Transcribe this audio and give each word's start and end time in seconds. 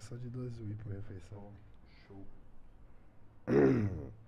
só 0.00 0.16
de 0.16 0.28
12 0.28 0.62
ui 0.62 0.74
por 0.74 0.92
refeição. 0.92 1.52
Show. 2.06 2.24
Postando 3.44 4.02
aqui. 4.06 4.24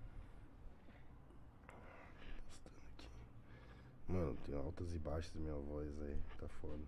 Mano, 4.08 4.36
tem 4.46 4.54
altas 4.54 4.94
e 4.94 4.98
baixas 4.98 5.32
da 5.32 5.40
minha 5.40 5.54
voz 5.54 5.88
aí. 6.02 6.16
Tá 6.40 6.48
foda. 6.48 6.82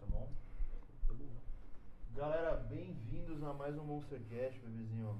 Tá 0.00 0.06
bom? 0.10 0.28
Galera, 2.14 2.56
bem-vindos 2.68 3.42
a 3.42 3.52
mais 3.54 3.76
um 3.78 3.84
Monstercast, 3.84 4.58
bebezinho. 4.60 5.16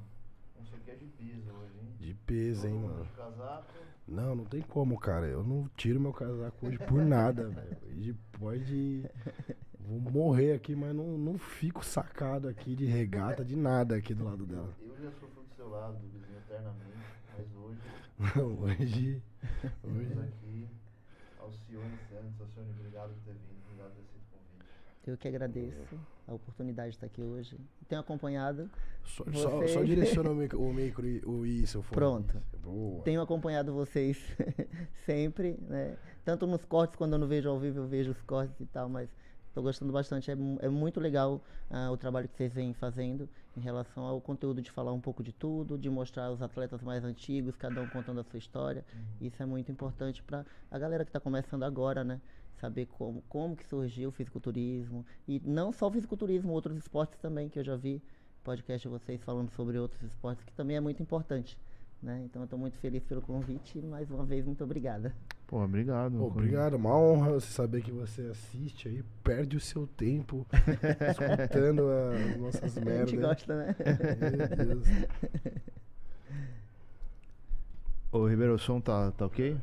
Monstercast 0.59 1.05
de 1.05 1.11
peso 1.13 1.51
hoje, 1.53 1.79
hein? 1.79 1.95
De 1.99 2.15
peso, 2.15 2.67
hein, 2.67 2.75
mano. 2.75 3.05
de 3.05 3.11
casaco. 3.11 3.73
Não, 4.07 4.35
não 4.35 4.45
tem 4.45 4.61
como, 4.63 4.99
cara. 4.99 5.27
Eu 5.27 5.43
não 5.43 5.69
tiro 5.77 6.01
meu 6.01 6.13
casaco 6.13 6.67
hoje 6.67 6.79
por 6.79 7.03
nada, 7.05 7.49
velho. 7.51 7.79
Hoje 7.87 8.15
pode. 8.33 9.09
Vou 10.01 10.13
morrer 10.13 10.53
aqui, 10.53 10.75
mas 10.75 10.95
não, 10.95 11.19
não 11.19 11.39
fico 11.39 11.85
sacado 11.85 12.49
aqui 12.49 12.75
de 12.75 12.87
regata, 12.87 13.45
de 13.45 13.57
nada 13.57 13.97
aqui 13.97 14.15
do 14.15 14.25
lado 14.25 14.47
dela. 14.47 14.75
Eu 14.81 14.97
já 14.97 15.11
sofro 15.13 15.43
do 15.43 15.55
seu 15.55 15.69
lado, 15.69 15.99
bebezinho, 15.99 16.39
eternamente. 16.39 16.93
Mas 17.37 17.47
hoje, 17.57 17.81
Não, 18.37 18.61
hoje. 18.61 19.23
estamos 19.65 19.97
Hoje. 20.07 20.19
aqui. 20.21 20.69
Alcione 21.39 21.99
Santos. 22.11 22.41
Alcione, 22.41 22.71
obrigado 22.79 23.11
por 23.15 23.23
ter 23.25 23.33
vindo. 23.33 23.63
Obrigado 23.67 23.91
por 23.91 23.97
ter 23.97 24.03
aceito 24.03 24.27
o 24.33 24.39
convite. 24.39 24.71
Eu 25.07 25.17
que 25.19 25.29
agradeço 25.29 25.99
a 26.29 26.35
oportunidade 26.35 26.91
de 26.91 26.97
estar 26.97 27.07
aqui 27.07 27.21
hoje. 27.23 27.59
Tenho 27.89 28.01
acompanhado, 28.01 28.71
Só, 29.05 29.25
só, 29.33 29.67
só 29.67 29.83
direciona 29.83 30.31
o 30.31 30.35
micro, 30.35 30.61
o 30.63 30.73
micro 30.73 31.07
e 31.07 31.21
o 31.27 31.45
i, 31.45 31.67
seu 31.67 31.83
fone. 31.83 31.95
Pronto. 31.97 32.43
Boa. 32.63 33.03
tenho 33.03 33.21
acompanhado 33.21 33.73
vocês 33.75 34.19
sempre, 35.05 35.59
né? 35.69 35.97
Tanto 36.25 36.47
nos 36.47 36.65
cortes, 36.65 36.97
quando 36.97 37.15
eu 37.15 37.19
não 37.19 37.27
vejo 37.27 37.49
ao 37.51 37.59
vivo, 37.59 37.81
eu 37.81 37.87
vejo 37.89 38.13
os 38.13 38.23
cortes 38.23 38.59
e 38.61 38.67
tal, 38.67 38.89
mas 38.89 39.11
estou 39.53 39.63
gostando 39.63 39.93
bastante. 39.93 40.31
É, 40.31 40.35
é 40.61 40.69
muito 40.69 40.99
legal 40.99 41.41
ah, 41.71 41.91
o 41.91 41.97
trabalho 41.97 42.29
que 42.29 42.37
vocês 42.37 42.53
vêm 42.53 42.73
fazendo 42.73 43.29
em 43.57 43.61
relação 43.61 44.05
ao 44.05 44.21
conteúdo 44.21 44.63
de 44.63 44.71
falar 44.71 44.93
um 44.93 45.01
pouco 45.01 45.23
de 45.23 45.33
tudo, 45.33 45.79
de 45.79 45.91
mostrar 45.91 46.31
os 46.33 46.41
atletas 46.41 46.83
mais 46.83 47.05
antigos, 47.05 47.55
cada 47.55 47.81
um 47.81 47.87
contando 47.89 48.21
a 48.21 48.25
sua 48.25 48.39
história. 48.39 48.85
Isso 49.21 49.43
é 49.43 49.47
muito 49.47 49.71
importante 49.71 50.23
para 50.23 50.45
a 50.71 50.79
galera 50.79 51.05
que 51.05 51.11
está 51.11 51.21
começando 51.21 51.63
agora, 51.65 52.03
né? 52.03 52.21
Saber 52.61 52.87
como, 52.87 53.23
como 53.29 53.55
que 53.55 53.67
surgiu 53.67 54.09
o 54.09 54.13
fisiculturismo. 54.13 55.05
E 55.29 55.41
não 55.45 55.71
só 55.73 55.89
o 55.89 55.91
fisiculturismo, 55.91 56.53
outros 56.53 56.77
esportes 56.77 57.19
também, 57.19 57.49
que 57.49 57.59
eu 57.59 57.65
já 57.65 57.77
vi 57.77 58.03
podcast 58.43 58.89
de 58.89 58.93
vocês 58.93 59.23
falando 59.23 59.51
sobre 59.51 59.79
outros 59.79 60.03
esportes, 60.03 60.45
que 60.45 60.53
também 60.53 60.77
é 60.77 60.81
muito 60.81 61.03
importante. 61.03 61.59
Né? 62.03 62.23
Então 62.25 62.43
eu 62.43 62.45
estou 62.45 62.59
muito 62.59 62.77
feliz 62.79 63.05
pelo 63.05 63.23
convite 63.23 63.79
e 63.79 63.83
mais 63.83 64.11
uma 64.11 64.25
vez 64.25 64.45
muito 64.45 64.65
obrigada. 64.65 65.15
Pô, 65.47 65.63
obrigado. 65.63 66.19
Pô, 66.19 66.27
Obrigado, 66.27 66.75
uma 66.75 66.97
honra 66.99 67.33
você 67.35 67.47
saber 67.53 67.83
que 67.83 67.93
você 67.93 68.23
assiste 68.23 68.89
aí, 68.89 69.05
perde 69.23 69.57
o 69.57 69.61
seu 69.61 69.87
tempo 69.87 70.45
escutando 71.11 71.83
as 71.89 72.37
nossas 72.39 72.77
A 72.77 72.81
merdas. 72.81 73.11
gente 73.11 73.21
gosta, 73.21 73.55
né? 73.57 73.77
Meu 74.57 74.67
Deus. 74.67 74.89
Ô, 78.11 78.27
Ribeiro, 78.27 78.55
o 78.55 78.59
som 78.59 78.81
tá, 78.81 79.11
tá 79.13 79.25
ok? 79.27 79.57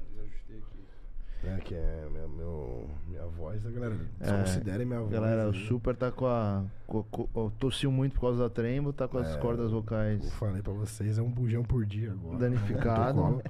É 1.44 1.56
que 1.62 1.74
é 1.74 2.07
meu, 2.12 2.27
meu- 2.27 2.89
minha 3.07 3.25
voz, 3.27 3.65
a 3.65 3.69
galera. 3.71 3.95
É, 4.19 4.24
Desconsidere 4.25 4.83
minha 4.86 5.00
voz. 5.00 5.12
Galera, 5.12 5.50
o. 5.50 5.53
Super 5.53 5.95
tá 5.95 6.12
com 6.12 6.25
a. 6.27 6.65
co- 6.86 7.03
co- 7.09 7.30
ó, 7.33 7.50
tossiu 7.57 7.91
muito 7.91 8.13
por 8.15 8.21
causa 8.21 8.39
da 8.44 8.50
trembo, 8.50 8.91
tá 8.91 9.07
com 9.07 9.18
as 9.18 9.36
É, 9.36 9.38
cordas 9.39 9.71
vocais. 9.71 10.24
Eu 10.24 10.31
falei 10.31 10.62
pra 10.62 10.74
vocês, 10.74 11.18
é 11.18 11.21
um 11.21 11.30
bujão 11.31 11.63
por 11.63 11.86
dia 11.86 12.12
agora. 12.12 12.38
Danificado. 12.39 13.19
é 13.19 13.24
um 13.24 13.31
protocolo. 13.38 13.44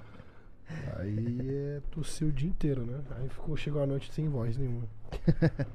Aí 0.98 1.38
é, 1.50 1.82
tossiu 1.90 2.28
o 2.28 2.32
dia 2.32 2.48
inteiro, 2.48 2.86
né? 2.86 3.00
Aí 3.18 3.28
ficou, 3.28 3.58
chegou 3.58 3.82
a 3.82 3.88
noite 3.88 4.14
sem 4.14 4.30
voz 4.30 4.56
nenhuma. 4.58 4.84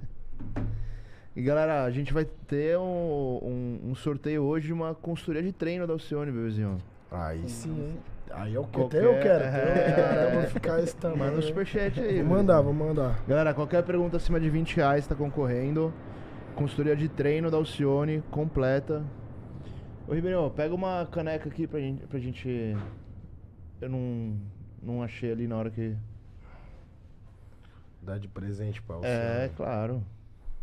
E 1.36 1.42
galera, 1.42 1.82
a 1.82 1.90
gente 1.90 2.12
vai 2.14 2.24
ter 2.24 2.78
um, 2.78 3.40
um, 3.42 3.80
um 3.90 3.94
sorteio 3.96 4.44
hoje 4.44 4.68
de 4.68 4.72
uma 4.72 4.94
consultoria 4.94 5.42
de 5.42 5.50
treino 5.52 5.84
da 5.84 5.92
Alcione, 5.92 6.30
bebezinho. 6.30 6.78
Aí 7.10 7.48
sim, 7.48 7.70
hein? 7.76 7.98
Aí 8.36 8.54
eu, 8.54 8.64
Qualquer- 8.64 8.98
até 8.98 9.06
eu 9.06 9.20
quero, 9.20 9.44
até 9.44 9.62
eu 9.62 9.72
é. 9.72 9.92
quero. 9.94 10.20
Eu 10.34 10.40
vou 10.40 10.50
ficar 10.50 10.80
esse 10.82 10.96
tamanho. 10.96 11.24
Manda 11.24 11.38
um 11.38 11.42
superchat 11.42 12.00
aí. 12.00 12.22
Vou 12.22 12.36
mandar, 12.36 12.60
vou 12.60 12.74
mandar. 12.74 13.18
Galera, 13.26 13.54
qualquer 13.54 13.82
pergunta 13.84 14.16
acima 14.16 14.40
de 14.40 14.50
20 14.50 14.76
reais 14.76 15.06
tá 15.06 15.14
concorrendo. 15.14 15.92
Consultoria 16.54 16.94
de 16.96 17.08
treino 17.08 17.50
da 17.50 17.56
Alcione, 17.56 18.22
completa. 18.30 19.02
Ô 20.06 20.14
Ribeirão, 20.14 20.50
pega 20.50 20.74
uma 20.74 21.06
caneca 21.10 21.48
aqui 21.48 21.66
pra 21.66 21.80
gente. 21.80 22.06
Pra 22.06 22.18
gente... 22.18 22.76
Eu 23.80 23.88
não, 23.88 24.36
não 24.82 25.02
achei 25.02 25.32
ali 25.32 25.46
na 25.48 25.56
hora 25.56 25.70
que. 25.70 25.96
Dá 28.02 28.18
de 28.18 28.28
presente 28.28 28.82
pra 28.82 28.96
você. 28.96 29.06
É, 29.08 29.50
claro. 29.56 30.02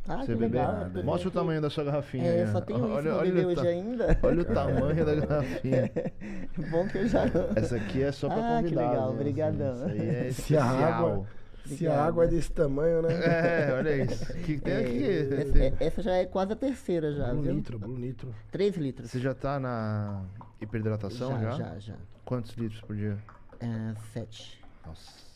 Ah, 0.08 0.18
Você 0.18 0.34
que 0.34 0.40
beber? 0.40 0.58
legal. 0.60 0.88
eu 0.96 1.04
Mostra 1.04 1.30
o 1.30 1.32
tamanho 1.32 1.62
da 1.62 1.70
sua 1.70 1.84
garrafinha. 1.84 2.26
É, 2.26 2.32
aí, 2.32 2.40
eu 2.42 2.48
só 2.48 2.60
tenho 2.62 2.80
isso, 2.80 2.88
olha, 2.90 3.12
não 3.12 3.18
olha, 3.20 3.32
bebi 3.32 3.46
o 3.46 3.48
hoje 3.50 3.56
ta- 3.62 3.68
ainda. 3.68 4.20
olha 4.24 4.42
o 4.42 4.46
tamanho 4.54 5.06
da 5.06 5.16
garrafinha. 5.16 5.92
Bom 6.72 6.88
que 6.88 6.98
eu 6.98 7.08
já... 7.08 7.24
Essa 7.56 7.76
aqui 7.76 8.02
é 8.04 8.12
só 8.12 8.28
pra 8.28 8.38
Ah, 8.38 8.64
que 8.64 8.70
convidados. 8.70 8.92
legal, 8.92 9.10
hein, 9.10 9.16
obrigadão. 9.16 9.74
Isso 9.76 9.86
aí 10.02 10.10
é 10.10 10.32
Se 10.34 10.58
a 10.58 10.64
água, 10.66 11.26
especial. 11.64 11.78
se 11.78 11.88
a 11.88 12.04
água 12.04 12.24
é 12.24 12.28
desse 12.28 12.52
tamanho, 12.52 13.02
né? 13.04 13.10
É, 13.14 13.74
olha 13.78 14.04
isso. 14.04 14.24
O 14.24 14.36
que 14.38 14.56
que 14.56 14.62
tem 14.62 14.74
É, 14.74 14.80
aqui? 14.80 15.04
essa, 15.42 15.52
Tem- 15.54 15.62
é- 15.64 15.74
essa 15.86 16.02
já 16.02 16.12
é 16.16 16.26
quase 16.26 16.54
a 16.54 16.56
terceira 16.56 17.14
já, 17.14 17.32
viu? 17.34 17.54
Nitro, 17.54 17.78
Blue 17.78 17.98
Nitro. 17.98 18.34
3 18.52 18.76
litros. 18.78 19.12
Você 19.12 19.20
já 19.20 19.36
tá 19.36 19.60
na 19.60 20.24
hiperidratação 20.60 21.40
já? 21.40 21.52
já, 21.52 21.58
já, 21.58 21.80
já. 21.80 21.94
Quantos 22.26 22.54
litros 22.58 22.82
por 22.82 22.96
dia? 22.96 23.18
É, 23.60 23.94
7. 24.14 24.60
Nossa. 24.86 25.31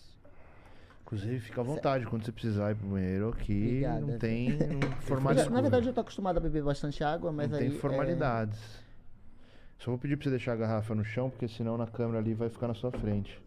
Inclusive, 1.05 1.39
fica 1.39 1.61
à 1.61 1.63
vontade 1.63 2.03
quando 2.07 2.25
você 2.25 2.31
precisar 2.31 2.71
ir 2.71 2.75
pro 2.75 2.87
banheiro 2.87 3.29
aqui. 3.29 3.63
Obrigada, 3.63 4.01
não 4.01 4.17
tem 4.17 4.53
um 4.73 4.79
Na, 4.79 4.95
formalidades. 5.01 5.51
na 5.51 5.61
verdade, 5.61 5.87
eu 5.87 5.93
tô 5.93 6.01
acostumado 6.01 6.37
a 6.37 6.39
beber 6.39 6.63
bastante 6.63 7.03
água, 7.03 7.31
mas 7.31 7.47
não 7.51 7.59
aí... 7.59 7.67
tem 7.67 7.77
é, 7.77 7.79
formalidades. 7.79 8.59
Só 9.77 9.91
vou 9.91 9.99
pedir 9.99 10.17
pra 10.17 10.23
você 10.23 10.29
deixar 10.31 10.53
a 10.53 10.55
garrafa 10.55 10.95
no 10.95 11.05
chão, 11.05 11.29
porque 11.29 11.47
senão 11.47 11.77
na 11.77 11.85
câmera 11.85 12.17
ali 12.17 12.33
vai 12.33 12.49
ficar 12.49 12.67
na 12.67 12.73
sua 12.73 12.91
frente. 12.91 13.39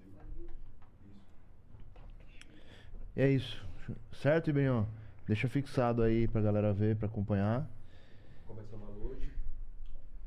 E 3.16 3.20
é 3.20 3.28
isso. 3.28 3.66
Certo, 4.12 4.50
Ibinho? 4.50 4.87
Deixa 5.26 5.49
fixado 5.49 6.02
aí 6.02 6.28
pra 6.28 6.40
galera 6.40 6.72
ver, 6.72 6.94
pra 6.94 7.08
acompanhar. 7.08 7.69
Começando 8.46 8.84
a 8.84 9.04
noite. 9.04 9.32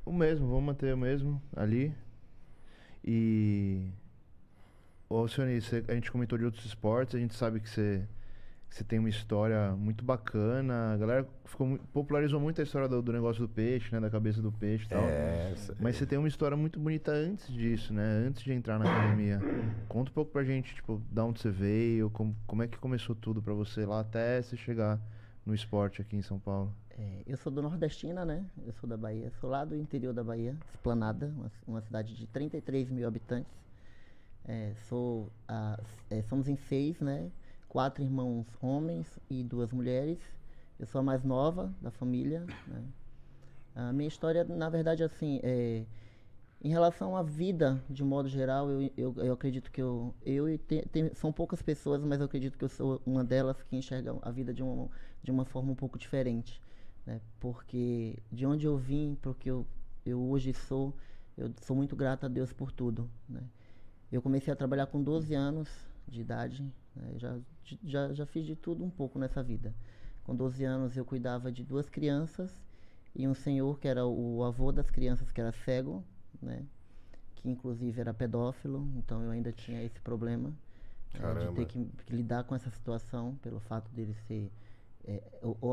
O 0.04 0.12
mesmo, 0.12 0.48
vamos 0.50 0.64
manter 0.66 0.94
o 0.94 0.98
mesmo 0.98 1.42
ali. 1.56 1.96
E. 3.06 3.90
Ô, 5.12 5.18
Alcione, 5.18 5.60
a 5.90 5.94
gente 5.94 6.10
comentou 6.10 6.38
de 6.38 6.46
outros 6.46 6.64
esportes, 6.64 7.16
a 7.16 7.20
gente 7.20 7.36
sabe 7.36 7.60
que 7.60 7.70
você, 7.70 8.08
que 8.70 8.76
você 8.78 8.82
tem 8.82 8.98
uma 8.98 9.10
história 9.10 9.74
muito 9.74 10.06
bacana. 10.06 10.94
A 10.94 10.98
galera 10.98 11.28
ficou, 11.44 11.78
popularizou 11.92 12.40
muito 12.40 12.62
a 12.62 12.64
história 12.64 12.88
do, 12.88 13.02
do 13.02 13.12
negócio 13.12 13.46
do 13.46 13.50
peixe, 13.50 13.92
né? 13.92 14.00
Da 14.00 14.10
cabeça 14.10 14.42
do 14.42 14.54
peixe 14.54 14.86
e 14.86 14.88
tal. 14.88 15.04
É, 15.04 15.54
Mas 15.82 15.98
você 15.98 16.06
tem 16.06 16.18
uma 16.18 16.30
história 16.30 16.56
muito 16.56 16.80
bonita 16.80 17.12
antes 17.12 17.54
disso, 17.54 17.94
né? 17.94 18.24
Antes 18.26 18.42
de 18.42 18.54
entrar 18.54 18.80
na 18.80 18.90
academia. 18.90 19.42
Conta 19.90 20.12
um 20.12 20.14
pouco 20.14 20.32
pra 20.32 20.46
gente, 20.46 20.74
tipo, 20.74 21.02
da 21.12 21.26
onde 21.26 21.42
você 21.42 21.50
veio, 21.50 22.10
como, 22.12 22.34
como 22.48 22.64
é 22.64 22.68
que 22.70 22.78
começou 22.78 23.14
tudo 23.14 23.42
pra 23.42 23.54
você 23.54 23.86
lá 23.86 24.00
até 24.00 24.42
você 24.42 24.56
chegar 24.56 24.98
no 25.46 25.54
esporte 25.54 26.02
aqui 26.02 26.16
em 26.16 26.22
São 26.22 26.40
Paulo. 26.40 26.74
É, 26.98 27.24
eu 27.28 27.36
sou 27.36 27.52
do 27.52 27.62
Nordestina, 27.62 28.24
né? 28.24 28.46
Eu 28.66 28.72
sou 28.80 28.90
da 28.90 28.96
Bahia. 28.96 29.30
Sou 29.42 29.50
lá 29.50 29.66
do 29.66 29.76
interior 29.76 30.14
da 30.14 30.24
Bahia, 30.24 30.56
Esplanada, 30.74 31.34
uma, 31.36 31.52
uma 31.68 31.82
cidade 31.82 32.16
de 32.16 32.26
33 32.28 32.90
mil 32.90 33.06
habitantes. 33.06 33.61
É, 34.46 34.74
sou 34.90 35.32
a- 35.48 35.80
é, 36.10 36.22
somos 36.24 36.48
em 36.48 36.56
seis, 36.56 37.00
né? 37.00 37.32
Quatro 37.70 38.04
irmãos 38.04 38.46
homens 38.62 39.20
e 39.30 39.44
duas 39.44 39.72
mulheres. 39.72 40.20
Eu 40.80 40.86
sou 40.88 41.00
a 41.00 41.04
mais 41.04 41.24
nova 41.24 41.74
da 41.82 41.92
família, 41.92 42.46
né? 42.68 42.84
A 43.76 43.94
minha 43.94 44.08
história, 44.08 44.44
na 44.44 44.70
verdade, 44.70 45.04
assim, 45.04 45.40
é, 45.44 45.86
em 46.64 46.70
relação 46.70 47.16
à 47.18 47.24
vida, 47.24 47.84
de 47.90 48.04
modo 48.04 48.30
geral, 48.30 48.70
eu, 48.70 48.92
eu, 48.98 49.16
eu 49.18 49.34
acredito 49.34 49.72
que 49.72 49.82
eu, 49.82 50.14
eu 50.24 50.46
são 51.16 51.32
poucas 51.32 51.62
pessoas, 51.62 52.04
mas 52.04 52.20
eu 52.20 52.26
acredito 52.28 52.58
que 52.58 52.66
eu 52.66 52.70
sou 52.70 53.02
uma 53.06 53.24
delas 53.24 53.62
que 53.64 53.76
enxerga 53.76 54.16
a 54.22 54.32
vida 54.32 54.54
de 54.54 54.64
uma, 54.64 54.90
de 55.24 55.32
uma 55.32 55.46
forma 55.46 55.72
um 55.72 55.76
pouco 55.76 55.98
diferente, 56.00 56.62
né? 57.06 57.22
Porque 57.40 58.18
de 58.32 58.46
onde 58.46 58.66
eu 58.68 58.78
vim, 58.78 59.18
para 59.22 59.32
o 59.32 59.36
que 59.36 59.50
eu, 59.50 59.66
eu 60.06 60.22
hoje 60.22 60.54
sou, 60.54 60.96
eu 61.38 61.52
sou 61.62 61.76
muito 61.76 61.96
grato 61.96 62.26
a 62.26 62.30
Deus 62.30 62.54
por 62.54 62.72
tudo, 62.72 63.10
né? 63.30 63.42
Eu 64.12 64.22
comecei 64.22 64.52
a 64.52 64.56
trabalhar 64.56 64.88
com 64.88 65.02
12 65.02 65.34
anos 65.34 65.70
de 66.08 66.22
idade, 66.22 66.64
né? 66.96 67.14
já, 67.18 67.40
já, 67.84 68.14
já 68.14 68.26
fiz 68.26 68.46
de 68.46 68.56
tudo 68.56 68.84
um 68.84 68.90
pouco 68.90 69.18
nessa 69.18 69.42
vida. 69.42 69.74
Com 70.24 70.36
12 70.36 70.64
anos 70.64 70.98
eu 70.98 71.06
cuidava 71.06 71.52
de 71.52 71.64
duas 71.64 71.90
crianças 71.90 72.52
e 73.16 73.28
um 73.28 73.34
senhor 73.34 73.80
que 73.80 73.88
era 73.88 74.06
o 74.06 74.44
avô 74.44 74.72
das 74.72 74.90
crianças, 74.90 75.32
que 75.32 75.40
era 75.40 75.52
cego, 75.52 76.04
né? 76.42 76.66
Que 77.36 77.50
inclusive 77.50 78.00
era 78.00 78.14
pedófilo, 78.14 78.88
então 78.98 79.24
eu 79.24 79.32
ainda 79.32 79.52
tinha 79.52 79.84
esse 79.84 80.00
problema 80.00 80.54
né, 81.14 81.46
de 81.48 81.54
ter 81.54 81.66
que, 81.66 81.86
que 82.06 82.16
lidar 82.16 82.44
com 82.44 82.56
essa 82.56 82.70
situação 82.70 83.36
pelo 83.42 83.60
fato 83.60 83.90
dele 83.92 84.16
ser 84.28 84.52
é, 85.08 85.22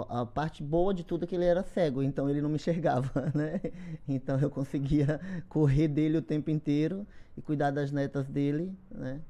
a 0.08 0.26
parte 0.26 0.62
boa 0.62 0.94
de 0.94 1.04
tudo 1.04 1.24
é 1.24 1.26
que 1.26 1.34
ele 1.34 1.44
era 1.44 1.62
cego, 1.62 2.02
então 2.02 2.28
ele 2.28 2.40
não 2.40 2.48
me 2.48 2.56
enxergava, 2.56 3.30
né? 3.34 3.60
Então 4.08 4.38
eu 4.40 4.50
conseguia 4.50 5.20
correr 5.48 5.88
dele 5.88 6.18
o 6.18 6.22
tempo 6.22 6.50
inteiro 6.50 7.06
e 7.36 7.42
cuidar 7.42 7.70
das 7.70 7.92
netas 7.92 8.28
dele, 8.28 8.76
né? 8.90 9.20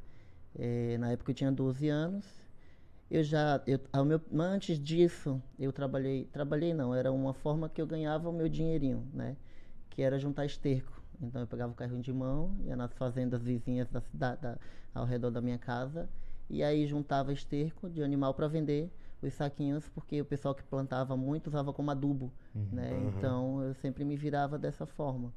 É, 0.59 0.99
na 0.99 1.13
época 1.13 1.31
eu 1.31 1.35
tinha 1.35 1.53
12 1.53 1.89
anos 1.89 2.25
eu 3.11 3.23
já, 3.25 3.63
eu, 3.67 3.81
meu, 4.05 4.21
antes 4.39 4.79
disso, 4.79 5.43
eu 5.59 5.73
trabalhei, 5.73 6.25
trabalhei 6.27 6.75
não, 6.75 6.95
era 6.95 7.11
uma 7.11 7.33
forma 7.33 7.69
que 7.69 7.81
eu 7.81 7.87
ganhava 7.87 8.29
o 8.29 8.33
meu 8.33 8.49
dinheirinho, 8.49 9.07
né? 9.15 9.37
Que 9.91 10.03
era 10.03 10.19
juntar 10.19 10.45
esterco. 10.45 11.03
Então 11.21 11.41
eu 11.41 11.47
pegava 11.47 11.73
o 11.73 11.75
carrinho 11.75 12.03
de 12.03 12.13
mão, 12.13 12.55
ia 12.65 12.77
nas 12.77 12.93
fazendas 12.93 13.43
vizinhas 13.43 13.89
da 13.89 14.01
cidade, 14.01 14.43
da- 14.43 14.59
ao 14.95 15.05
redor 15.07 15.31
da 15.31 15.41
minha 15.41 15.59
casa, 15.59 16.09
e 16.51 16.63
aí 16.63 16.87
juntava 16.87 17.33
esterco 17.33 17.89
de 17.89 18.03
animal 18.03 18.35
para 18.35 18.47
vender 18.49 18.91
os 19.27 19.35
saquinhos, 19.35 19.89
porque 19.89 20.21
o 20.21 20.25
pessoal 20.25 20.55
que 20.55 20.63
plantava 20.63 21.17
muito 21.17 21.49
usava 21.49 21.73
como 21.73 21.91
adubo, 21.91 22.33
né? 22.55 22.91
Então 23.17 23.63
eu 23.63 23.75
sempre 23.75 24.05
me 24.05 24.17
virava 24.17 24.59
dessa 24.59 24.87
forma. 24.87 25.33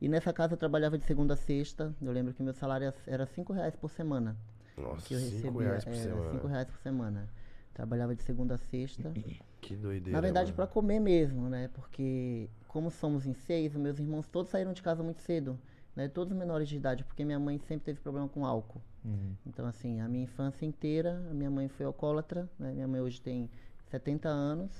E 0.00 0.08
nessa 0.08 0.32
casa 0.32 0.54
eu 0.54 0.58
trabalhava 0.58 0.98
de 0.98 1.04
segunda 1.04 1.34
a 1.34 1.36
sexta. 1.36 1.94
Eu 2.02 2.12
lembro 2.12 2.34
que 2.34 2.42
meu 2.42 2.52
salário 2.52 2.92
era 3.06 3.26
cinco 3.26 3.52
reais 3.52 3.74
por 3.76 3.88
semana 3.90 4.36
Nossa, 4.76 5.06
que 5.06 5.14
eu 5.14 5.20
5 5.20 5.36
recebia. 5.36 5.62
reais 5.68 5.84
por 5.84 5.92
era 5.94 6.02
semana. 6.02 6.30
cinco 6.32 6.46
reais 6.46 6.68
por 6.68 6.78
semana. 6.78 7.28
Trabalhava 7.72 8.14
de 8.14 8.22
segunda 8.22 8.54
a 8.54 8.58
sexta. 8.58 9.12
Que 9.64 9.74
doideira. 9.74 10.12
Na 10.12 10.20
verdade, 10.20 10.52
para 10.52 10.66
comer 10.66 11.00
mesmo, 11.00 11.48
né? 11.48 11.70
Porque 11.72 12.50
como 12.68 12.90
somos 12.90 13.24
em 13.24 13.32
seis, 13.32 13.74
meus 13.74 13.98
irmãos 13.98 14.28
todos 14.28 14.50
saíram 14.50 14.74
de 14.74 14.82
casa 14.82 15.02
muito 15.02 15.22
cedo, 15.22 15.58
né? 15.96 16.06
Todos 16.06 16.36
menores 16.36 16.68
de 16.68 16.76
idade, 16.76 17.02
porque 17.02 17.24
minha 17.24 17.38
mãe 17.38 17.58
sempre 17.60 17.86
teve 17.86 17.98
problema 17.98 18.28
com 18.28 18.44
álcool. 18.44 18.82
Uhum. 19.04 19.34
Então, 19.46 19.66
assim, 19.66 20.00
a 20.00 20.08
minha 20.08 20.24
infância 20.24 20.64
inteira, 20.64 21.22
a 21.30 21.34
minha 21.34 21.50
mãe 21.50 21.68
foi 21.68 21.84
alcoólatra, 21.84 22.48
né? 22.58 22.72
Minha 22.72 22.88
mãe 22.88 23.00
hoje 23.00 23.20
tem 23.20 23.50
70 23.90 24.28
anos 24.28 24.72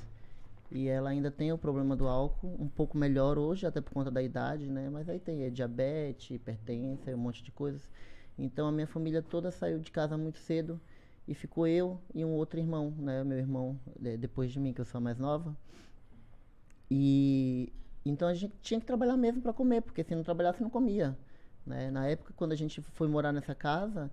e 0.70 0.88
ela 0.88 1.10
ainda 1.10 1.30
tem 1.30 1.52
o 1.52 1.58
problema 1.58 1.94
do 1.96 2.08
álcool, 2.08 2.56
um 2.58 2.68
pouco 2.68 2.96
melhor 2.96 3.38
hoje, 3.38 3.66
até 3.66 3.80
por 3.80 3.92
conta 3.92 4.10
da 4.10 4.22
idade, 4.22 4.70
né? 4.70 4.88
Mas 4.90 5.08
aí 5.08 5.20
tem 5.20 5.44
é, 5.44 5.50
diabetes, 5.50 6.30
hipertensão, 6.30 7.14
um 7.14 7.18
monte 7.18 7.42
de 7.42 7.52
coisas. 7.52 7.90
Então, 8.38 8.66
a 8.66 8.72
minha 8.72 8.86
família 8.86 9.22
toda 9.22 9.50
saiu 9.50 9.78
de 9.78 9.90
casa 9.92 10.16
muito 10.16 10.38
cedo 10.38 10.80
e 11.28 11.34
ficou 11.34 11.66
eu 11.66 12.00
e 12.14 12.24
um 12.24 12.32
outro 12.32 12.58
irmão, 12.58 12.90
né? 12.98 13.22
Meu 13.24 13.38
irmão, 13.38 13.78
de- 13.98 14.16
depois 14.16 14.50
de 14.52 14.58
mim, 14.60 14.72
que 14.72 14.80
eu 14.80 14.84
sou 14.86 14.98
a 14.98 15.00
mais 15.02 15.18
nova. 15.18 15.56
E 16.90 17.72
então 18.04 18.28
a 18.28 18.34
gente 18.34 18.54
tinha 18.60 18.78
que 18.80 18.86
trabalhar 18.86 19.16
mesmo 19.16 19.40
para 19.42 19.52
comer, 19.52 19.80
porque 19.82 20.04
se 20.04 20.14
não 20.14 20.22
trabalhasse 20.22 20.62
não 20.62 20.70
comia. 20.70 21.16
Né? 21.66 21.90
Na 21.90 22.06
época, 22.06 22.32
quando 22.36 22.52
a 22.52 22.56
gente 22.56 22.80
foi 22.80 23.08
morar 23.08 23.32
nessa 23.32 23.54
casa, 23.54 24.10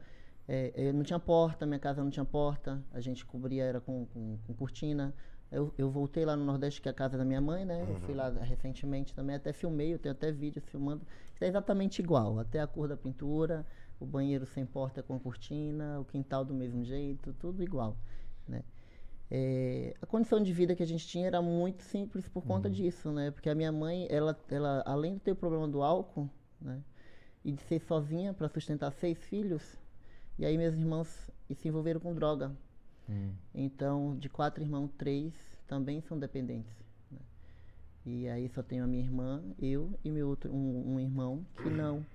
é, 0.47 0.71
é, 0.75 0.93
não 0.93 1.03
tinha 1.03 1.19
porta, 1.19 1.65
minha 1.65 1.79
casa 1.79 2.03
não 2.03 2.09
tinha 2.09 2.25
porta, 2.25 2.83
a 2.91 2.99
gente 2.99 3.25
cobria 3.25 3.63
era 3.63 3.81
com, 3.81 4.05
com, 4.07 4.37
com 4.45 4.53
cortina. 4.53 5.13
Eu, 5.51 5.73
eu 5.77 5.89
voltei 5.89 6.23
lá 6.23 6.35
no 6.35 6.45
Nordeste, 6.45 6.81
que 6.81 6.87
é 6.87 6.91
a 6.91 6.93
casa 6.93 7.17
da 7.17 7.25
minha 7.25 7.41
mãe, 7.41 7.65
né? 7.65 7.85
Eu 7.87 7.95
fui 7.95 8.13
lá 8.13 8.29
recentemente 8.29 9.13
também, 9.13 9.35
até 9.35 9.51
filmei, 9.51 9.93
eu 9.93 9.99
tenho 9.99 10.13
até 10.13 10.31
vídeo 10.31 10.61
filmando. 10.61 11.05
É 11.41 11.47
exatamente 11.47 12.01
igual, 12.01 12.39
até 12.39 12.61
a 12.61 12.67
cor 12.67 12.87
da 12.87 12.95
pintura, 12.95 13.65
o 13.99 14.05
banheiro 14.05 14.45
sem 14.45 14.65
porta 14.65 15.03
com 15.03 15.19
cortina, 15.19 15.99
o 15.99 16.05
quintal 16.05 16.45
do 16.45 16.53
mesmo 16.53 16.85
jeito, 16.85 17.33
tudo 17.33 17.61
igual, 17.61 17.97
né? 18.47 18.63
É, 19.29 19.93
a 20.01 20.05
condição 20.05 20.43
de 20.43 20.51
vida 20.51 20.75
que 20.75 20.83
a 20.83 20.85
gente 20.85 21.07
tinha 21.07 21.27
era 21.27 21.41
muito 21.41 21.83
simples 21.83 22.27
por 22.27 22.43
conta 22.43 22.69
disso, 22.69 23.11
né? 23.11 23.31
Porque 23.31 23.49
a 23.49 23.55
minha 23.55 23.71
mãe, 23.71 24.05
ela, 24.09 24.37
ela, 24.49 24.83
além 24.85 25.13
de 25.13 25.21
ter 25.21 25.31
o 25.31 25.35
problema 25.35 25.67
do 25.67 25.81
álcool, 25.81 26.29
né? 26.59 26.81
E 27.43 27.51
de 27.51 27.61
ser 27.63 27.79
sozinha 27.81 28.33
para 28.33 28.47
sustentar 28.49 28.91
seis 28.91 29.17
filhos, 29.17 29.63
e 30.37 30.45
aí 30.45 30.57
meus 30.57 30.75
irmãos 30.75 31.07
se 31.55 31.67
envolveram 31.67 31.99
com 31.99 32.13
droga. 32.13 32.51
Hum. 33.09 33.31
Então, 33.53 34.15
de 34.17 34.29
quatro 34.29 34.63
irmãos, 34.63 34.91
três 34.97 35.33
também 35.67 36.01
são 36.01 36.17
dependentes. 36.17 36.71
né? 37.11 37.19
E 38.05 38.27
aí 38.29 38.47
só 38.49 38.61
tenho 38.61 38.83
a 38.83 38.87
minha 38.87 39.03
irmã, 39.03 39.43
eu 39.59 39.91
e 40.03 40.11
meu 40.11 40.27
outro 40.29 40.51
um, 40.51 40.93
um 40.95 40.99
irmão 40.99 41.45
que 41.61 41.69
não. 41.69 42.05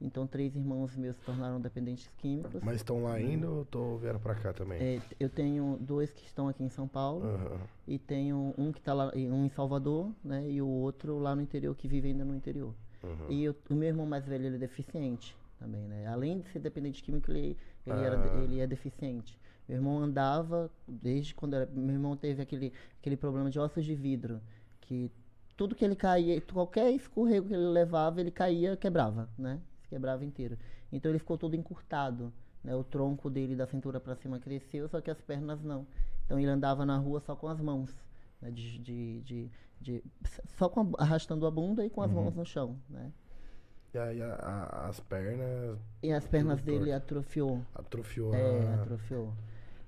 Então, 0.00 0.26
três 0.26 0.56
irmãos 0.56 0.96
meus 0.96 1.14
se 1.14 1.22
tornaram 1.22 1.60
dependentes 1.60 2.10
químicos. 2.18 2.60
Mas 2.60 2.76
estão 2.76 3.04
lá 3.04 3.14
ainda 3.14 3.48
ou 3.48 3.64
tô, 3.64 3.98
vieram 3.98 4.18
pra 4.18 4.34
cá 4.34 4.52
também? 4.52 4.82
É, 4.82 5.00
eu 5.20 5.30
tenho 5.30 5.78
dois 5.80 6.10
que 6.10 6.24
estão 6.26 6.48
aqui 6.48 6.64
em 6.64 6.68
São 6.68 6.88
Paulo 6.88 7.24
Aham. 7.24 7.60
e 7.86 8.00
tenho 8.00 8.52
um 8.58 8.72
que 8.72 8.80
está 8.80 8.92
lá, 8.92 9.12
um 9.14 9.46
em 9.46 9.48
Salvador, 9.48 10.10
né, 10.24 10.50
e 10.50 10.60
o 10.60 10.66
outro 10.66 11.18
lá 11.20 11.36
no 11.36 11.42
interior 11.42 11.76
que 11.76 11.86
vive 11.86 12.08
ainda 12.08 12.24
no 12.24 12.34
interior. 12.34 12.74
Uhum. 13.02 13.30
E 13.30 13.44
eu- 13.44 13.56
o 13.70 13.74
meu 13.74 13.88
irmão 13.88 14.06
mais 14.06 14.24
velho 14.26 14.46
ele 14.46 14.56
é 14.56 14.58
deficiente 14.58 15.36
também, 15.58 15.82
né? 15.88 16.06
Além 16.06 16.40
de 16.40 16.48
ser 16.50 16.58
dependente 16.60 17.02
químico, 17.02 17.30
ele, 17.30 17.56
ele, 17.86 18.00
era, 18.00 18.20
Ah. 18.20 18.42
ele 18.42 18.60
é 18.60 18.66
deficiente. 18.66 19.38
Meu 19.68 19.78
irmão 19.78 19.98
andava 19.98 20.70
desde 20.86 21.34
quando 21.34 21.54
era, 21.54 21.66
meu 21.66 21.94
irmão 21.94 22.16
teve 22.16 22.42
aquele 22.42 22.72
aquele 23.00 23.16
problema 23.16 23.48
de 23.50 23.58
ossos 23.58 23.84
de 23.84 23.94
vidro, 23.94 24.40
que 24.80 25.10
tudo 25.56 25.74
que 25.74 25.84
ele 25.84 25.94
caía, 25.96 26.40
qualquer 26.40 26.90
escorrego 26.92 27.48
que 27.48 27.54
ele 27.54 27.66
levava, 27.68 28.20
ele 28.20 28.30
caía, 28.30 28.76
quebrava, 28.76 29.28
né? 29.38 29.60
Se 29.82 29.88
quebrava 29.88 30.24
inteiro. 30.24 30.58
Então 30.92 31.10
ele 31.10 31.18
ficou 31.18 31.38
todo 31.38 31.54
encurtado, 31.54 32.32
né? 32.62 32.74
O 32.74 32.82
tronco 32.84 33.30
dele 33.30 33.54
da 33.54 33.66
cintura 33.66 34.00
para 34.00 34.14
cima 34.16 34.38
cresceu, 34.38 34.88
só 34.88 35.00
que 35.00 35.10
as 35.10 35.20
pernas 35.20 35.62
não. 35.62 35.86
Então 36.24 36.38
ele 36.38 36.48
andava 36.50 36.84
na 36.84 36.96
rua 36.96 37.20
só 37.20 37.34
com 37.36 37.48
as 37.48 37.60
mãos, 37.60 37.94
né? 38.40 38.50
De, 38.50 38.78
de, 38.78 39.20
de, 39.22 39.50
de- 39.82 40.02
só 40.56 40.68
com 40.68 40.80
a- 40.80 41.02
arrastando 41.02 41.46
a 41.46 41.50
bunda 41.50 41.84
e 41.84 41.90
com 41.90 42.02
as 42.02 42.10
mãos 42.12 42.34
no 42.34 42.44
chão, 42.44 42.76
né? 42.88 43.12
E 43.94 43.98
aí 43.98 44.22
a- 44.22 44.34
a- 44.34 44.88
as 44.88 45.00
pernas 45.00 45.78
E 46.02 46.12
as 46.12 46.26
pernas 46.26 46.60
dele 46.62 46.92
atrofiou. 46.92 47.58
atrofiou. 47.74 48.34
É, 48.34 48.74
atrofiou. 48.74 49.32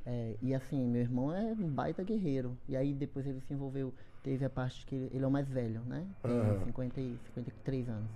É, 0.06 0.36
e 0.42 0.54
assim, 0.54 0.86
meu 0.86 1.00
irmão 1.00 1.32
é 1.34 1.52
um 1.52 1.68
baita 1.68 2.02
guerreiro. 2.02 2.56
E 2.68 2.76
aí 2.76 2.92
depois 2.94 3.26
ele 3.26 3.40
se 3.40 3.52
envolveu, 3.54 3.92
teve 4.22 4.44
a 4.44 4.50
parte 4.50 4.84
que 4.86 4.94
ele, 4.94 5.10
ele 5.12 5.24
é 5.24 5.26
o 5.26 5.30
mais 5.30 5.48
velho, 5.48 5.80
né? 5.86 6.06
Tem 6.22 6.40
Aham. 6.40 6.64
50 6.64 7.00
e 7.00 7.18
53 7.18 7.88
anos. 7.88 8.10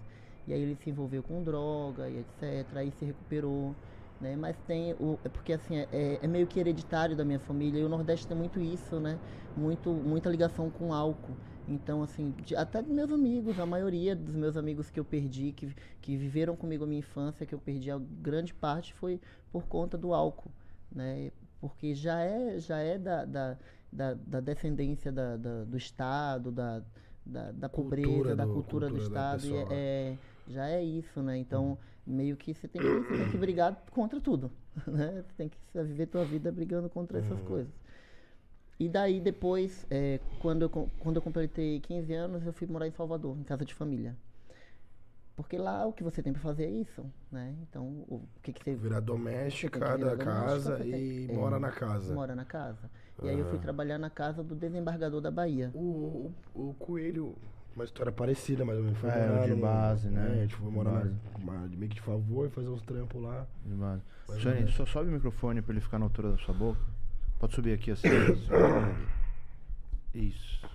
E 0.46 0.52
aí 0.52 0.60
ele 0.60 0.76
se 0.76 0.90
envolveu 0.90 1.22
com 1.22 1.42
droga 1.42 2.08
e 2.08 2.18
etc. 2.18 2.80
Aí 2.80 2.90
se 2.92 3.04
recuperou. 3.04 3.74
Né? 4.20 4.36
Mas 4.36 4.56
tem 4.66 4.94
o. 4.94 5.18
É 5.24 5.28
porque 5.28 5.52
assim, 5.52 5.76
é, 5.76 6.18
é 6.22 6.26
meio 6.26 6.46
que 6.46 6.58
hereditário 6.58 7.16
da 7.16 7.24
minha 7.24 7.38
família. 7.38 7.80
E 7.80 7.84
o 7.84 7.88
Nordeste 7.88 8.26
tem 8.26 8.36
muito 8.36 8.60
isso, 8.60 8.98
né? 9.00 9.18
Muito, 9.56 9.92
muita 9.92 10.28
ligação 10.30 10.70
com 10.70 10.92
álcool. 10.92 11.36
Então, 11.68 12.02
assim, 12.02 12.32
de- 12.32 12.56
até 12.56 12.82
dos 12.82 12.90
meus 12.92 13.10
amigos, 13.12 13.58
a 13.58 13.66
maioria 13.66 14.16
dos 14.16 14.34
meus 14.34 14.56
amigos 14.56 14.90
que 14.90 14.98
eu 14.98 15.04
perdi, 15.04 15.52
que, 15.52 15.74
que 16.00 16.16
viveram 16.16 16.56
comigo 16.56 16.84
a 16.84 16.86
minha 16.86 17.00
infância, 17.00 17.44
que 17.46 17.54
eu 17.54 17.58
perdi 17.58 17.90
a 17.90 17.98
grande 17.98 18.54
parte, 18.54 18.94
foi 18.94 19.20
por 19.52 19.66
conta 19.66 19.98
do 19.98 20.14
álcool, 20.14 20.50
né? 20.90 21.30
Porque 21.60 21.94
já 21.94 22.20
é, 22.20 22.58
já 22.58 22.78
é 22.78 22.96
da, 22.98 23.24
da, 23.24 23.58
da, 23.92 24.14
da 24.14 24.40
descendência 24.40 25.12
da, 25.12 25.36
da- 25.36 25.64
do 25.64 25.76
Estado, 25.76 26.50
da, 26.52 26.82
da, 27.26 27.52
da 27.52 27.68
Cultura 27.68 28.00
pobreza, 28.02 28.36
da 28.36 28.44
do- 28.44 28.52
cultura 28.52 28.86
do 28.88 28.96
cultura 28.96 28.98
da 29.00 29.36
Estado, 29.36 29.46
e 29.46 29.54
é, 29.54 29.66
é- 29.70 30.18
já 30.46 30.68
é 30.68 30.82
isso, 30.82 31.22
né? 31.22 31.36
Então, 31.36 31.78
meio 32.06 32.36
que 32.36 32.54
você 32.54 32.66
tem 32.66 32.82
que, 32.82 33.02
você 33.04 33.14
tem 33.14 33.26
que 33.26 33.36
brigar 33.36 33.84
contra 33.90 34.20
tudo, 34.20 34.50
né? 34.86 35.22
Você 35.22 35.32
tem 35.36 35.48
que 35.48 35.58
viver 35.74 36.06
tua 36.06 36.24
vida 36.24 36.50
brigando 36.50 36.88
contra 36.88 37.18
essas 37.18 37.42
coisas. 37.42 37.72
E 38.78 38.88
daí 38.88 39.20
depois, 39.20 39.84
é, 39.90 40.20
quando, 40.40 40.62
eu, 40.62 40.70
quando 41.00 41.16
eu 41.16 41.22
completei 41.22 41.80
15 41.80 42.12
anos, 42.14 42.46
eu 42.46 42.52
fui 42.52 42.66
morar 42.66 42.86
em 42.86 42.92
Salvador, 42.92 43.36
em 43.36 43.42
casa 43.42 43.64
de 43.64 43.74
família. 43.74 44.16
Porque 45.34 45.56
lá 45.56 45.86
o 45.86 45.92
que 45.92 46.02
você 46.02 46.20
tem 46.22 46.32
pra 46.32 46.42
fazer 46.42 46.64
é 46.64 46.70
isso, 46.70 47.04
né? 47.30 47.54
Então, 47.62 47.84
o, 48.08 48.16
o 48.16 48.28
que, 48.42 48.52
que 48.52 48.62
você 48.64 48.74
Virar 48.74 49.00
doméstica 49.00 49.78
Você 49.78 49.84
da 49.84 49.96
virar 49.96 50.10
doméstica, 50.16 50.32
casa 50.32 50.84
e 50.86 51.26
tem- 51.28 51.36
mora 51.36 51.56
é, 51.56 51.60
na 51.60 51.70
casa. 51.70 52.14
mora 52.14 52.34
na 52.34 52.44
casa? 52.44 52.90
E 53.22 53.28
aí 53.28 53.38
eu 53.38 53.46
fui 53.50 53.58
trabalhar 53.58 53.98
na 53.98 54.10
casa 54.10 54.42
do 54.44 54.54
desembargador 54.54 55.20
da 55.20 55.30
Bahia. 55.30 55.70
O, 55.74 56.32
o, 56.54 56.70
o 56.70 56.74
Coelho, 56.74 57.36
uma 57.74 57.84
história 57.84 58.10
parecida, 58.12 58.64
mais 58.64 58.78
ou 58.78 58.84
menos. 58.84 58.98
Foi 58.98 59.10
É, 59.10 59.44
de 59.44 59.50
no- 59.54 59.60
base, 59.62 60.08
né? 60.08 60.26
É, 60.28 60.32
a 60.32 60.42
gente 60.42 60.54
foi 60.56 60.68
De 60.68 60.74
morar 60.74 60.90
base. 60.92 61.14
na, 61.34 61.38
uma- 61.52 61.66
meio 61.68 61.88
que 61.88 61.96
de 61.96 62.00
favor 62.02 62.46
e 62.46 62.50
fazer 62.50 62.68
uns 62.68 62.82
trampos 62.82 63.20
lá. 63.22 63.46
Mas 63.64 64.40
Jane, 64.40 64.60
não 64.62 64.68
é. 64.68 64.72
só 64.72 64.86
sobe 64.86 65.08
o 65.08 65.12
microfone 65.12 65.62
pra 65.62 65.72
ele 65.72 65.80
ficar 65.80 65.98
na 66.00 66.06
altura 66.06 66.32
da 66.32 66.38
sua 66.38 66.54
boca. 66.54 66.80
Pode 67.38 67.54
subir 67.54 67.72
aqui 67.72 67.92
assim. 67.92 68.08
Isso. 70.14 70.66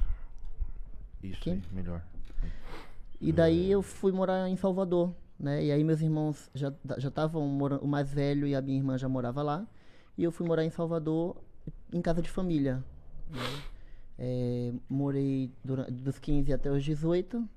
Isso 1.22 1.50
aí, 1.50 1.62
melhor. 1.72 2.01
E 3.20 3.32
daí 3.32 3.72
eu 3.72 3.82
fui 3.82 4.12
morar 4.12 4.50
em 4.50 4.55
Salvador, 4.55 5.13
né? 5.39 5.63
E 5.63 5.72
aí 5.72 5.84
meus 5.84 6.01
irmãos 6.01 6.50
já 6.53 6.74
já 6.98 7.08
estavam 7.08 7.48
morando, 7.48 7.84
o 7.84 7.88
mais 7.88 8.12
velho 8.12 8.46
e 8.46 8.55
a 8.55 8.62
minha 8.62 8.77
irmã 8.77 8.98
já 8.98 9.08
morava 9.08 9.41
lá. 9.41 9.65
E 10.17 10.24
eu 10.24 10.32
fui 10.32 10.48
morar 10.48 10.63
em 10.63 10.70
Salvador 10.70 11.38
em 11.91 12.01
casa 12.01 12.22
de 12.22 12.29
família. 12.29 12.84
né? 13.29 13.39
É, 14.17 14.74
morei 14.89 15.51
durante, 15.63 15.91
dos 15.91 16.20
15 16.20 16.53
até 16.53 16.70
os 16.70 16.84
18 16.84 17.48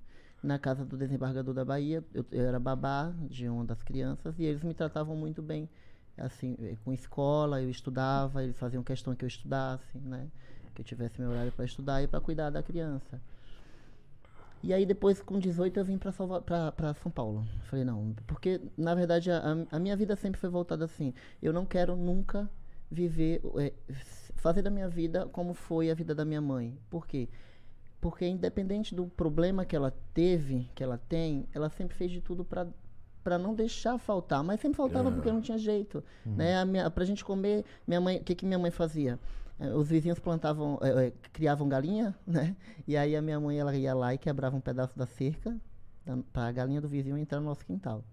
na 0.43 0.59
casa 0.59 0.85
do 0.85 0.97
desembargador 0.97 1.55
da 1.55 1.65
Bahia. 1.65 2.05
Eu, 2.15 2.25
eu 2.31 2.47
era 2.47 2.59
babá 2.59 3.13
de 3.29 3.49
uma 3.49 3.65
das 3.65 3.83
crianças 3.83 4.39
e 4.39 4.45
eles 4.45 4.63
me 4.63 4.75
tratavam 4.75 5.17
muito 5.17 5.43
bem. 5.43 5.69
Assim, 6.19 6.57
eh, 6.61 6.77
com 6.85 6.93
escola, 6.93 7.61
eu 7.63 7.71
estudava, 7.71 8.43
eles 8.43 8.59
faziam 8.59 8.83
questão 8.83 9.15
que 9.15 9.25
eu 9.25 9.29
estudasse, 9.29 9.99
né? 9.99 10.27
Que 10.75 10.81
eu 10.81 10.85
tivesse 10.85 11.21
meu 11.21 11.31
horário 11.31 11.53
para 11.53 11.65
estudar 11.65 12.03
e 12.03 12.07
para 12.07 12.21
cuidar 12.21 12.51
da 12.51 12.63
criança. 12.63 13.21
E 14.63 14.73
aí 14.73 14.85
depois, 14.85 15.21
com 15.21 15.39
18, 15.39 15.79
eu 15.79 15.85
vim 15.85 15.99
pra 15.99 16.13
São 16.13 17.11
Paulo. 17.15 17.47
Falei, 17.65 17.85
não, 17.85 18.15
porque 18.27 18.61
na 18.77 18.95
verdade 18.95 19.31
a, 19.31 19.43
a 19.71 19.79
minha 19.79 19.97
vida 19.97 20.17
sempre 20.17 20.41
foi 20.41 20.51
voltada 20.51 20.85
assim. 20.85 21.15
Eu 21.43 21.53
não 21.53 21.65
quero 21.65 21.95
nunca 21.95 22.51
viver, 22.91 23.43
é, 23.59 23.73
fazer 24.35 24.63
da 24.63 24.71
minha 24.71 24.89
vida 24.89 25.27
como 25.27 25.55
foi 25.55 25.91
a 25.91 25.95
vida 25.95 26.15
da 26.15 26.25
minha 26.25 26.41
mãe. 26.41 26.77
Por 26.91 27.07
quê? 27.07 27.29
Porque 28.01 28.27
independente 28.27 28.95
do 28.95 29.07
problema 29.07 29.65
que 29.65 29.77
ela 29.77 29.93
teve, 30.13 30.69
que 30.75 30.83
ela 30.83 30.99
tem, 31.09 31.47
ela 31.55 31.69
sempre 31.69 31.97
fez 31.97 32.11
de 32.11 32.21
tudo 32.21 32.45
pra 32.45 32.67
para 33.27 33.39
não 33.39 33.53
deixar 33.57 33.99
faltar, 33.99 34.45
mas 34.45 34.61
sempre 34.61 34.77
faltava 34.77 35.09
É. 35.09 35.13
porque 35.13 35.33
não 35.33 35.41
tinha 35.41 35.59
jeito, 35.59 36.03
né? 36.25 36.59
A 36.59 36.65
minha, 36.65 36.89
pra 36.89 37.05
gente 37.05 37.25
comer, 37.25 37.65
minha 37.85 38.01
mãe, 38.01 38.19
o 38.19 38.23
que 38.23 38.37
que 38.37 38.47
minha 38.47 38.59
mãe 38.59 38.71
fazia? 38.71 39.19
Eh, 39.59 39.69
Os 39.75 39.89
vizinhos 39.89 40.21
plantavam, 40.21 40.79
eh, 40.81 41.07
eh, 41.09 41.13
criavam 41.33 41.69
galinha, 41.69 42.15
né? 42.25 42.55
E 42.87 42.97
aí 42.97 43.17
a 43.17 43.21
minha 43.21 43.41
mãe 43.41 43.59
ela 43.59 43.75
ia 43.75 43.93
lá 43.95 44.15
e 44.15 44.19
quebrava 44.19 44.55
um 44.57 44.61
pedaço 44.61 44.97
da 44.97 45.07
cerca 45.07 45.57
para 46.33 46.47
a 46.47 46.53
galinha 46.53 46.81
do 46.81 46.87
vizinho 46.89 47.19
entrar 47.19 47.41
no 47.41 47.47
nosso 47.47 47.67
quintal. 47.67 48.05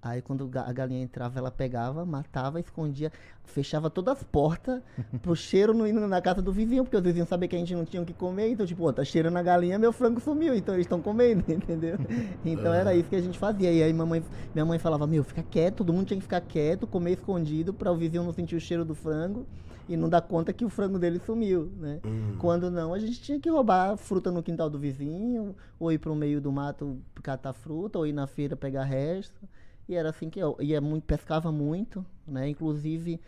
Aí 0.00 0.22
quando 0.22 0.48
a 0.54 0.72
galinha 0.72 1.02
entrava, 1.02 1.38
ela 1.38 1.50
pegava, 1.50 2.04
matava, 2.06 2.60
escondia, 2.60 3.10
fechava 3.44 3.90
todas 3.90 4.18
as 4.18 4.22
portas 4.22 4.80
pro 5.20 5.34
cheiro 5.34 5.74
não 5.74 5.86
ir 5.86 5.92
na 5.92 6.20
casa 6.20 6.40
do 6.40 6.52
vizinho, 6.52 6.84
porque 6.84 6.96
os 6.96 7.02
vizinhos 7.02 7.28
sabiam 7.28 7.48
que 7.48 7.56
a 7.56 7.58
gente 7.58 7.74
não 7.74 7.84
tinha 7.84 8.02
o 8.02 8.06
que 8.06 8.12
comer, 8.12 8.48
então 8.50 8.64
tipo, 8.64 8.86
ó, 8.86 8.92
tá 8.92 9.04
cheirando 9.04 9.36
a 9.36 9.42
galinha, 9.42 9.76
meu 9.78 9.92
frango 9.92 10.20
sumiu, 10.20 10.54
então 10.54 10.74
eles 10.74 10.86
estão 10.86 11.02
comendo, 11.02 11.42
entendeu? 11.50 11.98
Então 12.44 12.72
era 12.72 12.94
isso 12.94 13.08
que 13.08 13.16
a 13.16 13.20
gente 13.20 13.38
fazia. 13.38 13.72
E 13.72 13.82
aí 13.82 13.92
mamãe, 13.92 14.22
minha 14.54 14.64
mãe 14.64 14.78
falava, 14.78 15.06
meu, 15.06 15.24
fica 15.24 15.42
quieto, 15.42 15.78
todo 15.78 15.92
mundo 15.92 16.06
tinha 16.06 16.18
que 16.18 16.22
ficar 16.22 16.40
quieto, 16.42 16.86
comer 16.86 17.12
escondido, 17.12 17.74
para 17.74 17.90
o 17.90 17.96
vizinho 17.96 18.22
não 18.22 18.32
sentir 18.32 18.54
o 18.54 18.60
cheiro 18.60 18.84
do 18.84 18.94
frango 18.94 19.46
e 19.88 19.96
não 19.96 20.08
dar 20.08 20.20
conta 20.20 20.52
que 20.52 20.64
o 20.64 20.68
frango 20.68 20.98
dele 20.98 21.18
sumiu, 21.18 21.72
né? 21.78 22.00
Hum. 22.04 22.36
Quando 22.38 22.70
não, 22.70 22.92
a 22.92 22.98
gente 22.98 23.20
tinha 23.20 23.40
que 23.40 23.48
roubar 23.48 23.96
fruta 23.96 24.30
no 24.30 24.42
quintal 24.42 24.68
do 24.68 24.78
vizinho, 24.78 25.56
ou 25.80 25.90
ir 25.90 25.98
pro 25.98 26.14
meio 26.14 26.40
do 26.40 26.52
mato 26.52 26.98
catar 27.22 27.54
fruta, 27.54 27.98
ou 27.98 28.06
ir 28.06 28.12
na 28.12 28.26
feira 28.26 28.54
pegar 28.54 28.84
resto. 28.84 29.48
E 29.88 29.94
era 29.94 30.10
assim 30.10 30.28
que 30.28 30.38
eu 30.38 30.56
ia 30.60 30.80
muito, 30.80 31.04
pescava 31.04 31.50
muito, 31.50 32.04
né? 32.26 32.48
Inclusive, 32.48 33.18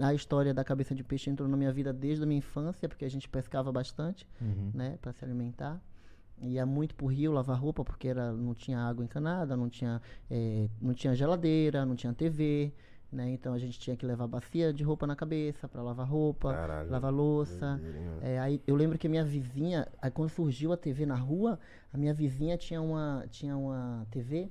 a 0.00 0.12
história 0.12 0.52
da 0.52 0.64
cabeça 0.64 0.94
de 0.94 1.04
peixe 1.04 1.30
entrou 1.30 1.48
na 1.48 1.56
minha 1.56 1.72
vida 1.72 1.92
desde 1.92 2.24
a 2.24 2.26
minha 2.26 2.38
infância, 2.38 2.88
porque 2.88 3.04
a 3.04 3.10
gente 3.10 3.28
pescava 3.28 3.70
bastante, 3.70 4.26
Uhum. 4.40 4.70
né, 4.74 4.98
para 5.00 5.12
se 5.12 5.24
alimentar. 5.24 5.80
Ia 6.40 6.64
muito 6.66 6.94
pro 6.94 7.06
rio 7.06 7.32
lavar 7.32 7.58
roupa, 7.58 7.84
porque 7.84 8.08
era, 8.08 8.32
não 8.32 8.54
tinha 8.54 8.78
água 8.78 9.04
encanada, 9.04 9.56
não 9.56 9.68
tinha, 9.68 10.00
eh, 10.30 10.68
não 10.80 10.94
tinha 10.94 11.14
geladeira, 11.14 11.84
não 11.84 11.96
tinha 11.96 12.12
TV, 12.12 12.72
né? 13.10 13.30
Então 13.30 13.54
a 13.54 13.58
gente 13.58 13.78
tinha 13.78 13.96
que 13.96 14.06
levar 14.06 14.26
bacia 14.28 14.72
de 14.72 14.84
roupa 14.84 15.04
na 15.06 15.16
cabeça 15.16 15.66
para 15.68 15.82
lavar 15.82 16.06
roupa, 16.06 16.52
Caralho. 16.54 16.90
lavar 16.90 17.12
louça. 17.12 17.80
É, 18.22 18.38
aí 18.38 18.60
eu 18.68 18.76
lembro 18.76 18.96
que 18.98 19.06
a 19.08 19.10
minha 19.10 19.24
vizinha, 19.24 19.88
aí 20.00 20.10
quando 20.12 20.28
surgiu 20.30 20.72
a 20.72 20.76
TV 20.76 21.04
na 21.06 21.16
rua, 21.16 21.58
a 21.92 21.98
minha 21.98 22.14
vizinha 22.14 22.56
tinha 22.56 22.80
uma, 22.80 23.24
tinha 23.30 23.56
uma 23.56 24.06
TV 24.10 24.48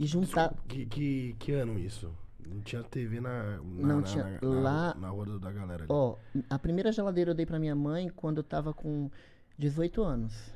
e 0.00 0.06
juntar. 0.06 0.48
Desculpa, 0.48 0.62
Que, 0.68 0.86
que, 0.86 1.36
que 1.38 1.52
ano 1.52 1.78
isso? 1.78 2.10
Não 2.48 2.60
tinha 2.62 2.82
TV 2.82 3.20
na, 3.20 3.58
na, 3.58 3.62
Não 3.62 3.96
na- 3.98 4.02
tinha. 4.02 4.24
na- 4.42 4.48
Lá- 4.60 4.94
na 4.98 5.08
rua 5.10 5.38
da 5.38 5.52
galera 5.52 5.84
ali. 5.84 5.92
Ó, 5.92 6.16
a 6.48 6.58
primeira 6.58 6.90
geladeira 6.90 7.30
eu 7.30 7.34
dei 7.34 7.46
pra 7.46 7.58
minha 7.60 7.76
mãe 7.76 8.08
quando 8.08 8.38
eu 8.38 8.42
tava 8.42 8.72
com 8.74 9.08
18 9.56 10.02
anos. 10.02 10.52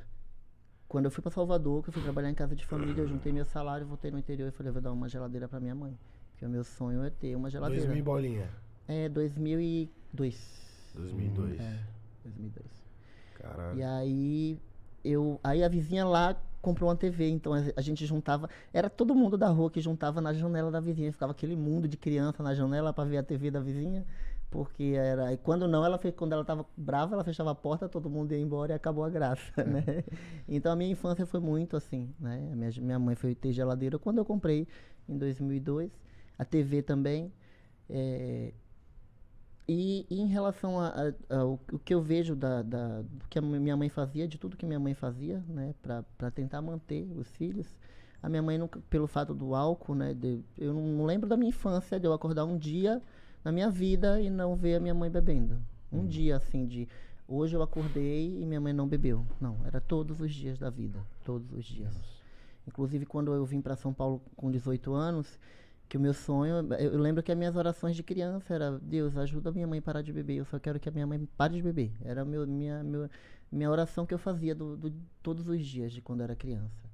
Quando 0.89 1.05
eu 1.05 1.11
fui 1.11 1.21
pra 1.21 1.31
Salvador, 1.31 1.81
que 1.83 1.89
eu 1.89 1.93
fui 1.93 2.01
trabalhar 2.03 2.29
em 2.29 2.33
casa 2.35 2.55
de 2.55 2.65
família, 2.65 3.01
eu 3.01 3.07
juntei 3.07 3.31
meu 3.31 3.45
salário, 3.45 3.85
voltei 3.87 4.11
no 4.11 4.17
interior 4.19 4.47
e 4.47 4.51
falei, 4.51 4.69
eu 4.69 4.73
vou 4.73 4.81
dar 4.81 4.91
uma 4.91 5.07
geladeira 5.07 5.47
pra 5.47 5.59
minha 5.59 5.75
mãe. 5.75 5.97
Porque 6.31 6.45
o 6.45 6.49
meu 6.49 6.63
sonho 6.63 7.03
é 7.03 7.09
ter 7.09 7.35
uma 7.35 7.49
geladeira. 7.49 7.85
2000 7.85 8.03
bolinha. 8.03 8.49
É, 8.87 9.07
2002. 9.07 10.91
2002. 10.95 11.59
É, 11.59 11.79
2002. 12.23 12.65
Caralho. 13.35 13.77
E 13.79 13.83
aí 13.83 14.59
eu, 15.03 15.39
aí 15.43 15.63
a 15.63 15.67
vizinha 15.69 16.05
lá 16.05 16.35
comprou 16.65 16.89
uma 16.89 16.95
TV, 16.95 17.29
então 17.29 17.53
a, 17.53 17.81
gente 17.81 18.07
juntava, 18.07 18.49
era 18.73 18.89
todo 18.89 19.13
mundo 19.13 19.37
da 19.37 19.47
rua 19.49 19.69
que 19.69 19.79
juntava 19.79 20.19
na 20.19 20.33
janela 20.33 20.71
da 20.71 20.79
vizinha, 20.79 21.11
ficava 21.11 21.31
aquele 21.31 21.55
mundo 21.55 21.87
de 21.87 21.95
criança 21.95 22.41
na 22.41 22.55
janela 22.55 22.91
para 22.91 23.07
ver 23.07 23.17
a 23.19 23.23
TV 23.23 23.51
da 23.51 23.59
vizinha, 23.59 24.03
porque 24.49 24.95
era, 24.97 25.31
e 25.31 25.37
quando 25.37 25.67
não, 25.67 25.85
ela 25.85 25.99
quando 26.17 26.33
ela 26.33 26.43
tava 26.43 26.65
brava, 26.75 27.13
ela 27.13 27.23
fechava 27.23 27.51
a 27.51 27.55
porta, 27.55 27.87
todo 27.87 28.09
mundo 28.09 28.31
ia 28.31 28.39
embora 28.39 28.73
e 28.73 28.75
acabou 28.75 29.03
a 29.03 29.09
graça, 29.11 29.43
né? 29.63 30.03
Então 30.49 30.71
a 30.71 30.75
minha 30.75 30.89
infância 30.89 31.23
foi 31.27 31.39
muito 31.39 31.77
assim, 31.77 32.11
né? 32.19 32.39
Minha, 32.55 32.71
minha 32.81 32.99
mãe 32.99 33.13
foi 33.13 33.35
ter 33.35 33.51
geladeira 33.51 33.99
quando 33.99 34.17
eu 34.17 34.25
comprei 34.25 34.67
em 35.07 35.19
2002, 35.19 35.91
a 36.39 36.43
TV 36.43 36.81
também, 36.81 37.31
é, 37.87 38.53
e, 39.67 40.05
e 40.09 40.21
em 40.21 40.27
relação 40.27 40.75
ao 40.79 41.59
o 41.71 41.79
que 41.79 41.93
eu 41.93 42.01
vejo 42.01 42.35
da, 42.35 42.61
da- 42.61 43.01
do 43.01 43.27
que 43.29 43.39
a 43.39 43.41
minha 43.41 43.75
mãe 43.75 43.89
fazia, 43.89 44.27
de 44.27 44.37
tudo 44.37 44.55
que 44.57 44.65
minha 44.65 44.79
mãe 44.79 44.93
fazia, 44.93 45.43
né, 45.47 45.73
para 45.81 46.29
tentar 46.31 46.61
manter 46.61 47.07
os 47.17 47.27
filhos, 47.35 47.67
a 48.21 48.29
minha 48.29 48.41
mãe 48.43 48.57
nunca, 48.57 48.79
pelo 48.89 49.07
fato 49.07 49.33
do 49.33 49.55
álcool, 49.55 49.95
né, 49.95 50.13
de- 50.13 50.41
eu 50.57 50.73
não, 50.73 50.81
não 50.81 51.05
lembro 51.05 51.27
da 51.27 51.35
minha 51.37 51.49
infância 51.49 51.99
de 51.99 52.05
eu 52.07 52.13
acordar 52.13 52.45
um 52.45 52.57
dia 52.57 53.01
na 53.43 53.51
minha 53.51 53.69
vida 53.69 54.21
e 54.21 54.29
não 54.29 54.55
ver 54.55 54.75
a 54.75 54.79
minha 54.79 54.93
mãe 54.93 55.09
bebendo. 55.09 55.59
Um 55.91 56.05
dia 56.05 56.35
assim 56.37 56.65
de 56.65 56.87
hoje 57.27 57.55
eu 57.55 57.61
acordei 57.63 58.39
e 58.41 58.45
minha 58.45 58.61
mãe 58.61 58.73
não 58.73 58.87
bebeu. 58.87 59.25
Não, 59.39 59.57
era 59.65 59.79
todos 59.81 60.19
os 60.21 60.33
dias 60.33 60.59
da 60.59 60.69
vida, 60.69 60.99
todos 61.23 61.51
os 61.51 61.65
dias. 61.65 61.93
Inclusive 62.67 63.05
quando 63.05 63.33
eu 63.33 63.45
vim 63.45 63.61
para 63.61 63.75
São 63.75 63.93
Paulo 63.93 64.21
com 64.35 64.49
18 64.51 64.93
anos, 64.93 65.39
que 65.87 65.97
o 65.97 65.99
meu 65.99 66.13
sonho, 66.13 66.55
eu 66.79 66.97
lembro 66.99 67.21
que 67.23 67.31
as 67.31 67.37
minhas 67.37 67.55
orações 67.55 67.95
de 67.95 68.03
criança 68.03 68.53
era, 68.53 68.79
Deus, 68.79 69.15
ajuda 69.17 69.49
a 69.49 69.53
minha 69.53 69.67
mãe 69.67 69.79
a 69.79 69.81
parar 69.81 70.01
de 70.01 70.11
beber, 70.13 70.35
eu 70.37 70.45
só 70.45 70.59
quero 70.59 70.79
que 70.79 70.89
a 70.89 70.91
minha 70.91 71.05
mãe 71.07 71.25
pare 71.37 71.55
de 71.55 71.61
beber. 71.61 71.91
Era 72.03 72.25
meu, 72.25 72.45
minha, 72.47 72.83
meu, 72.83 73.09
minha 73.51 73.69
oração 73.69 74.05
que 74.05 74.13
eu 74.13 74.17
fazia 74.19 74.55
do, 74.55 74.75
do- 74.77 74.93
todos 75.21 75.47
os 75.47 75.65
dias 75.65 75.91
de 75.93 76.01
quando 76.01 76.21
era 76.21 76.35
criança. 76.35 76.85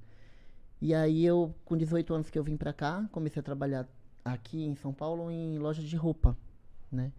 E 0.81 0.93
aí 0.93 1.25
eu, 1.25 1.53
com 1.63 1.77
18 1.77 2.13
anos 2.13 2.29
que 2.29 2.37
eu 2.39 2.43
vim 2.43 2.57
pra 2.57 2.73
cá, 2.73 3.07
comecei 3.11 3.39
a 3.39 3.43
trabalhar 3.43 3.87
aqui 4.25 4.63
em 4.63 4.75
São 4.75 4.93
Paulo 4.93 5.29
em 5.31 5.57
loja 5.59 5.81
de 5.81 5.95
roupa, 5.95 6.35
né? 6.91 7.11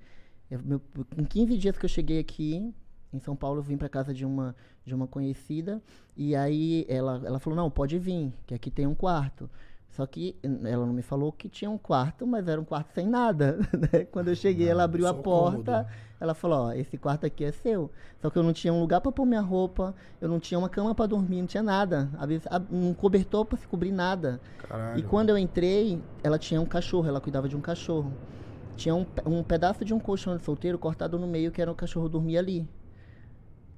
Eu- 0.50 0.60
meu- 0.64 0.80
com 1.16 1.24
15 1.24 1.56
dias 1.58 1.78
que 1.78 1.84
eu 1.84 1.88
cheguei 1.88 2.18
aqui 2.18 2.74
em 3.12 3.20
São 3.20 3.36
Paulo, 3.36 3.58
eu 3.60 3.62
vim 3.62 3.76
pra 3.76 3.88
casa 3.88 4.12
de 4.14 4.24
uma 4.24 4.54
de 4.84 4.94
uma 4.94 5.06
conhecida 5.06 5.80
e 6.16 6.34
aí 6.34 6.84
ela 6.88 7.22
ela 7.24 7.38
falou: 7.38 7.56
"Não, 7.56 7.70
pode 7.70 7.98
vir, 7.98 8.32
que 8.46 8.54
aqui 8.54 8.70
tem 8.70 8.86
um 8.86 8.94
quarto". 8.94 9.48
Só 9.92 10.06
que 10.06 10.34
ela 10.64 10.86
não 10.86 10.94
me 10.94 11.02
falou 11.02 11.30
que 11.30 11.50
tinha 11.50 11.70
um 11.70 11.76
quarto, 11.76 12.26
mas 12.26 12.48
era 12.48 12.58
um 12.58 12.64
quarto 12.64 12.92
sem 12.94 13.06
nada. 13.06 13.58
né? 13.92 14.04
Quando 14.06 14.28
eu 14.28 14.34
cheguei, 14.34 14.66
ela 14.66 14.84
abriu 14.84 15.06
a 15.06 15.12
porta, 15.12 15.72
cômodo. 15.72 15.86
ela 16.18 16.34
falou: 16.34 16.68
Ó, 16.68 16.72
esse 16.72 16.96
quarto 16.96 17.26
aqui 17.26 17.44
é 17.44 17.52
seu. 17.52 17.90
Só 18.20 18.30
que 18.30 18.38
eu 18.38 18.42
não 18.42 18.54
tinha 18.54 18.72
um 18.72 18.80
lugar 18.80 19.02
pra 19.02 19.12
pôr 19.12 19.26
minha 19.26 19.42
roupa, 19.42 19.94
eu 20.18 20.28
não 20.30 20.40
tinha 20.40 20.58
uma 20.58 20.68
cama 20.70 20.94
pra 20.94 21.04
dormir, 21.04 21.40
não 21.42 21.46
tinha 21.46 21.62
nada. 21.62 22.08
Um 22.70 22.94
cobertor 22.94 23.44
pra 23.44 23.58
se 23.58 23.68
cobrir 23.68 23.92
nada. 23.92 24.40
Caralho. 24.66 24.98
E 24.98 25.02
quando 25.02 25.28
eu 25.28 25.36
entrei, 25.36 26.00
ela 26.24 26.38
tinha 26.38 26.58
um 26.58 26.66
cachorro, 26.66 27.06
ela 27.06 27.20
cuidava 27.20 27.46
de 27.46 27.54
um 27.54 27.60
cachorro. 27.60 28.10
Tinha 28.78 28.94
um, 28.94 29.04
um 29.26 29.42
pedaço 29.42 29.84
de 29.84 29.92
um 29.92 30.00
colchão 30.00 30.34
de 30.38 30.42
solteiro 30.42 30.78
cortado 30.78 31.18
no 31.18 31.26
meio, 31.26 31.52
que 31.52 31.60
era 31.60 31.70
o 31.70 31.74
cachorro 31.74 32.08
dormia 32.08 32.38
ali. 32.38 32.66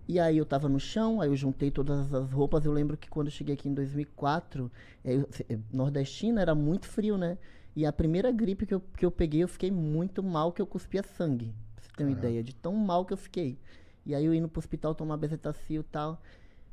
E 0.06 0.20
aí 0.20 0.36
eu 0.36 0.44
tava 0.44 0.68
no 0.68 0.78
chão, 0.78 1.20
aí 1.20 1.28
eu 1.28 1.36
juntei 1.36 1.70
todas 1.70 2.12
as 2.12 2.30
roupas. 2.32 2.64
Eu 2.64 2.72
lembro 2.72 2.96
que 2.96 3.08
quando 3.08 3.28
eu 3.28 3.32
cheguei 3.32 3.54
aqui 3.54 3.68
em 3.68 3.74
2004, 3.74 4.70
eh, 5.04 5.14
eu- 5.16 5.28
eh, 5.48 5.58
nordestina 5.72 6.42
era 6.42 6.54
muito 6.54 6.86
frio, 6.86 7.16
né? 7.16 7.38
E 7.74 7.86
a 7.86 7.92
primeira 7.92 8.30
gripe 8.30 8.66
que 8.66 8.74
eu, 8.74 8.80
que 8.96 9.04
eu 9.04 9.10
peguei, 9.10 9.42
eu 9.42 9.48
fiquei 9.48 9.70
muito 9.70 10.22
mal, 10.22 10.52
que 10.52 10.60
eu 10.60 10.66
cuspia 10.66 11.02
sangue. 11.02 11.54
Pra 11.74 11.84
você 11.84 11.90
ter 11.96 12.04
uma 12.04 12.12
ideia 12.12 12.42
de 12.42 12.54
tão 12.54 12.74
mal 12.74 13.04
que 13.06 13.12
eu 13.12 13.16
fiquei. 13.16 13.58
E 14.06 14.14
aí 14.14 14.24
eu 14.24 14.34
indo 14.34 14.48
pro 14.48 14.58
hospital 14.58 14.94
tomar 14.94 15.16
bezetacil 15.16 15.80
e 15.80 15.84
tal. 15.84 16.20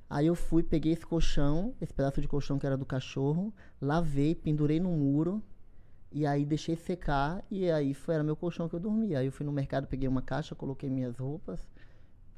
Aí 0.09 0.27
eu 0.27 0.35
fui, 0.35 0.61
peguei 0.63 0.91
esse 0.93 1.05
colchão, 1.05 1.73
esse 1.81 1.93
pedaço 1.93 2.19
de 2.21 2.27
colchão 2.27 2.59
que 2.59 2.65
era 2.65 2.77
do 2.77 2.85
cachorro, 2.85 3.53
lavei, 3.81 4.35
pendurei 4.35 4.79
no 4.79 4.89
muro. 4.91 5.41
E 6.11 6.25
aí 6.25 6.45
deixei 6.45 6.75
secar 6.75 7.43
e 7.49 7.71
aí 7.71 7.93
foi, 7.93 8.15
era 8.15 8.23
meu 8.23 8.35
colchão 8.35 8.67
que 8.67 8.75
eu 8.75 8.79
dormia. 8.79 9.19
Aí 9.19 9.27
eu 9.27 9.31
fui 9.31 9.45
no 9.45 9.51
mercado, 9.51 9.87
peguei 9.87 10.09
uma 10.09 10.21
caixa, 10.21 10.53
coloquei 10.55 10.89
minhas 10.89 11.17
roupas 11.17 11.59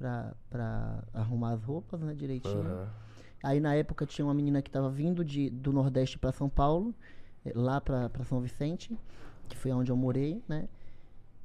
pra, 0.03 0.33
pra 0.49 1.03
arrumar 1.13 1.51
as 1.53 1.63
roupas, 1.63 2.01
né, 2.01 2.13
direitinho. 2.13 2.59
Aham. 2.59 2.89
Aí 3.41 3.59
na 3.61 3.73
época 3.73 4.05
tinha 4.05 4.25
uma 4.25 4.33
menina 4.33 4.61
que 4.61 4.67
estava 4.67 4.89
vindo 4.89 5.23
de, 5.23 5.49
do 5.49 5.71
Nordeste 5.71 6.17
para 6.17 6.33
São 6.33 6.49
Paulo, 6.49 6.93
eh, 7.45 7.53
lá 7.55 7.79
para 7.79 8.09
São 8.25 8.41
Vicente, 8.41 8.97
que 9.47 9.57
foi 9.57 9.71
onde 9.71 9.91
eu 9.91 9.95
morei, 9.95 10.43
né? 10.47 10.67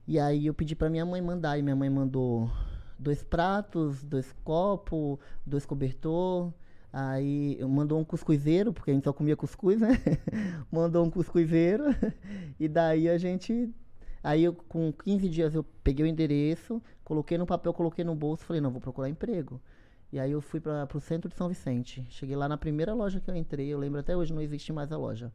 E 0.06 0.18
aí 0.18 0.46
eu 0.46 0.54
pedi 0.54 0.74
para 0.74 0.90
minha 0.90 1.06
mãe 1.06 1.20
mandar, 1.20 1.56
e 1.56 1.62
minha 1.62 1.76
mãe 1.76 1.88
mandou 1.88 2.50
dois 2.98 3.22
pratos, 3.22 4.02
dois 4.02 4.32
copos, 4.44 5.18
dois 5.46 5.64
cobertor. 5.64 6.52
Aí 6.92 7.58
mandou 7.64 7.98
um 8.00 8.04
cuscuzeiro, 8.04 8.72
porque 8.72 8.90
a 8.90 8.94
gente 8.94 9.04
só 9.04 9.12
comia 9.12 9.36
cuscuz, 9.36 9.80
né? 9.80 9.90
mandou 10.72 11.04
um 11.04 11.10
cuscuzeiro. 11.10 11.84
e 12.58 12.66
daí 12.66 13.08
a 13.08 13.18
gente. 13.18 13.72
Aí 14.28 14.44
eu, 14.44 14.52
com 14.52 14.92
15 14.92 15.26
dias 15.26 15.54
eu 15.54 15.64
peguei 15.82 16.04
o 16.04 16.06
endereço, 16.06 16.82
coloquei 17.02 17.38
no 17.38 17.46
papel, 17.46 17.72
coloquei 17.72 18.04
no 18.04 18.14
bolso, 18.14 18.44
falei, 18.44 18.60
não, 18.60 18.70
vou 18.70 18.78
procurar 18.78 19.08
emprego. 19.08 19.58
E 20.12 20.20
aí 20.20 20.32
eu 20.32 20.42
fui 20.42 20.60
para 20.60 20.86
o 20.94 21.00
centro 21.00 21.30
de 21.30 21.34
São 21.34 21.48
Vicente. 21.48 22.06
Cheguei 22.10 22.36
lá 22.36 22.46
na 22.46 22.58
primeira 22.58 22.92
loja 22.92 23.20
que 23.20 23.30
eu 23.30 23.34
entrei, 23.34 23.68
eu 23.68 23.78
lembro 23.78 23.98
até 24.00 24.14
hoje, 24.14 24.34
não 24.34 24.42
existe 24.42 24.70
mais 24.70 24.92
a 24.92 24.98
loja. 24.98 25.32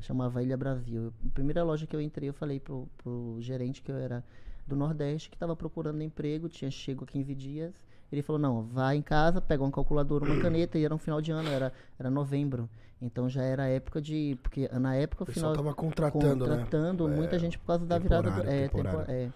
Chamava 0.00 0.40
Ilha 0.40 0.56
Brasil. 0.56 1.12
A 1.26 1.30
primeira 1.30 1.64
loja 1.64 1.84
que 1.84 1.96
eu 1.96 2.00
entrei, 2.00 2.28
eu 2.28 2.32
falei 2.32 2.60
pro, 2.60 2.88
pro 2.98 3.38
gerente 3.40 3.82
que 3.82 3.90
eu 3.90 3.96
era 3.96 4.24
do 4.68 4.76
Nordeste, 4.76 5.28
que 5.28 5.34
estava 5.34 5.56
procurando 5.56 6.00
emprego, 6.00 6.48
tinha 6.48 6.70
chego 6.70 7.02
há 7.02 7.08
15 7.08 7.34
dias. 7.34 7.74
Ele 8.12 8.20
falou, 8.22 8.38
não, 8.40 8.62
vai 8.62 8.96
em 8.96 9.02
casa, 9.02 9.40
pega 9.40 9.62
uma 9.62 9.72
calculadora, 9.72 10.24
uma 10.26 10.38
caneta, 10.40 10.78
e 10.78 10.84
era 10.84 10.94
um 10.94 10.98
final 10.98 11.20
de 11.22 11.32
ano, 11.32 11.48
era, 11.48 11.72
era 11.98 12.10
novembro. 12.10 12.68
Então 13.00 13.28
já 13.28 13.42
era 13.42 13.66
época 13.66 14.00
de. 14.02 14.38
Porque 14.42 14.68
na 14.68 14.94
época, 14.94 15.24
O 15.24 15.26
final 15.26 15.54
tava 15.56 15.74
contratando, 15.74 16.46
né? 16.46 16.56
contratando 16.58 17.08
É, 17.08 17.10
muita 17.16 17.38
gente 17.38 17.58
por 17.58 17.66
causa 17.66 17.86
da 17.86 17.98
virada 17.98 18.30
do. 18.30 18.40
É, 18.42 18.68
tempo- 18.68 18.76
temporário. 18.76 19.10
é. 19.10 19.30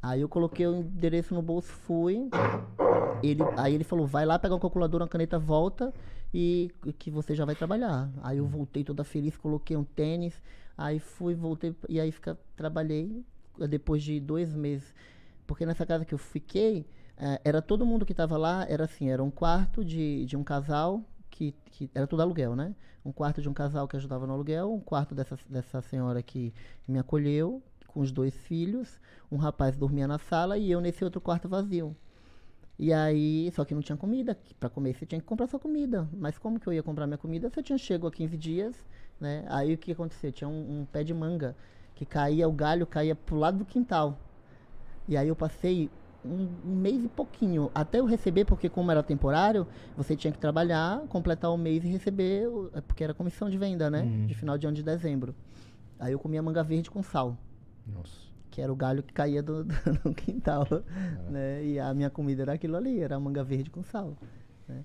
Aí 0.00 0.20
eu 0.20 0.28
coloquei 0.28 0.66
o 0.66 0.76
endereço 0.76 1.34
no 1.34 1.42
bolso, 1.42 1.68
fui. 1.72 2.30
Ele, 3.22 3.42
aí 3.56 3.74
ele 3.74 3.84
falou, 3.84 4.06
vai 4.06 4.24
lá 4.24 4.38
pegar 4.38 4.54
uma 4.54 4.60
calculadora, 4.60 5.04
uma 5.04 5.08
caneta, 5.08 5.38
volta 5.38 5.92
e 6.32 6.70
que 6.98 7.10
você 7.10 7.34
já 7.34 7.44
vai 7.44 7.54
trabalhar. 7.54 8.10
Aí 8.22 8.38
eu 8.38 8.46
voltei 8.46 8.84
toda 8.84 9.02
feliz, 9.02 9.36
coloquei 9.36 9.76
um 9.76 9.84
tênis, 9.84 10.42
aí 10.76 10.98
fui, 10.98 11.34
voltei, 11.34 11.74
e 11.88 11.98
aí 11.98 12.12
fica, 12.12 12.38
trabalhei 12.54 13.24
depois 13.68 14.02
de 14.02 14.20
dois 14.20 14.54
meses. 14.54 14.94
Porque 15.46 15.64
nessa 15.64 15.86
casa 15.86 16.04
que 16.04 16.12
eu 16.12 16.18
fiquei, 16.18 16.86
eh, 17.18 17.40
era 17.44 17.62
todo 17.62 17.86
mundo 17.86 18.04
que 18.04 18.12
estava 18.12 18.36
lá, 18.36 18.66
era 18.68 18.84
assim, 18.84 19.10
era 19.10 19.22
um 19.22 19.30
quarto 19.30 19.84
de, 19.84 20.24
de 20.24 20.36
um 20.36 20.44
casal, 20.44 21.02
que, 21.30 21.54
que 21.66 21.90
era 21.94 22.06
tudo 22.06 22.22
aluguel, 22.22 22.54
né? 22.54 22.74
Um 23.04 23.12
quarto 23.12 23.42
de 23.42 23.48
um 23.48 23.52
casal 23.52 23.86
que 23.88 23.96
ajudava 23.96 24.26
no 24.26 24.32
aluguel, 24.32 24.72
um 24.72 24.80
quarto 24.80 25.14
dessa, 25.14 25.36
dessa 25.48 25.80
senhora 25.82 26.22
que 26.22 26.52
me 26.86 26.98
acolheu, 26.98 27.62
com 27.88 28.00
os 28.00 28.10
dois 28.10 28.34
filhos, 28.36 29.00
um 29.30 29.36
rapaz 29.36 29.76
dormia 29.76 30.08
na 30.08 30.18
sala 30.18 30.58
e 30.58 30.70
eu 30.70 30.80
nesse 30.80 31.04
outro 31.04 31.20
quarto 31.20 31.48
vazio. 31.48 31.96
E 32.76 32.92
aí, 32.92 33.50
só 33.54 33.64
que 33.64 33.74
não 33.74 33.80
tinha 33.80 33.96
comida, 33.96 34.36
para 34.58 34.68
comer 34.68 34.94
você 34.94 35.06
tinha 35.06 35.20
que 35.20 35.26
comprar 35.26 35.46
sua 35.46 35.60
comida. 35.60 36.08
Mas 36.12 36.36
como 36.38 36.58
que 36.58 36.66
eu 36.66 36.72
ia 36.72 36.82
comprar 36.82 37.06
minha 37.06 37.18
comida 37.18 37.48
se 37.48 37.58
eu 37.58 37.62
tinha 37.62 37.78
chego 37.78 38.08
há 38.08 38.10
15 38.10 38.36
dias, 38.36 38.74
né? 39.20 39.44
Aí 39.48 39.74
o 39.74 39.78
que 39.78 39.92
aconteceu? 39.92 40.32
Tinha 40.32 40.48
um, 40.48 40.80
um 40.80 40.84
pé 40.84 41.04
de 41.04 41.14
manga 41.14 41.56
que 41.94 42.04
caía, 42.04 42.48
o 42.48 42.52
galho 42.52 42.86
caía 42.86 43.14
pro 43.14 43.36
lado 43.36 43.58
do 43.58 43.64
quintal. 43.64 44.18
E 45.06 45.16
aí 45.16 45.28
eu 45.28 45.36
passei 45.36 45.88
um, 46.24 46.48
um, 46.64 46.74
mês 46.74 47.04
e 47.04 47.08
pouquinho 47.08 47.70
até 47.74 48.00
eu 48.00 48.04
receber, 48.04 48.44
porque 48.44 48.68
como 48.68 48.90
era 48.90 49.02
temporário, 49.02 49.66
você 49.96 50.16
tinha 50.16 50.32
que 50.32 50.38
trabalhar, 50.38 51.00
completar 51.08 51.50
o 51.50 51.56
mês 51.56 51.84
e 51.84 51.88
receber, 51.88 52.48
é 52.72 52.80
porque 52.80 53.04
era 53.04 53.14
comissão 53.14 53.50
de 53.50 53.58
venda, 53.58 53.90
né? 53.90 54.02
Uhum. 54.02 54.26
De 54.26 54.34
final 54.34 54.56
de 54.56 54.66
ano 54.66 54.76
de 54.76 54.82
dezembro. 54.82 55.34
Aí 55.98 56.12
eu 56.12 56.18
comia 56.18 56.42
manga 56.42 56.62
verde 56.62 56.90
com 56.90 57.02
sal. 57.02 57.36
Nossa. 57.86 58.24
Que 58.50 58.60
era 58.60 58.72
o 58.72 58.76
galho 58.76 59.02
que 59.02 59.12
caía 59.12 59.42
do, 59.42 59.64
do 59.64 59.74
no 60.04 60.14
quintal. 60.14 60.66
É. 60.70 61.30
Né? 61.30 61.64
E 61.64 61.78
a 61.78 61.92
minha 61.94 62.10
comida 62.10 62.42
era 62.42 62.52
aquilo 62.54 62.76
ali, 62.76 63.00
era 63.00 63.18
manga 63.18 63.44
verde 63.44 63.70
com 63.70 63.82
sal. 63.82 64.16
Né? 64.68 64.84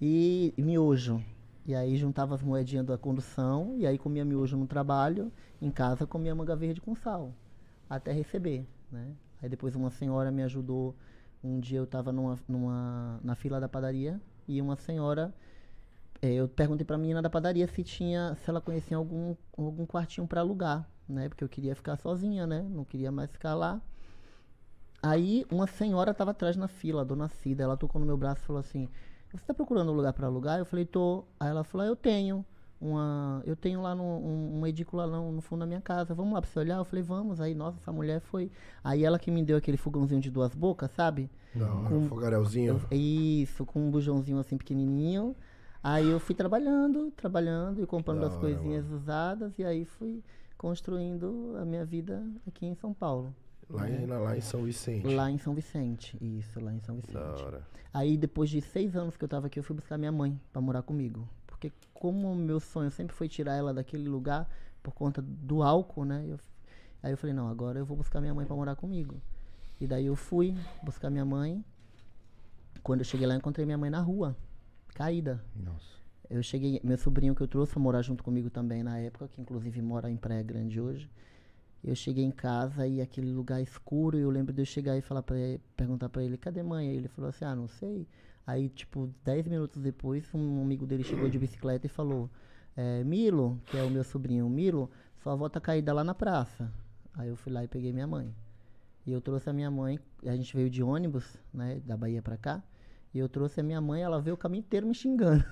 E, 0.00 0.54
e 0.56 0.62
miojo. 0.62 1.22
E 1.68 1.74
aí 1.74 1.96
juntava 1.96 2.34
as 2.34 2.42
moedinhas 2.42 2.86
da 2.86 2.96
condução, 2.96 3.74
e 3.76 3.86
aí 3.86 3.98
comia 3.98 4.24
miojo 4.24 4.56
no 4.56 4.66
trabalho, 4.66 5.30
em 5.60 5.70
casa 5.70 6.06
comia 6.06 6.34
manga 6.34 6.56
verde 6.56 6.80
com 6.80 6.94
sal, 6.94 7.34
até 7.90 8.10
receber, 8.10 8.66
né? 8.90 9.12
Aí 9.42 9.48
depois 9.48 9.74
uma 9.74 9.90
senhora 9.90 10.30
me 10.30 10.42
ajudou, 10.42 10.96
um 11.42 11.60
dia 11.60 11.78
eu 11.78 11.84
estava 11.84 12.12
numa, 12.12 12.38
numa, 12.48 13.20
na 13.22 13.34
fila 13.34 13.60
da 13.60 13.68
padaria, 13.68 14.20
e 14.46 14.60
uma 14.60 14.76
senhora, 14.76 15.32
é, 16.20 16.32
eu 16.32 16.48
perguntei 16.48 16.84
para 16.84 16.96
a 16.96 16.98
menina 16.98 17.22
da 17.22 17.30
padaria 17.30 17.66
se 17.68 17.84
tinha, 17.84 18.34
se 18.36 18.50
ela 18.50 18.60
conhecia 18.60 18.96
algum, 18.96 19.36
algum 19.56 19.86
quartinho 19.86 20.26
para 20.26 20.40
alugar 20.40 20.88
né? 21.08 21.28
Porque 21.28 21.42
eu 21.42 21.48
queria 21.48 21.74
ficar 21.74 21.96
sozinha, 21.96 22.46
né? 22.46 22.62
Não 22.62 22.84
queria 22.84 23.10
mais 23.10 23.30
ficar 23.30 23.54
lá. 23.54 23.80
Aí 25.02 25.46
uma 25.50 25.66
senhora 25.66 26.10
estava 26.10 26.32
atrás 26.32 26.56
na 26.56 26.68
fila, 26.68 27.02
a 27.02 27.04
dona 27.04 27.28
Cida, 27.28 27.62
ela 27.64 27.76
tocou 27.76 28.00
no 28.00 28.06
meu 28.06 28.16
braço 28.16 28.42
e 28.42 28.46
falou 28.46 28.60
assim: 28.60 28.88
"Você 29.30 29.36
está 29.36 29.54
procurando 29.54 29.90
um 29.92 29.94
lugar 29.94 30.12
para 30.12 30.26
alugar?" 30.26 30.58
Eu 30.58 30.66
falei: 30.66 30.84
"Tô". 30.84 31.24
Aí 31.40 31.48
ela 31.48 31.64
falou: 31.64 31.86
ah, 31.86 31.88
"Eu 31.88 31.96
tenho 31.96 32.44
uma, 32.80 33.42
eu 33.44 33.56
tenho 33.56 33.82
lá 33.82 33.94
no, 33.94 34.04
um, 34.04 34.58
uma 34.58 34.68
edícula 34.68 35.04
lá 35.04 35.18
no, 35.18 35.32
no, 35.32 35.40
fundo 35.40 35.60
da 35.60 35.66
minha 35.66 35.80
casa. 35.80 36.14
Vamos 36.14 36.34
lá 36.34 36.40
para 36.40 36.50
você 36.50 36.58
olhar?" 36.58 36.76
Eu 36.76 36.84
falei: 36.84 37.02
"Vamos". 37.02 37.40
Aí, 37.40 37.54
nossa, 37.54 37.78
essa 37.78 37.92
mulher 37.92 38.20
foi. 38.20 38.50
Aí 38.82 39.04
ela 39.04 39.18
que 39.18 39.30
me 39.30 39.42
deu 39.42 39.56
aquele 39.56 39.76
fogãozinho 39.76 40.20
de 40.20 40.30
duas 40.30 40.54
bocas, 40.54 40.90
sabe? 40.90 41.30
Não, 41.54 41.84
com, 41.84 41.96
um 41.98 42.08
fogarelzinho. 42.08 42.80
Eu, 42.90 42.96
isso, 42.96 43.64
com 43.66 43.80
um 43.80 43.90
bujãozinho 43.90 44.38
assim 44.38 44.56
pequenininho. 44.56 45.34
Aí 45.82 46.08
eu 46.08 46.18
fui 46.18 46.34
trabalhando, 46.34 47.10
trabalhando 47.12 47.82
e 47.82 47.86
comprando 47.86 48.24
as 48.24 48.36
coisinhas 48.36 48.84
mano. 48.84 48.96
usadas 48.96 49.58
e 49.58 49.64
aí 49.64 49.84
fui 49.84 50.22
construindo 50.56 51.56
a 51.60 51.64
minha 51.64 51.84
vida 51.84 52.22
aqui 52.46 52.66
em 52.66 52.74
São 52.74 52.92
Paulo. 52.92 53.32
Lá, 53.70 53.84
né? 53.84 54.02
em, 54.02 54.06
lá 54.06 54.36
em 54.36 54.40
São 54.40 54.62
Vicente. 54.64 55.06
Lá 55.06 55.30
em 55.30 55.38
São 55.38 55.54
Vicente, 55.54 56.16
isso, 56.20 56.58
lá 56.58 56.72
em 56.72 56.80
São 56.80 56.96
Vicente. 56.96 57.14
Da 57.14 57.44
hora. 57.44 57.62
Aí 57.92 58.16
depois 58.16 58.50
de 58.50 58.60
seis 58.60 58.96
anos 58.96 59.16
que 59.16 59.24
eu 59.24 59.28
tava 59.28 59.46
aqui, 59.46 59.58
eu 59.58 59.62
fui 59.62 59.76
buscar 59.76 59.98
minha 59.98 60.12
mãe 60.12 60.38
para 60.52 60.60
morar 60.60 60.82
comigo. 60.82 61.28
Porque 61.58 61.72
como 61.92 62.30
o 62.30 62.36
meu 62.36 62.60
sonho 62.60 62.90
sempre 62.90 63.14
foi 63.14 63.28
tirar 63.28 63.54
ela 63.54 63.74
daquele 63.74 64.08
lugar 64.08 64.48
por 64.80 64.92
conta 64.94 65.20
do 65.20 65.62
álcool, 65.62 66.04
né? 66.04 66.24
Eu, 66.26 66.38
aí 67.02 67.12
eu 67.12 67.16
falei, 67.16 67.34
não, 67.34 67.48
agora 67.48 67.80
eu 67.80 67.84
vou 67.84 67.96
buscar 67.96 68.20
minha 68.20 68.32
mãe 68.32 68.46
para 68.46 68.54
morar 68.54 68.76
comigo. 68.76 69.20
E 69.80 69.86
daí 69.86 70.06
eu 70.06 70.14
fui 70.14 70.56
buscar 70.82 71.10
minha 71.10 71.24
mãe. 71.24 71.64
Quando 72.82 73.00
eu 73.00 73.04
cheguei 73.04 73.26
lá, 73.26 73.34
eu 73.34 73.38
encontrei 73.38 73.66
minha 73.66 73.76
mãe 73.76 73.90
na 73.90 74.00
rua, 74.00 74.36
caída. 74.94 75.44
Nossa. 75.54 75.98
Eu 76.30 76.42
cheguei, 76.42 76.80
meu 76.84 76.96
sobrinho 76.96 77.34
que 77.34 77.42
eu 77.42 77.48
trouxe 77.48 77.72
para 77.72 77.82
morar 77.82 78.02
junto 78.02 78.22
comigo 78.22 78.48
também 78.48 78.84
na 78.84 78.98
época, 78.98 79.26
que 79.26 79.40
inclusive 79.40 79.82
mora 79.82 80.08
em 80.08 80.16
Praia 80.16 80.42
Grande 80.42 80.80
hoje. 80.80 81.10
Eu 81.82 81.94
cheguei 81.94 82.24
em 82.24 82.30
casa 82.30 82.86
e 82.86 83.00
aquele 83.00 83.32
lugar 83.32 83.60
escuro, 83.60 84.16
eu 84.16 84.30
lembro 84.30 84.52
de 84.52 84.62
eu 84.62 84.66
chegar 84.66 84.96
e 84.96 85.00
falar 85.00 85.22
para 85.22 85.36
perguntar 85.76 86.08
para 86.08 86.22
ele, 86.22 86.36
cadê 86.36 86.62
mãe? 86.62 86.88
Aí 86.88 86.96
ele 86.96 87.08
falou 87.08 87.30
assim: 87.30 87.44
"Ah, 87.44 87.54
não 87.54 87.66
sei". 87.66 88.06
Aí, 88.48 88.70
tipo, 88.70 89.12
dez 89.22 89.46
minutos 89.46 89.82
depois, 89.82 90.24
um 90.34 90.62
amigo 90.62 90.86
dele 90.86 91.04
chegou 91.04 91.28
de 91.28 91.38
bicicleta 91.38 91.84
e 91.84 91.88
falou: 91.90 92.30
é, 92.74 93.04
Milo, 93.04 93.60
que 93.66 93.76
é 93.76 93.82
o 93.82 93.90
meu 93.90 94.02
sobrinho, 94.02 94.48
Milo, 94.48 94.90
sua 95.22 95.34
avó 95.34 95.50
tá 95.50 95.60
caída 95.60 95.92
lá 95.92 96.02
na 96.02 96.14
praça. 96.14 96.72
Aí 97.12 97.28
eu 97.28 97.36
fui 97.36 97.52
lá 97.52 97.62
e 97.62 97.68
peguei 97.68 97.92
minha 97.92 98.06
mãe. 98.06 98.34
E 99.04 99.12
eu 99.12 99.20
trouxe 99.20 99.50
a 99.50 99.52
minha 99.52 99.70
mãe, 99.70 100.00
a 100.24 100.34
gente 100.34 100.56
veio 100.56 100.70
de 100.70 100.82
ônibus, 100.82 101.36
né, 101.52 101.82
da 101.84 101.94
Bahia 101.94 102.22
para 102.22 102.38
cá. 102.38 102.62
E 103.14 103.18
eu 103.18 103.28
trouxe 103.28 103.60
a 103.60 103.62
minha 103.62 103.80
mãe, 103.80 104.02
ela 104.02 104.20
veio 104.20 104.34
o 104.34 104.38
caminho 104.38 104.60
inteiro 104.60 104.86
me 104.86 104.94
xingando. 104.94 105.42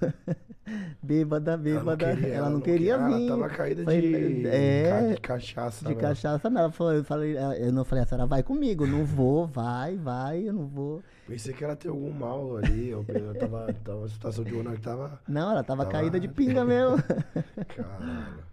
bêbada, 1.03 1.57
bêbada. 1.59 2.05
Ela 2.05 2.11
não 2.11 2.17
queria, 2.17 2.35
ela 2.35 2.51
não 2.51 2.61
queria 2.61 2.99
vir. 2.99 3.29
Ela 3.29 3.29
tava 3.29 3.49
caída 3.49 3.85
de, 3.85 4.47
é, 4.47 5.15
de 5.15 5.21
cachaça. 5.21 5.89
De 5.89 5.95
cachaça, 5.95 6.51
não. 6.51 6.61
Ela 6.63 6.71
falou, 6.71 6.93
eu, 6.93 7.05
falei, 7.05 7.37
eu 7.59 7.73
não 7.73 7.85
falei, 7.85 8.05
a 8.05 8.07
senhora 8.07 8.27
vai 8.27 8.43
comigo. 8.43 8.87
Não 8.87 9.05
vou, 9.07 9.47
vai, 9.47 9.97
vai, 9.97 10.47
eu 10.47 10.53
não 10.53 10.67
vou. 10.67 11.03
Pensei 11.27 11.55
que 11.55 11.65
ela 11.65 11.75
tinha 11.75 11.91
algum 11.91 12.13
mal 12.13 12.59
ali. 12.59 12.91
Eu, 12.91 13.05
eu 13.09 13.35
tava, 13.35 13.73
tava 13.83 13.99
uma 14.01 14.09
situação 14.09 14.45
de 14.45 14.55
honra 14.55 14.75
que 14.75 14.83
tava. 14.83 15.19
Não, 15.27 15.51
ela 15.51 15.65
tava, 15.65 15.85
tava 15.85 15.91
caída 15.91 16.21
de 16.21 16.29
pinga 16.29 16.63
mesmo. 16.63 16.99
Caralho. 17.75 18.45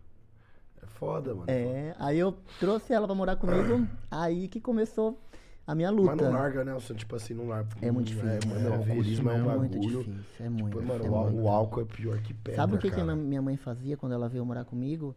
É 0.82 0.86
foda, 0.86 1.36
mano. 1.36 1.46
É, 1.50 1.94
aí 2.00 2.18
eu 2.18 2.38
trouxe 2.58 2.94
ela 2.94 3.06
pra 3.06 3.16
morar 3.16 3.36
comigo. 3.36 3.86
aí 4.10 4.48
que 4.48 4.62
começou 4.62 5.20
a 5.66 5.74
minha 5.74 5.90
luta. 5.90 6.16
Mas 6.16 6.22
não 6.22 6.32
larga, 6.32 6.66
né? 6.66 6.78
Tipo 6.96 7.16
assim, 7.16 7.34
não 7.34 7.48
larga. 7.48 7.70
É 7.82 7.90
muito 7.90 8.08
difícil. 8.08 8.30
É, 8.30 8.46
mano, 8.46 8.68
é, 8.68 8.70
o 8.70 8.74
alcoolismo 8.74 9.30
é 9.30 9.34
um 9.34 9.46
bagulho. 9.46 9.60
Muito 9.60 9.80
difícil, 9.80 10.46
é 10.46 10.50
muito. 10.50 10.78
Tipo, 10.78 10.84
mano, 10.84 11.06
é 11.06 11.10
o, 11.10 11.24
muito. 11.24 11.42
o 11.42 11.48
álcool 11.50 11.82
é 11.82 11.86
pior 11.86 12.22
que 12.22 12.34
pedra, 12.34 12.62
Sabe 12.62 12.76
o 12.76 12.78
que, 12.78 12.90
cara. 12.90 13.04
que 13.04 13.10
a 13.12 13.16
minha 13.16 13.42
mãe 13.42 13.56
fazia 13.56 13.96
quando 13.96 14.12
ela 14.12 14.28
veio 14.28 14.46
morar 14.46 14.66
comigo? 14.66 15.16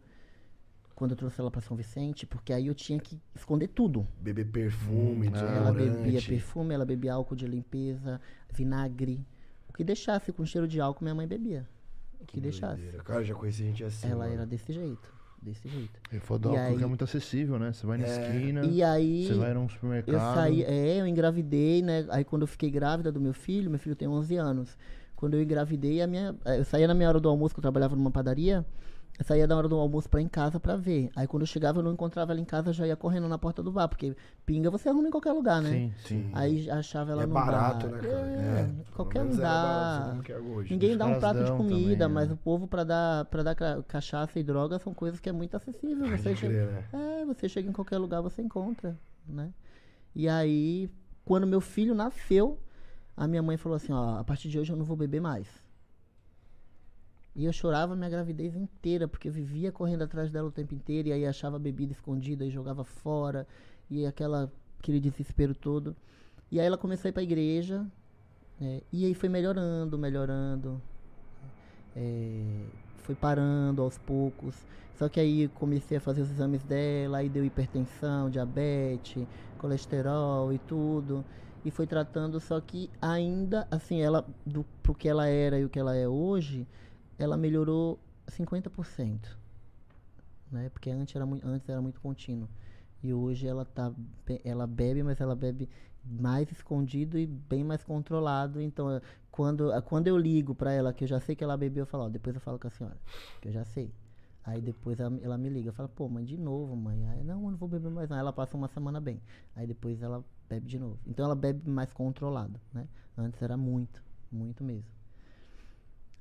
Quando 0.95 1.11
eu 1.11 1.17
trouxe 1.17 1.39
ela 1.39 1.51
pra 1.51 1.61
São 1.61 1.77
Vicente, 1.77 2.25
porque 2.25 2.51
aí 2.51 2.67
eu 2.67 2.73
tinha 2.73 2.99
que 2.99 3.21
esconder 3.35 3.67
tudo. 3.67 4.07
Beber 4.19 4.45
perfume, 4.45 5.27
hum, 5.27 5.35
Ela 5.35 5.71
bebia 5.71 6.19
perfume, 6.21 6.73
ela 6.73 6.85
bebia 6.85 7.13
álcool 7.13 7.35
de 7.35 7.45
limpeza, 7.45 8.19
vinagre. 8.51 9.23
O 9.69 9.73
que 9.73 9.83
deixasse 9.83 10.31
com 10.31 10.43
cheiro 10.43 10.67
de 10.67 10.81
álcool, 10.81 11.03
minha 11.03 11.13
mãe 11.13 11.27
bebia. 11.27 11.67
O 12.19 12.25
que, 12.25 12.35
que 12.35 12.41
deixasse. 12.41 12.81
Cara, 13.03 13.23
já 13.23 13.35
conheci 13.35 13.63
gente 13.63 13.83
assim. 13.83 14.07
Ela 14.07 14.23
mano. 14.23 14.33
era 14.33 14.45
desse 14.45 14.73
jeito 14.73 15.16
desse 15.47 15.67
jeito. 15.67 15.99
E 16.11 16.19
foda 16.19 16.49
e 16.49 16.57
aí, 16.57 16.83
é 16.83 16.85
muito 16.85 17.03
acessível, 17.03 17.57
né? 17.57 17.73
Você 17.73 17.85
vai 17.85 17.97
na 17.97 18.05
é, 18.05 18.09
esquina, 18.09 18.65
e 18.65 18.83
aí, 18.83 19.27
você 19.27 19.33
vai 19.33 19.53
num 19.53 19.67
supermercado. 19.67 20.13
Eu 20.13 20.19
saí, 20.19 20.63
é, 20.63 20.99
eu 20.99 21.07
engravidei, 21.07 21.81
né? 21.81 22.05
Aí 22.09 22.23
quando 22.23 22.43
eu 22.43 22.47
fiquei 22.47 22.69
grávida 22.69 23.11
do 23.11 23.19
meu 23.19 23.33
filho, 23.33 23.69
meu 23.69 23.79
filho 23.79 23.95
tem 23.95 24.07
11 24.07 24.35
anos. 24.35 24.77
Quando 25.15 25.33
eu 25.33 25.41
engravidei, 25.41 26.01
a 26.01 26.07
minha, 26.07 26.35
eu 26.45 26.63
saía 26.63 26.87
na 26.87 26.93
minha 26.93 27.09
hora 27.09 27.19
do 27.19 27.27
almoço, 27.27 27.55
que 27.55 27.59
eu 27.59 27.63
trabalhava 27.63 27.95
numa 27.95 28.11
padaria, 28.11 28.63
eu 29.17 29.25
saía 29.25 29.47
da 29.47 29.57
hora 29.57 29.67
do 29.67 29.75
almoço 29.75 30.07
pra 30.07 30.21
ir 30.21 30.25
em 30.25 30.27
casa 30.27 30.59
pra 30.59 30.75
ver. 30.75 31.09
Aí 31.15 31.25
quando 31.25 31.41
eu 31.41 31.47
chegava, 31.47 31.79
eu 31.79 31.83
não 31.83 31.93
encontrava 31.93 32.31
ela 32.33 32.39
em 32.39 32.45
casa, 32.45 32.69
eu 32.69 32.73
já 32.73 32.85
ia 32.85 32.95
correndo 32.95 33.27
na 33.27 33.37
porta 33.37 33.63
do 33.63 33.71
bar, 33.71 33.87
porque 33.87 34.15
pinga 34.45 34.69
você 34.69 34.89
arruma 34.89 35.07
em 35.07 35.11
qualquer 35.11 35.31
lugar, 35.31 35.59
né? 35.59 35.71
Sim, 35.71 35.93
sim. 36.05 36.31
Aí 36.33 36.69
achava 36.69 37.11
ela 37.11 37.23
é 37.23 37.25
no 37.25 37.33
barato, 37.33 37.87
bar. 37.87 37.95
né, 37.95 38.07
cara? 38.07 38.13
É, 38.13 38.59
é. 38.61 38.93
qualquer 38.93 39.23
lugar. 39.23 40.17
Ninguém 40.69 40.95
dá 40.95 41.07
um 41.07 41.19
prato 41.19 41.43
de 41.43 41.51
comida, 41.51 42.05
também, 42.05 42.15
mas 42.15 42.29
né? 42.29 42.35
o 42.35 42.37
povo 42.37 42.67
pra 42.67 42.83
dar, 42.83 43.25
pra 43.25 43.41
dar 43.41 43.55
cachaça 43.87 44.39
e 44.39 44.43
droga 44.43 44.77
são 44.77 44.93
coisas 44.93 45.19
que 45.19 45.29
é 45.29 45.31
muito 45.31 45.57
acessível. 45.57 46.07
Você 46.15 46.35
chega, 46.35 46.65
né? 46.67 46.83
É, 46.93 47.25
você 47.25 47.49
chega 47.49 47.67
em 47.67 47.73
qualquer 47.73 47.97
lugar, 47.97 48.21
você 48.21 48.41
encontra, 48.41 48.95
né? 49.27 49.51
E 50.15 50.29
aí, 50.29 50.89
quando 51.25 51.47
meu 51.47 51.61
filho 51.61 51.95
nasceu, 51.95 52.59
a 53.15 53.27
minha 53.27 53.41
mãe 53.41 53.57
falou 53.57 53.75
assim, 53.75 53.91
ó, 53.91 54.19
a 54.19 54.23
partir 54.23 54.47
de 54.47 54.59
hoje 54.59 54.71
eu 54.71 54.77
não 54.77 54.85
vou 54.85 54.95
beber 54.95 55.19
mais. 55.19 55.47
E 57.37 57.45
eu 57.45 57.53
chorava 57.53 57.95
minha 57.95 58.09
gravidez 58.09 58.55
inteira, 58.55 59.07
porque 59.07 59.27
eu 59.27 59.31
vivia 59.31 59.71
correndo 59.71 60.01
atrás 60.01 60.31
dela 60.31 60.47
o 60.47 60.51
tempo 60.51 60.73
inteiro, 60.73 61.09
e 61.09 61.13
aí 61.13 61.23
achava 61.23 61.59
bebida 61.59 61.91
escondida 61.91 62.43
e 62.43 62.49
jogava 62.49 62.83
fora, 62.83 63.47
e 63.91 64.07
aquela, 64.07 64.51
aquele 64.79 64.99
desespero 64.99 65.53
todo. 65.53 65.95
E 66.51 66.59
aí 66.59 66.65
ela 66.65 66.79
começou 66.79 67.07
a 67.07 67.09
ir 67.09 67.13
pra 67.13 67.21
igreja, 67.21 67.85
né, 68.59 68.81
e 68.91 69.05
aí 69.05 69.13
foi 69.13 69.29
melhorando, 69.29 69.99
melhorando. 69.99 70.81
É, 71.95 72.65
foi 72.97 73.13
parando 73.13 73.83
aos 73.83 73.99
poucos. 73.99 74.55
Só 74.95 75.07
que 75.07 75.19
aí 75.19 75.47
comecei 75.49 75.97
a 75.97 76.01
fazer 76.01 76.21
os 76.21 76.31
exames 76.31 76.63
dela, 76.63 77.19
aí 77.19 77.29
deu 77.29 77.45
hipertensão, 77.45 78.31
diabetes, 78.31 79.27
colesterol 79.59 80.51
e 80.51 80.57
tudo. 80.57 81.23
E 81.63 81.69
foi 81.69 81.85
tratando, 81.85 82.39
só 82.39 82.59
que 82.59 82.89
ainda, 82.99 83.67
assim, 83.69 84.01
ela, 84.01 84.25
do, 84.43 84.65
pro 84.81 84.95
que 84.95 85.07
ela 85.07 85.27
era 85.27 85.59
e 85.59 85.65
o 85.65 85.69
que 85.69 85.77
ela 85.77 85.95
é 85.95 86.07
hoje, 86.07 86.65
ela 87.17 87.37
melhorou 87.37 87.99
50%. 88.27 89.37
Né? 90.51 90.69
Porque 90.69 90.89
antes 90.89 91.15
era, 91.15 91.25
muito, 91.25 91.45
antes 91.47 91.67
era 91.67 91.81
muito 91.81 91.99
contínuo. 91.99 92.47
E 93.03 93.13
hoje 93.13 93.47
ela 93.47 93.65
tá, 93.65 93.93
ela 94.43 94.65
bebe, 94.65 95.03
mas 95.03 95.21
ela 95.21 95.35
bebe 95.35 95.69
mais 96.03 96.51
escondido 96.51 97.17
e 97.17 97.25
bem 97.25 97.63
mais 97.63 97.83
controlado. 97.83 98.61
Então, 98.61 99.01
quando, 99.29 99.69
quando 99.83 100.07
eu 100.07 100.17
ligo 100.17 100.55
pra 100.55 100.71
ela, 100.71 100.93
que 100.93 101.03
eu 101.03 101.07
já 101.07 101.19
sei 101.19 101.35
que 101.35 101.43
ela 101.43 101.57
bebeu, 101.57 101.83
eu 101.83 101.87
falo, 101.87 102.05
ó, 102.05 102.09
depois 102.09 102.35
eu 102.35 102.41
falo 102.41 102.57
com 102.57 102.67
a 102.67 102.71
senhora, 102.71 102.97
que 103.41 103.49
eu 103.49 103.51
já 103.51 103.65
sei. 103.65 103.93
Aí 104.43 104.61
depois 104.61 104.97
ela, 104.99 105.19
ela 105.21 105.37
me 105.37 105.49
liga, 105.49 105.73
fala, 105.73 105.89
pô, 105.89 106.07
mãe, 106.07 106.23
de 106.23 106.37
novo, 106.37 106.73
mãe. 106.73 107.05
Aí, 107.09 107.23
não, 107.23 107.43
eu 107.43 107.51
não 107.51 107.57
vou 107.57 107.67
beber 107.67 107.91
mais 107.91 108.09
não. 108.09 108.15
Aí 108.15 108.21
ela 108.21 108.31
passa 108.31 108.55
uma 108.55 108.69
semana 108.69 108.99
bem. 109.01 109.21
Aí 109.53 109.67
depois 109.67 110.01
ela 110.01 110.23
bebe 110.47 110.65
de 110.65 110.79
novo. 110.79 110.97
Então 111.05 111.25
ela 111.25 111.35
bebe 111.35 111.69
mais 111.69 111.91
controlado, 111.91 112.57
né? 112.73 112.87
Antes 113.17 113.41
era 113.41 113.57
muito, 113.57 114.01
muito 114.31 114.63
mesmo. 114.63 114.96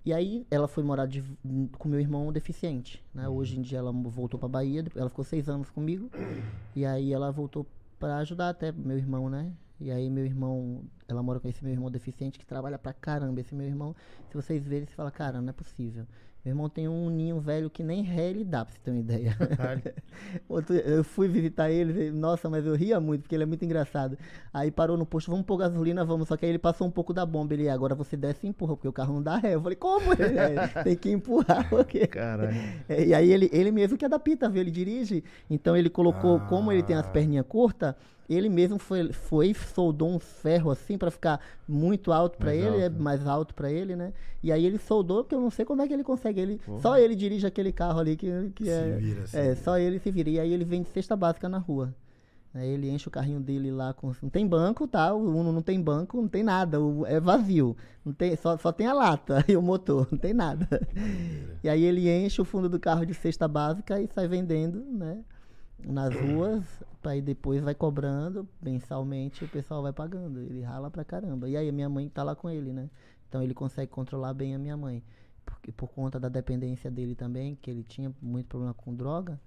E 0.06 0.12
aí 0.12 0.46
ela 0.52 0.68
foi 0.68 0.84
morar 0.84 1.06
de- 1.06 1.24
com 1.76 1.88
meu 1.88 1.98
irmão 1.98 2.32
deficiente, 2.32 3.04
né? 3.12 3.28
Hoje 3.28 3.58
em 3.58 3.62
dia 3.62 3.78
ela 3.78 3.90
voltou 3.90 4.38
pra 4.38 4.48
Bahia, 4.48 4.84
ela 4.94 5.08
ficou 5.10 5.24
seis 5.24 5.48
anos 5.48 5.68
comigo. 5.68 6.08
E 6.76 6.86
aí 6.86 7.12
ela 7.12 7.32
voltou 7.32 7.66
pra 7.98 8.18
ajudar 8.18 8.50
até 8.50 8.70
meu 8.70 8.96
irmão, 8.96 9.28
né? 9.28 9.52
E 9.80 9.90
aí 9.90 10.08
meu 10.08 10.24
irmão, 10.24 10.84
ela 11.08 11.24
mora 11.24 11.40
com 11.40 11.48
esse 11.48 11.64
meu 11.64 11.72
irmão 11.72 11.90
deficiente 11.90 12.38
que 12.38 12.46
trabalha 12.46 12.78
pra 12.78 12.92
caramba. 12.92 13.40
Esse 13.40 13.52
meu 13.52 13.66
irmão, 13.66 13.96
se 14.30 14.34
vocês 14.36 14.64
verem, 14.64 14.86
você 14.86 14.94
fala, 14.94 15.10
cara, 15.10 15.40
não 15.42 15.50
é 15.50 15.52
possível. 15.52 16.06
Meu 16.46 16.52
irmão 16.52 16.68
tem 16.68 16.86
um 16.86 17.10
ninho 17.10 17.40
velho 17.40 17.68
que 17.68 17.82
nem 17.82 18.04
ré 18.04 18.30
ele 18.30 18.44
dá, 18.44 18.64
pra 18.64 18.72
você 18.72 18.78
ter 18.78 18.92
uma 18.92 19.00
ideia. 19.00 19.36
Outro- 20.48 20.76
eu 20.76 21.02
fui 21.02 21.26
visitar 21.26 21.72
ele, 21.72 22.12
nossa, 22.12 22.48
mas 22.48 22.64
eu 22.64 22.76
ria 22.76 23.00
muito, 23.00 23.22
porque 23.22 23.34
ele 23.34 23.42
é 23.42 23.46
muito 23.46 23.64
engraçado. 23.64 24.16
Aí 24.54 24.70
parou 24.70 24.96
no 24.96 25.04
posto, 25.04 25.28
vamos 25.28 25.44
pôr 25.44 25.56
gasolina, 25.56 26.04
vamos. 26.04 26.28
Só 26.28 26.36
que 26.36 26.44
aí 26.46 26.52
ele 26.52 26.58
passou 26.60 26.86
um 26.86 26.90
pouco 26.90 27.12
da 27.12 27.26
bomba. 27.26 27.52
Ele, 27.52 27.68
agora 27.68 27.96
você 27.96 28.16
desce 28.16 28.46
e 28.46 28.48
empurra, 28.48 28.76
porque 28.76 28.86
o 28.86 28.92
carro 28.92 29.14
não 29.14 29.22
dá 29.24 29.36
ré. 29.38 29.56
Eu 29.56 29.60
falei, 29.60 29.74
como? 29.76 30.12
Ele, 30.12 30.22
"É, 30.38 30.82
tem 30.84 30.94
que 30.96 31.10
empurrar, 31.10 31.66
porque. 31.68 32.06
Caralho. 32.06 32.56
É, 32.88 33.06
e 33.06 33.12
aí 33.12 33.28
ele, 33.32 33.50
ele 33.52 33.72
mesmo 33.72 33.98
que 33.98 34.06
da 34.08 34.18
pita, 34.20 34.48
viu? 34.48 34.60
Ele 34.60 34.70
dirige. 34.70 35.24
Então 35.50 35.76
ele 35.76 35.90
colocou, 35.90 36.38
como 36.42 36.70
ele 36.70 36.84
tem 36.84 36.94
as 36.94 37.06
Ah. 37.06 37.10
perninhas 37.10 37.44
curtas, 37.48 37.96
ele 38.28 38.48
mesmo 38.48 38.78
foi, 38.78 39.12
foi 39.12 39.54
soldou 39.54 40.08
um 40.10 40.18
ferro 40.18 40.70
assim 40.70 40.98
pra 40.98 41.10
ficar 41.10 41.40
muito 41.68 42.12
alto 42.12 42.36
pra 42.38 42.46
Mais 42.46 42.58
ele, 42.64 42.76
é 42.80 42.84
alto. 42.84 43.02
mais 43.02 43.26
alto 43.26 43.54
pra 43.54 43.70
ele, 43.70 43.94
né? 43.96 44.12
E 44.42 44.50
aí 44.52 44.64
ele 44.66 44.78
soldou, 44.78 45.24
que 45.24 45.34
eu 45.34 45.40
não 45.40 45.50
sei 45.50 45.64
como 45.64 45.82
é 45.82 45.86
que 45.88 45.92
ele 45.94 46.04
consegue. 46.04 46.40
Ele, 46.40 46.58
Porra. 46.64 46.80
só 46.80 46.98
ele 46.98 47.14
dirige 47.14 47.46
aquele 47.46 47.72
carro 47.72 47.98
ali 48.00 48.16
que, 48.16 48.28
que 48.54 48.64
Se 48.64 48.70
é. 48.70 48.96
vira, 48.96 49.24
É, 49.32 49.42
vira. 49.42 49.56
só 49.56 49.78
ele 49.78 49.98
se 49.98 50.10
vira. 50.10 50.30
E 50.30 50.40
aí 50.40 50.52
ele 50.52 50.64
vende 50.64 50.88
cesta 50.90 51.14
básica 51.16 51.48
na 51.48 51.58
rua. 51.58 51.94
Aí 52.54 52.68
ele 52.70 52.88
enche 52.88 53.06
o 53.06 53.10
carrinho 53.10 53.38
dele 53.38 53.70
lá 53.70 53.92
com. 53.92 54.12
Não 54.22 54.30
tem 54.30 54.46
banco, 54.46 54.88
tá? 54.88 55.12
O 55.12 55.18
Uno 55.36 55.52
não 55.52 55.60
tem 55.60 55.78
banco, 55.78 56.16
não 56.20 56.26
tem 56.28 56.42
nada. 56.42 56.80
o- 56.80 57.04
é 57.04 57.20
vazio. 57.20 57.76
Não 58.02 58.14
tem, 58.14 58.34
só, 58.34 58.56
só 58.56 58.72
tem 58.72 58.86
a 58.86 58.94
lata 58.94 59.44
e 59.48 59.54
o 59.56 59.60
motor, 59.60 60.08
não 60.10 60.16
tem 60.18 60.32
nada. 60.32 60.66
E 61.62 61.68
aí 61.68 61.82
ele 61.84 62.08
enche 62.08 62.40
o 62.40 62.44
fundo 62.46 62.66
do 62.68 62.80
carro 62.80 63.04
de 63.04 63.12
cesta 63.12 63.46
básica 63.46 64.00
e 64.00 64.06
sai 64.14 64.26
vendendo, 64.26 64.82
né? 64.90 65.18
Nas 65.86 66.14
ruas, 66.14 66.62
aí 67.08 67.20
depois 67.20 67.62
vai 67.62 67.74
cobrando 67.74 68.48
mensalmente 68.60 69.44
o 69.44 69.48
pessoal 69.48 69.82
vai 69.82 69.92
pagando. 69.92 70.40
Ele 70.40 70.62
rala 70.62 70.90
pra 70.90 71.04
caramba. 71.04 71.48
E 71.48 71.56
aí 71.56 71.68
a 71.68 71.72
minha 71.72 71.88
mãe 71.88 72.08
tá 72.08 72.22
lá 72.22 72.34
com 72.34 72.48
ele, 72.50 72.72
né? 72.72 72.90
Então 73.28 73.42
ele 73.42 73.54
consegue 73.54 73.90
controlar 73.90 74.34
bem 74.34 74.54
a 74.54 74.58
minha 74.58 74.76
mãe. 74.76 75.02
Porque 75.44 75.70
por 75.72 75.88
conta 75.88 76.18
da 76.18 76.28
dependência 76.28 76.90
dele 76.90 77.14
também, 77.14 77.56
que 77.56 77.70
ele 77.70 77.82
tinha 77.82 78.12
muito 78.20 78.46
problema 78.46 78.74
com 78.74 78.94
droga. 78.94 79.40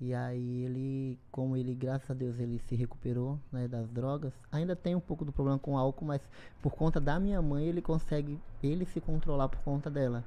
E 0.00 0.12
aí 0.14 0.64
ele, 0.64 1.18
como 1.30 1.56
ele, 1.56 1.74
graças 1.74 2.10
a 2.10 2.14
Deus, 2.14 2.38
ele 2.40 2.58
se 2.58 2.74
recuperou 2.74 3.38
né, 3.52 3.68
das 3.68 3.88
drogas. 3.90 4.32
Ainda 4.50 4.74
tem 4.74 4.96
um 4.96 5.00
pouco 5.00 5.24
do 5.24 5.30
problema 5.30 5.58
com 5.58 5.78
álcool, 5.78 6.04
mas 6.04 6.20
por 6.60 6.72
conta 6.72 7.00
da 7.00 7.20
minha 7.20 7.40
mãe, 7.40 7.66
ele 7.66 7.80
consegue 7.80 8.38
ele 8.62 8.84
se 8.84 9.00
controlar 9.00 9.48
por 9.48 9.60
conta 9.60 9.88
dela. 9.88 10.24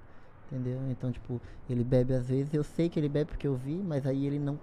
Entendeu? 0.51 0.79
Então, 0.91 1.11
tipo, 1.11 1.41
ele 1.67 1.83
bebe 1.83 2.13
às 2.13 2.27
vezes, 2.29 2.53
eu 2.53 2.63
sei 2.63 2.87
que 2.87 2.99
ele 2.99 3.09
bebe 3.09 3.31
porque 3.31 3.47
eu 3.47 3.55
vi, 3.55 3.81
mas 3.81 4.05
aí 4.05 4.25
ele 4.27 4.37
não, 4.37 4.59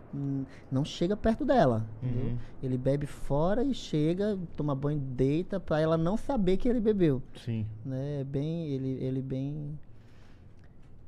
não 0.71 0.85
chega 0.85 1.17
perto 1.17 1.45
dela. 1.45 1.85
Uhum. 2.01 2.39
Ele 2.63 2.79
bebe 2.79 3.05
fora 3.05 3.65
e 3.65 3.75
chega, 3.75 4.39
toma 4.57 4.77
banho, 4.77 5.01
deita, 5.01 5.59
pra 5.59 5.81
ela 5.81 5.99
não 5.99 6.17
saber 6.17 6.57
que 6.57 6.69
ele 6.69 6.79
bebeu 6.81 7.21
Sim. 7.35 7.67
né? 7.85 8.21
É 8.21 8.25
Bem, 8.25 8.69
ele, 8.69 8.91
ele 9.05 9.21
bem. 9.21 9.77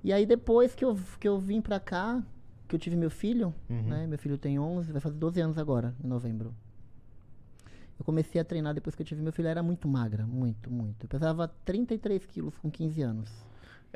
E 0.02 0.12
aí 0.12 0.26
depois 0.26 0.74
que 0.74 0.84
eu, 0.84 0.98
que 1.20 1.26
eu 1.28 1.38
vim 1.38 1.60
pra 1.60 1.78
cá, 1.78 2.20
que 2.66 2.74
eu 2.74 2.78
tive 2.78 2.96
meu 2.96 3.10
filho, 3.10 3.54
Uhum. 3.70 3.82
né? 3.82 4.06
Meu 4.08 4.18
filho 4.18 4.36
tem 4.36 4.58
11, 4.58 4.90
vai 4.90 5.00
fazer 5.00 5.16
12 5.16 5.40
anos 5.40 5.56
agora, 5.56 5.94
em 6.02 6.08
novembro. 6.08 6.52
Eu 7.96 8.04
comecei 8.04 8.40
a 8.40 8.44
treinar 8.44 8.74
depois 8.74 8.96
que 8.96 9.02
eu 9.02 9.06
tive 9.06 9.22
meu 9.22 9.32
filho, 9.32 9.46
eu 9.46 9.50
era 9.52 9.62
muito 9.62 9.86
magra, 9.86 10.26
muito, 10.26 10.68
muito. 10.68 11.04
Eu 11.04 11.08
pesava 11.08 11.46
33 11.64 12.26
quilos 12.26 12.58
com 12.58 12.68
15 12.68 13.00
anos. 13.02 13.30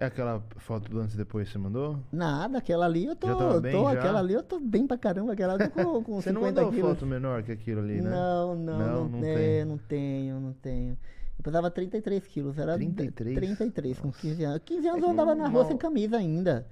É 0.00 0.06
aquela 0.06 0.40
foto 0.58 0.88
do 0.88 1.00
antes 1.00 1.14
e 1.14 1.18
depois 1.18 1.48
que 1.48 1.52
você 1.52 1.58
mandou? 1.58 1.98
Nada, 2.12 2.58
aquela 2.58 2.86
ali 2.86 3.06
eu 3.06 3.16
tô, 3.16 3.26
Já 3.26 3.60
bem, 3.60 3.72
tô 3.72 3.84
já? 3.92 3.98
aquela 3.98 4.20
ali 4.20 4.32
eu 4.34 4.42
tô 4.44 4.60
bem 4.60 4.86
pra 4.86 4.96
caramba, 4.96 5.32
aquela 5.32 5.54
ali 5.54 5.68
com, 5.70 6.04
com 6.04 6.20
Você 6.20 6.30
não 6.30 6.40
50 6.40 6.60
mandou 6.60 6.72
quilos. 6.72 6.94
foto 6.94 7.06
menor 7.06 7.42
que 7.42 7.50
aquilo 7.50 7.80
ali, 7.80 8.00
né? 8.00 8.10
Não, 8.10 8.54
não, 8.54 8.78
Não, 8.78 9.08
não, 9.08 9.08
não 9.08 9.24
é, 9.24 9.64
não 9.64 9.76
tenho, 9.76 10.40
não 10.40 10.52
tenho. 10.52 10.96
Eu 11.36 11.42
pesava 11.42 11.68
33 11.68 12.24
quilos, 12.28 12.58
era 12.58 12.74
33? 12.76 13.34
33 13.34 13.98
com 14.00 14.12
15 14.12 14.44
anos. 14.44 14.60
15 14.64 14.86
anos 14.88 15.02
É 15.02 15.06
eu 15.06 15.10
andava 15.10 15.34
na 15.34 15.44
rua 15.48 15.54
mal- 15.54 15.64
sem 15.64 15.76
camisa 15.76 16.16
ainda. 16.16 16.66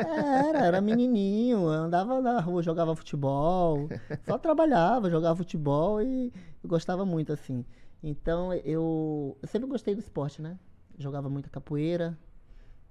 Era, 0.00 0.64
era 0.66 0.80
menininho, 0.80 1.66
andava 1.66 2.20
na 2.20 2.40
rua, 2.40 2.62
jogava 2.62 2.94
futebol, 2.94 3.88
só 4.22 4.38
trabalhava, 4.38 5.10
jogava 5.10 5.36
futebol 5.36 6.00
e 6.00 6.32
gostava 6.64 7.04
muito 7.04 7.32
assim. 7.32 7.64
Então 8.02 8.52
eu, 8.54 9.36
eu 9.42 9.48
sempre 9.48 9.68
gostei 9.68 9.94
do 9.94 10.00
esporte, 10.00 10.40
né? 10.40 10.56
Jogava 10.98 11.28
muita 11.28 11.48
capoeira, 11.50 12.16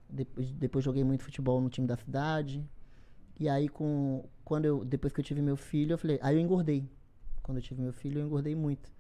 depois, 0.10 0.52
depois 0.54 0.86
joguei 0.86 1.04
muito 1.04 1.24
futebol 1.24 1.62
no 1.62 1.70
time 1.70 1.88
da 1.88 1.98
cidade. 1.98 2.64
E 3.40 3.48
aí 3.48 3.70
com 3.70 4.24
quando 4.44 4.66
eu 4.66 4.84
depois 4.84 5.14
que 5.14 5.20
eu 5.20 5.24
tive 5.24 5.42
meu 5.42 5.58
filho, 5.58 5.94
eu 5.94 5.98
falei, 5.98 6.20
aí 6.22 6.36
eu 6.36 6.40
engordei. 6.42 6.90
Quando 7.44 7.60
eu 7.60 7.62
tive 7.62 7.82
meu 7.82 7.94
filho, 7.94 8.20
eu 8.20 8.26
engordei 8.26 8.56
muito. 8.56 8.92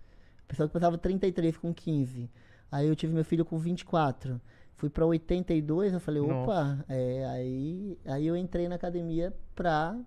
Pessoal 0.48 0.70
que 0.70 0.74
pesava 0.74 0.98
33 0.98 1.58
com 1.58 1.74
15. 1.74 2.30
Aí 2.72 2.88
eu 2.88 2.96
tive 2.96 3.13
meu 3.13 3.26
filho 3.26 3.43
com 3.43 3.58
24. 3.58 4.39
Fui 4.76 4.89
pra 4.89 5.06
82, 5.06 5.93
eu 5.93 6.00
falei, 6.00 6.22
opa, 6.22 6.86
é, 6.88 7.26
aí, 7.26 7.98
aí 8.06 8.28
eu 8.28 8.38
entrei 8.38 8.70
na 8.70 8.76
academia 8.76 9.34
pra 9.56 10.00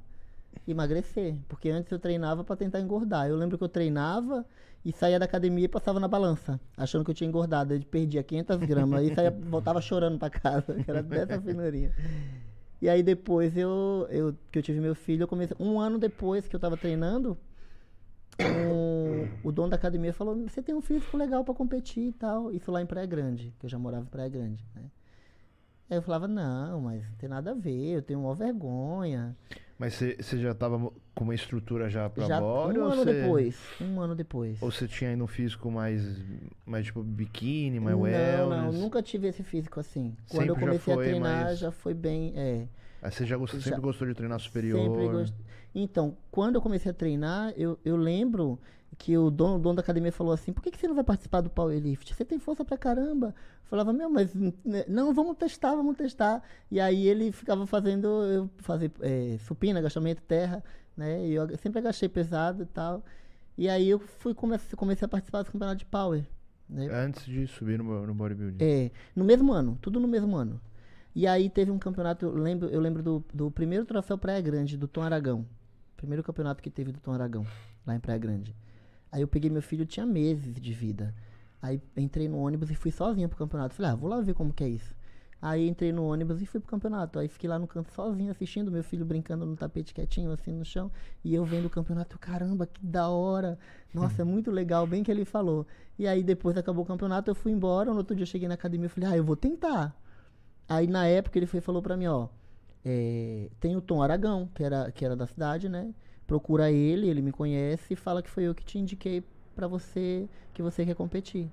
emagrecer. 0.67 1.37
Porque 1.49 1.69
antes 1.69 1.91
eu 1.91 1.99
treinava 1.99 2.45
pra 2.45 2.55
tentar 2.57 2.81
engordar. 2.81 3.29
Eu 3.29 3.37
lembro 3.37 3.59
que 3.59 3.65
eu 3.65 3.69
treinava 3.69 4.47
e 4.85 4.93
saía 4.93 5.19
da 5.19 5.27
academia 5.27 5.65
e 5.65 5.69
passava 5.69 6.01
na 6.01 6.09
balança, 6.09 6.59
achando 6.77 7.05
que 7.05 7.11
eu 7.11 7.15
tinha 7.15 7.29
engordado. 7.29 7.75
Eu 7.75 7.81
perdia 7.83 8.23
500 8.23 8.59
gramas. 8.61 9.01
Aí 9.01 9.15
saía, 9.15 9.31
voltava 9.49 9.81
chorando 9.81 10.19
pra 10.19 10.31
casa, 10.31 10.75
que 10.75 10.91
era 10.91 11.03
dessa 11.03 11.41
finurinha. 11.41 11.93
E 12.81 12.89
aí 12.89 13.03
depois 13.03 13.57
eu, 13.57 14.07
eu 14.11 14.35
que 14.51 14.59
eu 14.59 14.63
tive 14.63 14.81
meu 14.81 14.95
filho, 14.95 15.25
eu 15.25 15.29
comecei. 15.29 15.55
Um 15.61 15.79
ano 15.79 15.99
depois 15.99 16.49
que 16.49 16.57
eu 16.57 16.61
tava 16.61 16.79
treinando, 16.79 17.37
o, 18.41 19.49
o 19.49 19.53
dono 19.53 19.69
da 19.69 19.77
academia 19.77 20.15
falou, 20.15 20.35
você 20.49 20.63
tem 20.63 20.75
um 20.75 20.81
físico 20.81 21.17
legal 21.17 21.45
pra 21.45 21.53
competir 21.53 22.09
e 22.09 22.13
tal. 22.13 22.51
Isso 22.51 22.73
lá 22.73 22.81
em 22.81 22.87
Praia 22.87 23.07
Grande, 23.07 23.55
que 23.59 23.67
eu 23.67 23.71
já 23.71 23.79
morava 23.79 24.05
em 24.05 24.09
Praia 24.09 24.29
Grande, 24.31 24.65
né? 24.75 24.85
Aí 25.91 25.99
eu 25.99 26.03
falava, 26.03 26.29
não, 26.29 26.83
mas 26.83 27.05
não 27.07 27.17
tem 27.17 27.29
nada 27.29 27.51
a 27.51 27.55
ver, 27.55 27.97
eu 27.97 28.03
tenho 28.03 28.21
uma 28.21 28.35
vergonha. 28.35 29.37
Mas 29.81 29.95
você 29.95 30.37
já 30.39 30.53
tava 30.53 30.79
mo- 30.79 30.93
com 31.15 31.25
uma 31.25 31.35
estrutura 31.35 31.89
já 31.89 32.07
pra 32.11 32.27
já 32.27 32.39
body? 32.39 32.79
um 32.79 32.83
ou 32.85 32.89
ano 32.93 33.03
você- 33.03 33.23
depois, 33.23 33.57
um 33.81 33.99
ano 33.99 34.15
depois. 34.15 34.61
Ou 34.63 34.71
você 34.71 34.87
tinha 34.87 35.09
ainda 35.09 35.25
um 35.25 35.27
físico 35.27 35.71
mais, 35.71 36.05
mais 36.67 36.85
tipo 36.85 37.03
biquíni, 37.03 37.81
mais 37.81 37.97
não, 37.97 38.03
wellness? 38.03 38.75
não, 38.75 38.83
nunca 38.83 39.03
tive 39.03 39.29
esse 39.29 39.43
físico 39.43 39.81
assim. 39.81 40.15
Quando 40.29 40.41
Sempre 40.49 40.51
eu 40.51 40.55
comecei 40.57 40.93
a 40.93 40.97
foi 40.97 41.07
treinar, 41.07 41.45
mais- 41.47 41.59
já 41.59 41.71
foi 41.73 41.95
bem, 41.95 42.35
é. 42.37 42.67
Aí 43.01 43.11
você 43.11 43.25
já 43.25 43.39
Já- 43.39 43.47
sempre 43.59 43.81
gostou 43.81 44.07
de 44.07 44.13
treinar 44.13 44.39
superior? 44.39 44.79
Sempre 44.83 45.09
gost... 45.09 45.35
Então, 45.75 46.15
quando 46.31 46.57
eu 46.57 46.61
comecei 46.61 46.91
a 46.91 46.95
treinar, 46.95 47.55
eu, 47.57 47.79
eu 47.83 47.97
lembro 47.97 48.59
que 49.01 49.17
o 49.17 49.31
dono, 49.31 49.57
o 49.57 49.59
dono 49.59 49.77
da 49.77 49.81
academia 49.81 50.13
falou 50.13 50.31
assim: 50.31 50.53
por 50.53 50.63
que, 50.63 50.71
que 50.71 50.79
você 50.79 50.87
não 50.87 50.95
vai 50.95 51.03
participar 51.03 51.41
do 51.41 51.49
powerlift? 51.49 52.15
Você 52.15 52.23
tem 52.23 52.39
força 52.39 52.63
pra 52.63 52.77
caramba. 52.77 53.29
Eu 53.29 53.69
falava, 53.71 53.95
meu, 53.95 54.11
mas 54.11 54.35
né, 54.35 54.85
não, 54.87 55.15
vamos 55.15 55.39
testar, 55.39 55.75
vamos 55.75 55.97
testar. 55.97 56.43
E 56.71 56.79
aí 56.79 57.09
ele 57.09 57.33
ficava 57.33 57.67
fazendo 57.67 58.07
eu 58.25 58.51
fazer 58.59 58.93
é, 59.01 59.39
supina, 59.39 59.79
agachamento, 59.79 60.23
terra, 60.23 60.63
né? 60.95 61.27
E 61.27 61.33
eu 61.33 61.49
sempre 61.57 61.79
agachei 61.79 62.11
pesado 62.11 62.63
e 62.63 62.67
tal. 62.67 63.03
E 63.57 63.71
aí 63.71 63.89
eu 63.89 63.99
fui 63.99 64.35
comecei, 64.35 64.77
comecei 64.77 65.07
a 65.07 65.09
participar 65.09 65.43
do 65.43 65.51
campeonato 65.51 65.79
de 65.79 65.87
power. 65.87 66.23
Né? 66.69 66.87
Antes 66.93 67.25
de 67.25 67.47
subir 67.47 67.79
no, 67.79 68.07
no 68.07 68.15
bodybuilding. 68.15 68.63
É, 68.63 68.91
no 69.17 69.25
mesmo 69.25 69.51
ano, 69.51 69.79
tudo 69.81 69.99
no 69.99 70.07
mesmo 70.07 70.37
ano. 70.37 70.61
E 71.15 71.27
aí 71.27 71.49
teve 71.49 71.71
um 71.71 71.79
campeonato, 71.79 72.27
eu 72.27 72.35
lembro, 72.35 72.69
eu 72.69 72.81
lembro 72.81 73.03
do, 73.03 73.25
do 73.33 73.51
primeiro 73.51 73.87
troféu 73.87 74.19
Praia 74.19 74.43
Grande, 74.43 74.77
do 74.77 74.87
Tom 74.87 75.01
Aragão. 75.01 75.47
Primeiro 75.97 76.23
campeonato 76.23 76.63
que 76.63 76.71
teve 76.71 76.93
do 76.93 77.01
Tom 77.01 77.13
Aragão, 77.13 77.47
lá 77.87 77.95
em 77.95 78.01
Praia 78.01 78.19
Grande. 78.19 78.55
Aí 79.11 79.21
eu 79.21 79.29
peguei 79.29 79.51
meu 79.51 79.63
filho, 79.63 79.85
tinha 79.85 80.07
meses 80.07 80.55
de 80.61 80.73
vida. 80.73 81.15
Aí 81.61 81.81
entrei 81.97 82.29
no 82.29 82.39
ônibus 82.39 82.71
e 82.71 82.75
fui 82.75 82.91
sozinha 82.91 83.29
pro 83.29 83.37
campeonato. 83.37 83.75
Falei, 83.75 83.93
ah, 83.93 83.95
vou 83.95 84.09
lá 84.09 84.21
ver 84.21 84.35
como 84.35 84.53
que 84.53 84.65
é 84.65 84.69
isso. 84.69 84.95
Aí 85.43 85.67
entrei 85.69 85.91
no 85.91 86.05
ônibus 86.05 86.43
e 86.43 86.47
fui 86.47 86.61
pro 86.61 86.69
campeonato. 86.69 87.19
Aí 87.19 87.29
fiquei 87.29 87.49
lá 87.49 87.59
no 87.59 87.67
canto 87.67 87.91
sozinho 87.93 88.31
assistindo, 88.31 88.71
meu 88.71 88.85
filho 88.85 89.05
brincando 89.05 89.47
no 89.47 89.57
tapete 89.57 89.95
quietinho, 89.95 90.31
assim 90.33 90.53
no 90.53 90.65
chão. 90.65 90.91
E 91.25 91.35
eu 91.35 91.45
vendo 91.45 91.67
o 91.67 91.71
campeonato, 91.71 92.19
caramba, 92.19 92.67
que 92.67 92.85
da 92.85 93.09
hora. 93.09 93.59
Nossa, 93.93 94.23
é 94.23 94.25
muito 94.25 94.51
legal, 94.51 94.87
bem 94.87 95.03
que 95.03 95.11
ele 95.11 95.25
falou. 95.25 95.67
E 95.99 96.07
aí 96.07 96.23
depois 96.23 96.57
acabou 96.57 96.85
o 96.85 96.87
campeonato, 96.87 97.31
eu 97.31 97.35
fui 97.35 97.53
embora. 97.53 97.91
No 97.91 97.99
outro 97.99 98.15
dia 98.15 98.23
eu 98.23 98.27
cheguei 98.27 98.49
na 98.49 98.55
academia 98.55 98.87
e 98.87 98.91
falei, 98.91 99.11
ah, 99.11 99.17
eu 99.17 99.25
vou 99.25 99.37
tentar. 99.37 99.97
Aí 100.69 100.87
na 100.87 101.07
época 101.07 101.39
ele 101.39 101.47
foi, 101.47 101.61
falou 101.61 101.83
pra 101.83 101.97
mim, 101.97 102.07
ó, 102.07 102.29
é, 102.85 103.51
tem 103.59 103.77
o 103.77 103.81
Tom 103.81 104.03
Aragão, 104.03 104.49
que 104.55 104.63
era, 104.63 104.91
que 104.93 105.05
era 105.05 105.17
da 105.17 105.27
cidade, 105.27 105.69
né? 105.69 105.93
Procura 106.31 106.71
ele, 106.71 107.09
ele 107.09 107.21
me 107.21 107.33
conhece 107.33 107.93
e 107.93 107.97
fala 107.97 108.23
que 108.23 108.31
foi 108.31 108.45
eu 108.45 108.55
que 108.55 108.65
te 108.65 108.79
indiquei 108.79 109.21
pra 109.57 109.67
você, 109.67 110.29
que 110.55 110.63
você 110.63 110.87
quer 110.87 110.95
competir. 110.95 111.51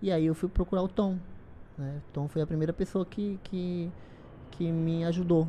E 0.00 0.08
aí 0.12 0.24
eu 0.24 0.36
fui 0.36 0.48
procurar 0.48 0.84
o 0.84 0.88
Tom, 0.88 1.18
né? 1.76 2.00
Tom 2.12 2.28
foi 2.28 2.40
a 2.40 2.46
primeira 2.46 2.72
pessoa 2.72 3.04
que, 3.04 3.40
que, 3.42 3.90
que 4.52 4.70
me 4.70 5.04
ajudou, 5.04 5.48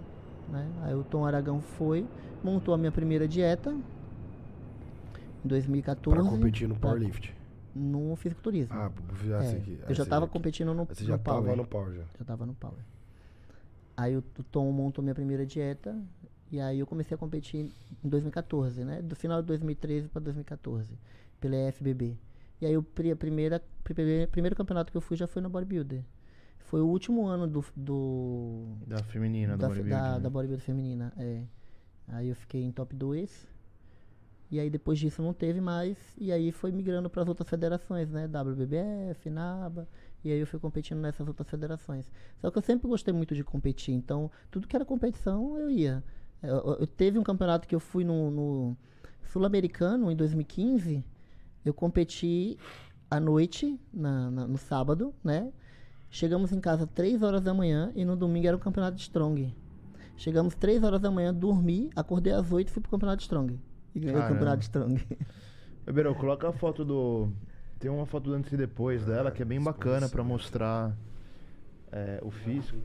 né? 0.50 0.68
Aí 0.82 0.96
o 0.96 1.04
Tom 1.04 1.24
Aragão 1.28 1.62
foi, 1.62 2.08
montou 2.44 2.74
a 2.74 2.78
minha 2.78 2.92
primeira 2.92 3.28
dieta 3.28 3.70
em 5.46 5.48
2014. 5.48 6.20
Pra 6.20 6.28
competir 6.28 6.68
no 6.68 6.76
powerlift. 6.76 7.36
no 7.76 8.16
fisiculturismo. 8.16 8.74
Ah, 8.76 8.92
assim 9.38 9.58
É, 9.58 9.58
aqui. 9.60 9.80
eu 9.90 9.94
já 9.94 10.08
tava 10.08 10.28
competindo 10.28 10.74
no, 10.74 10.86
Você 10.86 11.04
no 11.04 11.08
já 11.10 11.18
Power. 11.20 11.44
tava 11.44 11.56
no 11.56 11.68
power 11.68 11.94
já. 11.94 12.04
Já 12.18 12.26
tava 12.26 12.48
no 12.48 12.56
Power. 12.56 12.80
Aí 13.96 14.18
o, 14.18 14.24
o 14.40 14.44
Tom 14.44 14.72
montou 14.72 15.04
minha 15.04 15.14
primeira 15.14 15.46
dieta 15.46 15.96
e 16.52 16.60
aí 16.60 16.80
eu 16.80 16.86
comecei 16.88 17.16
a 17.16 17.18
competir 17.18 17.72
em 18.04 18.10
2014, 18.10 18.84
né? 18.84 19.02
Do 19.02 19.16
final 19.16 19.42
de 19.42 19.48
2013 19.48 20.10
para 20.10 20.22
2014, 20.22 20.94
pela 21.40 21.56
FBB. 21.72 22.18
E 22.60 22.66
aí 22.66 22.78
o 22.78 22.84
pri- 22.84 23.16
primeira, 23.16 23.62
primeira, 23.84 24.28
primeiro 24.28 24.56
campeonato 24.56 24.92
que 24.92 24.98
eu 24.98 25.02
fui 25.02 25.16
já 25.18 25.28
foi 25.28 25.42
no 25.42 25.50
bodybuilder. 25.50 26.04
Foi 26.60 26.80
o 26.82 26.88
último 26.88 27.26
ano 27.26 27.48
do, 27.48 27.64
do 27.76 28.66
Da 28.88 29.04
feminina, 29.04 29.58
da, 29.58 29.68
bodybuilding. 29.68 29.90
da, 29.90 30.14
né? 30.14 30.20
da 30.20 30.30
bodybuilder 30.30 30.66
feminina, 30.66 31.14
é. 31.18 31.44
Aí 32.08 32.30
eu 32.30 32.36
fiquei 32.36 32.62
em 32.64 32.72
top 32.72 32.96
2. 32.96 33.48
E 34.52 34.60
aí 34.60 34.70
depois 34.70 35.00
disso 35.00 35.22
não 35.22 35.34
teve 35.34 35.62
mais. 35.62 35.98
E 36.18 36.32
aí 36.32 36.52
foi 36.52 36.72
migrando 36.72 37.10
para 37.10 37.22
as 37.24 37.28
outras 37.30 37.48
federações, 37.50 38.10
né? 38.10 38.28
WBBF, 38.28 39.30
NABA. 39.30 39.88
E 40.24 40.32
aí 40.32 40.40
eu 40.40 40.46
fui 40.46 40.60
competindo 40.60 41.00
nessas 41.00 41.26
outras 41.28 41.50
federações. 41.50 42.12
Só 42.40 42.52
que 42.52 42.58
eu 42.58 42.62
sempre 42.62 42.88
gostei 42.88 43.14
muito 43.14 43.34
de 43.34 43.44
competir. 43.44 43.94
Então, 43.96 44.30
tudo 44.52 44.68
que 44.68 44.76
era 44.76 44.84
competição, 44.86 45.58
eu 45.58 45.70
ia. 45.70 46.04
Eu, 46.42 46.56
eu- 46.56 46.78
eu 46.82 46.88
teve 46.88 47.18
um 47.20 47.24
campeonato 47.24 47.68
que 47.68 47.76
eu 47.76 47.80
fui 47.80 48.04
no, 48.04 48.32
no 48.32 48.78
Sul-Americano 49.24 50.12
em 50.12 50.16
2015. 50.16 51.04
Eu 51.64 51.74
competi 51.74 52.58
à 53.10 53.20
noite, 53.20 53.80
na, 53.94 54.32
na- 54.32 54.48
no 54.48 54.58
sábado, 54.58 55.14
né? 55.24 55.52
Chegamos 56.10 56.52
em 56.52 56.60
casa 56.60 56.86
3 56.88 57.22
horas 57.22 57.42
da 57.42 57.54
manhã 57.54 57.92
e 57.96 58.04
no 58.04 58.16
domingo 58.18 58.48
era 58.48 58.56
o 58.58 58.60
campeonato 58.60 58.96
de 58.98 59.04
Strong. 59.04 59.56
Chegamos 60.18 60.56
3 60.56 60.84
horas 60.84 61.00
da 61.00 61.10
manhã, 61.10 61.34
dormi, 61.34 61.90
acordei 61.96 62.34
às 62.34 62.52
8 62.52 62.68
e 62.68 62.72
fui 62.72 62.82
pro 62.82 62.92
campeonato 62.92 63.18
de 63.18 63.24
Strong. 63.24 63.60
E 63.96 64.00
ganhei 64.00 64.14
Caramba. 64.14 64.30
o 64.32 64.34
campeonato 64.34 64.58
de 64.60 64.64
Strong. 64.66 65.08
Beberão, 65.86 66.14
coloca 66.14 66.48
a 66.50 66.52
foto 66.54 66.84
do. 66.86 67.30
Tem 67.80 67.90
uma 67.90 68.06
foto 68.06 68.26
do 68.30 68.34
antes 68.36 68.52
e 68.54 68.58
depois 68.58 69.06
dela 69.06 69.32
que 69.32 69.42
é 69.42 69.46
bem 69.46 69.60
bacana 69.60 70.08
pra 70.08 70.24
mostrar 70.24 70.96
é, 71.92 72.20
o 72.24 72.30
físico. 72.30 72.78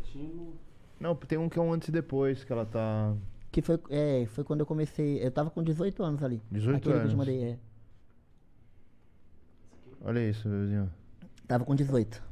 Não, 0.99 1.15
tem 1.15 1.37
um 1.37 1.49
que 1.49 1.59
é 1.59 1.63
um 1.63 1.73
antes 1.73 1.89
e 1.89 1.93
depois, 1.93 2.43
que 2.45 2.53
ela 2.53 2.65
tá. 2.65 3.15
Que 3.57 3.63
foi, 3.63 3.81
é, 3.89 4.27
foi 4.27 4.45
quando 4.45 4.61
eu 4.61 4.67
comecei. 4.67 5.25
Eu 5.25 5.31
tava 5.31 5.49
com 5.49 5.63
18 5.63 6.03
anos 6.03 6.23
ali. 6.23 6.43
18 6.51 6.77
Aquele 6.77 6.83
que 6.83 6.89
eu 6.89 6.93
te 6.93 7.01
anos. 7.05 7.15
mandei, 7.15 7.43
é. 7.43 7.59
Olha 10.03 10.29
isso, 10.29 10.47
vizinho. 10.47 10.93
Tava 11.49 11.65
com 11.65 11.75
18. 11.75 12.23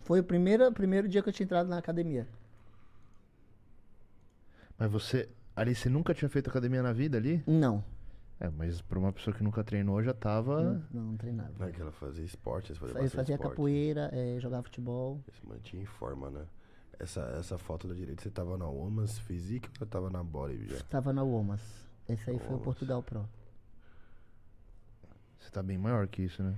Foi 0.00 0.18
o 0.18 0.24
primeiro, 0.24 0.72
primeiro 0.72 1.08
dia 1.08 1.22
que 1.22 1.28
eu 1.28 1.32
tinha 1.32 1.44
entrado 1.44 1.68
na 1.68 1.78
academia. 1.78 2.26
Mas 4.76 4.90
você. 4.90 5.28
Ali 5.54 5.72
você 5.72 5.88
nunca 5.88 6.12
tinha 6.12 6.28
feito 6.28 6.50
academia 6.50 6.82
na 6.82 6.92
vida 6.92 7.16
ali? 7.16 7.44
Não. 7.46 7.84
É, 8.40 8.50
mas 8.50 8.82
pra 8.82 8.98
uma 8.98 9.12
pessoa 9.12 9.36
que 9.36 9.44
nunca 9.44 9.62
treinou 9.62 10.02
já 10.02 10.12
tava. 10.12 10.64
Não, 10.64 10.82
não, 10.92 11.02
não 11.10 11.16
treinava. 11.16 11.52
Não 11.60 11.68
é 11.68 11.70
que 11.70 11.80
ela 11.80 11.92
fazia 11.92 12.24
esporte, 12.24 12.74
você 12.74 12.80
fazia 12.80 13.08
fazia 13.08 13.34
esporte. 13.36 13.50
capoeira, 13.50 14.10
é, 14.12 14.40
jogava 14.40 14.64
futebol. 14.64 15.20
Você 15.30 15.46
mantinha 15.46 15.84
em 15.84 15.86
forma, 15.86 16.28
né? 16.28 16.44
Essa, 16.98 17.20
essa 17.38 17.58
foto 17.58 17.86
da 17.86 17.94
direita, 17.94 18.22
você 18.22 18.30
tava 18.30 18.56
na 18.56 18.66
Woman's 18.66 19.18
Physique 19.18 19.68
ou 19.80 19.86
tava 19.86 20.08
na 20.08 20.22
Body 20.22 20.66
já? 20.68 20.82
Tava 20.84 21.12
na 21.12 21.22
Womas. 21.22 21.60
Esse 22.08 22.30
aí 22.30 22.38
foi 22.38 22.48
o 22.48 22.50
Womas. 22.52 22.64
Portugal 22.64 23.02
Pro. 23.02 23.28
Você 25.38 25.50
tá 25.50 25.62
bem 25.62 25.76
maior 25.76 26.06
que 26.06 26.22
isso, 26.22 26.42
né? 26.42 26.54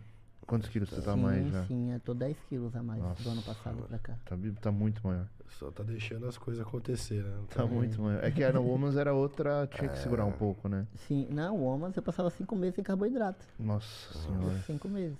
Quantos 0.46 0.70
quilos 0.70 0.88
você 0.88 1.02
tá 1.02 1.12
sim, 1.12 1.20
mais 1.20 1.46
já? 1.50 1.66
sim, 1.66 1.92
eu 1.92 2.00
tô 2.00 2.14
10 2.14 2.34
quilos 2.48 2.74
a 2.74 2.82
mais 2.82 3.02
do 3.02 3.06
ano 3.06 3.34
Nossa, 3.36 3.42
passado 3.54 3.82
pra 3.82 3.98
cá. 3.98 4.14
Tá, 4.24 4.34
tá 4.62 4.72
muito 4.72 5.06
maior. 5.06 5.26
Só 5.58 5.70
tá 5.70 5.82
deixando 5.82 6.26
as 6.26 6.38
coisas 6.38 6.66
acontecer, 6.66 7.22
né? 7.22 7.36
Não 7.36 7.44
Tá 7.46 7.66
muito 7.66 8.00
maior. 8.00 8.24
É 8.24 8.30
que 8.30 8.42
a 8.42 8.58
Woman's 8.58 8.96
era 8.96 9.12
outra, 9.12 9.66
tinha 9.66 9.90
que 9.90 9.98
segurar 9.98 10.24
um 10.24 10.32
pouco, 10.32 10.66
né? 10.68 10.86
Sim, 11.06 11.26
na 11.30 11.52
Womas 11.52 11.94
eu 11.96 12.02
passava 12.02 12.30
5 12.30 12.56
meses 12.56 12.76
sem 12.76 12.84
carboidrato. 12.84 13.44
Nossa 13.58 14.16
senhora. 14.20 14.58
5 14.62 14.88
meses. 14.88 15.18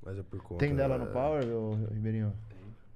Mas 0.00 0.16
é 0.16 0.22
por 0.22 0.40
conta. 0.42 0.60
Tem 0.64 0.76
dela 0.76 0.96
no 0.96 1.06
Power, 1.08 1.44
ô, 1.48 1.74
Ribeirinho? 1.92 2.32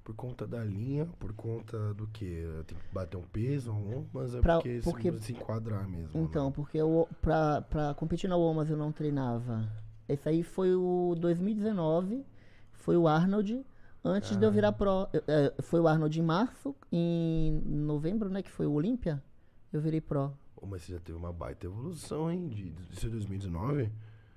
Por 0.03 0.13
conta 0.15 0.45
da 0.45 0.61
linha, 0.63 1.05
por 1.17 1.31
conta 1.33 1.93
do 1.93 2.05
que? 2.07 2.43
Tem 2.67 2.77
que 2.77 2.93
bater 2.93 3.15
um 3.15 3.21
peso, 3.23 3.71
um, 3.71 4.05
mas 4.11 4.35
é 4.35 4.41
Pra- 4.41 4.55
porque, 4.55 4.81
se- 4.81 4.83
porque- 4.83 5.11
se 5.19 5.31
enquadrar 5.31 5.87
mesmo. 5.87 6.09
Então, 6.21 6.47
né? 6.47 6.51
porque 6.53 6.77
eu, 6.77 7.07
pra, 7.21 7.61
pra 7.61 7.93
competir 7.93 8.29
na 8.29 8.35
Womas 8.35 8.69
eu 8.69 8.75
não 8.75 8.91
treinava. 8.91 9.65
Esse 10.09 10.27
aí 10.27 10.43
foi 10.43 10.75
o 10.75 11.15
2019, 11.17 12.25
foi 12.73 12.97
o 12.97 13.07
Arnold. 13.07 13.65
Antes 14.03 14.35
de 14.35 14.45
eu 14.45 14.51
virar 14.51 14.73
pro. 14.73 15.07
eu- 15.13 15.23
é, 15.25 15.53
foi 15.61 15.79
o 15.79 15.87
Arnold 15.87 16.19
em 16.19 16.23
março, 16.23 16.75
em 16.91 17.61
novembro, 17.65 18.29
né? 18.29 18.41
Que 18.43 18.51
foi 18.51 18.65
o 18.65 18.73
Olímpia. 18.73 19.23
Eu 19.71 19.79
virei 19.79 20.01
pro. 20.01 20.33
Ô, 20.57 20.65
mas 20.65 20.83
você 20.83 20.91
já 20.91 20.99
teve 20.99 21.17
uma 21.17 21.31
baita 21.31 21.65
evolução, 21.65 22.29
hein? 22.29 22.49
De, 22.49 22.73
isso 22.91 23.07
é 23.07 23.09
2019? 23.09 23.89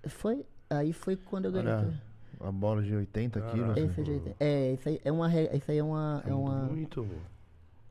Foi. 0.07 0.47
Aí 0.71 0.93
foi 0.93 1.17
quando 1.17 1.47
eu 1.47 1.53
ganhei. 1.53 1.73
Olha, 1.73 2.03
a 2.41 2.53
bola 2.53 2.83
de 2.83 2.95
80 2.95 3.41
Caraca. 3.41 3.57
quilos. 3.75 3.77
Esse 3.91 4.01
é, 4.01 4.05
de 4.05 4.11
oitenta- 4.11 4.37
é, 4.45 4.73
isso 4.73 4.89
aí 4.89 5.01
é 5.05 5.13
uma. 5.13 5.41
Isso 5.43 5.71
aí 5.71 5.79
é 5.79 5.83
uma. 5.85 6.23
É 6.27 6.35
uma. 6.35 6.63
Muito. 6.67 7.07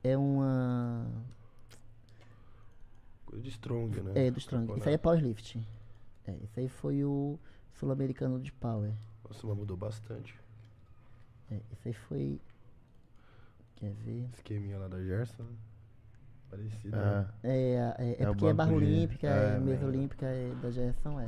É 0.03 0.17
uma. 0.17 1.08
Coisa 3.25 3.43
de 3.43 3.49
strong, 3.49 4.01
né? 4.01 4.12
É, 4.27 4.31
do 4.31 4.38
Strong. 4.39 4.77
Isso 4.77 4.88
aí 4.88 4.95
é 4.95 4.97
powerlifting. 4.97 5.65
É, 6.27 6.31
isso 6.43 6.60
aí 6.60 6.69
foi 6.69 7.03
o 7.03 7.38
sul-americano 7.73 8.39
de 8.39 8.51
power. 8.51 8.91
Nossa, 9.27 9.45
mas 9.47 9.58
mudou 9.58 9.75
bastante. 9.75 10.36
É, 11.51 11.55
isso 11.71 11.88
aí 11.88 11.93
foi. 11.93 12.39
Quer 13.75 13.91
ver? 13.93 14.29
Esqueminha 14.34 14.77
lá 14.77 14.88
da 14.88 15.01
Gerson. 15.03 15.43
né? 15.43 15.49
Parecido. 16.49 16.95
É. 16.95 16.99
né? 16.99 17.27
É, 17.43 17.49
é, 17.49 18.15
é 18.19 18.23
É 18.23 18.29
o 18.29 18.34
porque 18.34 18.45
é 18.47 18.53
barra 18.53 18.71
olímpica, 18.73 19.27
é, 19.27 19.55
é, 19.55 19.60
mesa 19.60 19.86
olímpica 19.86 20.25
é, 20.27 20.53
da 20.62 20.71
geração, 20.71 21.19
é. 21.19 21.27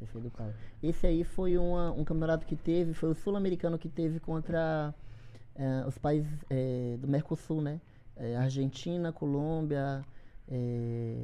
Esse 0.00 0.04
aí 0.04 0.08
foi 0.08 0.20
do. 0.22 0.32
Esse 0.82 1.06
aí 1.06 1.24
foi 1.24 1.58
uma- 1.58 1.92
um 1.92 2.04
campeonato 2.04 2.46
que 2.46 2.54
teve, 2.56 2.92
foi 2.94 3.10
o 3.10 3.14
sul-americano 3.14 3.78
que 3.78 3.88
teve 3.88 4.20
contra 4.20 4.94
é, 5.54 5.84
os 5.88 5.98
países 5.98 6.30
é, 6.48 6.96
do 7.00 7.08
Mercosul, 7.08 7.60
né? 7.60 7.80
É, 8.16 8.36
Argentina, 8.36 9.12
Colômbia, 9.12 10.04
é, 10.48 11.20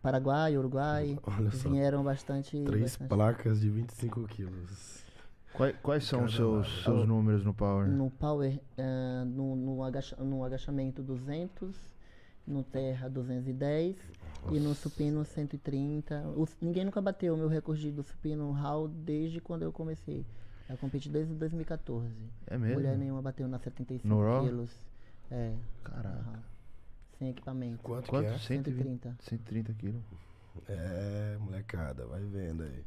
Paraguai, 0.00 0.56
Uruguai. 0.56 1.18
Olha 1.26 1.50
só. 1.50 1.68
Vieram 1.68 2.04
bastante. 2.04 2.62
Três 2.64 2.82
bastante. 2.82 3.08
placas 3.08 3.60
de 3.60 3.68
25 3.68 4.22
quilos. 4.28 5.02
Quais, 5.54 5.74
quais 5.82 6.04
são 6.04 6.24
os 6.24 6.36
seus, 6.36 6.84
seus 6.84 7.04
números 7.06 7.44
no 7.44 7.52
Power? 7.52 7.88
No 7.88 8.10
power, 8.10 8.60
no, 9.26 9.56
no, 9.56 9.82
agacha- 9.82 10.16
no 10.22 10.44
agachamento 10.44 11.02
200, 11.02 11.74
no 12.48 12.62
terra 12.64 13.08
210 13.08 13.96
e 14.50 14.58
no 14.58 14.74
supino 14.74 15.24
130. 15.24 16.22
O- 16.36 16.46
ninguém 16.60 16.84
nunca 16.84 17.00
bateu 17.00 17.34
o 17.34 17.36
meu 17.36 17.48
recorde 17.48 17.90
do 17.92 18.02
supino 18.02 18.50
hall 18.52 18.88
desde 18.88 19.40
quando 19.40 19.62
eu 19.62 19.72
comecei. 19.72 20.24
Eu 20.68 20.76
competi 20.76 21.08
desde 21.08 21.32
2014. 21.34 22.10
É 22.46 22.58
mesmo? 22.58 22.74
Mulher 22.76 22.96
nenhuma 22.98 23.22
bateu 23.22 23.46
na 23.48 23.58
75 23.58 24.06
No 24.06 24.20
Raw? 24.22 24.44
quilos. 24.44 24.70
É. 25.30 25.54
Caraca. 25.84 26.08
aham. 26.08 26.42
Sem 27.18 27.30
equipamento. 27.30 27.82
Quanto, 27.82 28.08
Quanto? 28.08 28.26
que 28.28 28.34
é? 28.34 28.38
130. 28.38 29.16
130. 29.20 29.22
130 29.22 29.72
quilos. 29.74 30.02
É, 30.68 31.36
molecada, 31.40 32.06
vai 32.06 32.20
vendo 32.22 32.62
aí. 32.64 32.84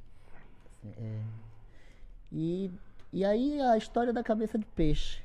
É. 0.97 1.21
E, 2.31 2.71
e 3.11 3.25
aí 3.25 3.59
a 3.61 3.77
história 3.77 4.13
da 4.13 4.23
cabeça 4.23 4.57
de 4.57 4.65
peixe. 4.65 5.21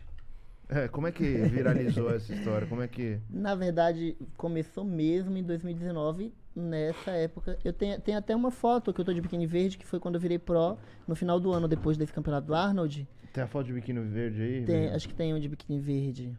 É, 0.68 0.88
como 0.88 1.06
é 1.06 1.12
que 1.12 1.24
viralizou 1.24 2.10
essa 2.12 2.32
história? 2.32 2.66
Como 2.66 2.82
é 2.82 2.88
que. 2.88 3.18
Na 3.30 3.54
verdade, 3.54 4.16
começou 4.36 4.84
mesmo 4.84 5.36
em 5.36 5.42
2019, 5.42 6.32
nessa 6.54 7.12
época. 7.12 7.58
Eu 7.64 7.72
tenho, 7.72 8.00
tenho 8.00 8.18
até 8.18 8.34
uma 8.34 8.50
foto 8.50 8.92
que 8.92 9.00
eu 9.00 9.04
tô 9.04 9.12
de 9.12 9.20
biquíni 9.20 9.46
verde, 9.46 9.78
que 9.78 9.86
foi 9.86 10.00
quando 10.00 10.16
eu 10.16 10.20
virei 10.20 10.38
pro, 10.38 10.76
no 11.06 11.14
final 11.14 11.38
do 11.38 11.52
ano, 11.52 11.68
depois 11.68 11.96
desse 11.96 12.12
campeonato 12.12 12.48
do 12.48 12.54
Arnold. 12.54 13.08
Tem 13.32 13.44
a 13.44 13.46
foto 13.46 13.66
de 13.66 13.72
biquíni 13.72 14.00
verde 14.00 14.42
aí? 14.42 14.48
Tem, 14.48 14.60
Ribeirinho? 14.60 14.96
acho 14.96 15.08
que 15.08 15.14
tem 15.14 15.34
um 15.34 15.38
de 15.38 15.48
biquíni 15.48 15.78
verde. 15.78 16.36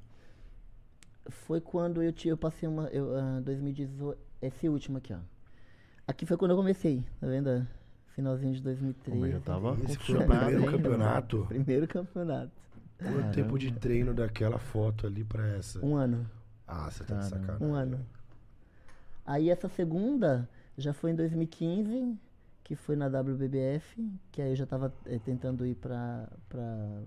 Foi 1.29 1.61
quando 1.61 2.01
eu, 2.01 2.13
eu 2.25 2.37
passei 2.37 2.67
uma. 2.67 2.87
Eu, 2.87 3.15
ah, 3.15 3.41
2018. 3.43 4.19
Esse 4.41 4.67
último 4.67 4.97
aqui, 4.97 5.13
ó. 5.13 5.17
Aqui 6.05 6.25
foi 6.25 6.37
quando 6.37 6.51
eu 6.51 6.57
comecei, 6.57 7.03
tá 7.19 7.27
vendo? 7.27 7.67
Finalzinho 8.15 8.53
de 8.53 8.61
2013. 8.61 9.19
Mas 9.19 9.31
já 9.31 9.39
tava 9.39 9.73
Esse 9.83 9.97
foi 9.97 10.15
o 10.15 10.19
funcionando 10.19 10.27
primeiro 10.27 10.57
ainda. 10.57 10.71
campeonato. 10.71 11.45
Primeiro 11.47 11.87
campeonato. 11.87 12.51
Quanto 12.97 13.33
tempo 13.35 13.57
de 13.59 13.71
treino 13.73 14.13
daquela 14.13 14.57
foto 14.57 15.05
ali 15.05 15.23
pra 15.23 15.45
essa? 15.55 15.83
Um 15.85 15.95
ano. 15.95 16.29
Ah, 16.67 16.89
você 16.89 17.03
tá 17.03 17.15
de 17.15 17.29
Caramba. 17.29 17.47
sacanagem. 17.47 17.67
Um 17.67 17.73
ano. 17.75 18.05
Aí 19.25 19.49
essa 19.49 19.67
segunda 19.69 20.49
já 20.77 20.93
foi 20.93 21.11
em 21.11 21.15
2015, 21.15 22.17
que 22.63 22.75
foi 22.75 22.95
na 22.95 23.07
WBBF, 23.07 24.09
que 24.31 24.41
aí 24.41 24.51
eu 24.51 24.55
já 24.55 24.65
tava 24.65 24.93
eh, 25.05 25.19
tentando 25.19 25.65
ir 25.65 25.75
pra, 25.75 26.27
pra... 26.49 27.01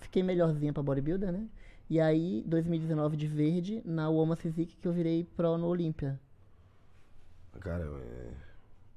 Fiquei 0.00 0.22
melhorzinha 0.22 0.72
pra 0.72 0.82
bodybuilder, 0.82 1.30
né? 1.32 1.46
E 1.88 2.00
aí, 2.00 2.42
2019 2.46 3.16
de 3.16 3.26
verde, 3.26 3.82
na 3.84 4.08
Woma 4.08 4.36
Physique, 4.36 4.76
que 4.76 4.86
eu 4.86 4.92
virei 4.92 5.24
pro 5.36 5.58
no 5.58 5.66
Olímpia. 5.66 6.18
Cara, 7.60 7.84
é, 7.84 8.32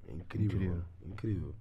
é 0.10 0.14
incrível. 0.14 0.46
Incrível. 0.56 0.70
mano, 0.76 0.86
Incrível. 1.06 1.56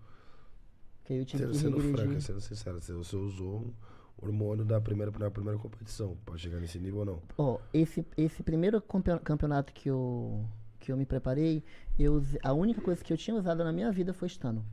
Que 1.05 1.15
aí 1.15 1.19
eu 1.19 1.25
tive 1.25 1.43
Sendo, 1.43 1.53
que 1.53 1.59
sendo 1.59 1.77
regredir. 1.79 2.05
franca, 2.07 2.21
sendo 2.21 2.41
sincero, 2.41 2.81
você- 2.81 2.93
você 2.93 3.17
usou 3.17 3.61
um 3.61 3.73
hormônio 4.21 4.65
da 4.65 4.81
primeira, 4.81 5.11
na 5.19 5.31
primeira 5.31 5.59
competição 5.59 6.17
pra 6.25 6.37
chegar 6.37 6.59
nesse 6.61 6.79
nível 6.79 7.01
ou 7.01 7.05
não? 7.07 7.19
Ó, 7.39 7.59
esse, 7.73 8.05
esse 8.17 8.43
primeiro 8.43 8.81
campe- 8.81 9.19
campeonato 9.21 9.73
que 9.73 9.89
eu, 9.91 10.45
que 10.79 10.93
eu 10.93 10.97
me 10.97 11.05
preparei, 11.05 11.63
eu, 11.99 12.23
a 12.43 12.53
única 12.53 12.81
coisa 12.81 13.03
que 13.03 13.13
eu 13.13 13.17
tinha 13.17 13.37
usado 13.37 13.65
na 13.65 13.73
minha 13.73 13.91
vida 13.91 14.13
foi 14.13 14.27
estano. 14.29 14.65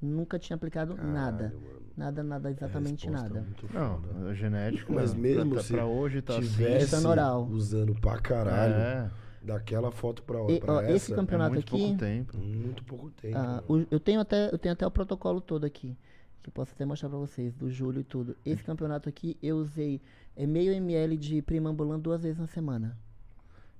Nunca 0.00 0.36
tinha 0.36 0.56
aplicado 0.56 0.96
nada. 0.96 1.44
Caralho, 1.50 1.60
mano. 1.60 1.82
Nada, 1.96 2.22
nada, 2.24 2.48
É 2.48 2.52
exatamente 2.52 3.08
nada. 3.08 3.40
muito 3.42 3.68
Não, 3.72 4.00
foda. 4.00 4.28
a 4.30 4.34
genética. 4.34 4.92
Mas 4.92 5.14
mesmo 5.14 5.52
pra, 5.52 5.62
se 5.62 5.72
pra 5.74 5.86
hoje 5.86 6.20
tá 6.22 6.34
tivesse 6.40 6.86
Estando 6.86 7.08
oral. 7.08 7.46
usando 7.48 7.94
pra 7.94 8.18
caralho, 8.18 8.74
É, 8.74 9.10
daquela 9.42 9.92
foto 9.92 10.22
pra, 10.24 10.40
E, 10.50 10.58
pra 10.58 10.72
ó, 10.74 10.80
essa, 10.80 10.92
esse 10.92 11.12
é 11.12 11.14
campeonato 11.14 11.52
muito 11.54 11.68
aqui, 11.72 11.82
pouco 11.84 11.98
tempo. 11.98 12.36
muito 12.38 12.82
pouco 12.84 13.10
tempo. 13.10 13.36
ah, 13.38 13.62
mano. 13.68 13.84
o- 13.84 13.86
eu, 13.94 14.00
tenho 14.00 14.20
até, 14.20 14.52
eu 14.52 14.58
tenho 14.58 14.72
até 14.72 14.84
o 14.84 14.90
protocolo 14.90 15.40
todo 15.40 15.64
aqui, 15.64 15.96
que 16.42 16.48
eu 16.48 16.52
posso 16.52 16.72
até 16.74 16.84
mostrar 16.84 17.08
pra 17.08 17.18
vocês, 17.18 17.54
do 17.54 17.70
Júlio 17.70 18.00
e 18.00 18.04
tudo. 18.04 18.36
Esse 18.44 18.62
campeonato 18.64 19.08
aqui, 19.08 19.36
eu 19.42 19.56
usei 19.56 20.00
é, 20.36 20.46
meio 20.46 20.72
ml 20.72 21.16
de 21.16 21.40
primambulan 21.42 21.98
duas 21.98 22.22
vezes 22.22 22.38
na 22.38 22.46
semana. 22.46 22.96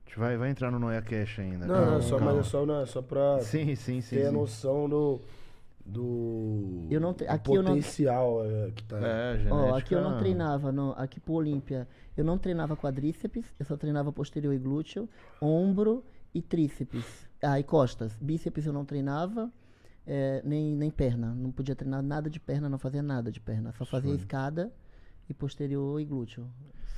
A 0.04 0.08
gente 0.08 0.18
vai, 0.18 0.36
vai 0.36 0.50
entrar 0.50 0.70
no 0.70 0.78
Noia 0.78 1.00
Cash 1.02 1.38
ainda. 1.40 1.66
Não, 1.66 1.92
não, 1.92 2.02
só, 2.02 2.18
mas 2.20 2.36
é 2.38 2.42
só, 2.42 2.66
não, 2.66 2.80
é 2.82 2.86
só 2.86 3.00
pra 3.02 3.40
Sim, 3.40 3.74
sim, 3.74 4.00
sim. 4.00 4.16
ter 4.16 4.26
a 4.26 4.32
noção 4.32 4.88
do. 4.88 5.20
Do, 5.84 6.86
Eu 6.88 7.00
não 7.00 7.12
te- 7.12 7.26
aqui 7.26 7.50
eu 7.50 7.60
não- 7.60 7.72
potencial 7.72 8.44
é, 8.46 8.70
que 8.70 8.84
tá. 8.84 8.98
É, 8.98 9.32
genética. 9.38 9.54
Ó, 9.54 9.74
aqui 9.76 9.94
eu 9.96 10.00
não 10.00 10.16
treinava, 10.16 10.70
no, 10.70 10.92
aqui 10.92 11.18
pro 11.18 11.32
Olímpia, 11.32 11.88
eu 12.16 12.24
não 12.24 12.38
treinava 12.38 12.76
quadríceps, 12.76 13.44
eu 13.58 13.66
só 13.66 13.76
treinava 13.76 14.12
posterior 14.12 14.54
e 14.54 14.58
glúteo, 14.58 15.08
ombro 15.40 16.04
e 16.32 16.40
tríceps. 16.40 17.26
Ah, 17.42 17.58
e 17.58 17.64
costas. 17.64 18.16
Bíceps 18.20 18.64
eu 18.64 18.72
não 18.72 18.84
treinava, 18.84 19.50
é, 20.06 20.42
nem, 20.44 20.74
nem 20.76 20.90
perna. 20.90 21.34
Não 21.34 21.50
podia 21.50 21.74
treinar 21.74 22.02
nada 22.02 22.28
de 22.28 22.40
perna, 22.40 22.68
não 22.68 22.78
fazia 22.78 23.02
nada 23.02 23.30
de 23.30 23.40
perna. 23.40 23.72
Só 23.78 23.84
fazia 23.84 24.14
escada 24.14 24.72
e 25.28 25.34
posterior 25.34 26.00
e 26.00 26.04
glúteo. 26.04 26.46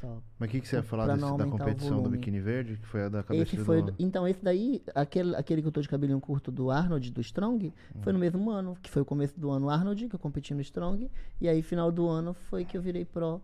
Só. 0.01 0.21
Mas 0.39 0.49
o 0.49 0.53
que, 0.53 0.61
que 0.61 0.69
você 0.69 0.77
ia 0.77 0.83
falar 0.83 1.07
desse, 1.15 1.37
da 1.37 1.47
competição 1.47 2.03
do 2.03 2.11
biquíni 2.11 2.41
verde? 2.41 2.77
Que 2.77 2.87
foi 2.87 3.05
a 3.05 3.09
da 3.09 3.23
cabeça 3.23 3.55
Esse 3.55 3.65
foi, 3.65 3.83
do- 3.83 3.95
então, 3.99 4.27
esse 4.27 4.43
daí, 4.43 4.83
aquele, 4.95 5.35
aquele 5.37 5.63
que 5.63 5.69
eu 5.69 5.73
tô 5.73 5.81
de 5.81 5.89
cabelinho 5.89 6.21
curto 6.21 6.51
do 6.51 6.71
Arnold, 6.71 7.11
do 7.13 7.21
Strong, 7.21 7.73
foi 8.03 8.13
no 8.13 8.19
mesmo 8.19 8.51
ano, 8.51 8.77
que 8.83 8.91
foi 8.91 9.03
o 9.03 9.05
começo 9.05 9.39
do 9.39 9.51
ano 9.51 9.71
Arnold, 9.71 10.09
que 10.09 10.15
eu 10.15 10.19
competi 10.19 10.53
no 10.53 10.61
Strong, 10.61 11.11
e 11.41 11.49
aí 11.49 11.63
final 11.63 11.93
do 11.93 12.09
ano 12.09 12.35
foi 12.35 12.65
que 12.65 12.77
eu 12.77 12.83
virei 12.83 13.05
pro 13.05 13.41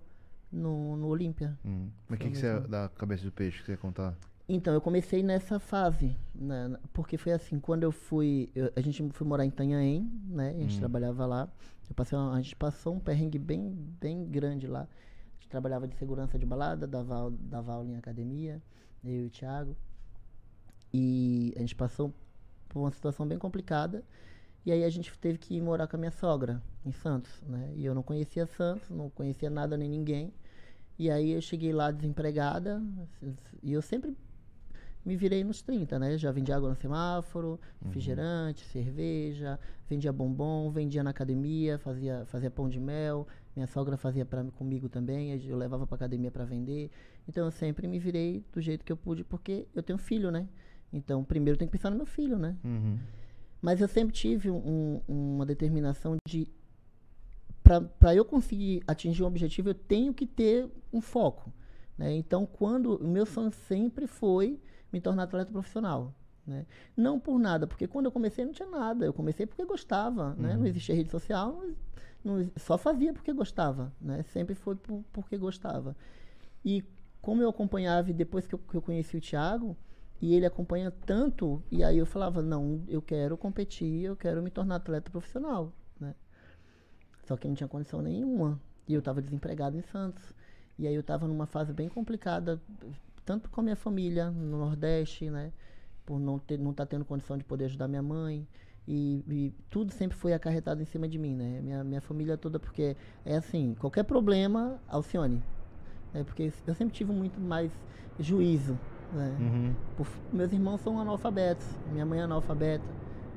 no, 0.50 0.96
no 0.96 1.06
Olímpia. 1.06 1.56
Hum. 1.64 1.88
Mas 2.08 2.18
o 2.18 2.22
que, 2.22 2.30
que 2.30 2.36
você 2.38 2.60
da 2.60 2.88
cabeça 2.96 3.24
do 3.24 3.30
peixe 3.32 3.58
que 3.60 3.66
você 3.66 3.72
ia 3.72 3.78
contar? 3.78 4.16
Então, 4.52 4.74
eu 4.74 4.80
comecei 4.80 5.22
nessa 5.22 5.60
fase, 5.60 6.16
né, 6.34 6.76
porque 6.92 7.16
foi 7.16 7.30
assim, 7.30 7.60
quando 7.60 7.84
eu 7.84 7.92
fui, 7.92 8.50
eu- 8.52 8.72
a 8.74 8.80
gente 8.80 9.08
foi 9.12 9.24
morar 9.24 9.44
em 9.44 9.48
Itanhaém, 9.48 10.10
né, 10.28 10.50
a 10.50 10.58
gente 10.58 10.76
trabalhava 10.80 11.24
lá, 11.24 11.48
eu 11.88 11.94
passei 11.94 12.18
uma- 12.18 12.34
a 12.36 12.42
gente 12.42 12.56
passou 12.56 12.96
um 12.96 12.98
perrengue 12.98 13.38
bem, 13.38 13.70
bem 14.00 14.24
grande 14.24 14.66
lá, 14.66 14.80
a 14.82 15.34
gente 15.38 15.48
trabalhava 15.48 15.86
de 15.86 15.94
segurança 15.94 16.36
de 16.36 16.44
balada, 16.44 16.84
dava, 16.84 17.32
dava 17.38 17.74
aula 17.74 17.88
em 17.90 17.94
academia, 17.96 18.60
eu 19.04 19.24
e 19.24 19.26
o 19.26 19.30
Thiago, 19.30 19.76
e 20.92 21.52
a 21.56 21.60
gente 21.60 21.76
passou 21.76 22.12
por 22.68 22.80
uma 22.80 22.90
situação 22.90 23.28
bem 23.28 23.38
complicada, 23.38 24.02
e 24.66 24.72
aí 24.72 24.82
a 24.82 24.90
gente 24.90 25.16
teve 25.20 25.38
que 25.38 25.54
ir 25.54 25.60
morar 25.62 25.86
com 25.86 25.94
a 25.94 25.98
minha 25.98 26.10
sogra, 26.10 26.60
em 26.84 26.90
Santos, 26.90 27.40
né, 27.42 27.72
e 27.76 27.84
eu 27.84 27.94
não 27.94 28.02
conhecia 28.02 28.46
Santos, 28.46 28.90
não 28.90 29.10
conhecia 29.10 29.48
nada 29.48 29.76
nem 29.76 29.88
ninguém, 29.88 30.32
e 30.98 31.08
aí 31.08 31.30
eu 31.30 31.40
cheguei 31.40 31.72
lá 31.72 31.92
desempregada, 31.92 32.82
e 33.62 33.72
eu 33.72 33.80
sempre 33.80 34.16
me 35.04 35.16
virei 35.16 35.42
nos 35.42 35.62
30, 35.62 35.98
né? 35.98 36.18
Já 36.18 36.30
vendia 36.30 36.56
água 36.56 36.68
no 36.68 36.74
semáforo, 36.76 37.58
refrigerante, 37.84 38.64
cerveja, 38.66 39.58
vendia 39.88 40.12
bombom, 40.12 40.70
vendia 40.70 41.02
na 41.02 41.10
academia, 41.10 41.78
fazia, 41.78 42.24
fazia 42.26 42.50
pão 42.50 42.68
de 42.68 42.78
mel. 42.78 43.26
Minha 43.56 43.66
sogra 43.66 43.96
fazia 43.96 44.24
pra, 44.26 44.44
comigo 44.44 44.88
também, 44.88 45.32
eu 45.46 45.56
levava 45.56 45.86
pra 45.86 45.96
academia 45.96 46.30
para 46.30 46.44
vender. 46.44 46.90
Então 47.28 47.44
eu 47.46 47.50
sempre 47.50 47.88
me 47.88 47.98
virei 47.98 48.44
do 48.52 48.60
jeito 48.60 48.84
que 48.84 48.92
eu 48.92 48.96
pude, 48.96 49.24
porque 49.24 49.66
eu 49.74 49.82
tenho 49.82 49.98
filho, 49.98 50.30
né? 50.30 50.46
Então 50.92 51.24
primeiro 51.24 51.54
eu 51.54 51.58
tenho 51.58 51.70
que 51.70 51.76
pensar 51.78 51.90
no 51.90 51.96
meu 51.96 52.06
filho, 52.06 52.38
né? 52.38 52.56
Uhum. 52.64 52.98
Mas 53.62 53.80
eu 53.80 53.88
sempre 53.88 54.14
tive 54.14 54.50
um- 54.50 55.00
uma 55.08 55.44
determinação 55.46 56.16
de. 56.26 56.46
Para 57.98 58.14
eu 58.14 58.24
conseguir 58.24 58.82
atingir 58.86 59.22
um 59.22 59.26
objetivo, 59.26 59.68
eu 59.70 59.74
tenho 59.74 60.12
que 60.12 60.26
ter 60.26 60.68
um 60.92 61.00
foco. 61.00 61.52
Né? 61.96 62.12
Então, 62.16 62.44
quando. 62.46 62.96
O 62.96 63.06
meu 63.06 63.24
sonho 63.26 63.52
sempre 63.52 64.06
foi 64.06 64.58
me 64.92 65.00
tornar 65.00 65.24
atleta 65.24 65.50
profissional. 65.52 66.14
Né? 66.46 66.66
Não 66.96 67.20
por 67.20 67.38
nada, 67.38 67.66
porque 67.66 67.86
quando 67.86 68.06
eu 68.06 68.12
comecei 68.12 68.44
não 68.44 68.52
tinha 68.52 68.68
nada. 68.68 69.04
Eu 69.04 69.12
comecei 69.12 69.46
porque 69.46 69.64
gostava. 69.64 70.34
Né? 70.34 70.54
Não 70.56 70.66
existia 70.66 70.94
rede 70.94 71.10
social, 71.10 71.62
não- 72.24 72.50
só 72.56 72.76
fazia 72.78 73.12
porque 73.12 73.32
gostava. 73.32 73.92
Né? 74.00 74.22
Sempre 74.24 74.54
foi 74.54 74.74
por- 74.76 75.04
porque 75.12 75.36
gostava. 75.36 75.96
E 76.64 76.82
como 77.22 77.42
eu 77.42 77.48
acompanhava, 77.50 78.10
e 78.10 78.14
depois 78.14 78.46
que 78.46 78.54
eu, 78.54 78.58
que 78.58 78.74
eu 78.76 78.82
conheci 78.82 79.16
o 79.16 79.20
Thiago, 79.20 79.76
e 80.20 80.34
ele 80.34 80.44
acompanha 80.44 80.90
tanto, 80.90 81.62
e 81.70 81.82
aí 81.84 81.96
eu 81.96 82.04
falava, 82.06 82.42
não, 82.42 82.82
eu 82.88 83.00
quero 83.00 83.36
competir, 83.38 84.04
eu 84.04 84.16
quero 84.16 84.42
me 84.42 84.50
tornar 84.50 84.76
atleta 84.76 85.10
profissional, 85.10 85.72
né? 85.98 86.14
Só 87.24 87.36
que 87.36 87.48
não 87.48 87.54
tinha 87.54 87.68
condição 87.68 88.02
nenhuma. 88.02 88.60
E 88.88 88.92
eu 88.94 88.98
estava 88.98 89.22
desempregado 89.22 89.76
em 89.78 89.82
Santos. 89.82 90.34
E 90.78 90.86
aí 90.86 90.94
eu 90.94 91.00
estava 91.00 91.26
numa 91.28 91.46
fase 91.46 91.72
bem 91.72 91.88
complicada, 91.88 92.60
tanto 93.24 93.50
com 93.50 93.60
a 93.60 93.64
minha 93.64 93.76
família 93.76 94.30
no 94.30 94.58
Nordeste, 94.58 95.30
né? 95.30 95.52
Por 96.04 96.18
não 96.18 96.38
ter, 96.38 96.58
não 96.58 96.70
estar 96.72 96.86
tendo 96.86 97.04
condição 97.04 97.36
de 97.36 97.44
poder 97.44 97.66
ajudar 97.66 97.88
minha 97.88 98.02
mãe. 98.02 98.46
E, 98.88 99.22
e 99.28 99.54
tudo 99.70 99.92
sempre 99.92 100.16
foi 100.16 100.32
acarretado 100.32 100.82
em 100.82 100.84
cima 100.84 101.06
de 101.06 101.18
mim, 101.18 101.34
né? 101.36 101.60
Minha, 101.60 101.84
minha 101.84 102.00
família 102.00 102.36
toda, 102.36 102.58
porque 102.58 102.96
é 103.24 103.36
assim, 103.36 103.74
qualquer 103.78 104.02
problema, 104.04 104.80
Alcione. 104.88 105.40
Né? 106.12 106.24
Porque 106.24 106.52
eu 106.66 106.74
sempre 106.74 106.94
tive 106.94 107.12
muito 107.12 107.40
mais 107.40 107.70
juízo, 108.18 108.74
né? 109.12 109.36
Uhum. 109.38 109.74
Por- 109.96 110.08
meus 110.32 110.52
irmãos 110.52 110.80
são 110.80 110.98
analfabetos, 110.98 111.66
minha 111.92 112.04
mãe 112.04 112.20
é 112.20 112.22
analfabeta, 112.22 112.84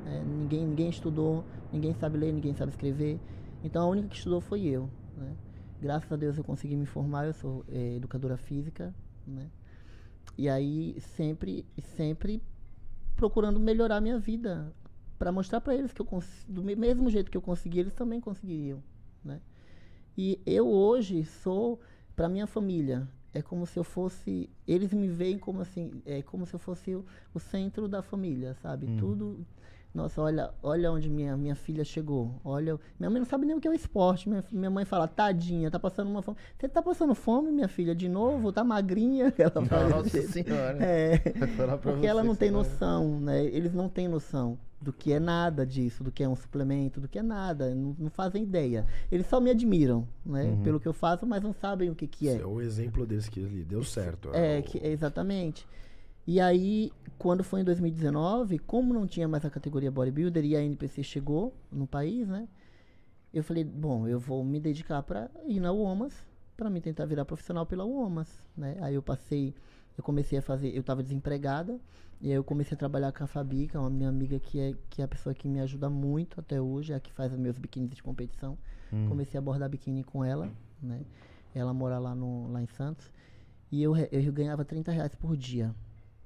né? 0.06 0.24
ninguém, 0.26 0.66
ninguém 0.66 0.90
estudou, 0.90 1.44
ninguém 1.72 1.94
sabe 1.94 2.18
ler, 2.18 2.34
ninguém 2.34 2.54
sabe 2.56 2.72
escrever. 2.72 3.20
Então 3.64 3.84
a 3.84 3.88
única 3.88 4.08
que 4.08 4.16
estudou 4.16 4.42
foi 4.42 4.62
eu. 4.66 4.90
Né? 5.16 5.36
Graças 5.82 6.12
a 6.12 6.16
Deus 6.16 6.38
eu 6.38 6.44
consegui 6.44 6.76
me 6.76 6.86
formar, 6.86 7.28
eu 7.28 7.34
sou 7.34 7.64
eh, 7.68 7.96
educadora 7.98 8.38
física. 8.38 8.94
Né? 9.28 9.48
E 10.38 10.50
aí 10.50 10.96
sempre, 11.00 11.66
sempre 11.96 12.42
procurando 13.16 13.60
melhorar 13.60 13.98
a 13.98 14.02
minha 14.02 14.18
vida, 14.18 14.74
para 15.20 15.32
mostrar 15.32 15.62
para 15.62 15.76
eles 15.76 15.94
que 15.94 16.02
eu 16.02 16.08
do 16.48 16.64
me- 16.64 16.76
mesmo 16.76 17.10
jeito 17.10 17.30
que 17.32 17.38
eu 17.38 17.42
consegui, 17.42 17.80
eles 17.80 17.94
também 17.94 18.20
conseguiriam. 18.20 18.82
Né? 19.24 19.40
E 20.18 20.40
eu 20.46 20.68
hoje 20.68 21.24
sou, 21.24 21.80
para 22.16 22.28
minha 22.28 22.48
família, 22.48 23.08
é 23.34 23.42
como 23.42 23.66
se 23.66 23.78
eu 23.80 23.84
fosse. 23.84 24.50
Eles 24.68 24.94
me 24.94 25.08
veem 25.08 25.38
como 25.40 25.62
assim, 25.62 26.02
é 26.06 26.22
como 26.22 26.46
se 26.46 26.54
eu 26.54 26.60
fosse 26.60 26.96
o, 26.96 27.06
o 27.34 27.40
centro 27.40 27.88
da 27.88 28.02
família, 28.02 28.54
sabe? 28.56 28.88
Tudo. 28.98 29.46
Nossa, 29.94 30.20
olha, 30.22 30.50
olha 30.64 30.91
onde 30.91 31.08
minha, 31.08 31.38
minha 31.38 31.54
filha 31.56 31.84
chegou. 31.86 32.41
Olha, 32.44 32.80
minha 33.00 33.10
mãe 33.12 33.20
não 33.20 33.26
sabe 33.28 33.46
nem 33.46 33.56
o 33.56 33.62
que 33.62 33.68
é 33.68 33.72
o 33.72 33.76
esporte. 33.76 34.28
Minha, 34.28 34.44
minha 34.52 34.72
mãe 34.72 34.86
fala, 34.86 35.08
tadinha, 35.08 35.70
tá 35.70 35.80
passando 35.80 36.10
uma 36.10 36.22
fome. 36.24 36.36
Você 36.58 36.68
tá 36.68 36.82
passando 36.82 37.14
fome, 37.14 37.52
minha 37.52 37.68
filha, 37.68 37.94
de 37.94 38.10
novo? 38.10 38.52
Tá 38.52 38.64
magrinha? 38.64 39.32
Ela 39.38 39.66
fala 39.66 39.89
Nossa 39.89 40.10
desse 40.10 40.44
senhora. 40.44 40.78
É. 40.84 41.18
Porque 41.84 42.08
ela 42.08 42.24
não 42.24 42.36
tem 42.36 42.50
noção, 42.50 43.20
né? 43.20 43.46
Eles 43.46 43.72
não 43.74 43.88
têm 43.88 44.08
noção 44.08 44.58
do 44.82 44.91
que 44.91 45.14
é 45.14 45.20
nada 45.20 45.66
disso, 45.66 46.04
do 46.04 46.12
que 46.12 46.24
é 46.24 46.28
um 46.28 46.36
suplemento, 46.36 47.00
do 47.00 47.08
que 47.08 47.20
é 47.20 47.24
nada. 47.24 47.74
Não, 47.76 47.96
não 48.00 48.10
fazem 48.10 48.41
ideia. 48.44 48.86
Eles 49.12 49.28
só 49.28 49.39
me 49.39 49.52
admiram, 49.52 50.08
né? 50.26 50.44
Uhum. 50.46 50.64
Pelo 50.64 50.80
que 50.80 50.88
eu 50.88 50.94
faço, 50.94 51.26
mas 51.26 51.41
não 51.44 51.54
sabem 51.54 51.89
o 51.91 51.96
que, 51.96 52.08
que 52.08 52.28
é. 52.28 52.39
É 52.41 52.46
o 52.46 52.60
exemplo 52.60 53.06
deles 53.06 53.30
que 53.30 53.39
deu 53.41 53.84
certo. 53.84 54.32
É, 54.34 54.60
o- 54.60 54.64
que, 54.64 54.80
é 54.80 54.89
exatamente. 54.89 55.68
E 56.26 56.39
aí, 56.39 56.89
quando 57.18 57.43
foi 57.43 57.61
em 57.61 57.64
2019, 57.64 58.59
como 58.59 58.93
não 58.93 59.07
tinha 59.07 59.28
mais 59.28 59.45
a 59.45 59.49
categoria 59.49 59.91
bodybuilder 59.91 60.43
e 60.45 60.55
a 60.55 60.61
NPC 60.61 61.03
chegou 61.03 61.53
no 61.72 61.88
país, 61.88 62.28
né? 62.28 62.47
Eu 63.34 63.43
falei, 63.43 63.64
bom, 63.64 64.07
eu 64.07 64.20
vou 64.20 64.43
me 64.43 64.59
dedicar 64.59 65.01
para 65.03 65.30
ir 65.47 65.59
na 65.59 65.72
UOMAS, 65.72 66.14
para 66.55 66.70
me 66.70 66.80
tentar 66.80 67.05
virar 67.05 67.26
profissional 67.26 67.66
pela 67.66 67.84
UOMAS, 67.84 68.28
né? 68.55 68.78
Aí 68.82 68.93
eu 68.95 69.01
passei, 69.01 69.55
eu 69.97 70.03
comecei 70.03 70.38
a 70.38 70.41
fazer, 70.41 70.74
eu 70.74 70.82
estava 70.82 71.01
desempregada, 71.01 71.80
e 72.22 72.30
aí 72.30 72.36
eu 72.36 72.43
comecei 72.43 72.76
a 72.76 72.78
trabalhar 72.78 73.11
com 73.11 73.24
a 73.24 73.28
Fabi, 73.28 73.68
que 73.68 73.76
é 73.76 73.80
uma 73.80 73.89
minha 73.89 74.09
amiga 74.09 74.39
que 74.39 74.59
é, 74.59 74.76
que 74.89 75.01
é 75.01 75.05
a 75.05 75.07
pessoa 75.07 75.34
que 75.34 75.47
me 75.47 75.59
ajuda 75.59 75.89
muito 75.89 76.39
até 76.39 76.61
hoje, 76.61 76.93
é 76.93 76.95
a 76.95 76.99
que 76.99 77.11
faz 77.11 77.36
meus 77.36 77.57
biquínis 77.57 77.89
de 77.89 78.03
competição. 78.03 78.57
Hum. 78.91 79.07
Comecei 79.09 79.38
a 79.38 79.41
bordar 79.41 79.70
biquíni 79.70 80.03
com 80.03 80.24
ela, 80.24 80.49
né? 80.82 81.01
Ela 81.55 81.74
mora 81.74 81.99
lá, 81.99 82.16
no, 82.16 82.51
lá 82.51 82.61
em 82.61 82.68
Santos. 82.68 83.11
E 83.72 83.82
eu, 83.82 83.95
eu 83.97 84.32
ganhava 84.32 84.64
30 84.64 84.91
reais 84.91 85.16
por 85.16 85.36
dia. 85.36 85.74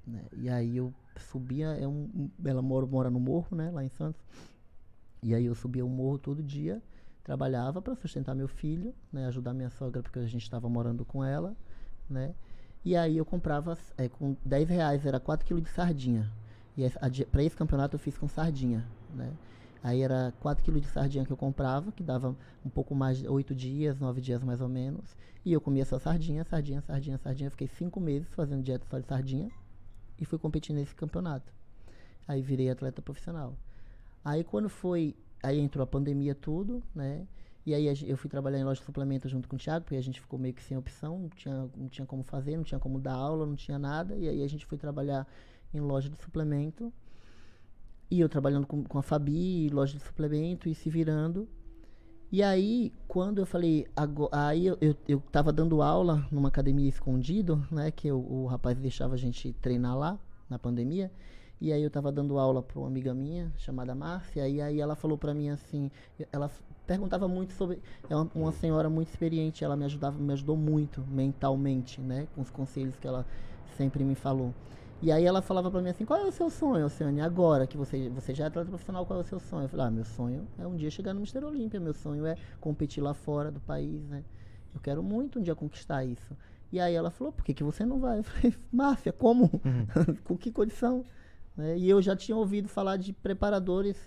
Né? 0.08 0.24
E 0.38 0.50
aí 0.50 0.78
eu 0.78 0.94
subia, 1.20 1.68
é 1.68 1.86
um, 1.88 2.30
ela 2.46 2.62
mora, 2.62 2.86
mora 2.86 3.10
no 3.10 3.20
morro, 3.20 3.56
né, 3.56 3.70
lá 3.70 3.84
em 3.84 3.90
Santos. 3.90 4.22
E 5.22 5.36
aí 5.36 5.46
eu 5.46 5.54
subia 5.56 5.86
o 5.86 5.90
morro 5.90 6.18
todo 6.18 6.42
dia, 6.42 6.82
trabalhava 7.24 7.82
para 7.82 7.96
sustentar 7.96 8.34
meu 8.34 8.48
filho, 8.48 8.94
né, 9.12 9.26
ajudar 9.28 9.54
minha 9.54 9.70
sogra 9.70 10.02
porque 10.02 10.20
a 10.20 10.26
gente 10.26 10.44
estava 10.44 10.70
morando 10.70 11.04
com 11.04 11.24
ela, 11.24 11.56
né? 12.10 12.34
E 12.86 12.96
aí 12.96 13.18
eu 13.18 13.26
comprava, 13.26 13.78
é, 13.98 14.08
com 14.08 14.38
10 14.46 14.70
reais, 14.70 15.06
era 15.06 15.20
4 15.20 15.46
quilos 15.46 15.64
de 15.64 15.70
sardinha. 15.70 16.32
E 16.78 16.84
essa- 16.84 17.00
a 17.02 17.10
di- 17.10 17.26
pra 17.26 17.44
esse 17.44 17.56
campeonato 17.58 17.96
eu 17.96 18.00
fiz 18.00 18.18
com 18.18 18.30
sardinha, 18.30 18.86
né? 19.14 19.34
Aí 19.84 20.02
era 20.02 20.34
4 20.40 20.64
quilos 20.64 20.82
de 20.82 20.88
sardinha 20.88 21.26
que 21.26 21.32
eu 21.32 21.36
comprava, 21.36 21.92
que 21.92 22.02
dava 22.04 22.36
um 22.64 22.70
pouco 22.70 22.96
mais 22.96 23.18
de 23.18 23.28
8 23.28 23.54
dias, 23.54 24.00
9 24.00 24.22
dias 24.22 24.42
mais 24.44 24.62
ou 24.62 24.70
menos. 24.70 25.18
E 25.44 25.52
eu 25.52 25.60
comia 25.60 25.84
só 25.84 26.00
sardinha, 26.00 26.44
sardinha, 26.46 26.82
sardinha, 26.82 27.18
sardinha. 27.18 27.50
Fiquei 27.52 27.68
5 27.68 28.00
meses 28.00 28.34
fazendo 28.34 28.64
dieta 28.64 28.86
só 28.90 29.00
de 29.00 29.08
sardinha 29.08 29.50
e 30.20 30.26
fui 30.26 30.38
competir 30.38 30.74
nesse 30.74 30.96
campeonato. 30.96 31.54
Aí 32.28 32.42
virei 32.42 32.70
atleta 32.70 33.02
profissional. 33.02 33.58
Aí 34.24 34.44
quando 34.44 34.70
foi, 34.70 35.16
aí 35.42 35.60
entrou 35.60 35.84
a 35.84 35.88
pandemia 35.88 36.36
tudo, 36.36 36.84
né? 36.94 37.28
E 37.66 37.74
aí 37.74 37.86
eu 38.08 38.16
fui 38.16 38.30
trabalhar 38.30 38.60
em 38.60 38.64
loja 38.64 38.80
de 38.80 38.86
suplemento 38.86 39.28
junto 39.28 39.48
com 39.50 39.58
o 39.58 39.60
Thiago, 39.60 39.84
porque 39.84 39.98
a 39.98 40.02
gente 40.02 40.22
ficou 40.22 40.40
meio 40.40 40.54
que 40.54 40.64
sem 40.64 40.78
opção, 40.78 41.20
não 41.20 41.30
tinha, 41.30 41.70
não 41.76 41.90
tinha 41.90 42.06
como 42.06 42.24
fazer, 42.24 42.56
não 42.56 42.64
tinha 42.64 42.80
como 42.80 42.98
dar 42.98 43.14
aula, 43.14 43.46
não 43.46 43.56
tinha 43.56 43.78
nada. 43.78 44.16
E 44.16 44.28
aí 44.28 44.42
a 44.42 44.48
gente 44.48 44.66
foi 44.66 44.78
trabalhar 44.78 45.28
em 45.74 45.82
loja 45.82 46.10
de 46.10 46.18
suplemento. 46.24 46.94
E 48.10 48.22
eu 48.22 48.30
trabalhando 48.30 48.66
com, 48.66 48.86
com 48.86 48.98
a 48.98 49.04
Fabi, 49.04 49.70
loja 49.70 49.98
de 49.98 50.04
suplemento 50.04 50.70
e 50.70 50.74
se 50.74 50.90
virando. 50.90 51.48
E 52.30 52.44
aí, 52.44 52.92
quando 53.08 53.40
eu 53.40 53.46
falei, 53.46 53.88
aí 54.32 54.68
eu, 54.68 54.78
eu, 54.82 54.96
eu 55.08 55.24
tava 55.32 55.54
dando 55.54 55.82
aula 55.82 56.28
numa 56.30 56.50
academia 56.50 56.90
escondido, 56.90 57.66
né? 57.72 57.90
Que 57.90 58.12
o, 58.12 58.18
o 58.18 58.46
rapaz 58.48 58.78
deixava 58.78 59.16
a 59.16 59.18
gente 59.18 59.54
treinar 59.62 59.98
lá, 59.98 60.20
na 60.50 60.60
pandemia. 60.60 61.12
E 61.60 61.74
aí 61.74 61.82
eu 61.82 61.90
tava 61.90 62.12
dando 62.12 62.38
aula 62.38 62.62
para 62.62 62.78
uma 62.78 62.88
amiga 62.88 63.14
minha, 63.14 63.52
chamada 63.58 63.96
Márcia, 63.96 64.48
e 64.48 64.62
aí 64.62 64.80
ela 64.80 64.96
falou 64.96 65.18
para 65.18 65.34
mim 65.34 65.50
assim, 65.50 65.90
ela 66.32 66.52
perguntava 66.86 67.28
muito 67.28 67.54
sobre, 67.54 67.82
é 68.08 68.16
uma, 68.16 68.30
uma 68.36 68.52
senhora 68.52 68.88
muito 68.90 69.08
experiente, 69.08 69.64
ela 69.64 69.76
me 69.76 69.84
ajudava, 69.86 70.20
me 70.20 70.32
ajudou 70.34 70.56
muito 70.56 71.02
mentalmente, 71.10 72.00
né, 72.00 72.28
com 72.36 72.42
os 72.42 72.52
conselhos 72.52 72.96
que 72.98 73.08
ela 73.08 73.26
sempre 73.76 74.04
me 74.04 74.14
falou. 74.14 74.54
E 75.02 75.12
aí 75.12 75.26
ela 75.26 75.42
falava 75.42 75.70
para 75.70 75.82
mim 75.82 75.90
assim, 75.90 76.06
qual 76.06 76.20
é 76.20 76.26
o 76.26 76.32
seu 76.32 76.50
sonho, 76.50 76.86
Oceane, 76.86 77.22
agora 77.22 77.68
que 77.68 77.78
você, 77.78 78.10
você 78.10 78.34
já 78.34 78.46
é 78.46 78.48
atleta 78.48 78.68
profissional, 78.70 79.06
qual 79.06 79.20
é 79.20 79.22
o 79.22 79.26
seu 79.26 79.40
sonho? 79.40 79.66
Eu 79.66 79.70
falei, 79.70 79.86
ah, 79.86 79.92
meu 79.92 80.04
sonho 80.04 80.48
é 80.58 80.66
um 80.66 80.76
dia 80.76 80.90
chegar 80.90 81.14
no 81.14 81.20
Mister 81.20 81.44
Olímpia, 81.44 81.80
meu 81.80 81.94
sonho 81.94 82.26
é 82.26 82.36
competir 82.60 83.04
lá 83.04 83.14
fora 83.14 83.52
do 83.52 83.60
país, 83.60 84.08
né, 84.08 84.24
eu 84.74 84.80
quero 84.80 85.04
muito 85.04 85.40
um 85.40 85.42
dia 85.44 85.56
conquistar 85.56 86.04
isso. 86.04 86.36
E 86.72 86.80
aí 86.80 86.96
ela 86.96 87.12
falou, 87.12 87.32
por 87.32 87.46
que, 87.46 87.54
que 87.54 87.64
você 87.64 87.86
não 87.86 88.00
vai? 88.00 88.20
Eu 88.20 88.24
falei, 88.24 88.56
Márcia, 88.74 89.14
como? 89.14 89.50
com 90.26 90.36
que 90.36 90.52
condição? 90.52 91.06
né? 91.56 91.78
E 91.78 91.90
eu 91.90 92.02
já 92.02 92.16
tinha 92.16 92.38
ouvido 92.38 92.68
falar 92.68 92.98
de 92.98 93.12
preparadores, 93.12 93.98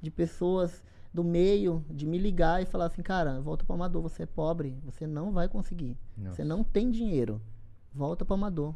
de 0.00 0.10
pessoas 0.10 0.82
do 1.12 1.24
meio, 1.24 1.84
de 1.90 2.06
me 2.06 2.18
ligar 2.18 2.62
e 2.62 2.66
falar 2.66 2.86
assim, 2.86 3.02
cara, 3.02 3.40
volta 3.40 3.64
para 3.64 3.74
Amador, 3.74 4.02
você 4.02 4.24
é 4.24 4.26
pobre, 4.26 4.78
você 4.84 5.06
não 5.06 5.32
vai 5.32 5.48
conseguir. 5.48 5.96
Você 6.16 6.22
Nossa. 6.22 6.44
não 6.44 6.62
tem 6.62 6.90
dinheiro. 6.90 7.40
Volta 7.94 8.24
para 8.24 8.34
Amador. 8.34 8.74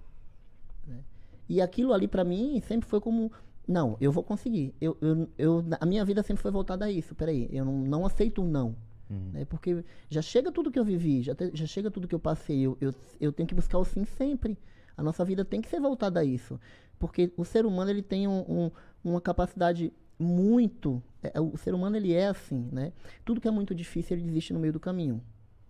E 1.48 1.60
aquilo 1.60 1.92
ali 1.92 2.08
para 2.08 2.24
mim 2.24 2.60
sempre 2.66 2.88
foi 2.88 3.00
como, 3.00 3.30
não, 3.66 3.96
eu 4.00 4.10
vou 4.12 4.22
conseguir. 4.22 4.74
Eu, 4.80 4.96
eu, 5.00 5.28
eu, 5.36 5.64
a 5.80 5.86
minha 5.86 6.04
vida 6.04 6.22
sempre 6.22 6.42
foi 6.42 6.50
voltada 6.50 6.84
a 6.86 6.90
isso. 6.90 7.14
Peraí, 7.14 7.48
eu 7.52 7.64
não, 7.64 7.78
não 7.78 8.06
aceito 8.06 8.42
um 8.42 8.48
não. 8.48 8.74
Uhum. 9.10 9.30
né? 9.32 9.44
Porque 9.44 9.84
já 10.08 10.22
chega 10.22 10.50
tudo 10.50 10.70
que 10.70 10.78
eu 10.78 10.84
vivi, 10.84 11.22
já, 11.22 11.34
te- 11.34 11.50
já 11.54 11.66
chega 11.66 11.90
tudo 11.90 12.08
que 12.08 12.14
eu 12.14 12.20
passei. 12.20 12.60
Eu, 12.60 12.78
eu, 12.80 12.94
eu 13.20 13.32
tenho 13.32 13.46
que 13.46 13.54
buscar 13.54 13.78
o 13.78 13.84
sim 13.84 14.04
sempre. 14.04 14.56
A 14.96 15.02
nossa 15.02 15.24
vida 15.24 15.44
tem 15.44 15.60
que 15.60 15.68
ser 15.68 15.80
voltada 15.80 16.20
a 16.20 16.24
isso. 16.24 16.58
Porque 16.98 17.32
o 17.36 17.44
ser 17.44 17.66
humano 17.66 17.90
ele 17.90 18.02
tem 18.02 18.26
um- 18.28 18.44
um- 18.48 18.70
uma 19.04 19.20
capacidade 19.20 19.92
muito. 20.18 21.02
é, 21.22 21.40
o 21.40 21.56
ser 21.56 21.74
humano 21.74 21.96
ele 21.96 22.12
é 22.14 22.28
assim, 22.28 22.68
né? 22.72 22.92
Tudo 23.24 23.40
que 23.40 23.48
é 23.48 23.50
muito 23.50 23.74
difícil 23.74 24.16
ele 24.16 24.24
desiste 24.26 24.52
no 24.52 24.60
meio 24.60 24.72
do 24.72 24.80
caminho. 24.80 25.22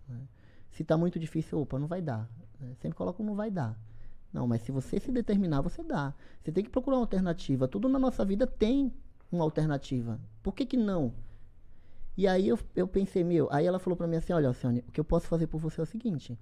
né? 0.09 0.17
Se 0.71 0.83
está 0.83 0.97
muito 0.97 1.19
difícil, 1.19 1.61
opa, 1.61 1.79
não 1.79 1.87
vai 1.87 2.01
dar. 2.03 2.29
né? 2.61 2.75
Sempre 2.81 2.97
coloca 2.97 3.23
um 3.23 3.27
não 3.27 3.35
vai 3.35 3.51
dar. 3.51 3.79
Não, 4.33 4.47
mas 4.47 4.63
se 4.63 4.73
você 4.73 4.99
se 4.99 5.13
determinar, 5.13 5.61
você 5.61 5.83
dá. 5.83 6.15
Você 6.41 6.51
tem 6.51 6.65
que 6.65 6.71
procurar 6.71 6.97
uma 6.97 7.03
alternativa. 7.03 7.69
Tudo 7.69 7.89
na 7.89 7.99
nossa 7.99 8.25
vida 8.25 8.47
tem 8.47 8.93
uma 9.31 9.45
alternativa. 9.45 10.19
Por 10.43 10.55
que, 10.55 10.65
que 10.65 10.77
não? 10.77 11.13
E 12.17 12.27
aí 12.29 12.49
eu, 12.49 12.59
eu 12.77 12.87
pensei, 12.87 13.25
meu, 13.25 13.49
aí 13.51 13.67
ela 13.67 13.79
falou 13.79 13.97
pra 13.97 14.07
mim 14.07 14.17
assim, 14.17 14.33
olha, 14.33 14.49
Alcione, 14.49 14.85
o 14.87 14.93
que 14.93 15.01
eu 15.01 15.05
posso 15.05 15.27
fazer 15.27 15.47
por 15.47 15.59
você 15.59 15.81
é 15.81 15.85
o 15.85 15.87
seguinte, 15.87 16.39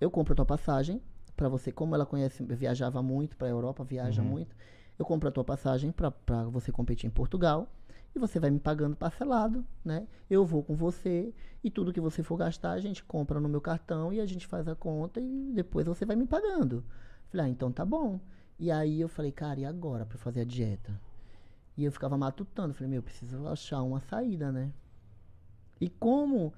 eu 0.00 0.10
compro 0.10 0.32
a 0.32 0.36
tua 0.36 0.46
passagem 0.46 1.02
pra 1.36 1.48
você, 1.48 1.72
como 1.72 1.94
ela 1.94 2.06
conhece, 2.06 2.44
viajava 2.44 3.02
muito 3.02 3.36
pra 3.36 3.48
Europa, 3.48 3.82
viaja 3.82 4.22
muito, 4.22 4.54
eu 4.96 5.04
compro 5.04 5.28
a 5.28 5.32
tua 5.32 5.44
passagem 5.44 5.90
pra 5.90 6.12
você 6.50 6.70
competir 6.70 7.06
em 7.06 7.10
Portugal 7.10 7.68
e 8.14 8.18
você 8.18 8.38
vai 8.38 8.50
me 8.50 8.60
pagando 8.60 8.96
parcelado, 8.96 9.64
né? 9.84 10.06
Eu 10.30 10.44
vou 10.44 10.62
com 10.62 10.74
você 10.74 11.34
e 11.62 11.70
tudo 11.70 11.92
que 11.92 12.00
você 12.00 12.22
for 12.22 12.36
gastar 12.36 12.72
a 12.72 12.80
gente 12.80 13.02
compra 13.04 13.40
no 13.40 13.48
meu 13.48 13.60
cartão 13.60 14.12
e 14.12 14.20
a 14.20 14.26
gente 14.26 14.46
faz 14.46 14.68
a 14.68 14.74
conta 14.74 15.20
e 15.20 15.52
depois 15.52 15.86
você 15.86 16.04
vai 16.04 16.16
me 16.16 16.26
pagando. 16.26 16.84
Falei, 17.30 17.46
ah, 17.46 17.48
então 17.48 17.70
tá 17.70 17.84
bom. 17.84 18.18
E 18.58 18.70
aí 18.70 19.00
eu 19.00 19.08
falei, 19.08 19.30
cara, 19.32 19.60
e 19.60 19.64
agora 19.64 20.04
pra 20.06 20.18
fazer 20.18 20.40
a 20.40 20.44
dieta? 20.44 21.00
E 21.76 21.84
eu 21.84 21.92
ficava 21.92 22.16
matutando, 22.18 22.74
falei, 22.74 22.90
meu, 22.90 23.02
preciso 23.02 23.46
achar 23.46 23.82
uma 23.82 24.00
saída, 24.00 24.50
né? 24.50 24.72
E 25.80 25.88
como 25.88 26.52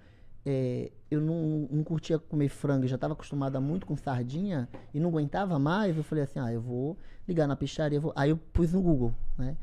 é, 0.47 0.91
eu 1.11 1.21
não, 1.21 1.69
não 1.71 1.85
curtia 1.85 2.19
comer 2.19 2.49
frango, 2.49 2.85
eu 2.85 2.89
já 2.89 2.95
estava 2.95 3.13
acostumada 3.13 3.61
muito 3.61 3.87
com 3.87 3.97
sardinha 3.97 4.69
e 4.95 5.01
não 5.01 5.11
aguentava 5.11 5.59
mais, 5.59 5.97
eu 5.97 6.03
falei 6.03 6.25
assim, 6.25 6.39
ah, 6.39 6.53
eu 6.53 6.61
vou 6.61 6.97
ligar 7.29 7.47
na 7.47 7.55
peixaria. 7.57 8.01
vou- 8.01 8.13
Aí 8.17 8.31
eu 8.31 8.37
pus 8.37 8.73
no 8.73 8.81
Google, 8.81 9.15
né? 9.37 9.57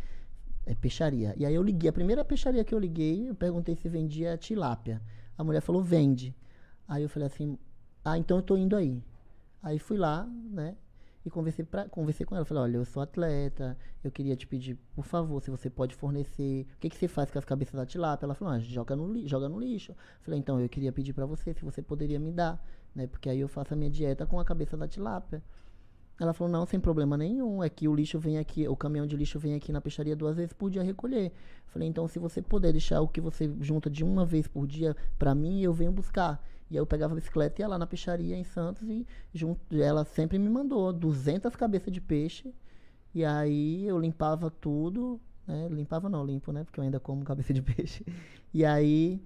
É 0.66 0.76
peixaria. 0.76 1.34
E 1.38 1.46
aí 1.46 1.56
eu 1.56 1.64
liguei, 1.64 1.90
a 1.90 1.94
primeira 1.94 2.24
peixaria 2.24 2.64
que 2.64 2.74
eu 2.76 2.80
liguei, 2.80 3.30
eu 3.30 3.34
perguntei 3.36 3.76
se 3.76 3.88
vendia 3.90 4.38
tilápia. 4.38 5.02
A 5.38 5.44
mulher 5.44 5.62
falou, 5.62 5.82
vende. 5.82 6.36
Aí 6.88 7.04
eu 7.04 7.10
falei 7.10 7.28
assim, 7.28 7.58
ah, 8.04 8.18
então 8.18 8.38
eu 8.38 8.44
tô 8.44 8.58
indo 8.58 8.76
aí. 8.76 9.02
Aí 9.64 9.80
fui 9.80 9.98
lá, 9.98 10.26
né? 10.52 10.76
E 11.28 11.30
conversei, 11.30 11.66
pra, 11.66 11.90
conversei 11.90 12.26
com 12.26 12.38
ela. 12.38 12.46
Falei, 12.46 12.64
olha, 12.64 12.78
eu 12.78 12.86
sou 12.86 13.04
atleta, 13.04 13.78
eu 14.02 14.10
queria 14.10 14.34
te 14.34 14.48
pedir, 14.48 14.78
por 14.96 15.04
favor, 15.04 15.42
se 15.42 15.52
você 15.52 15.70
pode 15.70 15.94
fornecer. 15.94 16.66
O 16.78 16.80
que, 16.80 16.90
que 16.90 16.96
você 16.96 17.06
faz 17.06 17.30
com 17.30 17.38
as 17.38 17.44
cabeças 17.44 17.76
da 17.76 17.86
tilápia? 17.86 18.26
Ela 18.26 18.34
falou, 18.34 18.54
ah, 18.54 18.60
joga 18.60 18.96
no, 18.96 19.12
li- 19.12 19.28
joga 19.28 19.50
no 19.50 19.60
lixo. 19.60 19.94
Falei, 20.22 20.40
então, 20.40 20.58
eu 20.62 20.70
queria 20.70 20.90
pedir 20.90 21.12
pra 21.12 21.26
você 21.26 21.54
se 21.54 21.66
você 21.66 21.82
poderia 21.82 22.18
me 22.18 22.32
dar, 22.32 22.66
né? 22.96 23.08
Porque 23.08 23.30
aí 23.30 23.42
eu 23.42 23.50
faço 23.50 23.74
a 23.74 23.78
minha 23.78 23.90
dieta 23.92 24.26
com 24.26 24.40
a 24.40 24.46
cabeça 24.46 24.78
da 24.78 24.88
tilápia. 24.88 25.44
Ela 26.18 26.32
falou, 26.32 26.50
não, 26.52 26.66
sem 26.66 26.80
problema 26.80 27.18
nenhum. 27.18 27.62
É 27.62 27.70
que 27.70 27.90
o 27.90 27.94
lixo 27.94 28.18
vem 28.18 28.38
aqui, 28.38 28.66
o 28.66 28.76
caminhão 28.78 29.06
de 29.06 29.18
lixo 29.18 29.38
vem 29.38 29.54
aqui 29.54 29.74
na 29.74 29.82
peixaria 29.82 30.16
duas 30.16 30.38
vezes 30.38 30.54
por 30.54 30.70
dia 30.70 30.82
recolher. 30.82 31.34
Falei, 31.68 31.90
então 31.90 32.08
se 32.08 32.20
você 32.20 32.42
puder 32.42 32.72
deixar 32.72 33.02
o 33.02 33.08
que 33.08 33.20
você 33.20 33.54
junta 33.60 33.90
de 33.90 34.02
uma 34.02 34.26
vez 34.26 34.48
por 34.48 34.66
dia 34.66 34.96
pra 35.20 35.36
mim, 35.36 35.62
eu 35.62 35.74
venho 35.74 35.92
buscar. 35.92 36.42
E 36.70 36.76
aí 36.76 36.82
eu 36.82 36.86
pegava 36.86 37.14
a 37.14 37.16
bicicleta 37.16 37.62
e 37.62 37.64
ia 37.64 37.68
lá 37.68 37.78
na 37.78 37.88
peixaria 37.88 38.36
em 38.36 38.44
Santos 38.44 38.84
e 38.90 39.06
junto, 39.34 39.76
ela 39.76 40.04
sempre 40.04 40.38
me 40.38 40.50
mandou 40.50 40.92
200 40.92 41.56
cabeças 41.56 41.94
de 41.94 42.02
peixe. 42.02 42.54
E 43.14 43.24
aí 43.24 43.88
eu 43.88 43.98
limpava 44.00 44.52
tudo, 44.52 45.20
né? 45.48 45.68
Limpava 45.70 46.10
não, 46.10 46.26
limpo, 46.26 46.52
né? 46.52 46.64
Porque 46.64 46.80
eu 46.80 46.84
ainda 46.84 47.00
como 47.00 47.24
cabeça 47.24 47.54
de 47.54 47.62
peixe. 47.62 48.06
E 48.54 48.66
aí 48.66 49.22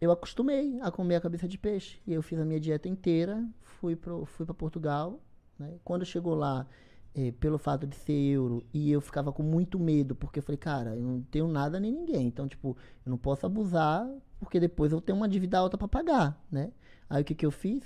eu 0.00 0.10
acostumei 0.12 0.78
a 0.80 0.90
comer 0.90 1.16
a 1.16 1.20
cabeça 1.20 1.48
de 1.48 1.58
peixe. 1.58 1.98
E 2.06 2.12
eu 2.12 2.22
fiz 2.22 2.38
a 2.38 2.44
minha 2.44 2.60
dieta 2.60 2.88
inteira, 2.88 3.44
fui 3.60 3.96
para 3.96 4.14
fui 4.26 4.46
Portugal. 4.46 5.20
Né? 5.58 5.74
Quando 5.82 6.04
chegou 6.04 6.34
lá, 6.34 6.66
eh, 7.14 7.32
pelo 7.32 7.58
fato 7.58 7.86
de 7.86 7.96
ser 7.96 8.12
euro, 8.12 8.64
e 8.72 8.90
eu 8.90 9.00
ficava 9.00 9.32
com 9.32 9.42
muito 9.42 9.78
medo, 9.78 10.14
porque 10.14 10.38
eu 10.38 10.42
falei, 10.42 10.58
cara, 10.58 10.94
eu 10.96 11.02
não 11.02 11.22
tenho 11.22 11.48
nada 11.48 11.80
nem 11.80 11.92
ninguém. 11.92 12.26
Então, 12.26 12.46
tipo, 12.46 12.76
eu 13.04 13.10
não 13.10 13.18
posso 13.18 13.46
abusar, 13.46 14.08
porque 14.40 14.60
depois 14.60 14.92
eu 14.92 15.00
tenho 15.00 15.16
uma 15.18 15.28
dívida 15.28 15.58
alta 15.58 15.76
para 15.78 15.88
pagar, 15.88 16.44
né? 16.50 16.72
Aí 17.08 17.22
o 17.22 17.24
que, 17.24 17.34
que 17.34 17.46
eu 17.46 17.50
fiz? 17.50 17.82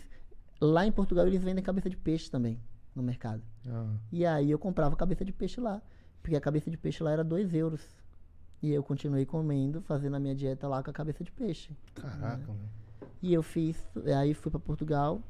Lá 0.61 0.87
em 0.87 0.93
Portugal 0.93 1.27
eles 1.27 1.43
vendem 1.43 1.63
cabeça 1.65 1.89
de 1.91 1.97
peixe 1.97 2.31
também, 2.31 2.61
no 2.95 3.03
mercado. 3.03 3.43
Ah, 3.67 3.97
E 4.13 4.27
aí 4.27 4.51
eu 4.51 4.59
comprava 4.59 4.97
cabeça 4.97 5.25
de 5.25 5.33
peixe 5.33 5.61
lá. 5.61 5.83
Porque 6.23 6.37
a 6.37 6.41
cabeça 6.41 6.71
de 6.71 6.77
peixe 6.77 7.03
lá 7.03 7.13
era 7.13 7.25
2 7.25 7.55
euros. 7.55 7.81
E 8.63 8.71
eu 8.73 8.83
continuei 8.83 9.25
comendo, 9.25 9.81
fazendo 9.83 10.17
a 10.17 10.21
minha 10.21 10.35
dieta 10.35 10.69
lá 10.69 10.83
com 10.83 10.91
a 10.91 10.93
cabeça 10.93 11.25
de 11.25 11.33
peixe. 11.33 11.75
caraca, 11.95 12.53
mano. 12.53 12.69
E 13.23 13.33
eu 13.33 13.43
fiz, 13.43 13.89
aí 14.19 14.35
fui 14.35 14.51
para 14.51 14.61
Portugal, 14.61 15.23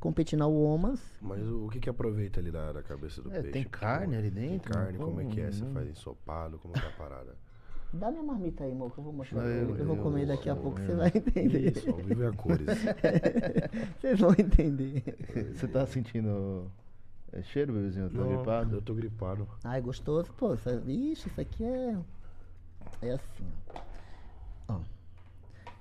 competi 0.00 0.36
na 0.36 0.46
UOMAS. 0.46 1.00
Mas 1.20 1.42
o, 1.46 1.66
o 1.66 1.68
que 1.68 1.80
que 1.80 1.90
aproveita 1.90 2.40
ali 2.40 2.50
da, 2.50 2.72
da 2.72 2.82
cabeça 2.82 3.22
do 3.22 3.30
É, 3.30 3.40
peixe? 3.40 3.52
tem 3.52 3.64
carne 3.64 4.16
ali 4.16 4.30
Tem 4.30 4.50
dentro? 4.50 4.72
carne, 4.72 4.98
como 4.98 5.20
é 5.20 5.24
que 5.24 5.40
é? 5.40 5.50
Você 5.50 5.64
Hum, 5.64 5.74
faz 5.74 5.88
ensopado, 5.88 6.58
como 6.58 6.74
é 6.74 6.78
que 6.78 6.84
é 6.84 6.88
a 6.88 6.92
parada? 6.92 7.36
Dá 7.92 8.10
minha 8.10 8.22
marmita 8.22 8.64
aí, 8.64 8.72
amor, 8.72 8.92
que 8.92 8.98
eu 8.98 9.04
vou 9.04 9.12
mostrar. 9.12 9.40
Não, 9.42 9.48
Eu, 9.48 9.68
eu- 9.70 9.76
eu 9.78 9.86
vou 9.86 9.96
eu- 9.96 10.02
comer 10.02 10.26
daqui 10.26 10.50
a 10.50 10.52
eu- 10.52 10.56
pouco, 10.56 10.78
eu- 10.80 10.86
você 10.86 10.94
vai 10.94 11.08
entender. 11.14 11.76
Isso, 11.76 11.90
ao 11.90 11.96
vivo 11.96 12.22
é 12.24 12.28
a 12.28 12.32
cores. 12.32 12.66
Vocês 14.00 14.20
vão 14.20 14.32
entender. 14.32 15.02
Você 15.54 15.66
tá 15.68 15.86
sentindo 15.86 16.70
é, 17.32 17.42
cheiro, 17.42 17.72
bebezinho? 17.72 18.10
Tá 18.10 18.18
Não, 18.18 18.28
gripado? 18.28 18.76
Eu 18.76 18.82
tô 18.82 18.94
gripado. 18.94 19.48
Ai, 19.64 19.80
gostoso. 19.80 20.32
Pô, 20.34 20.54
isso, 20.54 20.68
é- 20.68 20.74
ixi, 20.86 21.28
isso 21.28 21.40
aqui 21.40 21.64
é. 21.64 21.96
É 23.02 23.10
assim, 23.12 23.44
ó. 24.68 24.74
Ó. 24.74 24.80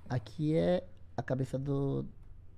Aqui 0.10 0.56
é 0.56 0.84
a 1.18 1.24
cabeça 1.24 1.58
do, 1.58 2.06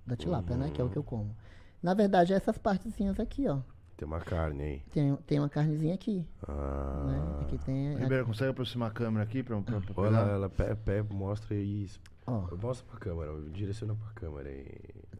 da 0.05 0.15
tilápia, 0.15 0.55
né? 0.55 0.69
Que 0.69 0.81
é 0.81 0.83
o 0.83 0.89
que 0.89 0.97
eu 0.97 1.03
como. 1.03 1.35
Na 1.81 1.93
verdade, 1.93 2.33
é 2.33 2.35
essas 2.35 2.57
partezinhas 2.57 3.19
aqui, 3.19 3.47
ó. 3.47 3.59
Tem 3.97 4.07
uma 4.07 4.19
carne 4.19 4.63
aí. 4.63 4.81
Tem, 4.91 5.15
tem 5.25 5.39
uma 5.39 5.49
carnezinha 5.49 5.95
aqui. 5.95 6.17
Né? 6.19 6.25
Ah. 6.47 7.39
Aqui 7.41 7.57
tem. 7.65 7.95
a- 7.95 7.99
Ribeiro, 7.99 8.25
consegue 8.27 8.51
aproximar 8.51 8.89
a 8.89 8.93
câmera 8.93 9.23
aqui 9.23 9.41
pra, 9.41 9.59
pra, 9.61 9.81
pra 9.81 9.93
Olha 9.97 10.09
pegar? 10.11 10.23
lá, 10.23 10.31
ela 10.33 10.49
pé, 10.49 10.75
pé, 10.75 11.01
mostra 11.01 11.55
isso. 11.55 11.99
Ó, 12.27 12.41
Mostra 12.61 12.85
pra 12.89 12.99
câmera, 12.99 13.31
direciona 13.51 13.95
pra 13.95 14.11
câmera 14.13 14.49
aí. 14.49 14.67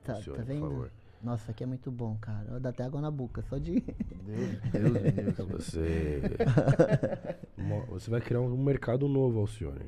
tá, 0.04 0.14
Alcione, 0.14 0.38
tá 0.38 0.44
por 0.44 0.48
vendo? 0.54 0.62
favor. 0.62 0.92
Nossa, 1.24 1.50
aqui 1.52 1.64
é 1.64 1.66
muito 1.68 1.90
bom, 1.90 2.16
cara. 2.22 2.60
Dá 2.60 2.70
até 2.70 2.84
água 2.84 3.02
na 3.02 3.10
boca, 3.10 3.42
só 3.50 3.58
de. 3.58 3.80
Deus, 3.82 4.60
Deus, 4.72 5.38
Deus. 5.38 5.48
Você 5.66 6.22
Você 7.90 8.10
vai 8.12 8.22
criar 8.22 8.42
um 8.42 8.56
mercado 8.64 9.08
novo, 9.08 9.40
Alcione. 9.40 9.80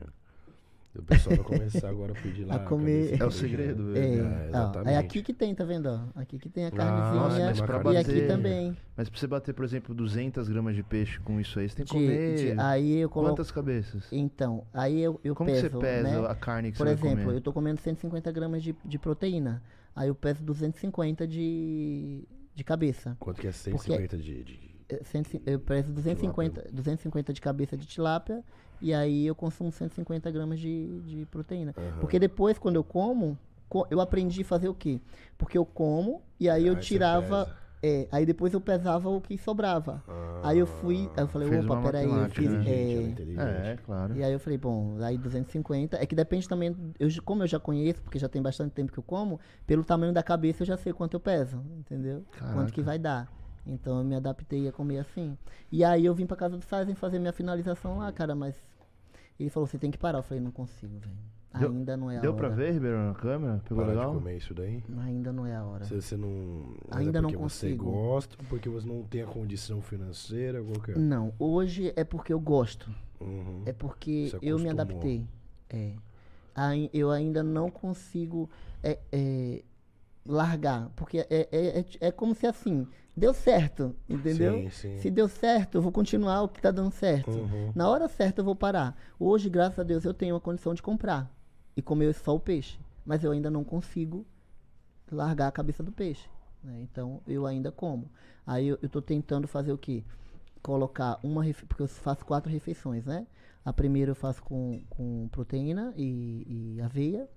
O 0.96 1.04
pessoal 1.04 1.36
vai 1.36 1.46
começar 1.46 1.88
agora 1.88 2.14
a 2.14 2.16
pedir 2.22 2.46
lá. 2.46 2.56
A 2.56 2.60
comer- 2.60 3.22
É 3.22 3.24
o 3.26 3.30
segredo. 3.32 3.96
É, 3.96 4.00
É, 4.16 4.22
ó, 4.22 4.48
exatamente. 4.48 4.94
é 4.94 4.98
aqui 4.98 5.22
que 5.22 5.34
tem, 5.34 5.54
tá 5.54 5.64
vendo? 5.64 5.86
ó? 5.88 6.20
Aqui 6.20 6.40
que 6.40 6.50
tem 6.50 6.66
a 6.66 6.68
Ah, 6.70 6.72
carnezinha 6.72 7.46
mas 7.48 7.62
pra 7.62 7.76
e 7.94 7.98
aqui 7.98 8.12
bater- 8.12 8.28
também. 8.28 8.78
Mas 8.98 9.08
pra 9.08 9.20
você 9.20 9.28
bater, 9.28 9.54
por 9.54 9.64
exemplo, 9.64 9.94
200 9.94 10.50
gramas 10.50 10.76
de 10.76 10.82
peixe 10.82 11.20
com 11.20 11.40
isso 11.40 11.60
aí, 11.60 11.70
você 11.70 11.76
tem 11.76 11.86
que 11.86 11.94
De- 11.94 12.00
comer. 12.06 12.56
de- 12.56 12.60
aí 12.60 12.98
eu 12.98 13.10
coloco. 13.10 13.34
Quantas 13.34 13.52
cabeças? 13.52 14.08
Então, 14.12 14.66
aí 14.74 15.00
eu, 15.00 15.20
eu 15.24 15.36
Como 15.36 15.50
peso. 15.52 15.64
que 15.68 15.70
você 15.76 15.80
pesa 15.80 16.22
né? 16.22 16.28
a 16.28 16.36
carne 16.36 16.72
que 16.72 16.78
Por 16.78 16.88
você 16.88 16.94
exemplo, 16.94 17.24
comer? 17.26 17.36
eu 17.38 17.42
tô 17.42 17.54
comendo 17.54 17.80
150 17.80 18.32
gramas 18.32 18.64
de, 18.64 18.76
de 18.84 18.98
proteína. 18.98 19.62
Aí 19.96 20.08
eu 20.08 20.16
peso 20.16 20.44
250 20.44 21.28
de, 21.28 22.24
de 22.56 22.64
cabeça. 22.64 23.16
Quanto 23.20 23.40
que 23.40 23.48
é 23.48 23.52
150 23.52 24.18
de, 24.18 24.44
de- 24.44 24.70
É, 24.90 24.96
e- 24.96 25.42
Eu 25.46 25.60
peso 25.60 25.94
250, 25.94 26.68
250 26.74 27.32
de 27.32 27.40
cabeça 27.42 27.78
de 27.78 27.86
tilápia 27.86 28.44
e 28.82 28.94
aí 28.94 29.26
eu 29.26 29.36
consumo 29.36 29.72
150 29.72 30.30
gramas 30.32 30.60
de, 30.60 31.02
de 31.02 31.26
proteína. 31.26 31.74
Aham. 31.78 32.00
Porque 32.02 32.20
depois, 32.20 32.58
quando 32.58 32.76
eu 32.76 32.84
como, 32.84 33.38
co- 33.68 33.88
eu 33.90 34.00
aprendi 34.02 34.42
a 34.42 34.46
fazer 34.46 34.70
o 34.70 34.74
quê? 34.74 35.00
Porque 35.38 35.58
eu 35.58 35.66
como 35.66 36.22
e 36.40 36.50
aí 36.50 36.66
eu 36.68 36.76
Aí 36.76 36.82
você 36.82 36.88
tirava. 36.88 37.56
É, 37.82 38.08
aí 38.12 38.26
depois 38.26 38.54
eu 38.54 38.60
pesava 38.60 39.10
o 39.10 39.22
que 39.22 39.38
sobrava. 39.38 40.04
Ah, 40.08 40.50
Aí 40.50 40.60
eu 40.60 40.66
fui, 40.68 41.10
aí 41.18 41.24
eu 41.24 41.28
falei, 41.28 41.48
opa, 41.60 41.82
peraí, 41.82 42.10
eu 42.10 42.30
fiz. 42.30 42.50
né? 42.50 42.64
É, 42.66 43.68
é. 43.70 43.72
É, 43.74 43.78
claro. 43.86 44.16
e 44.18 44.24
aí 44.24 44.32
eu 44.34 44.40
falei, 44.40 44.58
bom, 44.58 44.98
aí 45.02 45.18
250. 45.18 45.98
É 46.02 46.06
que 46.06 46.16
depende 46.16 46.48
também, 46.48 46.76
eu, 47.00 47.10
como 47.24 47.44
eu 47.44 47.48
já 47.48 47.60
conheço, 47.60 48.02
porque 48.02 48.18
já 48.20 48.28
tem 48.30 48.42
bastante 48.42 48.72
tempo 48.72 48.92
que 48.92 49.00
eu 49.00 49.04
como, 49.04 49.40
pelo 49.68 49.84
tamanho 49.84 50.14
da 50.14 50.24
cabeça 50.24 50.64
eu 50.64 50.68
já 50.68 50.78
sei 50.78 50.92
quanto 50.94 51.14
eu 51.14 51.20
peso, 51.20 51.62
entendeu? 51.78 52.24
Quanto 52.54 52.74
que 52.74 52.82
Caraca. 52.82 52.84
vai 52.84 53.00
dar. 53.00 53.39
Então 53.66 54.00
eu 54.00 54.04
me 54.04 54.16
adaptei 54.16 54.68
a 54.68 54.72
comer 54.72 55.00
assim. 55.00 55.38
E 55.72 55.84
aí 55.84 56.06
eu 56.06 56.14
vim 56.16 56.26
pra 56.26 56.36
casa 56.38 56.58
do 56.58 56.64
Sazen 56.64 56.96
fazer 56.96 57.20
minha 57.20 57.34
finalização 57.34 57.98
lá, 58.00 58.12
cara, 58.12 58.34
mas 58.36 58.56
ele 59.40 59.50
falou, 59.50 59.68
você 59.68 59.78
tem 59.78 59.92
que 59.92 59.98
parar. 59.98 60.20
Eu 60.20 60.24
falei, 60.24 60.44
não 60.44 60.52
consigo, 60.52 60.98
velho. 61.00 61.30
Deu- 61.58 61.70
Ainda 61.72 61.98
não 61.98 62.12
é 62.12 62.18
a 62.18 62.22
Deu 62.22 62.32
hora. 62.32 62.38
pra 62.48 62.50
ver, 62.50 62.74
Ribeirão, 62.74 63.08
na 63.08 63.16
câmera? 63.16 63.60
Pegou 63.68 63.84
Parar 63.84 63.96
legal? 63.96 64.12
de 64.12 64.18
comer 64.20 64.38
isso 64.38 64.54
daí? 64.54 64.84
Ainda 65.00 65.34
não 65.34 65.48
é 65.48 65.56
a 65.56 65.64
hora. 65.66 65.84
Se 65.84 65.96
você 66.00 66.16
não. 66.16 66.76
mas 66.88 67.00
Ainda 67.00 67.18
é 67.18 67.22
não 67.24 67.30
porque 67.32 67.42
você 67.44 67.70
consigo. 67.70 67.86
gosta, 67.92 68.38
porque 68.48 68.70
você 68.70 68.88
não 68.88 69.02
tem 69.02 69.24
a 69.24 69.26
condição 69.26 69.82
financeira, 69.82 70.62
qualquer. 70.64 70.96
Não, 70.96 71.34
hoje 71.40 71.92
é 71.96 72.04
porque 72.04 72.32
eu 72.32 72.40
gosto. 72.40 72.92
Uhum. 73.20 73.64
É 73.66 73.74
porque 73.74 74.28
Se 74.30 74.36
eu 74.36 74.60
me 74.60 74.70
acostumou. 74.70 74.72
adaptei. 74.72 75.26
É. 75.72 75.94
Ai- 76.54 76.90
Eu 76.94 77.10
ainda 77.10 77.42
não 77.42 77.72
consigo 77.72 78.48
é, 78.84 79.00
é, 79.12 79.64
largar. 80.30 80.90
Porque 80.96 81.20
é, 81.20 81.28
é, 81.30 81.80
é, 81.80 81.86
é 82.00 82.12
como 82.12 82.36
se 82.36 82.46
assim, 82.46 82.88
deu 83.18 83.34
certo, 83.34 83.96
entendeu? 84.08 84.54
Sim, 84.54 84.70
sim. 84.70 84.98
Se 84.98 85.10
deu 85.10 85.28
certo, 85.28 85.76
eu 85.76 85.82
vou 85.82 85.92
continuar 85.92 86.44
o 86.44 86.48
que 86.48 86.62
tá 86.62 86.72
dando 86.72 86.92
certo. 86.92 87.32
Uhum. 87.32 87.72
Na 87.76 87.90
hora 87.90 88.08
certa 88.08 88.42
eu 88.42 88.46
vou 88.46 88.56
parar. 88.56 88.98
Hoje, 89.20 89.50
graças 89.50 89.80
a 89.80 89.84
Deus, 89.84 90.06
eu 90.06 90.14
tenho 90.14 90.36
a 90.36 90.42
condição 90.42 90.74
de 90.74 90.82
comprar 90.82 91.30
e 91.76 91.82
comer 91.82 92.14
só 92.14 92.36
o 92.36 92.40
peixe. 92.40 92.80
Mas 93.06 93.24
eu 93.24 93.32
ainda 93.32 93.50
não 93.50 93.64
consigo 93.64 94.26
largar 95.12 95.48
a 95.48 95.52
cabeça 95.52 95.82
do 95.82 95.92
peixe. 95.92 96.30
né? 96.64 96.80
Então 96.82 97.22
eu 97.28 97.46
ainda 97.46 97.72
como. 97.72 98.10
Aí 98.46 98.68
eu, 98.68 98.78
tô 98.90 99.02
tentando 99.02 99.48
fazer 99.48 99.72
o 99.72 99.78
quê? 99.78 100.04
Colocar 100.62 101.20
uma 101.24 101.44
porque 101.68 101.84
eu 101.84 101.88
faço 101.88 102.26
quatro 102.26 102.52
refeições, 102.52 103.06
né? 103.06 103.26
A 103.64 103.74
primeira 103.74 104.12
eu 104.12 104.16
faço 104.16 104.42
com, 104.44 104.82
com 104.90 105.28
proteína 105.32 105.94
e, 105.96 106.76
e 106.76 106.82
aveia. 106.82 107.30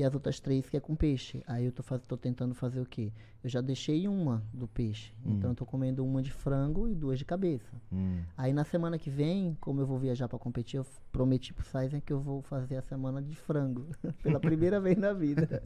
E 0.00 0.04
as 0.04 0.14
outras 0.14 0.40
três 0.40 0.66
que 0.66 0.78
é 0.78 0.80
com 0.80 0.94
peixe. 0.96 1.42
Aí 1.46 1.66
eu 1.66 1.72
tô, 1.72 1.82
faz... 1.82 2.00
tô 2.08 2.16
tentando 2.16 2.54
fazer 2.54 2.80
o 2.80 2.86
quê? 2.86 3.12
Eu 3.44 3.50
já 3.50 3.60
deixei 3.60 4.08
uma 4.08 4.42
do 4.52 4.66
peixe. 4.66 5.12
Então 5.26 5.50
eu 5.50 5.54
tô 5.54 5.66
comendo 5.66 6.02
uma 6.04 6.22
de 6.22 6.30
frango 6.30 6.88
e 6.88 6.94
duas 6.94 7.18
de 7.18 7.24
cabeça. 7.24 7.70
Hum. 7.92 8.18
Aí 8.36 8.50
na 8.52 8.64
semana 8.64 8.98
que 8.98 9.10
vem, 9.10 9.56
como 9.60 9.80
eu 9.82 9.86
vou 9.86 9.98
viajar 9.98 10.26
pra 10.26 10.38
competir, 10.38 10.78
eu 10.78 10.86
prometi 11.12 11.52
pro 11.52 11.64
Sizen 11.64 12.00
que 12.00 12.12
eu 12.12 12.18
vou 12.20 12.40
fazer 12.40 12.76
a 12.76 12.82
semana 12.82 13.20
de 13.20 13.36
frango. 13.36 13.86
Pela 14.22 14.40
primeira 14.40 14.80
vez 14.80 14.96
na 14.96 15.12
vida. 15.12 15.62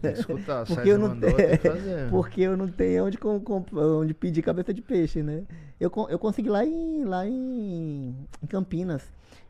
Tem 0.00 0.12
que 0.12 0.18
escutar, 0.20 0.66
Porque 0.66 0.88
eu 0.88 0.98
não 0.98 1.08
mandou, 1.10 1.32
tem 1.34 1.56
fazer. 1.58 2.10
Porque 2.10 2.40
eu 2.40 2.56
não 2.56 2.66
tenho 2.68 3.06
onde, 3.06 3.16
com- 3.18 3.38
com- 3.40 3.64
onde 3.72 4.12
pedir 4.12 4.42
cabeça 4.42 4.74
de 4.74 4.82
peixe, 4.82 5.22
né? 5.22 5.44
Eu, 5.78 5.90
eu 6.08 6.18
consegui 6.18 6.48
lá 6.48 6.64
em, 6.64 7.04
lá 7.04 7.26
em, 7.26 8.14
em 8.42 8.46
Campinas. 8.48 9.02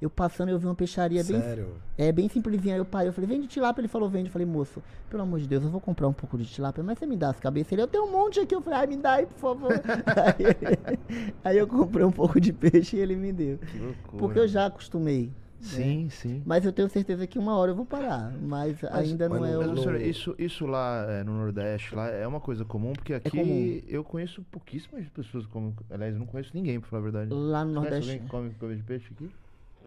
Eu 0.02 0.10
passando, 0.10 0.50
eu 0.50 0.58
vi 0.58 0.66
uma 0.66 0.74
peixaria 0.74 1.24
bem, 1.24 1.40
Sério? 1.40 1.74
é, 1.96 2.12
bem 2.12 2.28
simplesinha. 2.28 2.74
Aí 2.74 2.80
eu 2.80 2.84
parei, 2.84 3.08
eu 3.08 3.12
falei, 3.14 3.28
vende 3.28 3.46
tilápia? 3.46 3.82
Ele 3.86 3.92
falou, 3.92 4.08
vende. 4.08 4.26
Eu 4.28 4.32
falei, 4.32 4.46
moço, 4.46 4.82
pelo 5.08 5.22
amor 5.22 5.38
de 5.38 5.46
Deus, 5.46 5.62
eu 5.62 5.70
vou 5.70 5.80
comprar 5.80 6.08
um 6.08 6.12
pouco 6.12 6.36
de 6.36 6.44
tilápia, 6.44 6.82
mas 6.82 6.98
você 6.98 7.06
me 7.06 7.16
dá 7.16 7.30
as 7.30 7.38
cabeças? 7.38 7.72
Ele, 7.72 7.82
eu 7.82 7.86
tenho 7.86 8.04
um 8.04 8.10
monte 8.12 8.40
aqui. 8.40 8.54
Eu 8.54 8.60
falei, 8.60 8.80
ai, 8.80 8.86
me 8.88 8.96
dá 8.96 9.12
aí, 9.14 9.26
por 9.26 9.38
favor. 9.38 9.70
aí, 10.26 10.96
aí 11.44 11.58
eu 11.58 11.66
comprei 11.68 12.04
um 12.04 12.10
pouco 12.12 12.40
de 12.40 12.52
peixe 12.52 12.96
e 12.96 13.00
ele 13.00 13.14
me 13.14 13.32
deu. 13.32 13.58
Que 13.58 13.78
loucura. 13.78 14.16
Porque 14.18 14.38
eu 14.40 14.48
já 14.48 14.66
acostumei. 14.66 15.30
Sim, 15.60 16.08
sim. 16.10 16.42
Mas 16.44 16.64
eu 16.66 16.72
tenho 16.72 16.88
certeza 16.88 17.26
que 17.26 17.38
uma 17.38 17.56
hora 17.56 17.70
eu 17.70 17.74
vou 17.76 17.86
parar. 17.86 18.30
Mas, 18.42 18.82
ainda 18.84 19.28
mas 19.28 19.40
não 19.40 19.46
é 19.46 19.52
não- 19.52 19.60
o. 19.60 19.68
Mas, 19.70 19.80
senhor, 19.80 20.00
isso, 20.00 20.34
isso 20.38 20.66
lá 20.66 21.06
é, 21.08 21.24
no 21.24 21.32
Nordeste 21.32 21.94
lá 21.94 22.08
é 22.08 22.26
uma 22.26 22.40
coisa 22.40 22.64
comum, 22.64 22.92
porque 22.92 23.14
aqui 23.14 23.30
comum. 23.30 23.80
eu 23.88 24.04
conheço 24.04 24.42
pouquíssimas 24.50 25.08
pessoas 25.08 25.46
que 25.46 25.52
comem. 25.52 25.74
Aliás, 25.90 26.12
eu 26.14 26.18
não 26.20 26.26
conheço 26.26 26.50
ninguém, 26.54 26.78
pra 26.78 26.88
falar 26.90 27.00
a 27.00 27.04
verdade. 27.04 27.30
Lá 27.32 27.64
no 27.64 27.74
Conhece 27.74 27.90
Nordeste. 27.90 28.10
alguém 28.10 28.24
que 28.24 28.30
come 28.30 28.50
cabeça 28.50 28.76
de 28.78 28.82
peixe 28.84 29.08
aqui? 29.12 29.30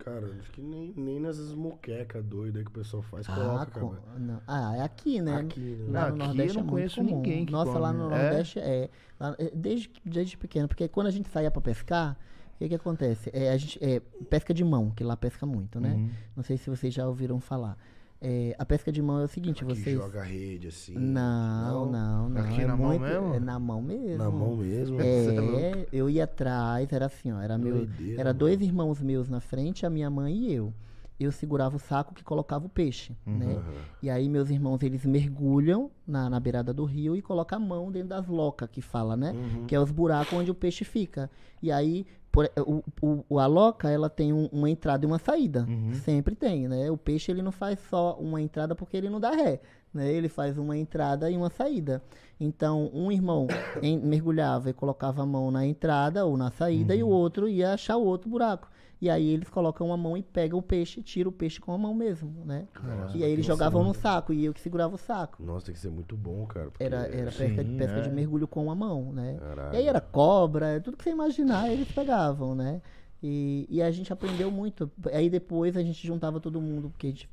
Cara, 0.04 0.28
acho 0.40 0.52
que 0.52 0.62
nem, 0.62 0.94
nem 0.96 1.20
nessas 1.20 1.54
moquecas 1.54 2.24
doidas 2.24 2.64
que 2.64 2.70
o 2.70 2.74
pessoal 2.74 3.04
faz, 3.04 3.28
Ah, 3.30 3.36
coloca, 3.36 3.80
com- 3.80 4.20
não. 4.20 4.42
ah, 4.48 4.76
é 4.78 4.82
aqui, 4.82 5.22
né? 5.22 5.36
Aqui, 5.38 5.60
né? 5.60 6.00
Lá 6.00 6.10
no 6.10 6.16
aqui 6.16 6.18
Nordeste 6.28 6.58
eu 6.58 6.64
não 6.64 6.68
é 6.70 6.72
conheço 6.72 6.96
comum. 6.96 7.16
ninguém 7.18 7.46
que 7.46 7.52
Nossa, 7.52 7.78
lá 7.78 7.90
come. 7.94 8.00
no 8.00 8.06
É? 8.14 8.18
Nordeste 8.22 8.60
é. 8.60 8.90
lá- 9.20 9.36
é, 9.38 9.52
desde, 9.54 9.92
desde 10.06 10.38
pequeno, 10.38 10.68
porque 10.68 10.88
quando 10.88 11.08
a 11.08 11.12
gente 11.12 11.28
saía 11.30 11.52
pra 11.52 11.62
pescar, 11.62 12.18
o 12.56 12.58
que 12.60 12.70
que 12.70 12.76
acontece? 12.76 13.30
É, 13.34 13.52
a 13.52 13.58
gente, 13.58 13.78
é, 13.84 14.00
pesca 14.30 14.54
de 14.54 14.64
mão, 14.64 14.90
que 14.92 15.04
lá 15.04 15.16
pesca 15.18 15.46
muito, 15.46 15.80
né? 15.80 15.94
Uhum. 15.94 16.10
Não 16.38 16.44
sei 16.44 16.58
se 16.58 16.70
vocês 16.70 16.94
já 16.94 17.08
ouviram 17.08 17.40
falar. 17.40 17.78
É, 18.22 18.54
a 18.60 18.66
pesca 18.66 18.92
de 18.92 19.02
mão 19.02 19.22
é 19.22 19.24
o 19.24 19.28
seguinte, 19.30 19.64
Que 19.64 19.66
vocês... 19.66 19.98
joga 19.98 20.22
rede 20.24 20.68
assim. 20.68 20.94
Não, 20.94 21.90
não, 21.90 22.28
não. 22.30 22.42
Aqui 22.42 22.62
é 22.62 22.68
na 22.68 22.76
mão 22.76 22.90
muito, 22.90 23.02
mesmo? 23.02 23.34
É 23.34 23.40
na 23.40 23.60
mão 23.60 23.82
mesmo. 23.82 24.18
Na 24.18 24.30
mão 24.30 24.58
mesmo. 24.58 25.00
É 25.00 25.06
É, 25.80 25.88
eu 25.94 26.10
ia 26.10 26.26
atrás, 26.26 26.92
era 26.92 27.06
assim, 27.06 27.32
ó, 27.32 27.40
era 27.40 27.58
meu, 27.58 27.78
Doideira, 27.78 28.20
era 28.20 28.34
dois 28.34 28.62
irmãos 28.62 29.02
meus 29.02 29.30
na 29.30 29.40
frente, 29.40 29.86
a 29.86 29.90
minha 29.90 30.10
mãe 30.10 30.36
e 30.36 30.54
eu. 30.54 30.74
Eu 31.20 31.32
segurava 31.32 31.76
o 31.76 31.80
saco 31.80 32.14
que 32.14 32.24
colocava 32.24 32.66
o 32.66 32.70
peixe, 32.70 33.16
né? 33.26 33.56
Aham. 33.56 33.74
E 34.02 34.10
aí 34.10 34.30
meus 34.30 34.50
irmãos, 34.50 34.82
eles 34.82 35.06
mergulham 35.06 35.92
na, 36.08 36.30
na 36.30 36.40
beirada 36.40 36.74
do 36.74 36.86
rio 36.86 37.16
e 37.16 37.22
colocam 37.22 37.58
a 37.58 37.62
mão 37.62 37.92
dentro 37.92 38.10
das 38.10 38.26
locas, 38.28 38.70
que 38.72 38.82
fala, 38.82 39.18
né? 39.18 39.32
Uhum. 39.34 39.66
Que 39.66 39.76
é 39.76 39.80
os 39.80 39.92
buracos 39.92 40.34
onde 40.34 40.50
o 40.50 40.56
peixe 40.56 40.86
fica. 40.86 41.30
E 41.62 41.72
aí, 41.72 42.06
por- 42.32 42.50
o, 42.66 42.82
o- 43.02 43.26
o- 43.30 43.40
a 43.40 43.46
loca, 43.48 43.90
ela 43.90 44.10
tem 44.10 44.32
um- 44.32 44.48
uma 44.52 44.70
entrada 44.70 45.06
e 45.06 45.08
uma 45.08 45.20
saída. 45.20 45.66
Uhum. 45.68 45.94
Sempre 45.94 46.36
tem, 46.36 46.68
né? 46.70 46.90
O 46.90 46.96
peixe, 46.98 47.32
ele 47.32 47.42
não 47.42 47.52
faz 47.52 47.80
só 47.90 48.16
uma 48.20 48.42
entrada 48.42 48.74
porque 48.74 48.96
ele 48.96 49.10
não 49.10 49.20
dá 49.20 49.32
ré. 49.32 49.60
Né? 49.94 50.12
Ele 50.14 50.30
faz 50.30 50.58
uma 50.58 50.78
entrada 50.78 51.30
e 51.32 51.36
uma 51.36 51.50
saída. 51.50 52.02
Então, 52.40 52.90
um 52.94 53.12
irmão 53.12 53.48
em- 53.84 53.98
mergulhava 54.00 54.70
e 54.70 54.74
colocava 54.74 55.24
a 55.24 55.26
mão 55.26 55.52
na 55.52 55.66
entrada 55.66 56.26
ou 56.26 56.38
na 56.38 56.50
saída 56.52 56.96
e 56.96 57.04
o 57.04 57.10
outro 57.10 57.48
ia 57.50 57.74
achar 57.74 57.98
o 57.98 58.06
outro 58.06 58.30
buraco. 58.30 58.70
E 59.02 59.10
aí 59.10 59.30
eles 59.30 59.50
colocam 59.50 59.94
a 59.94 59.98
mão 59.98 60.18
e 60.18 60.22
pegam 60.22 60.60
o 60.60 60.62
peixe, 60.62 61.02
tira 61.02 61.30
o 61.30 61.32
peixe 61.32 61.60
com 61.60 61.72
a 61.72 61.78
mão 61.78 61.94
mesmo, 61.94 62.44
né? 62.46 62.68
Nossa, 62.84 63.18
e 63.18 63.24
aí 63.24 63.32
eles 63.32 63.46
jogavam 63.46 63.82
no 63.84 63.94
saco 63.94 64.34
e 64.34 64.44
eu 64.44 64.54
que 64.54 64.60
segurava 64.60 64.96
o 64.96 64.98
saco. 64.98 65.42
Nossa, 65.42 65.68
tem 65.68 65.74
que 65.74 65.80
ser 65.80 65.90
muito 65.90 66.18
bom, 66.18 66.46
cara. 66.46 66.70
Era, 66.80 67.08
era 67.08 67.32
pesca, 67.32 67.64
Sim, 67.64 67.78
pesca 67.78 68.02
de 68.02 68.10
é. 68.10 68.12
mergulho 68.12 68.48
com 68.48 68.70
a 68.70 68.76
mão, 68.76 69.14
né? 69.14 69.38
Caralho. 69.40 69.74
E 69.74 69.78
aí 69.78 69.88
era 69.88 70.02
cobra, 70.02 70.82
tudo 70.82 70.98
que 70.98 71.04
você 71.04 71.12
imaginar, 71.12 71.72
eles 71.72 71.90
pegavam, 71.90 72.54
né? 72.54 72.82
E, 73.22 73.68
e 73.70 73.82
a 73.82 73.92
gente 73.92 74.12
aprendeu 74.12 74.50
muito. 74.50 74.90
Aí 75.12 75.30
depois 75.30 75.76
a 75.76 75.84
gente 75.84 76.06
juntava 76.06 76.40
todo 76.40 76.62
mundo, 76.62 76.90
porque 76.90 77.08
a 77.08 77.10
gente 77.10 77.30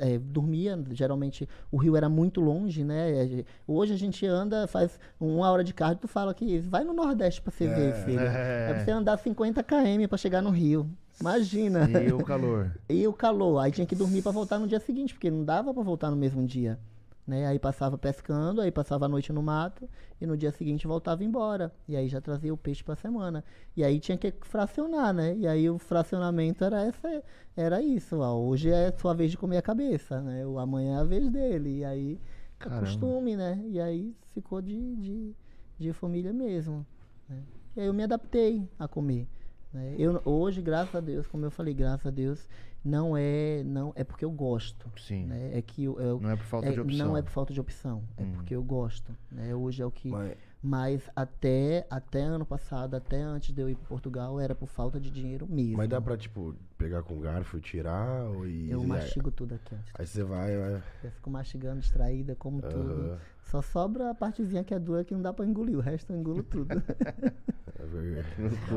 é, 0.00 0.18
dormia, 0.18 0.78
geralmente 0.90 1.48
o 1.72 1.78
rio 1.78 1.96
era 1.96 2.08
muito 2.08 2.40
longe, 2.40 2.84
né? 2.84 3.44
Hoje 3.66 3.94
a 3.94 3.96
gente 3.96 4.26
anda, 4.26 4.66
faz 4.66 4.98
uma 5.18 5.50
hora 5.50 5.64
de 5.64 5.72
carro, 5.72 5.96
tu 5.96 6.08
fala 6.08 6.34
que 6.34 6.58
vai 6.58 6.84
no 6.84 6.92
Nordeste 6.92 7.40
pra 7.40 7.50
você 7.50 7.66
ver, 7.66 7.94
filho. 8.04 8.20
É. 8.30 8.72
pra 8.72 8.84
você 8.84 8.90
andar 8.90 9.18
50 9.18 9.62
km 9.62 10.06
pra 10.08 10.18
chegar 10.18 10.42
no 10.42 10.50
rio. 10.50 10.88
Imagina. 11.20 11.88
E 11.90 12.12
o 12.12 12.24
calor. 12.24 12.72
E 12.88 13.06
o 13.06 13.12
calor, 13.12 13.58
aí 13.60 13.70
tinha 13.70 13.86
que 13.86 13.94
dormir 13.94 14.20
pra 14.20 14.32
voltar 14.32 14.58
no 14.58 14.66
dia 14.66 14.80
seguinte, 14.80 15.14
porque 15.14 15.30
não 15.30 15.44
dava 15.44 15.72
pra 15.72 15.82
voltar 15.82 16.10
no 16.10 16.16
mesmo 16.16 16.44
dia. 16.44 16.76
Né? 17.24 17.46
Aí 17.46 17.56
passava 17.58 17.96
pescando, 17.96 18.60
aí 18.60 18.72
passava 18.72 19.04
a 19.04 19.08
noite 19.08 19.32
no 19.32 19.40
mato 19.40 19.88
e 20.20 20.26
no 20.26 20.36
dia 20.36 20.50
seguinte 20.50 20.88
voltava 20.88 21.22
embora. 21.22 21.72
E 21.86 21.94
aí 21.94 22.08
já 22.08 22.20
trazia 22.20 22.52
o 22.52 22.56
peixe 22.56 22.82
pra 22.82 22.96
semana. 22.96 23.44
E 23.76 23.84
aí 23.84 24.00
tinha 24.00 24.18
que 24.18 24.34
fracionar, 24.40 25.12
né? 25.14 25.36
E 25.36 25.46
aí 25.46 25.70
o 25.70 25.78
fracionamento 25.78 26.64
era 26.64 26.82
essa, 26.84 27.22
era 27.56 27.80
isso, 27.80 28.18
ó. 28.18 28.34
Hoje 28.36 28.70
é 28.70 28.90
sua 28.98 29.14
vez 29.14 29.30
de 29.30 29.36
comer 29.38 29.58
a 29.58 29.62
cabeça, 29.62 30.20
né? 30.20 30.44
O 30.44 30.58
amanhã 30.58 30.96
é 30.96 31.00
a 31.00 31.04
vez 31.04 31.30
dele. 31.30 31.78
E 31.78 31.84
aí 31.84 32.20
Caramba. 32.58 32.80
costume, 32.80 33.36
né? 33.36 33.62
E 33.68 33.80
aí 33.80 34.16
ficou 34.34 34.60
de, 34.60 34.96
de, 34.96 35.36
de 35.78 35.92
família 35.92 36.32
mesmo. 36.32 36.84
né? 37.28 37.40
E 37.76 37.80
aí 37.82 37.86
eu 37.86 37.94
me 37.94 38.02
adaptei 38.02 38.68
a 38.76 38.88
comer. 38.88 39.28
Né? 39.72 39.94
Eu, 39.98 40.20
hoje, 40.24 40.60
graças 40.60 40.94
a 40.94 41.00
Deus, 41.00 41.26
como 41.26 41.44
eu 41.44 41.50
falei, 41.50 41.72
graças 41.74 42.06
a 42.06 42.10
Deus, 42.10 42.48
não 42.84 43.16
é, 43.16 43.62
não 43.64 43.92
é 43.94 44.02
porque 44.04 44.24
eu 44.24 44.30
gosto. 44.30 44.90
Sim. 44.98 45.26
Né? 45.26 45.50
É 45.56 45.62
que 45.62 45.84
eu, 45.84 46.00
eu- 46.00 46.20
Não 46.20 46.30
é 46.30 46.36
por 46.36 46.44
falta 46.46 46.68
é- 46.68 46.72
de 46.72 46.80
opção. 46.80 47.06
Não 47.06 47.16
é 47.16 47.22
por 47.22 47.30
falta 47.30 47.52
de 47.52 47.60
opção, 47.60 48.02
é 48.16 48.22
Hum. 48.22 48.32
porque 48.34 48.54
eu 48.54 48.62
gosto. 48.62 49.14
Né? 49.30 49.54
Hoje 49.54 49.82
é 49.82 49.86
o 49.86 49.90
que, 49.90 50.08
Mas, 50.08 50.36
Mas 50.62 51.08
até, 51.16 51.86
até 51.88 52.20
ano 52.20 52.44
passado, 52.44 52.94
até 52.94 53.18
antes 53.22 53.54
de 53.54 53.62
eu 53.62 53.70
ir 53.70 53.76
para 53.76 53.88
Portugal, 53.88 54.38
era 54.38 54.54
por 54.54 54.68
falta 54.68 55.00
de 55.00 55.10
dinheiro 55.10 55.46
mesmo. 55.48 55.78
Mas 55.78 55.88
dá 55.88 56.02
pra, 56.02 56.18
tipo, 56.18 56.54
pegar 56.76 57.02
com 57.02 57.18
garfo 57.18 57.56
e 57.56 57.60
tirar? 57.62 58.24
Ou 58.24 58.46
e, 58.46 58.70
Eu 58.70 58.82
mastigo 58.84 59.30
tudo 59.30 59.54
aqui. 59.54 59.74
Aí 59.94 60.06
você 60.06 60.22
vai, 60.22 60.54
vai. 60.58 60.82
Eu 61.02 61.10
fico 61.12 61.30
mastigando, 61.30 61.80
distraída, 61.80 62.36
como 62.36 62.60
tudo. 62.60 62.92
Aham. 62.92 63.18
Só 63.42 63.62
sobra 63.62 64.10
a 64.10 64.14
partezinha 64.14 64.62
que 64.62 64.74
é 64.74 64.78
dura 64.78 65.02
que 65.02 65.14
não 65.14 65.22
dá 65.22 65.32
pra 65.32 65.46
engolir. 65.46 65.76
O 65.76 65.80
resto 65.80 66.12
eu 66.12 66.18
engulo 66.18 66.42
tudo. 66.42 66.70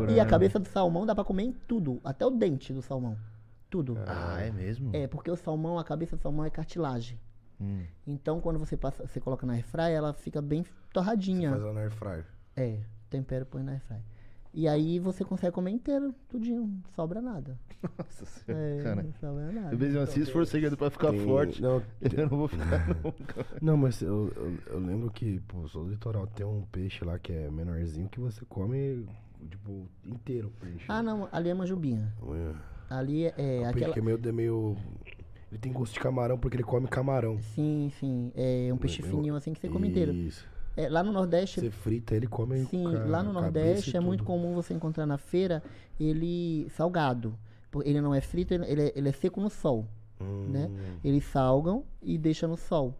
é 0.08 0.14
e 0.14 0.20
a 0.20 0.24
né? 0.24 0.30
cabeça 0.30 0.58
do 0.58 0.68
salmão 0.68 1.06
dá 1.06 1.14
pra 1.14 1.26
comer 1.26 1.44
em 1.44 1.52
tudo. 1.52 2.00
Até 2.04 2.26
o 2.26 2.32
dente 2.32 2.72
do 2.72 2.82
salmão. 2.82 3.18
Tudo. 3.70 3.98
Ah, 4.08 4.40
é 4.40 4.52
mesmo? 4.52 4.92
É, 4.96 5.06
porque 5.06 5.30
o 5.30 5.36
salmão, 5.36 5.78
a 5.78 5.84
cabeça 5.84 6.16
do 6.16 6.22
salmão 6.22 6.46
é 6.46 6.50
cartilagem. 6.50 7.20
Hum. 7.64 7.84
Então 8.06 8.42
quando 8.42 8.60
você 8.60 8.76
passa, 8.76 9.08
você 9.08 9.20
coloca 9.20 9.46
na 9.46 9.54
airfryer, 9.54 9.96
ela 9.98 10.14
fica 10.14 10.42
bem 10.42 10.64
Você 10.64 10.70
torradinha. 10.92 11.50
faz 11.52 11.62
ela 11.64 11.74
na 11.74 11.82
air 11.82 11.92
fryer. 11.92 12.26
É, 12.56 12.80
tempero 13.10 13.46
põe 13.46 13.64
na 13.64 13.72
airfryer. 13.74 14.02
E 14.56 14.68
aí 14.68 15.00
você 15.00 15.26
consegue 15.26 15.52
comer 15.52 15.72
inteiro, 15.72 16.14
tudinho, 16.30 16.62
não 16.68 16.84
sobra 16.96 17.20
nada. 17.20 17.58
Nossa 17.98 18.24
senhora. 18.26 18.64
É, 18.64 18.84
Cara, 18.84 19.02
não 19.04 19.14
sobra 19.14 19.52
nada. 19.52 19.74
eu 19.74 19.80
mesmo 19.80 20.00
assim, 20.02 20.24
se 20.24 20.32
for 20.32 20.46
segredo 20.46 20.78
pra 20.78 20.92
ficar 20.92 21.10
Tem- 21.10 21.26
forte, 21.26 21.60
Não, 21.62 21.82
eu 22.02 22.30
não 22.30 22.38
vou 22.38 22.48
ficar 22.48 22.88
nunca. 23.04 23.46
não 23.60 23.76
mas 23.78 24.00
eu, 24.04 24.32
eu, 24.36 24.58
eu 24.68 24.80
lembro 24.80 25.10
que, 25.10 25.40
pô, 25.48 25.68
sou 25.68 25.86
do 25.86 25.90
litoral, 25.92 26.28
tem 26.28 26.46
um 26.46 26.62
peixe 26.72 27.04
lá 27.04 27.18
que 27.18 27.34
é 27.34 27.50
menorzinho 27.50 28.08
que 28.10 28.20
você 28.20 28.46
come, 28.46 29.08
tipo, 29.50 29.88
inteiro 30.06 30.50
o 30.50 30.52
peixe. 30.52 30.86
Ah, 30.88 31.02
não, 31.02 31.28
ali 31.32 31.50
é 31.50 31.54
manjubinha. 31.56 32.14
É. 32.22 32.94
Ali 32.94 33.26
é, 33.26 33.34
é 33.38 33.60
o 33.62 33.62
aquela. 33.62 33.74
peixe 33.74 33.94
que 33.94 34.00
é 34.00 34.02
meio, 34.04 34.20
é 34.24 34.32
meio. 34.32 34.78
Ele 35.54 35.60
tem 35.60 35.72
gosto 35.72 35.94
de 35.94 36.00
camarão 36.00 36.36
porque 36.36 36.58
ele 36.58 36.64
come 36.64 36.88
camarão. 36.88 37.38
Sim, 37.54 37.92
sim. 38.00 38.32
É 38.36 38.72
um 38.74 38.78
peixe 38.78 39.04
Eu- 39.04 39.08
fininho 39.08 39.36
assim 39.36 39.54
que 39.54 39.60
você 39.60 39.70
come 39.70 39.88
inteiro. 39.88 40.12
Isso. 40.12 40.44
É, 40.76 40.90
lá 40.90 41.04
no 41.04 41.12
Nordeste, 41.12 41.60
Você 41.60 41.70
frita 41.70 42.16
ele 42.16 42.26
come 42.26 42.66
sim, 42.66 42.82
com 42.82 42.88
a 42.88 42.92
lá 43.06 43.22
no 43.22 43.32
cabeça 43.32 43.42
Nordeste 43.42 43.92
e 43.92 43.98
é 43.98 44.00
muito 44.00 44.22
tudo. 44.22 44.28
comum 44.28 44.56
você 44.56 44.74
encontrar 44.74 45.06
na 45.06 45.20
feira 45.20 45.62
ele 46.00 46.68
salgado. 46.72 47.38
Por- 47.70 47.86
Ele 47.86 48.02
não 48.02 48.16
é 48.16 48.22
frito, 48.22 48.52
ele 48.56 48.66
ele 48.66 48.82
é, 48.82 48.94
ele 48.96 49.10
é 49.10 49.12
seco 49.12 49.40
no 49.40 49.50
sol. 49.52 49.86
né? 50.20 50.70
Hum, 50.72 50.98
Eles 51.04 51.24
salgam 51.26 51.84
e 52.02 52.18
deixam 52.18 52.50
no 52.50 52.58
sol. 52.58 52.96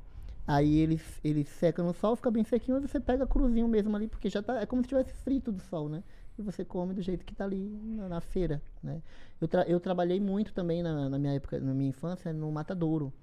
Aí 0.46 0.78
ele, 0.78 1.02
ele 1.24 1.44
seca 1.46 1.82
no 1.82 1.94
sol, 1.94 2.16
fica 2.18 2.30
bem 2.30 2.44
sequinho, 2.44 2.78
e 2.78 2.82
você 2.82 3.00
pega 3.00 3.26
cruzinho 3.26 3.68
mesmo 3.68 3.96
ali, 3.96 4.08
porque 4.08 4.30
já 4.30 4.44
tá. 4.44 4.62
É 4.62 4.66
como 4.68 4.82
se 4.84 4.90
tivesse 4.90 5.12
frito 5.14 5.52
do 5.52 5.62
sol, 5.64 5.88
né? 5.90 6.04
E 6.38 6.42
você 6.42 6.66
come 6.66 6.94
do 6.94 7.02
jeito 7.02 7.24
que 7.26 7.36
tá 7.36 7.44
ali 7.44 7.70
na, 7.84 8.10
na 8.10 8.22
feira, 8.22 8.62
né? 8.82 9.02
Eu, 9.40 9.48
tra- 9.48 9.64
eu 9.68 9.80
trabalhei 9.80 10.20
muito 10.20 10.54
também 10.54 10.82
na, 10.82 11.10
na 11.10 11.20
minha 11.20 11.34
época, 11.34 11.60
na 11.60 11.74
minha 11.74 11.90
infância, 11.90 12.34
no 12.34 12.52
matadouro. 12.52 13.14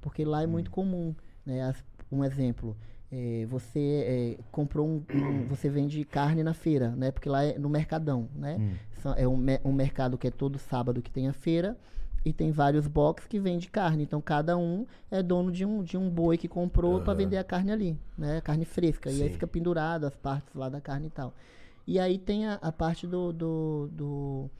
Porque 0.00 0.24
lá 0.24 0.42
é 0.42 0.46
muito 0.46 0.70
comum, 0.70 1.14
né? 1.44 1.62
As- 1.62 1.84
um 2.10 2.24
exemplo. 2.24 2.76
eh, 3.12 3.46
você 3.48 4.36
eh, 4.38 4.44
comprou 4.50 4.86
um, 4.88 5.02
um- 5.12 5.44
Você 5.48 5.68
vende 5.68 6.04
carne 6.04 6.42
na 6.42 6.54
feira, 6.54 6.90
né? 6.96 7.10
Porque 7.10 7.28
lá 7.28 7.44
é 7.44 7.58
no 7.58 7.68
mercadão, 7.68 8.28
né? 8.34 8.56
Hum. 8.58 8.74
É 9.16 9.28
um, 9.28 9.38
um 9.64 9.72
mercado 9.72 10.16
que 10.16 10.26
é 10.26 10.30
todo 10.30 10.58
sábado 10.58 11.02
que 11.02 11.10
tem 11.10 11.28
a 11.28 11.32
feira 11.34 11.76
e 12.24 12.32
tem 12.32 12.50
vários 12.50 12.86
boxes 12.86 13.28
que 13.28 13.38
vende 13.38 13.68
carne. 13.68 14.02
Então 14.04 14.20
cada 14.20 14.56
um 14.56 14.86
é 15.10 15.22
dono 15.22 15.52
de 15.52 15.64
um, 15.66 15.82
de 15.82 15.96
um 15.98 16.08
boi 16.08 16.38
que 16.38 16.48
comprou 16.48 17.00
para 17.00 17.12
Aham. 17.12 17.18
vender 17.18 17.36
a 17.36 17.44
carne 17.44 17.70
ali, 17.72 17.98
né? 18.16 18.40
Carne 18.40 18.64
fresca. 18.64 19.10
E 19.10 19.20
aí 19.22 19.28
Sim. 19.28 19.34
fica 19.34 19.46
pendurado 19.46 20.06
as 20.06 20.16
partes 20.16 20.54
lá 20.54 20.68
da 20.70 20.80
carne 20.80 21.08
e 21.08 21.10
tal. 21.10 21.34
E 21.86 21.98
aí 21.98 22.18
tem 22.18 22.46
a, 22.46 22.54
a 22.54 22.72
parte 22.72 23.06
do, 23.06 23.32
do, 23.32 23.88
do- 23.92 24.50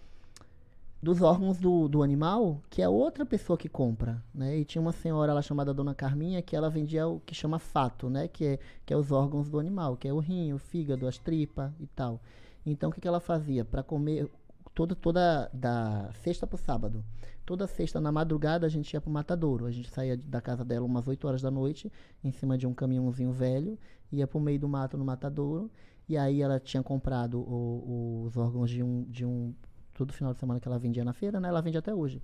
dos 1.03 1.21
órgãos 1.21 1.59
do, 1.59 1.87
do 1.87 2.03
animal, 2.03 2.63
que 2.71 2.81
é 2.81 2.89
outra 2.89 3.27
pessoa 3.27 3.59
que 3.59 3.69
compra, 3.69 4.23
né? 4.35 4.57
E 4.59 4.65
tinha 4.65 4.81
uma 4.81 4.93
senhora 4.93 5.35
lá 5.35 5.43
chamada 5.43 5.75
Dona 5.75 5.95
Carminha 5.95 6.41
que 6.41 6.57
ela 6.57 6.71
vendia 6.71 7.07
o 7.07 7.21
que 7.21 7.35
chama 7.35 7.59
fato, 7.59 8.09
né? 8.09 8.27
Que 8.27 8.45
é, 8.47 8.59
que 8.87 8.95
é 8.95 8.97
os 8.97 9.13
órgãos 9.13 9.49
do 9.51 9.59
animal, 9.59 9.97
que 9.97 10.09
é 10.09 10.13
o 10.13 10.19
rim, 10.19 10.53
o 10.55 10.59
fígado, 10.59 11.07
as 11.07 11.19
tripas 11.19 11.71
e 11.79 11.87
tal. 11.89 12.21
Então 12.65 12.89
o 12.89 12.93
que, 12.93 13.01
que 13.03 13.09
ela 13.09 13.21
fazia? 13.21 13.65
Para 13.67 13.83
comer 13.83 14.31
toda, 14.75 14.95
toda 14.95 15.51
da 15.53 16.11
sexta 16.23 16.47
para 16.47 16.57
sábado. 16.59 17.05
Toda 17.45 17.67
sexta 17.67 18.01
na 18.01 18.11
madrugada 18.11 18.65
a 18.67 18.71
gente 18.71 18.95
ia 18.95 19.01
pro 19.01 19.11
matadouro. 19.11 19.67
A 19.67 19.71
gente 19.71 19.91
saía 19.91 20.17
da 20.17 20.41
casa 20.41 20.65
dela 20.65 20.87
umas 20.87 21.07
8 21.07 21.29
horas 21.29 21.43
da 21.43 21.51
noite, 21.51 21.93
em 22.23 22.31
cima 22.33 22.57
de 22.57 22.67
um 22.67 22.73
caminhãozinho 22.73 23.31
velho, 23.31 23.79
ia 24.11 24.27
pro 24.27 24.41
meio 24.41 24.59
do 24.59 24.69
mato 24.69 24.97
no 24.97 25.05
matadouro. 25.05 25.71
E 26.09 26.17
aí 26.17 26.43
ela 26.43 26.61
tinha 26.61 26.83
comprado 26.83 27.39
o- 27.41 28.25
os 28.27 28.37
órgãos 28.37 28.71
de 28.71 28.83
um, 28.83 29.03
de 29.05 29.25
um. 29.25 29.55
Todo 29.95 30.13
final 30.13 30.33
de 30.35 30.41
semana 30.41 30.59
que 30.61 30.67
ela 30.69 30.79
vendia 30.79 31.05
na 31.05 31.13
feira, 31.13 31.39
né? 31.41 31.49
Ela 31.49 31.63
vende 31.63 31.79
até 31.79 31.95
hoje. 31.95 32.21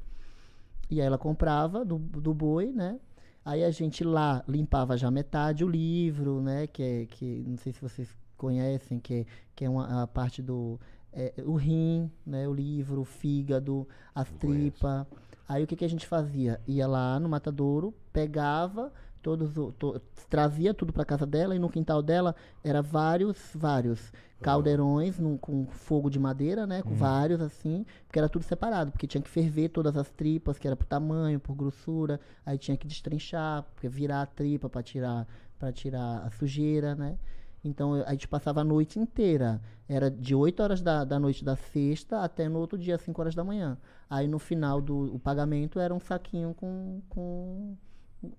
E 0.90 1.00
aí 1.00 1.06
ela 1.06 1.16
comprava 1.18 1.84
do, 1.84 1.98
do 1.98 2.34
boi, 2.34 2.72
né? 2.72 2.98
Aí 3.44 3.64
a 3.64 3.70
gente 3.70 4.04
lá 4.04 4.44
limpava 4.46 4.96
já 4.96 5.10
metade, 5.10 5.64
o 5.64 5.68
livro, 5.68 6.40
né? 6.42 6.66
Que 6.66 6.82
é, 6.82 7.06
que 7.06 7.44
não 7.46 7.56
sei 7.56 7.72
se 7.72 7.80
vocês 7.80 8.08
conhecem, 8.36 8.98
que 8.98 9.14
é, 9.14 9.26
que 9.54 9.64
é 9.64 9.70
uma, 9.70 10.02
a 10.02 10.06
parte 10.06 10.42
do. 10.42 10.78
é, 11.12 11.32
o 11.46 11.54
rim, 11.54 12.10
né? 12.26 12.46
O 12.48 12.52
livro, 12.52 13.00
o 13.00 13.04
fígado, 13.04 13.86
as 14.14 14.28
tripas. 14.32 15.06
Aí 15.48 15.64
o 15.64 15.66
que, 15.66 15.74
que 15.76 15.84
a 15.84 15.88
gente 15.88 16.06
fazia? 16.06 16.60
Ia 16.66 16.86
lá 16.86 17.18
no 17.18 17.28
matadouro, 17.28 17.94
pegava 18.12 18.92
todos 19.22 19.52
to- 19.78 20.00
trazia 20.28 20.72
tudo 20.74 20.92
para 20.92 21.04
casa 21.04 21.26
dela 21.26 21.54
e 21.54 21.58
no 21.58 21.68
quintal 21.68 22.02
dela 22.02 22.34
era 22.64 22.80
vários, 22.82 23.38
vários 23.54 24.12
caldeirões 24.40 25.18
num- 25.18 25.36
com 25.36 25.66
fogo 25.66 26.08
de 26.08 26.18
madeira, 26.18 26.66
né? 26.66 26.82
Com 26.82 26.94
vários 26.94 27.40
assim, 27.40 27.84
porque 28.06 28.18
era 28.18 28.28
tudo 28.28 28.42
separado, 28.42 28.90
porque 28.90 29.06
tinha 29.06 29.20
que 29.22 29.28
ferver 29.28 29.68
todas 29.68 29.96
as 29.96 30.08
tripas, 30.10 30.58
que 30.58 30.66
era 30.66 30.74
por 30.76 30.86
tamanho, 30.86 31.38
por 31.38 31.54
grossura, 31.54 32.18
aí 32.44 32.56
tinha 32.56 32.76
que 32.76 32.86
destrinchar, 32.86 33.62
porque 33.74 33.88
virar 33.88 34.22
a 34.22 34.26
tripa 34.26 34.68
para 34.68 34.82
tirar 34.82 35.26
para 35.58 35.70
tirar 35.72 36.22
a 36.26 36.30
sujeira, 36.30 36.94
né? 36.94 37.18
Então 37.62 37.92
a 38.06 38.12
gente 38.12 38.26
passava 38.26 38.62
a 38.62 38.64
noite 38.64 38.98
inteira. 38.98 39.60
Era 39.86 40.10
de 40.10 40.34
8 40.34 40.62
horas 40.62 40.80
da, 40.80 41.04
da 41.04 41.18
noite 41.18 41.44
da 41.44 41.54
sexta 41.54 42.22
até 42.22 42.48
no 42.48 42.58
outro 42.58 42.78
dia, 42.78 42.96
5 42.96 43.20
horas 43.20 43.34
da 43.34 43.44
manhã. 43.44 43.76
Aí 44.08 44.26
no 44.26 44.38
final 44.38 44.80
do 44.80 45.14
o 45.14 45.18
pagamento 45.18 45.78
era 45.78 45.92
um 45.94 46.00
saquinho 46.00 46.54
com, 46.54 47.02
com 47.10 47.76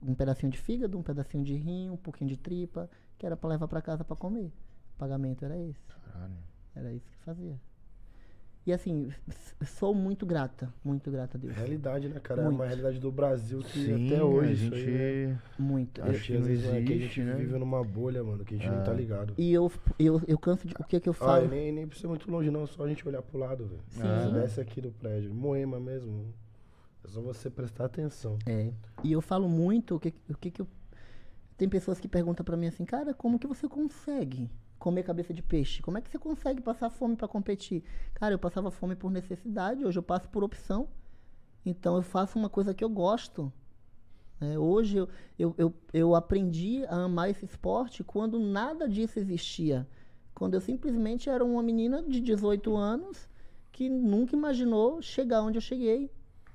um 0.02 0.14
pedacinho 0.14 0.52
de 0.52 0.58
fígado, 0.58 0.98
um 0.98 1.04
pedacinho 1.04 1.44
de 1.44 1.56
rim, 1.56 1.90
um 1.90 1.98
pouquinho 1.98 2.30
de 2.30 2.38
tripa, 2.38 2.90
que 3.18 3.26
era 3.26 3.36
para 3.36 3.50
levar 3.50 3.68
para 3.68 3.82
casa 3.82 4.04
para 4.04 4.16
comer. 4.16 4.52
O 4.96 4.98
pagamento 4.98 5.44
era 5.46 5.58
esse. 5.58 5.80
Caralho. 6.14 6.34
Era 6.76 6.94
isso 6.94 7.10
que 7.10 7.18
fazia. 7.26 7.60
E 8.64 8.72
assim, 8.72 9.10
sou 9.66 9.92
muito 9.96 10.24
grata, 10.24 10.72
muito 10.86 11.10
grata 11.10 11.36
a 11.36 11.42
Deus. 11.42 11.56
Realidade, 11.56 12.08
né, 12.08 12.20
cara? 12.20 12.42
É 12.42 12.44
Muito. 12.44 12.58
uma 12.58 12.66
realidade 12.68 13.00
do 13.00 13.12
Brasil 13.12 13.60
que 13.64 13.80
Sim, 13.86 14.06
até 14.06 14.24
hoje 14.24 14.50
a 14.50 14.54
isso 14.54 14.64
gente. 14.76 14.76
aí, 14.76 15.28
né? 15.28 15.42
Muito. 15.58 16.04
Acho 16.04 16.12
Eu- 16.12 16.20
que 16.22 16.34
às 16.34 16.40
não 16.42 16.48
vezes 16.48 16.66
é 16.66 16.70
que 16.70 16.76
a 16.76 16.80
gente 16.80 16.92
existe, 17.02 17.22
né? 17.24 17.34
vive 17.38 17.58
numa 17.58 17.84
bolha, 17.84 18.24
mano, 18.24 18.46
que 18.46 18.54
a 18.54 18.58
gente 18.60 18.70
não 18.70 18.84
tá 18.84 18.94
ligado. 18.94 19.34
e 19.36 19.52
eu, 19.52 19.72
eu, 19.98 20.22
eu 20.28 20.38
canso 20.38 20.68
de. 20.68 20.76
O 20.80 20.84
que 20.84 21.00
que 21.00 21.10
eu 21.10 21.14
Ah, 21.14 21.26
falo? 21.26 21.46
e 21.46 21.48
nem, 21.48 21.72
nem 21.72 21.88
precisa 21.88 22.06
ir 22.08 22.10
muito 22.10 22.30
longe, 22.30 22.52
não. 22.52 22.68
Só 22.68 22.84
a 22.84 22.88
gente 22.88 23.06
olhar 23.08 23.24
pro 23.24 23.40
lado, 23.40 23.66
velho. 23.66 23.82
Sim. 23.90 24.00
Se 24.28 24.34
desce 24.36 24.62
aqui 24.62 24.80
do 24.80 24.92
prédio, 24.92 25.34
Moema 25.34 25.80
mesmo. 25.80 26.32
É 27.04 27.08
só 27.08 27.22
você 27.22 27.50
prestar 27.50 27.86
atenção. 27.86 28.38
É. 28.46 28.72
E 29.04 29.12
eu 29.12 29.22
falo 29.22 29.50
muito 29.50 29.96
o 29.96 30.00
que, 30.00 30.14
o 30.30 30.38
que, 30.38 30.52
que 30.52 30.62
eu. 30.62 30.68
Tem 31.58 31.70
pessoas 31.70 32.00
que 32.00 32.08
perguntam 32.08 32.44
pra 32.44 32.58
mim 32.58 32.68
assim, 32.68 32.86
cara, 32.86 33.14
como 33.14 33.38
que 33.38 33.48
você 33.48 33.68
consegue 33.68 34.50
comer 34.80 35.04
cabeça 35.04 35.32
de 35.34 35.44
peixe? 35.44 35.82
Como 35.82 35.98
é 35.98 36.02
que 36.02 36.10
você 36.10 36.18
consegue 36.18 36.60
passar 36.62 36.90
fome 36.90 37.16
pra 37.16 37.28
competir? 37.28 37.84
Cara, 38.16 38.34
eu 38.34 38.40
passava 38.40 38.72
fome 38.72 38.96
por 38.96 39.12
necessidade, 39.12 39.86
hoje 39.86 40.00
eu 40.00 40.04
passo 40.04 40.28
por 40.30 40.44
opção. 40.44 40.90
Então 41.64 41.96
eu 41.96 42.02
faço 42.02 42.38
uma 42.40 42.50
coisa 42.50 42.74
que 42.74 42.84
eu 42.84 42.90
gosto. 42.90 43.54
né? 44.40 44.58
hoje 44.58 44.98
eu, 44.98 45.10
eu, 45.38 45.56
eu, 45.58 45.74
eu 45.94 46.16
aprendi 46.16 46.84
a 46.86 47.04
amar 47.04 47.30
esse 47.30 47.46
esporte 47.46 48.04
quando 48.04 48.40
nada 48.40 48.90
disso 48.90 49.20
existia. 49.20 49.88
Quando 50.34 50.56
eu 50.56 50.62
simplesmente 50.62 51.30
era 51.30 51.46
uma 51.46 51.62
menina 51.62 52.02
de 52.02 52.20
18 52.20 52.76
anos 52.76 53.30
que 53.72 53.88
nunca 53.88 54.36
imaginou 54.36 55.00
chegar 55.02 55.44
onde 55.44 55.58
eu 55.58 55.62
cheguei. 55.62 56.10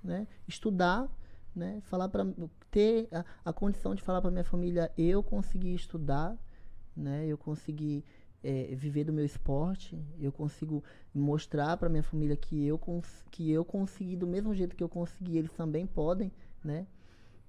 Né? 0.06 0.26
Estudar, 0.46 1.08
né? 1.54 1.80
Falar 1.82 2.08
para 2.08 2.24
ter 2.70 3.08
a, 3.12 3.24
a 3.46 3.52
condição 3.52 3.94
de 3.94 4.02
falar 4.02 4.22
para 4.22 4.30
minha 4.30 4.44
família, 4.44 4.92
eu 4.96 5.22
consegui 5.22 5.74
estudar, 5.74 6.38
né? 6.96 7.26
Eu 7.26 7.36
consegui 7.36 8.04
eh, 8.44 8.74
viver 8.76 9.04
do 9.04 9.12
meu 9.12 9.24
esporte, 9.24 9.98
eu 10.20 10.30
consigo 10.32 10.84
mostrar 11.14 11.76
para 11.76 11.88
minha 11.88 12.04
família 12.04 12.36
que 12.36 12.64
eu 12.66 12.80
que 13.32 13.50
eu 13.50 13.64
consegui 13.64 14.16
do 14.16 14.28
mesmo 14.28 14.54
jeito 14.54 14.76
que 14.76 14.84
eu 14.84 14.88
consegui, 14.88 15.38
eles 15.38 15.52
também 15.52 15.86
podem, 15.86 16.30
né? 16.64 16.86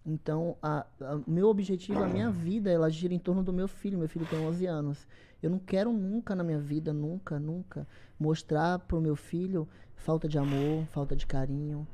Então, 0.06 0.58
a- 0.62 0.86
meu 1.28 1.50
objetivo, 1.50 2.04
a 2.04 2.08
minha 2.08 2.32
vida, 2.32 2.72
ela 2.72 2.90
gira 2.90 3.14
em 3.14 3.20
torno 3.20 3.44
do 3.44 3.52
meu 3.54 3.68
filho. 3.68 4.00
Meu 4.00 4.08
filho 4.08 4.26
tem 4.26 4.40
11 4.40 4.66
anos. 4.66 5.06
Eu 5.44 5.50
não 5.50 5.60
quero 5.60 5.92
nunca 5.92 6.36
na 6.36 6.44
minha 6.44 6.60
vida, 6.60 6.94
nunca, 6.94 7.40
nunca, 7.40 7.86
mostrar 8.20 8.80
pro 8.80 9.02
meu 9.02 9.16
filho 9.16 9.68
falta 9.96 10.28
de 10.28 10.38
amor, 10.40 10.88
falta 10.88 11.16
de 11.16 11.26
carinho, 11.28 11.86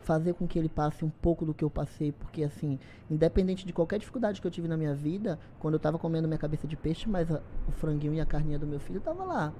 fazer 0.00 0.34
com 0.34 0.46
que 0.48 0.58
ele 0.58 0.68
passe 0.68 1.04
um 1.04 1.10
pouco 1.10 1.44
do 1.44 1.54
que 1.54 1.62
eu 1.64 1.70
passei, 1.70 2.10
porque 2.10 2.42
assim, 2.42 2.78
independente 3.08 3.66
de 3.66 3.72
qualquer 3.72 3.98
dificuldade 3.98 4.40
que 4.40 4.46
eu 4.46 4.50
tive 4.50 4.66
na 4.66 4.76
minha 4.76 4.94
vida, 4.94 5.38
quando 5.58 5.74
eu 5.74 5.80
tava 5.80 5.98
comendo 5.98 6.26
minha 6.26 6.38
cabeça 6.38 6.66
de 6.66 6.76
peixe, 6.76 7.08
mas 7.08 7.30
a- 7.30 7.42
o 7.66 7.70
franguinho 7.72 8.14
e 8.14 8.20
a 8.20 8.26
carninha 8.26 8.58
do 8.58 8.66
meu 8.66 8.80
filho 8.80 9.00
tava 9.00 9.24
lá. 9.24 9.54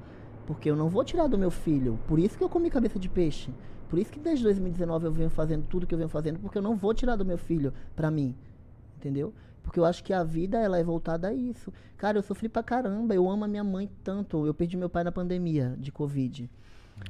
Porque 0.47 0.71
eu 0.71 0.75
não 0.77 0.89
vou 0.89 1.05
tirar 1.05 1.27
do 1.29 1.39
meu 1.39 1.51
filho. 1.51 2.01
Por 2.07 2.19
isso 2.19 2.37
que 2.37 2.43
eu 2.43 2.49
comi 2.49 2.71
cabeça 2.71 2.99
de 2.99 3.09
peixe. 3.09 3.55
Por 3.89 3.99
isso 3.99 4.11
que 4.11 4.19
desde 4.19 4.43
2019 4.45 5.07
eu 5.07 5.13
venho 5.13 5.31
fazendo 5.31 5.65
tudo 5.67 5.87
que 5.87 5.95
eu 5.95 5.99
venho 5.99 6.09
fazendo, 6.09 6.39
porque 6.41 6.59
eu 6.59 6.63
não 6.63 6.75
vou 6.77 6.95
tirar 6.95 7.17
do 7.17 7.25
meu 7.25 7.39
filho 7.39 7.73
pra 7.95 8.11
mim. 8.11 8.35
Entendeu? 8.97 9.35
Porque 9.63 9.79
eu 9.79 9.85
acho 9.85 10.03
que 10.03 10.13
a 10.13 10.25
vida 10.25 10.59
ela 10.59 10.79
é 10.79 10.83
voltada 10.83 11.29
a 11.29 11.35
isso. 11.35 11.73
Cara, 11.97 12.19
eu 12.19 12.23
sofri 12.23 12.49
pra 12.49 12.63
caramba. 12.63 13.15
Eu 13.15 13.29
amo 13.31 13.45
a 13.45 13.49
minha 13.49 13.63
mãe 13.65 13.91
tanto. 14.03 14.47
Eu 14.47 14.55
perdi 14.55 14.77
meu 14.77 14.89
pai 14.89 15.05
na 15.05 15.13
pandemia 15.13 15.77
de 15.79 15.93
Covid. 15.93 16.51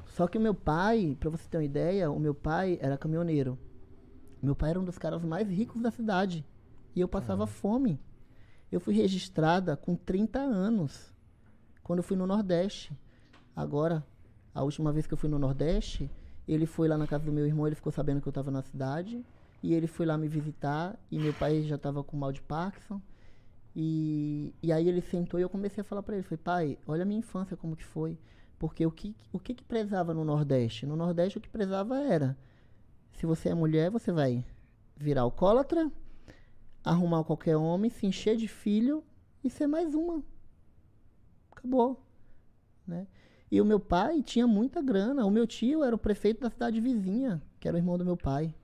Só 0.07 0.26
que 0.26 0.38
o 0.38 0.41
meu 0.41 0.55
pai, 0.55 1.16
pra 1.18 1.30
você 1.30 1.49
ter 1.49 1.57
uma 1.57 1.64
ideia, 1.64 2.11
o 2.11 2.18
meu 2.18 2.34
pai 2.34 2.78
era 2.80 2.99
caminhoneiro. 2.99 3.59
Meu 4.43 4.55
pai 4.57 4.70
era 4.70 4.80
um 4.80 4.84
dos 4.84 4.99
caras 4.99 5.24
mais 5.24 5.49
ricos 5.49 5.80
da 5.80 5.91
cidade. 5.91 6.45
E 6.95 7.01
eu 7.01 7.09
passava 7.09 7.47
fome. 7.47 8.01
Eu 8.70 8.80
fui 8.80 8.95
registrada 8.95 9.76
com 9.76 9.95
30 9.95 10.38
anos. 10.38 11.14
Quando 11.82 11.99
eu 11.99 12.03
fui 12.03 12.16
no 12.16 12.26
Nordeste. 12.26 12.93
Agora, 13.55 14.05
a 14.55 14.62
última 14.62 14.93
vez 14.93 15.07
que 15.07 15.14
eu 15.14 15.18
fui 15.18 15.28
no 15.28 15.38
Nordeste, 15.38 16.11
ele 16.47 16.66
foi 16.66 16.88
lá 16.88 16.97
na 16.97 17.07
casa 17.07 17.24
do 17.24 17.32
meu 17.32 17.47
irmão, 17.47 17.66
ele 17.66 17.76
ficou 17.76 17.93
sabendo 17.93 18.20
que 18.20 18.28
eu 18.28 18.30
estava 18.30 18.51
na 18.51 18.62
cidade. 18.62 19.24
E 19.62 19.74
ele 19.74 19.86
foi 19.86 20.07
lá 20.07 20.16
me 20.16 20.28
visitar. 20.28 20.99
E 21.11 21.18
meu 21.18 21.34
pai 21.34 21.62
já 21.62 21.76
estava 21.76 22.03
com 22.03 22.16
mal 22.16 22.32
de 22.32 22.41
Parkinson. 22.41 23.01
E, 23.74 24.53
e 24.62 24.72
aí 24.72 24.88
ele 24.88 25.01
sentou 25.01 25.38
e 25.38 25.43
eu 25.43 25.49
comecei 25.49 25.82
a 25.82 25.84
falar 25.84 26.03
para 26.03 26.14
ele. 26.14 26.24
Falei, 26.24 26.38
pai, 26.43 26.78
olha 26.86 27.03
a 27.03 27.07
minha 27.07 27.20
infância 27.20 27.57
como 27.57 27.76
que 27.76 27.84
foi. 27.84 28.18
Porque 28.61 28.85
o 28.85 28.93
que, 28.93 29.17
o 29.33 29.39
que 29.41 29.55
que 29.55 29.65
prezava 29.65 30.13
no 30.13 30.23
Nordeste? 30.23 30.85
No 30.85 30.95
Nordeste 30.95 31.39
o 31.39 31.41
que 31.41 31.49
prezava 31.49 31.99
era... 31.99 32.37
Se 33.15 33.25
você 33.25 33.49
é 33.49 33.55
mulher, 33.55 33.91
você 33.91 34.13
vai 34.13 34.45
virar 34.95 35.23
alcoólatra, 35.23 35.91
arrumar 36.85 37.25
qualquer 37.25 37.57
homem, 37.57 37.91
se 37.91 38.07
encher 38.07 38.37
de 38.37 38.47
filho 38.47 39.03
e 39.43 39.49
ser 39.49 39.67
mais 39.67 39.95
uma. 39.95 40.23
Acabou. 41.51 42.05
Né? 42.87 43.07
E 43.51 43.61
o 43.63 43.65
meu 43.65 43.81
pai 43.81 44.23
tinha 44.23 44.47
muita 44.47 44.83
grana. 44.83 45.25
O 45.25 45.31
meu 45.31 45.47
tio 45.47 45.83
era 45.83 45.95
o 45.95 45.99
prefeito 45.99 46.43
da 46.43 46.51
cidade 46.51 46.81
vizinha, 46.81 47.43
que 47.59 47.67
era 47.67 47.77
o 47.77 47.81
irmão 47.81 47.97
do 47.97 48.05
meu 48.05 48.17
pai. 48.17 48.55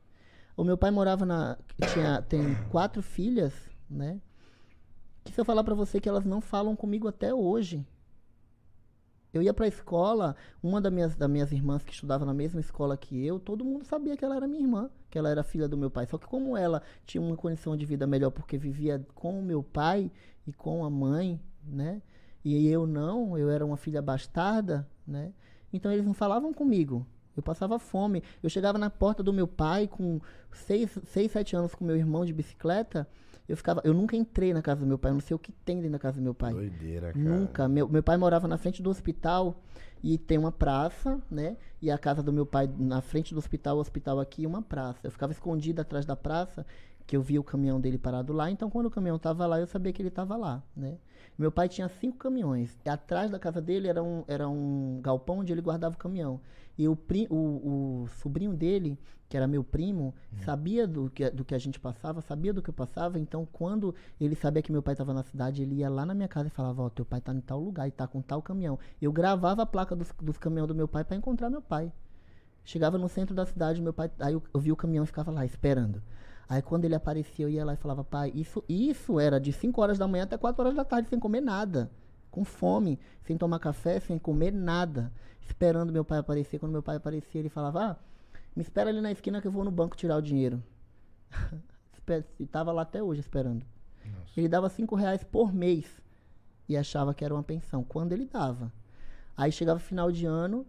O 0.54 0.62
meu 0.62 0.76
pai 0.76 0.90
morava 0.90 1.24
na. 1.24 1.58
Tinha, 1.92 2.20
tem 2.20 2.54
quatro 2.70 3.02
filhas, 3.02 3.52
né? 3.88 4.20
Que 5.24 5.32
se 5.32 5.40
eu 5.40 5.44
falar 5.44 5.64
pra 5.64 5.74
você 5.74 6.00
que 6.00 6.08
elas 6.08 6.24
não 6.24 6.40
falam 6.40 6.76
comigo 6.76 7.08
até 7.08 7.34
hoje. 7.34 7.86
Eu 9.36 9.42
ia 9.42 9.52
pra 9.52 9.68
escola, 9.68 10.34
uma 10.62 10.80
das 10.80 10.90
minhas, 10.90 11.14
das 11.14 11.28
minhas 11.28 11.52
irmãs 11.52 11.84
que 11.84 11.92
estudava 11.92 12.24
na 12.24 12.32
mesma 12.32 12.58
escola 12.58 12.96
que 12.96 13.24
eu, 13.24 13.38
todo 13.38 13.64
mundo 13.64 13.84
sabia 13.84 14.16
que 14.16 14.24
ela 14.24 14.34
era 14.34 14.48
minha 14.48 14.62
irmã, 14.62 14.90
que 15.10 15.18
ela 15.18 15.28
era 15.28 15.42
filha 15.42 15.68
do 15.68 15.76
meu 15.76 15.90
pai. 15.90 16.06
Só 16.06 16.16
que 16.16 16.26
como 16.26 16.56
ela 16.56 16.82
tinha 17.04 17.20
uma 17.20 17.36
condição 17.36 17.76
de 17.76 17.84
vida 17.84 18.06
melhor 18.06 18.30
porque 18.30 18.56
vivia 18.56 19.04
com 19.14 19.38
o 19.38 19.42
meu 19.42 19.62
pai 19.62 20.10
e 20.46 20.52
com 20.52 20.84
a 20.84 20.90
mãe, 20.90 21.38
né? 21.62 22.00
E 22.42 22.66
eu 22.68 22.86
não, 22.86 23.36
eu 23.36 23.50
era 23.50 23.64
uma 23.64 23.76
filha 23.76 24.00
bastarda, 24.00 24.88
né? 25.06 25.32
Então 25.70 25.92
eles 25.92 26.06
não 26.06 26.14
falavam 26.14 26.54
comigo. 26.54 27.06
Eu 27.36 27.42
passava 27.42 27.78
fome. 27.78 28.22
Eu 28.42 28.48
chegava 28.48 28.78
na 28.78 28.88
porta 28.88 29.22
do 29.22 29.32
meu 29.32 29.46
pai 29.46 29.86
com 29.86 30.18
seis, 30.50 30.98
seis 31.04 31.30
sete 31.30 31.54
anos 31.54 31.74
com 31.74 31.84
meu 31.84 31.96
irmão 31.96 32.24
de 32.24 32.32
bicicleta. 32.32 33.06
Eu 33.48 33.56
ficava, 33.56 33.80
eu 33.84 33.94
nunca 33.94 34.16
entrei 34.16 34.52
na 34.52 34.60
casa 34.60 34.80
do 34.80 34.86
meu 34.86 34.98
pai, 34.98 35.10
eu 35.10 35.14
não 35.14 35.20
sei 35.20 35.34
o 35.34 35.38
que 35.38 35.52
tem 35.52 35.76
dentro 35.76 35.92
da 35.92 35.98
casa 35.98 36.18
do 36.18 36.22
meu 36.22 36.34
pai. 36.34 36.52
Doideira, 36.52 37.12
cara. 37.12 37.24
Nunca. 37.24 37.68
Meu, 37.68 37.88
meu 37.88 38.02
pai 38.02 38.16
morava 38.16 38.48
na 38.48 38.58
frente 38.58 38.82
do 38.82 38.90
hospital 38.90 39.62
e 40.02 40.18
tem 40.18 40.36
uma 40.36 40.52
praça, 40.52 41.20
né? 41.30 41.56
E 41.80 41.90
a 41.90 41.98
casa 41.98 42.22
do 42.22 42.32
meu 42.32 42.44
pai 42.44 42.68
na 42.78 43.00
frente 43.00 43.32
do 43.32 43.38
hospital, 43.38 43.76
o 43.76 43.80
hospital 43.80 44.18
aqui 44.18 44.46
uma 44.46 44.62
praça. 44.62 45.06
Eu 45.06 45.10
ficava 45.10 45.32
escondida 45.32 45.82
atrás 45.82 46.04
da 46.04 46.16
praça, 46.16 46.66
que 47.06 47.16
eu 47.16 47.22
via 47.22 47.40
o 47.40 47.44
caminhão 47.44 47.80
dele 47.80 47.98
parado 47.98 48.32
lá. 48.32 48.50
Então, 48.50 48.68
quando 48.68 48.86
o 48.86 48.90
caminhão 48.90 49.18
tava 49.18 49.46
lá, 49.46 49.60
eu 49.60 49.66
sabia 49.66 49.92
que 49.92 50.02
ele 50.02 50.10
tava 50.10 50.36
lá, 50.36 50.62
né? 50.76 50.98
Meu 51.38 51.52
pai 51.52 51.68
tinha 51.68 51.88
cinco 51.88 52.16
caminhões. 52.16 52.76
E 52.84 52.88
atrás 52.88 53.30
da 53.30 53.38
casa 53.38 53.60
dele 53.60 53.88
era 53.88 54.02
um, 54.02 54.24
era 54.26 54.48
um 54.48 55.00
galpão 55.02 55.38
onde 55.38 55.52
ele 55.52 55.60
guardava 55.60 55.94
o 55.94 55.98
caminhão. 55.98 56.40
E 56.78 56.88
o, 56.88 56.96
pri, 56.96 57.26
o, 57.30 57.36
o 58.04 58.08
sobrinho 58.20 58.54
dele, 58.54 58.98
que 59.28 59.36
era 59.36 59.46
meu 59.46 59.62
primo, 59.62 60.14
sabia 60.44 60.86
do 60.86 61.10
que, 61.10 61.30
do 61.30 61.44
que 61.44 61.54
a 61.54 61.58
gente 61.58 61.78
passava, 61.78 62.20
sabia 62.20 62.52
do 62.52 62.62
que 62.62 62.70
eu 62.70 62.74
passava. 62.74 63.18
Então, 63.18 63.46
quando 63.50 63.94
ele 64.20 64.34
sabia 64.34 64.62
que 64.62 64.72
meu 64.72 64.82
pai 64.82 64.94
estava 64.94 65.14
na 65.14 65.22
cidade, 65.22 65.62
ele 65.62 65.76
ia 65.76 65.90
lá 65.90 66.04
na 66.04 66.14
minha 66.14 66.28
casa 66.28 66.48
e 66.48 66.50
falava: 66.50 66.82
Ó, 66.82 66.90
teu 66.90 67.04
pai 67.04 67.20
tá 67.20 67.32
em 67.32 67.40
tal 67.40 67.60
lugar 67.60 67.86
e 67.86 67.90
tá 67.90 68.06
com 68.06 68.20
tal 68.20 68.42
caminhão. 68.42 68.78
Eu 69.00 69.12
gravava 69.12 69.62
a 69.62 69.66
placa 69.66 69.94
dos, 69.94 70.12
dos 70.20 70.38
caminhões 70.38 70.68
do 70.68 70.74
meu 70.74 70.88
pai 70.88 71.04
para 71.04 71.16
encontrar 71.16 71.50
meu 71.50 71.62
pai. 71.62 71.92
Chegava 72.64 72.98
no 72.98 73.08
centro 73.08 73.34
da 73.34 73.46
cidade, 73.46 73.80
meu 73.80 73.92
pai. 73.92 74.10
Aí 74.18 74.32
eu, 74.32 74.42
eu 74.52 74.60
vi 74.60 74.72
o 74.72 74.76
caminhão 74.76 75.04
e 75.04 75.06
ficava 75.06 75.30
lá 75.30 75.44
esperando. 75.44 76.02
Aí 76.48 76.62
quando 76.62 76.84
ele 76.84 76.94
aparecia, 76.94 77.44
eu 77.44 77.48
ia 77.48 77.64
lá 77.64 77.74
e 77.74 77.76
falava, 77.76 78.04
pai, 78.04 78.32
isso, 78.34 78.64
isso 78.68 79.18
era 79.18 79.40
de 79.40 79.52
5 79.52 79.80
horas 79.80 79.98
da 79.98 80.06
manhã 80.06 80.24
até 80.24 80.36
4 80.36 80.62
horas 80.62 80.76
da 80.76 80.84
tarde, 80.84 81.08
sem 81.08 81.18
comer 81.18 81.40
nada. 81.40 81.90
Com 82.30 82.44
fome, 82.44 82.98
sem 83.22 83.36
tomar 83.36 83.58
café, 83.58 83.98
sem 83.98 84.18
comer 84.18 84.52
nada. 84.52 85.12
Esperando 85.42 85.92
meu 85.92 86.04
pai 86.04 86.18
aparecer. 86.18 86.58
Quando 86.58 86.72
meu 86.72 86.82
pai 86.82 86.96
aparecia, 86.96 87.40
ele 87.40 87.48
falava, 87.48 87.82
ah, 87.82 87.96
me 88.54 88.62
espera 88.62 88.90
ali 88.90 89.00
na 89.00 89.10
esquina 89.10 89.40
que 89.40 89.48
eu 89.48 89.52
vou 89.52 89.64
no 89.64 89.70
banco 89.70 89.96
tirar 89.96 90.16
o 90.16 90.22
dinheiro. 90.22 90.62
E 92.38 92.46
tava 92.46 92.70
lá 92.70 92.82
até 92.82 93.02
hoje 93.02 93.18
esperando. 93.18 93.66
Ele 94.36 94.48
dava 94.48 94.68
5 94.68 94.94
reais 94.94 95.24
por 95.24 95.52
mês. 95.52 95.86
E 96.68 96.76
achava 96.76 97.12
que 97.12 97.24
era 97.24 97.34
uma 97.34 97.42
pensão. 97.42 97.82
Quando 97.82 98.12
ele 98.12 98.24
dava. 98.24 98.72
Aí 99.36 99.50
chegava 99.50 99.80
final 99.80 100.12
de 100.12 100.24
ano, 100.24 100.64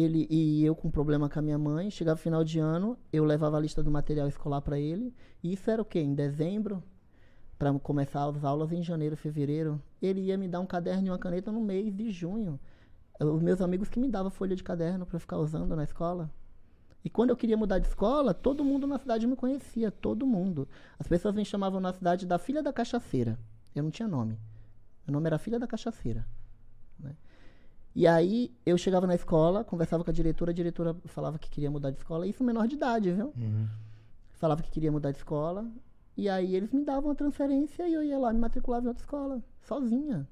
ele 0.00 0.28
e 0.30 0.64
eu 0.64 0.76
com 0.76 0.90
problema 0.90 1.28
com 1.28 1.38
a 1.38 1.42
minha 1.42 1.58
mãe, 1.58 1.90
chegava 1.90 2.16
final 2.16 2.44
de 2.44 2.60
ano, 2.60 2.96
eu 3.12 3.24
levava 3.24 3.56
a 3.56 3.60
lista 3.60 3.82
do 3.82 3.90
material 3.90 4.28
escolar 4.28 4.60
para 4.60 4.78
ele. 4.78 5.12
E 5.42 5.52
isso 5.52 5.68
era 5.68 5.82
o 5.82 5.84
quê? 5.84 5.98
Em 5.98 6.14
dezembro, 6.14 6.82
para 7.58 7.72
começar 7.80 8.24
as 8.28 8.44
aulas 8.44 8.70
em 8.70 8.80
janeiro, 8.80 9.16
fevereiro, 9.16 9.82
ele 10.00 10.20
ia 10.20 10.38
me 10.38 10.46
dar 10.46 10.60
um 10.60 10.66
caderno 10.66 11.08
e 11.08 11.10
uma 11.10 11.18
caneta 11.18 11.50
no 11.50 11.60
mês 11.60 11.92
de 11.92 12.10
junho. 12.12 12.60
Os 13.18 13.42
meus 13.42 13.60
amigos 13.60 13.88
que 13.88 13.98
me 13.98 14.08
davam 14.08 14.30
folha 14.30 14.54
de 14.54 14.62
caderno 14.62 15.04
para 15.04 15.18
ficar 15.18 15.38
usando 15.38 15.74
na 15.74 15.82
escola. 15.82 16.30
E 17.04 17.10
quando 17.10 17.30
eu 17.30 17.36
queria 17.36 17.56
mudar 17.56 17.80
de 17.80 17.88
escola, 17.88 18.32
todo 18.32 18.64
mundo 18.64 18.86
na 18.86 18.98
cidade 18.98 19.26
me 19.26 19.34
conhecia, 19.34 19.90
todo 19.90 20.24
mundo. 20.24 20.68
As 20.96 21.08
pessoas 21.08 21.34
me 21.34 21.44
chamavam 21.44 21.80
na 21.80 21.92
cidade 21.92 22.24
da 22.24 22.38
filha 22.38 22.62
da 22.62 22.72
cachaceira. 22.72 23.36
Eu 23.74 23.82
não 23.82 23.90
tinha 23.90 24.06
nome. 24.06 24.38
Meu 25.04 25.12
nome 25.12 25.26
era 25.26 25.38
filha 25.38 25.58
da 25.58 25.66
cachaceira. 25.66 26.24
né? 27.00 27.16
E 27.98 28.06
aí 28.06 28.52
eu 28.64 28.78
chegava 28.78 29.08
na 29.08 29.16
escola, 29.16 29.64
conversava 29.64 30.04
com 30.04 30.10
a 30.10 30.14
diretora, 30.14 30.52
a 30.52 30.54
diretora 30.54 30.94
falava 31.06 31.36
que 31.36 31.50
queria 31.50 31.68
mudar 31.68 31.90
de 31.90 31.96
escola, 31.96 32.28
isso 32.28 32.44
menor 32.44 32.68
de 32.68 32.76
idade, 32.76 33.10
viu? 33.10 33.32
Falava 34.34 34.62
que 34.62 34.70
queria 34.70 34.92
mudar 34.92 35.10
de 35.10 35.16
escola. 35.16 35.66
E 36.16 36.28
aí 36.28 36.54
eles 36.54 36.70
me 36.70 36.84
davam 36.84 37.10
a 37.10 37.14
transferência 37.16 37.88
e 37.88 37.94
eu 37.94 38.04
ia 38.04 38.16
lá 38.16 38.32
me 38.32 38.38
matriculava 38.38 38.84
em 38.84 38.88
outra 38.88 39.02
escola, 39.02 39.42
sozinha. 39.62 40.28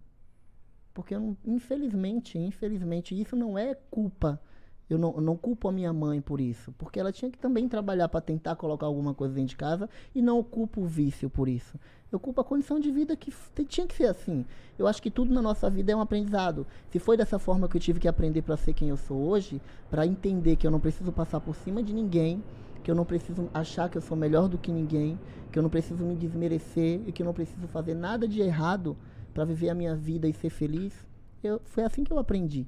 Porque 0.95 1.17
eu 1.17 1.19
não, 1.19 1.37
infelizmente, 1.45 2.39
infelizmente, 2.39 3.21
isso 3.21 3.35
não 3.35 3.59
é 3.59 3.75
culpa. 3.75 4.41
Eu 4.89 4.99
não, 4.99 5.13
não 5.15 5.37
culpo 5.37 5.69
a 5.69 5.73
minha 5.73 5.93
mãe 5.93 6.21
por 6.21 6.41
isso. 6.41 6.73
Porque 6.79 7.01
ela 7.01 7.13
tinha 7.13 7.31
que 7.31 7.39
também 7.39 7.69
trabalhar 7.69 8.09
para 8.09 8.21
tentar 8.21 8.55
colocar 8.57 8.87
alguma 8.87 9.13
coisa 9.13 9.35
dentro 9.35 9.51
de 9.51 9.57
casa 9.57 9.91
e 10.15 10.23
não 10.23 10.43
culpo 10.43 10.83
o 10.83 10.87
vício 10.87 11.29
por 11.29 11.49
isso. 11.49 11.79
Eu 12.11 12.21
culpo 12.21 12.41
a 12.41 12.45
condição 12.45 12.79
de 12.79 12.91
vida 12.91 13.17
que 13.17 13.33
tinha 13.65 13.87
que 13.87 13.95
ser 13.95 14.07
assim. 14.07 14.45
Eu 14.79 14.87
acho 14.87 15.03
que 15.03 15.11
tudo 15.11 15.35
na 15.35 15.43
nossa 15.43 15.69
vida 15.69 15.91
é 15.91 15.97
um 15.97 16.01
aprendizado. 16.01 16.67
Se 16.91 17.01
foi 17.01 17.17
dessa 17.17 17.39
forma 17.39 17.69
que 17.69 17.77
eu 17.77 17.81
tive 17.81 17.99
que 17.99 18.07
aprender 18.07 18.43
para 18.43 18.57
ser 18.57 18.75
quem 18.75 18.91
eu 18.91 18.97
sou 18.97 19.19
hoje, 19.29 19.61
para 19.91 20.07
entender 20.07 20.55
que 20.55 20.67
eu 20.67 20.71
não 20.71 20.79
preciso 20.79 21.11
passar 21.11 21.41
por 21.41 21.57
cima 21.57 21.83
de 21.83 21.93
ninguém, 21.93 22.43
que 22.85 22.91
eu 22.91 22.95
não 22.95 23.05
preciso 23.05 23.51
achar 23.53 23.91
que 23.91 23.99
eu 23.99 24.03
sou 24.03 24.17
melhor 24.17 24.49
do 24.49 24.57
que 24.57 24.71
ninguém, 24.71 25.19
que 25.51 25.59
eu 25.59 25.63
não 25.65 25.71
preciso 25.71 26.05
me 26.05 26.15
desmerecer 26.15 27.01
e 27.05 27.11
que 27.11 27.23
eu 27.23 27.27
não 27.27 27.35
preciso 27.35 27.67
fazer 27.67 27.95
nada 27.95 28.29
de 28.29 28.41
errado 28.41 28.97
para 29.35 29.45
viver 29.45 29.69
a 29.69 29.75
minha 29.75 29.97
vida 29.97 30.29
e 30.29 30.33
ser 30.33 30.51
feliz, 30.51 30.95
eu, 31.43 31.61
foi 31.65 31.83
assim 31.83 32.05
que 32.05 32.13
eu 32.13 32.19
aprendi. 32.19 32.67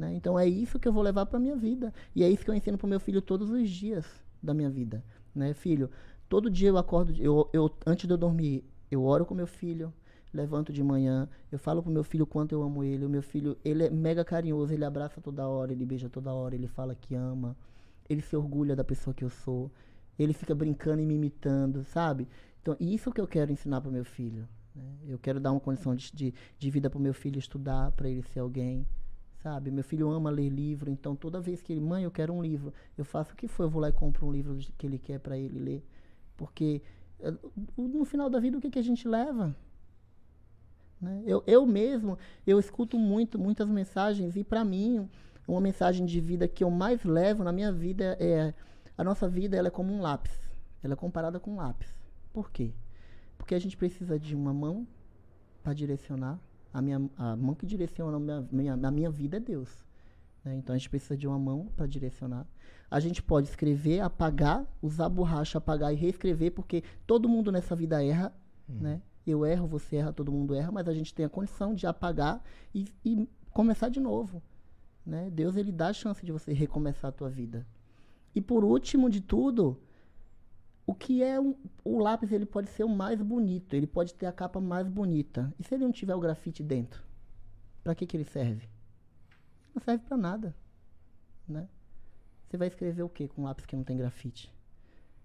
Né? 0.00 0.14
Então 0.14 0.38
é 0.38 0.48
isso 0.48 0.78
que 0.78 0.88
eu 0.88 0.92
vou 0.92 1.02
levar 1.02 1.26
para 1.26 1.38
minha 1.38 1.54
vida. 1.54 1.92
E 2.16 2.24
é 2.24 2.28
isso 2.28 2.42
que 2.42 2.50
eu 2.50 2.54
ensino 2.54 2.78
para 2.78 2.88
meu 2.88 2.98
filho 2.98 3.20
todos 3.20 3.50
os 3.50 3.68
dias 3.68 4.06
da 4.42 4.54
minha 4.54 4.70
vida. 4.70 5.04
Né? 5.34 5.52
Filho, 5.52 5.90
todo 6.28 6.50
dia 6.50 6.70
eu 6.70 6.78
acordo, 6.78 7.12
eu, 7.22 7.48
eu, 7.52 7.70
antes 7.86 8.06
de 8.06 8.12
eu 8.12 8.16
dormir, 8.16 8.64
eu 8.90 9.04
oro 9.04 9.26
com 9.26 9.34
meu 9.34 9.46
filho, 9.46 9.92
levanto 10.32 10.72
de 10.72 10.82
manhã, 10.82 11.28
eu 11.52 11.58
falo 11.58 11.82
pro 11.82 11.92
meu 11.92 12.02
filho 12.02 12.24
o 12.24 12.26
quanto 12.26 12.52
eu 12.52 12.62
amo 12.62 12.82
ele. 12.82 13.04
O 13.04 13.10
meu 13.10 13.22
filho, 13.22 13.58
ele 13.62 13.84
é 13.84 13.90
mega 13.90 14.24
carinhoso, 14.24 14.72
ele 14.72 14.84
abraça 14.84 15.20
toda 15.20 15.46
hora, 15.46 15.70
ele 15.70 15.84
beija 15.84 16.08
toda 16.08 16.32
hora, 16.32 16.54
ele 16.54 16.66
fala 16.66 16.94
que 16.94 17.14
ama. 17.14 17.54
Ele 18.08 18.22
se 18.22 18.34
orgulha 18.34 18.74
da 18.74 18.82
pessoa 18.82 19.12
que 19.12 19.22
eu 19.22 19.30
sou. 19.30 19.70
Ele 20.18 20.32
fica 20.32 20.54
brincando 20.54 21.02
e 21.02 21.06
me 21.06 21.14
imitando, 21.14 21.84
sabe? 21.84 22.26
Então, 22.62 22.76
isso 22.80 23.12
que 23.12 23.20
eu 23.20 23.26
quero 23.26 23.52
ensinar 23.52 23.80
pro 23.80 23.92
meu 23.92 24.04
filho. 24.04 24.48
né? 24.74 24.84
Eu 25.06 25.18
quero 25.18 25.38
dar 25.40 25.52
uma 25.52 25.60
condição 25.60 25.94
de, 25.94 26.10
de, 26.12 26.34
de 26.58 26.70
vida 26.70 26.90
meu 26.96 27.14
filho 27.14 27.38
estudar, 27.38 27.92
para 27.92 28.08
ele 28.08 28.22
ser 28.22 28.40
alguém, 28.40 28.86
sabe? 29.42 29.70
Meu 29.70 29.84
filho 29.84 30.10
ama 30.10 30.30
ler 30.30 30.48
livro, 30.48 30.90
então 30.90 31.16
toda 31.16 31.40
vez 31.40 31.62
que 31.62 31.72
ele, 31.72 31.80
mãe, 31.80 32.04
eu 32.04 32.10
quero 32.10 32.32
um 32.32 32.42
livro, 32.42 32.72
eu 32.96 33.04
faço 33.04 33.32
o 33.32 33.36
que 33.36 33.48
for, 33.48 33.64
eu 33.64 33.70
vou 33.70 33.80
lá 33.80 33.88
e 33.88 33.92
compro 33.92 34.26
um 34.26 34.32
livro 34.32 34.56
que 34.76 34.86
ele 34.86 34.98
quer 34.98 35.18
para 35.18 35.36
ele 35.36 35.58
ler. 35.58 35.84
Porque 36.36 36.82
eh, 37.20 37.34
no 37.76 38.04
final 38.04 38.28
da 38.30 38.38
vida, 38.38 38.58
o 38.58 38.60
que, 38.60 38.70
que 38.70 38.78
a 38.78 38.82
gente 38.82 39.06
leva? 39.06 39.54
Né? 41.00 41.22
Eu, 41.26 41.42
eu 41.46 41.66
mesmo, 41.66 42.18
eu 42.46 42.58
escuto 42.58 42.98
muito, 42.98 43.38
muitas 43.38 43.68
mensagens 43.68 44.36
e 44.36 44.44
para 44.44 44.64
mim, 44.64 45.08
uma 45.48 45.60
mensagem 45.60 46.04
de 46.04 46.20
vida 46.20 46.46
que 46.46 46.62
eu 46.62 46.70
mais 46.70 47.02
levo 47.04 47.42
na 47.42 47.52
minha 47.52 47.72
vida 47.72 48.16
é 48.20 48.52
a 48.96 49.02
nossa 49.02 49.26
vida 49.26 49.56
ela 49.56 49.68
é 49.68 49.70
como 49.70 49.92
um 49.92 50.02
lápis. 50.02 50.38
Ela 50.82 50.92
é 50.92 50.96
comparada 50.96 51.40
com 51.40 51.52
um 51.52 51.56
lápis. 51.56 51.88
Por 52.32 52.50
quê? 52.50 52.72
Porque 53.38 53.54
a 53.54 53.58
gente 53.58 53.76
precisa 53.76 54.18
de 54.18 54.34
uma 54.36 54.52
mão 54.52 54.86
para 55.62 55.72
direcionar. 55.72 56.38
A, 56.72 56.80
minha, 56.80 57.10
a 57.16 57.36
mão 57.36 57.54
que 57.54 57.66
direciona 57.66 58.16
a 58.16 58.20
minha, 58.20 58.48
minha, 58.50 58.72
a 58.74 58.90
minha 58.90 59.10
vida 59.10 59.36
é 59.36 59.40
Deus. 59.40 59.84
né? 60.44 60.54
Então 60.56 60.74
a 60.74 60.78
gente 60.78 60.88
precisa 60.90 61.16
de 61.16 61.26
uma 61.26 61.38
mão 61.38 61.66
para 61.76 61.86
direcionar. 61.86 62.46
A 62.90 62.98
gente 63.00 63.22
pode 63.22 63.48
escrever, 63.48 64.00
apagar, 64.00 64.64
usar 64.82 65.08
borracha, 65.08 65.58
apagar 65.58 65.92
e 65.92 65.96
reescrever, 65.96 66.52
porque 66.52 66.82
todo 67.06 67.28
mundo 67.28 67.50
nessa 67.52 67.74
vida 67.76 68.04
erra. 68.04 68.32
né? 68.68 69.02
Eu 69.26 69.44
erro, 69.44 69.66
você 69.66 69.96
erra, 69.96 70.12
todo 70.12 70.32
mundo 70.32 70.54
erra, 70.54 70.72
mas 70.72 70.88
a 70.88 70.94
gente 70.94 71.14
tem 71.14 71.24
a 71.24 71.28
condição 71.28 71.74
de 71.74 71.86
apagar 71.86 72.42
e, 72.74 72.86
e 73.04 73.28
começar 73.52 73.88
de 73.88 74.00
novo, 74.00 74.42
né? 75.04 75.28
Deus 75.30 75.56
ele 75.56 75.70
dá 75.70 75.88
a 75.88 75.92
chance 75.92 76.24
de 76.24 76.32
você 76.32 76.52
recomeçar 76.52 77.10
a 77.10 77.12
tua 77.12 77.28
vida. 77.28 77.66
E 78.34 78.40
por 78.40 78.64
último 78.64 79.10
de 79.10 79.20
tudo, 79.20 79.78
o 80.90 80.94
que 80.94 81.22
é 81.22 81.38
um, 81.38 81.54
o 81.84 82.00
lápis 82.00 82.32
ele 82.32 82.44
pode 82.44 82.68
ser 82.68 82.82
o 82.82 82.88
mais 82.88 83.22
bonito, 83.22 83.76
ele 83.76 83.86
pode 83.86 84.12
ter 84.12 84.26
a 84.26 84.32
capa 84.32 84.60
mais 84.60 84.88
bonita. 84.88 85.54
E 85.56 85.62
se 85.62 85.72
ele 85.72 85.84
não 85.84 85.92
tiver 85.92 86.16
o 86.16 86.20
grafite 86.20 86.64
dentro, 86.64 87.00
para 87.84 87.94
que 87.94 88.04
que 88.04 88.16
ele 88.16 88.24
serve? 88.24 88.68
Não 89.72 89.80
serve 89.80 90.02
para 90.04 90.16
nada, 90.16 90.52
né? 91.46 91.68
Você 92.48 92.56
vai 92.56 92.66
escrever 92.66 93.04
o 93.04 93.08
que 93.08 93.28
com 93.28 93.42
um 93.42 93.44
lápis 93.44 93.66
que 93.66 93.76
não 93.76 93.84
tem 93.84 93.96
grafite? 93.96 94.52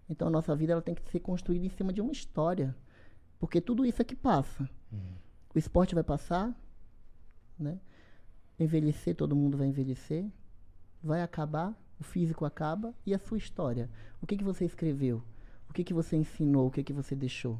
Então 0.07 0.27
a 0.27 0.31
nossa 0.31 0.55
vida 0.55 0.73
ela 0.73 0.83
tem 0.83 0.93
que 0.93 1.01
ser 1.09 1.19
construída 1.19 1.65
em 1.65 1.69
cima 1.69 1.91
de 1.91 1.99
uma 1.99 2.11
história, 2.11 2.75
porque 3.39 3.59
tudo 3.59 3.87
isso 3.87 3.99
é 4.03 4.05
que 4.05 4.15
passa. 4.15 4.69
O 5.55 5.57
esporte 5.57 5.95
vai 5.95 6.03
passar, 6.03 6.55
né? 7.57 7.79
Envelhecer, 8.59 9.15
todo 9.15 9.35
mundo 9.35 9.57
vai 9.57 9.65
envelhecer, 9.65 10.29
vai 11.01 11.23
acabar, 11.23 11.75
o 11.99 12.03
físico 12.03 12.45
acaba 12.45 12.93
e 13.03 13.15
a 13.15 13.17
sua 13.17 13.39
história. 13.39 13.89
O 14.21 14.27
que 14.27 14.37
que 14.37 14.43
você 14.43 14.63
escreveu? 14.63 15.23
Que 15.75 15.83
que 15.83 15.93
você 15.93 16.15
ensinou? 16.15 16.67
O 16.67 16.71
que 16.71 16.81
que 16.81 16.93
você 16.93 17.13
deixou? 17.13 17.59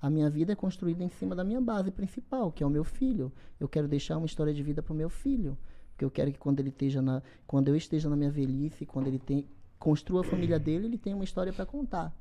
A 0.00 0.08
minha 0.08 0.30
vida 0.30 0.52
é 0.52 0.54
construída 0.54 1.02
em 1.02 1.08
cima 1.08 1.34
da 1.34 1.42
minha 1.42 1.60
base 1.60 1.90
principal, 1.90 2.52
que 2.52 2.62
é 2.62 2.66
o 2.66 2.70
meu 2.70 2.84
filho. 2.84 3.32
Eu 3.58 3.68
quero 3.68 3.88
deixar 3.88 4.16
uma 4.16 4.26
história 4.26 4.54
de 4.54 4.62
vida 4.62 4.80
para 4.80 4.92
o 4.92 4.96
meu 4.96 5.10
filho, 5.10 5.58
porque 5.90 6.04
eu 6.04 6.10
quero 6.10 6.30
que 6.30 6.38
quando 6.38 6.60
ele 6.60 6.68
esteja 6.68 7.02
na, 7.02 7.20
quando 7.44 7.66
eu 7.66 7.74
esteja 7.74 8.08
na 8.08 8.14
minha 8.14 8.30
velhice, 8.30 8.86
quando 8.86 9.08
ele 9.08 9.18
tem, 9.18 9.44
construa 9.76 10.20
a 10.20 10.24
família 10.24 10.56
dele, 10.56 10.86
ele 10.86 10.96
tenha 10.96 11.16
uma 11.16 11.24
história 11.24 11.52
para 11.52 11.66
contar, 11.66 12.16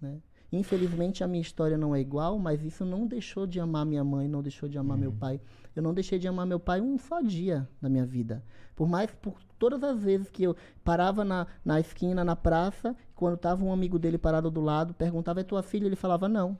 né? 0.00 0.20
Infelizmente 0.52 1.22
a 1.22 1.28
minha 1.28 1.40
história 1.40 1.78
não 1.78 1.94
é 1.94 2.00
igual, 2.00 2.38
mas 2.38 2.64
isso 2.64 2.84
não 2.84 3.06
deixou 3.06 3.46
de 3.46 3.60
amar 3.60 3.86
minha 3.86 4.02
mãe, 4.02 4.26
não 4.28 4.42
deixou 4.42 4.68
de 4.68 4.76
amar 4.78 4.98
meu 4.98 5.12
pai. 5.12 5.40
Eu 5.76 5.82
não 5.82 5.94
deixei 5.94 6.18
de 6.18 6.26
amar 6.26 6.44
meu 6.46 6.58
pai 6.58 6.80
um 6.80 6.98
só 6.98 7.20
dia 7.20 7.68
da 7.80 7.88
minha 7.88 8.04
vida. 8.04 8.42
Por 8.74 8.88
mais, 8.88 9.10
por 9.12 9.34
todas 9.58 9.82
as 9.84 10.02
vezes 10.02 10.28
que 10.28 10.42
eu 10.42 10.56
parava 10.82 11.24
na, 11.24 11.46
na 11.64 11.78
esquina, 11.78 12.24
na 12.24 12.34
praça, 12.34 12.96
quando 13.14 13.36
tava 13.36 13.64
um 13.64 13.72
amigo 13.72 13.98
dele 13.98 14.18
parado 14.18 14.50
do 14.50 14.60
lado, 14.60 14.92
perguntava, 14.94 15.40
é 15.40 15.44
tua 15.44 15.62
filha? 15.62 15.86
Ele 15.86 15.94
falava, 15.96 16.28
não. 16.28 16.58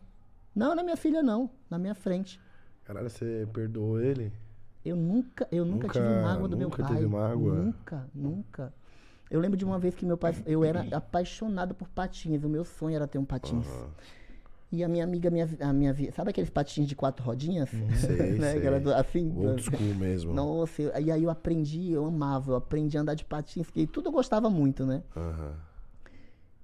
Não, 0.55 0.75
não 0.75 0.83
é 0.83 0.85
minha 0.85 0.97
filha, 0.97 1.23
não. 1.23 1.51
Na 1.69 1.79
minha 1.79 1.95
frente. 1.95 2.41
Caralho, 2.85 3.09
você 3.11 3.49
perdoou 3.53 4.01
ele? 4.01 4.33
Eu 4.85 4.97
nunca, 4.97 5.47
eu 5.53 5.65
nunca, 5.65 5.89
tive 5.89 6.05
Nunca- 6.09 6.23
mágoa 6.23 6.49
do 6.49 6.57
meu 6.57 6.69
nunca 6.69 6.83
pai. 6.83 6.95
teve 6.97 7.07
mágoa? 7.07 7.55
Nunca, 7.55 8.09
nunca. 8.15 8.75
Eu 9.31 9.41
lembro 9.41 9.57
de 9.57 9.65
uma 9.65 9.79
vez 9.79 9.95
que 9.95 10.05
meu 10.05 10.17
pai, 10.19 10.35
eu 10.45 10.65
era 10.65 10.87
apaixonado 10.91 11.75
por 11.75 11.89
patins. 11.89 12.43
O 12.43 12.49
meu 12.49 12.65
sonho 12.65 12.97
era 12.97 13.07
ter 13.07 13.19
um 13.19 13.25
patins. 13.25 13.67
Aham. 13.67 13.91
E 14.73 14.85
a 14.85 14.89
minha 14.89 15.03
amiga, 15.03 15.31
minha, 15.31 15.49
a 15.61 15.73
minha, 15.73 15.95
sabe 16.13 16.31
aqueles 16.31 16.49
patins 16.51 16.87
de 16.87 16.95
quatro 16.95 17.25
rodinhas? 17.25 17.69
Sei, 17.71 18.35
né? 18.39 18.53
sei. 18.53 18.81
Do- 18.81 18.95
assim. 18.95 19.33
Old 19.37 19.63
school 19.63 19.95
mesmo. 19.97 20.33
Nossa, 20.33 20.83
e 21.01 21.11
aí 21.11 21.25
eu 21.25 21.31
aprendi, 21.31 21.91
eu 21.91 22.05
amava, 22.07 22.53
eu 22.53 22.57
aprendi 22.57 22.97
a 22.97 23.01
andar 23.01 23.15
de 23.15 23.25
patins, 23.25 23.69
que 23.69 23.87
tudo 23.87 24.09
eu 24.09 24.13
gostava 24.13 24.49
muito, 24.49 24.87
né? 24.87 25.03
Aham. 25.17 25.55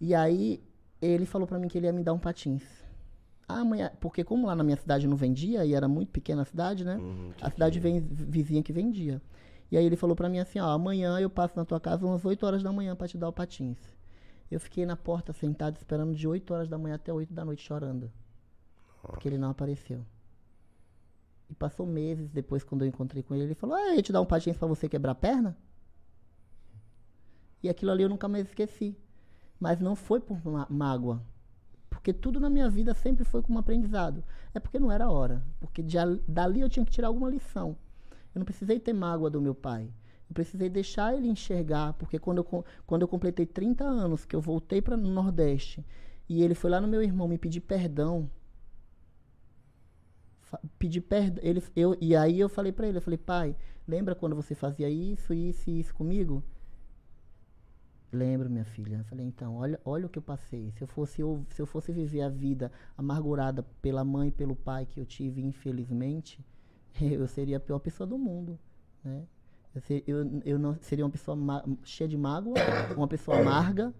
E 0.00 0.14
aí 0.14 0.62
ele 1.02 1.26
falou 1.26 1.46
pra 1.48 1.58
mim 1.58 1.66
que 1.68 1.78
ele 1.78 1.86
ia 1.86 1.92
me 1.92 2.04
dar 2.04 2.12
um 2.12 2.18
patins. 2.18 2.62
Ah, 3.48 3.60
amanhã, 3.60 3.90
porque 4.00 4.22
como 4.24 4.46
lá 4.46 4.54
na 4.54 4.62
minha 4.64 4.76
cidade 4.76 5.06
não 5.06 5.16
vendia, 5.16 5.64
e 5.64 5.72
era 5.74 5.88
muito 5.88 6.10
pequena 6.10 6.42
a 6.42 6.44
cidade, 6.44 6.84
né? 6.84 6.96
Uhum, 6.96 7.30
a 7.40 7.50
cidade 7.50 7.80
vizinha 7.80 8.62
que 8.62 8.72
vendia. 8.72 9.20
E 9.70 9.76
aí 9.76 9.84
ele 9.84 9.96
falou 9.96 10.14
pra 10.14 10.28
mim 10.28 10.38
assim, 10.38 10.58
ó, 10.60 10.70
amanhã 10.70 11.18
eu 11.18 11.28
passo 11.28 11.56
na 11.56 11.64
tua 11.64 11.80
casa 11.80 12.06
umas 12.06 12.24
8 12.24 12.44
horas 12.46 12.62
da 12.62 12.72
manhã 12.72 12.94
pra 12.94 13.08
te 13.08 13.18
dar 13.18 13.28
o 13.28 13.32
patins. 13.32 13.78
Eu 14.50 14.60
fiquei 14.60 14.86
na 14.86 14.96
porta 14.96 15.32
sentado 15.32 15.76
esperando 15.76 16.14
de 16.14 16.26
8 16.28 16.54
horas 16.54 16.68
da 16.68 16.78
manhã 16.78 16.94
até 16.94 17.12
8 17.12 17.34
da 17.34 17.44
noite 17.44 17.62
chorando. 17.64 18.10
Porque 19.02 19.28
ele 19.28 19.38
não 19.38 19.50
apareceu. 19.50 20.04
E 21.50 21.54
passou 21.54 21.86
meses 21.86 22.30
depois, 22.30 22.62
quando 22.64 22.82
eu 22.82 22.88
encontrei 22.88 23.22
com 23.22 23.34
ele, 23.34 23.44
ele 23.44 23.54
falou, 23.54 23.76
ah, 23.76 23.88
eu 23.88 23.94
ia 23.96 24.02
te 24.02 24.12
dar 24.12 24.20
um 24.20 24.26
patins 24.26 24.56
pra 24.56 24.68
você 24.68 24.88
quebrar 24.88 25.12
a 25.12 25.16
perna? 25.16 25.56
E 27.62 27.68
aquilo 27.68 27.90
ali 27.90 28.02
eu 28.02 28.08
nunca 28.08 28.28
mais 28.28 28.46
esqueci. 28.46 28.96
Mas 29.58 29.80
não 29.80 29.96
foi 29.96 30.20
por 30.20 30.44
má- 30.44 30.66
mágoa. 30.68 31.22
Porque 31.88 32.12
tudo 32.12 32.38
na 32.38 32.50
minha 32.50 32.68
vida 32.68 32.94
sempre 32.94 33.24
foi 33.24 33.42
como 33.42 33.58
aprendizado. 33.58 34.22
É 34.54 34.60
porque 34.60 34.78
não 34.78 34.92
era 34.92 35.10
hora. 35.10 35.42
Porque 35.60 35.82
de 35.82 35.98
al- 35.98 36.18
dali 36.28 36.60
eu 36.60 36.68
tinha 36.68 36.84
que 36.84 36.92
tirar 36.92 37.08
alguma 37.08 37.30
lição. 37.30 37.76
Eu 38.36 38.40
não 38.40 38.44
precisei 38.44 38.78
ter 38.78 38.92
mágoa 38.92 39.30
do 39.30 39.40
meu 39.40 39.54
pai. 39.54 39.90
Eu 40.28 40.34
precisei 40.34 40.68
deixar 40.68 41.16
ele 41.16 41.26
enxergar. 41.26 41.94
Porque 41.94 42.18
quando 42.18 42.38
eu, 42.38 42.64
quando 42.86 43.00
eu 43.00 43.08
completei 43.08 43.46
30 43.46 43.82
anos, 43.82 44.26
que 44.26 44.36
eu 44.36 44.42
voltei 44.42 44.82
para 44.82 44.94
o 44.94 45.00
Nordeste, 45.00 45.82
e 46.28 46.42
ele 46.42 46.54
foi 46.54 46.70
lá 46.70 46.78
no 46.78 46.86
meu 46.86 47.02
irmão 47.02 47.26
me 47.26 47.38
pedir 47.38 47.62
perdão. 47.62 48.30
Pedir 50.78 51.00
perdão. 51.00 51.42
Ele, 51.42 51.62
eu, 51.74 51.96
e 51.98 52.14
aí 52.14 52.38
eu 52.38 52.50
falei 52.50 52.72
para 52.72 52.86
ele, 52.86 52.98
eu 52.98 53.02
falei, 53.02 53.16
pai, 53.16 53.56
lembra 53.88 54.14
quando 54.14 54.36
você 54.36 54.54
fazia 54.54 54.90
isso, 54.90 55.32
isso 55.32 55.70
e 55.70 55.80
isso 55.80 55.94
comigo? 55.94 56.44
Lembro, 58.12 58.50
minha 58.50 58.66
filha. 58.66 58.98
Eu 58.98 59.04
falei, 59.04 59.24
então, 59.24 59.56
olha, 59.56 59.80
olha 59.82 60.04
o 60.04 60.10
que 60.10 60.18
eu 60.18 60.22
passei. 60.22 60.70
Se 60.72 60.82
eu 60.82 60.86
fosse 60.86 61.22
eu, 61.22 61.42
se 61.48 61.62
eu 61.62 61.66
fosse 61.66 61.90
viver 61.90 62.20
a 62.20 62.28
vida 62.28 62.70
amargurada 62.98 63.62
pela 63.80 64.04
mãe 64.04 64.28
e 64.28 64.32
pelo 64.32 64.54
pai 64.54 64.84
que 64.84 65.00
eu 65.00 65.06
tive, 65.06 65.40
infelizmente, 65.40 66.44
eu 67.20 67.26
seria 67.28 67.56
a 67.56 67.60
pior 67.60 67.78
pessoa 67.78 68.06
do 68.06 68.18
mundo, 68.18 68.58
né? 69.04 69.22
Eu, 69.74 69.80
ser- 69.82 70.02
eu, 70.06 70.40
eu 70.44 70.58
não 70.58 70.74
seria 70.80 71.04
uma 71.04 71.10
pessoa 71.10 71.36
cheia 71.84 72.08
de 72.08 72.16
mágoa, 72.16 72.54
uma 72.96 73.06
pessoa 73.06 73.38
amarga, 73.38 73.92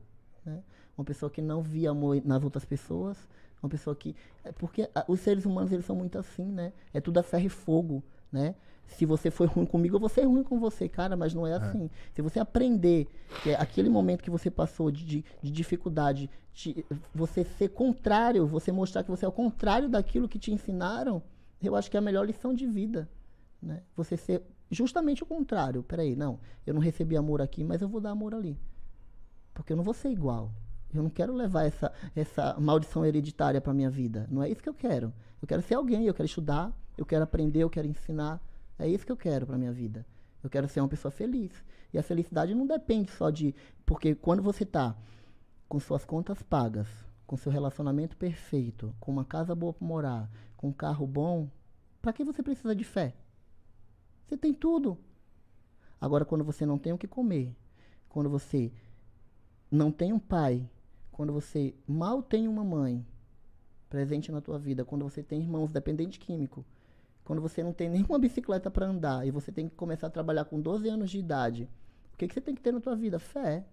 né? 0.45 0.63
Uma 0.97 1.05
pessoa 1.05 1.29
que 1.31 1.43
não 1.43 1.61
via 1.63 1.91
amor 1.91 2.21
nas 2.25 2.43
outras 2.43 2.65
pessoas, 2.65 3.19
uma 3.63 3.69
pessoa 3.69 3.95
que 3.95 4.17
é 4.45 4.53
porque 4.53 4.89
os 5.07 5.21
seres 5.21 5.45
humanos 5.45 5.71
eles 5.73 5.85
são 5.85 5.95
muito 5.95 6.19
assim, 6.19 6.51
né? 6.51 6.73
É 6.95 7.01
tudo 7.01 7.19
a 7.19 7.23
ferro 7.23 7.45
e 7.47 7.49
fogo, 7.51 8.03
né? 8.33 8.55
Se 8.87 9.05
você 9.05 9.31
foi 9.31 9.47
ruim 9.49 9.67
comigo, 9.67 9.97
eu 9.97 10.01
vou 10.01 10.09
ser 10.09 10.23
ruim 10.23 10.45
com 10.45 10.59
você, 10.61 10.89
cara, 10.89 11.17
mas 11.17 11.35
não 11.35 11.47
é 11.47 11.53
assim. 11.55 11.91
Se 12.15 12.23
você 12.23 12.39
aprender 12.39 13.09
que 13.43 13.51
é 13.51 13.57
aquele 13.61 13.91
momento 13.91 14.23
que 14.23 14.31
você 14.31 14.49
passou 14.51 14.91
de, 14.93 15.05
de, 15.05 15.25
de 15.43 15.51
dificuldade, 15.51 16.31
de 16.55 16.87
você 17.15 17.45
ser 17.45 17.69
contrário, 17.71 18.47
você 18.47 18.71
mostrar 18.73 19.03
que 19.03 19.11
você 19.11 19.25
é 19.25 19.29
o 19.29 19.33
contrário 19.33 19.89
daquilo 19.89 20.29
que 20.29 20.39
te 20.39 20.53
ensinaram, 20.53 21.21
eu 21.63 21.75
acho 21.75 21.91
que 21.91 21.97
é 21.97 22.01
a 22.01 22.03
melhor 22.03 22.27
lição 22.27 22.53
de 22.53 22.67
vida. 22.67 23.09
Né? 23.63 23.83
Você 23.97 24.17
ser 24.17 24.43
justamente 24.71 25.23
o 25.23 25.27
contrário. 25.27 25.83
Peraí, 25.83 26.15
não, 26.15 26.39
eu 26.67 26.75
não 26.75 26.81
recebi 26.81 27.17
amor 27.17 27.41
aqui, 27.41 27.65
mas 27.65 27.83
eu 27.83 27.89
vou 27.89 28.01
dar 28.01 28.11
amor 28.11 28.35
ali. 28.35 28.59
Porque 29.55 29.73
eu 29.73 29.77
não 29.77 29.85
vou 29.85 29.95
ser 29.95 30.11
igual. 30.11 30.53
Eu 30.93 31.03
não 31.03 31.11
quero 31.11 31.35
levar 31.35 31.65
essa, 31.65 31.93
essa 32.15 32.57
maldição 32.59 33.05
hereditária 33.05 33.61
para 33.61 33.75
minha 33.75 33.91
vida. 33.91 34.27
Não 34.31 34.43
é 34.43 34.51
isso 34.51 34.63
que 34.63 34.69
eu 34.69 34.75
quero. 34.75 35.13
Eu 35.41 35.49
quero 35.49 35.63
ser 35.63 35.75
alguém, 35.75 36.07
eu 36.07 36.15
quero 36.15 36.27
estudar, 36.27 36.73
eu 36.97 37.05
quero 37.05 37.25
aprender, 37.25 37.61
eu 37.61 37.71
quero 37.71 37.87
ensinar. 37.87 38.41
É 38.79 38.89
isso 38.89 39.05
que 39.05 39.13
eu 39.13 39.17
quero 39.17 39.47
para 39.47 39.59
minha 39.59 39.73
vida. 39.73 40.07
Eu 40.43 40.51
quero 40.51 40.69
ser 40.69 40.81
uma 40.81 40.89
pessoa 40.89 41.11
feliz. 41.11 41.53
E 41.93 41.99
a 41.99 42.03
felicidade 42.03 42.55
não 42.55 42.67
depende 42.67 43.11
só 43.11 43.31
de. 43.31 43.55
Porque 43.85 44.15
quando 44.15 44.43
você 44.43 44.63
está 44.63 44.97
com 45.69 45.81
suas 45.81 46.05
contas 46.05 46.43
pagas, 46.43 46.89
com 47.27 47.37
seu 47.37 47.51
relacionamento 47.51 48.17
perfeito, 48.17 48.95
com 49.01 49.11
uma 49.11 49.25
casa 49.25 49.55
boa 49.55 49.73
para 49.73 49.87
morar, 49.87 50.31
com 50.57 50.69
um 50.69 50.73
carro 50.73 51.07
bom, 51.07 51.51
para 52.01 52.13
que 52.13 52.25
você 52.25 52.43
precisa 52.43 52.75
de 52.75 52.85
fé? 52.85 53.15
Você 54.27 54.37
tem 54.37 54.55
tudo. 54.55 54.97
Agora, 56.01 56.25
quando 56.25 56.45
você 56.45 56.65
não 56.65 56.79
tem 56.79 56.93
o 56.93 56.99
que 56.99 57.09
comer, 57.09 57.55
quando 58.09 58.31
você 58.31 58.73
não 59.71 59.91
tem 59.91 60.13
um 60.13 60.19
pai, 60.19 60.69
quando 61.11 61.33
você 61.33 61.75
mal 61.87 62.23
tem 62.23 62.47
uma 62.47 62.63
mãe 62.63 63.05
presente 63.89 64.31
na 64.31 64.41
tua 64.41 64.59
vida, 64.59 64.85
quando 64.85 65.05
você 65.05 65.23
tem 65.23 65.41
irmãos 65.41 65.71
dependente 65.71 66.19
químico, 66.19 66.65
quando 67.25 67.43
você 67.43 67.63
não 67.63 67.73
tem 67.73 67.89
nenhuma 67.89 68.19
bicicleta 68.19 68.71
para 68.71 68.87
andar 68.87 69.27
e 69.27 69.31
você 69.31 69.51
tem 69.51 69.69
que 69.69 69.75
começar 69.75 70.07
a 70.07 70.11
trabalhar 70.11 70.45
com 70.45 70.61
12 70.61 70.89
anos 70.89 71.11
de 71.11 71.19
idade, 71.19 71.69
o 72.13 72.17
que, 72.17 72.29
que 72.29 72.35
você 72.35 72.41
tem 72.41 72.55
que 72.55 72.63
ter 72.63 72.73
na 72.73 72.81
tua 72.81 72.95
vida? 72.95 73.19
Fé. 73.19 73.65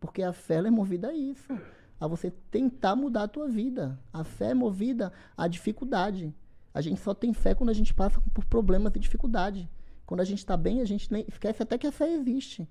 Porque 0.00 0.22
a 0.22 0.32
fé 0.32 0.56
é 0.56 0.70
movida 0.70 1.08
a 1.08 1.14
isso. 1.14 1.52
A 1.98 2.06
você 2.06 2.30
tentar 2.50 2.94
mudar 2.94 3.24
a 3.24 3.28
tua 3.28 3.48
vida. 3.48 3.98
A 4.12 4.22
fé 4.22 4.50
é 4.50 4.54
movida 4.54 5.12
à 5.36 5.48
dificuldade. 5.48 6.34
A 6.74 6.80
gente 6.80 7.00
só 7.00 7.14
tem 7.14 7.32
fé 7.32 7.54
quando 7.54 7.70
a 7.70 7.74
gente 7.74 7.94
passa 7.94 8.20
por 8.34 8.44
problemas 8.44 8.92
e 8.94 8.98
dificuldade. 8.98 9.68
Quando 10.04 10.20
a 10.20 10.24
gente 10.24 10.38
está 10.38 10.56
bem, 10.56 10.80
a 10.80 10.84
gente 10.84 11.08
esquece 11.26 11.62
até 11.62 11.78
que 11.78 11.86
a 11.86 11.92
fé 11.92 12.12
existe. 12.12 12.68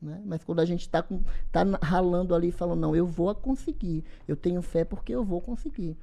Né? 0.00 0.22
Mas 0.26 0.44
quando 0.44 0.60
a 0.60 0.66
gente 0.66 0.82
está 0.82 1.02
tá 1.50 1.64
na- 1.64 1.78
ralando 1.78 2.34
ali 2.34 2.48
e 2.48 2.52
falando, 2.52 2.80
não, 2.80 2.94
eu 2.94 3.06
vou 3.06 3.34
conseguir. 3.34 4.04
Eu 4.28 4.36
tenho 4.36 4.60
fé 4.60 4.84
porque 4.84 5.14
eu 5.14 5.24
vou 5.24 5.40
conseguir. 5.40 5.96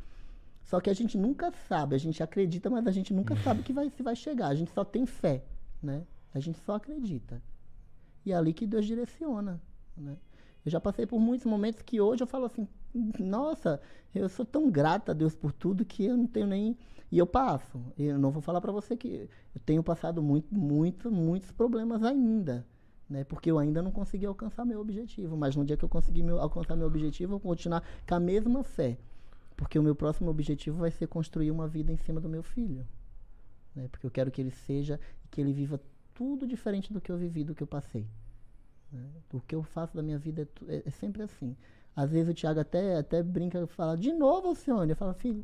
Só 0.63 0.79
que 0.79 0.89
a 0.89 0.93
gente 0.93 1.17
nunca 1.17 1.51
sabe, 1.67 1.95
a 1.95 1.99
gente 1.99 2.23
acredita, 2.23 2.69
mas 2.69 2.87
a 2.87 2.91
gente 2.91 3.13
nunca 3.13 3.35
sabe 3.35 3.61
que 3.61 3.71
vai, 3.73 3.89
se 3.89 4.01
vai 4.01 4.15
chegar. 4.15 4.47
A 4.47 4.55
gente 4.55 4.71
só 4.71 4.83
tem 4.83 5.05
fé, 5.05 5.43
né? 5.81 6.03
A 6.33 6.39
gente 6.39 6.57
só 6.59 6.75
acredita. 6.75 7.41
E 8.25 8.31
é 8.31 8.35
ali 8.35 8.53
que 8.53 8.65
Deus 8.65 8.85
direciona, 8.85 9.61
né? 9.95 10.15
Eu 10.65 10.71
já 10.71 10.79
passei 10.79 11.05
por 11.05 11.19
muitos 11.19 11.45
momentos 11.45 11.81
que 11.81 11.99
hoje 11.99 12.21
eu 12.23 12.27
falo 12.27 12.45
assim, 12.45 12.67
nossa, 13.19 13.81
eu 14.13 14.29
sou 14.29 14.45
tão 14.45 14.69
grata 14.69 15.11
a 15.11 15.15
Deus 15.15 15.35
por 15.35 15.51
tudo 15.51 15.85
que 15.85 16.05
eu 16.05 16.17
não 16.17 16.27
tenho 16.27 16.47
nem... 16.47 16.77
E 17.11 17.17
eu 17.17 17.27
passo. 17.27 17.79
Eu 17.97 18.17
não 18.17 18.31
vou 18.31 18.41
falar 18.41 18.61
para 18.61 18.71
você 18.71 18.95
que 18.95 19.29
eu 19.53 19.61
tenho 19.65 19.83
passado 19.83 20.21
muito, 20.21 20.53
muito, 20.53 21.11
muitos 21.11 21.51
problemas 21.51 22.03
ainda, 22.03 22.65
né? 23.09 23.25
Porque 23.25 23.51
eu 23.51 23.59
ainda 23.59 23.81
não 23.81 23.91
consegui 23.91 24.25
alcançar 24.25 24.63
meu 24.63 24.79
objetivo. 24.79 25.35
Mas 25.35 25.55
no 25.55 25.65
dia 25.65 25.75
que 25.75 25.83
eu 25.83 25.89
conseguir 25.89 26.23
meu, 26.23 26.39
alcançar 26.39 26.75
meu 26.77 26.87
objetivo, 26.87 27.33
eu 27.33 27.39
vou 27.39 27.49
continuar 27.49 27.83
com 28.07 28.15
a 28.15 28.19
mesma 28.19 28.63
fé. 28.63 28.97
Porque 29.57 29.77
o 29.77 29.83
meu 29.83 29.93
próximo 29.93 30.29
objetivo 30.29 30.77
vai 30.77 30.89
ser 30.89 31.07
construir 31.07 31.51
uma 31.51 31.67
vida 31.67 31.91
em 31.91 31.97
cima 31.97 32.21
do 32.21 32.29
meu 32.29 32.43
filho. 32.43 32.87
Né? 33.75 33.89
Porque 33.89 34.05
eu 34.05 34.11
quero 34.11 34.31
que 34.31 34.39
ele 34.39 34.51
seja, 34.51 34.97
que 35.29 35.41
ele 35.41 35.51
viva 35.51 35.81
tudo 36.13 36.47
diferente 36.47 36.93
do 36.93 37.01
que 37.01 37.11
eu 37.11 37.17
vivi, 37.17 37.43
do 37.43 37.53
que 37.53 37.61
eu 37.61 37.67
passei. 37.67 38.07
Né? 38.91 39.03
O 39.33 39.39
que 39.39 39.55
eu 39.55 39.63
faço 39.63 39.95
da 39.95 40.03
minha 40.03 40.17
vida 40.19 40.47
é, 40.67 40.75
é- 40.75 40.83
é 40.85 40.89
sempre 40.91 41.23
assim. 41.23 41.55
Às 41.95 42.11
vezes 42.11 42.29
o 42.29 42.33
Thiago 42.33 42.59
até, 42.59 42.97
até 42.97 43.21
brinca 43.23 43.59
e 43.59 43.67
fala, 43.67 43.95
de 43.97 44.11
novo, 44.13 44.47
Alcione. 44.47 44.91
Eu 44.91 44.95
falo, 44.95 45.13
filho, 45.13 45.43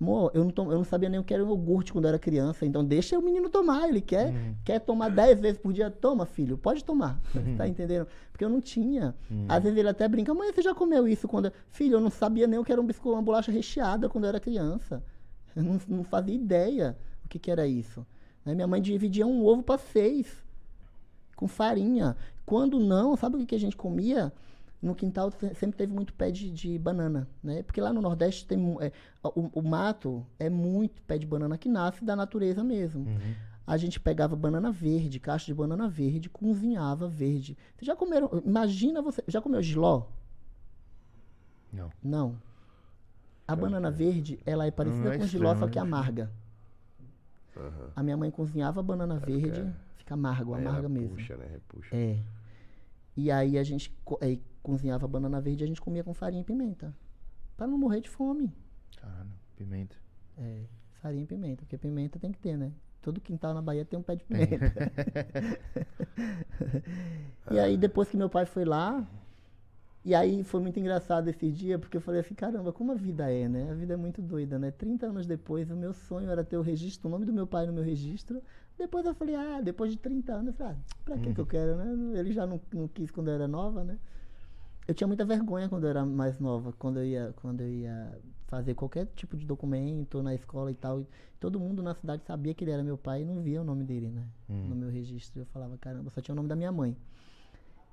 amor, 0.00 0.30
eu 0.34 0.44
não, 0.44 0.70
eu 0.70 0.76
não 0.78 0.84
sabia 0.84 1.08
nem 1.08 1.18
o 1.18 1.24
que 1.24 1.32
era 1.32 1.42
iogurte 1.42 1.92
quando 1.92 2.04
eu 2.04 2.10
era 2.10 2.18
criança, 2.18 2.64
então 2.66 2.84
deixa 2.84 3.18
o 3.18 3.22
menino 3.22 3.48
tomar. 3.48 3.88
Ele 3.88 4.00
quer, 4.00 4.32
quer 4.64 4.78
tomar 4.80 5.08
10 5.10 5.40
vezes 5.40 5.58
por 5.58 5.72
dia. 5.72 5.90
Toma, 5.90 6.26
filho, 6.26 6.58
pode 6.58 6.84
tomar. 6.84 7.18
tá 7.56 7.66
entendendo? 7.66 8.06
Porque 8.30 8.44
eu 8.44 8.48
não 8.50 8.60
tinha. 8.60 9.14
Às 9.48 9.62
vezes 9.62 9.78
ele 9.78 9.88
até 9.88 10.06
brinca, 10.08 10.32
mãe, 10.34 10.52
você 10.52 10.62
já 10.62 10.74
comeu 10.74 11.08
isso 11.08 11.26
quando. 11.26 11.46
eu-" 11.46 11.52
Filho, 11.70 11.94
eu 11.96 12.00
não 12.00 12.10
sabia 12.10 12.46
nem 12.46 12.58
o 12.58 12.64
que 12.64 12.70
era 12.72 12.80
um 12.80 12.86
biscoito, 12.86 13.16
uma 13.16 13.22
bolacha 13.22 13.50
recheada 13.50 14.08
quando 14.08 14.24
eu 14.24 14.28
era 14.28 14.40
criança. 14.40 15.02
Eu 15.56 15.62
não, 15.62 15.80
não 15.88 16.04
fazia 16.04 16.34
ideia 16.34 16.96
o 17.24 17.28
que, 17.28 17.38
que 17.38 17.50
era 17.50 17.66
isso. 17.66 18.06
Né? 18.44 18.54
Minha 18.54 18.66
mãe 18.66 18.80
dividia 18.82 19.26
um 19.26 19.44
ovo 19.44 19.62
para 19.62 19.78
seis 19.78 20.46
com 21.38 21.46
farinha. 21.46 22.16
Quando 22.44 22.80
não, 22.80 23.16
sabe 23.16 23.36
o 23.36 23.38
que, 23.38 23.46
que 23.46 23.54
a 23.54 23.60
gente 23.60 23.76
comia? 23.76 24.32
No 24.82 24.94
quintal 24.94 25.30
se- 25.30 25.54
sempre 25.54 25.76
teve 25.76 25.92
muito 25.92 26.12
pé 26.12 26.30
de, 26.30 26.50
de 26.50 26.78
banana, 26.78 27.28
né? 27.42 27.62
Porque 27.62 27.80
lá 27.80 27.92
no 27.92 28.00
Nordeste 28.02 28.44
tem 28.46 28.58
é, 28.80 28.90
o, 29.22 29.60
o 29.60 29.62
mato 29.62 30.26
é 30.38 30.50
muito 30.50 31.00
pé 31.02 31.16
de 31.16 31.26
banana 31.26 31.56
que 31.56 31.68
nasce 31.68 32.04
da 32.04 32.16
natureza 32.16 32.62
mesmo. 32.64 33.06
A 33.66 33.76
gente 33.76 34.00
pegava 34.00 34.34
banana 34.34 34.72
verde, 34.72 35.20
caixa 35.20 35.46
de 35.46 35.54
banana 35.54 35.88
verde, 35.88 36.28
cozinhava 36.28 37.06
verde. 37.06 37.56
Vocês 37.76 37.86
já 37.86 37.94
comeram? 37.94 38.30
Imagina 38.44 39.00
você, 39.02 39.22
já 39.28 39.40
comeu 39.40 39.62
giló? 39.62 40.04
Não. 41.72 41.90
Não. 42.02 42.36
A 43.46 43.54
banana 43.54 43.90
verde, 43.90 44.40
ela 44.44 44.66
é 44.66 44.70
parecida 44.70 45.14
é 45.14 45.18
com 45.18 45.26
giló, 45.26 45.54
só 45.56 45.68
que 45.68 45.76
né? 45.76 45.82
amarga. 45.82 46.30
Aham. 47.56 47.90
A 47.96 48.02
minha 48.02 48.16
mãe 48.16 48.30
cozinhava 48.30 48.82
banana 48.82 49.16
verde, 49.18 49.60
é. 49.60 49.87
Fica 50.08 50.14
amargo, 50.14 50.54
Aí 50.54 50.66
amarga 50.66 50.88
mesmo. 50.88 51.16
Puxa, 51.16 51.36
né? 51.36 51.46
Repuxa. 51.52 51.94
É. 51.94 52.22
E 53.16 53.30
aí 53.30 53.58
a 53.58 53.62
gente 53.62 53.90
co- 54.04 54.18
aí 54.22 54.42
cozinhava 54.62 55.06
banana 55.06 55.40
verde 55.40 55.62
e 55.62 55.64
a 55.64 55.66
gente 55.66 55.80
comia 55.80 56.02
com 56.02 56.14
farinha 56.14 56.40
e 56.40 56.44
pimenta. 56.44 56.94
Pra 57.56 57.66
não 57.66 57.76
morrer 57.76 58.00
de 58.00 58.08
fome. 58.08 58.52
Caralho, 58.96 59.30
pimenta. 59.56 59.96
É, 60.38 60.62
farinha 61.02 61.24
e 61.24 61.26
pimenta, 61.26 61.62
porque 61.62 61.76
pimenta 61.76 62.18
tem 62.18 62.32
que 62.32 62.38
ter, 62.38 62.56
né? 62.56 62.72
Todo 63.02 63.20
quintal 63.20 63.54
na 63.54 63.62
Bahia 63.62 63.84
tem 63.84 63.98
um 63.98 64.02
pé 64.02 64.16
de 64.16 64.24
pimenta. 64.24 64.72
e 67.50 67.58
aí 67.58 67.76
depois 67.76 68.08
que 68.08 68.16
meu 68.16 68.28
pai 68.28 68.46
foi 68.46 68.64
lá, 68.64 69.06
e 70.04 70.14
aí 70.14 70.42
foi 70.44 70.60
muito 70.60 70.78
engraçado 70.78 71.28
esse 71.28 71.50
dia, 71.50 71.78
porque 71.78 71.96
eu 71.96 72.00
falei 72.00 72.20
assim, 72.20 72.34
caramba, 72.34 72.72
como 72.72 72.92
a 72.92 72.94
vida 72.94 73.30
é, 73.32 73.48
né? 73.48 73.70
A 73.70 73.74
vida 73.74 73.94
é 73.94 73.96
muito 73.96 74.22
doida, 74.22 74.58
né? 74.58 74.70
30 74.70 75.06
anos 75.06 75.26
depois, 75.26 75.70
o 75.70 75.76
meu 75.76 75.92
sonho 75.92 76.30
era 76.30 76.44
ter 76.44 76.56
o 76.56 76.62
registro, 76.62 77.08
o 77.08 77.10
nome 77.10 77.26
do 77.26 77.32
meu 77.32 77.46
pai 77.46 77.66
no 77.66 77.72
meu 77.72 77.84
registro. 77.84 78.42
Depois 78.78 79.04
eu 79.04 79.14
falei, 79.14 79.34
ah, 79.34 79.60
depois 79.60 79.90
de 79.90 79.98
30 79.98 80.32
anos, 80.32 80.46
eu 80.48 80.52
falei, 80.54 80.72
ah, 80.72 80.94
pra 81.04 81.18
que 81.18 81.34
que 81.34 81.40
eu 81.40 81.46
quero, 81.46 81.76
né? 81.76 82.18
Ele 82.20 82.32
já 82.32 82.46
não, 82.46 82.60
não 82.72 82.86
quis 82.86 83.10
quando 83.10 83.28
eu 83.28 83.34
era 83.34 83.48
nova, 83.48 83.82
né? 83.82 83.98
Eu 84.86 84.94
tinha 84.94 85.06
muita 85.06 85.24
vergonha 85.24 85.68
quando 85.68 85.84
eu 85.84 85.90
era 85.90 86.06
mais 86.06 86.38
nova, 86.38 86.72
quando 86.78 86.98
eu 86.98 87.04
ia, 87.04 87.34
quando 87.42 87.60
eu 87.60 87.68
ia 87.68 88.18
fazer 88.46 88.74
qualquer 88.74 89.06
tipo 89.14 89.36
de 89.36 89.44
documento 89.44 90.22
na 90.22 90.34
escola 90.34 90.70
e 90.70 90.74
tal. 90.74 91.00
e 91.00 91.06
todo 91.38 91.60
mundo 91.60 91.82
na 91.82 91.94
cidade 91.94 92.24
sabia 92.24 92.54
que 92.54 92.64
ele 92.64 92.70
era 92.70 92.82
meu 92.82 92.96
pai 92.96 93.22
e 93.22 93.24
não 93.24 93.42
via 93.42 93.60
o 93.60 93.64
nome 93.64 93.84
dele, 93.84 94.08
né? 94.08 94.24
No 94.68 94.74
meu 94.74 94.88
registro. 94.88 95.42
Eu 95.42 95.46
falava, 95.46 95.76
caramba, 95.76 96.10
só 96.10 96.20
tinha 96.20 96.32
o 96.32 96.36
nome 96.36 96.48
da 96.48 96.56
minha 96.56 96.72
mãe. 96.72 96.96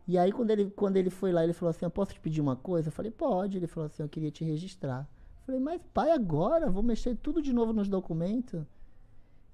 E 0.07 0.17
aí 0.17 0.31
quando 0.31 0.51
ele, 0.51 0.69
quando 0.69 0.97
ele 0.97 1.09
foi 1.09 1.31
lá, 1.31 1.43
ele 1.43 1.51
falou 1.51 1.71
assim, 1.71 1.83
eu 1.83 1.89
posso 1.91 2.13
te 2.13 2.19
pedir 2.19 2.39
uma 2.39 2.55
coisa? 2.55 2.87
Eu 2.87 2.91
falei, 2.93 3.11
pode. 3.11 3.57
Ele 3.57 3.67
falou 3.67 3.87
assim, 3.87 4.03
eu 4.03 4.09
queria 4.09 4.31
te 4.31 4.45
registrar. 4.45 5.01
Eu 5.39 5.45
falei, 5.47 5.59
mas 5.59 5.81
pai, 5.93 6.11
agora? 6.11 6.69
Vou 6.69 6.83
mexer 6.83 7.15
tudo 7.17 7.41
de 7.41 7.51
novo 7.51 7.73
nos 7.73 7.89
documentos? 7.89 8.61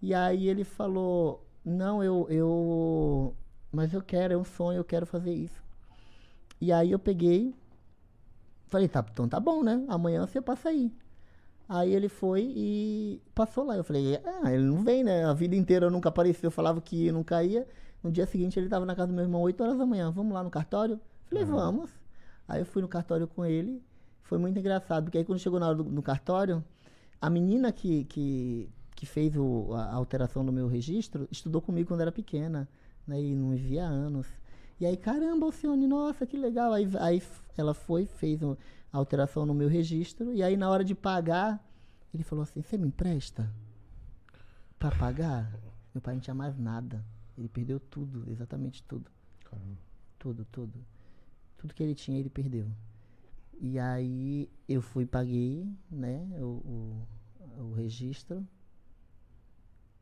E 0.02 0.14
aí 0.14 0.48
ele 0.48 0.64
falou, 0.64 1.46
não, 1.64 2.04
eu, 2.04 2.28
eu. 2.30 3.36
Mas 3.72 3.94
eu 3.94 4.02
quero, 4.02 4.34
é 4.34 4.38
um 4.38 4.44
sonho, 4.44 4.78
eu 4.78 4.84
quero 4.84 5.06
fazer 5.06 5.34
isso. 5.34 5.62
E 6.60 6.72
aí 6.72 6.92
eu 6.92 7.00
peguei, 7.00 7.56
falei, 8.68 8.88
tá, 8.88 9.06
então 9.12 9.28
tá 9.28 9.40
bom, 9.40 9.64
né? 9.64 9.84
Amanhã 9.88 10.26
você 10.26 10.42
passa 10.42 10.70
aí. 10.70 10.92
Aí 11.70 11.94
ele 11.94 12.10
foi 12.10 12.52
e 12.56 13.22
passou 13.34 13.64
lá. 13.64 13.78
Eu 13.78 13.84
falei, 13.84 14.20
ah, 14.26 14.52
ele 14.54 14.64
não 14.64 14.84
vem, 14.84 15.04
né? 15.04 15.24
A 15.26 15.34
vida 15.34 15.56
inteira 15.56 15.90
nunca 15.90 16.10
apareceu, 16.10 16.48
eu 16.48 16.52
falava 16.52 16.82
que 16.82 17.06
ia, 17.06 17.14
nunca 17.14 17.44
ia. 17.44 17.68
No 18.04 18.12
dia 18.12 18.26
seguinte 18.26 18.60
ele 18.60 18.68
tava 18.68 18.86
na 18.86 18.96
casa 18.96 19.08
do 19.08 19.14
meu 19.14 19.24
irmão, 19.24 19.42
8 19.42 19.62
horas 19.64 19.78
da 19.78 19.86
manhã, 19.86 20.12
vamos 20.12 20.34
lá 20.34 20.44
no 20.44 20.50
cartório? 20.50 21.00
Falei, 21.28 21.46
vamos. 21.46 21.90
Aí 22.48 22.60
eu 22.62 22.66
fui 22.66 22.82
no 22.82 22.88
cartório 22.88 23.28
com 23.28 23.46
ele, 23.46 23.82
foi 24.24 24.38
muito 24.38 24.60
engraçado, 24.60 25.06
porque 25.06 25.20
aí 25.20 25.24
quando 25.24 25.40
chegou 25.40 25.60
na 25.60 25.68
hora 25.68 25.76
do 25.76 25.84
no 25.84 26.02
cartório, 26.02 26.64
a 27.22 27.30
menina 27.30 27.72
que, 27.72 28.04
que, 28.06 28.70
que 29.02 29.06
fez 29.08 29.36
o- 29.36 29.74
a 29.74 29.94
alteração 29.96 30.46
do 30.46 30.54
meu 30.54 30.68
registro 30.68 31.28
estudou 31.32 31.60
comigo 31.60 31.88
quando 31.88 32.02
era 32.02 32.12
pequena, 32.12 32.70
né? 33.08 33.20
E 33.20 33.34
não 33.36 33.56
via 33.56 33.84
anos. 33.84 34.28
E 34.80 34.86
aí, 34.86 34.96
caramba, 34.96 35.48
Alcione, 35.48 35.88
nossa, 35.88 36.24
que 36.28 36.38
legal. 36.38 36.72
Aí, 36.72 36.88
aí 37.00 37.24
ela 37.58 37.74
foi, 37.74 38.06
fez 38.06 38.44
a 38.44 38.56
alteração 38.92 39.44
no 39.44 39.56
meu 39.56 39.68
registro, 39.68 40.32
e 40.32 40.44
aí 40.44 40.56
na 40.56 40.70
hora 40.70 40.84
de 40.84 40.94
pagar, 40.94 41.68
ele 42.14 42.22
falou 42.22 42.44
assim, 42.44 42.62
você 42.62 42.78
me 42.78 42.90
empresta? 42.90 43.52
Pra 44.78 44.92
pagar? 44.92 45.52
Meu 45.96 46.02
pai 46.02 46.14
não 46.14 46.22
tinha 46.22 46.36
mais 46.36 46.56
nada. 46.56 47.04
Ele 47.36 47.50
perdeu 47.50 47.80
tudo, 47.80 48.30
exatamente 48.30 48.84
tudo. 48.84 49.10
Caramba. 49.44 49.80
Tudo, 50.20 50.46
tudo. 50.52 50.80
Tudo 51.58 51.74
que 51.74 51.82
ele 51.82 51.96
tinha, 51.96 52.20
ele 52.20 52.30
perdeu. 52.30 52.68
E 53.60 53.80
aí 53.80 54.48
eu 54.70 54.80
fui, 54.80 55.08
paguei, 55.08 55.68
né, 55.90 56.24
o, 56.40 56.46
o, 56.46 57.08
o 57.64 57.74
registro. 57.74 58.48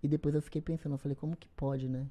E 0.01 0.07
depois 0.07 0.33
eu 0.35 0.41
fiquei 0.41 0.61
pensando, 0.61 0.93
eu 0.93 0.97
falei, 0.97 1.15
como 1.15 1.35
que 1.35 1.47
pode, 1.49 1.87
né? 1.87 2.07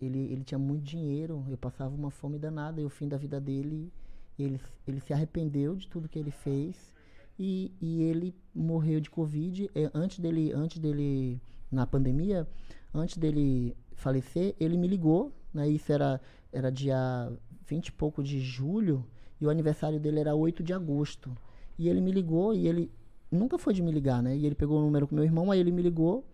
Ele, 0.00 0.18
ele 0.32 0.44
tinha 0.44 0.58
muito 0.58 0.84
dinheiro, 0.84 1.44
eu 1.48 1.58
passava 1.58 1.94
uma 1.94 2.10
fome 2.10 2.38
danada, 2.38 2.80
e 2.80 2.84
o 2.84 2.90
fim 2.90 3.08
da 3.08 3.16
vida 3.16 3.40
dele, 3.40 3.92
ele, 4.38 4.60
ele 4.86 5.00
se 5.00 5.12
arrependeu 5.12 5.76
de 5.76 5.88
tudo 5.88 6.08
que 6.08 6.18
ele 6.18 6.30
fez. 6.30 6.94
E, 7.38 7.72
e 7.80 8.02
ele 8.02 8.34
morreu 8.54 9.00
de 9.00 9.08
Covid. 9.10 9.70
eh, 9.74 9.90
antes 9.94 10.18
dele, 10.18 10.52
antes 10.52 10.78
dele, 10.78 11.40
na 11.70 11.86
pandemia, 11.86 12.46
antes 12.92 13.16
dele 13.16 13.76
falecer, 13.94 14.54
ele 14.58 14.76
me 14.76 14.86
ligou, 14.86 15.32
né? 15.52 15.68
Isso 15.68 15.92
era, 15.92 16.20
era 16.52 16.70
dia 16.70 17.32
20 17.66 17.88
e 17.88 17.92
pouco 17.92 18.22
de 18.22 18.40
julho, 18.40 19.06
e 19.40 19.46
o 19.46 19.50
aniversário 19.50 19.98
dele 19.98 20.20
era 20.20 20.34
8 20.34 20.62
de 20.62 20.72
agosto. 20.72 21.34
E 21.78 21.88
ele 21.88 22.00
me 22.00 22.12
ligou, 22.12 22.54
e 22.54 22.66
ele 22.66 22.90
nunca 23.30 23.58
foi 23.58 23.72
de 23.72 23.82
me 23.82 23.90
ligar, 23.90 24.22
né? 24.22 24.36
E 24.36 24.44
ele 24.44 24.54
pegou 24.54 24.78
o 24.78 24.82
número 24.82 25.06
com 25.06 25.14
meu 25.14 25.24
irmão, 25.24 25.50
aí 25.50 25.60
ele 25.60 25.70
me 25.70 25.82
ligou, 25.82 26.24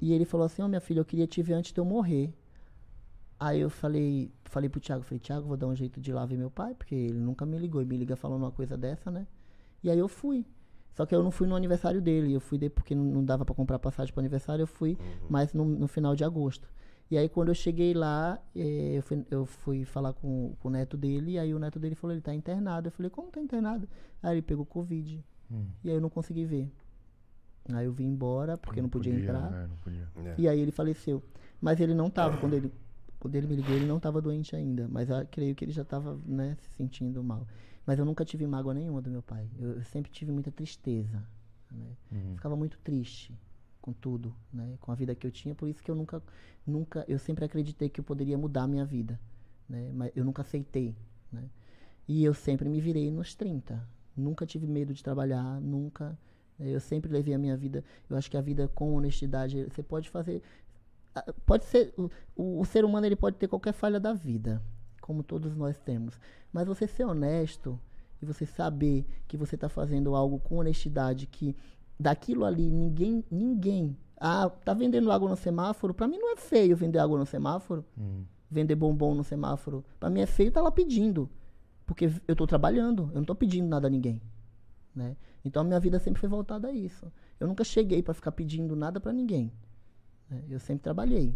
e 0.00 0.12
ele 0.12 0.24
falou 0.24 0.46
assim, 0.46 0.62
ó 0.62 0.68
minha 0.68 0.80
filha, 0.80 1.00
eu 1.00 1.04
queria 1.04 1.26
te 1.26 1.42
ver 1.42 1.54
antes 1.54 1.72
de 1.72 1.80
eu 1.80 1.84
morrer. 1.84 2.32
Aí 3.38 3.60
eu 3.60 3.70
falei, 3.70 4.30
falei 4.44 4.68
pro 4.68 4.80
Thiago, 4.80 5.02
falei, 5.02 5.18
Thiago, 5.18 5.46
vou 5.46 5.56
dar 5.56 5.66
um 5.66 5.74
jeito 5.74 6.00
de 6.00 6.10
ir 6.10 6.14
lá 6.14 6.24
ver 6.24 6.36
meu 6.36 6.50
pai, 6.50 6.74
porque 6.74 6.94
ele 6.94 7.18
nunca 7.18 7.44
me 7.44 7.58
ligou 7.58 7.82
e 7.82 7.84
me 7.84 7.96
liga 7.96 8.16
falando 8.16 8.42
uma 8.42 8.50
coisa 8.50 8.76
dessa, 8.76 9.10
né? 9.10 9.26
E 9.82 9.90
aí 9.90 9.98
eu 9.98 10.08
fui. 10.08 10.46
Só 10.92 11.04
que 11.04 11.14
eu 11.14 11.22
não 11.22 11.30
fui 11.30 11.46
no 11.46 11.56
aniversário 11.56 12.00
dele, 12.00 12.32
eu 12.32 12.40
fui 12.40 12.56
de, 12.56 12.70
porque 12.70 12.94
não, 12.94 13.04
não 13.04 13.24
dava 13.24 13.44
pra 13.44 13.54
comprar 13.54 13.78
passagem 13.78 14.12
pro 14.14 14.20
aniversário, 14.20 14.62
eu 14.62 14.66
fui 14.66 14.96
mais 15.28 15.52
no, 15.52 15.64
no 15.64 15.88
final 15.88 16.14
de 16.14 16.22
agosto. 16.22 16.68
E 17.10 17.18
aí 17.18 17.28
quando 17.28 17.48
eu 17.48 17.54
cheguei 17.54 17.92
lá, 17.92 18.40
eh, 18.54 18.94
eu, 18.96 19.02
fui, 19.02 19.26
eu 19.30 19.44
fui 19.44 19.84
falar 19.84 20.12
com, 20.12 20.54
com 20.60 20.68
o 20.68 20.70
neto 20.70 20.96
dele, 20.96 21.32
e 21.32 21.38
aí 21.38 21.52
o 21.52 21.58
neto 21.58 21.78
dele 21.78 21.94
falou, 21.94 22.14
ele 22.14 22.22
tá 22.22 22.32
internado. 22.32 22.88
Eu 22.88 22.92
falei, 22.92 23.10
como 23.10 23.28
tá 23.30 23.40
internado? 23.40 23.88
Aí 24.22 24.34
ele 24.34 24.42
pegou 24.42 24.64
Covid. 24.64 25.22
Hum. 25.50 25.66
E 25.82 25.90
aí 25.90 25.96
eu 25.96 26.00
não 26.00 26.08
consegui 26.08 26.44
ver. 26.44 26.72
Aí 27.72 27.86
eu 27.86 27.92
vim 27.92 28.06
embora, 28.06 28.58
porque 28.58 28.82
não, 28.82 28.88
podia, 28.88 29.14
entrar. 29.14 29.52
é, 29.52 29.66
não 29.66 29.76
podia. 29.76 30.08
É. 30.24 30.34
E 30.36 30.48
aí 30.48 30.60
ele 30.60 30.70
faleceu. 30.70 31.22
Mas 31.60 31.80
ele 31.80 31.94
não 31.94 32.10
tava, 32.10 32.36
quando 32.36 32.54
ele, 32.54 32.70
quando 33.18 33.34
ele 33.34 33.46
me 33.46 33.56
ligou, 33.56 33.74
ele 33.74 33.86
não 33.86 33.98
tava 33.98 34.20
doente 34.20 34.54
ainda. 34.54 34.86
Mas 34.88 35.08
eu 35.08 35.26
creio 35.30 35.54
que 35.54 35.64
ele 35.64 35.72
já 35.72 35.84
tava, 35.84 36.18
né, 36.26 36.56
se 36.60 36.68
sentindo 36.76 37.22
mal. 37.24 37.46
Mas 37.86 37.98
eu 37.98 38.04
nunca 38.04 38.24
tive 38.24 38.46
mágoa 38.46 38.74
nenhuma 38.74 39.00
do 39.00 39.10
meu 39.10 39.22
pai. 39.22 39.48
Eu, 39.58 39.76
eu 39.76 39.84
sempre 39.84 40.10
tive 40.10 40.30
muita 40.30 40.50
tristeza. 40.50 41.22
Né? 41.70 41.86
Uhum. 42.12 42.34
Ficava 42.34 42.56
muito 42.56 42.78
triste 42.78 43.34
com 43.80 43.92
tudo, 43.92 44.34
né? 44.52 44.76
Com 44.80 44.92
a 44.92 44.94
vida 44.94 45.14
que 45.14 45.26
eu 45.26 45.30
tinha. 45.30 45.54
Por 45.54 45.68
isso 45.68 45.82
que 45.82 45.90
eu 45.90 45.94
nunca, 45.94 46.22
nunca, 46.66 47.04
eu 47.06 47.18
sempre 47.18 47.44
acreditei 47.44 47.88
que 47.88 48.00
eu 48.00 48.04
poderia 48.04 48.38
mudar 48.38 48.62
a 48.62 48.66
minha 48.66 48.84
vida. 48.84 49.20
Né? 49.68 49.90
Mas 49.92 50.12
eu 50.14 50.24
nunca 50.24 50.42
aceitei, 50.42 50.94
né? 51.30 51.48
E 52.06 52.24
eu 52.24 52.34
sempre 52.34 52.68
me 52.68 52.80
virei 52.80 53.10
nos 53.10 53.34
30. 53.34 53.86
Nunca 54.16 54.46
tive 54.46 54.66
medo 54.66 54.92
de 54.94 55.02
trabalhar, 55.02 55.60
nunca. 55.60 56.18
Eu 56.58 56.80
sempre 56.80 57.10
levei 57.12 57.34
a 57.34 57.38
minha 57.38 57.56
vida. 57.56 57.84
Eu 58.08 58.16
acho 58.16 58.30
que 58.30 58.36
a 58.36 58.40
vida 58.40 58.68
com 58.74 58.94
honestidade, 58.94 59.64
você 59.64 59.82
pode 59.82 60.08
fazer. 60.08 60.42
Pode 61.44 61.64
ser. 61.64 61.92
O, 62.36 62.60
o, 62.60 62.64
ser 62.64 62.84
humano 62.84 63.06
ele 63.06 63.16
pode 63.16 63.36
ter 63.36 63.48
qualquer 63.48 63.72
falha 63.72 64.00
da 64.00 64.12
vida, 64.12 64.62
como 65.00 65.22
todos 65.22 65.56
nós 65.56 65.78
temos. 65.78 66.18
Mas 66.52 66.66
você 66.66 66.86
ser 66.86 67.04
honesto 67.04 67.78
e 68.20 68.26
você 68.26 68.46
saber 68.46 69.04
que 69.26 69.36
você 69.36 69.54
está 69.54 69.68
fazendo 69.68 70.14
algo 70.14 70.38
com 70.38 70.58
honestidade, 70.58 71.26
que 71.26 71.56
daquilo 71.98 72.44
ali 72.44 72.70
ninguém. 72.70 73.24
ninguém 73.30 73.96
ah, 74.18 74.48
tá 74.48 74.72
vendendo 74.72 75.10
água 75.10 75.28
no 75.28 75.36
semáforo? 75.36 75.92
Para 75.92 76.08
mim 76.08 76.18
não 76.18 76.32
é 76.32 76.36
feio 76.36 76.76
vender 76.76 76.98
água 76.98 77.18
no 77.18 77.26
semáforo 77.26 77.84
Hum. 77.98 78.22
vender 78.50 78.74
bombom 78.74 79.14
no 79.14 79.24
semáforo. 79.24 79.84
Pra 79.98 80.08
mim 80.08 80.20
é 80.20 80.26
feio 80.26 80.52
tá 80.52 80.62
lá 80.62 80.70
pedindo. 80.70 81.28
Porque 81.84 82.10
eu 82.26 82.34
tô 82.34 82.46
trabalhando, 82.46 83.10
eu 83.12 83.16
não 83.16 83.24
tô 83.24 83.34
pedindo 83.34 83.68
nada 83.68 83.88
a 83.88 83.90
ninguém. 83.90 84.22
Né? 84.94 85.16
Então 85.44 85.62
a 85.62 85.64
minha 85.64 85.80
vida 85.80 85.98
sempre 85.98 86.20
foi 86.20 86.28
voltada 86.28 86.68
a 86.68 86.72
isso. 86.72 87.12
Eu 87.38 87.46
nunca 87.48 87.64
cheguei 87.64 88.02
para 88.02 88.14
ficar 88.14 88.32
pedindo 88.32 88.76
nada 88.76 89.00
para 89.00 89.12
ninguém. 89.12 89.52
né? 90.30 90.42
Eu 90.48 90.58
sempre 90.60 90.82
trabalhei. 90.82 91.34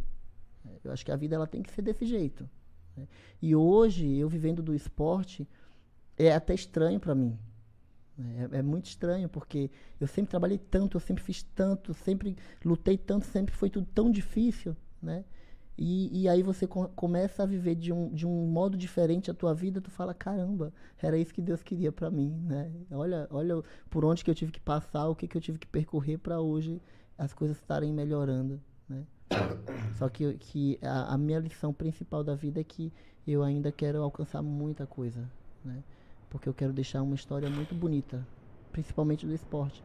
né? 0.65 0.73
Eu 0.85 0.93
acho 0.93 1.05
que 1.05 1.13
a 1.13 1.17
vida 1.17 1.35
ela 1.35 1.47
tem 1.47 1.63
que 1.63 1.71
ser 1.73 1.83
desse 1.83 2.07
jeito. 2.07 2.49
né? 2.97 3.07
E 3.43 3.55
hoje 3.55 4.07
eu 4.17 4.29
vivendo 4.29 4.63
do 4.63 4.75
esporte 4.75 5.47
é 6.17 6.33
até 6.35 6.55
estranho 6.55 7.01
para 7.01 7.15
mim. 7.15 7.39
né? 8.17 8.49
É, 8.53 8.59
é 8.59 8.63
muito 8.63 8.87
estranho 8.87 9.29
porque 9.29 9.71
eu 10.01 10.07
sempre 10.07 10.31
trabalhei 10.31 10.59
tanto, 10.59 10.97
eu 10.97 11.01
sempre 11.01 11.23
fiz 11.23 11.43
tanto, 11.43 11.93
sempre 11.95 12.37
lutei 12.65 12.97
tanto, 12.97 13.27
sempre 13.27 13.55
foi 13.55 13.71
tudo 13.71 13.87
tão 13.95 14.11
difícil, 14.11 14.77
né? 15.03 15.25
E, 15.79 16.23
e 16.23 16.29
aí 16.29 16.43
você 16.43 16.67
co- 16.67 16.89
começa 16.91 17.45
a 17.45 17.47
viver 17.47 17.77
de 17.77 17.93
um, 17.93 18.11
de 18.13 18.27
um 18.27 18.47
modo 18.49 18.77
diferente 18.77 19.31
a 19.31 19.35
tua 19.35 19.55
vida, 19.55 19.81
tu 19.81 19.91
fala, 19.91 20.13
caramba, 20.15 20.73
era 20.99 21.17
isso 21.19 21.33
que 21.33 21.41
Deus 21.43 21.63
queria 21.63 21.93
pra 21.93 22.11
mim, 22.11 22.31
né? 22.47 22.73
Olha, 22.91 23.29
olha 23.31 23.63
por 23.89 24.05
onde 24.05 24.25
que 24.25 24.31
eu 24.31 24.35
tive 24.35 24.53
que 24.53 24.61
passar, 24.61 25.09
o 25.09 25.15
que 25.17 25.29
que 25.29 25.37
eu 25.37 25.41
tive 25.41 25.59
que 25.59 25.67
percorrer 25.69 26.19
pra 26.19 26.41
hoje 26.41 26.83
as 27.17 27.33
coisas 27.33 27.57
estarem 27.59 27.93
melhorando, 27.93 28.61
né? 28.89 29.07
Só 29.93 30.09
que, 30.09 30.35
que 30.39 30.79
a, 30.83 31.15
a 31.15 31.19
minha 31.19 31.39
lição 31.41 31.73
principal 31.73 32.23
da 32.25 32.35
vida 32.35 32.61
é 32.61 32.65
que 32.65 32.93
eu 33.27 33.43
ainda 33.43 33.73
quero 33.73 34.03
alcançar 34.03 34.43
muita 34.43 34.87
coisa, 34.87 35.31
né? 35.65 35.83
Porque 36.31 36.49
eu 36.49 36.55
quero 36.55 36.73
deixar 36.73 37.03
uma 37.03 37.15
história 37.15 37.49
muito 37.51 37.75
bonita, 37.75 38.27
principalmente 38.73 39.27
do 39.27 39.35
esporte, 39.35 39.85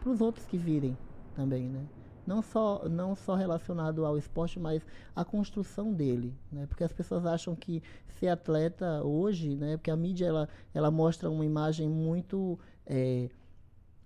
para 0.00 0.10
os 0.10 0.20
outros 0.20 0.46
que 0.46 0.58
virem 0.58 0.98
também, 1.34 1.68
né? 1.70 1.88
Não 2.26 2.42
só, 2.42 2.88
não 2.88 3.14
só 3.14 3.34
relacionado 3.36 4.04
ao 4.04 4.18
esporte, 4.18 4.58
mas 4.58 4.84
a 5.14 5.24
construção 5.24 5.92
dele, 5.92 6.34
né? 6.50 6.66
Porque 6.66 6.82
as 6.82 6.92
pessoas 6.92 7.24
acham 7.24 7.54
que 7.54 7.82
ser 8.18 8.28
atleta 8.28 9.02
hoje, 9.04 9.54
né? 9.54 9.76
Porque 9.76 9.90
a 9.90 9.96
mídia 9.96 10.26
ela, 10.26 10.48
ela 10.74 10.90
mostra 10.90 11.30
uma 11.30 11.44
imagem 11.44 11.88
muito 11.88 12.58
eh, 12.86 13.28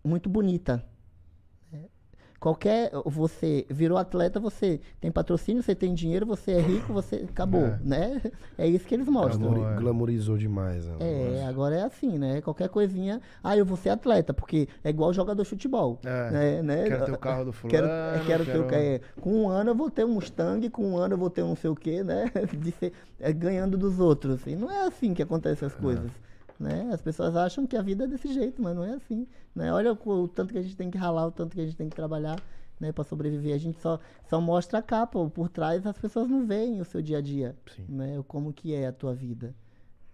muito 0.05 0.29
bonita. 0.29 0.85
Qualquer 2.41 2.91
você 3.05 3.67
virou 3.69 3.99
atleta, 3.99 4.41
você 4.41 4.81
tem 4.99 5.13
patrocínio, 5.13 5.63
você 5.63 5.75
tem 5.75 5.93
dinheiro, 5.93 6.25
você 6.25 6.53
é 6.53 6.61
rico, 6.61 6.91
você 6.91 7.17
acabou, 7.29 7.67
É. 7.67 7.79
né? 7.85 8.23
É 8.57 8.67
isso 8.67 8.87
que 8.87 8.95
eles 8.95 9.07
mostram. 9.07 9.51
Glamori- 9.53 9.75
é. 9.75 9.77
Glamorizou 9.79 10.39
demais. 10.39 10.87
né, 10.87 10.95
É, 11.01 11.45
agora 11.47 11.77
é 11.77 11.83
assim, 11.83 12.17
né? 12.19 12.41
Qualquer 12.41 12.71
coisinha, 12.71 13.21
ah, 13.45 13.55
eu 13.59 13.67
vou 13.67 13.77
ser 13.77 13.91
atleta, 13.91 14.33
porque 14.33 14.69
é 14.83 14.89
igual 14.89 15.13
jogador 15.13 15.43
de 15.43 15.49
futebol. 15.51 15.99
É, 16.03 16.31
né, 16.31 16.63
né? 16.63 16.85
Quero 16.89 17.05
ter 17.05 17.13
o 17.13 17.19
carro 17.19 17.45
do 17.45 17.53
fulano. 17.53 17.79
Quero, 17.79 17.87
é, 17.87 18.23
quero 18.27 18.45
ter 18.47 18.59
o 18.59 18.75
é, 18.75 19.01
Com 19.21 19.43
um 19.45 19.49
ano 19.51 19.71
eu 19.73 19.75
vou 19.75 19.91
ter 19.91 20.05
um 20.07 20.15
Mustang, 20.15 20.69
com 20.71 20.93
um 20.93 20.97
ano 20.97 21.15
eu 21.15 21.19
vou 21.19 21.29
ter 21.29 21.43
um 21.43 21.49
não 21.51 21.57
sei 21.57 21.69
o 21.69 21.77
quê, 21.77 22.03
né? 22.03 22.25
De 22.59 22.71
ser, 22.73 22.93
é, 23.21 23.33
ganhando 23.35 23.77
dos 23.77 24.01
outros. 24.01 24.47
E 24.47 24.57
não 24.57 24.71
é 24.71 24.87
assim 24.87 25.13
que 25.13 25.23
acontecem 25.23 25.67
as 25.67 25.75
coisas. 25.75 26.11
Né? 26.61 26.91
As 26.93 27.01
pessoas 27.01 27.35
acham 27.35 27.67
que 27.67 27.75
a 27.75 27.81
vida 27.81 28.05
é 28.05 28.07
desse 28.07 28.31
jeito, 28.35 28.61
mas 28.61 28.77
não 28.77 28.85
é 28.85 28.93
assim. 28.93 29.27
Né? 29.55 29.73
Olha 29.73 29.95
o, 29.95 30.11
o 30.11 30.29
tanto 30.29 30.53
que 30.53 30.59
a 30.59 30.63
gente 30.63 30.77
tem 30.77 30.91
que 30.91 30.99
ralar, 30.99 31.27
o 31.27 31.33
tanto 31.33 31.55
que 31.55 31.61
a 31.63 31.65
gente 31.65 31.77
tem 31.77 31.89
que 31.89 31.97
trabalhar 31.97 32.39
né, 32.79 32.93
para 32.93 33.03
sobreviver. 33.03 33.55
A 33.55 33.59
gente 33.59 33.81
só, 33.81 33.99
só 34.29 34.39
mostra 34.39 34.81
a 34.81 34.83
capa, 34.83 35.27
por 35.31 35.49
trás 35.49 35.87
as 35.87 35.97
pessoas 35.97 36.29
não 36.29 36.45
veem 36.47 36.79
o 36.79 36.85
seu 36.85 37.01
dia 37.01 37.17
a 37.17 37.21
dia. 37.23 37.57
Sim. 37.75 37.87
Né? 37.89 38.23
Como 38.29 38.53
que 38.53 38.75
é 38.75 38.87
a 38.87 38.93
tua 38.93 39.15
vida. 39.15 39.55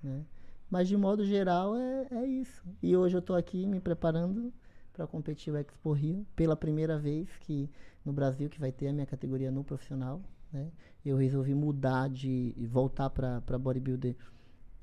Né? 0.01 0.25
Mas 0.71 0.87
de 0.87 0.97
modo 0.97 1.25
geral 1.25 1.75
é, 1.77 2.07
é 2.13 2.27
isso. 2.27 2.63
E 2.81 2.97
hoje 2.97 3.17
eu 3.17 3.21
estou 3.21 3.35
aqui 3.35 3.67
me 3.67 3.81
preparando 3.81 4.53
para 4.93 5.05
competir 5.05 5.53
o 5.53 5.57
Expo 5.57 5.93
Rio 5.93 6.25
pela 6.37 6.55
primeira 6.55 6.97
vez 6.97 7.29
que 7.41 7.69
no 8.05 8.13
Brasil 8.13 8.49
que 8.49 8.61
vai 8.61 8.71
ter 8.71 8.87
a 8.87 8.93
minha 8.93 9.07
categoria 9.07 9.51
no 9.51 9.65
profissional. 9.65 10.23
Né? 10.53 10.71
Eu 11.05 11.17
resolvi 11.17 11.55
mudar 11.55 12.09
de 12.09 12.55
e 12.57 12.67
voltar 12.67 13.11
para 13.11 13.59
bodybuilder 13.59 14.15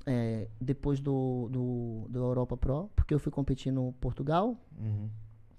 é, 0.06 0.48
depois 0.60 1.00
do, 1.00 1.48
do, 1.50 2.06
do 2.08 2.18
Europa 2.18 2.56
Pro, 2.56 2.90
porque 2.94 3.14
eu 3.14 3.18
fui 3.18 3.32
competir 3.32 3.72
no 3.72 3.92
Portugal. 3.94 4.56
Uhum. 4.78 5.08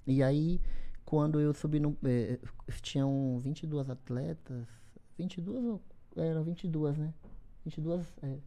E 0.05 0.21
aí, 0.21 0.61
quando 1.05 1.39
eu 1.39 1.53
subi 1.53 1.79
no. 1.79 1.97
Eh, 2.03 2.39
tinham 2.81 3.39
22 3.39 3.89
atletas. 3.89 4.67
22 5.17 5.65
ou. 5.65 5.81
Eram 6.15 6.43
22, 6.43 6.97
né? 6.97 7.13
22, 7.65 8.05
é, 8.23 8.37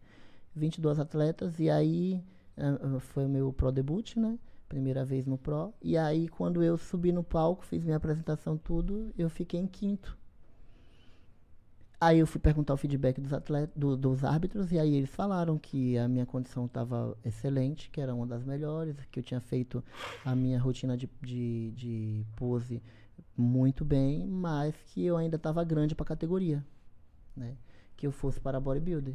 22 0.54 0.98
atletas. 0.98 1.58
E 1.58 1.68
aí, 1.68 2.22
ah, 2.56 2.98
foi 3.00 3.26
o 3.26 3.28
meu 3.28 3.52
Pro 3.52 3.70
debut, 3.70 4.16
né? 4.16 4.38
Primeira 4.68 5.04
vez 5.04 5.26
no 5.26 5.36
Pro. 5.36 5.72
E 5.82 5.96
aí, 5.96 6.28
quando 6.28 6.62
eu 6.62 6.78
subi 6.78 7.12
no 7.12 7.22
palco, 7.22 7.64
fiz 7.64 7.84
minha 7.84 7.96
apresentação, 7.96 8.56
tudo, 8.56 9.12
eu 9.16 9.28
fiquei 9.28 9.60
em 9.60 9.66
quinto. 9.66 10.16
Aí 12.00 12.18
eu 12.20 12.26
fui 12.28 12.40
perguntar 12.40 12.74
o 12.74 12.76
feedback 12.76 13.20
dos 13.20 13.32
atletas, 13.32 13.74
do- 13.76 13.96
dos 13.96 14.22
árbitros, 14.22 14.70
e 14.70 14.78
aí 14.78 14.94
eles 14.94 15.10
falaram 15.10 15.58
que 15.58 15.98
a 15.98 16.06
minha 16.06 16.24
condição 16.24 16.66
estava 16.66 17.16
excelente, 17.24 17.90
que 17.90 18.00
era 18.00 18.14
uma 18.14 18.24
das 18.26 18.44
melhores, 18.44 18.94
que 19.10 19.18
eu 19.18 19.22
tinha 19.24 19.40
feito 19.40 19.82
a 20.24 20.34
minha 20.36 20.60
rotina 20.60 20.96
de, 20.96 21.08
de, 21.20 21.72
de 21.72 22.26
pose 22.36 22.80
muito 23.36 23.84
bem, 23.84 24.26
mas 24.28 24.76
que 24.86 25.04
eu 25.04 25.16
ainda 25.16 25.36
estava 25.36 25.64
grande 25.64 25.94
para 25.94 26.04
a 26.04 26.06
categoria, 26.08 26.64
né? 27.36 27.56
Que 27.96 28.06
eu 28.06 28.12
fosse 28.12 28.40
para 28.40 28.60
bodybuilder. 28.60 29.14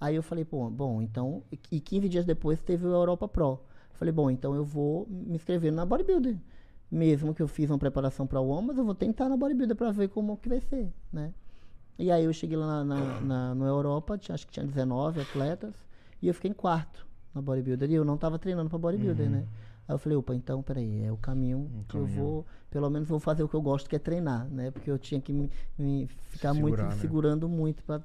Aí 0.00 0.16
eu 0.16 0.22
falei, 0.22 0.44
pô, 0.44 0.70
bom, 0.70 1.02
então, 1.02 1.42
e 1.72 1.80
15 1.80 2.08
dias 2.08 2.24
depois 2.26 2.60
teve 2.62 2.86
o 2.86 2.90
Europa 2.92 3.28
Pro. 3.28 3.60
Falei, 3.94 4.12
bom, 4.12 4.30
então 4.30 4.54
eu 4.54 4.64
vou 4.64 5.06
me 5.08 5.36
inscrever 5.36 5.72
na 5.72 5.86
bodybuilder. 5.86 6.36
Mesmo 6.90 7.34
que 7.34 7.42
eu 7.42 7.48
fiz 7.48 7.70
uma 7.70 7.78
preparação 7.78 8.26
para 8.26 8.40
o 8.40 8.62
mas 8.62 8.78
eu 8.78 8.84
vou 8.84 8.94
tentar 8.94 9.28
na 9.28 9.36
bodybuilder 9.36 9.76
para 9.76 9.92
ver 9.92 10.08
como 10.08 10.36
que 10.38 10.48
vai 10.48 10.60
ser, 10.60 10.92
né? 11.12 11.32
E 11.98 12.10
aí 12.10 12.24
eu 12.24 12.32
cheguei 12.32 12.56
lá 12.56 12.84
na, 12.84 12.84
na, 12.84 13.20
na- 13.20 13.54
no 13.54 13.66
Europa, 13.66 14.18
tinha- 14.18 14.34
acho 14.34 14.46
que 14.46 14.52
tinha 14.52 14.66
19 14.66 15.20
atletas, 15.20 15.74
e 16.20 16.28
eu 16.28 16.34
fiquei 16.34 16.50
em 16.50 16.54
quarto 16.54 17.06
na 17.34 17.40
bodybuilder. 17.40 17.90
E 17.90 17.94
eu 17.94 18.04
não 18.04 18.14
estava 18.14 18.38
treinando 18.38 18.68
para 18.70 18.78
bodybuilder, 18.78 19.30
né? 19.30 19.46
Aí 19.88 19.94
eu 19.94 19.98
falei, 19.98 20.16
opa, 20.16 20.34
então, 20.34 20.62
peraí, 20.62 21.02
é 21.04 21.12
o 21.12 21.16
caminho 21.16 21.58
Um 21.58 21.82
que 21.88 21.96
eu 21.96 22.02
caminho. 22.02 22.22
vou, 22.22 22.46
pelo 22.70 22.88
menos 22.90 23.08
vou 23.08 23.18
fazer 23.20 23.42
o 23.42 23.48
que 23.48 23.54
eu 23.54 23.62
gosto, 23.62 23.88
que 23.90 23.96
é 23.96 23.98
treinar, 23.98 24.48
né? 24.48 24.70
Porque 24.70 24.90
eu 24.90 24.98
tinha 24.98 25.20
que 25.20 25.32
me, 25.32 25.50
me 25.78 26.06
ficar 26.30 26.54
muito, 26.54 26.76
Segurar, 26.76 26.88
né? 26.96 27.00
segurando 27.00 27.48
muito, 27.48 27.82
pra, 27.84 28.00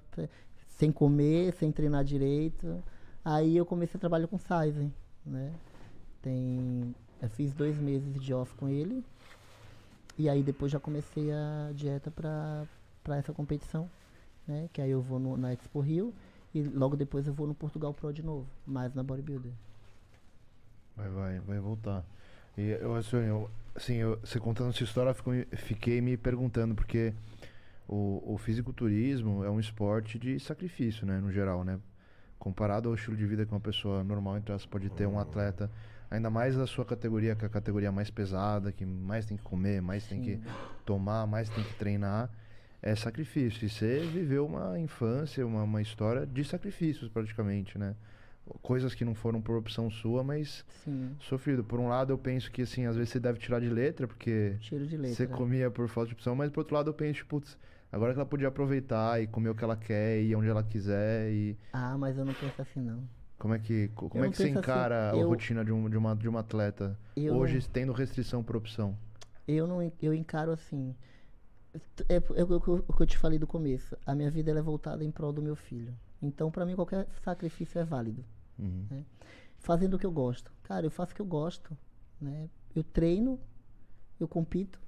sem 0.67 0.91
comer, 0.91 1.53
sem 1.53 1.71
treinar 1.71 2.03
direito. 2.03 2.83
Aí 3.23 3.55
eu 3.57 3.65
comecei 3.65 3.97
a 3.97 3.99
trabalhar 4.01 4.27
com 4.27 4.37
Sizen, 4.37 4.93
né? 5.25 5.53
Tem, 6.21 6.95
eu 7.21 7.29
fiz 7.29 7.53
dois 7.53 7.77
meses 7.77 8.19
de 8.19 8.33
off 8.33 8.53
com 8.55 8.67
ele, 8.67 9.03
e 10.17 10.27
aí 10.27 10.41
depois 10.43 10.71
já 10.71 10.79
comecei 10.79 11.31
a 11.31 11.71
dieta 11.75 12.09
para 12.09 12.65
essa 13.15 13.33
competição, 13.33 13.89
né? 14.47 14.69
Que 14.73 14.81
aí 14.81 14.91
eu 14.91 15.01
vou 15.01 15.19
no- 15.19 15.37
na 15.37 15.53
Expo 15.53 15.79
Rio 15.79 16.13
e 16.53 16.61
logo 16.63 16.95
depois 16.95 17.25
eu 17.27 17.33
vou 17.33 17.47
no 17.47 17.55
Portugal 17.55 17.93
Pro 17.93 18.11
de 18.11 18.21
novo, 18.23 18.45
mais 18.65 18.93
na 18.93 19.03
bodybuilder. 19.03 19.51
Vai, 20.95 21.09
vai, 21.09 21.39
vai 21.39 21.59
voltar. 21.59 22.03
E 22.57 22.69
eu, 22.81 22.95
assim, 22.95 23.17
eu, 23.17 23.49
assim, 23.75 23.95
eu- 23.97 24.19
você 24.23 24.39
contando 24.39 24.69
essa 24.69 24.83
história, 24.83 25.13
fico 25.13 25.31
fiquei 25.57 26.01
me 26.01 26.17
perguntando, 26.17 26.73
porque 26.73 27.13
o, 27.87 28.33
o 28.33 28.37
fisiculturismo 28.37 29.43
é 29.43 29.49
um 29.49 29.59
esporte 29.59 30.17
de 30.17 30.39
sacrifício, 30.39 31.05
né, 31.05 31.19
no 31.19 31.31
geral, 31.31 31.63
né? 31.63 31.79
Comparado 32.39 32.89
ao 32.89 32.95
estilo 32.95 33.15
de 33.15 33.25
vida 33.25 33.45
que 33.45 33.51
uma 33.51 33.59
pessoa 33.59 34.03
normal, 34.03 34.37
então 34.37 34.57
você 34.57 34.67
pode 34.67 34.89
ter 34.89 35.07
um 35.07 35.19
atleta, 35.19 35.69
ainda 36.09 36.29
mais 36.29 36.55
da 36.55 36.65
sua 36.65 36.85
categoria, 36.85 37.35
que 37.35 37.43
é 37.43 37.47
a 37.47 37.49
categoria 37.49 37.91
mais 37.91 38.09
pesada, 38.09 38.71
que 38.71 38.85
mais 38.85 39.25
tem 39.25 39.37
que 39.37 39.43
comer, 39.43 39.81
mais 39.81 40.07
tem 40.07 40.19
que 40.21 40.35
Sim. 40.37 40.43
tomar, 40.85 41.27
mais 41.27 41.49
tem 41.49 41.63
que 41.63 41.73
treinar, 41.75 42.29
é 42.81 42.95
sacrifício. 42.95 43.65
E 43.65 43.69
você 43.69 43.99
viveu 43.99 44.45
uma 44.45 44.79
infância, 44.79 45.45
uma, 45.45 45.63
uma 45.63 45.81
história 45.81 46.25
de 46.25 46.43
sacrifícios, 46.43 47.09
praticamente, 47.09 47.77
né? 47.77 47.95
Coisas 48.61 48.95
que 48.95 49.03
não 49.03 49.13
foram 49.13 49.41
por 49.41 49.57
opção 49.57 49.89
sua, 49.91 50.23
mas 50.23 50.63
Sim, 50.85 51.15
sofrido. 51.19 51.63
Por 51.65 51.79
um 51.81 51.89
lado, 51.89 52.13
eu 52.13 52.17
penso 52.17 52.49
que, 52.49 52.61
assim, 52.61 52.85
às 52.85 52.95
vezes 52.95 53.09
você 53.11 53.19
deve 53.19 53.39
tirar 53.39 53.59
de 53.59 53.67
letra, 53.69 54.07
porque 54.07 54.55
tiro 54.61 54.87
de 54.87 54.95
letra. 54.95 55.15
você 55.15 55.27
comia 55.27 55.69
por 55.69 55.87
falta 55.89 56.07
de 56.09 56.13
opção, 56.13 56.33
mas 56.33 56.49
por 56.49 56.61
outro 56.61 56.73
lado, 56.75 56.89
eu 56.89 56.93
penso, 56.93 57.25
putz, 57.25 57.57
agora 57.91 58.13
que 58.13 58.19
ela 58.19 58.25
podia 58.25 58.47
aproveitar 58.47 59.21
e 59.21 59.27
comer 59.27 59.49
o 59.49 59.55
que 59.55 59.63
ela 59.65 59.75
quer, 59.75 60.21
e 60.21 60.27
ir 60.29 60.35
onde 60.35 60.47
ela 60.47 60.63
quiser, 60.63 61.29
e 61.29 61.57
Ah, 61.73 61.97
mas 61.97 62.17
eu 62.17 62.23
não 62.23 62.33
penso 62.33 62.61
assim 62.61 62.79
não. 62.79 63.03
como 63.37 63.53
é 63.53 63.59
que, 63.59 63.89
co- 63.89 64.07
como 64.09 64.23
é 64.23 64.29
que 64.29 64.37
você 64.37 64.43
assim, 64.43 64.51
encara 64.53 65.11
a 65.11 65.15
eu- 65.17 65.27
rotina 65.27 65.65
de, 65.65 65.71
um, 65.73 65.89
de, 65.89 65.97
uma, 65.97 66.15
de 66.15 66.29
uma 66.29 66.39
atleta 66.39 66.97
Eu 67.17 67.35
hoje, 67.35 67.55
não- 67.55 67.61
tendo 67.73 67.91
restrição 67.91 68.41
por 68.41 68.55
opção? 68.55 68.97
Eu 69.45 69.67
não 69.67 69.91
eu 70.01 70.13
encaro 70.13 70.51
assim. 70.51 70.95
É, 72.09 72.15
é 72.15 72.43
o 72.43 72.59
que 72.61 72.67
eu- 73.01 73.05
te 73.07 73.17
falei 73.17 73.37
do 73.39 73.47
começo. 73.47 73.97
A 74.05 74.13
minha 74.15 74.29
vida 74.29 74.51
é 74.51 74.61
voltada 74.61 75.03
em 75.03 75.11
prol 75.11 75.31
do 75.33 75.41
meu 75.41 75.55
filho. 75.55 75.93
Então, 76.21 76.49
pra 76.51 76.65
mim, 76.65 76.75
qualquer 76.75 77.07
sacrifício 77.23 77.79
é 77.79 77.83
válido. 77.83 78.23
Uhum. 78.57 79.03
Fazendo 79.59 79.95
o 79.95 79.99
que 79.99 80.05
eu 80.05 80.11
gosto. 80.11 80.51
Cara, 80.63 80.85
eu 80.85 80.91
faço 80.91 81.13
o 81.13 81.15
que 81.15 81.21
eu 81.21 81.25
gosto. 81.25 81.75
Né? 82.19 82.49
Eu 82.75 82.83
treino, 82.83 83.39
eu 84.19 84.27
compito. 84.27 84.79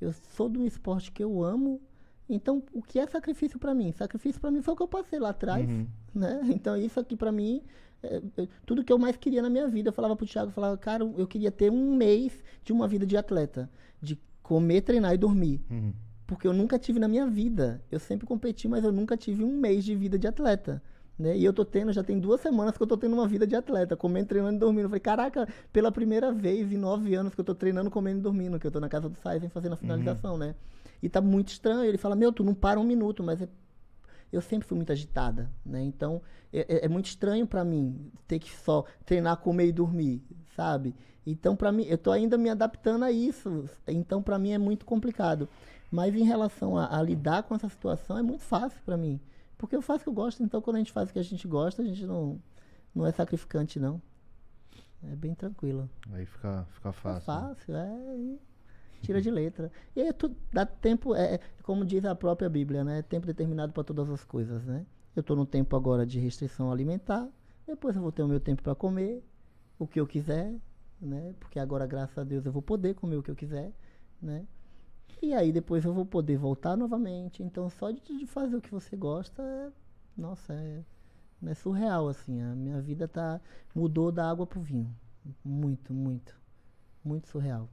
Eu 0.00 0.12
sou 0.12 0.48
de 0.48 0.58
um 0.58 0.66
esporte 0.66 1.10
que 1.12 1.22
eu 1.24 1.42
amo. 1.42 1.80
Então, 2.28 2.62
o 2.72 2.82
que 2.82 2.98
é 2.98 3.06
sacrifício 3.06 3.58
pra 3.58 3.72
mim? 3.74 3.92
Sacrifício 3.92 4.40
pra 4.40 4.50
mim 4.50 4.60
foi 4.60 4.74
o 4.74 4.76
que 4.76 4.82
eu 4.82 4.88
passei 4.88 5.18
lá 5.18 5.30
atrás. 5.30 5.66
Uhum. 5.68 5.86
né? 6.14 6.40
Então 6.62 6.76
isso 6.76 6.98
aqui 7.00 7.16
pra 7.16 7.30
mim, 7.32 7.62
é, 8.02 8.16
é, 8.36 8.48
tudo 8.66 8.82
que 8.84 8.92
eu 8.92 8.98
mais 8.98 9.16
queria 9.16 9.40
na 9.42 9.48
minha 9.50 9.68
vida, 9.68 9.88
eu 9.90 9.92
falava 9.92 10.16
pro 10.16 10.26
Thiago, 10.26 10.48
eu 10.50 10.54
falava, 10.54 10.76
cara, 10.76 11.04
eu 11.04 11.26
queria 11.26 11.50
ter 11.50 11.70
um 11.70 11.94
mês 11.94 12.42
de 12.64 12.72
uma 12.72 12.86
vida 12.88 13.06
de 13.06 13.16
atleta, 13.16 13.70
de 14.02 14.18
comer, 14.42 14.80
treinar 14.82 15.14
e 15.14 15.18
dormir, 15.18 15.60
Uhum. 15.70 15.92
Porque 16.26 16.46
eu 16.46 16.52
nunca 16.52 16.78
tive 16.78 16.98
na 16.98 17.08
minha 17.08 17.26
vida. 17.26 17.82
Eu 17.90 17.98
sempre 18.00 18.26
competi, 18.26 18.68
mas 18.68 18.84
eu 18.84 18.92
nunca 18.92 19.16
tive 19.16 19.44
um 19.44 19.56
mês 19.58 19.84
de 19.84 19.94
vida 19.94 20.18
de 20.18 20.26
atleta, 20.26 20.82
Né? 21.18 21.36
E 21.38 21.44
eu 21.44 21.52
tô 21.52 21.64
tendo, 21.64 21.92
já 21.94 22.02
tem 22.02 22.18
duas 22.20 22.40
semanas 22.42 22.76
que 22.76 22.82
eu 22.82 22.86
tô 22.86 22.96
tendo 22.96 23.14
uma 23.14 23.26
vida 23.26 23.46
de 23.46 23.56
atleta, 23.56 23.96
comendo, 23.96 24.26
treinando 24.28 24.56
e 24.56 24.58
dormindo. 24.60 24.84
Eu 24.84 24.88
falei, 24.90 25.00
caraca, 25.00 25.48
pela 25.72 25.90
primeira 25.90 26.30
vez 26.30 26.70
em 26.70 26.76
nove 26.76 27.14
anos 27.14 27.34
que 27.34 27.40
eu 27.40 27.44
tô 27.44 27.54
treinando, 27.54 27.90
comendo 27.90 28.18
e 28.18 28.22
dormindo, 28.22 28.58
que 28.58 28.66
eu 28.66 28.70
tô 28.70 28.80
na 28.80 28.88
casa 28.88 29.08
do 29.08 29.16
Saizen 29.16 29.48
fazendo 29.48 29.72
a 29.72 29.76
finalização, 29.76 30.36
né? 30.36 30.54
E 31.02 31.08
tá 31.08 31.20
muito 31.22 31.48
estranho. 31.48 31.84
Ele 31.84 31.96
fala, 31.96 32.14
meu, 32.14 32.30
tu 32.32 32.44
não 32.44 32.52
para 32.54 32.78
um 32.78 32.84
minuto, 32.84 33.22
mas 33.22 33.40
é 33.40 33.48
eu 34.32 34.40
sempre 34.40 34.66
fui 34.66 34.76
muito 34.76 34.92
agitada, 34.92 35.50
né? 35.64 35.82
Então 35.82 36.20
é, 36.52 36.60
é- 36.76 36.84
é 36.86 36.88
muito 36.88 37.06
estranho 37.06 37.46
pra 37.46 37.64
mim 37.64 38.10
ter 38.26 38.38
que 38.38 38.50
só 38.52 38.84
treinar, 39.04 39.36
comer 39.38 39.66
e 39.68 39.72
dormir, 39.72 40.22
sabe? 40.54 40.94
Então 41.26 41.56
pra 41.56 41.72
mim, 41.72 41.84
eu 41.88 41.98
tô 41.98 42.10
ainda 42.10 42.36
me 42.36 42.50
adaptando 42.50 43.04
a 43.04 43.10
isso. 43.12 43.68
Então 43.86 44.22
pra 44.22 44.38
mim 44.38 44.50
é 44.52 44.58
muito 44.58 44.84
complicado. 44.84 45.48
Mas 45.96 46.14
em 46.14 46.24
relação 46.24 46.76
a, 46.76 46.98
a 46.98 47.02
lidar 47.02 47.42
com 47.44 47.54
essa 47.54 47.68
situação 47.70 48.18
é 48.18 48.22
muito 48.22 48.42
fácil 48.42 48.78
pra 48.84 48.96
mim, 48.98 49.18
porque 49.56 49.74
eu 49.74 49.80
faço 49.80 50.00
o 50.00 50.04
que 50.04 50.08
eu 50.10 50.12
gosto. 50.12 50.42
Então 50.42 50.60
quando 50.60 50.76
a 50.76 50.78
gente 50.80 50.92
faz 50.92 51.08
o 51.08 51.12
que 51.14 51.18
a 51.18 51.22
gente 51.22 51.48
gosta, 51.48 51.80
a 51.82 51.84
gente 51.86 52.04
não 52.06 52.38
não 52.94 53.06
é 53.06 53.12
sacrificante 53.12 53.80
não. 53.80 54.00
É 55.02 55.14
bem 55.16 55.34
tranquilo. 55.34 55.88
Aí 56.12 56.26
fica, 56.26 56.66
fica 56.70 56.88
É 56.88 56.92
fácil. 56.92 57.32
né? 57.34 57.40
fácil, 57.40 57.76
é. 57.76 58.16
e 58.18 58.40
Tira 59.02 59.20
de 59.20 59.30
letra. 59.30 59.70
E 59.94 60.00
aí 60.02 60.12
tu 60.12 60.34
dá 60.52 60.64
tempo, 60.66 61.14
é, 61.14 61.34
é, 61.34 61.40
como 61.62 61.84
diz 61.84 62.04
a 62.04 62.14
própria 62.14 62.48
Bíblia, 62.48 62.82
né? 62.84 63.02
Tempo 63.02 63.26
determinado 63.26 63.72
para 63.72 63.84
todas 63.84 64.10
as 64.10 64.24
coisas, 64.24 64.64
né? 64.64 64.84
Eu 65.14 65.20
estou 65.20 65.36
no 65.36 65.46
tempo 65.46 65.76
agora 65.76 66.04
de 66.04 66.18
restrição 66.18 66.70
alimentar. 66.72 67.28
Depois 67.66 67.94
eu 67.96 68.02
vou 68.02 68.10
ter 68.12 68.22
o 68.22 68.28
meu 68.28 68.40
tempo 68.40 68.62
para 68.62 68.74
comer 68.74 69.22
o 69.78 69.86
que 69.86 70.00
eu 70.00 70.06
quiser, 70.06 70.54
né? 71.00 71.34
Porque 71.40 71.58
agora, 71.58 71.86
graças 71.86 72.16
a 72.18 72.24
Deus, 72.24 72.44
eu 72.46 72.52
vou 72.52 72.62
poder 72.62 72.94
comer 72.94 73.16
o 73.16 73.22
que 73.22 73.30
eu 73.30 73.36
quiser, 73.36 73.72
né? 74.20 74.46
E 75.22 75.34
aí 75.34 75.52
depois 75.52 75.84
eu 75.84 75.92
vou 75.92 76.04
poder 76.06 76.36
voltar 76.36 76.76
novamente. 76.76 77.42
Então, 77.42 77.68
só 77.70 77.90
de, 77.90 78.00
de 78.00 78.26
fazer 78.26 78.56
o 78.56 78.60
que 78.60 78.70
você 78.70 78.96
gosta, 78.96 79.42
é, 79.42 79.70
nossa, 80.16 80.52
é, 80.52 80.82
é 81.46 81.54
surreal, 81.54 82.08
assim. 82.08 82.40
A 82.42 82.54
minha 82.54 82.80
vida 82.80 83.08
tá 83.08 83.40
mudou 83.74 84.12
da 84.12 84.30
água 84.30 84.46
pro 84.46 84.60
vinho. 84.60 84.94
Muito, 85.44 85.92
muito. 85.92 86.38
Muito 87.04 87.28
surreal. 87.28 87.68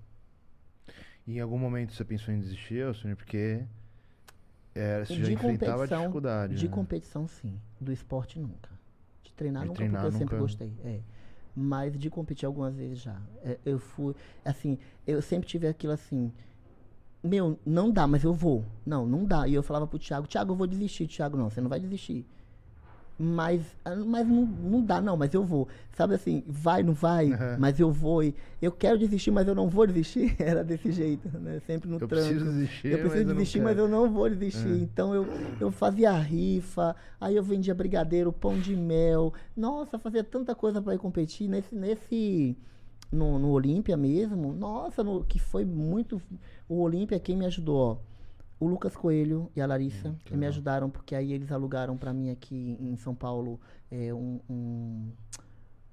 E 1.26 1.38
em 1.38 1.40
algum 1.40 1.58
momento 1.58 1.94
você 1.94 2.04
pensou 2.04 2.34
em 2.34 2.40
desistir, 2.40 2.84
Alcione? 2.84 3.16
Porque 3.16 3.66
é, 4.76 5.06
você 5.06 5.16
já 5.16 5.26
De 5.26 5.34
enfrentava 5.34 5.74
competição, 5.74 6.00
dificuldade. 6.02 6.56
De 6.56 6.68
né? 6.68 6.74
competição, 6.74 7.28
sim. 7.28 7.60
Do 7.80 7.92
esporte, 7.92 8.40
nunca. 8.40 8.70
De 9.24 9.34
treinar, 9.34 9.64
De 9.64 9.68
nunca, 9.70 9.78
treinar, 9.78 10.02
porque 10.02 10.16
eu 10.16 10.20
sempre 10.20 10.38
gostei. 10.38 10.74
É. 10.84 11.00
Mas 11.56 11.98
de 11.98 12.10
competir 12.10 12.46
algumas 12.46 12.76
vezes 12.76 13.00
já. 13.00 13.22
É, 13.44 13.60
eu 13.66 13.78
fui, 13.78 14.16
assim, 14.44 14.80
eu 15.06 15.22
sempre 15.22 15.48
tive 15.48 15.68
aquilo 15.68 15.94
assim. 15.94 16.32
Meu, 17.24 17.58
não 17.66 17.90
dá, 17.90 18.06
mas 18.06 18.24
eu 18.24 18.34
vou. 18.34 18.66
Não, 18.86 19.06
não 19.06 19.24
dá. 19.26 19.48
E 19.48 19.54
eu 19.54 19.64
falava 19.64 19.88
pro 19.88 19.98
Thiago, 19.98 20.28
Thiago, 20.28 20.52
eu 20.52 20.58
vou 20.58 20.68
desistir. 20.68 21.08
Thiago, 21.08 21.38
não, 21.38 21.50
você 21.50 21.62
não 21.62 21.70
vai 21.70 21.80
desistir. 21.80 22.26
Mas, 23.18 23.62
mas 24.08 24.28
não, 24.28 24.44
não 24.46 24.82
dá, 24.84 25.00
não, 25.00 25.16
mas 25.16 25.34
eu 25.36 25.44
vou. 25.46 25.68
Sabe 25.96 26.16
assim, 26.16 26.44
vai, 26.48 26.82
não 26.82 26.94
vai, 26.94 27.28
Uhum. 27.32 27.58
mas 27.60 27.80
eu 27.80 27.92
vou. 27.92 28.24
E 28.24 28.34
eu 28.60 28.72
quero 28.72 28.98
desistir, 28.98 29.30
mas 29.30 29.48
eu 29.48 29.54
não 29.54 29.70
vou 29.70 29.86
desistir. 29.86 30.36
Era 30.42 30.64
desse 30.64 30.92
jeito, 30.92 31.30
né? 31.40 31.62
Sempre 31.66 31.88
no 31.90 31.96
Eu 31.98 32.08
tranco. 32.08 32.26
preciso 32.26 32.44
desistir, 32.46 32.88
Eu 32.88 32.98
preciso 33.00 33.22
mas 33.22 33.30
eu 33.30 33.36
desistir, 33.36 33.58
não 33.60 33.66
mas 33.66 33.78
eu 33.78 33.88
não 33.88 34.10
vou 34.12 34.30
desistir. 34.30 34.68
É. 34.68 34.78
Então 34.78 35.14
eu, 35.14 35.28
eu 35.60 35.72
fazia 35.72 36.12
rifa, 36.12 36.96
aí 37.22 37.36
eu 37.36 37.44
vendia 37.44 37.76
brigadeiro, 37.76 38.34
pão 38.34 38.60
de 38.60 38.76
mel. 38.76 39.32
Nossa, 39.56 40.00
fazia 40.00 40.24
tanta 40.24 40.56
coisa 40.56 40.82
para 40.82 40.96
ir 40.96 40.98
competir. 41.00 41.48
Nesse, 41.48 41.74
nesse 41.76 42.58
no, 43.14 43.38
no 43.40 43.50
Olímpia 43.52 43.96
mesmo, 43.96 44.52
nossa, 44.54 45.04
no- 45.04 45.24
que 45.24 45.40
foi 45.40 45.64
muito. 45.66 46.22
O 46.68 46.82
Olímpia, 46.82 47.20
quem 47.20 47.38
me 47.38 47.46
ajudou. 47.46 48.02
O 48.60 48.68
Lucas 48.68 48.96
Coelho 48.96 49.52
e 49.56 49.62
a 49.62 49.66
Larissa, 49.66 50.10
Hum, 50.10 50.16
que 50.20 50.32
que 50.32 50.38
me 50.38 50.46
ajudaram, 50.48 50.90
porque 50.90 51.14
aí 51.16 51.34
eles 51.34 51.52
alugaram 51.52 51.98
para 51.98 52.14
mim 52.14 52.30
aqui 52.30 52.78
em 52.80 52.96
São 52.96 53.14
Paulo 53.14 53.60
é, 53.92 54.14
um, 54.14 54.40
um, 54.50 55.12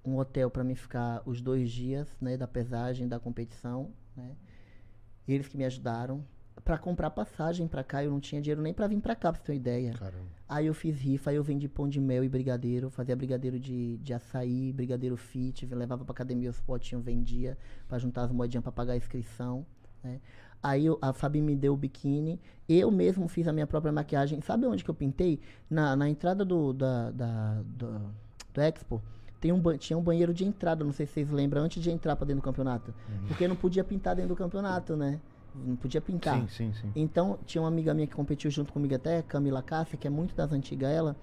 um 0.05 0.17
hotel 0.19 0.49
para 0.51 0.63
mim 0.63 0.75
ficar 0.77 1.21
os 1.27 1.41
dois 1.41 1.71
dias, 1.71 2.07
né, 2.21 2.37
da 2.37 2.47
pesagem, 2.47 3.09
da 3.09 3.19
competição, 3.19 3.91
né. 4.17 4.37
Eles 5.27 5.49
que 5.49 5.57
me 5.57 5.65
ajudaram. 5.65 6.25
Pra 6.71 6.79
comprar 6.79 7.11
passagem 7.11 7.67
pra 7.67 7.83
cá, 7.83 8.05
eu 8.05 8.13
não 8.13 8.21
tinha 8.21 8.41
dinheiro 8.41 8.63
nem 8.63 8.73
pra 8.73 8.87
vir 8.87 9.01
pra 9.01 9.17
cá, 9.17 9.33
pra 9.33 9.41
você 9.41 9.45
ter 9.47 9.51
uma 9.53 9.57
ideia. 9.57 9.93
Caramba. 9.93 10.23
Aí 10.49 10.67
eu 10.67 10.73
fiz 10.73 10.97
rifa, 11.01 11.31
aí 11.31 11.35
eu 11.35 11.43
vendi 11.43 11.67
pão 11.69 11.89
de 11.89 12.01
mel 12.01 12.23
e 12.23 12.29
brigadeiro, 12.29 12.89
fazia 12.91 13.17
brigadeiro 13.17 13.59
de, 13.59 13.97
de 13.99 14.15
açaí, 14.15 14.73
brigadeiro 14.73 15.17
fit, 15.17 15.67
levava 15.67 16.05
pra 16.05 16.13
academia 16.13 16.49
os 16.49 16.61
potinhos, 16.61 17.05
vendia 17.05 17.59
pra 17.89 17.99
juntar 17.99 18.23
as 18.23 18.31
moedinhas 18.31 18.63
pra 18.63 18.71
pagar 18.71 18.93
a 18.93 18.97
inscrição, 18.97 19.67
né? 20.01 20.21
Aí 20.63 20.87
eu- 20.87 20.97
a 21.03 21.13
Fabi 21.13 21.41
me 21.43 21.57
deu 21.57 21.75
o 21.75 21.77
biquíni, 21.77 22.39
eu 22.69 22.89
mesmo 22.93 23.27
fiz 23.27 23.49
a 23.49 23.53
minha 23.53 23.67
própria 23.67 23.91
maquiagem. 23.91 24.41
Sabe 24.41 24.65
onde 24.65 24.85
que 24.85 24.91
eu 24.91 24.95
pintei? 24.95 25.41
Na, 25.69 25.97
na 25.97 26.09
entrada 26.09 26.45
do, 26.45 26.73
da, 26.73 27.11
da- 27.11 27.63
do, 27.67 27.99
do 28.55 28.61
Expo, 28.61 29.03
tem 29.41 29.51
um, 29.51 29.61
tinha 29.77 29.99
um 29.99 30.03
banheiro 30.03 30.33
de 30.33 30.45
entrada, 30.45 30.85
não 30.85 30.93
sei 30.93 31.05
se 31.07 31.15
vocês 31.15 31.31
lembram, 31.33 31.63
antes 31.63 31.83
de 31.83 31.91
entrar 31.91 32.15
pra 32.15 32.25
dentro 32.27 32.43
do 32.43 32.45
campeonato. 32.45 32.95
Porque 33.27 33.49
não 33.49 33.57
podia 33.57 33.83
pintar 33.83 34.15
dentro 34.15 34.29
do 34.29 34.37
campeonato, 34.37 34.95
né? 34.97 35.19
Não 35.55 35.77
podia 35.77 36.01
pintar. 36.01 36.41
Sim, 36.43 36.49
sim, 36.49 36.73
sim. 36.81 36.93
Então, 36.95 37.39
tinha 37.45 37.61
uma 37.63 37.69
amiga 37.69 37.93
minha 37.95 38.07
que 38.07 38.15
competiu 38.15 38.51
junto 38.51 38.73
comigo 38.73 38.95
até, 38.95 39.23
Camila 39.23 39.63
Cássia, 39.63 39.99
que 39.99 40.07
é 40.07 40.11
muito 40.11 40.35
das 40.35 40.53
antigas 40.53 40.91
ela. 40.91 41.17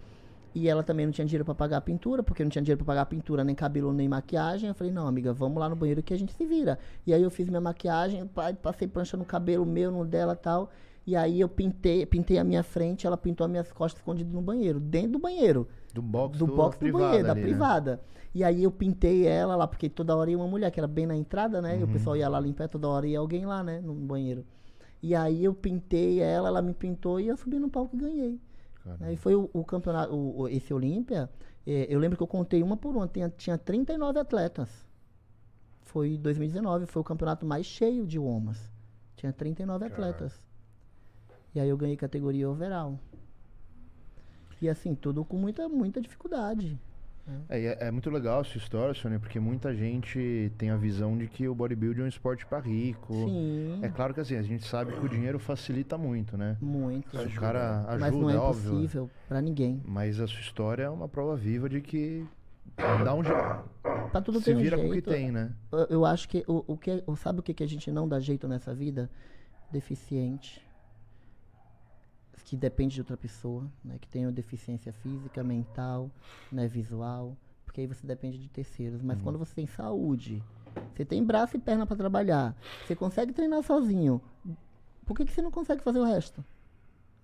E 0.55 0.67
ela 0.67 0.81
também 0.81 1.05
não 1.05 1.13
tinha 1.13 1.25
dinheiro 1.25 1.45
pra 1.45 1.53
pagar 1.53 1.77
a 1.77 1.81
pintura, 1.81 2.23
porque 2.23 2.43
não 2.43 2.49
tinha 2.49 2.61
dinheiro 2.63 2.77
pra 2.79 2.85
pagar 2.93 3.01
a 3.01 3.05
pintura, 3.05 3.43
nem 3.43 3.53
cabelo, 3.53 3.93
nem 3.93 4.07
maquiagem. 4.09 4.67
Eu 4.69 4.73
falei, 4.75 4.91
não, 4.91 5.07
amiga, 5.07 5.31
vamos 5.31 5.59
lá 5.59 5.69
no 5.69 5.75
banheiro 5.75 6.01
que 6.01 6.13
a 6.13 6.17
gente 6.17 6.33
se 6.33 6.45
vira. 6.45 6.79
E 7.05 7.13
aí 7.13 7.21
eu 7.21 7.29
fiz 7.29 7.47
minha 7.47 7.61
maquiagem, 7.61 8.25
pa- 8.25 8.53
passei 8.53 8.87
prancha 8.87 9.15
no 9.15 9.23
cabelo 9.25 9.65
meu, 9.65 9.91
no 9.91 10.03
dela 10.03 10.35
tal. 10.35 10.71
E 11.05 11.15
aí 11.15 11.39
eu 11.39 11.47
pintei, 11.47 12.05
pintei 12.05 12.37
a 12.39 12.43
minha 12.43 12.63
frente, 12.63 13.05
ela 13.07 13.15
pintou 13.15 13.45
as 13.45 13.51
minhas 13.51 13.71
costas 13.71 13.99
escondidas 14.01 14.33
no 14.33 14.41
banheiro, 14.41 14.79
dentro 14.79 15.11
do 15.13 15.19
banheiro 15.19 15.67
Do 15.97 16.01
box 16.03 16.37
do 16.37 16.45
box 16.45 16.77
do 16.77 16.91
banheiro, 16.91 17.25
da 17.25 17.31
ali, 17.33 17.41
né? 17.41 17.47
privada. 17.47 18.01
E 18.33 18.43
aí 18.43 18.63
eu 18.63 18.71
pintei 18.71 19.25
ela 19.25 19.55
lá, 19.55 19.67
porque 19.67 19.89
toda 19.89 20.15
hora 20.15 20.29
ia 20.29 20.37
uma 20.37 20.47
mulher, 20.47 20.69
que 20.69 20.79
era 20.79 20.87
bem 20.87 21.07
na 21.07 21.15
entrada, 21.15 21.59
né? 21.59 21.79
E 21.79 21.83
Uhum. 21.83 21.89
o 21.89 21.91
pessoal 21.91 22.15
ia 22.15 22.29
lá 22.29 22.39
limpar, 22.39 22.69
toda 22.69 22.87
hora 22.87 23.07
ia 23.07 23.17
alguém 23.17 23.47
lá, 23.47 23.63
né? 23.63 23.81
No 23.81 23.95
banheiro. 23.95 24.45
E 25.01 25.15
aí 25.15 25.43
eu 25.43 25.53
pintei 25.55 26.19
ela, 26.19 26.49
ela 26.49 26.61
me 26.61 26.73
pintou 26.73 27.19
e 27.19 27.27
eu 27.27 27.35
subi 27.35 27.57
no 27.57 27.67
palco 27.69 27.95
e 27.95 27.99
ganhei. 27.99 28.39
Caramba. 28.83 29.05
Aí 29.05 29.15
foi 29.17 29.33
o, 29.35 29.49
o 29.53 29.63
campeonato, 29.65 30.13
o, 30.13 30.41
o- 30.41 30.47
esse 30.47 30.71
Olímpia, 30.71 31.29
eh, 31.65 31.87
eu 31.89 31.99
lembro 31.99 32.15
que 32.15 32.21
eu 32.23 32.27
contei 32.27 32.61
uma 32.61 32.77
por 32.77 32.95
uma, 32.95 33.07
tinha, 33.07 33.27
tinha 33.35 33.57
39 33.57 34.19
atletas. 34.19 34.69
Foi 35.81 36.15
2019, 36.17 36.85
foi 36.85 37.01
o 37.01 37.05
campeonato 37.05 37.43
mais 37.45 37.65
cheio 37.65 38.05
de 38.05 38.19
womas. 38.19 38.71
Tinha 39.15 39.33
39 39.33 39.89
Caraca. 39.89 39.95
atletas. 40.09 40.39
E 41.55 41.59
aí 41.59 41.69
eu 41.69 41.77
ganhei 41.77 41.97
categoria 41.97 42.47
overall. 42.47 42.99
E 44.61 44.69
assim, 44.69 44.95
tudo 44.95 45.23
com 45.23 45.37
muita, 45.37 45.67
muita 45.69 46.01
dificuldade. 46.01 46.77
É, 47.49 47.59
e 47.61 47.65
é, 47.65 47.77
é 47.87 47.91
muito 47.91 48.09
legal 48.09 48.39
a 48.39 48.43
sua 48.45 48.57
história, 48.57 48.93
Sônia, 48.93 49.19
porque 49.19 49.37
muita 49.37 49.75
gente 49.75 50.49
tem 50.57 50.69
a 50.69 50.77
visão 50.77 51.17
de 51.17 51.27
que 51.27 51.45
o 51.47 51.53
bodybuilding 51.53 52.01
é 52.01 52.03
um 52.05 52.07
esporte 52.07 52.45
pra 52.45 52.57
rico. 52.59 53.13
Sim, 53.13 53.79
É 53.83 53.89
claro 53.89 54.13
que 54.13 54.21
assim, 54.21 54.35
a 54.37 54.41
gente 54.41 54.65
sabe 54.65 54.93
que 54.93 55.05
o 55.05 55.09
dinheiro 55.09 55.37
facilita 55.37 55.97
muito, 55.97 56.37
né? 56.37 56.55
muito. 56.61 57.09
Se 57.19 57.27
o 57.27 57.31
cara 57.39 57.79
ajuda, 57.89 57.97
Mas 57.99 58.15
não 58.15 58.29
é 58.29 58.37
óbvio. 58.37 58.69
impossível 58.71 59.09
pra 59.27 59.41
ninguém. 59.41 59.81
Mas 59.85 60.21
a 60.21 60.27
sua 60.27 60.39
história 60.39 60.83
é 60.83 60.89
uma 60.89 61.09
prova 61.09 61.35
viva 61.35 61.67
de 61.67 61.81
que 61.81 62.25
dá 63.03 63.13
um 63.13 63.21
jeito. 63.23 63.39
Pra 64.11 64.21
tudo 64.21 64.39
Se 64.39 64.53
vira 64.53 64.77
com 64.77 64.83
o 64.83 64.87
que 64.87 64.93
jeito. 64.93 65.09
tem, 65.11 65.29
né? 65.29 65.51
Eu, 65.89 66.05
acho 66.05 66.29
que 66.29 66.45
o, 66.47 66.63
o 66.65 66.77
que 66.77 67.03
o- 67.05 67.15
sabe 67.17 67.41
o 67.41 67.43
que, 67.43 67.53
que 67.53 67.63
a 67.63 67.67
gente 67.67 67.91
não 67.91 68.07
dá 68.07 68.21
jeito 68.21 68.47
nessa 68.47 68.73
vida? 68.73 69.09
Deficiente. 69.69 70.65
Que 72.47 72.55
depende 72.55 72.95
de 72.95 73.01
outra 73.01 73.17
pessoa, 73.17 73.69
né? 73.83 73.97
Que 73.99 74.07
tem 74.07 74.25
uma 74.25 74.31
deficiência 74.31 74.93
física, 74.93 75.43
mental, 75.43 76.09
né? 76.49 76.65
visual. 76.65 77.35
Porque 77.65 77.81
aí 77.81 77.87
você 77.87 78.07
depende 78.07 78.37
de 78.37 78.47
terceiros. 78.47 79.01
Mas 79.01 79.21
quando 79.21 79.37
você 79.37 79.53
tem 79.53 79.67
saúde, 79.67 80.41
você 80.95 81.03
tem 81.03 81.21
braço 81.21 81.57
e 81.57 81.59
perna 81.59 81.85
para 81.85 81.97
trabalhar, 81.97 82.55
você 82.85 82.95
consegue 82.95 83.33
treinar 83.33 83.61
sozinho. 83.63 84.21
Por 85.05 85.13
que, 85.13 85.25
que 85.25 85.33
você 85.33 85.41
não 85.41 85.51
consegue 85.51 85.83
fazer 85.83 85.99
o 85.99 86.05
resto? 86.05 86.41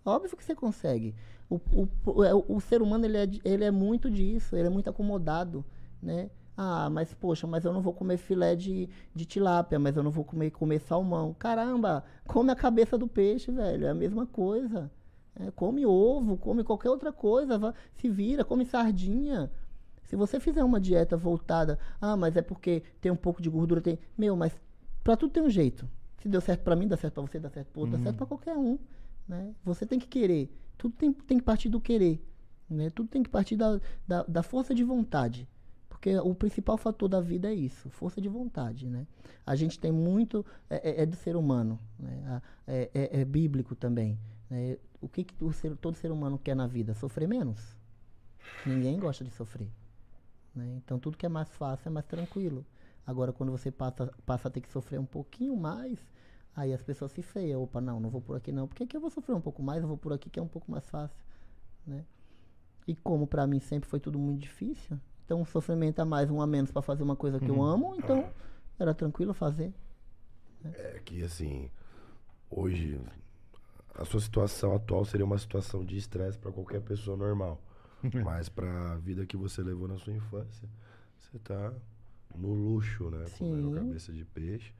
Óbvio 0.03 0.35
que 0.35 0.43
você 0.43 0.53
consegue. 0.53 1.15
O, 1.49 1.55
o, 1.55 1.87
o, 2.05 2.23
é, 2.25 2.33
o 2.33 2.59
ser 2.59 2.81
humano 2.81 3.05
ele 3.05 3.17
é, 3.17 3.29
ele 3.45 3.63
é 3.63 3.71
muito 3.71 4.11
disso, 4.11 4.57
ele 4.57 4.67
é 4.67 4.69
muito 4.69 4.89
acomodado, 4.89 5.63
né? 6.01 6.29
Ah, 6.57 6.89
mas 6.89 7.13
poxa, 7.13 7.47
mas 7.47 7.63
eu 7.63 7.71
não 7.71 7.81
vou 7.81 7.93
comer 7.93 8.17
filé 8.17 8.57
de, 8.57 8.89
de 9.15 9.25
tilápia, 9.25 9.79
mas 9.79 9.95
eu 9.95 10.03
não 10.03 10.11
vou 10.11 10.25
comer, 10.25 10.51
comer 10.51 10.79
salmão. 10.79 11.33
Caramba, 11.33 12.03
come 12.27 12.51
a 12.51 12.55
cabeça 12.57 12.97
do 12.97 13.07
peixe, 13.07 13.53
velho, 13.53 13.85
é 13.85 13.89
a 13.89 13.95
mesma 13.95 14.25
coisa. 14.25 14.91
É, 15.35 15.49
come 15.51 15.85
ovo, 15.85 16.37
come 16.37 16.63
qualquer 16.63 16.89
outra 16.89 17.11
coisa, 17.11 17.57
vá- 17.57 17.73
se 17.95 18.07
vira, 18.09 18.43
come 18.45 18.65
sardinha. 18.65 19.49
Se 20.03 20.15
você 20.15 20.39
fizer 20.39 20.63
uma 20.63 20.79
dieta 20.79 21.17
voltada, 21.17 21.79
ah, 21.99 22.15
mas 22.15 22.35
é 22.37 22.41
porque 22.41 22.83
tem 23.01 23.11
um 23.11 23.15
pouco 23.15 23.41
de 23.41 23.49
gordura, 23.49 23.81
tem. 23.81 23.97
Meu, 24.17 24.35
mas 24.35 24.53
pra 25.03 25.17
tudo 25.17 25.31
tem 25.31 25.41
um 25.41 25.49
jeito. 25.49 25.89
Se 26.21 26.29
deu 26.29 26.39
certo 26.39 26.61
pra 26.61 26.75
mim, 26.75 26.87
dá 26.87 26.95
certo 26.95 27.15
pra 27.15 27.23
você, 27.23 27.39
dá 27.39 27.49
certo 27.49 27.67
pro 27.71 27.81
outro, 27.81 27.97
dá 27.97 28.03
certo 28.03 28.17
pra 28.17 28.25
qualquer 28.27 28.55
um. 28.55 28.77
Né? 29.27 29.53
Você 29.65 29.85
tem 29.85 29.97
que 29.99 30.07
querer. 30.07 30.55
Tudo 30.77 30.93
tem, 30.95 31.11
tem 31.11 31.37
que 31.39 31.43
partir 31.43 31.67
do 31.69 31.81
querer. 31.81 32.23
Né? 32.69 32.89
Tudo 32.91 33.09
tem 33.09 33.23
que 33.23 33.29
partir 33.29 33.55
da, 33.55 33.79
da, 34.07 34.23
da 34.23 34.43
força 34.43 34.73
de 34.75 34.83
vontade. 34.83 35.47
Porque 35.89 36.15
o 36.17 36.35
principal 36.35 36.77
fator 36.77 37.07
da 37.09 37.19
vida 37.21 37.47
é 37.49 37.53
isso, 37.53 37.89
força 37.89 38.21
de 38.21 38.27
vontade. 38.29 38.87
Né? 38.89 39.07
A 39.45 39.55
gente 39.55 39.79
tem 39.79 39.91
muito. 39.91 40.45
É, 40.69 40.91
é- 40.91 41.01
é 41.03 41.05
do 41.05 41.15
ser 41.15 41.35
humano. 41.35 41.79
Né? 41.97 42.41
É, 42.67 42.89
é- 42.93 43.21
é 43.21 43.25
bíblico 43.25 43.73
também. 43.75 44.17
né? 44.49 44.77
O 45.03 45.09
que, 45.09 45.23
que 45.23 45.43
o 45.43 45.51
ser- 45.51 45.75
todo 45.77 45.95
ser 45.95 46.11
humano 46.11 46.37
quer 46.39 46.55
na 46.55 46.65
vida? 46.67 46.93
Sofrer 46.93 47.27
menos. 47.27 47.75
Ninguém 48.65 48.97
gosta 48.99 49.23
de 49.23 49.31
sofrer. 49.31 49.69
né? 50.55 50.65
Então 50.77 50.97
tudo 50.99 51.17
que 51.17 51.25
é 51.25 51.29
mais 51.29 51.49
fácil 51.49 51.89
é 51.89 51.91
mais 51.91 52.05
tranquilo. 52.05 52.65
Agora 53.05 53.33
quando 53.33 53.51
você 53.51 53.69
passa, 53.71 54.11
passa 54.25 54.47
a 54.47 54.51
ter 54.51 54.61
que 54.61 54.69
sofrer 54.71 54.99
um 54.99 55.05
pouquinho 55.05 55.55
mais, 55.57 55.99
aí 56.55 56.71
as 56.73 56.81
pessoas 56.81 57.11
se 57.11 57.21
feiam. 57.21 57.61
Opa, 57.63 57.81
não, 57.81 57.99
não 57.99 58.09
vou 58.09 58.21
por 58.21 58.37
aqui 58.37 58.51
não. 58.51 58.67
Porque 58.67 58.83
aqui 58.83 58.95
eu 58.95 59.01
vou 59.01 59.09
sofrer 59.09 59.35
um 59.35 59.41
pouco 59.41 59.61
mais, 59.61 59.81
eu 59.81 59.87
vou 59.87 59.97
por 59.97 60.13
aqui 60.13 60.29
que 60.29 60.39
é 60.39 60.43
um 60.43 60.47
pouco 60.47 60.71
mais 60.71 60.85
fácil. 60.89 61.17
Né? 61.85 62.05
E 62.87 62.95
como 62.95 63.27
pra 63.27 63.45
mim 63.45 63.59
sempre 63.59 63.89
foi 63.89 63.99
tudo 63.99 64.17
muito 64.19 64.39
difícil, 64.41 64.97
então 65.25 65.41
um 65.41 65.45
sofrimento 65.45 65.99
a 65.99 66.05
mais, 66.05 66.29
um 66.29 66.41
a 66.41 66.47
menos 66.47 66.71
pra 66.71 66.81
fazer 66.81 67.03
uma 67.03 67.15
coisa 67.15 67.39
que 67.39 67.49
eu 67.49 67.61
amo, 67.61 67.95
então 67.97 68.29
era 68.79 68.93
tranquilo 68.93 69.33
fazer. 69.33 69.73
É 70.63 71.01
que 71.03 71.23
assim, 71.23 71.69
hoje 72.49 72.99
a 73.95 74.05
sua 74.05 74.19
situação 74.19 74.75
atual 74.75 75.05
seria 75.05 75.25
uma 75.25 75.37
situação 75.37 75.83
de 75.85 75.97
estresse 75.97 76.37
pra 76.37 76.51
qualquer 76.51 76.81
pessoa 76.81 77.15
normal. 77.17 77.61
Mas 78.23 78.49
pra 78.49 78.95
vida 78.97 79.25
que 79.25 79.37
você 79.37 79.61
levou 79.61 79.87
na 79.87 79.97
sua 79.97 80.13
infância, 80.13 80.67
você 81.17 81.39
tá 81.39 81.71
no 82.35 82.53
luxo, 82.53 83.09
né? 83.09 83.25
Comendo 83.37 83.69
Sim. 83.69 83.75
cabeça 83.75 84.11
de 84.11 84.25
peixe, 84.25 84.73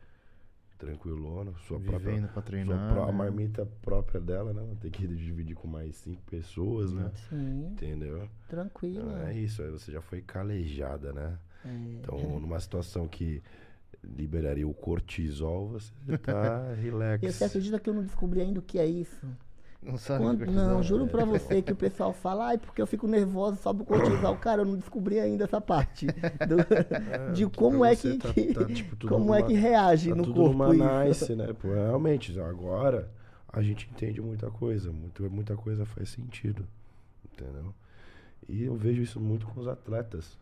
tranquilona, 0.78 1.54
sua 1.68 1.78
Vivendo 1.80 1.88
própria 2.02 2.22
pra 2.24 2.34
sua 2.34 2.42
treinar. 2.42 2.92
pró- 2.94 3.04
a 3.04 3.08
né? 3.08 3.12
marmita 3.14 3.66
própria 3.82 4.20
dela, 4.20 4.52
né? 4.54 4.76
Tem 4.82 4.92
que 4.92 5.08
dividir 5.08 5.56
com 5.56 5.68
mais 5.68 5.96
cinco 5.98 6.22
pessoas, 6.24 6.92
né? 6.92 7.12
Sim, 7.30 7.68
Entendeu? 7.68 8.28
tranquilo. 8.50 9.00
Então, 9.12 9.18
é 9.28 9.34
isso, 9.38 9.62
aí 9.62 9.70
você 9.72 9.92
já 9.92 10.02
foi 10.02 10.22
calejada, 10.22 11.14
né? 11.14 11.38
É. 11.64 11.70
Então, 11.70 12.40
numa 12.40 12.60
situação 12.60 13.08
que 13.08 13.42
liberaria 14.04 14.68
o 14.68 14.74
cortisol, 14.74 15.70
você 15.70 15.92
tá 16.20 16.74
relax. 16.82 17.24
E 17.24 17.32
você 17.32 17.44
acredita 17.46 17.80
que 17.80 17.90
eu 17.90 17.94
não 17.94 18.04
descobri 18.04 18.42
ainda 18.42 18.60
o 18.60 18.64
que 18.64 18.80
é 18.80 18.86
isso? 18.86 19.26
Não 19.82 19.98
sabe 19.98 20.24
Quando- 20.24 20.44
é 20.46 20.48
não, 20.48 20.82
juro 20.82 21.06
é. 21.06 21.08
pra 21.10 21.26
você 21.26 21.62
que 21.62 21.74
o 21.74 21.76
pessoal 21.76 22.14
fala, 22.14 22.48
ai, 22.48 22.58
porque 22.58 22.82
eu 22.82 22.88
fico 22.88 23.06
nervoso, 23.06 23.58
sobe 23.62 23.82
o 23.82 23.86
cortisol. 23.86 24.38
Cara, 24.38 24.62
eu 24.62 24.66
não 24.66 24.78
descobri 24.78 25.20
ainda 25.20 25.44
essa 25.44 25.60
parte. 25.60 26.08
do- 26.08 27.34
de 27.36 27.44
porque 27.46 27.58
como 27.60 27.84
é 27.84 27.94
que, 27.94 28.18
tá- 28.18 28.34
que- 28.34 28.54
tá, 28.54 28.64
tipo, 28.66 28.96
tudo 28.96 29.14
como 29.14 29.34
é 29.36 29.40
numa- 29.40 29.48
que 29.50 29.54
reage 29.56 30.10
Tá 30.10 30.16
no 30.16 30.24
tudo 30.24 30.36
corpo 30.42 30.54
numa 30.74 31.06
isso. 31.06 31.26
nice, 31.32 31.36
né? 31.36 31.52
Pô, 31.54 31.74
realmente, 31.74 32.40
agora 32.40 33.12
a 33.52 33.62
gente 33.62 33.90
entende 33.92 34.22
muita 34.22 34.50
coisa, 34.50 34.90
muito, 34.90 35.22
muita 35.30 35.56
coisa 35.58 35.86
faz 35.86 36.08
sentido, 36.10 36.66
entendeu? 37.34 37.74
E 38.48 38.64
eu 38.64 38.76
vejo 38.76 39.02
isso 39.02 39.20
muito 39.20 39.46
com 39.48 39.60
os 39.60 39.68
atletas. 39.68 40.38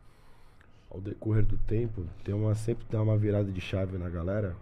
Ao 0.91 0.99
decorrer 0.99 1.45
do 1.45 1.57
tempo, 1.57 2.05
tem 2.21 2.35
uma, 2.35 2.53
sempre 2.53 2.85
dá 2.89 3.01
uma 3.01 3.17
virada 3.17 3.49
de 3.49 3.61
chave 3.61 3.97
na 3.97 4.09
galera. 4.09 4.57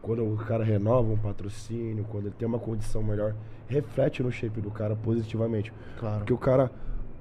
Quando 0.00 0.24
o 0.24 0.34
cara 0.38 0.64
renova 0.64 1.12
um 1.12 1.18
patrocínio, 1.18 2.02
quando 2.04 2.28
ele 2.28 2.34
tem 2.34 2.48
uma 2.48 2.58
condição 2.58 3.02
melhor, 3.02 3.36
reflete 3.68 4.22
no 4.22 4.32
shape 4.32 4.58
do 4.58 4.70
cara 4.70 4.96
positivamente. 4.96 5.70
Claro. 5.98 6.20
Porque 6.20 6.32
o 6.32 6.38
cara, 6.38 6.70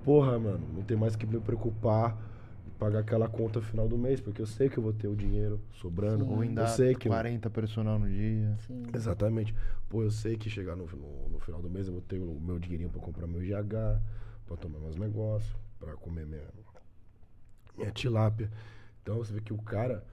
porra, 0.06 0.40
mano, 0.40 0.62
não 0.74 0.82
tem 0.82 0.96
mais 0.96 1.18
que 1.18 1.26
me 1.26 1.38
preocupar 1.42 2.18
em 2.66 2.70
pagar 2.80 3.00
aquela 3.00 3.28
conta 3.28 3.62
final 3.62 3.90
do 3.90 3.98
mês, 3.98 4.22
porque 4.22 4.42
eu 4.42 4.46
sei 4.46 4.70
que 4.70 4.78
eu 4.78 4.84
vou 4.84 4.94
ter 4.94 5.10
o 5.10 5.16
dinheiro 5.18 5.60
sobrando. 5.74 6.24
Sim. 6.24 6.32
Ou 6.32 6.40
ainda 6.40 6.62
eu 6.62 6.68
sei 6.68 6.96
que 6.96 7.10
40 7.10 7.50
personal 7.50 8.00
no 8.00 8.08
dia. 8.08 8.56
Sim. 8.66 8.84
Exatamente. 8.94 9.54
Pô, 9.90 10.02
eu 10.02 10.12
sei 10.12 10.38
que 10.38 10.50
chegar 10.50 10.78
no, 10.78 10.86
no, 10.86 11.30
no 11.30 11.40
final 11.40 11.62
do 11.62 11.70
mês 11.70 11.88
eu 11.88 11.94
vou 11.94 12.02
ter 12.02 12.18
o 12.18 12.40
meu 12.40 12.58
dinheirinho 12.58 12.90
pra 12.90 13.02
comprar 13.02 13.28
meu 13.28 13.42
GH, 13.42 14.00
pra 14.48 14.56
tomar 14.56 14.80
meus 14.80 14.96
negócios, 14.96 15.54
pra 15.78 15.92
comer 15.98 16.26
minha, 16.26 16.44
minha 17.80 17.92
tilápia. 17.92 18.52
Então 19.02 19.18
você 19.18 19.34
vê 19.34 19.42
que 19.42 19.54
o 19.54 19.58
cara, 19.58 20.04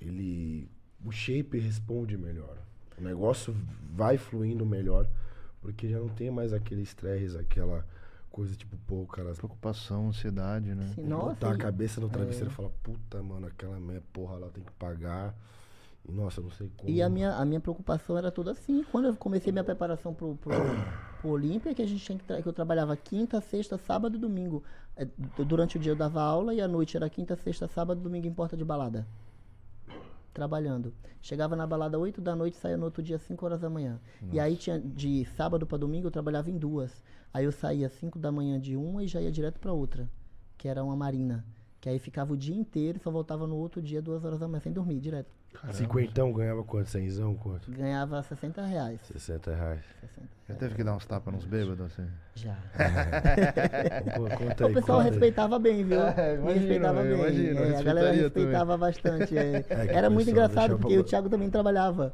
ele. 0.00 0.70
O 1.04 1.10
shape 1.10 1.58
responde 1.58 2.16
melhor. 2.16 2.58
O 2.98 3.02
negócio 3.02 3.56
vai 3.92 4.18
fluindo 4.18 4.66
melhor, 4.66 5.08
porque 5.62 5.88
já 5.88 5.98
não 5.98 6.08
tem 6.08 6.30
mais 6.30 6.52
aquele 6.52 6.82
estresse, 6.82 7.38
aquela 7.38 7.86
coisa 8.30 8.54
tipo, 8.54 8.76
pô, 8.86 9.02
o 9.02 9.06
cara 9.06 9.32
Preocupação, 9.32 10.08
ansiedade, 10.08 10.74
né? 10.74 10.92
Sim, 10.94 11.04
nossa, 11.04 11.30
botar 11.30 11.50
a 11.52 11.56
cabeça 11.56 12.00
no 12.00 12.08
travesseiro 12.08 12.48
é. 12.48 12.52
e 12.52 12.54
falar, 12.54 12.70
puta, 12.82 13.22
mano, 13.22 13.46
aquela 13.46 13.78
minha 13.80 14.02
porra 14.12 14.36
lá 14.36 14.48
tem 14.48 14.62
que 14.62 14.72
pagar. 14.72 15.34
E 16.08 16.12
nossa, 16.12 16.40
eu 16.40 16.44
não 16.44 16.50
sei 16.50 16.70
como. 16.76 16.90
E 16.90 17.02
a 17.02 17.08
minha, 17.08 17.34
a 17.34 17.44
minha 17.44 17.60
preocupação 17.60 18.16
era 18.16 18.30
toda 18.30 18.52
assim. 18.52 18.84
Quando 18.90 19.08
eu 19.08 19.16
comecei 19.16 19.52
minha 19.52 19.64
preparação 19.64 20.14
pro, 20.14 20.36
pro, 20.36 20.50
pro 21.20 21.30
Olímpia, 21.30 21.74
que 21.74 21.82
a 21.82 21.86
gente 21.86 22.02
tinha 22.04 22.18
que, 22.18 22.42
que 22.42 22.48
eu 22.48 22.52
trabalhava 22.52 22.96
quinta, 22.96 23.40
sexta, 23.40 23.76
sábado 23.76 24.16
e 24.16 24.18
domingo. 24.18 24.62
É, 24.96 25.04
du- 25.04 25.44
Durante 25.44 25.76
o 25.76 25.80
dia 25.80 25.92
eu 25.92 25.96
dava 25.96 26.20
aula 26.22 26.54
e 26.54 26.60
à 26.60 26.66
noite 26.68 26.96
era 26.96 27.08
quinta, 27.10 27.36
sexta, 27.36 27.68
sábado, 27.68 28.00
domingo 28.00 28.26
em 28.26 28.32
porta 28.32 28.56
de 28.56 28.64
balada. 28.64 29.06
Trabalhando. 30.32 30.94
Chegava 31.20 31.56
na 31.56 31.66
balada 31.66 31.98
8 31.98 32.20
da 32.20 32.36
noite, 32.36 32.56
saía 32.56 32.76
no 32.76 32.84
outro 32.84 33.02
dia 33.02 33.18
5 33.18 33.44
horas 33.44 33.60
da 33.60 33.68
manhã. 33.68 34.00
E 34.32 34.38
aí 34.40 34.56
tinha 34.56 34.78
de 34.78 35.24
sábado 35.36 35.66
para 35.66 35.76
domingo 35.78 36.06
eu 36.06 36.10
trabalhava 36.10 36.50
em 36.50 36.56
duas. 36.56 37.02
Aí 37.34 37.44
eu 37.44 37.52
saía 37.52 37.88
5 37.88 38.18
da 38.18 38.30
manhã 38.30 38.58
de 38.58 38.76
uma 38.76 39.02
e 39.02 39.08
já 39.08 39.20
ia 39.20 39.30
direto 39.30 39.58
para 39.58 39.72
outra, 39.72 40.08
que 40.56 40.68
era 40.68 40.82
uma 40.84 40.96
marina. 40.96 41.44
Que 41.80 41.88
aí 41.88 41.98
ficava 41.98 42.32
o 42.32 42.36
dia 42.36 42.54
inteiro 42.54 42.98
e 42.98 43.00
só 43.02 43.10
voltava 43.10 43.46
no 43.46 43.56
outro 43.56 43.82
dia, 43.82 44.00
duas 44.00 44.24
horas 44.24 44.38
da 44.38 44.46
manhã, 44.46 44.60
sem 44.60 44.72
dormir, 44.72 45.00
direto. 45.00 45.34
Cinquentão 45.72 46.32
ganhava 46.32 46.62
quanto? 46.64 46.88
Cenzão? 46.88 47.34
Quanto? 47.34 47.70
Ganhava 47.70 48.22
60 48.22 48.62
reais. 48.64 48.98
60 49.12 49.54
reais. 49.54 49.80
60 50.00 50.28
Já 50.48 50.54
teve 50.54 50.74
que 50.74 50.82
dar 50.82 50.94
uns 50.94 51.04
tapas 51.06 51.32
nos 51.34 51.44
bêbados, 51.44 51.80
assim? 51.86 52.06
Já. 52.34 52.56
Pô, 54.16 54.22
conta 54.36 54.66
aí, 54.66 54.70
o 54.70 54.74
pessoal 54.74 54.98
conta 54.98 55.02
aí. 55.02 55.10
respeitava 55.10 55.58
bem, 55.58 55.84
viu? 55.84 56.00
É, 56.16 56.36
Me 56.36 56.42
imagino, 56.42 56.54
respeitava 56.60 57.00
eu 57.00 57.04
bem. 57.04 57.18
imagino, 57.18 57.60
É, 57.60 57.76
a 57.78 57.82
galera 57.82 58.12
respeitava 58.12 58.76
bastante. 58.76 59.36
é. 59.38 59.62
que 59.62 59.72
Era 59.72 60.10
muito 60.10 60.30
engraçado 60.30 60.78
porque 60.78 60.94
pra- 60.94 61.00
o 61.02 61.04
Thiago 61.04 61.28
também 61.28 61.50
trabalhava. 61.50 62.12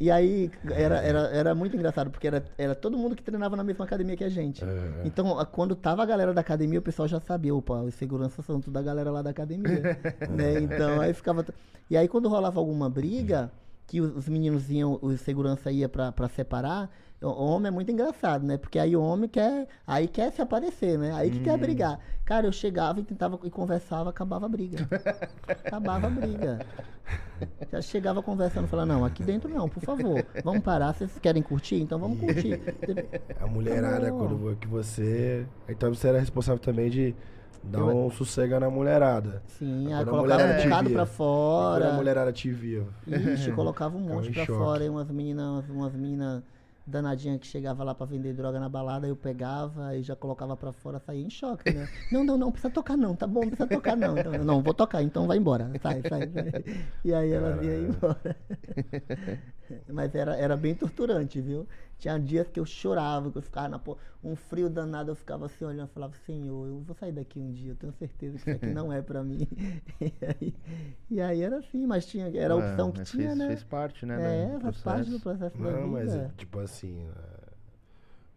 E 0.00 0.10
aí 0.10 0.50
era, 0.72 0.96
era, 1.00 1.18
era 1.28 1.54
muito 1.54 1.76
engraçado, 1.76 2.10
porque 2.10 2.26
era, 2.26 2.44
era 2.58 2.74
todo 2.74 2.98
mundo 2.98 3.14
que 3.14 3.22
treinava 3.22 3.54
na 3.56 3.62
mesma 3.62 3.84
academia 3.84 4.16
que 4.16 4.24
a 4.24 4.28
gente. 4.28 4.64
É. 4.64 5.02
Então, 5.04 5.38
a- 5.38 5.46
quando 5.46 5.76
tava 5.76 6.02
a 6.02 6.06
galera 6.06 6.34
da 6.34 6.40
academia, 6.40 6.78
o 6.80 6.82
pessoal 6.82 7.06
já 7.06 7.20
sabia, 7.20 7.54
opa, 7.54 7.74
os 7.82 7.94
seguranças 7.94 8.44
são 8.44 8.60
tudo 8.60 8.72
da 8.74 8.82
galera 8.82 9.10
lá 9.10 9.22
da 9.22 9.30
academia. 9.30 9.80
né? 10.28 10.60
Então, 10.60 11.00
aí 11.00 11.12
ficava. 11.14 11.46
E 11.88 11.96
aí, 11.96 12.08
quando 12.08 12.28
rolava 12.28 12.58
alguma 12.58 12.90
briga, 12.90 13.50
que 13.86 14.00
os, 14.00 14.16
os 14.16 14.28
meninos 14.28 14.70
iam, 14.70 14.98
os 15.00 15.20
segurança 15.20 15.70
ia 15.70 15.88
pra 15.88 16.28
separar, 16.34 16.90
o 17.28 17.44
homem 17.44 17.68
é 17.68 17.70
muito 17.70 17.90
engraçado, 17.90 18.44
né? 18.46 18.56
Porque 18.56 18.78
aí 18.78 18.96
o 18.96 19.02
homem 19.02 19.28
quer. 19.28 19.66
Aí 19.86 20.08
quer 20.08 20.32
se 20.32 20.42
aparecer, 20.42 20.98
né? 20.98 21.12
Aí 21.14 21.30
que 21.30 21.40
quer 21.40 21.56
brigar. 21.58 21.98
Cara, 22.24 22.46
eu 22.46 22.52
chegava 22.52 23.00
e 23.00 23.04
tentava 23.04 23.38
e 23.44 23.50
conversava, 23.50 24.10
acabava 24.10 24.46
a 24.46 24.48
briga. 24.48 24.88
acabava 25.64 26.06
a 26.06 26.10
briga. 26.10 26.58
Já 27.70 27.80
chegava 27.82 28.22
conversando, 28.22 28.68
falava, 28.68 28.86
não, 28.92 29.04
aqui 29.04 29.22
dentro 29.22 29.48
não, 29.48 29.68
por 29.68 29.82
favor. 29.82 30.24
Vamos 30.44 30.62
parar, 30.62 30.94
vocês 30.94 31.18
querem 31.18 31.42
curtir? 31.42 31.80
Então 31.80 31.98
vamos 31.98 32.18
curtir. 32.20 32.60
A 33.40 33.46
mulherada, 33.46 34.08
Não. 34.10 34.18
quando 34.18 34.56
que 34.56 34.68
você. 34.68 35.44
Então 35.68 35.92
você 35.92 36.08
era 36.08 36.20
responsável 36.20 36.60
também 36.60 36.88
de 36.88 37.14
dar 37.64 37.80
Eu- 37.80 38.06
um 38.06 38.10
sossego 38.10 38.58
na 38.60 38.70
mulherada. 38.70 39.42
Sim, 39.48 39.92
aí 39.92 40.04
Quando 40.04 40.08
a 40.08 40.20
colocava 40.20 40.42
mulherada 40.42 40.60
um 40.60 40.64
bocado 40.64 40.90
pra 40.90 40.92
E 40.92 40.94
Quando 40.94 41.00
a 41.02 41.06
fora. 41.06 41.92
mulherada 41.94 42.32
te 42.32 42.50
via. 42.52 42.86
Ixi, 43.06 43.52
colocava 43.52 43.96
um 43.96 44.00
monte 44.00 44.30
pra 44.30 44.44
choque. 44.46 44.58
fora. 44.58 44.82
Aí 44.84 44.88
umas 44.88 45.10
meninas, 45.10 45.68
umas 45.68 45.92
meninas 45.94 46.42
danadinhas 46.86 47.38
que 47.38 47.46
chegava 47.46 47.84
lá 47.84 47.94
pra 47.94 48.06
vender 48.06 48.32
droga 48.32 48.58
na 48.58 48.68
balada, 48.68 49.06
eu 49.06 49.16
pegava 49.16 49.96
e 49.96 50.02
já 50.02 50.16
colocava 50.16 50.56
pra 50.56 50.72
fora, 50.72 50.98
saía 50.98 51.24
em 51.24 51.30
choque, 51.30 51.72
né? 51.72 51.88
Não, 52.10 52.24
não, 52.24 52.36
não, 52.36 52.52
precisa 52.52 52.72
tocar 52.72 52.96
não, 52.96 53.14
tá 53.16 53.26
bom, 53.26 53.40
precisa 53.40 53.66
tocar 53.66 53.96
não. 53.96 54.18
Então, 54.18 54.32
não, 54.44 54.62
vou 54.62 54.74
tocar, 54.74 55.02
então 55.02 55.26
vai 55.26 55.38
embora. 55.38 55.70
Sai, 55.80 56.02
sai, 56.02 56.30
sai. 56.30 56.64
E 57.04 57.14
aí 57.14 57.32
elas 57.32 57.62
iam 57.62 57.88
embora. 57.88 58.36
Mas 59.88 60.14
era, 60.14 60.36
era 60.36 60.56
bem 60.56 60.74
torturante, 60.74 61.40
viu? 61.40 61.66
Tinha 62.02 62.18
dias 62.18 62.48
que 62.48 62.58
eu 62.58 62.66
chorava, 62.66 63.30
que 63.30 63.38
eu 63.38 63.42
ficava 63.42 63.68
na 63.68 63.78
porra, 63.78 63.98
um 64.24 64.34
frio 64.34 64.68
danado, 64.68 65.10
eu 65.12 65.14
ficava 65.14 65.46
assim 65.46 65.64
olhando, 65.64 65.82
eu 65.82 65.94
falava, 65.94 66.14
Senhor, 66.26 66.66
eu 66.66 66.80
vou 66.80 66.96
sair 66.96 67.12
daqui 67.12 67.38
um 67.38 67.52
dia, 67.52 67.72
eu 67.72 67.76
tenho 67.76 67.92
certeza 67.92 68.38
que 68.38 68.42
isso 68.42 68.54
aqui 68.56 68.70
não 68.70 68.92
é 68.92 69.00
pra 69.00 69.22
mim. 69.22 69.46
E 70.00 70.12
aí, 70.26 70.54
e 71.10 71.20
aí 71.20 71.42
era 71.42 71.58
assim, 71.58 71.86
mas 71.86 72.04
tinha, 72.06 72.26
era 72.36 72.54
a 72.54 72.56
É, 72.56 72.58
opção 72.58 72.90
que 72.92 73.02
tinha, 73.02 73.28
fez, 73.28 73.38
né? 73.38 73.46
Fez 73.46 73.62
parte, 73.62 74.04
né? 74.04 74.18
é, 74.18 74.58
do 74.58 74.60
faz 74.60 74.78
parte 74.78 75.10
do 75.10 75.20
processo. 75.20 75.20
processo 75.20 75.62
da 75.62 75.72
Não, 75.72 75.88
mas 75.88 76.16
é, 76.16 76.18
vida. 76.18 76.34
tipo 76.36 76.58
assim. 76.58 77.08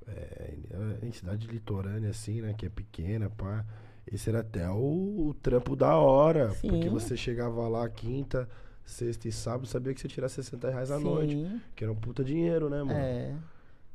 É, 0.08 0.54
é, 0.72 1.00
a 1.02 1.06
entidade 1.06 1.48
litorânea, 1.48 2.10
assim, 2.10 2.42
né? 2.42 2.54
Que 2.54 2.66
é 2.68 2.70
pequena, 2.70 3.30
pá. 3.30 3.66
Esse 4.06 4.30
era 4.30 4.42
até 4.42 4.70
o, 4.70 5.30
o 5.30 5.34
trampo 5.42 5.76
da 5.76 5.96
hora. 5.98 6.56
Porque 6.68 6.90
Sim. 6.90 6.90
você 6.90 7.18
chegava 7.18 7.68
lá 7.68 7.88
quinta, 7.90 8.48
sexta 8.84 9.28
e 9.28 9.32
sábado, 9.32 9.68
sabia 9.68 9.94
que 9.94 10.00
você 10.02 10.08
tirar 10.08 10.30
60 10.30 10.70
reais 10.70 10.92
à 10.92 11.00
noite. 11.00 11.38
Sim, 11.38 11.62
Que 11.76 11.84
era 11.84 11.92
um 11.92 11.96
puta 11.96 12.24
dinheiro, 12.24 12.70
né, 12.70 12.84
mano? 12.84 12.94
é. 12.94 13.36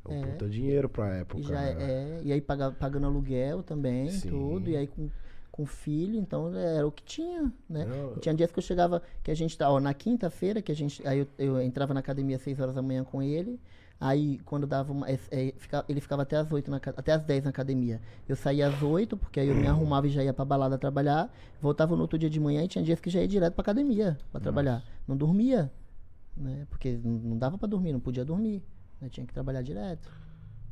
É 0.04 0.08
um 0.08 0.14
é. 0.14 0.22
puta 0.22 0.48
dinheiro 0.48 0.88
pra 0.88 1.08
época. 1.14 1.40
E, 1.40 1.44
já, 1.44 1.60
né? 1.60 1.76
é, 1.78 2.20
e 2.24 2.32
aí 2.32 2.40
paga- 2.40 2.72
pagando 2.72 3.06
aluguel 3.06 3.62
também, 3.62 4.08
Sim. 4.08 4.28
tudo, 4.28 4.70
e 4.70 4.76
aí 4.76 4.86
com, 4.86 5.08
com 5.52 5.66
filho, 5.66 6.16
então 6.18 6.54
era 6.54 6.86
o 6.86 6.92
que 6.92 7.02
tinha, 7.02 7.52
né? 7.68 7.84
Não, 7.86 8.12
E 8.16 8.20
tinha 8.20 8.34
dias 8.34 8.50
que 8.50 8.58
eu 8.58 8.62
chegava, 8.62 9.02
que 9.22 9.30
a 9.30 9.34
gente 9.34 9.56
tá, 9.56 9.70
ó, 9.70 9.78
na 9.78 9.92
quinta-feira, 9.92 10.62
que 10.62 10.72
a 10.72 10.74
gente, 10.74 11.06
aí 11.06 11.18
eu, 11.20 11.26
eu 11.38 11.60
entrava 11.62 11.92
na 11.92 12.00
academia 12.00 12.36
às 12.36 12.42
6 12.42 12.58
horas 12.60 12.74
da 12.74 12.82
manhã 12.82 13.04
com 13.04 13.22
ele, 13.22 13.60
aí 14.00 14.38
quando 14.46 14.66
dava 14.66 14.90
uma, 14.92 15.08
é, 15.10 15.18
é, 15.30 15.52
ele 15.88 16.00
ficava 16.00 16.22
até 16.22 16.36
às 16.36 16.50
8 16.50 16.70
na, 16.70 16.78
até 16.78 17.12
às 17.12 17.22
10 17.22 17.44
na 17.44 17.50
academia. 17.50 18.00
Eu 18.28 18.36
saía 18.36 18.68
às 18.68 18.82
8, 18.82 19.16
porque 19.16 19.38
aí 19.38 19.48
eu 19.48 19.54
me 19.56 19.66
arrumava 19.66 20.06
e 20.06 20.10
já 20.10 20.24
ia 20.24 20.32
pra 20.32 20.44
balada 20.44 20.78
trabalhar, 20.78 21.30
voltava 21.60 21.94
no 21.94 22.02
outro 22.02 22.18
dia 22.18 22.30
de 22.30 22.40
manhã 22.40 22.64
e 22.64 22.68
tinha 22.68 22.82
dias 22.82 23.00
que 23.00 23.10
já 23.10 23.20
ia 23.20 23.28
direto 23.28 23.52
pra 23.54 23.62
academia 23.62 24.16
pra 24.32 24.40
trabalhar. 24.40 24.82
Não 25.06 25.16
dormia, 25.16 25.70
né? 26.36 26.66
Porque 26.70 26.98
não, 27.04 27.12
não 27.12 27.38
dava 27.38 27.58
pra 27.58 27.68
dormir, 27.68 27.92
não 27.92 28.00
podia 28.00 28.24
dormir, 28.24 28.62
né? 29.00 29.08
Tinha 29.08 29.26
que 29.26 29.32
trabalhar 29.32 29.62
direto. 29.62 30.10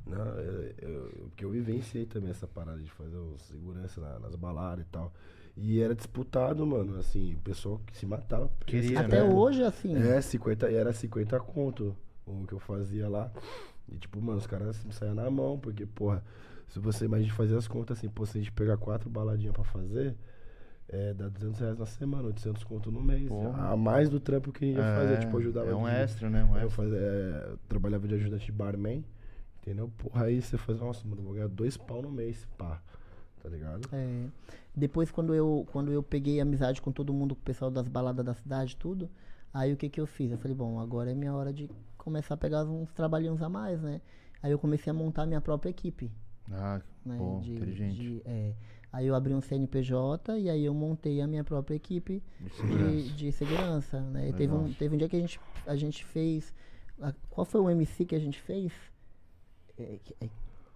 Não, 0.07 0.25
eu, 0.39 0.75
eu, 0.79 1.11
porque 1.29 1.45
eu 1.45 1.51
vivenciei 1.51 2.07
também 2.07 2.31
essa 2.31 2.47
parada 2.47 2.79
de 2.79 2.91
fazer 2.91 3.17
o 3.17 3.37
segurança 3.39 4.01
na- 4.01 4.19
nas 4.19 4.35
baladas 4.35 4.85
e 4.87 4.89
tal. 4.89 5.13
E 5.57 5.81
era 5.81 5.95
disputado, 5.95 6.65
mano, 6.67 6.99
assim, 6.99 7.35
o 7.35 7.39
pessoal 7.41 7.81
que 7.87 7.97
se 7.97 8.07
matava. 8.07 8.51
Queria, 8.65 9.01
Até 9.01 9.23
né? 9.23 9.35
hoje, 9.35 9.63
assim. 9.63 9.95
É, 9.97 10.21
50, 10.21 10.71
e 10.71 10.75
era 10.77 10.93
50 10.93 11.39
conto 11.41 11.95
o 12.27 12.47
que 12.47 12.55
eu 12.55 12.59
fazia 12.61 13.09
lá. 13.09 13.31
E 13.91 13.97
tipo, 13.99 14.21
mano, 14.21 14.39
os 14.39 14.47
caras 14.47 14.69
assim, 14.69 14.91
saiam 14.93 15.15
na 15.15 15.29
mão, 15.31 15.59
porque, 15.59 15.85
porra, 15.85 16.23
se 16.69 16.79
você 16.79 17.05
imagina 17.07 17.35
fazer 17.35 17.57
as 17.57 17.67
contas 17.69 17.99
assim, 17.99 18.09
pô, 18.09 18.25
se 18.25 18.39
a 18.39 18.41
gente 18.41 18.53
pegar 18.53 18.77
quatro 18.77 19.11
baladinhas 19.11 19.55
pra 19.55 19.65
fazer, 19.65 20.15
é, 20.89 21.13
dá 21.15 21.29
200 21.29 21.61
reais 21.61 21.79
na 21.79 21.87
semana, 21.87 22.29
800 22.29 22.65
conto 22.65 22.91
no 22.91 23.03
mês. 23.03 23.29
Porra. 23.29 23.73
A 23.73 23.77
mais 23.77 24.09
do 24.09 24.19
trampo 24.19 24.51
que 24.53 24.65
a 24.65 24.69
gente 24.69 24.77
ia 24.79 24.95
fazer, 24.95 25.19
tipo, 25.19 25.37
eu 25.37 25.41
ajudava 25.41 25.71
É 25.71 25.75
um 25.75 25.85
de- 25.85 25.91
extra, 25.91 26.31
né? 26.31 26.45
Um 26.45 26.57
eu, 26.57 26.67
extra. 26.67 26.85
fazia, 26.85 26.99
é, 26.99 27.47
eu 27.53 27.59
trabalhava 27.69 28.09
de 28.09 28.15
ajudante 28.15 28.47
de 28.47 28.53
barman, 28.53 29.05
entendeu? 29.63 29.91
Porra, 29.99 30.25
aí 30.25 30.41
você 30.41 30.57
faz, 30.57 30.81
nossa, 30.81 31.07
mano, 31.07 31.21
eu 31.21 31.25
vou 31.25 31.35
ganhar 31.35 31.49
dois 31.49 31.77
pau 31.77 32.01
no 32.03 32.11
mês, 32.11 32.47
pá. 32.57 32.81
Tá 33.43 33.49
ligado? 33.49 33.89
É, 33.93 34.27
depois 34.75 35.11
quando 35.13 35.33
eu 35.35 35.65
quando 35.71 35.93
eu 35.93 36.03
peguei 36.03 36.41
amizade 36.41 36.83
com 36.83 36.91
todo 36.91 37.13
mundo, 37.15 37.35
com 37.37 37.41
o 37.41 37.45
pessoal 37.45 37.71
das 37.71 37.87
baladas 37.87 38.25
da 38.27 38.35
cidade, 38.35 38.77
tudo, 38.77 39.09
aí 39.55 39.73
o 39.73 39.77
que 39.77 39.89
que 39.89 40.01
eu 40.01 40.07
fiz? 40.07 40.33
Eu 40.33 40.39
falei, 40.39 40.57
bom, 40.57 40.81
agora 40.81 41.13
é 41.13 41.15
minha 41.15 41.33
hora 41.33 41.53
de 41.53 41.71
começar 41.97 42.35
a 42.35 42.37
pegar 42.37 42.65
uns 42.65 42.93
trabalhinhos 42.93 43.41
a 43.41 43.49
mais, 43.49 43.81
né? 43.81 44.01
Aí 44.43 44.51
eu 44.51 44.59
comecei 44.59 44.91
a 44.91 44.95
montar 44.95 45.25
minha 45.25 45.41
própria 45.41 45.71
equipe, 45.71 46.11
Ah, 46.51 46.81
né? 47.07 47.17
bom, 47.17 47.41
de, 47.41 47.53
inteligente. 47.53 47.97
de- 48.01 48.23
é, 48.25 48.55
aí 48.93 49.07
eu 49.07 49.15
abri 49.15 49.35
um 49.35 49.41
CNPJ 49.41 50.39
e 50.39 50.49
aí 50.51 50.65
eu 50.65 50.75
montei 50.75 51.21
a 51.21 51.27
minha 51.27 51.45
própria 51.45 51.77
equipe 51.77 52.23
De 52.41 52.51
segurança. 52.55 53.15
de 53.17 53.33
segurança, 53.33 54.01
né? 54.01 54.33
Teve 54.33 54.53
um, 54.55 54.73
teve 54.73 54.95
um 54.95 54.99
dia 54.99 55.09
que 55.09 55.17
a 55.17 55.21
gente, 55.21 55.41
a 55.67 55.77
gente 55.77 56.05
fez. 56.05 56.55
a- 57.01 57.13
qual 57.31 57.45
foi 57.45 57.61
o 57.61 57.71
MC 57.71 58.05
que 58.05 58.15
a 58.15 58.19
gente 58.19 58.41
fez? 58.41 58.73
É, 59.79 59.99
é, 60.21 60.29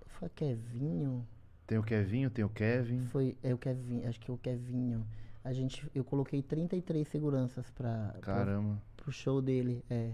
foi 0.06 0.28
Kevinho? 0.28 1.26
Tem 1.66 1.78
o 1.78 1.82
Kevinho, 1.82 2.30
tem 2.30 2.44
o 2.44 2.48
Kevin. 2.48 3.01
Foi, 3.06 3.36
é 3.43 3.55
o 3.55 3.59
Kevin, 3.59 4.05
acho 4.05 4.20
que 4.20 4.30
é 4.30 4.34
o 4.34 4.39
Kevinho. 4.39 5.06
A 5.44 5.52
gente, 5.52 5.89
eu 5.94 6.05
coloquei 6.05 6.40
33 6.43 7.06
seguranças 7.09 7.68
para 7.70 8.14
Caramba. 8.20 8.80
pro 8.97 9.10
show 9.10 9.40
dele. 9.43 9.82
É, 9.90 10.12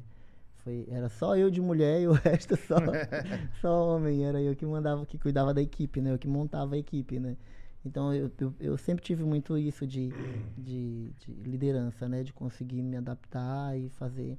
foi, 0.64 0.86
era 0.90 1.08
só 1.08 1.36
eu 1.36 1.50
de 1.50 1.60
mulher 1.60 2.00
e 2.00 2.06
o 2.08 2.12
resto 2.16 2.56
só, 2.56 2.76
só 3.60 3.96
homem. 3.96 4.24
Era 4.24 4.40
eu 4.40 4.54
que 4.56 4.64
mandava, 4.64 5.04
que 5.04 5.18
cuidava 5.18 5.52
da 5.52 5.60
equipe, 5.60 6.00
né? 6.00 6.12
Eu 6.12 6.18
que 6.18 6.28
montava 6.28 6.74
a 6.76 6.78
equipe, 6.78 7.18
né? 7.20 7.36
Então 7.84 8.12
eu, 8.12 8.30
eu, 8.38 8.54
eu 8.60 8.78
sempre 8.78 9.04
tive 9.04 9.24
muito 9.24 9.56
isso 9.56 9.86
de, 9.86 10.14
de, 10.56 11.10
de 11.18 11.32
liderança, 11.44 12.08
né? 12.08 12.22
De 12.22 12.32
conseguir 12.32 12.82
me 12.82 12.96
adaptar 12.96 13.76
e 13.78 13.88
fazer. 13.90 14.36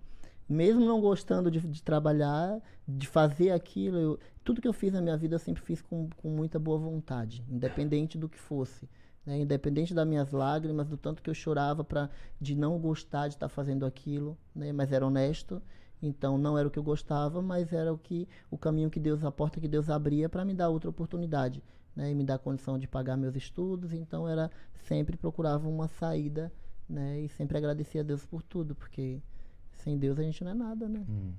Mesmo 0.47 0.83
não 0.83 0.99
gostando 0.99 1.49
de, 1.51 1.59
de 1.59 1.83
trabalhar, 1.83 2.59
de 2.87 3.07
fazer 3.07 3.51
aquilo, 3.51 3.97
eu- 3.97 4.19
tudo 4.43 4.61
que 4.61 4.67
eu 4.67 4.73
fiz 4.73 4.91
na 4.93 5.01
minha 5.01 5.15
vida 5.17 5.35
eu 5.35 5.39
sempre 5.39 5.61
fiz 5.61 5.81
com, 5.81 6.09
com 6.17 6.29
muita 6.29 6.57
boa 6.57 6.77
vontade, 6.79 7.43
independente 7.49 8.17
do 8.17 8.27
que 8.27 8.39
fosse. 8.39 8.89
né? 9.25 9.39
Independente 9.39 9.93
das 9.93 10.07
minhas 10.07 10.31
lágrimas, 10.31 10.87
do 10.87 10.97
tanto 10.97 11.21
que 11.21 11.29
eu 11.29 11.33
chorava 11.35 11.83
pra, 11.83 12.09
de 12.41 12.55
não 12.55 12.79
gostar 12.79 13.27
de 13.27 13.35
estar 13.35 13.47
fazendo 13.49 13.85
aquilo, 13.85 14.35
né? 14.55 14.71
mas 14.71 14.91
era 14.91 15.05
honesto. 15.05 15.61
Então 16.01 16.37
não 16.37 16.57
era 16.57 16.67
o 16.67 16.71
que 16.71 16.79
eu 16.79 16.83
gostava, 16.83 17.41
mas 17.41 17.73
era 17.73 17.93
o 17.93 17.97
que 17.97 18.27
o 18.49 18.57
caminho 18.57 18.89
que 18.89 18.99
Deus, 18.99 19.23
a 19.23 19.31
porta 19.31 19.59
que 19.59 19.67
Deus 19.67 19.89
abria 19.89 20.29
para 20.29 20.45
me 20.45 20.53
dar 20.53 20.69
outra 20.69 20.89
oportunidade, 20.89 21.61
né? 21.95 22.11
E 22.11 22.15
me 22.15 22.23
dar 22.23 22.39
condição 22.39 22.77
de 22.77 22.87
pagar 22.87 23.17
meus 23.17 23.35
estudos. 23.35 23.93
Então 23.93 24.27
era 24.27 24.51
sempre 24.87 25.17
procurava 25.17 25.67
uma 25.67 25.87
saída, 25.87 26.51
né? 26.87 27.19
E 27.21 27.29
sempre 27.29 27.57
agradecia 27.57 28.01
a 28.01 28.03
Deus 28.03 28.25
por 28.25 28.41
tudo, 28.41 28.75
porque 28.75 29.21
sem 29.71 29.97
Deus 29.97 30.19
a 30.19 30.23
gente 30.23 30.43
não 30.43 30.51
é 30.51 30.55
nada, 30.55 30.87
né? 30.87 31.05
Hum, 31.07 31.33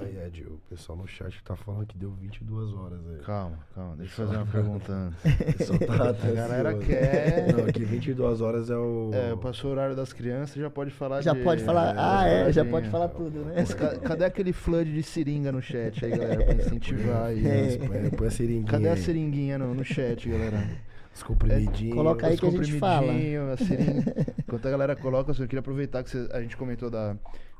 Aí, 0.00 0.18
Ed, 0.26 0.42
o 0.44 0.58
pessoal 0.68 0.98
no 0.98 1.06
chat 1.06 1.42
tá 1.44 1.54
falando 1.56 1.86
que 1.86 1.96
deu 1.96 2.10
22 2.10 2.72
horas 2.74 2.98
aí. 3.08 3.18
calma, 3.24 3.58
calma. 3.74 3.96
Deixa 3.96 4.22
eu 4.22 4.26
fazer 4.26 4.38
uma 4.38 4.46
pergunta 4.50 4.92
antes. 4.92 5.68
Tá 5.86 6.28
A 6.28 6.32
galera 6.32 6.74
quer- 6.78 7.52
Não, 7.54 7.66
que 7.66 7.84
22 7.84 8.40
horas 8.40 8.68
é 8.70 8.76
o. 8.76 9.10
É, 9.12 9.36
passou 9.36 9.70
o 9.70 9.72
horário 9.72 9.94
das 9.96 10.12
crianças, 10.12 10.56
já 10.56 10.68
pode 10.70 10.90
falar 10.90 11.20
Já 11.22 11.32
de- 11.32 11.42
pode 11.42 11.62
falar, 11.64 11.94
é, 11.94 11.98
ah, 11.98 12.28
é, 12.48 12.52
já 12.52 12.64
pode 12.64 12.88
falar 12.90 13.08
tudo, 13.08 13.40
né? 13.44 13.64
Ca- 13.64 13.98
Cadê 14.00 14.24
aquele 14.24 14.52
flood 14.52 14.92
de 14.92 15.02
seringa 15.02 15.50
no 15.52 15.62
chat 15.62 16.04
aí, 16.04 16.10
galera? 16.10 16.44
Pra 16.44 16.54
incentivar 16.54 17.22
aí. 17.26 17.46
É. 17.46 17.78
Põe, 17.78 18.10
põe 18.10 18.26
a 18.26 18.30
seringuinha. 18.30 18.66
Cadê 18.70 18.88
a 18.88 18.96
seringuinha 18.96 19.58
no, 19.58 19.74
no 19.74 19.84
chat, 19.84 20.28
galera? 20.28 20.68
Os 21.14 21.22
comprimidinhos. 21.22 21.94
Coloca 21.94 22.26
aí 22.26 22.34
Os 22.34 22.40
que 22.40 22.46
a 22.46 22.50
gente 22.50 22.78
fala. 22.78 23.06
comprimidinhos, 23.06 23.50
a 23.50 23.56
seringa. 23.64 24.26
Enquanto 24.46 24.66
a 24.66 24.70
galera 24.70 24.94
coloca, 24.96 25.30
eu 25.32 25.36
queria 25.46 25.60
aproveitar 25.60 26.02
que 26.04 26.10
você- 26.10 26.28
a 26.32 26.42
gente 26.42 26.56
comentou 26.56 26.90
da, 26.90 27.16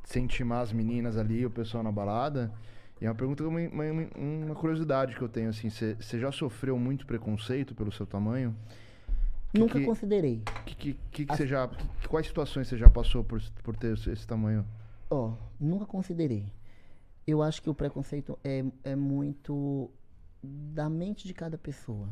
você 0.07 0.21
intimar 0.21 0.63
as 0.63 0.73
meninas 0.73 1.17
ali, 1.17 1.45
o 1.45 1.51
pessoal 1.51 1.83
na 1.83 1.91
balada. 1.91 2.53
E 3.01 3.05
é 3.05 3.09
uma 3.09 3.15
pergunta, 3.15 3.43
uma, 3.45 3.61
uma, 3.61 4.09
uma 4.17 4.55
curiosidade 4.55 5.17
que 5.17 5.21
eu 5.21 5.29
tenho, 5.29 5.51
assim. 5.51 5.69
Você 5.69 6.19
já 6.19 6.31
sofreu 6.31 6.79
muito 6.79 7.05
preconceito 7.05 7.75
pelo 7.75 7.91
seu 7.91 8.07
tamanho? 8.07 8.57
Que 9.53 9.59
Nunca 9.59 9.79
que- 9.79 9.85
considerei. 9.85 10.43
Que, 10.65 10.75
que, 10.75 10.95
que, 11.11 11.25
você 11.27 11.47
já, 11.47 11.69
quais 12.09 12.27
situações 12.27 12.69
você 12.69 12.79
já 12.79 12.89
passou 12.89 13.25
por, 13.25 13.43
por 13.65 13.77
ter 13.77 13.95
esse 13.95 14.27
tamanho? 14.27 14.65
Ó, 15.11 15.33
nunca 15.59 15.85
considerei. 15.85 16.47
Eu 17.27 17.43
acho 17.43 17.61
que 17.61 17.69
o 17.69 17.75
preconceito 17.75 18.39
é, 18.45 18.65
é 18.85 18.95
muito 18.95 19.91
da 20.43 20.89
mente 20.89 21.27
de 21.27 21.35
cada 21.35 21.59
pessoa. 21.59 22.09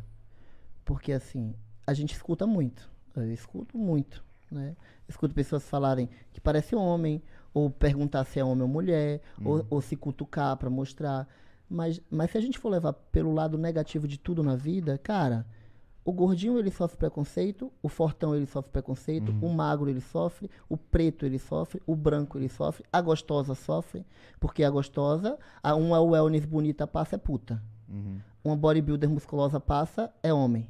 Porque, 0.85 1.12
assim, 1.12 1.55
a 1.87 1.95
gente 1.95 2.12
escuta 2.12 2.45
muito. 2.45 2.91
Eu 3.15 3.33
escuto 3.33 3.79
muito, 3.79 4.25
né? 4.51 4.75
Escuto 5.09 5.33
pessoas 5.33 5.69
falarem 5.69 6.11
que 6.33 6.41
parece 6.41 6.75
homem, 6.75 7.23
ou 7.55 7.70
perguntar 7.70 8.24
se 8.24 8.40
é 8.40 8.44
homem 8.44 8.62
ou 8.62 8.68
mulher, 8.68 9.22
ou, 9.43 9.64
ou 9.70 9.81
se 9.81 9.94
cutucar 9.97 10.56
pra 10.56 10.68
mostrar. 10.68 11.26
Mas, 11.70 12.01
mas 12.10 12.32
se 12.32 12.36
a 12.36 12.40
gente 12.40 12.59
for 12.59 12.68
levar 12.68 12.93
pelo 12.93 13.32
lado 13.32 13.56
negativo 13.56 14.06
de 14.06 14.18
tudo 14.18 14.43
na 14.43 14.56
vida, 14.56 14.98
cara, 14.98 15.47
o 16.05 16.12
gordinho 16.12 16.59
ele 16.59 16.70
sofre 16.70 16.98
preconceito, 16.98 17.72
o 17.82 17.89
fortão 17.89 18.35
ele 18.35 18.44
sofre 18.44 18.70
preconceito, 18.70 19.35
o 19.40 19.48
magro 19.48 19.89
ele 19.89 20.02
sofre, 20.02 20.51
o 20.68 20.76
preto 20.76 21.24
ele 21.24 21.39
sofre, 21.39 21.81
o 21.86 21.97
branco 21.97 22.36
ele 22.36 22.48
sofre, 22.48 22.85
a 22.93 23.01
gostosa 23.01 23.55
sofre, 23.55 24.05
porque 24.39 24.62
a 24.62 24.68
gostosa, 24.68 25.39
a 25.62 25.74
uma 25.74 26.01
wellness 26.01 26.44
bonita 26.44 26.86
passa 26.86 27.14
é 27.14 27.18
puta. 27.18 27.62
Uhum. 27.89 28.18
Uma 28.44 28.56
bodybuilder 28.56 29.09
musculosa 29.09 29.59
passa 29.59 30.12
é 30.22 30.32
homem. 30.32 30.68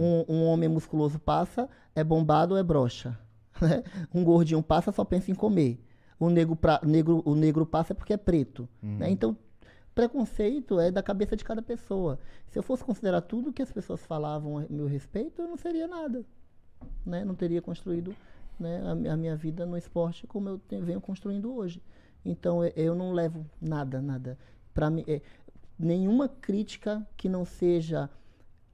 Um, 0.00 0.24
um 0.28 0.44
homem 0.46 0.68
musculoso 0.68 1.18
passa 1.18 1.68
é 1.94 2.02
bombado 2.02 2.54
ou 2.54 2.60
é 2.60 2.64
né? 3.60 3.82
um 4.14 4.24
gordinho 4.24 4.62
passa 4.62 4.92
só 4.92 5.04
pensa 5.04 5.30
em 5.30 5.34
comer. 5.34 5.80
O 6.18 6.30
negro, 6.30 6.56
pra- 6.56 6.80
negro, 6.84 7.22
o 7.24 7.34
negro 7.34 7.66
passa 7.66 7.94
porque 7.94 8.12
é 8.12 8.16
preto. 8.16 8.68
né? 8.98 9.10
Então, 9.10 9.36
preconceito 9.94 10.78
é 10.78 10.90
da 10.90 11.02
cabeça 11.02 11.36
de 11.36 11.44
cada 11.44 11.62
pessoa. 11.62 12.18
Se 12.48 12.58
eu 12.58 12.62
fosse 12.62 12.84
considerar 12.84 13.20
tudo 13.22 13.52
que 13.52 13.62
as 13.62 13.72
pessoas 13.72 14.04
falavam 14.04 14.58
a 14.58 14.64
meu 14.68 14.86
respeito, 14.86 15.40
eu 15.42 15.48
não 15.48 15.56
seria 15.56 15.86
nada. 15.86 16.24
Né? 17.04 17.24
Não 17.24 17.34
teria 17.34 17.62
construído 17.62 18.14
né, 18.60 18.82
a, 18.84 19.12
a 19.12 19.16
minha 19.16 19.34
vida 19.36 19.64
no 19.66 19.76
esporte 19.76 20.26
como 20.26 20.48
eu 20.48 20.58
te- 20.58 20.80
venho 20.80 21.00
construindo 21.00 21.54
hoje. 21.54 21.82
Então, 22.24 22.64
e- 22.64 22.72
eu 22.76 22.94
não 22.94 23.12
levo 23.12 23.44
nada, 23.60 24.00
nada. 24.02 24.38
Para 24.74 24.90
mim, 24.90 25.04
é, 25.08 25.20
nenhuma 25.78 26.28
crítica 26.28 27.06
que 27.16 27.28
não 27.28 27.44
seja 27.44 28.10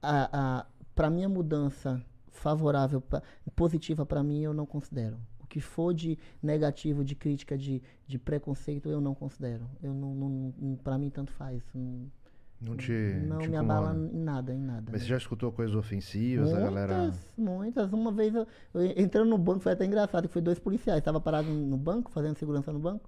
a, 0.01 0.59
a, 0.59 0.65
para 0.95 1.09
minha 1.09 1.29
mudança 1.29 2.01
favorável, 2.31 2.99
pra- 2.99 3.21
positiva 3.55 4.05
para 4.05 4.21
mim, 4.23 4.41
eu 4.41 4.53
não 4.53 4.65
considero. 4.65 5.17
Que 5.53 5.61
for 5.61 5.93
de 5.93 6.17
negativo, 6.41 7.03
de 7.03 7.13
crítica, 7.13 7.55
de, 7.55 7.79
de 8.07 8.17
preconceito, 8.17 8.89
eu 8.89 8.99
não 8.99 9.13
considero. 9.13 9.69
Eu 9.83 9.93
não, 9.93 10.15
não, 10.15 10.53
não 10.57 10.75
para 10.77 10.97
mim 10.97 11.11
tanto 11.11 11.31
faz. 11.33 11.61
Não, 11.75 12.09
Não 12.59 12.75
te, 12.75 12.91
não 13.27 13.37
te 13.37 13.49
me 13.49 13.55
abala 13.55 13.95
em 13.95 14.17
nada, 14.17 14.51
em 14.51 14.57
nada. 14.57 14.89
Mas 14.91 15.03
você 15.03 15.09
já 15.09 15.17
escutou 15.17 15.51
coisas 15.51 15.75
ofensivas, 15.75 16.51
a 16.51 16.59
galera... 16.59 16.97
Muitas, 16.97 17.19
muitas. 17.37 17.93
Uma 17.93 18.11
vez 18.11 18.33
eu, 18.33 18.47
eu 18.73 18.83
entrando 18.97 19.29
no 19.29 19.37
banco, 19.37 19.59
foi 19.59 19.73
até 19.73 19.85
engraçado, 19.85 20.27
que 20.27 20.33
foi 20.33 20.41
dois 20.41 20.57
policiais. 20.57 20.97
Estava 20.97 21.21
parado 21.21 21.47
no 21.49 21.77
banco, 21.77 22.09
fazendo 22.09 22.35
segurança 22.35 22.73
no 22.73 22.79
banco. 22.79 23.07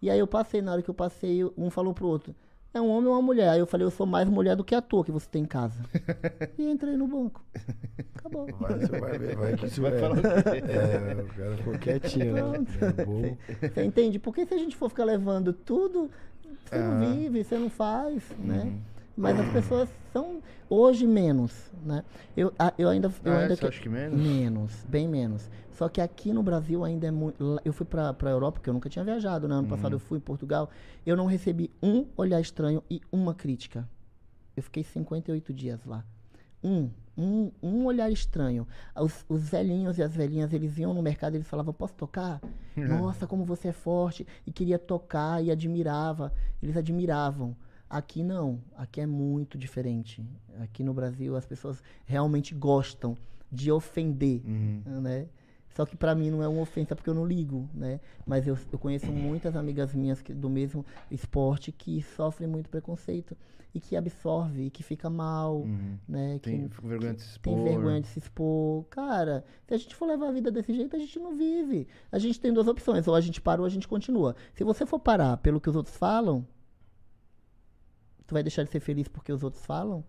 E 0.00 0.08
aí 0.08 0.18
eu 0.18 0.26
passei, 0.26 0.62
na 0.62 0.72
hora 0.72 0.80
que 0.80 0.88
eu 0.88 0.94
passei, 0.94 1.44
um 1.58 1.68
falou 1.68 1.92
pro 1.92 2.06
outro, 2.06 2.34
é 2.76 2.80
um 2.80 2.88
homem 2.90 3.08
ou 3.08 3.14
uma 3.14 3.22
mulher? 3.22 3.50
Aí 3.50 3.58
eu 3.58 3.66
falei, 3.66 3.86
eu 3.86 3.90
sou 3.90 4.06
mais 4.06 4.28
mulher 4.28 4.56
do 4.56 4.64
que 4.64 4.74
a 4.74 4.80
tua 4.82 5.04
que 5.04 5.10
você 5.10 5.28
tem 5.28 5.42
em 5.42 5.46
casa. 5.46 5.78
e 6.58 6.70
entrei 6.70 6.96
no 6.96 7.06
banco. 7.06 7.42
Acabou. 8.16 8.46
Vai, 8.60 8.78
você 8.78 9.00
vai 9.00 9.18
ver, 9.18 9.36
vai 9.36 9.56
que 9.56 9.66
isso 9.66 9.82
Vai 9.82 9.94
é. 9.94 9.98
falar? 9.98 10.16
É, 10.56 11.22
o 11.22 11.26
cara 11.34 11.56
ficou 11.56 11.78
quietinho, 11.78 12.34
né? 12.34 12.66
É. 13.60 13.68
Você 13.70 13.84
entende? 13.84 14.18
Porque 14.18 14.46
se 14.46 14.54
a 14.54 14.58
gente 14.58 14.76
for 14.76 14.88
ficar 14.88 15.04
levando 15.04 15.52
tudo, 15.52 16.10
você 16.64 16.76
não 16.78 16.92
Aham. 16.92 17.14
vive, 17.14 17.44
você 17.44 17.58
não 17.58 17.70
faz, 17.70 18.22
né? 18.38 18.64
Uhum. 18.64 18.80
Mas 19.16 19.40
as 19.40 19.48
pessoas 19.50 19.88
são 20.12 20.42
hoje 20.68 21.06
menos, 21.06 21.72
né? 21.84 22.04
Eu, 22.36 22.52
eu 22.76 22.88
ainda, 22.88 23.10
eu 23.24 23.32
Ah, 23.32 23.36
é? 23.36 23.42
ainda 23.44 23.56
Você 23.56 23.66
acha 23.66 23.80
que 23.80 23.88
menos? 23.88 24.20
Menos, 24.20 24.84
bem 24.88 25.08
menos. 25.08 25.48
Só 25.76 25.88
que 25.88 26.00
aqui 26.00 26.32
no 26.32 26.42
Brasil 26.42 26.82
ainda 26.84 27.06
é 27.06 27.10
muito. 27.10 27.60
Eu 27.64 27.72
fui 27.72 27.84
pra, 27.84 28.12
pra 28.14 28.30
Europa, 28.30 28.58
porque 28.58 28.70
eu 28.70 28.74
nunca 28.74 28.88
tinha 28.88 29.04
viajado, 29.04 29.46
né? 29.46 29.54
Ano 29.56 29.68
passado 29.68 29.92
Uhum. 29.92 29.96
eu 29.96 30.00
fui 30.00 30.18
em 30.18 30.20
Portugal. 30.22 30.70
Eu 31.04 31.16
não 31.16 31.26
recebi 31.26 31.70
um 31.82 32.06
olhar 32.16 32.40
estranho 32.40 32.82
e 32.90 33.00
uma 33.12 33.34
crítica. 33.34 33.86
Eu 34.56 34.62
fiquei 34.62 34.82
58 34.82 35.52
dias 35.52 35.84
lá. 35.84 36.02
Um, 36.64 36.90
um, 37.16 37.50
um 37.62 37.84
olhar 37.84 38.10
estranho. 38.10 38.66
Os, 38.98 39.24
os 39.28 39.48
velhinhos 39.50 39.98
e 39.98 40.02
as 40.02 40.14
velhinhas, 40.16 40.52
eles 40.54 40.78
iam 40.78 40.94
no 40.94 41.02
mercado 41.02 41.34
e 41.34 41.36
eles 41.36 41.46
falavam, 41.48 41.74
posso 41.74 41.92
tocar? 41.94 42.40
Nossa, 42.74 43.26
como 43.26 43.44
você 43.44 43.68
é 43.68 43.72
forte. 43.72 44.26
E 44.46 44.50
queria 44.52 44.78
tocar 44.78 45.44
e 45.44 45.50
admirava. 45.50 46.32
Eles 46.62 46.76
admiravam. 46.76 47.54
Aqui 47.88 48.22
não, 48.22 48.60
aqui 48.76 49.00
é 49.02 49.06
muito 49.06 49.56
diferente. 49.58 50.24
Aqui 50.60 50.82
no 50.82 50.94
Brasil 50.94 51.36
as 51.36 51.44
pessoas 51.44 51.82
realmente 52.06 52.54
gostam 52.54 53.14
de 53.52 53.70
ofender, 53.70 54.40
Uhum. 54.44 55.00
né? 55.02 55.26
Só 55.76 55.84
que 55.84 55.94
pra 55.94 56.14
mim 56.14 56.30
não 56.30 56.42
é 56.42 56.48
uma 56.48 56.62
ofensa 56.62 56.96
porque 56.96 57.10
eu 57.10 57.14
não 57.14 57.26
ligo, 57.26 57.68
né? 57.74 58.00
Mas 58.26 58.46
eu, 58.46 58.56
eu 58.72 58.78
conheço 58.78 59.12
muitas 59.12 59.54
amigas 59.54 59.94
minhas 59.94 60.22
que- 60.22 60.32
do 60.32 60.48
mesmo 60.48 60.86
esporte 61.10 61.70
que 61.70 62.00
sofrem 62.16 62.48
muito 62.48 62.70
preconceito 62.70 63.36
e 63.74 63.78
que 63.78 63.94
absorve, 63.94 64.62
e 64.64 64.70
que 64.70 64.82
fica 64.82 65.10
mal, 65.10 65.58
Uhum. 65.58 65.98
né? 66.08 66.38
Que 66.38 66.50
Tem 66.50 66.66
vergonha 66.82 67.12
de 67.12 67.20
se 67.20 67.28
expor. 67.32 67.52
tem 67.54 67.62
vergonha 67.62 68.00
de 68.00 68.06
se 68.06 68.18
expor. 68.18 68.84
Cara, 68.84 69.44
se 69.66 69.74
a 69.74 69.76
gente 69.76 69.94
for 69.94 70.06
levar 70.06 70.28
a 70.28 70.32
vida 70.32 70.50
desse 70.50 70.72
jeito, 70.74 70.96
a 70.96 70.98
gente 70.98 71.18
não 71.18 71.36
vive. 71.36 71.86
A 72.10 72.18
gente 72.18 72.40
tem 72.40 72.54
duas 72.54 72.66
opções, 72.68 73.06
ou 73.06 73.14
a 73.14 73.20
gente 73.20 73.38
para 73.42 73.60
ou 73.60 73.66
a 73.66 73.70
gente 73.70 73.86
continua. 73.86 74.34
Se 74.54 74.64
você 74.64 74.86
for 74.86 74.98
parar 74.98 75.36
pelo 75.36 75.60
que 75.60 75.68
os 75.68 75.76
outros 75.76 75.94
falam, 75.94 76.46
tu 78.26 78.32
vai 78.32 78.42
deixar 78.42 78.62
de 78.64 78.70
ser 78.70 78.80
feliz 78.80 79.08
porque 79.08 79.30
os 79.30 79.42
outros 79.42 79.64
falam? 79.66 80.02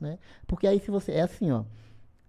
Né? 0.00 0.18
Porque 0.46 0.66
aí 0.66 0.80
se 0.80 0.90
você. 0.90 1.12
É 1.12 1.20
assim, 1.22 1.52
ó. 1.52 1.62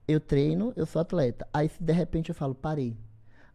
Eu 0.07 0.19
treino, 0.19 0.73
eu 0.75 0.85
sou 0.85 1.01
atleta. 1.01 1.47
Aí 1.53 1.69
se 1.69 1.81
de 1.81 1.93
repente 1.93 2.29
eu 2.29 2.35
falo, 2.35 2.53
parei. 2.55 2.97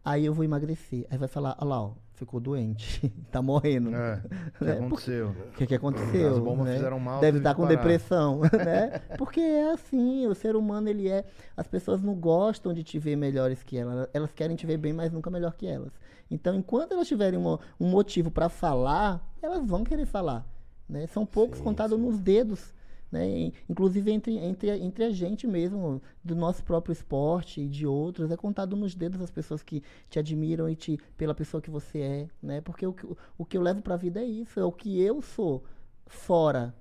Aí 0.03 0.25
eu 0.25 0.33
vou 0.33 0.43
emagrecer. 0.45 1.05
Aí 1.09 1.17
vai 1.17 1.27
falar, 1.27 1.55
olha 1.59 1.69
lá, 1.69 1.81
ó, 1.83 1.91
ficou 2.13 2.39
doente, 2.39 3.09
tá 3.31 3.41
morrendo. 3.41 3.93
É, 3.93 4.21
o 4.25 4.29
que 4.57 4.65
Né? 4.65 4.71
aconteceu? 4.73 5.29
O 5.29 5.51
que, 5.57 5.67
que 5.67 5.75
aconteceu? 5.75 6.31
As 6.31 6.39
bombas 6.39 6.67
né? 6.67 6.75
fizeram 6.75 6.99
mal, 6.99 7.19
Deve 7.19 7.37
estar 7.39 7.53
que 7.53 7.61
com 7.61 7.67
depressão, 7.67 8.39
né? 8.65 8.99
Porque 9.17 9.41
é 9.41 9.71
assim, 9.71 10.25
o 10.27 10.33
ser 10.33 10.55
humano, 10.55 10.87
ele 10.89 11.09
é... 11.09 11.25
As 11.55 11.67
pessoas 11.67 12.01
não 12.01 12.15
gostam 12.15 12.73
de 12.73 12.83
te 12.83 12.97
ver 12.97 13.15
melhores 13.15 13.61
que 13.63 13.77
elas. 13.77 14.07
Elas 14.13 14.31
querem 14.31 14.55
te 14.55 14.65
ver 14.65 14.77
bem, 14.77 14.93
mas 14.93 15.11
nunca 15.11 15.29
melhor 15.29 15.53
que 15.55 15.67
elas. 15.67 15.91
Então, 16.31 16.55
enquanto 16.55 16.93
elas 16.93 17.07
tiverem 17.07 17.37
um, 17.39 17.57
um 17.79 17.87
motivo 17.89 18.31
para 18.31 18.49
falar, 18.49 19.21
elas 19.41 19.65
vão 19.65 19.83
querer 19.83 20.05
falar. 20.05 20.45
Né? 20.87 21.05
São 21.07 21.25
poucos 21.25 21.57
Sim, 21.57 21.63
contados 21.65 21.97
sim. 21.97 22.05
nos 22.05 22.19
dedos. 22.19 22.73
Né? 23.11 23.53
Inclusive 23.69 24.11
entre, 24.11 24.37
entre, 24.37 24.69
entre 24.69 25.03
a 25.05 25.09
gente 25.11 25.47
mesmo, 25.47 26.01
do 26.23 26.35
nosso 26.35 26.61
próprio 26.63 26.91
esporte 26.91 27.61
e 27.61 27.67
de 27.67 27.87
outros, 27.87 28.29
é 28.31 28.35
contado 28.35 28.75
nos 28.75 28.93
dedos 28.95 29.21
as 29.21 29.31
pessoas 29.31 29.63
que 29.63 29.81
te 30.09 30.19
admiram 30.19 30.67
e 30.69 30.75
te 30.75 30.99
pela 31.15 31.33
pessoa 31.33 31.61
que 31.61 31.69
você 31.69 31.99
é, 32.01 32.27
né? 32.43 32.59
Porque 32.61 32.85
o, 32.85 32.91
que- 32.91 33.07
o 33.37 33.45
que 33.45 33.57
eu 33.57 33.61
levo 33.61 33.81
para 33.81 33.93
a 33.93 33.97
vida 33.97 34.19
é 34.19 34.25
isso, 34.25 34.59
é 34.59 34.63
o 34.65 34.71
que 34.73 35.01
eu 35.01 35.21
sou 35.21 35.63
fora 36.05 36.75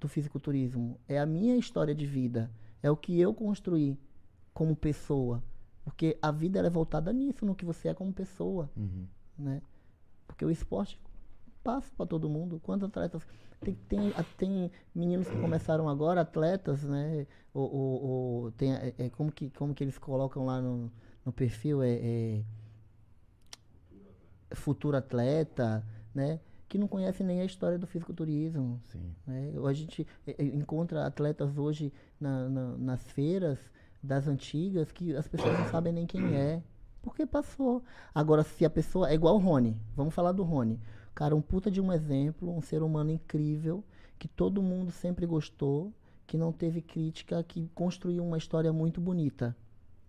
do 0.00 0.06
fisiculturismo, 0.08 0.98
é 1.08 1.18
a 1.18 1.24
minha 1.24 1.56
história 1.56 1.94
de 1.94 2.04
vida, 2.06 2.50
é 2.82 2.90
o 2.90 2.96
que 2.96 3.18
eu 3.18 3.32
construí 3.32 3.98
como 4.52 4.76
pessoa, 4.76 5.42
porque 5.82 6.18
a 6.20 6.30
vida 6.30 6.58
é 6.60 6.68
voltada 6.70 7.10
nisso, 7.12 7.46
no 7.46 7.54
que 7.54 7.64
você 7.64 7.88
é 7.88 7.94
como 7.94 8.12
pessoa, 8.12 8.70
Uhum. 8.76 9.06
né? 9.38 9.62
Porque 10.26 10.44
o 10.44 10.50
esporte 10.50 10.98
passa 11.62 11.90
para 11.96 12.04
todo 12.06 12.28
mundo. 12.28 12.60
Quantos 12.62 12.86
atletas 12.88 13.26
tem, 13.64 13.74
tem, 13.88 14.12
tem 14.36 14.70
meninos 14.94 15.28
que 15.28 15.36
começaram 15.40 15.88
agora, 15.88 16.20
atletas, 16.20 16.82
né? 16.84 17.26
O, 17.52 17.60
o, 17.60 18.44
o- 18.46 18.52
tem, 18.52 18.72
é, 18.74 18.94
é, 18.98 19.08
como, 19.10 19.30
que, 19.32 19.50
como 19.50 19.74
que 19.74 19.82
eles 19.84 19.98
colocam 19.98 20.44
lá 20.46 20.60
no, 20.60 20.90
no 21.24 21.32
perfil? 21.32 21.82
É, 21.82 21.92
é 21.92 22.44
futuro 24.54 24.96
atleta, 24.96 25.84
né? 26.14 26.40
Que 26.68 26.78
não 26.78 26.88
conhece 26.88 27.22
nem 27.22 27.40
a 27.40 27.44
história 27.44 27.78
do 27.78 27.86
fisiculturismo. 27.86 28.80
Sim. 28.88 29.14
Né? 29.26 29.52
A 29.68 29.72
gente 29.72 30.06
eh, 30.26 30.34
eh, 30.38 30.44
encontra 30.44 31.06
atletas 31.06 31.56
hoje 31.58 31.92
na- 32.20 32.48
na- 32.48 32.76
nas 32.78 33.02
feiras 33.10 33.58
das 34.02 34.26
antigas 34.28 34.90
que 34.92 35.14
as 35.16 35.26
pessoas 35.28 35.58
não 35.58 35.66
sabem 35.66 35.92
nem 35.92 36.06
quem 36.06 36.34
é. 36.36 36.62
Porque 37.02 37.26
passou. 37.26 37.82
Agora, 38.14 38.42
se 38.42 38.64
a 38.64 38.70
pessoa. 38.70 39.10
É 39.10 39.14
igual 39.14 39.34
o 39.36 39.38
Rony. 39.38 39.76
Vamos 39.94 40.14
falar 40.14 40.32
do 40.32 40.42
Rony. 40.42 40.80
Cara, 41.14 41.34
um 41.36 41.40
puta 41.42 41.70
de 41.70 41.80
um 41.80 41.92
exemplo, 41.92 42.54
um 42.54 42.60
ser 42.60 42.82
humano 42.82 43.10
incrível, 43.10 43.84
que 44.18 44.26
todo 44.26 44.62
mundo 44.62 44.90
sempre 44.90 45.26
gostou, 45.26 45.92
que 46.26 46.36
não 46.36 46.52
teve 46.52 46.80
crítica, 46.80 47.42
que 47.42 47.68
construiu 47.74 48.24
uma 48.24 48.38
história 48.38 48.72
muito 48.72 49.00
bonita. 49.00 49.56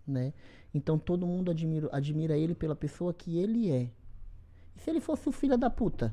Né? 0.06 0.32
Então 0.74 0.98
todo 0.98 1.26
mundo 1.26 1.50
admira, 1.50 1.88
admira 1.92 2.36
ele 2.36 2.54
pela 2.54 2.74
pessoa 2.76 3.12
que 3.12 3.38
ele 3.38 3.70
é. 3.70 3.90
E 4.76 4.80
se 4.80 4.90
ele 4.90 5.00
fosse 5.00 5.28
o 5.28 5.32
filho 5.32 5.56
da 5.56 5.68
puta? 5.70 6.12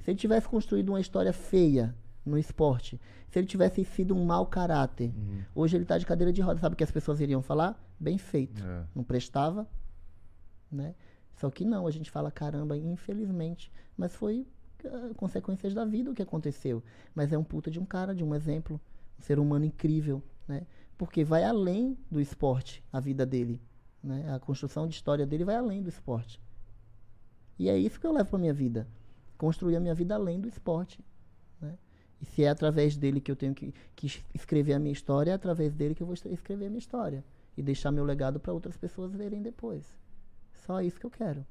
Se 0.00 0.10
ele 0.10 0.18
tivesse 0.18 0.48
construído 0.48 0.90
uma 0.90 1.00
história 1.00 1.32
feia 1.32 1.94
no 2.24 2.38
esporte, 2.38 3.00
se 3.28 3.38
ele 3.38 3.46
tivesse 3.46 3.84
sido 3.84 4.14
um 4.14 4.24
mau 4.24 4.46
caráter, 4.46 5.12
Uhum. 5.16 5.42
hoje 5.54 5.76
ele 5.76 5.84
está 5.84 5.96
de 5.98 6.04
cadeira 6.06 6.32
de 6.32 6.40
roda, 6.42 6.60
sabe 6.60 6.74
o 6.74 6.76
que 6.76 6.84
as 6.84 6.90
pessoas 6.90 7.20
iriam 7.20 7.42
falar? 7.42 7.80
Bem 7.98 8.18
feito. 8.18 8.62
É. 8.64 8.84
Não 8.94 9.02
prestava, 9.04 9.66
né? 10.70 10.94
Só 11.36 11.50
que 11.50 11.64
não, 11.64 11.86
a 11.86 11.90
gente 11.90 12.10
fala 12.10 12.30
caramba, 12.30 12.76
infelizmente, 12.76 13.70
mas 13.96 14.14
foi 14.14 14.46
ah, 14.84 15.12
consequências 15.16 15.74
da 15.74 15.84
vida 15.84 16.10
o 16.10 16.14
que 16.14 16.22
aconteceu. 16.22 16.82
Mas 17.14 17.32
é 17.32 17.38
um 17.38 17.44
puta 17.44 17.70
de 17.70 17.78
um 17.78 17.84
cara, 17.84 18.14
de 18.14 18.24
um 18.24 18.34
exemplo, 18.34 18.80
um 19.18 19.22
ser 19.22 19.38
humano 19.38 19.64
incrível, 19.64 20.22
né? 20.48 20.66
Porque 20.96 21.22
vai 21.24 21.44
além 21.44 21.96
do 22.10 22.20
esporte, 22.20 22.82
a 22.92 23.00
vida 23.00 23.26
dele, 23.26 23.60
né? 24.02 24.34
A 24.34 24.38
construção 24.40 24.88
de 24.88 24.94
história 24.94 25.26
dele 25.26 25.44
vai 25.44 25.56
além 25.56 25.82
do 25.82 25.88
esporte. 25.90 26.40
E 27.58 27.68
é 27.68 27.78
isso 27.78 27.98
que 28.00 28.06
eu 28.06 28.12
levo 28.12 28.30
para 28.30 28.38
minha 28.38 28.52
vida, 28.52 28.86
construir 29.38 29.76
a 29.76 29.80
minha 29.80 29.94
vida 29.94 30.14
além 30.14 30.40
do 30.40 30.48
esporte, 30.48 31.04
né? 31.60 31.78
E 32.20 32.24
se 32.24 32.44
é 32.44 32.48
através 32.48 32.96
dele 32.96 33.20
que 33.20 33.30
eu 33.30 33.36
tenho 33.36 33.54
que, 33.54 33.74
que 33.94 34.06
es- 34.06 34.24
escrever 34.34 34.72
a 34.74 34.78
minha 34.78 34.92
história, 34.92 35.30
é 35.32 35.34
através 35.34 35.74
dele 35.74 35.94
que 35.94 36.02
eu 36.02 36.06
vou 36.06 36.14
escrever 36.14 36.66
a 36.66 36.70
minha 36.70 36.78
história 36.78 37.22
e 37.56 37.62
deixar 37.62 37.90
meu 37.92 38.04
legado 38.04 38.40
para 38.40 38.52
outras 38.52 38.76
pessoas 38.76 39.14
verem 39.14 39.42
depois. 39.42 39.84
Só 40.66 40.80
isso 40.80 40.98
que 40.98 41.06
eu 41.06 41.10
quero. 41.10 41.46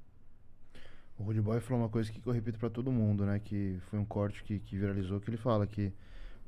O 1.18 1.24
Rude 1.24 1.42
Boy 1.42 1.62
falou 1.62 1.84
uma 1.84 1.90
coisa 1.90 2.12
que 2.12 2.22
eu 2.26 2.34
repito 2.34 2.60
pra 2.60 2.70
todo 2.70 2.92
mundo, 2.92 3.26
né? 3.26 3.40
Que 3.40 3.80
foi 3.90 3.98
um 3.98 4.06
corte 4.06 4.44
que, 4.44 4.60
que 4.60 4.78
viralizou, 4.78 5.20
que 5.22 5.30
ele 5.30 5.38
fala 5.38 5.66
que 5.66 5.94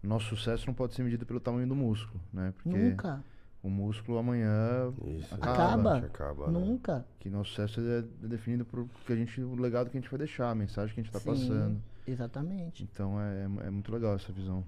nosso 0.03 0.35
sucesso 0.35 0.67
não 0.67 0.73
pode 0.73 0.93
ser 0.93 1.03
medido 1.03 1.25
pelo 1.25 1.39
tamanho 1.39 1.67
do 1.67 1.75
músculo, 1.75 2.21
né? 2.33 2.53
Porque 2.55 2.77
Nunca, 2.77 3.23
o 3.63 3.69
músculo 3.69 4.17
amanhã 4.17 4.93
Isso. 5.05 5.33
Acaba. 5.33 5.97
Acaba. 5.97 6.47
né? 6.47 6.59
nunca. 6.59 7.05
que 7.19 7.29
nosso 7.29 7.51
sucesso 7.51 7.79
é 7.81 8.01
definido 8.27 8.65
por 8.65 8.87
que 9.05 9.13
a 9.13 9.15
gente, 9.15 9.41
o 9.41 9.55
legado 9.55 9.89
que 9.89 9.97
a 9.97 10.01
gente 10.01 10.09
vai 10.09 10.19
deixar, 10.19 10.51
a 10.51 10.55
mensagem 10.55 10.93
que 10.93 10.99
a 10.99 11.03
gente 11.03 11.13
tá 11.13 11.19
Sim, 11.19 11.25
passando. 11.25 11.81
Exatamente. 12.05 12.83
Então 12.83 13.19
é, 13.19 13.43
é 13.43 13.69
muito 13.69 13.91
legal 13.91 14.15
essa 14.15 14.31
visão. 14.31 14.63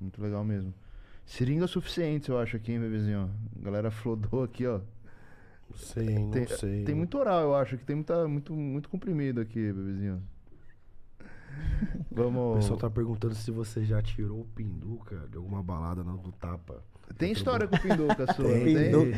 Muito 0.00 0.20
legal 0.22 0.42
mesmo. 0.44 0.72
Seringas 1.26 1.70
suficientes, 1.70 2.28
eu 2.28 2.38
acho, 2.38 2.56
aqui, 2.56 2.72
hein, 2.72 2.80
bebezinho? 2.80 3.30
A 3.60 3.64
galera 3.64 3.90
flodou 3.90 4.42
aqui, 4.42 4.66
ó. 4.66 4.80
Não 5.70 5.76
sei, 5.76 6.08
hein, 6.08 6.24
não 6.24 6.30
Tem, 6.30 6.46
sei. 6.46 6.84
tem 6.84 6.94
muito 6.94 7.18
oral, 7.18 7.42
eu 7.42 7.54
acho, 7.54 7.76
que 7.78 7.84
tem 7.84 7.96
muita, 7.96 8.26
muito, 8.26 8.54
muito 8.54 8.88
comprimido 8.88 9.40
aqui, 9.40 9.72
bebezinho. 9.72 10.22
O 12.10 12.14
Vamos. 12.14 12.56
pessoal 12.56 12.78
tá 12.78 12.90
perguntando 12.90 13.34
se 13.34 13.50
você 13.50 13.84
já 13.84 14.00
tirou 14.02 14.40
o 14.40 14.44
pinduca 14.44 15.26
de 15.28 15.36
alguma 15.36 15.62
balada 15.62 16.02
no, 16.02 16.16
do 16.18 16.32
tapa. 16.32 16.82
Tem 17.16 17.32
história 17.32 17.66
com 17.66 17.74
o 17.74 17.80
Pinduca 17.80 18.32
sua, 18.34 18.44
Tem, 18.48 18.64
tem? 18.64 18.84
Pinduca. 18.84 19.16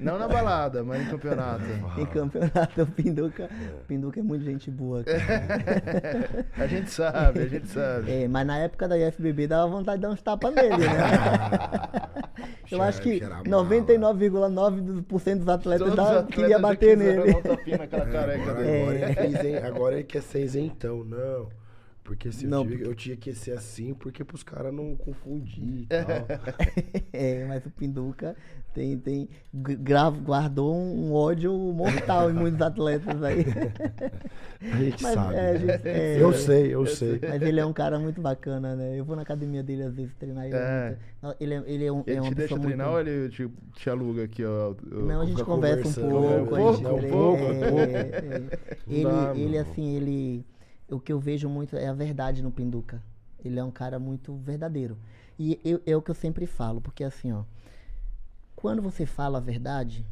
Não 0.00 0.18
na 0.18 0.26
balada, 0.26 0.82
mas 0.82 1.02
em 1.02 1.10
campeonato. 1.10 1.62
Em 1.98 2.06
campeonato, 2.06 2.82
o 2.82 2.86
Pinduca, 2.86 3.48
Pinduca 3.86 4.18
é 4.18 4.22
muito 4.22 4.44
gente 4.44 4.70
boa, 4.70 5.04
cara. 5.04 5.20
A 6.58 6.66
gente 6.66 6.90
sabe, 6.90 7.40
a 7.40 7.46
gente 7.46 7.68
sabe. 7.68 8.10
É, 8.24 8.28
mas 8.28 8.46
na 8.46 8.58
época 8.58 8.88
da 8.88 8.98
IFBB 8.98 9.46
dava 9.46 9.68
vontade 9.70 9.98
de 9.98 10.02
dar 10.02 10.10
uns 10.12 10.20
tapas 10.22 10.54
nele, 10.54 10.76
né? 10.76 10.86
Eu 12.70 12.82
acho 12.82 13.00
que 13.02 13.18
Cheira 13.18 13.34
mal, 13.46 13.64
99,9% 13.66 15.38
dos 15.38 15.48
atletas 15.48 15.94
dava- 15.94 16.10
atletas 16.20 16.34
queria 16.34 16.58
bater 16.58 16.96
nele. 16.96 17.32
dar 17.32 17.38
um 17.38 17.42
tapinha 17.42 17.78
naquela 17.78 18.06
careca 18.06 18.50
Agora, 18.50 18.66
É. 18.66 19.66
agora 19.66 19.94
ele 19.96 20.04
quer 20.04 20.22
ser 20.22 20.42
isentão, 20.44 21.04
não. 21.04 21.48
Porque 22.10 22.32
se 22.32 22.44
Não, 22.44 22.58
eu, 22.58 22.64
tive- 22.64 22.76
porque- 22.78 22.90
eu 22.90 22.94
tinha 22.96 23.16
que 23.16 23.32
ser 23.32 23.52
assim, 23.52 23.94
porque 23.94 24.24
pros 24.24 24.42
caras 24.42 24.74
não 24.74 24.96
confundir 24.96 25.82
e 25.82 25.86
tal. 25.94 26.26
É, 27.12 27.44
mas 27.46 27.64
o 27.64 27.70
Pinduca 27.70 28.34
tem, 28.74 28.98
tem, 28.98 29.28
gra- 29.54 30.10
guardou 30.10 30.74
um 30.74 31.12
ódio 31.12 31.52
mortal 31.52 32.28
em 32.28 32.32
muitos 32.34 32.60
atletas 32.60 33.22
aí. 33.22 33.44
A 34.60 34.76
gente 34.76 35.02
Mas, 35.02 35.14
sabe. 35.14 35.34
é, 35.36 35.52
né? 35.52 35.58
gente- 35.58 35.88
é, 35.88 36.20
eu 36.22 36.32
sei, 36.32 36.74
eu 36.74 36.84
sei. 36.86 37.20
Mas 37.28 37.40
ele 37.42 37.60
é 37.60 37.64
um 37.64 37.72
cara 37.72 37.96
muito 37.98 38.20
bacana, 38.20 38.74
né? 38.74 38.98
Eu 38.98 39.04
vou 39.04 39.14
na 39.14 39.22
academia 39.22 39.62
dele 39.62 39.84
às 39.84 39.94
vezes 39.94 40.12
treinar 40.16 40.46
ele. 40.46 40.56
É. 40.56 40.86
muito- 40.88 41.00
Não, 41.22 41.34
Ele 41.40 41.54
é, 41.54 41.62
ele 41.66 41.84
é, 41.86 41.92
um, 41.92 42.02
Ele 42.06 42.16
é 42.16 42.20
uma 42.20 42.28
te 42.30 42.34
deixa 42.34 42.54
pessoa 42.56 42.60
treinar 42.66 42.90
muito... 42.90 43.08
ou 43.08 43.14
ele 43.14 43.28
te, 43.30 43.48
te 43.76 43.88
aluga 43.90 44.24
aqui, 44.24 44.44
ó? 44.44 44.74
Não, 44.90 45.20
a 45.20 45.26
gente 45.26 45.44
conversa 45.44 46.00
um 46.00 46.10
pouco. 46.10 46.54
a 46.56 46.58
gente- 46.72 46.86
Um 46.86 46.90
pouco, 46.90 46.98
ele- 46.98 47.06
um 47.06 47.10
pouco, 47.10 47.42
é, 47.44 48.00
é, 48.00 48.42
é. 48.56 48.58
Ele, 48.88 49.40
ele 49.44 49.58
assim, 49.58 49.96
ele... 49.96 50.44
O 50.90 50.98
que 51.00 51.12
eu 51.12 51.20
vejo 51.20 51.48
muito 51.48 51.76
é 51.76 51.88
a 51.88 51.92
verdade 51.92 52.42
no 52.42 52.50
Pinduca. 52.50 53.02
Ele 53.44 53.58
é 53.58 53.64
um 53.64 53.70
cara 53.70 53.98
muito 53.98 54.34
verdadeiro. 54.36 54.98
E 55.38 55.58
eu- 55.64 55.80
é 55.86 55.96
o 55.96 56.02
que 56.02 56.10
eu 56.10 56.14
sempre 56.14 56.46
falo, 56.46 56.80
porque 56.80 57.04
assim, 57.04 57.32
ó... 57.32 57.44
Quando 58.54 58.82
você 58.82 59.06
fala 59.06 59.38
a 59.38 59.40
verdade, 59.40 60.04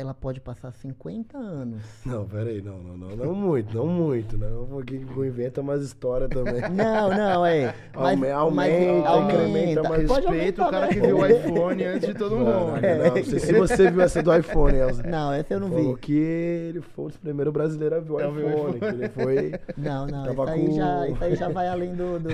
ela 0.00 0.14
pode 0.14 0.40
passar 0.40 0.72
50 0.72 1.36
anos. 1.38 1.82
Não, 2.06 2.24
peraí, 2.26 2.60
não, 2.62 2.78
não, 2.78 2.96
não, 2.96 3.16
não 3.16 3.34
muito, 3.34 3.76
não 3.76 3.86
muito, 3.86 4.36
não, 4.38 4.66
porque 4.66 4.96
inventa 4.96 5.62
mais 5.62 5.82
história 5.82 6.28
também. 6.28 6.60
Não, 6.70 7.10
não, 7.10 7.44
é. 7.46 7.74
Mas, 7.94 8.04
Aume- 8.32 8.54
mas 8.54 8.70
aumenta, 8.72 9.18
incrementa 9.18 9.82
mais 9.88 10.06
Pode 10.06 10.26
Respeita 10.26 10.62
o 10.66 10.70
cara 10.70 10.86
né? 10.86 10.92
que 10.92 11.00
viu 11.00 11.18
o 11.18 11.26
iPhone 11.26 11.84
antes 11.84 12.08
de 12.08 12.14
todo 12.14 12.36
mundo. 12.36 12.80
Caralho, 12.80 12.98
não, 13.04 13.14
não 13.16 13.24
sei 13.24 13.38
se 13.38 13.52
você 13.52 13.90
viu 13.90 14.00
essa 14.00 14.22
do 14.22 14.34
iPhone, 14.36 14.76
Elza. 14.78 15.02
Não, 15.02 15.32
essa 15.32 15.54
eu 15.54 15.60
não 15.60 15.68
vi. 15.68 15.96
que 16.00 16.16
ele 16.16 16.80
foi 16.80 17.06
dos 17.08 17.16
primeiros 17.16 17.52
brasileiros 17.52 17.98
a 17.98 18.00
ver 18.00 18.12
o 18.12 18.16
o 18.16 18.20
iPhone, 18.20 18.78
que 18.78 18.84
ele 18.86 19.08
foi... 19.08 19.54
Não, 19.76 20.06
não, 20.06 20.32
isso 20.32 20.42
aí, 20.42 20.66
com- 20.66 20.72
já, 20.76 21.08
isso 21.08 21.24
aí 21.24 21.36
já 21.36 21.48
vai 21.48 21.68
além 21.68 21.94
do. 21.94 22.18
do... 22.18 22.30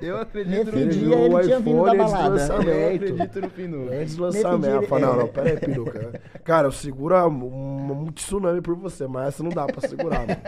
Eu 0.00 0.18
acredito 0.18 0.50
Nesse 0.50 0.70
no 0.72 0.78
Ele 0.78 0.90
dia 0.90 1.08
viu 1.16 1.18
ele 1.26 1.34
o 1.34 1.40
tinha 1.42 1.60
vindo 1.60 1.84
da 1.84 1.94
balada. 1.94 2.28
lançamento. 2.30 2.68
Eu 2.70 2.94
acredito 2.94 3.40
no 3.40 3.50
Pinduca. 3.50 3.94
Antes 3.94 4.16
do 4.16 4.22
lançamento. 4.22 4.76
ele- 4.76 4.86
falei, 4.86 5.04
não, 5.04 5.16
não, 5.16 5.28
pera 5.28 5.50
aí, 5.50 5.56
peruca. 5.58 6.20
Cara, 6.44 6.66
eu 6.68 6.72
seguro 6.72 7.09
a- 7.12 7.26
um, 7.28 8.02
um 8.04 8.12
tsunami 8.12 8.60
por 8.60 8.74
você, 8.74 9.06
mas 9.06 9.28
essa 9.28 9.42
não 9.42 9.50
dá 9.50 9.66
pra 9.66 9.80
segurar, 9.88 10.20
mano. 10.20 10.40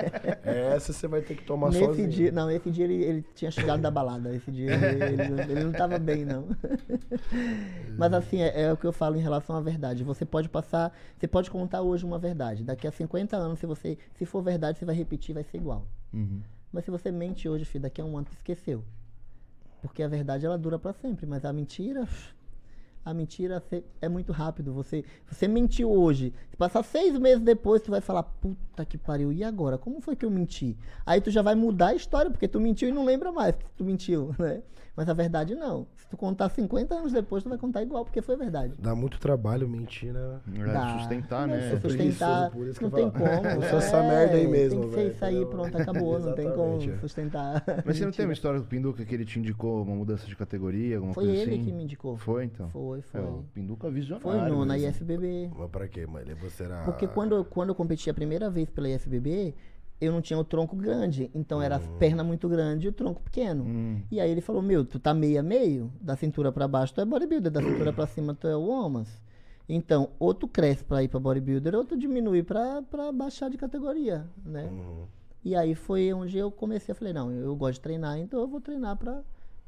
Essa 0.44 0.92
você 0.92 1.06
vai 1.08 1.20
ter 1.22 1.34
que 1.36 1.44
tomar 1.44 1.70
Nesse 1.70 1.84
sozinho. 1.84 2.08
dia, 2.08 2.32
não, 2.32 2.50
esse 2.50 2.70
dia 2.70 2.84
ele, 2.84 3.02
ele 3.02 3.24
tinha 3.34 3.50
chegado 3.50 3.80
da 3.80 3.90
balada. 3.90 4.34
Esse 4.34 4.50
dia 4.50 4.72
ele, 4.74 5.04
ele 5.04 5.28
não- 5.28 5.38
ele 5.42 5.64
não 5.64 5.72
tava 5.72 5.98
bem, 5.98 6.24
não. 6.24 6.46
Mas 7.98 8.12
assim, 8.12 8.40
é, 8.40 8.62
é 8.62 8.72
o 8.72 8.76
que 8.76 8.86
eu 8.86 8.92
falo 8.92 9.16
em 9.16 9.20
relação 9.20 9.56
à 9.56 9.60
verdade. 9.60 10.04
Você 10.04 10.24
pode 10.24 10.48
passar, 10.48 10.92
você 11.18 11.26
pode 11.26 11.50
contar 11.50 11.82
hoje 11.82 12.04
uma 12.04 12.18
verdade. 12.18 12.64
Daqui 12.64 12.86
a 12.86 12.90
50 12.92 13.36
anos, 13.36 13.58
se 13.58 13.66
você, 13.66 13.98
se 14.14 14.24
for 14.24 14.42
verdade, 14.42 14.78
você 14.78 14.84
vai 14.84 14.94
repetir, 14.94 15.34
vai 15.34 15.44
ser 15.44 15.58
igual. 15.58 15.86
Uhum. 16.12 16.40
Mas 16.72 16.84
se 16.84 16.90
você 16.90 17.10
mente 17.10 17.48
hoje, 17.48 17.64
filho, 17.64 17.82
daqui 17.82 18.00
a 18.00 18.04
um 18.04 18.16
ano 18.16 18.26
tu 18.30 18.32
esqueceu. 18.34 18.82
Porque 19.82 20.02
a 20.02 20.08
verdade 20.08 20.46
ela 20.46 20.56
dura 20.56 20.78
pra 20.78 20.92
sempre, 20.92 21.26
mas 21.26 21.44
a 21.44 21.52
mentira, 21.52 22.06
a 23.04 23.12
mentira 23.12 23.62
é 24.00 24.08
muito 24.08 24.32
rápido. 24.32 24.72
Você, 24.72 25.04
você 25.26 25.48
mentiu 25.48 25.90
hoje, 25.90 26.32
se 26.50 26.56
passar 26.56 26.82
seis 26.82 27.18
meses 27.18 27.42
depois, 27.42 27.82
tu 27.82 27.90
vai 27.90 28.00
falar, 28.00 28.22
puta 28.22 28.84
que 28.84 28.96
pariu, 28.96 29.32
e 29.32 29.42
agora? 29.42 29.76
Como 29.76 30.00
foi 30.00 30.14
que 30.14 30.24
eu 30.24 30.30
menti? 30.30 30.76
Aí 31.04 31.20
tu 31.20 31.30
já 31.30 31.42
vai 31.42 31.54
mudar 31.54 31.88
a 31.88 31.94
história, 31.94 32.30
porque 32.30 32.48
tu 32.48 32.60
mentiu 32.60 32.88
e 32.88 32.92
não 32.92 33.04
lembra 33.04 33.32
mais 33.32 33.54
que 33.56 33.64
tu 33.76 33.84
mentiu, 33.84 34.34
né? 34.38 34.62
Mas 34.94 35.08
a 35.08 35.14
verdade 35.14 35.54
não. 35.54 35.86
Se 35.96 36.06
tu 36.08 36.16
contar 36.18 36.50
50 36.50 36.94
anos 36.94 37.12
depois, 37.12 37.42
tu 37.42 37.48
vai 37.48 37.56
contar 37.56 37.82
igual, 37.82 38.04
porque 38.04 38.20
foi 38.20 38.36
verdade. 38.36 38.74
Dá 38.78 38.94
muito 38.94 39.18
trabalho 39.18 39.66
mentir, 39.66 40.12
né? 40.12 40.38
É, 40.54 40.64
Dá. 40.72 40.98
sustentar, 40.98 41.48
né? 41.48 41.60
se 41.62 41.80
sustentar, 41.80 42.50
preguiçoso, 42.50 42.50
por 42.50 42.66
isso 42.68 42.78
que 42.78 42.84
não 42.84 42.98
eu 42.98 43.10
tem 43.10 43.10
como. 43.10 43.32
Usa 43.58 43.76
essa 43.76 44.02
merda 44.02 44.36
aí 44.36 44.46
mesmo, 44.46 44.80
Tem 44.82 44.88
que 44.90 44.94
ser 44.94 45.10
isso 45.12 45.24
aí, 45.24 45.30
entendeu? 45.36 45.48
pronto, 45.50 45.78
acabou. 45.78 46.18
não 46.20 46.34
tem 46.34 46.50
como 46.52 46.82
é. 46.82 46.98
sustentar. 46.98 47.64
Mas 47.86 47.96
você 47.96 48.04
não 48.04 48.12
tem 48.12 48.26
uma 48.26 48.34
história 48.34 48.60
do 48.60 48.66
Pinduca 48.66 49.02
que 49.02 49.14
ele 49.14 49.24
te 49.24 49.38
indicou 49.38 49.82
uma 49.82 49.96
mudança 49.96 50.26
de 50.26 50.36
categoria, 50.36 50.96
alguma 50.96 51.14
Foi 51.14 51.24
coisa 51.24 51.40
ele 51.40 51.54
assim? 51.54 51.64
que 51.64 51.72
me 51.72 51.84
indicou. 51.84 52.16
Foi, 52.18 52.44
então? 52.44 52.68
Foi, 52.68 53.00
foi. 53.00 53.20
É, 53.20 53.24
o 53.24 53.44
Pinduca 53.54 53.90
visionário. 53.90 54.40
Foi 54.40 54.50
no, 54.50 54.64
na. 54.66 54.76
IFBB. 54.76 55.50
Mas 55.56 55.70
pra 55.70 55.88
quê, 55.88 56.06
mãe? 56.06 56.24
Você 56.42 56.64
era... 56.64 56.82
Porque 56.84 57.06
quando, 57.06 57.34
eu- 57.36 57.44
quando 57.44 57.70
eu 57.70 57.74
competi 57.74 58.10
a 58.10 58.14
primeira 58.14 58.50
vez 58.50 58.68
pela 58.68 58.88
IFBB, 58.88 59.54
eu 60.02 60.10
não 60.10 60.20
tinha 60.20 60.38
o 60.38 60.44
tronco 60.44 60.74
grande. 60.74 61.30
Então 61.32 61.62
era 61.62 61.76
as 61.76 61.86
pernas 61.98 62.26
muito 62.26 62.48
grandes 62.48 62.84
e 62.84 62.88
o 62.88 62.92
tronco 62.92 63.22
pequeno. 63.22 63.64
Hum. 63.64 64.02
E 64.10 64.20
aí 64.20 64.30
ele 64.30 64.40
falou, 64.40 64.60
meu, 64.60 64.84
tu 64.84 64.98
tá 64.98 65.14
meio 65.14 65.38
a 65.38 65.42
meio, 65.42 65.92
da 66.00 66.16
cintura 66.16 66.50
pra 66.50 66.66
baixo 66.66 66.92
tu 66.92 67.00
é 67.00 67.04
bodybuilder, 67.04 67.52
da 67.52 67.62
cintura 67.62 67.92
pra 67.92 68.06
cima 68.06 68.34
tu 68.34 68.48
é 68.48 68.56
o 68.56 68.68
Omas. 68.68 69.22
Então, 69.68 70.10
ou 70.18 70.34
tu 70.34 70.48
cresce 70.48 70.82
pra 70.82 71.04
ir 71.04 71.08
pra 71.08 71.20
bodybuilder, 71.20 71.76
ou 71.76 71.84
tu 71.84 71.96
diminui 71.96 72.42
pra, 72.42 72.82
pra 72.82 73.12
baixar 73.12 73.48
de 73.48 73.56
categoria, 73.56 74.26
né? 74.44 74.64
Uhum. 74.64 75.04
E 75.44 75.54
aí 75.54 75.74
foi 75.74 76.12
onde 76.12 76.36
eu 76.36 76.50
comecei, 76.50 76.92
eu 76.92 76.96
falei, 76.96 77.12
não, 77.12 77.30
eu 77.30 77.54
gosto 77.54 77.74
de 77.74 77.80
treinar, 77.80 78.18
então 78.18 78.40
eu 78.40 78.48
vou 78.48 78.60
treinar 78.60 78.96
pra, 78.96 79.22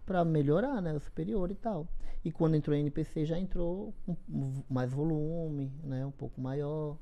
pra 0.05 0.24
melhorar, 0.24 0.82
né, 0.82 0.93
o 0.93 1.01
superior 1.01 1.51
e 1.51 1.55
tal. 1.55 1.86
E 2.24 2.32
quando 2.32 2.56
entrou 2.56 2.77
em 2.77 2.81
NPC 2.81 3.24
já 3.24 3.39
entrou 3.39 3.94
com 4.05 4.16
mais 4.69 4.93
volume, 4.93 5.70
né, 5.85 6.05
um 6.05 6.11
pouco 6.11 6.40
maior. 6.40 6.97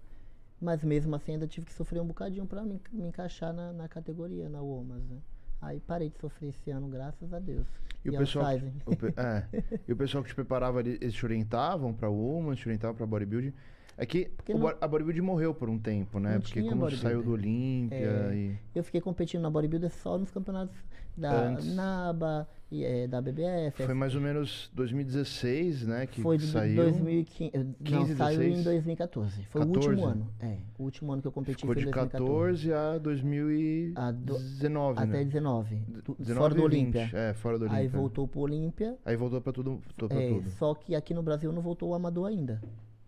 Mas 0.63 0.85
mesmo 0.85 1.17
assim 1.17 1.33
ainda 1.33 1.47
tive 1.49 1.67
que 1.67 1.73
sofrer 1.73 2.01
um 2.01 2.07
bocadinho 2.07 2.47
pra 2.47 2.63
me, 2.63 2.81
me 2.93 3.09
encaixar 3.09 3.53
na, 3.53 3.73
na 3.73 3.89
categoria, 3.89 4.49
na 4.49 4.63
WOMAS, 4.63 5.03
né. 5.09 5.19
Aí 5.61 5.81
parei 5.81 6.09
de 6.09 6.19
sofrer 6.19 6.51
esse 6.51 6.71
ano, 6.71 6.87
graças 6.87 7.33
a 7.35 7.41
Deus. 7.41 7.67
E 8.05 8.11
o 8.11 8.15
ao 8.15 8.19
pessoal, 8.21 8.47
o 8.87 9.21
é, 9.21 9.49
e 9.87 9.93
o 9.93 9.97
pessoal 9.97 10.23
que 10.23 10.31
te 10.31 10.35
preparava, 10.37 10.81
eles 10.81 11.13
te 11.13 11.25
orientavam 11.25 11.93
pra 11.93 12.09
Woman, 12.09 12.55
te 12.55 12.69
orientavam 12.69 12.97
pra 12.97 13.07
bodybuilding. 13.07 13.53
É 13.97 14.07
que 14.07 14.27
Porque 14.37 14.53
o 14.55 14.59
não- 14.59 14.75
a 14.81 14.89
bodybuilding 14.89 15.21
morreu 15.21 15.55
por 15.55 15.69
um 15.69 15.79
tempo, 15.79 16.19
né? 16.19 16.35
Não 16.35 16.41
Porque 16.41 16.63
como 16.63 16.91
saiu 16.91 17.23
do. 17.23 17.33
Olímpia 17.33 17.97
É. 18.31 18.35
e... 18.35 18.57
Eu 18.75 18.83
fiquei 18.83 19.01
competindo 19.01 19.43
na 19.43 19.51
bodybuilder 19.51 19.91
só 19.91 20.17
nos 20.19 20.31
campeonatos 20.31 20.77
da 21.17 21.49
Antes. 21.49 21.75
NABA, 21.75 22.49
e, 22.71 22.85
eh, 22.85 23.07
da 23.07 23.21
BBF. 23.21 23.85
Foi 23.85 23.93
mais 23.93 24.15
ou 24.15 24.21
menos 24.23 24.71
2016, 24.73 25.87
né? 25.87 26.07
Que 26.07 26.23
Foi 26.23 26.39
saiu. 26.39 26.77
2015. 26.77 27.51
eh, 27.55 27.59
Não, 27.59 27.75
15, 27.85 28.17
saiu 28.17 28.39
16? 28.39 28.59
em 28.59 28.63
2014. 28.63 29.43
Foi 29.45 29.61
o 29.61 29.67
14? 29.67 29.89
último 29.91 30.07
ano. 30.07 30.29
É, 30.41 30.57
o 30.79 30.83
último 30.85 31.13
ano 31.13 31.21
que 31.21 31.29
eu 31.29 31.33
competi 31.33 31.57
Ficou 31.61 31.75
foi 31.75 31.83
de 31.83 31.89
em 31.89 31.93
2014. 31.93 32.71
14 32.71 32.73
a 32.73 32.93
A 32.93 32.99
do- 32.99 33.01
2019, 33.05 34.99
Até 35.01 35.07
né? 35.19 35.25
19. 35.25 35.83
tu- 36.03 36.17
19 36.19 36.39
fora 36.41 36.55
do 36.55 36.63
20, 36.69 36.73
Olímpia. 36.97 37.11
É, 37.13 37.35
fora 37.35 37.59
do 37.59 37.65
Olímpia. 37.65 37.81
Aí 37.83 37.89
voltou 37.89 38.27
pro 38.27 38.41
Olímpia. 38.41 38.97
Aí 39.05 39.17
voltou 39.17 39.41
pra 39.43 39.53
tudo. 39.53 39.83
Pra 39.97 40.09
é, 40.19 40.29
tudo. 40.29 40.51
só 40.53 40.75
que 40.75 40.95
aqui 40.95 41.13
no 41.13 41.23
Brasil 41.23 41.53
não 41.53 41.61
voltou 41.61 41.91
o 41.91 41.95
Amador 41.95 42.27
ainda. 42.29 42.63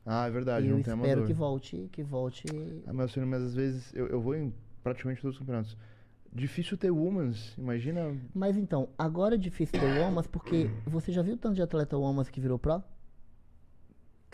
Ah, 0.07 0.27
é 0.27 0.31
verdade, 0.31 0.67
eu 0.67 0.77
não 0.77 0.83
tem 0.83 0.93
espero 0.95 1.13
amador. 1.13 1.27
que 1.27 1.33
volte, 1.33 1.89
que 1.91 2.03
volte. 2.03 2.49
Ah, 2.87 2.93
mas, 2.93 3.11
senhor, 3.13 3.27
mas 3.27 3.43
às 3.43 3.55
vezes 3.55 3.95
eu, 3.95 4.07
eu 4.09 4.21
vou 4.21 4.35
em 4.35 4.53
praticamente 4.83 5.23
todos 5.23 5.37
os 5.37 5.39
campeonatos. 5.39 5.77
Difícil 6.33 6.77
ter 6.77 6.91
Womans, 6.91 7.55
imagina. 7.57 8.15
Mas 8.35 8.57
então, 8.57 8.89
agora 8.99 9.37
é 9.37 9.39
difícil 9.39 9.79
ter 9.79 9.87
o 9.87 9.97
Omas 9.97 10.27
porque 10.27 10.69
você 10.85 11.13
já 11.13 11.23
viu 11.23 11.35
o 11.35 11.39
tanto 11.39 11.55
de 11.55 11.63
atleta 11.63 11.97
Omas 11.97 12.29
que 12.29 12.41
virou 12.41 12.59
pro? 12.59 12.83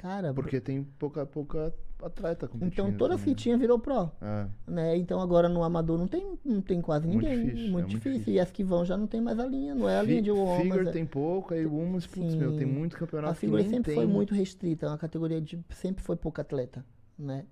Cara, 0.01 0.33
Porque 0.33 0.59
tem 0.63 0.83
pouca, 0.99 1.27
pouca 1.27 1.75
atleta 2.03 2.49
competindo. 2.49 2.73
então 2.73 2.93
toda 2.97 3.19
também. 3.19 3.35
fitinha 3.35 3.59
virou 3.59 3.79
pro. 3.79 4.11
É. 4.23 4.47
né? 4.67 4.97
Então 4.97 5.21
agora 5.21 5.47
no 5.47 5.63
amador 5.63 5.99
não 5.99 6.09
tem, 6.09 6.39
não 6.43 6.63
tem 6.63 6.81
quase 6.81 7.07
Muito 7.07 7.21
ninguém. 7.23 7.45
difícil, 7.45 7.59
é 7.59 7.63
muito 7.71 7.73
muito 7.73 7.89
difícil. 7.89 8.13
difícil. 8.13 8.35
E 8.35 8.41
as 8.41 8.51
que 8.51 8.65
vão 8.65 8.83
já 8.83 8.97
não 8.97 9.07
tem 9.07 9.21
mais 9.21 9.39
a 9.39 9.45
linha, 9.45 9.75
não 9.75 9.87
é 9.87 9.99
a 9.99 10.01
Fi- 10.03 10.09
linha 10.09 10.23
de 10.23 10.31
Womas. 10.31 10.63
Figure 10.63 10.89
é- 10.89 10.93
tem 10.93 11.05
pouco, 11.05 11.53
aí 11.53 11.67
Womans, 11.67 12.07
putz, 12.07 12.35
meu, 12.35 12.57
tem 12.57 12.67
muito 12.67 12.97
campeonato 12.97 13.33
A 13.33 13.35
figura 13.35 13.63
sempre 13.63 13.93
tem. 13.93 13.95
foi 13.95 14.07
muito 14.07 14.35
restrita, 14.35 14.87
é 14.87 14.89
uma 14.89 14.97
categoria 14.97 15.39
de 15.39 15.63
sempre 15.71 16.03
foi 16.03 16.17
pouco 16.17 16.41
atleta, 16.41 16.83
né? 17.19 17.45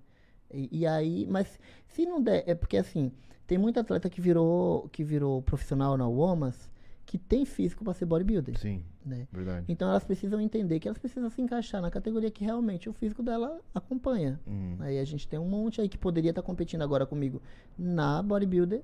E, 0.51 0.79
e 0.79 0.87
aí, 0.87 1.27
mas 1.29 1.59
se 1.87 2.07
não 2.07 2.19
der, 2.19 2.43
é 2.47 2.55
porque 2.55 2.77
assim, 2.77 3.11
tem 3.45 3.59
muito 3.59 3.79
atleta 3.79 4.09
que 4.09 4.19
virou 4.19 4.89
que 4.91 5.03
virou 5.03 5.43
profissional 5.43 5.95
na 5.95 6.07
Womas 6.07 6.67
que 7.05 7.17
tem 7.19 7.45
físico 7.45 7.83
para 7.83 7.93
ser 7.93 8.05
bodybuilder, 8.05 8.57
Sim, 8.57 8.83
né? 9.09 9.27
verdade. 9.31 9.65
Então 9.67 9.89
elas 9.89 10.03
precisam 10.03 10.39
entender 10.39 10.79
que 10.79 10.87
elas 10.87 10.97
precisam 10.97 11.29
se 11.29 11.41
encaixar 11.41 11.81
na 11.81 11.91
categoria 11.91 12.31
que 12.31 12.43
realmente 12.45 12.87
o 12.87 12.93
físico 12.93 13.21
dela 13.21 13.59
acompanha. 13.73 14.39
Hum. 14.47 14.77
Aí 14.79 14.97
a 14.99 15.03
gente 15.03 15.27
tem 15.27 15.37
um 15.39 15.47
monte 15.49 15.81
aí 15.81 15.89
que 15.89 15.97
poderia 15.97 16.29
estar 16.29 16.41
competindo 16.41 16.81
agora 16.83 17.05
comigo 17.05 17.41
na 17.77 18.21
bodybuilder, 18.23 18.81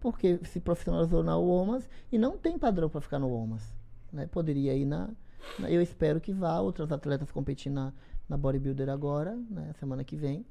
porque 0.00 0.38
se 0.44 0.60
profissionalizou 0.60 1.22
na 1.22 1.36
Womas 1.36 1.88
e 2.10 2.16
não 2.18 2.38
tem 2.38 2.58
padrão 2.58 2.88
para 2.88 3.00
ficar 3.00 3.18
no 3.18 3.28
Womas. 3.28 3.74
Né? 4.12 4.26
Poderia 4.26 4.74
ir 4.74 4.84
na, 4.86 5.10
na- 5.58 5.70
Eu 5.70 5.82
espero 5.82 6.20
que 6.20 6.32
vá 6.32 6.60
outras 6.60 6.90
atletas 6.92 7.30
competir 7.30 7.70
na, 7.70 7.92
na 8.28 8.36
bodybuilder 8.36 8.88
agora, 8.88 9.36
né? 9.50 9.72
semana 9.78 10.04
que 10.04 10.16
vem. 10.16 10.46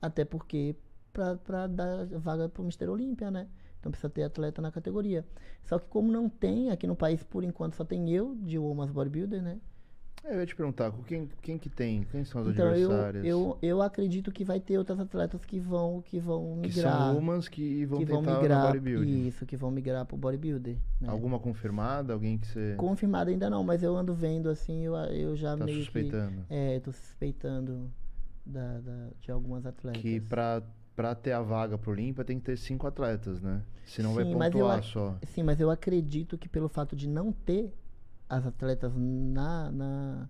Até 0.00 0.24
porque 0.24 0.74
para 1.12 1.66
dar 1.66 2.04
vaga 2.06 2.48
para 2.48 2.60
o 2.62 2.64
Mister 2.64 2.90
Olímpia, 2.90 3.30
né? 3.30 3.46
Então 3.86 3.92
precisa 3.92 4.10
ter 4.10 4.24
atleta 4.24 4.60
na 4.60 4.72
categoria. 4.72 5.24
Só 5.64 5.78
que 5.78 5.86
como 5.88 6.10
não 6.10 6.28
tem, 6.28 6.70
aqui 6.70 6.88
no 6.88 6.96
país 6.96 7.22
por 7.22 7.44
enquanto 7.44 7.76
só 7.76 7.84
tem 7.84 8.10
eu 8.10 8.34
de 8.34 8.58
Womas 8.58 8.90
Bodybuilder, 8.90 9.40
né? 9.40 9.60
É, 10.24 10.34
eu 10.34 10.40
ia 10.40 10.46
te 10.46 10.56
perguntar, 10.56 10.92
quem, 11.06 11.28
quem 11.40 11.56
que 11.56 11.68
tem? 11.68 12.02
Quem 12.10 12.24
são 12.24 12.40
as 12.40 12.48
Então 12.48 12.66
eu, 12.66 12.72
adversárias? 12.90 13.24
eu, 13.24 13.58
eu 13.62 13.80
acredito 13.82 14.32
que 14.32 14.42
vai 14.42 14.58
ter 14.58 14.76
outras 14.76 14.98
atletas 14.98 15.44
que 15.44 15.60
vão 15.60 16.02
que 16.02 16.18
vão 16.18 16.58
que 16.62 16.68
migrar, 16.68 16.98
são 16.98 17.14
Womans 17.14 17.46
que 17.48 17.84
vão 17.84 17.98
que 18.00 18.04
vão 18.06 18.18
tentar 18.22 18.40
migrar, 18.40 18.60
no 18.60 18.66
bodybuilding. 18.72 19.26
isso, 19.28 19.46
que 19.46 19.56
vão 19.56 19.70
migrar 19.70 20.04
pro 20.04 20.16
bodybuilder. 20.16 20.76
Né? 21.00 21.08
Alguma 21.08 21.38
confirmada? 21.38 22.12
Alguém 22.12 22.38
que 22.38 22.46
você 22.48 22.74
Confirmado 22.76 23.30
ainda 23.30 23.48
não, 23.48 23.62
mas 23.62 23.84
eu 23.84 23.96
ando 23.96 24.14
vendo 24.14 24.48
assim, 24.48 24.82
eu, 24.84 24.96
eu 24.96 25.36
já 25.36 25.56
tá 25.56 25.64
meio 25.64 25.78
suspeitando? 25.78 26.44
que 26.48 26.52
é, 26.54 26.80
tô 26.80 26.90
suspeitando 26.90 27.88
da, 28.44 28.80
da- 28.80 29.10
de 29.20 29.30
algumas 29.30 29.64
atletas. 29.64 30.02
Que 30.02 30.20
pra, 30.20 30.60
pra 30.96 31.14
ter 31.14 31.32
a 31.32 31.42
vaga 31.42 31.76
pro 31.78 31.92
Olímpia 31.92 32.24
tem 32.24 32.38
que 32.40 32.46
ter 32.46 32.56
cinco 32.56 32.86
atletas, 32.86 33.40
né? 33.40 33.62
Senão 33.84 34.14
vai 34.14 34.24
Sim, 34.24 34.34
mas 34.34 34.52
eu 34.54 34.60
pontuar 34.60 34.82
só. 34.82 35.16
Sim, 35.26 35.42
mas 35.44 35.60
eu 35.60 35.70
acredito 35.70 36.36
que 36.38 36.48
pelo 36.48 36.68
fato 36.68 36.96
de 36.96 37.06
não 37.08 37.30
ter 37.30 37.72
as 38.28 38.44
atletas 38.46 38.92
na, 38.96 39.70
na 39.70 40.28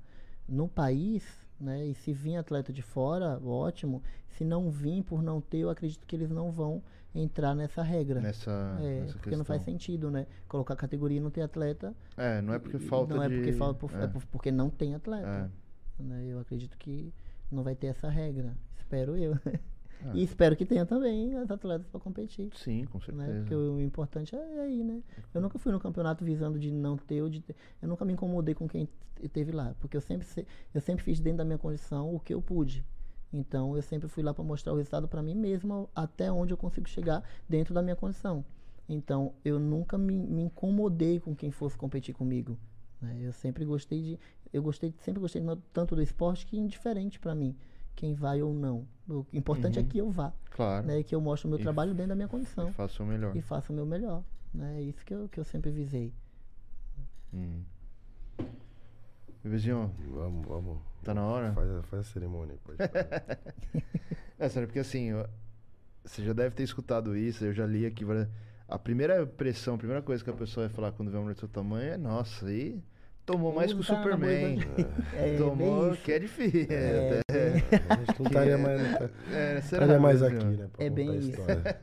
no 0.49 0.69
país, 0.69 1.25
né? 1.59 1.87
E 1.87 1.95
se 1.95 2.13
vir 2.13 2.37
atleta 2.37 2.73
de 2.73 2.83
fora, 2.83 3.41
ótimo. 3.43 4.03
Se 4.29 4.45
não 4.45 4.71
vir 4.71 5.03
por 5.05 5.23
não 5.23 5.41
ter, 5.41 5.59
eu 5.59 5.71
acredito 5.71 6.07
que 6.07 6.15
eles 6.15 6.29
não 6.31 6.51
vão 6.53 6.83
entrar 7.15 7.55
nessa 7.55 7.83
regra. 7.83 8.21
Nessa, 8.21 8.51
É, 8.81 9.01
nessa 9.01 9.19
porque 9.19 9.35
não 9.37 9.45
faz 9.45 9.61
questão. 9.61 9.73
sentido, 9.73 10.11
né? 10.11 10.27
Colocar 10.47 10.77
categoria 10.77 11.17
e 11.17 11.21
não 11.21 11.31
ter 11.31 11.41
atleta. 11.41 11.95
É, 12.17 12.43
não 12.43 12.53
é 12.53 12.59
porque 12.59 12.79
falta 12.79 13.15
Não 13.15 13.23
é 13.23 13.29
de... 13.29 13.37
porque 13.37 13.53
falta, 13.53 13.79
por- 13.81 13.95
é 13.95 14.05
é, 14.05 14.07
por- 14.07 14.27
porque 14.27 14.51
não 14.53 14.69
tem 14.69 14.95
atleta. 14.95 15.51
é. 15.99 16.03
né? 16.03 16.25
Eu 16.27 16.39
acredito 16.41 16.77
que 16.77 17.11
não 17.51 17.63
vai 17.63 17.75
ter 17.75 17.87
essa 17.87 18.11
regra. 18.11 18.55
Espero 18.77 19.17
eu. 19.17 19.33
Ah. 20.05 20.13
E 20.15 20.23
espero 20.23 20.55
que 20.57 20.65
tenha 20.67 20.85
também 20.85 21.35
as 21.37 21.51
atletas 21.51 21.87
para 21.89 21.99
competir. 22.01 22.51
Sim, 22.55 22.85
com 22.87 23.01
certeza. 23.01 23.27
Né? 23.33 23.41
Porque 23.41 23.55
o 23.55 23.81
importante 23.81 24.35
é 24.37 24.61
aí, 24.61 24.83
né? 24.85 25.03
Eu 25.33 25.41
nunca 25.41 25.59
fui 25.59 25.73
no 25.73 25.81
campeonato 25.81 26.25
visando 26.25 26.59
de 26.59 26.71
não 26.71 26.97
ter 26.97 27.23
ou 27.23 27.29
de 27.31 27.41
ter. 27.41 27.57
Eu 27.81 27.89
nunca 27.89 28.05
me 28.05 28.13
incomodei 28.13 28.55
com 28.55 28.69
quem 28.69 28.87
te- 29.17 29.29
teve 29.29 29.53
lá. 29.53 29.75
Porque 29.81 29.97
eu 29.97 30.01
sempre, 30.01 30.27
se- 30.27 30.47
eu 30.75 30.81
sempre 30.81 31.03
fiz 31.05 31.19
dentro 31.21 31.39
da 31.39 31.45
minha 31.45 31.59
condição 31.59 32.15
o 32.15 32.21
que 32.21 32.35
eu 32.35 32.43
pude. 32.43 32.85
Então 33.33 33.75
eu 33.77 33.83
sempre 33.83 34.09
fui 34.09 34.23
lá 34.23 34.33
para 34.33 34.45
mostrar 34.45 34.73
o 34.73 34.77
resultado 34.77 35.09
para 35.09 35.23
mim 35.23 35.35
mesmo, 35.35 35.89
até 35.95 36.31
onde 36.31 36.53
eu 36.53 36.57
consigo 36.57 36.89
chegar 36.89 37.23
dentro 37.49 37.75
da 37.75 37.83
minha 37.83 37.97
condição. 37.97 38.45
Então 38.89 39.33
eu 39.45 39.59
nunca 39.59 39.99
me, 39.99 40.15
me 40.17 40.43
incomodei 40.43 41.19
com 41.19 41.35
quem 41.35 41.51
fosse 41.51 41.77
competir 41.77 42.15
comigo. 42.15 42.57
né? 43.01 43.17
Eu 43.21 43.33
sempre 43.33 43.65
gostei 43.65 44.01
de, 44.01 44.19
eu 44.53 44.63
gostei, 44.63 44.95
sempre 45.01 45.21
gostei 45.21 45.43
tanto 45.73 45.97
do 45.97 46.03
esporte 46.03 46.47
que 46.47 46.57
é 46.57 46.61
indiferente 46.61 47.19
para 47.19 47.35
mim 47.35 47.57
quem 47.97 48.15
vai 48.15 48.41
ou 48.43 48.55
não. 48.55 48.87
O 49.09 49.25
importante 49.33 49.79
é 49.79 49.83
Uhum. 49.83 49.89
que 49.89 49.99
eu 49.99 50.11
vá, 50.11 50.33
Claro. 50.51 50.87
né? 50.87 51.01
E 51.01 51.05
que 51.05 51.15
eu 51.15 51.21
mostre 51.21 51.47
o 51.47 51.51
meu 51.51 51.59
E 51.59 51.63
trabalho 51.63 51.93
dentro 51.95 52.11
da 52.11 52.15
minha 52.15 52.29
condição 52.29 52.69
E 52.69 52.73
faça 52.73 53.03
o 53.03 53.07
melhor. 53.07 53.35
e 53.37 53.41
faça 53.43 53.73
o 53.73 53.77
meu 53.77 53.87
melhor, 53.87 54.23
né? 54.55 54.79
É 54.79 54.83
isso 54.83 55.05
que 55.05 55.15
eu, 55.15 55.29
que 55.29 55.41
eu 55.41 55.45
sempre 55.45 55.71
visei. 55.71 56.13
Hum. 57.33 57.63
Bebezinho, 59.43 59.93
Vamos, 60.11 60.47
vamos. 60.47 60.79
tá 61.05 61.15
na 61.15 61.25
hora? 61.25 61.53
Faz, 61.53 61.71
a- 61.71 61.83
faz 61.85 62.01
a 62.01 62.05
cerimônia 62.13 62.57
pode. 62.65 62.79
É, 64.39 64.49
sério, 64.51 64.67
porque 64.69 64.81
assim, 64.81 65.11
você 66.05 66.25
já 66.25 66.33
deve 66.33 66.55
ter 66.55 66.65
escutado 66.65 67.17
isso, 67.17 67.45
eu 67.45 67.53
já 67.53 67.65
li 67.67 67.87
aqui. 67.87 68.05
A 68.69 68.79
primeira 68.79 69.23
impressão, 69.23 69.77
a 69.77 69.79
primeira 69.79 70.03
coisa 70.03 70.25
que 70.25 70.31
a 70.31 70.33
pessoa 70.33 70.67
vai 70.67 70.75
falar 70.75 70.93
quando 70.93 71.11
vê 71.11 71.17
uma 71.17 71.23
mulher 71.23 71.35
do 71.35 71.39
seu 71.41 71.49
tamanho 71.49 71.93
é, 71.93 71.97
nossa, 71.97 72.47
aí 72.47 72.83
tomou 73.27 73.53
mais 73.53 73.73
que 73.73 73.77
o 73.77 73.81
Usa 73.81 73.95
Superman. 73.97 74.59
É, 75.15 75.37
tomou, 75.37 75.93
que 75.97 76.13
é 76.13 76.19
difícil. 76.19 76.67
É, 76.71 77.21
A 77.91 77.97
gente 77.97 78.19
não 78.21 78.27
estaria 78.27 78.57
mais, 78.59 78.81
não 78.83 78.99
tá- 78.99 79.11
É, 79.33 79.61
será, 79.61 79.83
estaria 79.85 80.01
mais 80.01 80.23
aqui, 80.23 80.45
né? 80.45 80.69
É 80.79 80.89
bem 80.89 81.17
isso. 81.19 81.33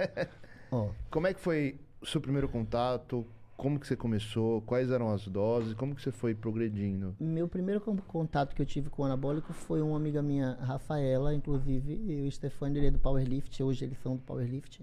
Ó, 0.72 0.88
Como 1.12 1.28
é 1.28 1.34
que 1.34 1.40
foi 1.40 1.80
o 2.02 2.06
seu 2.06 2.20
primeiro 2.22 2.48
contato? 2.50 3.26
Como 3.56 3.80
que 3.80 3.86
você 3.88 3.96
começou? 3.96 4.62
Quais 4.64 4.90
eram 4.90 5.10
as 5.12 5.28
doses? 5.28 5.74
Como 5.76 5.94
que 5.96 6.02
você 6.02 6.12
foi 6.12 6.34
progredindo? 6.34 7.16
Meu 7.20 7.48
primeiro 7.48 7.80
con- 7.80 7.96
contato 8.08 8.56
que 8.56 8.62
eu 8.62 8.66
tive 8.66 8.90
com 8.90 9.04
o 9.04 9.06
anabólico 9.06 9.54
foi 9.54 9.82
uma 9.82 9.96
amiga 9.96 10.22
minha, 10.22 10.58
Rafaela, 10.60 11.34
inclusive, 11.36 11.94
e 11.94 12.28
o 12.28 12.32
Stefano, 12.32 12.76
ele 12.78 12.88
é 12.88 12.92
do 12.92 13.00
Powerlift, 13.00 13.62
hoje 13.62 13.86
eles 13.86 13.98
são 14.00 14.16
do 14.16 14.22
Powerlift. 14.24 14.82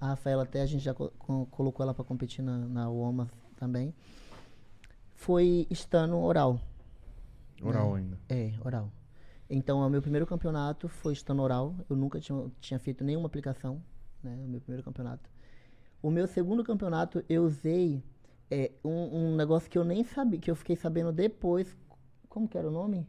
A 0.00 0.08
Rafaela 0.08 0.44
até 0.44 0.62
a 0.62 0.66
gente 0.66 0.82
já 0.84 0.94
co- 0.94 1.12
co- 1.18 1.46
colocou 1.50 1.82
ela 1.84 1.92
para 1.92 2.04
competir 2.04 2.42
na, 2.42 2.56
na 2.58 2.88
UOMA 2.88 3.28
também. 3.56 3.92
Foi 5.14 5.66
estando 5.70 6.18
oral. 6.18 6.60
Oral 7.62 7.94
ainda. 7.94 8.18
É, 8.28 8.52
oral. 8.64 8.90
Então, 9.48 9.78
o 9.78 9.88
meu 9.88 10.02
primeiro 10.02 10.26
campeonato 10.26 10.88
foi 10.88 11.12
estando 11.12 11.42
oral. 11.42 11.74
Eu 11.88 11.96
nunca 11.96 12.20
tinha, 12.20 12.50
tinha 12.60 12.78
feito 12.78 13.04
nenhuma 13.04 13.26
aplicação, 13.26 13.82
né? 14.22 14.34
O 14.44 14.48
meu 14.48 14.60
primeiro 14.60 14.82
campeonato. 14.84 15.30
O 16.02 16.10
meu 16.10 16.26
segundo 16.26 16.64
campeonato, 16.64 17.24
eu 17.28 17.44
usei 17.44 18.02
é, 18.50 18.72
um, 18.84 19.30
um 19.32 19.36
negócio 19.36 19.70
que 19.70 19.78
eu 19.78 19.84
nem 19.84 20.04
sabia, 20.04 20.38
que 20.38 20.50
eu 20.50 20.56
fiquei 20.56 20.76
sabendo 20.76 21.12
depois. 21.12 21.76
Como 22.28 22.48
que 22.48 22.58
era 22.58 22.68
o 22.68 22.70
nome? 22.70 23.06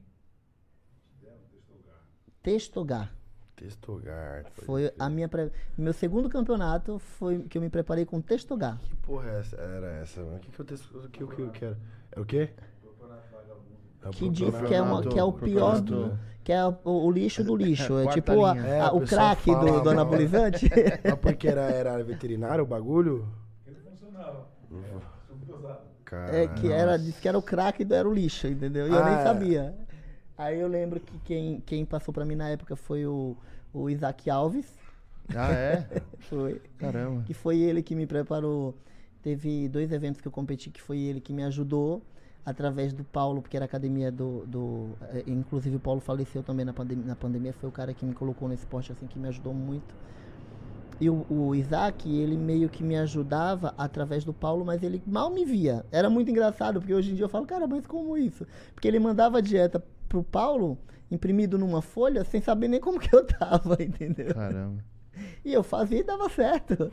Testogar. 1.51 2.07
Testogar. 2.41 3.15
Pode 3.55 4.51
Foi 4.65 4.91
a 4.99 5.09
minha 5.09 5.27
pre... 5.29 5.51
meu 5.77 5.93
segundo 5.93 6.29
campeonato 6.29 6.99
foi 6.99 7.39
que 7.43 7.57
eu 7.57 7.61
me 7.61 7.69
preparei 7.69 8.05
com 8.05 8.21
Testogar. 8.21 8.77
Que 8.79 8.95
porra 8.97 9.29
é 9.29 9.39
essa? 9.39 9.55
era 9.55 9.87
essa, 10.01 10.21
mano? 10.21 10.37
O 10.37 10.39
que, 10.39 10.51
que 10.51 10.59
eu 10.59 10.65
testo- 10.65 10.97
o 10.97 11.09
que, 11.09 11.23
o 11.23 11.27
que 11.27 11.41
eu 11.41 11.49
quero? 11.51 11.77
É 12.11 12.19
o 12.19 12.25
quê? 12.25 12.49
É 14.03 14.09
o 14.09 14.11
Que 14.11 14.29
diz 14.29 14.53
que 14.67 14.73
é, 14.73 14.81
uma, 14.81 15.01
que 15.01 15.17
é 15.17 15.23
o 15.23 15.33
pior 15.33 15.81
do, 15.81 16.17
que 16.43 16.51
é 16.51 16.63
o, 16.65 16.75
o 16.83 17.11
lixo 17.11 17.43
do 17.43 17.55
lixo. 17.55 17.97
É 17.97 18.03
Quarta 18.05 18.21
tipo 18.21 18.45
a-. 18.45 18.57
É, 18.57 18.81
a- 18.81 18.87
a 18.89 18.93
o 18.93 19.01
crack 19.01 19.45
do, 19.45 19.81
do 19.81 19.89
anabolizante. 19.89 20.69
Mas 21.03 21.19
porque 21.19 21.47
era, 21.47 21.61
era 21.71 22.03
veterinário 22.03 22.63
o 22.63 22.67
bagulho? 22.67 23.27
Ele 23.65 23.77
funcionava. 23.77 24.45
É, 26.31 26.43
É, 26.43 26.47
que 26.47 26.71
era, 26.71 26.97
disse 26.97 27.19
que 27.19 27.27
era 27.27 27.37
o 27.37 27.41
crack 27.41 27.83
e 27.83 27.93
era 27.93 28.07
o 28.07 28.13
lixo, 28.13 28.47
entendeu? 28.47 28.87
E 28.87 28.91
eu 28.91 28.99
Ah, 28.99 29.03
nem 29.05 29.13
é. 29.15 29.23
sabia. 29.23 29.75
Aí 30.37 30.59
eu 30.59 30.67
lembro 30.67 30.99
que 30.99 31.17
quem, 31.19 31.61
quem 31.61 31.85
passou 31.85 32.13
pra 32.13 32.25
mim 32.25 32.35
na 32.35 32.49
época 32.49 32.75
foi 32.75 33.05
o, 33.05 33.37
o 33.73 33.89
Isaac 33.89 34.29
Alves. 34.29 34.67
Ah, 35.33 35.51
é? 35.51 35.87
Foi. 36.29 36.61
Caramba. 36.77 37.23
Que 37.23 37.33
foi 37.33 37.59
ele 37.59 37.81
que 37.81 37.95
me 37.95 38.05
preparou. 38.05 38.75
Teve 39.21 39.67
dois 39.69 39.91
eventos 39.91 40.21
que 40.21 40.27
eu 40.27 40.31
competi 40.31 40.69
que 40.69 40.81
foi 40.81 40.99
ele 40.99 41.19
que 41.19 41.33
me 41.33 41.43
ajudou 41.43 42.03
através 42.45 42.93
do 42.93 43.03
Paulo, 43.03 43.41
porque 43.41 43.57
era 43.57 43.65
academia 43.65 44.11
do. 44.11 44.45
do 44.45 44.89
eh, 45.13 45.23
inclusive 45.25 45.77
o 45.77 45.79
Paulo 45.79 45.99
faleceu 45.99 46.43
também 46.43 46.63
na 46.63 46.73
pandemia, 46.73 47.05
na 47.05 47.15
pandemia, 47.15 47.53
foi 47.53 47.67
o 47.67 47.71
cara 47.71 47.93
que 47.93 48.05
me 48.05 48.13
colocou 48.13 48.47
no 48.47 48.53
esporte, 48.53 48.91
assim, 48.91 49.07
que 49.07 49.17
me 49.17 49.27
ajudou 49.27 49.53
muito. 49.53 49.95
E 50.99 51.09
o, 51.09 51.25
o 51.27 51.53
Isaac, 51.55 52.09
ele 52.09 52.37
meio 52.37 52.69
que 52.69 52.83
me 52.83 52.95
ajudava 52.97 53.73
através 53.77 54.23
do 54.23 54.33
Paulo, 54.33 54.63
mas 54.63 54.81
ele 54.83 55.01
mal 55.05 55.29
me 55.29 55.43
via. 55.43 55.85
Era 55.91 56.09
muito 56.09 56.29
engraçado, 56.31 56.79
porque 56.79 56.93
hoje 56.93 57.11
em 57.11 57.15
dia 57.15 57.25
eu 57.25 57.29
falo, 57.29 57.45
cara, 57.45 57.67
mas 57.67 57.85
como 57.85 58.17
isso? 58.17 58.45
Porque 58.73 58.87
ele 58.87 58.99
mandava 58.99 59.39
a 59.39 59.41
dieta 59.41 59.83
pro 60.15 60.23
Paulo, 60.23 60.77
imprimido 61.11 61.57
numa 61.57 61.81
folha, 61.81 62.23
sem 62.23 62.39
saber 62.41 62.67
nem 62.69 62.79
como 62.79 62.99
que 62.99 63.13
eu 63.13 63.25
tava, 63.25 63.75
entendeu? 63.83 64.33
Caramba. 64.33 64.83
E 65.43 65.53
eu 65.53 65.61
fazia 65.63 65.99
e 65.99 66.03
dava 66.03 66.29
certo. 66.29 66.91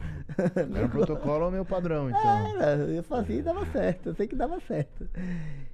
Era 0.57 0.87
um 0.87 0.89
protocolo 0.89 1.51
meu 1.51 1.65
padrão, 1.65 2.09
então. 2.11 2.21
Era, 2.61 2.83
eu 2.91 3.03
fazia 3.03 3.37
e 3.37 3.43
dava 3.43 3.65
certo, 3.67 4.09
eu 4.11 4.15
sei 4.15 4.27
que 4.29 4.35
dava 4.37 4.59
certo. 4.61 5.09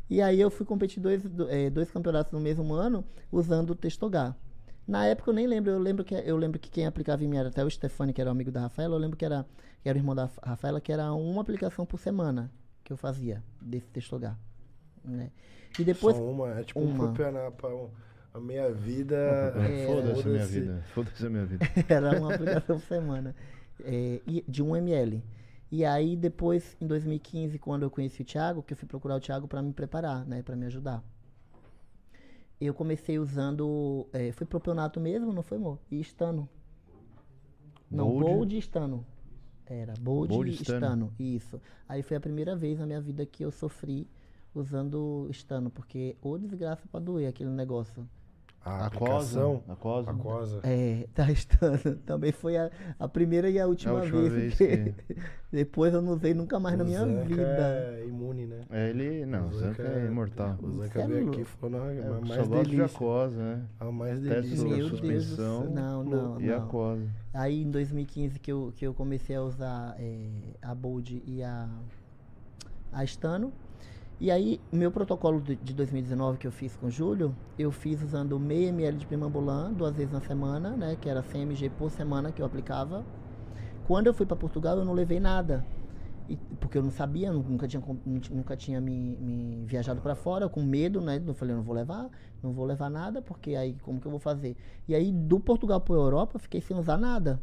E 0.08 0.20
aí 0.22 0.40
eu 0.40 0.50
fui 0.50 0.64
competir 0.64 1.00
dois, 1.02 1.22
do- 1.22 1.48
eh, 1.50 1.68
dois 1.70 1.90
campeonatos 1.90 2.32
no 2.32 2.40
mesmo 2.40 2.72
ano 2.74 3.04
usando 3.32 3.70
o 3.70 3.74
Testogar. 3.74 4.36
Na 4.86 5.04
época 5.06 5.30
eu 5.30 5.34
nem 5.34 5.46
lembro, 5.46 5.70
eu 5.70 5.78
lembro 5.78 6.04
que 6.04 6.14
eu 6.14 6.36
lembro 6.36 6.58
que 6.58 6.70
quem 6.70 6.86
aplicava 6.86 7.22
em 7.22 7.28
mim 7.28 7.36
era 7.36 7.48
até 7.48 7.62
o 7.64 7.70
Stefani, 7.70 8.12
que 8.12 8.20
era 8.20 8.30
o 8.30 8.32
amigo 8.32 8.50
da 8.50 8.60
Rafaela, 8.60 8.94
eu 8.94 8.98
lembro 8.98 9.16
que 9.18 9.24
era, 9.24 9.44
que 9.82 9.88
era 9.88 9.96
o 9.98 10.00
irmão 10.00 10.14
da 10.14 10.28
Fa- 10.28 10.40
Rafaela, 10.44 10.80
que 10.80 10.90
era 10.92 11.12
uma 11.12 11.42
aplicação 11.42 11.84
por 11.84 11.98
semana 11.98 12.50
que 12.84 12.92
eu 12.92 12.96
fazia 12.96 13.42
desse 13.60 13.86
Testogar. 13.90 14.38
Né? 15.04 15.30
E 15.78 15.84
depois. 15.84 16.16
Só 16.16 16.22
uma, 16.22 16.60
é 16.60 16.64
tipo 16.64 16.80
uma. 16.80 17.04
um 17.10 17.14
pra 17.52 17.68
um- 17.74 17.90
a 18.34 18.40
minha 18.40 18.70
vida. 18.72 19.16
É, 19.56 19.86
Foda-se 19.86 20.10
a 20.10 20.12
minha 20.12 20.22
foda-se. 20.22 20.60
vida. 20.60 20.84
Foda-se 20.94 21.26
a 21.26 21.30
minha 21.30 21.46
vida. 21.46 21.64
Era 21.88 22.18
uma 22.20 22.34
aplicação 22.34 22.78
por 22.78 22.86
semana. 22.86 23.34
É, 23.82 24.20
de 24.46 24.62
1 24.62 24.76
ml. 24.76 25.22
E 25.70 25.84
aí, 25.84 26.16
depois, 26.16 26.76
em 26.80 26.86
2015, 26.86 27.58
quando 27.58 27.82
eu 27.82 27.90
conheci 27.90 28.22
o 28.22 28.24
Thiago, 28.24 28.62
que 28.62 28.72
eu 28.72 28.76
fui 28.76 28.88
procurar 28.88 29.16
o 29.16 29.20
Thiago 29.20 29.46
para 29.48 29.60
me 29.62 29.72
preparar, 29.72 30.24
né? 30.26 30.42
Para 30.42 30.56
me 30.56 30.66
ajudar. 30.66 31.02
Eu 32.60 32.74
comecei 32.74 33.18
usando. 33.18 34.06
É, 34.12 34.32
foi 34.32 34.46
propionato 34.46 34.98
mesmo, 35.00 35.32
não 35.32 35.42
foi, 35.42 35.58
amor? 35.58 35.78
E 35.90 36.00
estano. 36.00 36.48
Não, 37.90 38.18
Bold? 38.18 38.54
e 38.54 38.58
estano. 38.58 39.06
Era, 39.66 39.92
bold, 40.00 40.32
Bold 40.34 40.50
e 40.50 40.52
e 40.52 40.56
estano. 40.56 40.78
estano. 40.78 41.14
Isso. 41.18 41.60
Aí 41.88 42.02
foi 42.02 42.16
a 42.16 42.20
primeira 42.20 42.56
vez 42.56 42.78
na 42.78 42.86
minha 42.86 43.00
vida 43.00 43.24
que 43.26 43.44
eu 43.44 43.50
sofri 43.50 44.08
usando 44.54 45.26
estano, 45.30 45.70
porque 45.70 46.16
ô 46.22 46.36
desgraça 46.38 46.82
pra 46.90 47.00
doer 47.00 47.28
aquele 47.28 47.50
negócio. 47.50 48.08
A 48.64 48.86
aplicação. 48.86 49.62
Aquosa. 49.68 50.10
Aquosa. 50.10 50.60
É, 50.64 51.06
tá 51.14 51.30
estando. 51.32 51.96
Também 52.04 52.32
foi 52.32 52.56
a, 52.58 52.70
a 52.98 53.08
primeira 53.08 53.48
e 53.48 53.58
a 53.58 53.66
última, 53.66 53.92
É 54.00 54.02
última 54.02 54.20
vez. 54.28 54.54
vez 54.54 54.54
porque 54.56 54.94
Depois 55.50 55.94
eu 55.94 56.02
não 56.02 56.12
usei 56.14 56.34
nunca 56.34 56.58
mais 56.58 56.76
na 56.76 56.82
O 56.84 56.86
minha 56.86 56.98
Zanca 56.98 57.24
vida. 57.24 57.42
é 57.46 58.04
imune, 58.06 58.46
né? 58.46 58.60
É, 58.68 58.90
ele. 58.90 59.24
Não, 59.24 59.48
o 59.48 59.52
Zanca 59.52 59.82
é 59.82 60.06
imortal. 60.06 60.58
O 60.60 60.70
Zanca 60.72 61.00
é 61.02 61.06
veio 61.06 61.28
aqui 61.28 61.40
e 61.42 61.44
falou, 61.44 61.78
não, 61.80 61.88
É, 61.88 61.98
eu 61.98 62.20
mais 62.20 62.48
delícia. 62.48 62.84
aquosa, 62.84 63.36
né? 63.38 63.62
A 63.80 63.84
mais 63.92 64.20
delícia. 64.20 64.64
a 64.64 64.68
Meu 64.68 64.76
Deus 64.76 64.90
do 64.90 64.96
suspensão. 64.98 65.62
céu. 65.62 65.70
Não, 65.70 66.04
não, 66.04 66.40
E 66.40 66.46
não. 66.48 66.56
aquosa. 66.58 67.08
Aí 67.32 67.62
em 67.62 67.70
2015 67.70 68.38
que 68.40 68.52
eu, 68.52 68.72
que 68.76 68.86
eu 68.86 68.92
comecei 68.92 69.36
a 69.36 69.42
usar 69.42 69.94
é, 69.98 70.28
a 70.60 70.74
Bold 70.74 71.22
e 71.24 71.42
a, 71.42 71.68
a 72.92 73.04
Stano. 73.06 73.50
E 74.20 74.30
aí, 74.32 74.60
meu 74.72 74.90
protocolo 74.90 75.40
de, 75.40 75.54
de 75.56 75.72
2019 75.74 76.38
que 76.38 76.46
eu 76.46 76.50
fiz 76.52 76.74
com 76.76 76.86
o 76.86 76.90
Júlio, 76.90 77.36
eu 77.56 77.70
fiz 77.70 78.02
usando 78.02 78.38
meio 78.38 78.68
ml 78.68 78.98
de 78.98 79.06
primambulan 79.06 79.72
duas 79.72 79.94
vezes 79.96 80.10
na 80.12 80.20
semana, 80.20 80.76
né? 80.76 80.96
Que 80.96 81.08
era 81.08 81.22
100 81.22 81.42
mg 81.42 81.70
por 81.70 81.90
semana 81.90 82.32
que 82.32 82.42
eu 82.42 82.46
aplicava. 82.46 83.06
Quando 83.84 84.08
eu 84.08 84.14
fui 84.14 84.26
para 84.26 84.36
Portugal, 84.36 84.78
eu 84.78 84.84
não 84.84 84.94
levei 84.94 85.20
nada. 85.20 85.66
E- 86.28 86.38
porque 86.60 86.78
eu 86.78 86.82
não 86.82 86.90
sabia, 86.90 87.32
nu- 87.32 87.44
nunca 87.44 87.68
tinha, 87.68 87.82
nunca 88.30 88.56
tinha 88.56 88.80
me, 88.80 89.16
me 89.18 89.64
viajado 89.66 90.02
para 90.02 90.14
fora, 90.16 90.48
com 90.48 90.62
medo, 90.62 91.00
né? 91.00 91.22
Eu 91.26 91.34
falei, 91.34 91.54
não 91.56 91.62
vou 91.62 91.74
levar, 91.74 92.10
não 92.42 92.52
vou 92.52 92.66
levar 92.66 92.90
nada, 92.90 93.22
porque 93.22 93.54
aí 93.56 93.74
como 93.82 94.00
que 94.00 94.06
eu 94.06 94.10
vou 94.12 94.20
fazer? 94.20 94.56
E 94.88 94.94
aí, 94.94 95.12
do 95.12 95.40
Portugal 95.40 95.80
para 95.80 95.94
Europa, 95.96 96.36
eu 96.36 96.40
fiquei 96.40 96.60
sem 96.60 96.76
usar 96.76 96.98
nada. 96.98 97.40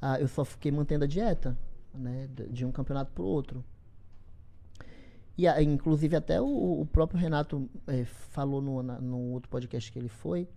Ah, 0.00 0.20
eu 0.20 0.28
só 0.28 0.44
fiquei 0.44 0.72
mantendo 0.72 1.04
a 1.04 1.08
dieta, 1.08 1.58
né? 1.94 2.28
De 2.50 2.64
um 2.66 2.72
campeonato 2.72 3.12
para 3.12 3.22
o 3.24 3.26
outro. 3.26 3.64
E 5.36 5.46
aí, 5.48 5.64
inclusive 5.64 6.14
até 6.16 6.40
o, 6.40 6.80
o 6.82 6.86
próprio 6.86 7.18
Renato 7.18 7.68
eh, 7.86 8.04
falou 8.04 8.60
no, 8.60 8.82
na- 8.82 9.00
no 9.00 9.18
outro 9.32 9.48
podcast 9.48 9.90
que 9.90 9.98
ele 9.98 10.08
foi 10.08 10.48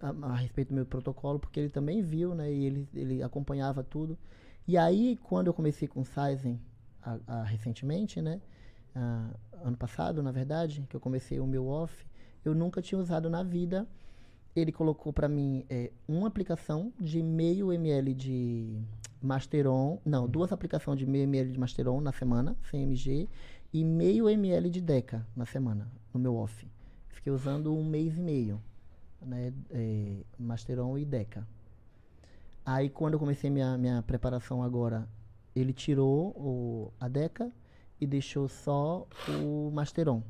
a, 0.00 0.10
a 0.32 0.34
respeito 0.36 0.68
do 0.68 0.74
meu 0.74 0.86
protocolo, 0.86 1.38
porque 1.38 1.60
ele 1.60 1.68
também 1.70 2.02
viu, 2.02 2.34
né? 2.34 2.52
E 2.52 2.64
ele, 2.64 2.88
ele 2.94 3.22
acompanhava 3.22 3.82
tudo. 3.84 4.18
E 4.66 4.76
aí, 4.76 5.18
quando 5.22 5.46
eu 5.48 5.54
comecei 5.54 5.86
com 5.86 6.00
o 6.00 6.04
Saizen 6.04 6.60
a- 7.02 7.18
a- 7.26 7.42
recentemente, 7.44 8.20
né? 8.20 8.40
ah, 8.96 9.30
ano 9.64 9.76
passado, 9.76 10.22
na 10.22 10.30
verdade, 10.32 10.84
que 10.88 10.94
eu 10.96 11.00
comecei 11.00 11.40
o 11.40 11.46
meu 11.46 11.66
off, 11.66 12.06
eu 12.44 12.54
nunca 12.54 12.80
tinha 12.82 12.98
usado 13.00 13.28
na 13.30 13.42
vida. 13.42 13.86
Ele 14.54 14.70
colocou 14.70 15.12
para 15.12 15.28
mim 15.28 15.64
eh, 15.68 15.90
uma 16.06 16.28
aplicação 16.28 16.92
de 17.00 17.20
meio 17.22 17.72
ml 17.72 18.14
de 18.14 18.78
Masteron, 19.20 19.98
não, 20.04 20.28
duas 20.28 20.52
aplicações 20.52 20.98
de 20.98 21.06
meio 21.06 21.24
ml 21.24 21.50
de 21.52 21.58
Masteron 21.58 22.00
na 22.00 22.12
semana, 22.12 22.56
100 22.70 22.82
mg, 22.84 23.28
e 23.74 23.82
meio 23.82 24.30
ml 24.30 24.70
de 24.70 24.80
Deca 24.80 25.26
na 25.34 25.44
semana, 25.44 25.90
no 26.12 26.20
meu 26.20 26.36
off. 26.36 26.64
Fiquei 27.08 27.32
usando 27.32 27.74
um 27.74 27.84
mês 27.84 28.16
e 28.16 28.20
meio. 28.20 28.62
né? 29.20 29.52
é, 29.72 30.18
Masteron 30.38 30.96
e 30.96 31.04
Deca. 31.04 31.44
Aí 32.64 32.88
quando 32.88 33.14
eu 33.14 33.18
comecei 33.18 33.50
minha, 33.50 33.76
minha 33.76 34.00
preparação 34.00 34.62
agora, 34.62 35.08
ele 35.56 35.72
tirou 35.72 36.28
o, 36.36 36.92
a 37.00 37.08
Deca 37.08 37.50
e 38.00 38.06
deixou 38.06 38.48
só 38.48 39.08
o 39.28 39.72
Masteron, 39.72 40.22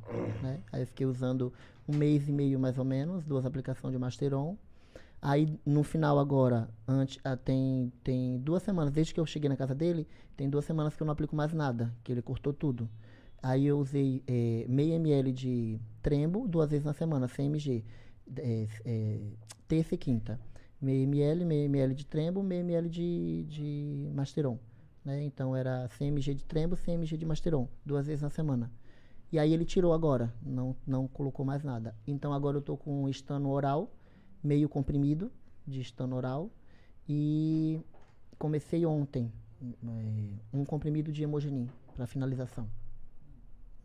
né? 0.42 0.60
Aí 0.72 0.80
eu 0.80 0.86
fiquei 0.86 1.06
usando 1.06 1.52
um 1.86 1.94
mês 1.94 2.26
e 2.26 2.32
meio 2.32 2.58
mais 2.58 2.78
ou 2.78 2.84
menos, 2.84 3.26
duas 3.26 3.44
aplicações 3.44 3.92
de 3.92 3.98
Masteron. 3.98 4.56
Aí 5.20 5.60
no 5.66 5.82
final 5.82 6.18
agora, 6.18 6.70
antes, 6.88 7.20
ah, 7.22 7.36
tem, 7.36 7.92
tem 8.02 8.38
duas 8.38 8.62
semanas, 8.62 8.90
desde 8.90 9.12
que 9.12 9.20
eu 9.20 9.26
cheguei 9.26 9.50
na 9.50 9.56
casa 9.56 9.74
dele, 9.74 10.08
tem 10.34 10.48
duas 10.48 10.64
semanas 10.64 10.96
que 10.96 11.02
eu 11.02 11.04
não 11.04 11.12
aplico 11.12 11.36
mais 11.36 11.52
nada, 11.52 11.92
que 12.02 12.10
ele 12.10 12.22
cortou 12.22 12.52
tudo. 12.54 12.88
Aí 13.44 13.66
eu 13.66 13.78
usei 13.78 14.22
eh, 14.26 14.64
meio 14.70 14.94
ml 14.94 15.30
de 15.30 15.78
trembo 16.00 16.48
duas 16.48 16.70
vezes 16.70 16.86
na 16.86 16.94
semana, 16.94 17.28
100 17.28 17.46
mg, 17.48 17.84
eh, 18.38 18.66
eh, 18.86 19.20
terça 19.68 19.94
e 19.94 19.98
quinta. 19.98 20.40
Meio 20.80 21.02
ml, 21.02 21.44
meio 21.44 21.66
ml 21.66 21.94
de 21.94 22.06
trembo, 22.06 22.42
meio 22.42 22.62
ml 22.62 22.88
de, 22.88 23.44
de 23.44 24.10
masteron. 24.14 24.58
Né? 25.04 25.24
Então 25.24 25.54
era 25.54 25.86
100 25.90 26.08
mg 26.08 26.34
de 26.36 26.44
trembo, 26.46 26.74
100 26.74 26.94
mg 26.94 27.18
de 27.18 27.26
masteron, 27.26 27.68
duas 27.84 28.06
vezes 28.06 28.22
na 28.22 28.30
semana. 28.30 28.72
E 29.30 29.38
aí 29.38 29.52
ele 29.52 29.66
tirou 29.66 29.92
agora, 29.92 30.32
não, 30.42 30.74
não 30.86 31.06
colocou 31.06 31.44
mais 31.44 31.62
nada. 31.62 31.94
Então 32.06 32.32
agora 32.32 32.56
eu 32.56 32.62
tô 32.62 32.78
com 32.78 33.06
estano 33.10 33.50
oral, 33.50 33.92
meio 34.42 34.70
comprimido 34.70 35.30
de 35.66 35.82
estano 35.82 36.16
oral. 36.16 36.50
E 37.06 37.78
comecei 38.38 38.86
ontem 38.86 39.30
eh, 39.62 40.32
um 40.50 40.64
comprimido 40.64 41.12
de 41.12 41.22
hemogenin 41.22 41.68
para 41.94 42.06
finalização. 42.06 42.66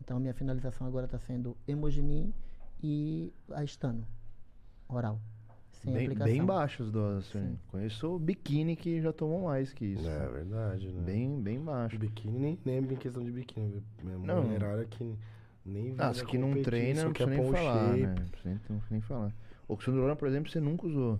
Então 0.00 0.16
a 0.16 0.20
minha 0.20 0.34
finalização 0.34 0.86
agora 0.86 1.06
está 1.06 1.18
sendo 1.18 1.56
hemogenin 1.66 2.32
e 2.82 3.32
a 3.50 3.62
estano 3.62 4.06
oral. 4.88 5.20
Sem 5.72 5.92
Bem, 5.94 6.04
aplicação. 6.06 6.32
bem 6.32 6.44
baixas 6.44 6.90
doses. 6.90 7.30
Sim. 7.30 7.58
Conheço 7.68 8.18
biquíni 8.18 8.76
que 8.76 9.00
já 9.00 9.12
tomou 9.12 9.44
mais 9.44 9.72
que 9.72 9.84
isso. 9.86 10.06
É 10.06 10.28
verdade, 10.28 10.92
né? 10.92 11.02
Bem, 11.02 11.40
bem 11.40 11.60
baixo. 11.60 11.98
Biquíni 11.98 12.38
nem, 12.38 12.58
nem 12.64 12.76
é 12.78 12.96
questão 12.96 13.24
de 13.24 13.30
biquíni. 13.30 13.82
Não. 14.02 14.42
mulherada 14.42 14.84
que 14.84 15.16
nem 15.64 15.94
Ah, 15.98 16.12
se 16.12 16.24
que 16.26 16.36
não 16.36 16.62
treina, 16.62 17.00
só 17.00 17.06
não 17.06 17.12
quer 17.12 17.24
precisa 17.24 17.42
nem 17.42 17.52
pôr 17.52 17.58
um 17.60 17.64
falar, 17.64 17.96
né? 17.96 18.06
Não 18.06 18.28
precisa 18.28 18.48
nem, 18.48 18.54
não 18.54 18.60
precisa 18.60 18.86
nem 18.90 19.00
falar. 19.00 19.34
Oxandrolona, 19.68 20.16
por 20.16 20.28
exemplo, 20.28 20.50
você 20.50 20.60
nunca 20.60 20.86
usou. 20.86 21.18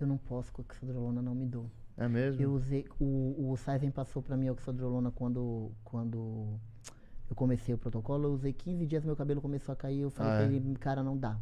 Eu 0.00 0.06
não 0.06 0.16
posso 0.16 0.52
com 0.52 0.62
oxandrolona, 0.62 1.22
não 1.22 1.34
me 1.34 1.46
dou. 1.46 1.70
É 1.96 2.08
mesmo? 2.08 2.42
Eu 2.42 2.52
usei, 2.52 2.84
o, 2.98 3.50
o 3.52 3.56
Saizen 3.56 3.90
passou 3.90 4.22
para 4.22 4.36
mim 4.36 4.48
a 4.48 4.52
oxandrolona 4.52 5.10
quando, 5.10 5.70
quando 5.84 6.58
eu 7.28 7.36
comecei 7.36 7.74
o 7.74 7.78
protocolo. 7.78 8.24
Eu 8.24 8.32
usei 8.32 8.52
15 8.52 8.86
dias, 8.86 9.04
meu 9.04 9.16
cabelo 9.16 9.40
começou 9.40 9.72
a 9.72 9.76
cair. 9.76 10.00
Eu 10.00 10.10
falei 10.10 10.32
Ah, 10.32 10.36
pra 10.36 10.46
é? 10.46 10.52
ele, 10.56 10.74
cara, 10.76 11.02
não 11.02 11.16
dá. 11.16 11.38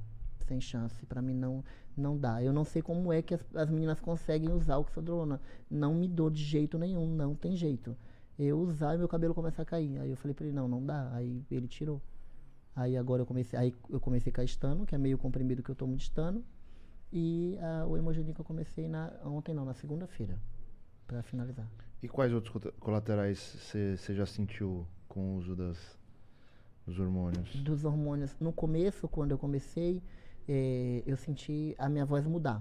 Sem 0.47 0.61
chance. 0.61 1.05
Pra 1.07 1.23
mim 1.23 1.35
não, 1.35 1.65
não 1.97 2.19
dá. 2.19 2.43
Eu 2.43 2.53
não 2.53 2.65
sei 2.65 2.83
como 2.83 3.13
é 3.13 3.23
que 3.23 3.35
as, 3.35 3.45
as 3.55 3.71
meninas 3.71 4.01
conseguem 4.01 4.51
usar 4.53 4.79
oxandrolona. 4.79 5.41
Não 5.71 5.95
me 5.95 6.09
dou 6.09 6.29
de 6.31 6.43
jeito 6.43 6.79
nenhum, 6.79 7.07
não 7.15 7.35
tem 7.35 7.57
jeito. 7.57 7.97
Eu 8.39 8.59
usar 8.59 8.95
e 8.95 8.99
meu 8.99 9.09
cabelo 9.09 9.33
começa 9.35 9.63
a 9.63 9.65
cair. 9.65 9.99
Aí 10.01 10.11
eu 10.11 10.17
falei 10.17 10.35
pra 10.35 10.45
ele, 10.47 10.55
não, 10.55 10.67
não 10.69 10.85
dá. 10.85 11.11
Aí 11.15 11.43
ele 11.51 11.69
tirou. 11.69 12.01
Aí 12.77 12.97
agora 12.97 13.23
eu 13.23 13.27
comecei, 13.27 13.57
aí 13.59 13.75
eu 13.89 14.01
comecei 14.01 14.33
com 14.33 14.41
a 14.41 14.45
estano, 14.45 14.85
que 14.85 14.95
é 14.95 14.99
meio 14.99 15.17
comprimido 15.17 15.63
que 15.63 15.71
eu 15.71 15.75
tomo 15.77 15.95
de 15.97 16.03
estano. 16.03 16.45
E 17.13 17.57
ah, 17.63 17.87
o 17.87 17.97
hemogenin 17.97 18.33
que 18.33 18.41
eu 18.41 18.45
comecei 18.45 18.89
na, 18.89 19.13
ontem 19.25 19.55
não, 19.55 19.65
na 19.65 19.75
segunda-feira. 19.75 20.37
Pra 21.07 21.23
finalizar. 21.23 21.69
E 22.03 22.09
quais 22.09 22.33
outros 22.33 22.73
colaterais 22.81 23.39
você 23.39 24.15
já 24.15 24.27
sentiu 24.27 24.87
com 25.15 25.21
o 25.21 25.37
uso 25.37 25.55
das, 25.55 25.79
dos 26.85 26.99
hormônios? 26.99 27.55
dos 27.63 27.85
hormônios. 27.85 28.35
No 28.41 28.53
começo, 28.53 29.07
quando 29.07 29.31
eu 29.31 29.39
comecei, 29.39 30.03
eh, 30.49 31.05
eu 31.07 31.17
senti 31.17 31.75
a 31.79 31.89
minha 31.89 32.05
voz 32.05 32.27
mudar. 32.27 32.61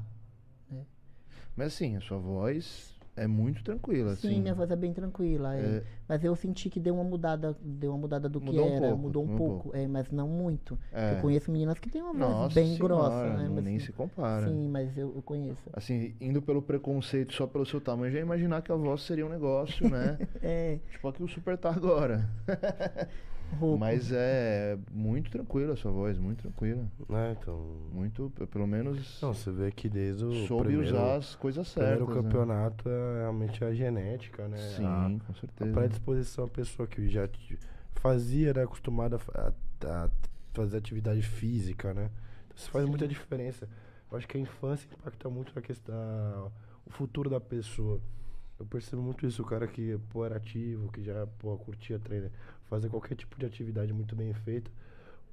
Mas 1.56 1.74
assim, 1.74 1.96
a 1.96 2.02
sua 2.02 2.18
voz 2.18 2.93
é 3.16 3.28
muito 3.28 3.64
tranquila, 3.64 4.16
Sim, 4.16 4.28
assim. 4.30 4.42
minha 4.42 4.56
voz 4.56 4.70
é 4.72 4.76
bem 4.76 4.94
tranquila. 4.94 5.56
é. 5.56 5.60
É. 5.60 5.84
Mas 6.08 6.24
eu 6.24 6.36
senti 6.36 6.70
que 6.70 6.80
deu 6.80 6.96
uma 6.96 7.04
mudada, 7.04 7.56
deu 7.62 7.92
uma 7.92 7.98
mudada 7.98 8.28
do 8.28 8.42
Mudou 8.42 8.66
um 8.66 8.70
que 8.70 8.74
era, 8.76 8.88
pouco, 8.88 9.02
mudou 9.02 9.24
um 9.24 9.34
um 9.34 9.38
pouco, 9.38 9.72
é, 9.76 9.88
mas 9.88 10.12
não 10.12 10.28
muito. 10.28 10.78
É. 10.92 11.14
Eu 11.14 11.22
conheço 11.22 11.52
meninas 11.52 11.80
que 11.80 11.90
têm 11.90 12.02
uma 12.02 12.14
voz 12.14 12.20
Nossa 12.20 12.56
bem 12.56 12.76
senhora, 12.76 12.96
grossa, 12.96 13.30
né? 13.38 13.50
mas, 13.54 13.64
nem 13.64 13.80
se 13.80 13.92
compara. 13.92 14.48
Sim, 14.48 14.68
mas 14.70 14.98
eu, 14.98 15.14
eu 15.16 15.22
conheço. 15.22 15.62
Assim, 15.72 16.14
indo 16.20 16.42
pelo 16.42 16.62
preconceito 16.62 17.34
só 17.34 17.48
pelo 17.48 17.66
seu 17.66 17.80
tamanho, 17.80 18.12
já 18.12 18.20
ia 18.20 18.24
imaginar 18.24 18.62
que 18.62 18.72
a 18.72 18.76
voz 18.76 19.02
seria 19.04 19.26
um 19.26 19.30
negócio, 19.30 19.90
né? 19.90 20.18
É, 20.42 20.78
tipo 20.92 21.08
a 21.08 21.14
que 21.14 21.24
o 21.24 21.28
Super 21.28 21.58
tá 21.58 21.70
agora. 21.70 22.30
rouco. 23.54 23.80
Mas 23.80 24.12
é 24.12 24.78
muito 24.92 25.32
tranquila 25.32 25.74
a 25.74 25.76
sua 25.76 25.92
voz, 25.92 26.18
muito 26.18 26.42
tranquila. 26.42 26.86
Né, 27.10 27.36
então... 27.40 27.58
Muito, 27.92 28.32
pelo 28.52 28.68
menos 28.68 29.22
Não, 29.22 29.34
você 29.34 29.52
vê 29.52 29.72
que 29.72 29.88
desde 29.90 30.24
o 30.26 30.32
soube 30.48 30.70
primeiro, 30.70 30.96
usar 30.96 31.16
as 31.18 31.36
coisas 31.36 31.68
certas. 31.68 31.90
primeiro 31.90 32.08
né? 32.16 32.22
campeonato 32.30 32.90
é 32.90 33.20
realmente 33.20 33.64
a 33.64 33.74
genética, 33.74 34.48
né? 34.48 34.58
Sim, 34.58 34.86
A- 34.86 35.26
com 35.26 35.32
a 35.32 35.36
certeza. 35.36 35.72
predisposição 35.74 36.46
à 36.46 36.48
pessoa 36.48 36.88
que 36.88 37.08
já 37.08 37.30
fazia, 37.96 38.54
né, 38.54 38.64
acostumada 38.64 39.18
a 39.34 39.54
a, 39.86 40.06
a 40.06 40.10
fazer 40.54 40.78
atividade 40.78 41.22
física, 41.22 41.94
né? 41.94 42.10
Então, 42.46 42.58
isso 42.58 42.70
faz 42.72 42.86
muita 42.86 43.08
diferença. 43.08 43.68
Eu 44.12 44.18
acho 44.18 44.28
que 44.28 44.38
a 44.38 44.40
infância 44.40 44.88
impacta 44.92 45.30
muito 45.30 45.54
na 45.56 45.62
questão, 45.62 46.52
o 46.86 46.92
futuro 46.92 47.30
da 47.30 47.40
pessoa. 47.40 48.00
Eu 48.60 48.66
percebo 48.66 49.02
muito 49.02 49.26
isso, 49.26 49.42
o 49.42 49.46
cara 49.46 49.68
que 49.68 49.98
pô, 50.10 50.24
era 50.26 50.38
ativo, 50.38 50.92
que 50.92 51.04
já 51.04 51.26
pô, 51.40 51.58
curtia 51.58 51.98
treinar, 52.00 52.30
fazer 52.70 52.90
qualquer 52.90 53.16
tipo 53.16 53.38
de 53.38 53.46
atividade 53.46 53.94
muito 53.94 54.16
bem 54.16 54.34
feita, 54.34 54.72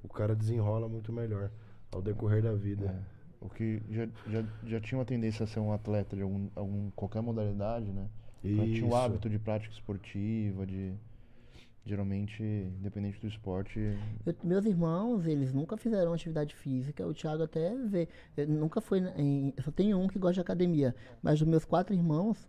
o 0.03 0.07
cara 0.07 0.35
desenrola 0.35 0.87
muito 0.87 1.11
melhor 1.11 1.49
ao 1.91 2.01
decorrer 2.01 2.41
da 2.41 2.53
vida. 2.53 2.85
É. 2.85 3.21
O 3.43 3.49
que 3.49 3.81
já, 3.89 4.07
já, 4.27 4.43
já 4.65 4.79
tinha 4.79 4.99
uma 4.99 5.05
tendência 5.05 5.43
a 5.43 5.47
ser 5.47 5.59
um 5.59 5.73
atleta 5.73 6.15
de 6.15 6.21
algum, 6.21 6.47
algum, 6.55 6.91
qualquer 6.91 7.21
modalidade, 7.21 7.91
né? 7.91 8.07
Tinha 8.43 8.85
o 8.85 8.95
hábito 8.95 9.29
de 9.29 9.37
prática 9.39 9.73
esportiva, 9.73 10.65
de. 10.65 10.93
Geralmente, 11.83 12.43
independente 12.43 13.19
do 13.19 13.27
esporte. 13.27 13.79
Eu- 14.23 14.35
meus 14.43 14.65
irmãos, 14.65 15.25
eles 15.25 15.51
nunca 15.51 15.75
fizeram 15.75 16.13
atividade 16.13 16.55
física. 16.55 17.05
O 17.07 17.13
Thiago 17.13 17.41
até 17.41 17.75
vê. 17.75 18.07
Nunca 18.47 18.79
foi 18.79 18.99
em. 19.17 19.51
Só 19.63 19.71
tenho 19.71 19.97
um 19.97 20.07
que 20.07 20.19
gosta 20.19 20.35
de 20.35 20.41
academia. 20.41 20.95
Mas 21.23 21.39
dos 21.39 21.47
meus 21.47 21.65
quatro 21.65 21.95
irmãos, 21.95 22.47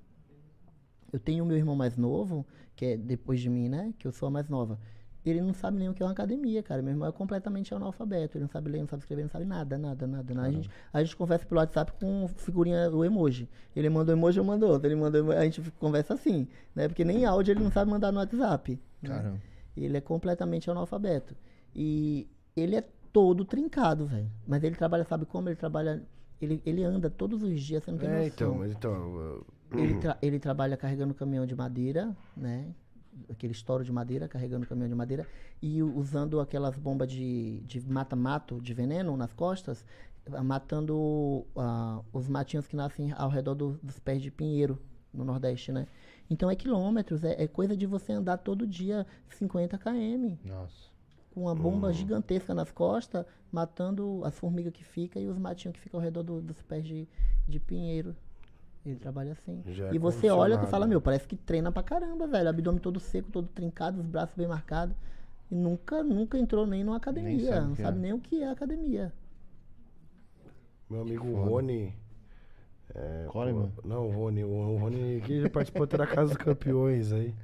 eu 1.12 1.20
tenho 1.20 1.44
o 1.44 1.46
meu 1.46 1.56
irmão 1.56 1.76
mais 1.76 1.96
novo, 1.96 2.46
que 2.74 2.84
é 2.86 2.96
depois 2.96 3.40
de 3.40 3.48
mim, 3.50 3.68
né? 3.68 3.92
Que 3.98 4.06
eu 4.08 4.12
sou 4.12 4.26
a 4.28 4.30
mais 4.30 4.48
nova. 4.48 4.78
Ele 5.24 5.40
não 5.40 5.54
sabe 5.54 5.78
nem 5.78 5.88
o 5.88 5.94
que 5.94 6.02
é 6.02 6.06
uma 6.06 6.10
academia, 6.10 6.64
cara. 6.64 6.82
Meu 6.82 6.90
irmão 6.92 7.08
é 7.08 7.12
completamente 7.12 7.72
analfabeto. 7.72 8.36
Ele 8.36 8.42
não 8.42 8.50
sabe 8.50 8.68
ler, 8.70 8.80
não 8.80 8.88
sabe 8.88 9.02
escrever, 9.02 9.22
não 9.22 9.30
sabe 9.30 9.44
nada, 9.44 9.78
nada, 9.78 10.04
nada. 10.04 10.34
nada. 10.34 10.48
A, 10.48 10.50
gente, 10.50 10.70
a 10.92 11.00
gente 11.04 11.14
conversa 11.14 11.46
pelo 11.46 11.60
WhatsApp 11.60 11.92
com 12.00 12.26
figurinha, 12.26 12.90
o 12.90 13.04
emoji. 13.04 13.48
Ele 13.76 13.88
manda 13.88 14.10
um 14.12 14.16
emoji, 14.16 14.38
eu 14.38 14.44
mando 14.44 14.66
outro. 14.66 14.88
Ele 14.88 14.96
manda, 14.96 15.22
a 15.38 15.44
gente 15.44 15.60
conversa 15.78 16.14
assim, 16.14 16.48
né? 16.74 16.88
Porque 16.88 17.04
nem 17.04 17.24
áudio 17.24 17.52
ele 17.52 17.62
não 17.62 17.70
sabe 17.70 17.88
mandar 17.88 18.10
no 18.10 18.18
WhatsApp. 18.18 18.80
né? 19.00 19.08
Caramba. 19.08 19.40
Ele 19.76 19.96
é 19.96 20.00
completamente 20.00 20.68
analfabeto. 20.68 21.36
E 21.72 22.26
ele 22.56 22.74
é 22.74 22.84
todo 23.12 23.44
trincado, 23.44 24.06
velho. 24.06 24.28
Mas 24.44 24.64
ele 24.64 24.74
trabalha, 24.74 25.04
sabe 25.04 25.24
como? 25.24 25.48
Ele 25.48 25.56
trabalha. 25.56 26.02
Ele, 26.40 26.60
ele 26.66 26.82
anda 26.82 27.08
todos 27.08 27.44
os 27.44 27.60
dias, 27.60 27.84
você 27.84 27.92
não 27.92 27.98
tem 27.98 28.08
É, 28.08 28.12
noção. 28.12 28.26
então, 28.26 28.54
mas 28.56 28.72
então. 28.72 28.92
eu- 29.20 29.46
Ele, 29.76 29.94
tra- 29.98 30.18
ele 30.20 30.38
trabalha 30.38 30.76
carregando 30.76 31.14
caminhão 31.14 31.46
de 31.46 31.54
madeira, 31.54 32.16
né? 32.36 32.74
Aquele 33.30 33.52
estouro 33.52 33.84
de 33.84 33.92
madeira, 33.92 34.26
carregando 34.28 34.66
caminhão 34.66 34.88
de 34.88 34.94
madeira. 34.94 35.26
E 35.60 35.82
usando 35.82 36.40
aquelas 36.40 36.76
bombas 36.78 37.10
de, 37.10 37.60
de 37.60 37.80
mata-mato, 37.88 38.60
de 38.60 38.72
veneno 38.74 39.16
nas 39.16 39.32
costas, 39.32 39.84
ah, 40.32 40.42
matando 40.42 41.44
ah, 41.56 42.00
os 42.12 42.28
matinhos 42.28 42.66
que 42.66 42.74
nascem 42.76 43.12
ao 43.12 43.28
redor 43.28 43.54
do- 43.54 43.78
dos 43.82 43.98
pés 43.98 44.22
de 44.22 44.30
pinheiro, 44.30 44.78
no 45.12 45.24
Nordeste, 45.24 45.72
né? 45.72 45.86
Então 46.30 46.50
é 46.50 46.56
quilômetros, 46.56 47.22
é, 47.22 47.42
é 47.42 47.46
coisa 47.46 47.76
de 47.76 47.86
você 47.86 48.12
andar 48.12 48.38
todo 48.38 48.66
dia 48.66 49.06
50 49.28 49.76
km 49.76 50.36
Nossa. 50.46 50.88
com 51.34 51.42
uma 51.42 51.54
bomba 51.54 51.92
gigantesca 51.92 52.54
nas 52.54 52.70
costas, 52.72 53.26
matando 53.52 54.22
as 54.24 54.34
formigas 54.38 54.72
que 54.72 54.82
ficam 54.84 55.20
e 55.20 55.26
os 55.28 55.36
matinhos 55.38 55.74
que 55.74 55.80
ficam 55.80 56.00
ao 56.00 56.04
redor 56.04 56.22
do- 56.22 56.40
dos 56.40 56.62
pés 56.62 56.82
de, 56.84 57.06
de 57.46 57.60
pinheiro. 57.60 58.16
Ele 58.84 58.96
trabalha 58.96 59.32
assim. 59.32 59.62
Já 59.66 59.88
é 59.88 59.94
e 59.94 59.98
você 59.98 60.28
olha 60.28 60.60
e 60.62 60.66
fala, 60.66 60.86
meu, 60.86 61.00
parece 61.00 61.26
que 61.26 61.36
treina 61.36 61.70
pra 61.70 61.82
caramba, 61.82 62.26
velho. 62.26 62.48
Abdômen 62.48 62.80
todo 62.80 62.98
seco, 62.98 63.30
todo 63.30 63.46
trincado, 63.48 64.00
os 64.00 64.06
braços 64.06 64.34
bem 64.34 64.48
marcados. 64.48 64.96
E 65.50 65.54
nunca, 65.54 66.02
nunca 66.02 66.36
entrou 66.38 66.66
nem 66.66 66.82
numa 66.82 66.96
academia. 66.96 67.52
sabe 67.52 67.64
o 67.64 67.68
não 67.68 67.76
sabe 67.76 67.98
é. 67.98 68.00
nem 68.00 68.12
o 68.12 68.18
que 68.18 68.42
é 68.42 68.48
academia. 68.48 69.12
Meu 70.90 71.02
amigo. 71.02 71.32
Rony. 71.34 71.94
É, 72.94 73.26
Coleman? 73.28 73.70
pô, 73.70 73.86
não, 73.86 74.08
o 74.08 74.10
Rony. 74.10 74.44
O 74.44 74.76
Rony 74.76 75.20
que 75.24 75.40
já 75.42 75.48
participou 75.50 75.84
até 75.84 75.96
da 75.96 76.06
Casa 76.06 76.34
dos 76.34 76.36
Campeões 76.36 77.12
aí. 77.12 77.34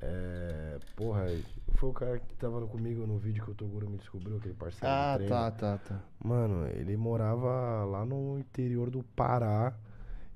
É, 0.00 0.78
porra, 0.94 1.26
foi 1.74 1.90
o 1.90 1.92
cara 1.92 2.18
que 2.18 2.34
tava 2.36 2.66
comigo 2.66 3.06
no 3.06 3.18
vídeo 3.18 3.44
que 3.44 3.50
o 3.50 3.54
Toguro 3.54 3.88
me 3.88 3.96
descobriu, 3.98 4.36
aquele 4.36 4.54
parceiro 4.54 4.86
do 4.86 4.90
Ah, 4.92 5.14
treino. 5.16 5.34
tá, 5.34 5.50
tá, 5.50 5.78
tá. 5.78 6.00
Mano, 6.22 6.66
ele 6.68 6.96
morava 6.96 7.84
lá 7.84 8.04
no 8.04 8.38
interior 8.38 8.90
do 8.90 9.02
Pará 9.02 9.74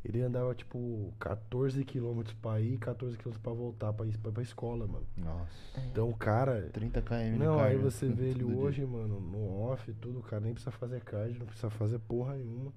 Ele 0.05 0.23
andava, 0.23 0.55
tipo, 0.55 1.13
14 1.21 1.85
quilômetros 1.85 2.35
pra 2.41 2.59
ir, 2.61 2.79
14 2.79 3.19
quilômetros 3.19 3.43
pra 3.43 3.53
voltar 3.53 3.93
pra 3.93 4.07
ir 4.07 4.17
pra, 4.17 4.33
pra 4.33 4.43
escola, 4.43 4.87
mano. 4.87 5.07
Nossa. 5.17 5.81
Então 5.91 6.09
o 6.09 6.17
cara. 6.17 6.71
30 6.73 7.03
km 7.03 7.37
Não, 7.39 7.61
aí 7.61 7.77
você 7.77 8.09
vê 8.09 8.31
ele 8.31 8.41
todo 8.41 8.49
dia. 8.49 8.59
hoje, 8.59 8.87
mano, 8.87 9.21
no 9.21 9.61
off, 9.61 9.93
tudo, 10.01 10.21
o 10.21 10.23
cara 10.23 10.41
nem 10.41 10.55
precisa 10.55 10.71
fazer 10.71 11.03
cardio, 11.03 11.41
não 11.41 11.47
precisa 11.47 11.69
fazer 11.71 11.99
porra 11.99 12.35
nenhuma. 12.35 12.73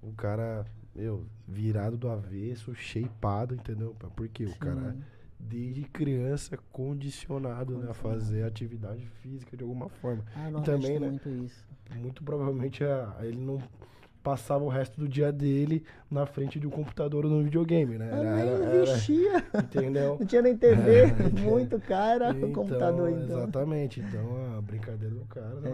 O 0.00 0.12
cara, 0.12 0.64
meu, 0.94 1.26
virado 1.48 1.96
do 1.96 2.08
avesso, 2.08 2.72
shapeado, 2.74 3.54
entendeu? 3.54 3.96
Porque 4.16 4.44
o 4.44 4.54
cara, 4.56 4.96
desde 5.38 5.82
criança, 5.82 6.56
condicionado 6.72 7.72
né, 7.78 7.84
a 7.84 7.86
Condicionado. 7.88 8.20
fazer 8.20 8.44
atividade 8.44 9.04
física 9.20 9.56
de 9.56 9.62
alguma 9.64 9.88
forma. 9.88 10.24
Ah, 10.36 10.48
E 10.48 10.52
Nordeste 10.52 10.80
também, 10.82 11.00
né? 11.00 11.08
muito 11.08 11.28
isso. 11.28 11.64
Muito 11.96 12.22
provavelmente 12.22 12.82
a- 12.84 13.16
ele 13.20 13.38
não 13.40 13.58
passava 14.22 14.62
o 14.64 14.68
resto 14.68 15.00
do 15.00 15.08
dia 15.08 15.32
dele 15.32 15.84
na 16.10 16.26
frente 16.26 16.60
de 16.60 16.66
um 16.66 16.70
computador 16.70 17.24
ou 17.24 17.30
no 17.30 17.42
videogame, 17.42 17.98
né? 17.98 18.08
Era- 18.12 18.16
nem 18.36 18.48
era- 18.54 18.64
era- 18.64 18.82
existia. 18.82 19.44
entendeu? 19.54 20.16
Não 20.20 20.26
tinha 20.26 20.42
nem 20.42 20.56
TV, 20.56 21.06
muito 21.42 21.78
cara 21.80 22.28
o 22.32 22.36
Então, 22.36 22.52
computador 22.52 23.10
então. 23.10 23.38
Exatamente. 23.38 24.00
Então 24.00 24.56
a 24.56 24.60
brincadeira 24.60 25.14
do 25.14 25.24
cara. 25.24 25.52
É. 25.64 25.68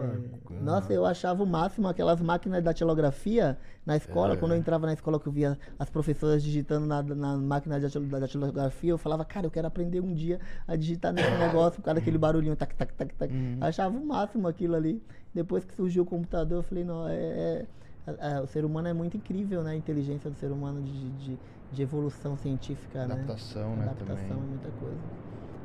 lá, 0.53 0.61
Nossa, 0.61 0.93
eu 0.93 1.05
achava 1.05 1.43
o 1.43 1.45
máximo 1.45 1.87
aquelas 1.87 2.21
máquinas 2.21 2.63
da 2.63 2.71
datilografia 2.71 3.57
na 3.85 3.95
escola. 3.97 4.33
É. 4.33 4.37
Quando 4.37 4.53
eu 4.53 4.57
entrava 4.57 4.85
na 4.85 4.93
escola, 4.93 5.19
que 5.19 5.27
eu 5.27 5.31
via 5.31 5.57
as 5.77 5.89
professoras 5.89 6.41
digitando 6.43 6.85
na, 6.85 7.01
na 7.03 7.37
máquina 7.37 7.79
da 7.79 8.19
datilografia, 8.19 8.89
eu 8.91 8.97
falava, 8.97 9.23
cara, 9.25 9.45
eu 9.47 9.51
quero 9.51 9.67
aprender 9.67 9.99
um 9.99 10.13
dia 10.13 10.39
a 10.67 10.75
digitar 10.75 11.13
nesse 11.13 11.29
negócio 11.37 11.79
por 11.79 11.85
causa 11.85 11.99
daquele 11.99 12.17
barulhinho, 12.17 12.55
tac, 12.55 12.73
tac, 12.75 12.93
tac, 12.93 13.13
tac. 13.15 13.33
Uhum. 13.33 13.57
Achava 13.61 13.97
o 13.97 14.05
máximo 14.05 14.47
aquilo 14.47 14.75
ali. 14.75 15.01
Depois 15.33 15.63
que 15.63 15.73
surgiu 15.75 16.03
o 16.03 16.05
computador, 16.05 16.59
eu 16.59 16.63
falei, 16.63 16.83
não, 16.83 17.07
é. 17.07 17.65
É- 18.09 18.25
a- 18.25 18.37
a- 18.39 18.41
o 18.43 18.47
ser 18.47 18.65
humano 18.65 18.87
é 18.87 18.93
muito 18.93 19.15
incrível, 19.17 19.63
né? 19.63 19.71
A 19.71 19.75
inteligência 19.75 20.29
do 20.29 20.35
ser 20.35 20.51
humano 20.51 20.81
de, 20.81 21.11
de, 21.11 21.39
de 21.71 21.81
evolução 21.81 22.35
científica, 22.37 23.07
né? 23.07 23.13
Adaptação, 23.15 23.75
né, 23.75 23.83
Adaptação 23.91 24.43
é 24.43 24.45
muita 24.47 24.71
coisa. 24.71 25.11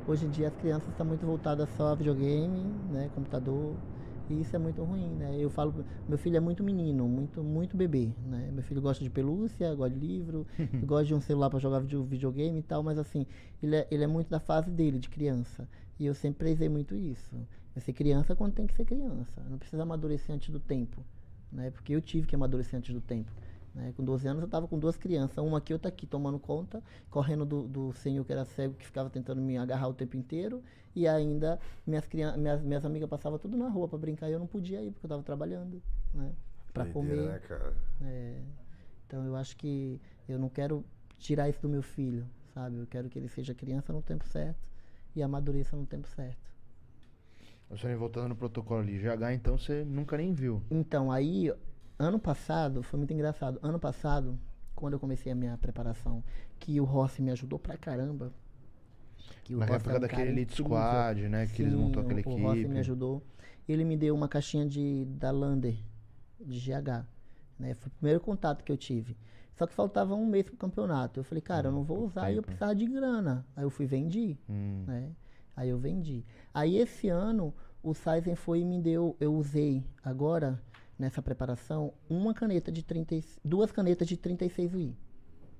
Hoje 0.07 0.25
em 0.25 0.29
dia 0.29 0.47
as 0.47 0.55
crianças 0.55 0.89
estão 0.89 1.05
muito 1.05 1.25
voltadas 1.25 1.69
só 1.71 1.87
a 1.87 1.95
videogame, 1.95 2.63
né, 2.85 3.09
computador, 3.09 3.79
e 4.29 4.39
isso 4.41 4.55
é 4.55 4.59
muito 4.59 4.83
ruim, 4.83 5.15
né? 5.15 5.35
Eu 5.39 5.49
falo, 5.49 5.83
meu 6.07 6.17
filho 6.17 6.37
é 6.37 6.39
muito 6.39 6.63
menino, 6.63 7.07
muito 7.07 7.43
muito 7.43 7.75
bebê, 7.75 8.13
né? 8.23 8.49
Meu 8.51 8.63
filho 8.63 8.81
gosta 8.81 9.03
de 9.03 9.09
pelúcia, 9.09 9.73
gosta 9.73 9.97
de 9.97 10.05
livro, 10.05 10.45
gosta 10.85 11.05
de 11.05 11.13
um 11.15 11.21
celular 11.21 11.49
para 11.49 11.59
jogar 11.59 11.79
video- 11.79 12.03
videogame 12.03 12.59
e 12.59 12.63
tal, 12.63 12.83
mas 12.83 12.97
assim, 12.99 13.25
ele 13.61 13.75
é, 13.77 13.87
ele 13.89 14.03
é 14.03 14.07
muito 14.07 14.29
da 14.29 14.39
fase 14.39 14.69
dele, 14.71 14.99
de 14.99 15.09
criança. 15.09 15.67
E 15.99 16.05
eu 16.05 16.13
sempre 16.13 16.39
prezei 16.39 16.69
muito 16.69 16.95
isso. 16.95 17.35
Vai 17.73 17.81
ser 17.83 17.93
criança 17.93 18.35
quando 18.35 18.53
tem 18.53 18.67
que 18.67 18.73
ser 18.75 18.85
criança. 18.85 19.41
Não 19.49 19.57
precisa 19.57 19.83
amadurecer 19.83 20.35
antes 20.35 20.49
do 20.49 20.59
tempo, 20.59 21.03
né? 21.51 21.71
Porque 21.71 21.93
eu 21.93 22.01
tive 22.01 22.27
que 22.27 22.35
amadurecer 22.35 22.77
antes 22.77 22.93
do 22.93 23.01
tempo. 23.01 23.31
Né? 23.73 23.93
Com 23.95 24.03
12 24.03 24.27
anos 24.27 24.41
eu 24.41 24.45
estava 24.45 24.67
com 24.67 24.79
duas 24.79 24.95
crianças, 24.97 25.37
uma 25.37 25.57
aqui, 25.57 25.73
outra 25.73 25.89
aqui, 25.89 26.07
tomando 26.07 26.39
conta, 26.39 26.81
correndo 27.09 27.45
do, 27.45 27.67
do 27.67 27.93
senhor 27.93 28.23
que 28.23 28.31
era 28.31 28.45
cego, 28.45 28.73
que 28.73 28.85
ficava 28.85 29.09
tentando 29.09 29.41
me 29.41 29.57
agarrar 29.57 29.89
o 29.89 29.93
tempo 29.93 30.15
inteiro, 30.15 30.63
e 30.95 31.07
ainda 31.07 31.59
minhas, 31.85 32.05
crian 32.07 32.37
minhas, 32.37 32.63
minhas 32.63 32.85
amigas 32.85 33.09
passavam 33.09 33.37
tudo 33.37 33.57
na 33.57 33.67
rua 33.67 33.87
para 33.87 33.97
brincar 33.97 34.29
e 34.29 34.31
eu 34.31 34.39
não 34.39 34.47
podia 34.47 34.81
ir, 34.81 34.91
porque 34.91 35.05
eu 35.05 35.07
estava 35.07 35.23
trabalhando, 35.23 35.81
né? 36.13 36.31
Para 36.73 36.85
comer. 36.85 37.17
né, 37.17 37.39
cara? 37.39 37.73
É, 38.01 38.41
então 39.05 39.25
eu 39.25 39.35
acho 39.35 39.55
que 39.57 39.99
eu 40.27 40.39
não 40.39 40.49
quero 40.49 40.85
tirar 41.17 41.49
isso 41.49 41.61
do 41.61 41.69
meu 41.69 41.81
filho, 41.81 42.25
sabe? 42.53 42.77
Eu 42.77 42.87
quero 42.87 43.09
que 43.09 43.19
ele 43.19 43.27
seja 43.27 43.53
criança 43.53 43.91
no 43.91 44.01
tempo 44.01 44.25
certo 44.25 44.65
e 45.13 45.21
amadureça 45.21 45.75
no 45.75 45.85
tempo 45.85 46.07
certo. 46.07 46.54
Ô, 47.75 47.77
Sônia, 47.77 47.97
voltando 47.97 48.29
no 48.29 48.35
protocolo 48.37 48.79
ali, 48.79 48.97
GH 48.97 49.33
então 49.33 49.57
você 49.57 49.83
nunca 49.83 50.15
nem 50.15 50.33
viu. 50.33 50.63
Então, 50.71 51.11
aí, 51.11 51.51
ano 51.99 52.17
passado, 52.17 52.81
foi 52.81 52.97
muito 52.97 53.11
engraçado. 53.11 53.59
Ano 53.61 53.77
passado, 53.77 54.39
quando 54.73 54.93
eu 54.93 54.99
comecei 54.99 55.29
a 55.29 55.35
minha 55.35 55.57
preparação, 55.57 56.23
que 56.57 56.79
o 56.79 56.85
Rossi 56.85 57.21
me 57.21 57.31
ajudou 57.31 57.59
pra 57.59 57.75
caramba. 57.75 58.31
Que 59.43 59.53
o 59.55 59.59
Na 59.59 59.65
Rossi 59.65 59.75
época 59.75 59.91
é 59.93 59.97
um 59.97 59.99
daquele 59.99 60.21
Elite 60.29 60.53
incrível. 60.61 60.65
Squad, 60.77 61.27
né? 61.27 61.47
Que 61.47 61.63
eles 61.63 61.73
Sim, 61.73 61.79
montou 61.79 62.01
aquela 62.01 62.21
o- 62.21 62.29
O 62.29 62.37
Rossi 62.43 62.59
equipe. 62.59 62.73
me 62.73 62.79
ajudou. 62.79 63.21
Ele 63.67 63.83
me 63.83 63.97
deu 63.97 64.15
uma 64.15 64.29
caixinha 64.29 64.65
de, 64.65 65.03
da 65.09 65.31
Lander, 65.31 65.75
de 66.39 66.57
GH. 66.57 67.05
Né? 67.59 67.73
Foi 67.73 67.89
o 67.89 67.91
primeiro 67.91 68.21
contato 68.21 68.63
que 68.63 68.71
eu 68.71 68.77
tive. 68.77 69.17
Só 69.53 69.67
que 69.67 69.73
faltava 69.73 70.15
um 70.15 70.25
mês 70.25 70.45
pro 70.45 70.55
campeonato. 70.55 71.19
Eu 71.19 71.25
falei, 71.25 71.41
cara, 71.41 71.67
eu 71.67 71.71
não 71.73 71.83
vou 71.83 71.97
pouco 71.97 72.11
usar 72.11 72.31
e 72.31 72.37
eu 72.37 72.41
precisava 72.43 72.73
de 72.73 72.85
grana. 72.85 73.45
Aí 73.53 73.65
eu 73.65 73.69
fui 73.69 73.85
vendi 73.85 74.37
Hum. 74.49 74.85
né? 74.87 75.11
Aí 75.57 75.69
eu 75.69 75.77
vendi. 75.77 76.25
Aí 76.53 76.77
esse 76.77 77.07
ano 77.07 77.53
o 77.85 77.93
Saizen 77.93 78.35
foi 78.35 78.59
e 78.61 78.65
me 78.65 78.79
deu, 78.81 79.15
eu 79.19 79.33
usei 79.35 79.83
agora 80.03 80.59
nessa 80.97 81.21
preparação 81.21 81.93
uma 82.09 82.33
caneta 82.33 82.71
de 82.71 82.83
30, 82.83 83.15
e- 83.15 83.23
duas 83.43 83.71
canetas 83.71 84.07
de 84.07 84.17
36 84.17 84.73
UI. 84.73 84.95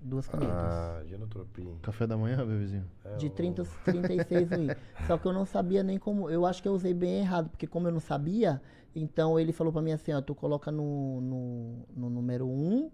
Duas 0.02 0.28
canetas. 0.28 0.54
Ah, 0.56 1.04
genotropia. 1.08 1.74
Café 1.82 2.06
da 2.08 2.18
manhã, 2.18 2.38
bebezinho? 2.46 2.86
É, 3.04 3.16
De 3.18 3.28
o- 3.28 3.30
30, 3.30 3.64
36 3.86 4.52
UI. 4.52 4.68
Só 5.08 5.18
que 5.18 5.28
eu 5.28 5.34
não 5.34 5.46
sabia 5.46 5.82
nem 5.84 5.98
como. 5.98 6.30
Eu 6.30 6.46
acho 6.46 6.62
que 6.62 6.68
eu 6.68 6.74
usei 6.74 6.94
bem 6.94 7.20
errado, 7.20 7.50
porque 7.50 7.66
como 7.66 7.88
eu 7.88 7.92
não 7.92 8.00
sabia, 8.00 8.62
então 8.96 9.40
ele 9.40 9.52
falou 9.52 9.72
pra 9.74 9.82
mim 9.82 9.92
assim: 9.94 10.12
ó, 10.14 10.22
tu 10.22 10.36
coloca 10.36 10.72
no, 10.72 11.22
no, 11.22 11.86
no 11.96 12.10
número 12.10 12.48
1, 12.48 12.92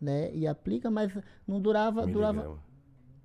né? 0.00 0.32
E 0.34 0.46
aplica, 0.46 0.88
mas 0.90 1.12
não 1.46 1.60
durava. 1.60 2.06
durava 2.06 2.32
Miligrama. 2.34 2.60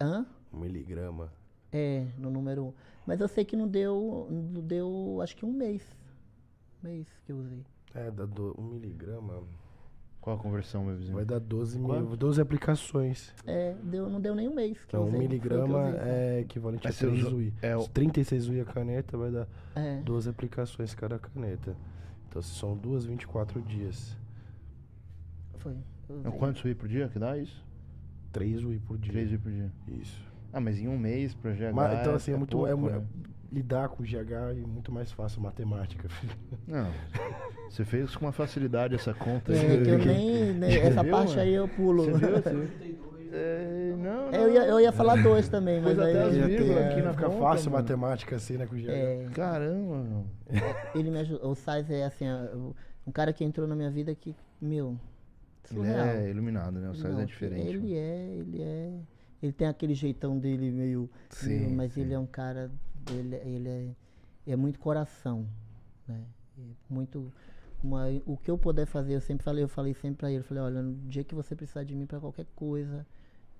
hã? 0.01 0.25
Um 0.51 0.59
miligrama. 0.59 1.31
É, 1.71 2.07
no 2.17 2.29
número 2.31 2.65
1. 2.65 2.73
Mas 3.05 3.19
eu 3.19 3.27
sei 3.27 3.43
que 3.43 3.55
não 3.55 3.67
deu, 3.67 4.27
não 4.29 4.61
deu, 4.61 5.19
acho 5.21 5.35
que 5.35 5.45
um 5.45 5.51
mês. 5.51 5.83
Mês 6.83 7.07
que 7.25 7.31
eu 7.31 7.37
usei. 7.37 7.65
É, 7.93 8.09
dá 8.11 8.25
do, 8.25 8.55
um 8.57 8.63
miligrama. 8.63 9.43
Qual 10.19 10.35
a 10.35 10.39
conversão, 10.39 10.85
bebezinho? 10.85 11.15
Vai 11.15 11.25
dar 11.25 11.39
12, 11.39 11.79
mil, 11.79 11.87
Quanto? 11.87 12.15
12 12.15 12.39
aplicações. 12.39 13.33
É, 13.45 13.73
deu, 13.83 14.07
não 14.07 14.21
deu 14.21 14.35
nem 14.35 14.47
um 14.47 14.53
mês 14.53 14.77
que 14.85 14.95
eu 14.95 15.01
Então, 15.01 15.01
um 15.01 15.05
usei. 15.07 15.19
Que 15.19 15.25
eu 15.25 15.29
miligrama 15.29 15.89
usei, 15.89 15.99
é 16.01 16.39
equivalente 16.41 16.83
Mas 16.83 16.95
a 16.95 16.97
você 16.99 17.07
3 17.07 17.23
usou- 17.25 17.39
UI. 17.39 17.53
é 17.61 17.75
o- 17.75 17.79
Os 17.79 17.87
36 17.87 18.47
UI 18.47 18.61
a 18.61 18.65
caneta 18.65 19.17
vai 19.17 19.31
dar 19.31 19.47
É, 19.75 19.99
12 20.01 20.29
aplicações 20.29 20.93
cada 20.93 21.17
caneta. 21.17 21.75
Então, 22.29 22.39
são 22.41 22.77
duas, 22.77 23.03
24 23.03 23.61
dias. 23.63 24.15
foi. 25.57 25.75
É 26.23 26.29
quantos 26.31 26.63
UI 26.63 26.75
por 26.75 26.87
dia 26.87 27.07
que 27.09 27.17
dá 27.17 27.35
isso? 27.37 27.65
3 28.31 28.63
UI 28.63 28.79
por 28.79 28.97
dia. 28.99 29.11
3 29.11 29.31
UI 29.31 29.37
por 29.39 29.51
dia. 29.51 29.71
Isso. 29.87 30.30
Ah, 30.53 30.59
mas 30.59 30.79
em 30.79 30.87
um 30.87 30.97
mês 30.97 31.33
pra 31.33 31.51
GH. 31.51 31.73
Mas, 31.73 31.99
então, 32.01 32.15
assim, 32.15 32.33
é, 32.33 32.37
muito. 32.37 32.67
é 32.67 32.69
pouco, 32.75 32.77
mu- 32.77 32.89
né? 32.89 33.03
lidar 33.51 33.89
com 33.89 34.03
GH 34.03 34.31
é 34.51 34.53
muito 34.67 34.91
mais 34.91 35.11
fácil 35.11 35.41
matemática, 35.41 36.07
filho. 36.09 36.33
Não. 36.67 36.87
Você 37.69 37.83
fez 37.85 38.15
com 38.15 38.25
uma 38.25 38.31
facilidade 38.31 38.95
essa 38.95 39.13
conta 39.13 39.51
aí. 39.53 39.57
É, 39.59 39.83
que 39.83 39.89
eu 39.89 39.97
nem, 39.99 40.53
nem- 40.53 40.77
essa 40.77 41.01
viu, 41.03 41.11
parte 41.11 41.29
mano? 41.29 41.41
aí 41.41 41.53
eu 41.53 41.67
pulo. 41.67 42.03
Você 42.05 42.17
viu? 42.17 42.41
Você? 42.41 42.91
É, 43.33 43.95
não, 43.97 44.25
não. 44.29 44.33
É, 44.33 44.43
eu, 44.43 44.51
ia, 44.51 44.65
eu 44.65 44.79
ia 44.81 44.91
falar 44.91 45.15
dois 45.23 45.47
também, 45.47 45.79
mas 45.79 45.95
Pôs 45.95 46.05
aí 46.05 46.17
até 46.17 46.23
as 46.27 46.35
eu- 46.35 46.47
vírgulas 46.47 46.77
É, 46.77 46.87
aqui 46.89 47.01
na 47.01 47.13
fica 47.13 47.25
conta, 47.27 47.39
fácil 47.39 47.71
mano. 47.71 47.81
matemática 47.83 48.35
assim, 48.35 48.57
né, 48.57 48.65
com 48.65 48.75
GH. 48.75 48.89
é, 48.89 49.27
Caramba, 49.33 50.25
ele 50.93 51.09
me 51.11 51.19
ajudou. 51.19 51.49
O 51.49 51.55
Sais 51.55 51.89
é 51.89 52.03
assim, 52.03 52.25
o- 52.29 52.75
um 53.07 53.11
cara 53.13 53.31
que 53.31 53.45
entrou 53.45 53.65
na 53.65 53.73
minha 53.73 53.89
vida 53.89 54.13
que, 54.13 54.35
meu, 54.61 54.97
Ele 55.71 55.79
surreal. 55.79 56.05
é 56.07 56.29
iluminado, 56.29 56.73
né? 56.77 56.89
O 56.89 56.93
Sais 56.93 57.13
Não, 57.13 57.21
é 57.21 57.25
diferente. 57.25 57.69
Ele 57.69 57.77
mano. 57.77 57.93
é, 57.95 58.25
ele 58.35 58.61
é. 58.61 58.91
Ele 59.41 59.51
tem 59.51 59.67
aquele 59.67 59.93
jeitão 59.93 60.37
dele 60.37 60.69
meio. 60.71 61.09
Sim, 61.29 61.47
meio- 61.49 61.69
mas 61.71 61.93
sim. 61.93 62.01
ele 62.01 62.13
é 62.13 62.19
um 62.19 62.25
cara. 62.27 62.71
Ele, 63.09 63.35
ele 63.37 63.69
é, 63.69 64.51
é 64.51 64.55
muito 64.55 64.79
coração. 64.79 65.47
Né? 66.07 66.21
É 66.59 66.61
muito. 66.89 67.31
uma- 67.83 68.05
o 68.27 68.37
que 68.37 68.51
eu 68.51 68.57
puder 68.59 68.85
fazer, 68.85 69.15
eu 69.15 69.21
sempre 69.21 69.43
falei, 69.43 69.63
eu 69.63 69.67
falei 69.67 69.93
sempre 69.95 70.17
pra 70.17 70.29
ele, 70.29 70.41
eu 70.41 70.43
falei, 70.43 70.61
olha, 70.61 70.83
no 70.83 70.93
dia 71.09 71.23
que 71.23 71.33
você 71.33 71.55
precisar 71.55 71.83
de 71.83 71.95
mim 71.95 72.05
pra 72.05 72.19
qualquer 72.19 72.45
coisa, 72.55 73.03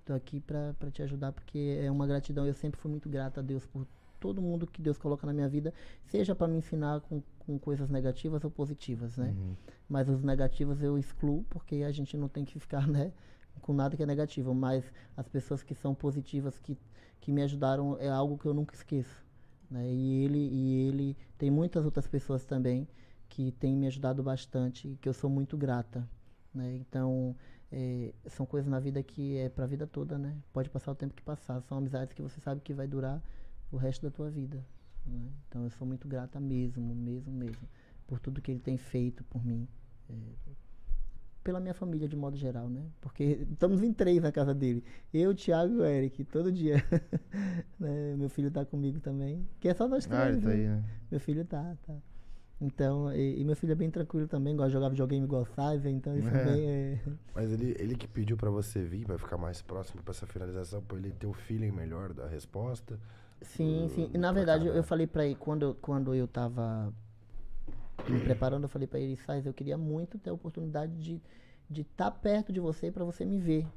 tô 0.06 0.14
aqui 0.14 0.40
pra 0.40 0.76
te 0.92 1.02
ajudar, 1.02 1.32
porque 1.32 1.80
é 1.84 1.90
uma 1.90 2.06
gratidão. 2.06 2.46
Eu 2.46 2.54
sempre 2.54 2.80
fui 2.80 2.92
muito 2.92 3.10
grato 3.10 3.40
a 3.40 3.44
Deus 3.44 3.66
por 3.66 3.88
todo 4.20 4.40
mundo 4.40 4.68
que 4.68 4.80
Deus 4.80 5.00
coloca 5.00 5.26
na 5.26 5.34
minha 5.34 5.50
vida, 5.50 5.74
seja 6.06 6.36
pra 6.36 6.48
me 6.48 6.58
ensinar 6.60 7.02
com, 7.02 7.24
com 7.40 7.58
coisas 7.58 7.90
negativas 7.90 8.44
ou 8.44 8.52
positivas, 8.52 9.18
né? 9.18 9.34
Uhum. 9.36 9.56
Mas 9.90 10.08
os 10.08 10.22
negativos 10.22 10.84
eu 10.84 10.96
excluo, 11.00 11.44
porque 11.50 11.78
a 11.78 11.92
gente 11.92 12.16
não 12.16 12.28
tem 12.28 12.46
que 12.46 12.60
ficar, 12.60 12.86
né, 12.88 13.12
com 13.60 13.74
nada 13.74 13.96
que 13.98 14.04
é 14.04 14.06
negativo. 14.06 14.54
Mas 14.54 14.92
as 15.16 15.28
pessoas 15.28 15.64
que 15.64 15.74
são 15.76 15.94
positivas, 15.94 16.58
que, 16.60 16.78
que 17.20 17.32
me 17.32 17.42
ajudaram, 17.42 17.98
é 18.00 18.10
algo 18.10 18.38
que 18.38 18.46
eu 18.46 18.54
nunca 18.54 18.76
esqueço. 18.76 19.26
Né? 19.70 19.90
E, 19.92 20.26
ele, 20.26 20.50
e 20.52 20.88
ele 20.88 21.18
tem 21.38 21.50
muitas 21.50 21.86
outras 21.86 22.08
pessoas 22.08 22.46
também 22.46 22.88
que 23.30 23.52
têm 23.54 23.76
me 23.76 23.88
ajudado 23.88 24.22
bastante 24.22 24.90
e 24.90 24.98
que 24.98 25.08
eu 25.08 25.14
sou 25.14 25.30
muito 25.30 25.58
grata. 25.58 26.08
Né? 26.54 26.76
Então, 26.76 27.36
é, 27.72 28.14
são 28.28 28.46
coisas 28.46 28.70
na 28.70 28.80
vida 28.80 29.02
que 29.02 29.38
é 29.38 29.48
pra 29.48 29.66
vida 29.66 29.88
toda, 29.88 30.18
né? 30.18 30.36
Pode 30.52 30.70
passar 30.70 30.92
o 30.92 30.96
tempo 30.96 31.14
que 31.14 31.24
passar. 31.24 31.62
São 31.62 31.78
amizades 31.78 32.14
que 32.14 32.22
você 32.22 32.42
sabe 32.42 32.60
que 32.60 32.74
vai 32.74 32.86
durar 32.88 33.24
o 33.72 33.78
resto 33.78 34.02
da 34.02 34.12
tua 34.12 34.30
vida. 34.30 34.64
né? 35.06 35.32
Então, 35.48 35.64
eu 35.64 35.70
sou 35.70 35.88
muito 35.88 36.08
grata 36.08 36.40
mesmo, 36.40 36.94
mesmo, 36.94 37.32
mesmo. 37.32 37.68
Por 38.06 38.20
tudo 38.20 38.42
que 38.42 38.52
ele 38.52 38.60
tem 38.60 38.78
feito 38.78 39.24
por 39.24 39.46
mim. 39.46 39.66
É, 40.10 40.14
pela 41.44 41.60
minha 41.60 41.74
família 41.74 42.08
de 42.08 42.16
modo 42.16 42.38
geral, 42.38 42.70
né? 42.70 42.82
Porque 43.02 43.46
estamos 43.52 43.82
em 43.82 43.92
três 43.94 44.22
na 44.22 44.32
casa 44.32 44.54
dele. 44.54 44.84
Eu, 45.14 45.34
Thiago 45.34 45.74
e 45.74 45.78
o 45.78 45.86
Eric, 45.86 46.24
todo 46.26 46.52
dia. 46.52 46.76
Né? 47.80 48.16
Meu 48.16 48.30
filho 48.30 48.52
tá 48.52 48.64
comigo 48.64 49.00
também. 49.00 49.48
Que 49.60 49.68
é 49.70 49.74
só 49.74 49.88
nós 49.88 50.06
três. 50.06 50.22
Ah, 50.22 50.30
ele 50.30 50.42
tá 50.42 50.48
né? 50.50 50.54
aí, 50.54 50.68
né? 50.68 50.84
Meu 51.10 51.20
filho 51.20 51.44
tá, 51.46 51.76
tá. 51.86 51.96
Então, 52.60 53.12
e, 53.12 53.42
e 53.42 53.44
meu 53.44 53.56
filho 53.56 53.72
é 53.72 53.76
bem 53.76 53.90
tranquilo 53.90 54.28
também, 54.28 54.56
gosta 54.56 54.70
de 54.70 54.74
jogar 54.74 54.90
videogame 54.90 55.26
igual 55.26 55.46
Sizer, 55.46 55.92
então 55.92 56.16
isso 56.16 56.28
É. 56.30 56.32
também 56.46 56.70
é. 56.70 57.00
Mas 57.34 57.52
ele, 57.52 57.76
ele 57.80 57.96
que 57.96 58.08
pediu 58.08 58.38
pra 58.38 58.52
você 58.52 58.84
vir, 58.84 59.04
pra 59.04 59.18
ficar 59.18 59.38
mais 59.38 59.64
próximo 59.64 60.04
pra 60.04 60.12
essa 60.12 60.28
finalização, 60.28 60.80
pra 60.84 60.96
ele 60.98 61.12
ter 61.12 61.26
o 61.26 61.34
feeling 61.34 61.72
melhor 61.72 62.14
da 62.14 62.28
resposta. 62.28 63.00
Sim, 63.42 63.90
sim. 63.96 64.12
E 64.14 64.18
na 64.20 64.32
verdade, 64.32 64.68
eu, 64.68 64.76
eu 64.76 64.84
falei 64.84 65.08
pra 65.08 65.26
ele, 65.26 65.34
quando, 65.34 65.64
eu- 65.64 65.76
quando 65.82 66.14
eu 66.14 66.28
tava 66.28 66.94
me 68.10 68.20
preparando, 68.22 68.64
eu 68.64 68.70
falei 68.70 68.88
pra 68.88 69.00
ele, 69.00 69.16
Sais, 69.16 69.46
eu 69.46 69.54
queria 69.54 69.78
muito 69.78 70.18
ter 70.18 70.30
a 70.30 70.34
oportunidade 70.34 70.94
de 70.98 71.14
estar 71.14 71.24
de 71.70 71.84
tá 71.84 72.12
perto 72.12 72.52
de 72.52 72.60
você 72.60 72.92
pra 72.92 73.04
você 73.04 73.26
me 73.26 73.38
ver. 73.38 73.68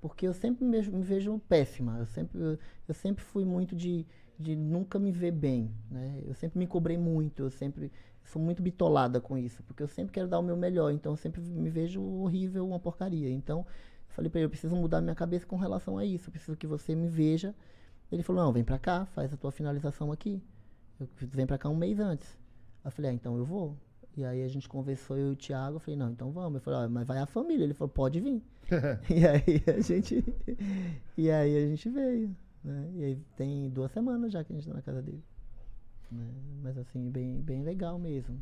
Porque 0.00 0.26
eu 0.26 0.34
sempre 0.34 0.64
me 0.64 0.70
vejo, 0.72 0.92
me 0.92 1.02
vejo 1.02 1.38
péssima. 1.48 1.98
Eu 1.98 2.06
sempre, 2.06 2.40
eu, 2.40 2.58
eu 2.88 2.94
sempre 2.94 3.22
fui 3.22 3.44
muito 3.44 3.76
de, 3.76 4.06
de 4.38 4.56
nunca 4.56 4.98
me 4.98 5.12
ver 5.12 5.30
bem. 5.30 5.70
Né? 5.90 6.22
Eu 6.26 6.34
sempre 6.34 6.58
me 6.58 6.66
cobrei 6.66 6.98
muito, 6.98 7.44
eu 7.44 7.50
sempre 7.50 7.92
sou 8.24 8.42
muito 8.42 8.62
bitolada 8.62 9.20
com 9.20 9.38
isso. 9.38 9.62
Porque 9.62 9.82
eu 9.82 9.88
sempre 9.88 10.12
quero 10.12 10.28
dar 10.28 10.38
o 10.38 10.42
meu 10.42 10.56
melhor, 10.56 10.90
então 10.90 11.12
eu 11.12 11.16
sempre 11.16 11.40
me 11.40 11.70
vejo 11.70 12.02
horrível, 12.02 12.66
uma 12.66 12.80
porcaria. 12.80 13.30
Então, 13.30 13.60
eu 13.60 14.14
falei 14.14 14.30
pra 14.30 14.40
ele, 14.40 14.46
eu 14.46 14.50
preciso 14.50 14.74
mudar 14.74 15.00
minha 15.00 15.14
cabeça 15.14 15.46
com 15.46 15.56
relação 15.56 15.98
a 15.98 16.04
isso. 16.04 16.28
Eu 16.28 16.32
preciso 16.32 16.56
que 16.56 16.66
você 16.66 16.94
me 16.94 17.08
veja 17.08 17.54
ele 18.12 18.22
falou, 18.22 18.44
não, 18.44 18.52
vem 18.52 18.62
pra 18.62 18.78
cá, 18.78 19.06
faz 19.06 19.32
a 19.32 19.36
tua 19.36 19.50
finalização 19.50 20.12
aqui. 20.12 20.42
Eu, 21.00 21.08
vem 21.16 21.46
pra 21.46 21.56
cá 21.56 21.68
um 21.70 21.74
mês 21.74 21.98
antes. 21.98 22.38
Aí 22.84 22.88
eu 22.88 22.90
falei, 22.90 23.10
ah, 23.10 23.14
então 23.14 23.36
eu 23.36 23.44
vou. 23.44 23.76
E 24.16 24.24
aí 24.24 24.42
a 24.42 24.48
gente 24.48 24.68
conversou, 24.68 25.16
eu 25.16 25.28
e 25.28 25.32
o 25.32 25.36
Thiago, 25.36 25.76
eu 25.76 25.80
falei, 25.80 25.96
não, 25.96 26.10
então 26.10 26.30
vamos. 26.32 26.56
Eu 26.56 26.60
falei, 26.60 26.80
ó, 26.80 26.88
mas 26.88 27.06
vai 27.06 27.18
a 27.18 27.26
família. 27.26 27.64
Ele 27.64 27.74
falou, 27.74 27.92
pode 27.92 28.20
vir. 28.20 28.42
e 29.08 29.26
aí 29.26 29.62
a 29.66 29.80
gente. 29.80 30.24
e 31.16 31.30
aí 31.30 31.56
a 31.56 31.66
gente 31.66 31.88
veio. 31.88 32.36
Né? 32.62 32.90
E 32.94 33.04
aí 33.04 33.16
tem 33.36 33.70
duas 33.70 33.90
semanas 33.90 34.32
já 34.32 34.44
que 34.44 34.52
a 34.52 34.56
gente 34.56 34.68
tá 34.68 34.74
na 34.74 34.82
casa 34.82 35.02
dele. 35.02 35.22
Né? 36.12 36.26
Mas 36.62 36.78
assim, 36.78 37.10
bem, 37.10 37.40
bem 37.40 37.62
legal 37.62 37.98
mesmo. 37.98 38.40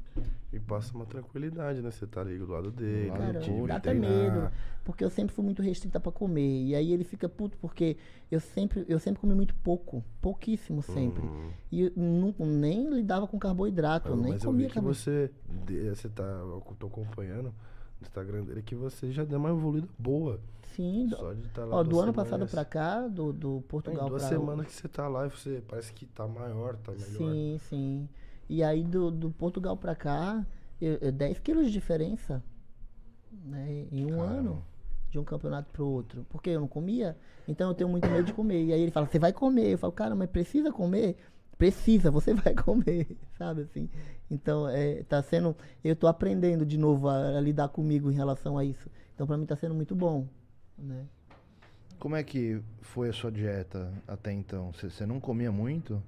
E 0.53 0.59
passa 0.59 0.95
uma 0.95 1.07
tranquilidade, 1.07 1.81
né? 1.81 1.91
Você 1.91 2.07
tá 2.07 2.21
ali 2.21 2.37
do 2.37 2.47
lado 2.47 2.71
dele. 2.71 3.11
Cara, 3.11 3.41
tipo, 3.41 3.67
dá 3.67 3.77
até 3.77 3.95
medo. 3.95 4.51
Porque 4.85 5.05
eu 5.05 5.11
sempre 5.11 5.35
fui 5.35 5.45
muito 5.45 5.63
restrita 5.63 5.99
pra 5.99 6.13
comer. 6.13 6.65
E 6.65 6.75
aí 6.75 6.93
ele 6.93 7.05
fica 7.05 7.29
puto 7.29 7.57
porque 7.59 7.97
eu 8.31 8.41
sempre, 8.41 8.85
eu 8.89 8.99
sempre 8.99 9.21
comi 9.21 9.35
muito 9.35 9.55
pouco. 9.57 10.05
Pouquíssimo 10.21 10.83
sempre. 10.83 11.23
Uhum. 11.23 11.51
E 11.71 11.83
eu 11.83 11.93
não, 11.97 12.35
nem 12.39 12.91
lidava 12.91 13.27
com 13.27 13.39
carboidrato, 13.39 14.09
eu 14.09 14.17
Mas, 14.17 14.23
nem 14.25 14.33
mas 14.33 14.45
eu 14.45 14.51
comia 14.51 14.67
vi 14.67 14.69
que 14.69 14.75
carboidrato. 14.75 15.05
você, 15.05 15.31
você 15.95 16.09
tá, 16.09 16.25
eu 16.25 16.63
tô 16.79 16.89
acompanhando 16.89 17.55
no 18.01 18.06
Instagram 18.06 18.44
dele, 18.44 18.62
que 18.62 18.74
você 18.74 19.12
já 19.12 19.24
deu 19.24 19.39
uma 19.39 19.51
evoluída 19.51 19.89
boa. 19.98 20.40
Sim, 20.74 21.09
Só 21.10 21.32
de 21.32 21.47
estar 21.47 21.64
lá 21.64 21.77
ó, 21.77 21.82
do 21.82 21.90
duas 21.90 22.05
ano 22.05 22.14
passado 22.14 22.47
pra 22.47 22.64
cá, 22.64 23.06
do, 23.06 23.32
do 23.32 23.62
Portugal 23.68 24.09
duas 24.09 24.22
pra 24.22 24.31
semanas 24.31 24.66
que 24.66 24.72
você 24.72 24.89
tá 24.89 25.09
lá 25.09 25.27
e 25.27 25.31
você 25.31 25.62
parece 25.66 25.93
que 25.93 26.06
tá 26.06 26.27
maior, 26.27 26.77
tá 26.77 26.93
melhor. 26.93 27.32
Sim, 27.32 27.60
sim. 27.68 28.09
E 28.48 28.62
aí 28.62 28.82
do, 28.82 29.10
do 29.10 29.31
Portugal 29.31 29.77
pra 29.77 29.94
cá, 29.94 30.44
eu, 30.81 30.94
eu 31.01 31.12
10 31.12 31.39
quilos 31.40 31.66
de 31.66 31.72
diferença. 31.72 32.43
Né, 33.44 33.86
em 33.93 34.06
um 34.06 34.16
Caramba. 34.16 34.32
ano. 34.32 34.64
De 35.10 35.18
um 35.18 35.24
campeonato 35.24 35.70
pro 35.72 35.86
outro. 35.86 36.24
Porque 36.31 36.51
eu 36.51 36.60
não 36.60 36.68
comia, 36.68 37.16
então 37.47 37.68
eu 37.68 37.74
tenho 37.74 37.90
muito 37.90 38.09
medo 38.09 38.24
de 38.24 38.32
comer. 38.32 38.64
E 38.64 38.72
aí 38.72 38.81
ele 38.81 38.90
fala, 38.90 39.06
você 39.06 39.18
vai 39.18 39.32
comer. 39.32 39.72
Eu 39.72 39.78
falo, 39.78 39.93
cara, 39.93 40.14
mas 40.14 40.31
precisa 40.31 40.72
comer? 40.72 41.16
Precisa, 41.61 42.11
você 42.11 42.32
vai 42.35 42.55
comer, 42.55 43.07
sabe 43.37 43.62
assim? 43.62 43.89
Então, 44.31 44.66
é, 44.69 45.03
tá 45.03 45.23
sendo. 45.23 45.55
Eu 45.85 45.95
tô 45.95 46.07
aprendendo 46.07 46.65
de 46.65 46.78
novo 46.78 47.07
a, 47.07 47.37
a 47.37 47.41
lidar 47.41 47.69
comigo 47.69 48.11
em 48.11 48.15
relação 48.15 48.57
a 48.57 48.65
isso. 48.65 48.89
Então, 49.15 49.27
pra 49.27 49.37
mim 49.37 49.45
tá 49.45 49.55
sendo 49.57 49.74
muito 49.74 49.95
bom. 49.95 50.27
Né? 50.78 51.05
Como 51.99 52.16
é 52.16 52.23
que 52.24 52.62
foi 52.81 53.11
a 53.11 53.12
sua 53.12 53.31
dieta 53.31 53.93
até 54.09 54.32
então? 54.32 54.73
Você 54.73 55.05
não 55.05 55.20
comia 55.20 55.53
muito? 55.53 56.03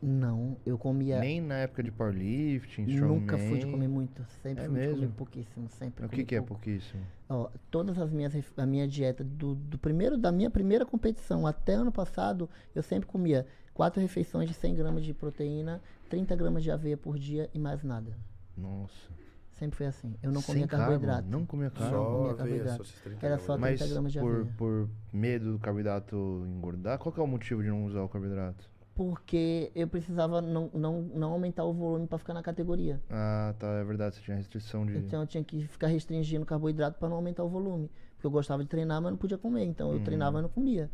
Não, 0.00 0.56
eu 0.64 0.78
comia. 0.78 1.18
Nem 1.18 1.40
na 1.40 1.56
época 1.56 1.82
de 1.82 1.90
powerlifting, 1.90 2.82
Nunca 2.86 3.36
fui 3.36 3.58
de 3.58 3.66
strongman? 3.66 3.72
comer 3.72 3.88
muito. 3.88 4.24
Sempre 4.42 4.64
É 4.64 4.68
fui 4.68 4.78
de 4.78 4.88
comer 4.90 5.00
mesmo? 5.00 5.14
pouquíssimo. 5.16 5.68
Sempre 5.70 6.06
O 6.06 6.08
que, 6.08 6.24
que 6.24 6.36
é 6.36 6.40
pouquíssimo? 6.40 7.02
Ó, 7.28 7.50
todas 7.70 7.98
as 7.98 8.12
minhas 8.12 8.32
a 8.56 8.66
minha 8.66 8.86
dieta 8.86 9.24
do, 9.24 9.54
do 9.54 9.78
primeiro 9.78 10.16
da 10.16 10.30
minha 10.30 10.50
primeira 10.50 10.86
competição 10.86 11.46
até 11.46 11.74
ano 11.74 11.90
passado, 11.92 12.48
eu 12.74 12.82
sempre 12.82 13.08
comia 13.08 13.46
quatro 13.78 14.00
refeições 14.00 14.48
de 14.48 14.54
100 14.56 14.74
gramas 14.74 15.04
de 15.04 15.14
proteína, 15.14 15.80
30 16.10 16.34
gramas 16.34 16.64
de 16.64 16.70
aveia 16.72 16.96
por 16.96 17.16
dia 17.16 17.48
e 17.54 17.60
mais 17.60 17.84
nada. 17.84 18.10
Nossa. 18.56 19.08
Sempre 19.52 19.76
foi 19.76 19.86
assim. 19.86 20.16
Eu 20.20 20.32
não 20.32 20.42
comia 20.42 20.66
carbo? 20.66 20.86
carboidrato. 20.90 21.28
Não 21.28 21.46
comia 21.46 21.70
carbo? 21.70 21.90
Só 21.96 22.04
comia 22.04 22.18
aveia, 22.32 22.36
carboidrato. 22.36 22.76
só 22.76 22.82
esses 22.82 23.00
30 23.02 23.26
Era 23.26 23.38
só 23.38 23.54
de 23.54 23.60
Mas 23.60 23.78
30 23.78 23.92
gramas 23.94 24.12
de 24.12 24.18
por, 24.18 24.34
aveia. 24.34 24.54
por 24.58 24.88
medo 25.12 25.52
do 25.52 25.58
carboidrato 25.60 26.44
engordar, 26.48 26.98
qual 26.98 27.12
que 27.12 27.20
é 27.20 27.22
o 27.22 27.26
motivo 27.28 27.62
de 27.62 27.68
não 27.68 27.84
usar 27.84 28.02
o 28.02 28.08
carboidrato? 28.08 28.68
Porque 28.96 29.70
eu 29.76 29.86
precisava 29.86 30.40
não, 30.42 30.68
não, 30.74 31.02
não 31.02 31.30
aumentar 31.30 31.62
o 31.64 31.72
volume 31.72 32.08
para 32.08 32.18
ficar 32.18 32.34
na 32.34 32.42
categoria. 32.42 33.00
Ah, 33.08 33.54
tá, 33.60 33.68
é 33.74 33.84
verdade, 33.84 34.16
você 34.16 34.22
tinha 34.22 34.36
restrição 34.36 34.84
de... 34.84 34.98
Então 34.98 35.20
eu 35.20 35.26
tinha 35.28 35.44
que 35.44 35.68
ficar 35.68 35.86
restringindo 35.86 36.44
carboidrato 36.44 36.98
para 36.98 37.08
não 37.08 37.14
aumentar 37.14 37.44
o 37.44 37.48
volume. 37.48 37.88
Porque 38.14 38.26
eu 38.26 38.30
gostava 38.32 38.60
de 38.64 38.68
treinar, 38.68 39.00
mas 39.00 39.12
não 39.12 39.18
podia 39.18 39.38
comer. 39.38 39.64
Então 39.66 39.92
eu 39.92 39.98
Uhum. 39.98 40.02
treinava 40.04 40.40
e 40.40 40.42
não 40.42 40.48
comia. 40.48 40.90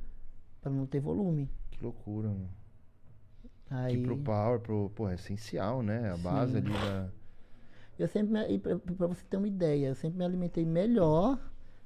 Para 0.60 0.70
não 0.70 0.84
ter 0.84 1.00
volume. 1.00 1.50
Que 1.70 1.82
loucura, 1.82 2.28
mano. 2.28 2.50
Aí... 3.74 3.96
Que 3.96 4.02
pro 4.04 4.16
power, 4.16 4.60
pro, 4.60 4.90
pô, 4.94 5.08
é 5.08 5.14
essencial, 5.14 5.82
né? 5.82 6.12
A 6.12 6.16
base 6.16 6.52
Sim. 6.52 6.58
ali 6.58 6.72
da... 6.72 7.08
Eu 7.98 8.08
sempre, 8.08 8.32
me, 8.32 8.58
pra, 8.58 8.76
pra 8.78 9.06
você 9.06 9.24
ter 9.28 9.36
uma 9.36 9.48
ideia, 9.48 9.88
eu 9.88 9.94
sempre 9.94 10.18
me 10.18 10.24
alimentei 10.24 10.64
melhor, 10.64 11.38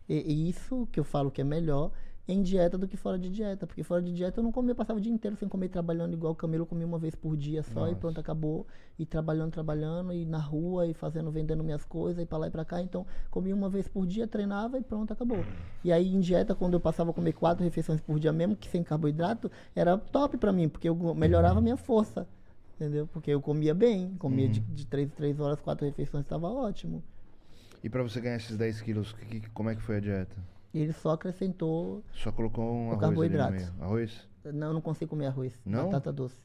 e, 0.09 0.15
e 0.17 0.49
isso 0.49 0.87
que 0.91 1.01
eu 1.01 1.05
falo 1.05 1.31
que 1.31 1.41
é 1.41 1.45
melhor, 1.45 1.93
em 2.29 2.43
dieta 2.43 2.77
do 2.77 2.87
que 2.87 2.97
fora 2.97 3.19
de 3.19 3.31
dieta. 3.31 3.67
Porque 3.67 3.83
fora 3.83 4.03
de 4.03 4.13
dieta 4.13 4.39
eu 4.39 4.45
não 4.45 4.53
comia, 4.53 4.73
eu 4.73 4.77
passava 4.77 4.99
o 4.99 5.03
dia 5.03 5.11
inteiro 5.13 5.35
sem 5.37 5.49
comer, 5.49 5.71
trabalhando 5.71 6.13
igual 6.13 6.35
o 6.35 6.37
Camelo, 6.37 6.63
eu 6.63 6.67
comia 6.67 6.87
uma 6.87 6.99
vez 6.99 7.15
por 7.15 7.37
dia 7.37 7.63
só 7.63 7.87
e 7.87 7.91
Nossa. 7.91 8.01
pronto, 8.01 8.21
acabou. 8.21 8.67
E 8.99 9.07
trabalhando, 9.07 9.51
trabalhando, 9.51 10.13
e 10.13 10.27
na 10.27 10.39
rua, 10.39 10.87
e 10.87 10.93
fazendo, 10.93 11.31
vendendo 11.31 11.65
minhas 11.65 11.85
coisas, 11.85 12.23
e 12.23 12.27
pra 12.27 12.37
lá 12.37 12.49
e 12.49 12.51
pra 12.51 12.65
cá. 12.65 12.83
Então, 12.83 13.07
comia 13.31 13.55
uma 13.55 13.71
vez 13.71 13.89
por 13.89 14.07
dia, 14.07 14.27
treinava 14.29 14.79
e 14.79 14.83
pronto, 14.83 15.13
acabou. 15.13 15.45
E 15.83 15.91
aí 15.91 16.15
em 16.15 16.21
dieta, 16.21 16.55
quando 16.55 16.75
eu 16.75 16.81
passava 16.81 17.11
a 17.11 17.15
comer 17.15 17.33
quatro 17.33 17.65
refeições 17.65 18.01
por 18.01 18.19
dia, 18.21 18.33
mesmo 18.33 18.55
que 18.55 18.69
sem 18.69 18.83
carboidrato, 18.83 19.51
era 19.75 19.97
top 19.97 20.37
pra 20.37 20.53
mim, 20.53 20.69
porque 20.69 20.89
eu 20.89 21.15
melhorava 21.15 21.59
a 21.61 21.63
minha 21.63 21.77
força. 21.77 22.27
Entendeu? 22.77 23.09
Porque 23.09 23.31
eu 23.31 23.41
comia 23.41 23.75
bem, 23.75 24.15
comia 24.19 24.49
de, 24.49 24.61
de 24.61 24.87
três 24.87 25.09
em 25.09 25.11
três 25.11 25.41
horas, 25.41 25.61
quatro 25.61 25.85
refeições, 25.85 26.25
estava 26.25 26.49
ótimo. 26.49 27.03
E 27.83 27.89
pra 27.89 28.03
você 28.03 28.21
ganhar 28.21 28.37
esses 28.37 28.57
10 28.57 28.81
quilos, 28.81 29.13
que- 29.13 29.41
que- 29.41 29.51
como 29.51 29.71
é 29.71 29.75
que 29.75 29.83
foi 29.83 29.97
a 29.97 30.01
dieta? 30.01 30.37
E 30.73 30.81
ele 30.81 30.93
só 30.93 31.13
acrescentou. 31.13 32.05
Só 32.13 32.31
colocou 32.31 32.65
um 32.65 32.89
O 32.89 32.93
arroz 32.93 32.93
ali 32.93 32.95
no 32.95 32.99
carboidrato. 33.01 33.53
meio. 33.55 33.73
Arroz? 33.83 34.29
Não, 34.45 34.69
eu 34.69 34.75
não 34.75 34.81
consigo 34.81 35.11
comer 35.11 35.27
arroz. 35.27 35.59
Não? 35.65 35.85
Batata 35.87 36.13
doce. 36.13 36.41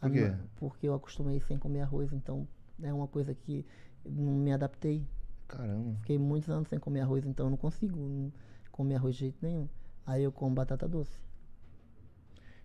Por 0.00 0.10
quê? 0.12 0.32
Porque 0.56 0.88
eu 0.88 0.94
acostumei 0.94 1.40
sem 1.40 1.58
comer 1.58 1.80
arroz, 1.80 2.12
então 2.12 2.46
é 2.82 2.92
uma 2.92 3.08
coisa 3.08 3.34
que 3.34 3.64
não 4.04 4.32
me 4.34 4.52
adaptei. 4.52 5.04
Caramba. 5.48 5.96
Fiquei 6.00 6.18
muitos 6.18 6.48
anos 6.50 6.68
sem 6.68 6.78
comer 6.78 7.00
arroz, 7.00 7.24
então 7.26 7.46
eu 7.46 7.50
não 7.50 7.56
consigo 7.56 8.32
comer 8.70 8.96
arroz 8.96 9.14
de 9.14 9.20
jeito 9.22 9.38
nenhum. 9.42 9.68
Aí 10.06 10.22
eu 10.22 10.30
como 10.30 10.54
batata 10.54 10.86
doce. 10.86 11.18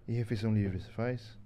E 0.08 0.14
refeição 0.14 0.54
livre, 0.54 0.80
você 0.80 0.92
faz? 0.92 1.38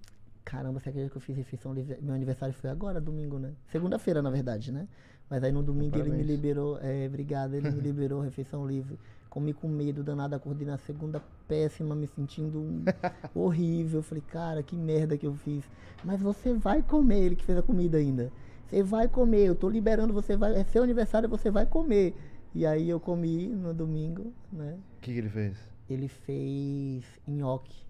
Caramba, 0.44 0.80
você 0.80 0.90
acredita 0.90 1.12
que 1.12 1.18
eu 1.18 1.22
fiz 1.22 1.36
refeição 1.38 1.74
livre? 1.74 1.98
Meu 2.02 2.16
aniversário 2.16 2.54
foi 2.54 2.70
agora, 2.70 3.00
domingo, 3.00 3.38
né? 3.38 3.54
Segunda-feira, 3.68 4.22
na 4.22 4.30
verdade, 4.30 4.72
né? 4.72 4.88
Mas 5.30 5.44
aí 5.44 5.52
no 5.52 5.62
domingo 5.62 5.96
ele 5.96 6.04
me 6.04 6.10
parabéns. 6.10 6.28
liberou, 6.28 6.80
é, 6.82 7.06
obrigado, 7.06 7.54
ele 7.54 7.70
me 7.70 7.82
liberou 7.82 8.22
refeição 8.24 8.66
livre. 8.66 8.98
Comi 9.38 9.54
com 9.54 9.68
medo 9.68 10.04
danado, 10.04 10.34
acordei 10.34 10.66
na 10.66 10.80
segunda 10.80 11.22
péssima, 11.48 11.94
me 11.94 12.08
sentindo 12.08 12.84
horrível. 13.36 14.02
Falei, 14.02 14.24
cara, 14.28 14.64
que 14.64 14.76
merda 14.76 15.16
que 15.16 15.28
eu 15.28 15.36
fiz. 15.36 15.64
Mas 16.04 16.20
você 16.20 16.56
vai 16.56 16.82
comer, 16.82 17.20
ele 17.20 17.36
que 17.36 17.46
fez 17.46 17.56
a 17.56 17.62
comida 17.62 18.00
ainda. 18.00 18.32
Você 18.68 18.82
vai 18.82 19.08
comer, 19.08 19.46
eu 19.46 19.54
tô 19.54 19.70
liberando, 19.70 20.12
você 20.12 20.36
vai, 20.36 20.56
é 20.56 20.64
seu 20.64 20.82
aniversário, 20.82 21.30
você 21.30 21.52
vai 21.52 21.68
comer. 21.68 22.16
E 22.56 22.66
aí 22.66 22.90
eu 22.90 23.00
comi 23.00 23.46
no 23.46 23.76
domingo, 23.76 24.34
né? 24.52 24.76
O 24.98 25.02
que, 25.02 25.14
que 25.14 25.20
ele 25.20 25.30
fez? 25.30 25.56
Ele 25.88 26.08
fez 26.08 27.06
nhoque. 27.28 27.86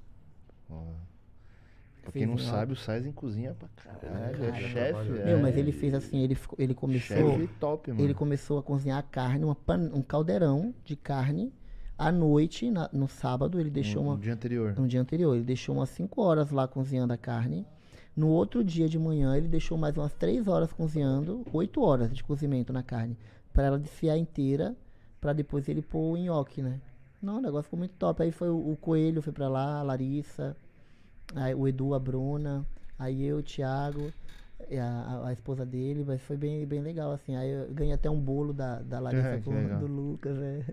Ó. 0.69 0.83
Pra 2.07 2.13
Fez 2.13 2.23
quem 2.23 2.27
não 2.33 2.35
nhoque. 2.41 2.49
sabe, 2.49 2.71
o 2.71 2.75
Saizen 2.77 3.11
cozinha 3.11 3.53
pra 3.53 3.67
caralho. 3.75 4.35
É 4.45 4.51
Cara, 4.51 4.53
chefe. 4.61 4.73
trabalha- 4.93 5.21
é. 5.21 5.25
Meu, 5.25 5.39
mas 5.41 5.57
ele 5.57 5.71
fez 5.73 5.93
assim, 5.93 6.19
ele, 6.23 6.35
ficou- 6.35 6.55
ele 6.57 6.73
começou. 6.73 7.17
Chefe 7.31 7.47
top, 7.59 7.91
mano. 7.91 8.01
Ele 8.03 8.13
começou 8.13 8.57
a 8.59 8.63
cozinhar 8.63 8.97
a 8.97 9.01
carne, 9.03 9.43
uma 9.43 9.55
pan- 9.55 9.91
um 9.93 10.01
caldeirão 10.01 10.73
de 10.85 10.95
carne. 10.95 11.51
À 11.97 12.09
noite, 12.11 12.71
na- 12.71 12.89
no 12.93 13.09
sábado, 13.09 13.59
ele 13.59 13.69
deixou 13.69 14.01
no, 14.03 14.09
uma. 14.09 14.15
no 14.15 14.21
dia 14.21 14.33
anterior. 14.33 14.73
No 14.79 14.87
dia 14.87 15.01
anterior, 15.01 15.35
ele 15.35 15.43
deixou 15.43 15.75
umas 15.75 15.89
5 15.89 16.21
horas 16.21 16.49
lá 16.51 16.65
cozinhando 16.65 17.11
a 17.11 17.17
carne. 17.17 17.65
No 18.15 18.29
outro 18.29 18.63
dia 18.63 18.87
de 18.87 18.97
manhã, 18.97 19.35
ele 19.35 19.47
deixou 19.49 19.77
mais 19.77 19.97
umas 19.97 20.13
3 20.13 20.47
horas 20.47 20.71
cozinhando, 20.71 21.43
8 21.51 21.81
horas 21.81 22.13
de 22.15 22.23
cozimento 22.23 22.71
na 22.71 22.81
carne, 22.83 23.17
para 23.51 23.63
ela 23.65 23.77
desfiar 23.79 24.17
inteira, 24.17 24.75
para 25.19 25.33
depois 25.33 25.67
ele 25.67 25.81
pôr 25.81 26.13
o 26.13 26.15
nhoque, 26.17 26.61
né? 26.61 26.79
Não, 27.21 27.39
o 27.39 27.41
negócio 27.41 27.63
ficou 27.63 27.79
muito 27.79 27.95
top. 27.97 28.23
Aí 28.23 28.31
foi 28.31 28.49
o, 28.49 28.71
o 28.71 28.77
Coelho, 28.77 29.21
foi 29.21 29.33
pra 29.33 29.49
lá, 29.49 29.79
a 29.79 29.83
Larissa, 29.83 30.55
aí 31.35 31.53
o 31.55 31.67
Edu, 31.67 31.93
a 31.93 31.99
Bruna, 31.99 32.65
aí 32.97 33.23
eu, 33.23 33.37
o 33.37 33.43
Thiago, 33.43 34.11
a, 34.81 35.27
a- 35.27 35.33
esposa 35.33 35.65
dele, 35.65 36.03
mas 36.05 36.21
foi 36.21 36.37
bem, 36.37 36.65
bem 36.65 36.81
legal, 36.81 37.11
assim. 37.11 37.35
Aí 37.35 37.49
eu 37.49 37.73
ganhei 37.73 37.93
até 37.93 38.09
um 38.09 38.19
bolo 38.19 38.53
da, 38.53 38.81
da 38.81 38.99
Larissa 38.99 39.27
É, 39.35 39.39
com, 39.41 39.79
do 39.79 39.87
Lucas, 39.87 40.37
é. 40.37 40.65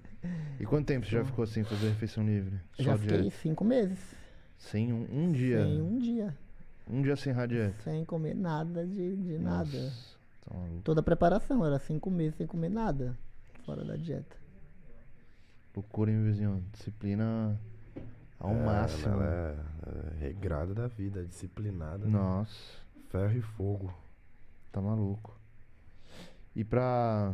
E 0.59 0.64
quanto 0.64 0.86
tempo 0.86 1.05
você 1.05 1.12
já 1.12 1.24
ficou 1.24 1.47
sem 1.47 1.64
fazer 1.64 1.89
refeição 1.89 2.24
livre? 2.24 2.59
Já 2.78 2.93
Só 2.93 2.98
fiquei 2.98 3.20
dieta? 3.22 3.36
cinco 3.36 3.64
meses. 3.64 4.14
Sem 4.56 4.93
um, 4.93 5.06
um 5.10 5.32
dia. 5.32 5.64
Sem 5.64 5.82
um 5.82 5.98
dia. 5.98 6.35
Um 6.89 7.02
dia 7.02 7.16
sem 7.16 7.32
radieta. 7.32 7.82
Sem 7.82 8.05
comer 8.05 8.35
nada 8.35 8.86
de, 8.86 9.16
de 9.16 9.39
nada. 9.39 9.64
Nossa, 9.64 10.14
Tá 10.43 10.55
maluco. 10.55 10.82
Toda 10.82 11.01
a 11.01 11.02
preparação, 11.02 11.64
era 11.64 11.78
cinco 11.78 12.10
meses 12.10 12.36
sem 12.36 12.47
comer 12.47 12.68
nada. 12.68 13.16
Fora 13.64 13.85
da 13.85 13.97
dieta. 13.97 14.36
Loucura, 15.74 16.10
hein, 16.10 16.22
vizinho? 16.22 16.62
Disciplina 16.72 17.59
ao 18.45 18.55
É, 18.55 18.65
máximo. 18.65 19.15
Ela 19.15 19.25
é, 19.87 20.21
é 20.21 20.27
regrada 20.27 20.75
da 20.75 20.87
vida, 20.87 21.25
disciplinada. 21.25 22.05
né? 22.05 22.11
Nossa, 22.11 22.53
Ferro 23.11 23.37
e 23.39 23.43
fogo. 23.43 23.95
tá 24.73 24.81
maluco. 24.81 25.35
E 26.55 26.62
pra 26.65 27.33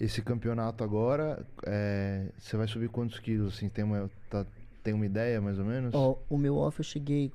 esse 0.00 0.22
campeonato 0.22 0.84
agora, 0.84 1.44
é, 1.66 2.28
você 2.38 2.56
vai 2.56 2.68
subir 2.68 2.88
quantos 2.88 3.18
quilos? 3.18 3.54
Assim, 3.56 3.68
tem 3.68 3.84
uma, 3.84 4.10
tá- 4.30 4.46
tem 4.82 4.94
uma 4.94 5.04
ideia 5.06 5.40
mais 5.40 5.58
ou 5.58 5.64
menos? 5.64 5.94
Ó, 5.94 6.18
o 6.30 6.38
meu 6.38 6.56
off 6.56 6.78
eu 6.80 6.84
cheguei 6.84 7.32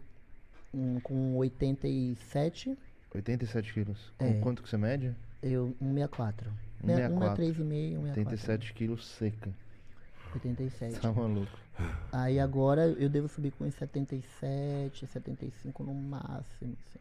hum, 0.74 1.00
com 1.02 1.36
87, 1.38 2.78
87 3.14 3.74
quilos. 3.74 4.12
Com 4.18 4.26
É. 4.26 4.40
quanto 4.40 4.64
que 4.64 4.70
você 4.70 4.78
mede? 4.78 5.14
eu 5.41 5.76
164. 5.80 6.50
164. 6.82 7.44
163,5, 7.44 8.14
164. 8.14 8.22
87 8.22 8.74
quilos 8.74 9.08
seca. 9.08 9.50
87. 10.34 11.00
Tá 11.00 11.12
maluco. 11.12 11.52
Aí 12.12 12.40
agora 12.40 12.88
eu 12.88 13.10
devo 13.10 13.28
subir 13.28 13.52
com 13.52 13.64
uns 13.66 13.74
77, 13.76 15.08
75 15.08 15.84
no 15.84 15.94
máximo, 15.94 16.76
assim. 16.88 17.00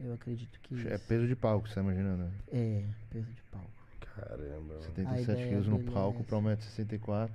Eu 0.00 0.14
acredito 0.14 0.58
que. 0.62 0.86
É 0.88 0.96
peso 0.98 1.26
de 1.26 1.34
palco, 1.34 1.68
você 1.68 1.74
tá 1.74 1.80
imaginando, 1.80 2.24
né? 2.24 2.30
É, 2.52 2.84
peso 3.10 3.26
de 3.32 3.42
palco. 3.50 3.68
Caramba. 4.14 4.60
mano. 4.74 4.82
77 4.82 5.48
quilos 5.48 5.66
é 5.66 5.70
no 5.70 5.78
palco 5.92 6.18
essa. 6.20 6.28
pra 6.28 6.38
1,64m. 6.38 7.30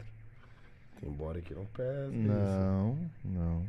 Embora 1.06 1.42
que 1.42 1.54
não 1.54 1.66
pesa. 1.66 2.10
Não, 2.12 2.98
não. 3.26 3.66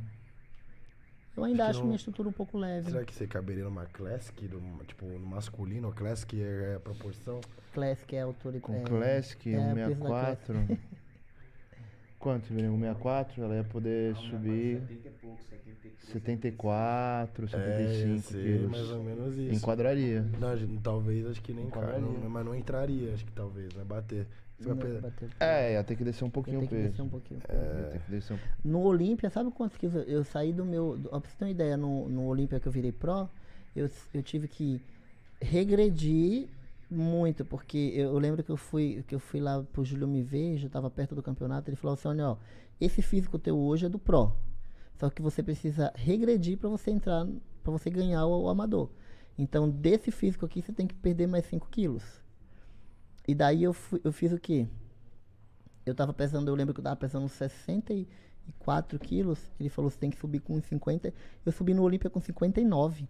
Eu 1.37 1.43
ainda 1.43 1.65
Acho 1.65 1.71
acho 1.71 1.79
não- 1.81 1.87
minha 1.87 1.97
estrutura 1.97 2.29
um 2.29 2.33
pouco 2.33 2.57
leve. 2.57 2.93
Será 2.93 3.05
que 3.05 3.13
você 3.13 3.27
caberia 3.27 3.65
numa 3.65 3.87
classic, 3.87 4.47
num- 4.47 4.79
tipo, 4.85 5.05
no 5.05 5.27
masculino? 5.27 5.93
Classic 5.93 6.41
é, 6.41 6.73
é 6.73 6.75
a 6.77 6.81
proporção? 6.81 7.41
Classic 7.73 8.15
é 8.15 8.21
a 8.21 8.25
altura 8.25 8.55
é, 8.55 8.59
e 8.59 8.61
Com 8.61 8.85
Classic, 8.85 9.43
64. 9.53 10.55
Quanto, 12.25 12.47
Vini? 12.55 12.63
164, 12.69 13.43
ela 13.45 13.55
ia 13.57 13.65
poder 13.65 14.17
subir 14.17 14.81
74, 16.13 17.49
75 17.49 18.15
é, 18.15 18.19
sei, 18.21 18.43
quilos. 18.43 18.71
mais 18.71 18.91
ou 18.91 19.03
menos 19.05 19.37
isso. 19.37 19.55
Enquadraria. 19.55 20.23
Não, 20.41 20.77
talvez, 20.79 21.27
acho 21.27 21.43
que 21.43 21.53
nem 21.53 21.67
Enquadraria. 21.67 22.01
cara, 22.07 22.29
mas 22.31 22.45
não 22.47 22.55
entraria, 22.55 23.13
acho 23.13 23.25
que 23.27 23.33
talvez, 23.33 23.73
vai 23.75 23.85
bater. 23.85 24.27
Você 24.59 24.73
vai 24.73 24.89
Não, 24.89 25.01
bater- 25.03 25.29
É, 25.41 25.73
ia 25.75 25.85
ter 25.85 25.97
que 25.97 26.05
descer 26.05 26.25
um 26.25 26.31
pouquinho 26.31 26.61
o 26.61 26.63
que 26.63 26.69
peso. 26.69 26.89
descer 26.89 27.03
um 27.03 27.09
pouquinho. 27.09 27.41
Ia 27.47 27.89
ter 27.93 27.99
que 28.01 28.11
descer 28.11 28.33
um 28.35 28.39
No 28.65 28.81
Olímpia, 28.85 29.29
sabe 29.29 29.51
quantos 29.51 29.77
quilos? 29.77 29.97
eu- 29.97 30.03
Eu 30.05 30.25
saí 30.25 30.51
do 30.53 30.65
meu. 30.65 30.99
Ó, 31.11 31.21
pra 31.21 31.29
você 31.31 31.37
ter 31.37 31.45
uma 31.45 31.51
ideia, 31.51 31.77
no, 31.77 32.09
no 32.09 32.25
Olímpia 32.27 32.59
que 32.59 32.67
eu 32.69 32.73
virei 32.73 32.93
pró, 32.93 33.29
eu, 33.77 33.91
eu 34.15 34.23
tive 34.23 34.49
que 34.49 34.81
regredir 35.43 36.49
muito, 36.95 37.45
porque 37.45 37.93
eu, 37.95 38.19
lembro 38.19 38.43
que 38.43 38.51
eu 38.51 38.57
fui 38.57 39.05
que 39.07 39.15
eu 39.15 39.19
fui 39.21 39.41
lá 39.41 39.63
pro 39.63 39.85
Júlio 39.85 40.07
me 40.09 40.23
ver, 40.23 40.59
já 40.59 40.69
tava 40.69 40.91
perto 40.91 41.15
do 41.15 41.23
campeonato, 41.23 41.69
ele 41.71 41.77
falou 41.77 41.95
assim, 41.95 42.09
olha, 42.09 42.31
ó, 42.31 42.37
esse 42.81 43.03
físico 43.03 43.39
teu 43.39 43.59
hoje 43.59 43.87
é 43.87 43.89
do 43.89 43.99
pró. 43.99 44.37
Só 44.97 45.11
que 45.11 45.21
você 45.23 45.43
precisa 45.43 45.93
regredir 45.97 46.59
para 46.59 46.69
você 46.69 46.91
entrar, 46.91 47.27
para 47.63 47.73
você 47.73 47.91
ganhar 47.91 48.27
o, 48.27 48.45
o 48.45 48.49
amador. 48.49 48.91
Então, 49.37 49.69
desse 49.69 50.11
físico 50.11 50.47
aqui, 50.47 50.63
você 50.63 50.73
tem 50.73 50.87
que 50.87 50.95
perder 50.95 51.27
mais 51.27 51.45
5 51.47 51.69
quilos. 51.69 52.23
E 53.27 53.35
daí 53.35 53.63
eu, 53.63 53.73
fui- 53.73 54.01
eu 54.05 54.13
fiz 54.13 54.33
o 54.33 54.39
quê? 54.39 54.69
Eu 55.85 55.95
tava 55.95 56.13
pesando, 56.13 56.49
eu 56.49 56.55
lembro 56.55 56.73
que 56.73 56.81
eu 56.81 56.85
tava 56.85 56.97
pesando 56.97 57.29
64 57.29 58.99
quilos. 58.99 59.39
Ele 59.59 59.69
falou, 59.69 59.91
você 59.91 59.99
tem 59.99 60.11
que 60.11 60.19
subir 60.19 60.41
com 60.41 60.55
uns 60.57 60.65
50. 60.67 61.13
Eu 61.45 61.53
subi 61.53 61.75
no 61.75 61.83
Olímpia 61.83 62.09
com 62.11 62.21
59. 62.21 63.09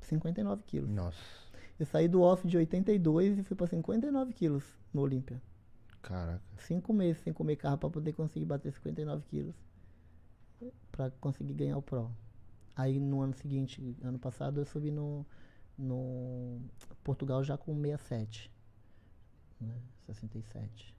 59 0.00 0.62
quilos. 0.66 0.88
Nossa, 0.90 1.18
Eu 1.78 1.86
saí 1.86 2.08
do 2.08 2.22
off 2.22 2.46
de 2.46 2.56
82 2.56 3.38
e 3.38 3.42
fui 3.42 3.56
pra 3.56 3.66
59 3.66 4.32
quilos 4.32 4.64
no 4.92 5.02
Olímpia. 5.02 5.40
caraca. 6.02 6.40
Cinco 6.58 6.92
meses 6.92 7.22
sem 7.22 7.32
comer 7.32 7.56
carro 7.56 7.78
pra 7.78 7.90
poder 7.90 8.12
conseguir 8.12 8.46
bater 8.46 8.72
59 8.72 9.24
quilos. 9.26 9.54
Pra 10.90 11.10
conseguir 11.10 11.52
ganhar 11.52 11.76
o 11.76 11.82
Pro. 11.82 12.10
Aí 12.74 12.98
no 12.98 13.20
ano 13.20 13.34
seguinte, 13.34 13.96
ano 14.02 14.18
passado, 14.18 14.60
eu 14.60 14.64
subi 14.64 14.90
no, 14.90 15.26
no 15.76 16.60
Portugal 17.04 17.44
já 17.44 17.56
com 17.58 17.74
67. 17.74 18.50
Né? 19.60 19.74
67. 20.06 20.94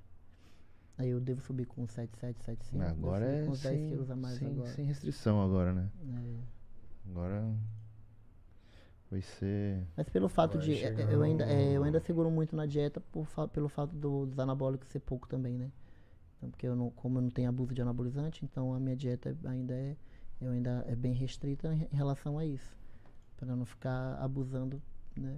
Aí 0.97 1.09
eu 1.09 1.19
devo 1.19 1.41
subir 1.41 1.65
com 1.65 1.87
77, 1.87 2.43
75. 2.43 2.77
devo 2.77 2.91
Agora 2.91 3.25
é 3.25 3.45
com 3.45 3.51
uns 3.51 3.61
10 3.61 3.75
sem, 3.75 3.89
quilos 3.89 4.09
a 4.11 4.15
mais 4.15 4.37
sem, 4.39 4.47
agora. 4.47 4.69
sem 4.69 4.85
restrição 4.85 5.41
agora, 5.41 5.73
né? 5.73 5.89
É. 6.03 7.09
Agora 7.09 7.55
vai 9.09 9.21
ser... 9.21 9.83
Mas 9.95 10.09
pelo 10.09 10.27
fato 10.29 10.57
de. 10.57 10.75
chegar 10.75 11.11
Eu 11.11 11.21
ainda, 11.21 11.45
é, 11.45 11.73
eu 11.73 11.83
ainda 11.83 11.99
seguro 11.99 12.29
muito 12.29 12.55
na 12.55 12.65
dieta 12.65 12.99
por 12.99 13.27
pelo 13.49 13.69
fato 13.69 13.95
do- 13.95 14.25
dos 14.25 14.39
anabólicos 14.39 14.87
ser 14.89 14.99
pouco 14.99 15.27
também, 15.27 15.57
né? 15.57 15.71
Então, 16.37 16.49
porque 16.51 16.67
eu 16.67 16.75
não, 16.75 16.91
como 16.91 17.17
eu 17.17 17.21
não 17.23 17.29
tenho 17.29 17.49
abuso 17.49 17.73
de 17.73 17.81
anabolizante, 17.81 18.45
então 18.45 18.73
a 18.73 18.79
minha 18.79 18.95
dieta 18.95 19.29
é- 19.43 19.47
ainda 19.47 19.73
é, 19.73 19.95
eu 20.41 20.51
ainda 20.51 20.83
é 20.87 20.95
bem 20.95 21.13
restrita 21.13 21.73
em 21.73 21.95
relação 21.95 22.37
a 22.37 22.45
isso. 22.45 22.75
Para 23.37 23.55
não 23.55 23.65
ficar 23.65 24.15
abusando, 24.21 24.81
né? 25.15 25.37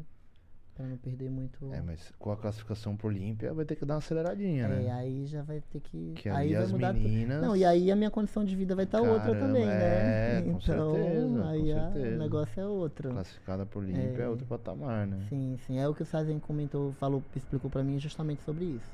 Para 0.80 0.88
não 0.88 0.96
perder 0.98 1.30
muito. 1.30 1.74
É, 1.74 1.82
mas 1.82 2.10
com 2.18 2.32
a 2.32 2.38
classificação 2.38 2.96
pro 2.96 3.10
Olímpia 3.10 3.54
vai 3.54 3.66
ter 3.66 3.76
que 3.76 3.84
dar 3.84 3.96
uma 3.96 3.98
aceleradinha, 3.98 4.64
É, 4.64 4.68
né? 4.84 4.92
aí 4.94 5.26
já 5.26 5.42
vai 5.44 5.60
ter 5.60 5.82
que. 5.82 6.14
Que 6.16 6.30
aí 6.30 6.54
vai 6.54 6.64
as 6.64 6.72
mudar 6.72 6.94
meninas... 6.94 7.42
Não, 7.42 7.54
e 7.54 7.66
aí 7.66 7.92
a 7.92 7.98
minha 7.98 8.10
condição 8.10 8.46
de 8.46 8.56
vida 8.56 8.74
vai 8.78 8.86
estar 8.86 9.02
outra 9.02 9.20
Caramba, 9.20 9.40
também, 9.46 9.66
né? 9.66 10.38
é, 10.38 10.42
com 10.42 10.50
então, 10.58 10.94
certeza, 10.94 11.28
com 11.42 11.48
aí 11.50 11.72
a- 11.74 11.92
certeza. 11.92 12.16
o 12.16 12.20
negócio 12.20 12.62
é 12.62 12.66
outro. 12.66 13.10
Classificada 13.10 13.66
pro 13.66 13.80
Olímpia 13.82 14.20
é, 14.20 14.22
É. 14.22 14.30
outro 14.30 14.46
patamar, 14.48 15.06
né? 15.06 15.20
Sim, 15.28 15.58
sim. 15.68 15.78
É 15.78 15.86
o 15.86 15.94
que 15.94 16.02
o 16.02 16.06
Sazen 16.06 16.40
comentou, 16.40 16.94
falou, 16.94 17.22
explicou 17.36 17.70
pra 17.70 17.84
mim 17.84 18.00
justamente 18.00 18.42
sobre 18.44 18.64
isso. 18.64 18.90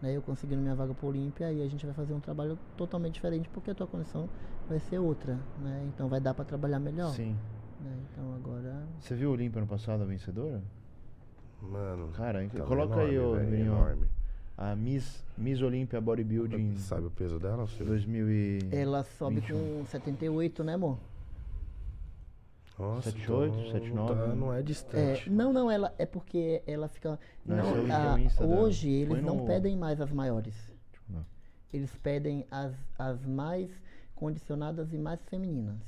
Né, 0.00 0.16
eu 0.16 0.22
conseguindo 0.22 0.62
minha 0.62 0.76
vaga 0.76 0.94
pro 0.94 1.08
Olímpia 1.08 1.52
e 1.52 1.60
a 1.60 1.66
gente 1.66 1.84
vai 1.84 1.94
fazer 1.94 2.14
um 2.14 2.20
trabalho 2.20 2.56
totalmente 2.76 3.14
diferente 3.14 3.48
porque 3.48 3.72
a 3.72 3.74
tua 3.74 3.88
condição 3.88 4.28
vai 4.68 4.78
ser 4.78 5.00
outra, 5.00 5.40
né? 5.58 5.82
Então 5.88 6.06
vai 6.08 6.20
dar 6.20 6.34
pra 6.34 6.44
trabalhar 6.44 6.78
melhor. 6.78 7.10
Sim. 7.14 7.36
né? 7.80 7.90
Então 8.12 8.32
agora. 8.36 8.86
Você 9.00 9.14
viu 9.16 9.30
o 9.30 9.32
Olímpia 9.32 9.58
ano 9.58 9.66
passado, 9.66 10.02
a 10.02 10.06
vencedora? 10.06 10.62
Mano, 11.62 12.08
Cara, 12.12 12.46
coloca 12.66 13.00
aí, 13.00 13.18
ô, 13.18 13.22
enorme, 13.22 13.38
velho, 13.44 13.48
Emiliano. 13.54 13.76
enorme. 13.76 14.06
A 14.58 14.74
Miss, 14.74 15.22
Miss 15.36 15.60
Olímpia 15.60 16.00
Bodybuilding 16.00 16.76
Sabe 16.78 17.06
o 17.06 17.10
peso 17.10 17.38
dela, 17.38 17.66
filho? 17.66 17.86
2000 17.90 18.30
e... 18.30 18.58
Ela 18.72 19.02
sobe 19.04 19.40
21. 19.40 19.78
com 19.80 19.86
78, 19.86 20.64
né, 20.64 20.74
amor? 20.74 20.98
Nossa, 22.78 23.10
78, 23.10 23.52
então 23.54 23.66
79, 23.72 24.14
Não, 24.14 24.28
tá- 24.28 24.34
não 24.34 24.52
é 24.54 24.58
É, 24.58 24.62
distante. 24.62 25.30
não, 25.30 25.52
não, 25.52 25.70
ela 25.70 25.94
é 25.98 26.04
porque 26.04 26.62
ela 26.66 26.88
fica. 26.88 27.18
Não, 27.44 27.56
não, 27.56 27.86
é 27.86 27.92
a- 27.94 28.18
é 28.18 28.22
Insta 28.22 28.46
dela. 28.46 28.60
hoje 28.60 28.90
eles 28.90 29.08
Põe 29.08 29.22
não 29.22 29.36
no- 29.36 29.46
pedem 29.46 29.76
mais 29.76 29.98
as 30.00 30.12
maiores. 30.12 30.54
Não. 31.08 31.24
Eles 31.72 31.94
pedem 31.96 32.46
as, 32.50 32.74
as 32.98 33.24
mais 33.24 33.70
condicionadas 34.14 34.92
e 34.92 34.98
mais 34.98 35.20
femininas. 35.24 35.78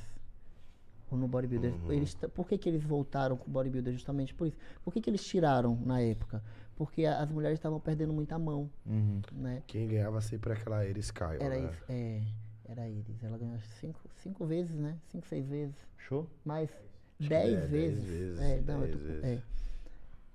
No 1.16 1.26
bodybuilder. 1.28 1.72
Uhum. 1.74 1.92
Eles, 1.92 2.14
por 2.34 2.46
que, 2.48 2.58
que 2.58 2.68
eles 2.68 2.82
voltaram 2.84 3.36
com 3.36 3.48
o 3.48 3.52
bodybuilder? 3.52 3.92
Justamente 3.92 4.34
por 4.34 4.46
isso. 4.46 4.56
Por 4.84 4.92
que, 4.92 5.00
que 5.00 5.08
eles 5.10 5.24
tiraram 5.24 5.76
na 5.84 6.00
época? 6.00 6.42
Porque 6.76 7.04
a- 7.04 7.20
as 7.22 7.30
mulheres 7.30 7.58
estavam 7.58 7.80
perdendo 7.80 8.12
muita 8.12 8.38
mão, 8.38 8.70
Uhum. 8.86 9.20
né? 9.32 9.62
Quem 9.66 9.88
ganhava 9.88 10.20
sempre 10.20 10.52
aquela 10.52 10.84
Iris 10.86 11.10
Kyle, 11.10 11.38
Era 11.40 11.58
né? 11.58 11.70
isso. 11.70 11.84
É, 11.88 12.22
era 12.66 12.88
Iris. 12.88 13.22
Ela 13.24 13.36
ganhou 13.38 13.54
acho, 13.56 13.68
cinco, 13.80 14.00
cinco 14.16 14.46
vezes, 14.46 14.76
né? 14.76 14.96
Cinco, 15.08 15.26
seis 15.26 15.46
vezes. 15.48 15.74
Show? 15.96 16.28
Mais 16.44 16.70
dez 17.18 17.30
é, 17.54 17.56
dez 17.56 17.70
vezes. 17.70 18.04
vezes, 18.04 18.40
É, 18.40 18.60
não, 18.66 18.80
dez 18.80 18.92
tô- 18.92 18.98
vezes. 18.98 19.24
é. 19.24 19.42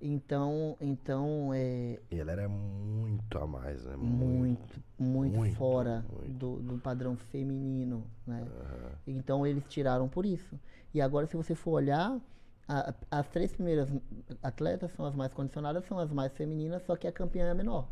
Então, 0.06 0.76
então 0.82 1.54
é, 1.54 1.98
E 2.12 2.20
ela 2.20 2.32
era 2.34 2.50
muito 2.50 3.38
a 3.38 3.48
mais, 3.48 3.86
né? 3.86 3.96
muito, 3.96 4.82
muito, 5.00 5.38
muito, 5.38 5.56
fora 5.56 6.06
muito. 6.12 6.34
Do, 6.34 6.58
do 6.62 6.78
padrão 6.78 7.16
feminino, 7.16 8.06
né? 8.28 8.42
Aham. 8.42 8.92
Então 9.08 9.46
eles 9.48 9.64
tiraram 9.68 10.08
por 10.10 10.26
isso. 10.26 10.60
E 10.94 11.02
agora, 11.02 11.26
se 11.28 11.36
você 11.38 11.56
for 11.56 11.72
olhar, 11.72 12.20
a- 12.68 12.94
as 13.12 13.28
três 13.30 13.54
primeiras 13.54 13.90
atletas 14.42 14.92
são 14.92 15.06
as 15.06 15.16
mais 15.16 15.34
condicionadas, 15.34 15.86
são 15.86 15.98
as 16.00 16.12
mais 16.12 16.32
femininas, 16.34 16.84
só 16.84 16.96
que 16.96 17.08
a 17.08 17.12
campeã 17.12 17.46
é 17.48 17.52
a 17.52 17.56
menor. 17.56 17.88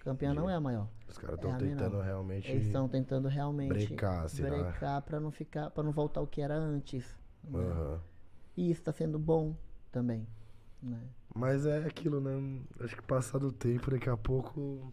A 0.00 0.04
campeã 0.04 0.32
não 0.34 0.48
é 0.48 0.54
a 0.54 0.60
maior. 0.60 0.88
Os 1.08 1.18
caras 1.18 1.32
É 1.32 1.36
estão 1.36 1.50
a 1.52 1.58
tentando 1.58 1.90
menor. 1.90 2.04
realmente. 2.04 2.50
Eles 2.50 2.66
estão 2.66 2.88
tentando 2.88 3.28
realmente 3.28 3.88
brecar, 3.88 4.28
será? 4.28 4.48
brecar 4.56 5.02
para 5.02 5.20
não 5.20 5.30
ficar, 5.30 5.70
para 5.70 5.82
não 5.82 5.92
voltar 5.92 6.20
ao 6.20 6.26
que 6.26 6.40
era 6.40 6.54
antes. 6.56 7.04
né? 7.44 7.58
Aham. 7.60 8.00
E 8.56 8.70
isso 8.70 8.80
está 8.80 8.92
sendo 8.92 9.18
bom 9.18 9.54
também. 9.92 10.26
Né? 10.82 10.98
Mas 11.34 11.66
é 11.66 11.78
aquilo, 11.86 12.20
né? 12.20 12.60
Acho 12.80 12.96
que 12.96 13.02
passar 13.02 13.38
do 13.38 13.52
tempo, 13.52 13.90
daqui 13.90 14.08
a 14.08 14.16
pouco. 14.16 14.92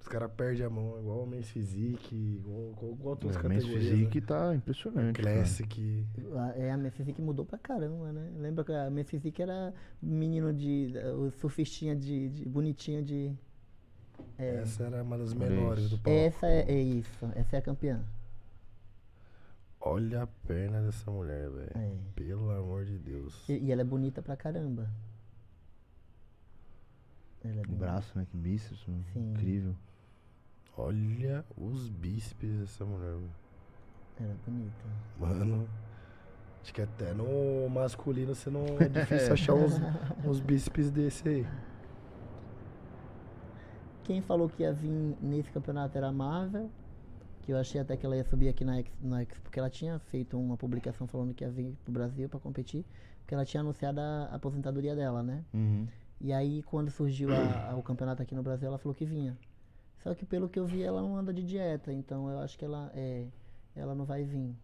Os 0.00 0.08
caras 0.08 0.30
perdem 0.32 0.64
a 0.64 0.70
mão, 0.70 0.98
igual 0.98 1.24
o 1.24 1.26
Men's 1.26 1.50
Physique, 1.50 2.14
igual, 2.14 2.70
igual, 2.70 2.92
igual 2.92 3.08
outras 3.10 3.36
O 3.36 3.48
Men's 3.48 3.64
categorias. 3.64 3.90
Physique 3.90 4.20
né? 4.20 4.26
tá 4.26 4.54
impressionante. 4.54 5.20
cara. 5.20 5.34
Classic. 5.36 6.06
A- 6.34 6.52
É, 6.56 6.70
a 6.70 6.76
Men's 6.76 6.94
Physique 6.94 7.20
mudou 7.20 7.44
pra 7.44 7.58
caramba, 7.58 8.10
né? 8.12 8.30
Lembra 8.38 8.64
que 8.64 8.72
a 8.72 8.88
Men's 8.90 9.10
Physique 9.10 9.42
era 9.42 9.74
menino 10.00 10.52
de. 10.54 10.94
o 11.18 11.30
surfistinha 11.30 11.94
de, 11.94 12.28
de 12.30 12.48
bonitinho 12.48 13.02
de. 13.02 13.32
É, 14.38 14.56
Essa 14.62 14.84
era 14.84 15.02
uma 15.02 15.18
das 15.18 15.34
menores 15.34 15.90
do 15.90 15.98
palco. 15.98 16.10
essa 16.18 16.46
é, 16.46 16.60
é 16.70 16.80
isso, 16.80 17.26
essa 17.34 17.56
é 17.56 17.58
a 17.58 17.62
campeã. 17.62 18.02
Olha 19.80 20.24
a 20.24 20.26
perna 20.26 20.82
dessa 20.82 21.10
mulher, 21.10 21.48
velho. 21.48 21.72
É. 21.74 21.96
Pelo 22.14 22.50
amor 22.50 22.84
de 22.84 22.98
Deus. 22.98 23.48
E, 23.48 23.58
e 23.58 23.72
ela 23.72 23.80
é 23.80 23.84
bonita 23.84 24.20
pra 24.20 24.36
caramba. 24.36 24.90
Ela 27.42 27.60
é 27.60 27.66
braço, 27.66 28.16
né? 28.18 28.26
Que 28.30 28.36
bíceps, 28.36 28.84
mano. 28.86 29.02
Sim. 29.12 29.30
Incrível. 29.30 29.74
Olha 30.76 31.44
os 31.56 31.88
bíceps 31.88 32.58
dessa 32.58 32.84
mulher, 32.84 33.14
velho. 33.14 33.30
Ela 34.20 34.32
é 34.32 34.36
bonita. 34.46 34.84
Mano. 35.18 35.68
Acho 36.62 36.74
que 36.74 36.82
até 36.82 37.14
no 37.14 37.70
masculino 37.70 38.34
você 38.34 38.50
não 38.50 38.66
é 38.78 38.84
difícil 38.88 39.32
achar 39.32 39.54
uns, 39.54 39.72
uns 40.22 40.40
bíceps 40.40 40.90
desse 40.90 41.26
aí. 41.26 41.46
Quem 44.04 44.20
falou 44.20 44.48
que 44.48 44.62
ia 44.62 44.72
vir 44.72 45.16
nesse 45.22 45.50
campeonato 45.50 45.96
era 45.96 46.08
a 46.08 46.12
Marvel. 46.12 46.70
Que 47.50 47.54
eu 47.54 47.58
achei 47.58 47.80
até 47.80 47.96
que 47.96 48.06
ela 48.06 48.16
ia 48.16 48.22
subir 48.22 48.48
aqui 48.48 48.64
na 48.64 48.76
X, 48.78 48.92
na 49.02 49.22
X 49.22 49.36
porque 49.40 49.58
ela 49.58 49.68
tinha 49.68 49.98
feito 49.98 50.38
uma 50.38 50.56
publicação 50.56 51.08
falando 51.08 51.34
que 51.34 51.42
ia 51.42 51.50
vir 51.50 51.74
pro 51.82 51.92
Brasil 51.92 52.28
pra 52.28 52.38
competir. 52.38 52.84
Porque 53.22 53.34
ela 53.34 53.44
tinha 53.44 53.60
anunciado 53.60 53.98
a 54.00 54.26
aposentadoria 54.26 54.94
dela, 54.94 55.20
né? 55.20 55.42
Uhum. 55.52 55.84
E 56.20 56.32
aí, 56.32 56.62
quando 56.62 56.92
surgiu 56.92 57.28
a- 57.34 57.70
a- 57.72 57.74
o 57.76 57.82
campeonato 57.82 58.22
aqui 58.22 58.36
no 58.36 58.42
Brasil, 58.44 58.68
ela 58.68 58.78
falou 58.78 58.94
que 58.94 59.04
vinha. 59.04 59.36
Só 59.98 60.14
que 60.14 60.24
pelo 60.24 60.48
que 60.48 60.60
eu 60.60 60.64
vi, 60.64 60.80
ela 60.80 61.02
não 61.02 61.16
anda 61.16 61.32
de 61.34 61.42
dieta, 61.42 61.92
então 61.92 62.30
eu 62.30 62.38
acho 62.38 62.56
que 62.56 62.64
ela 62.64 62.88
é, 62.94 63.26
ela 63.74 63.96
não 63.96 64.04
vai 64.04 64.22
vir. 64.22 64.54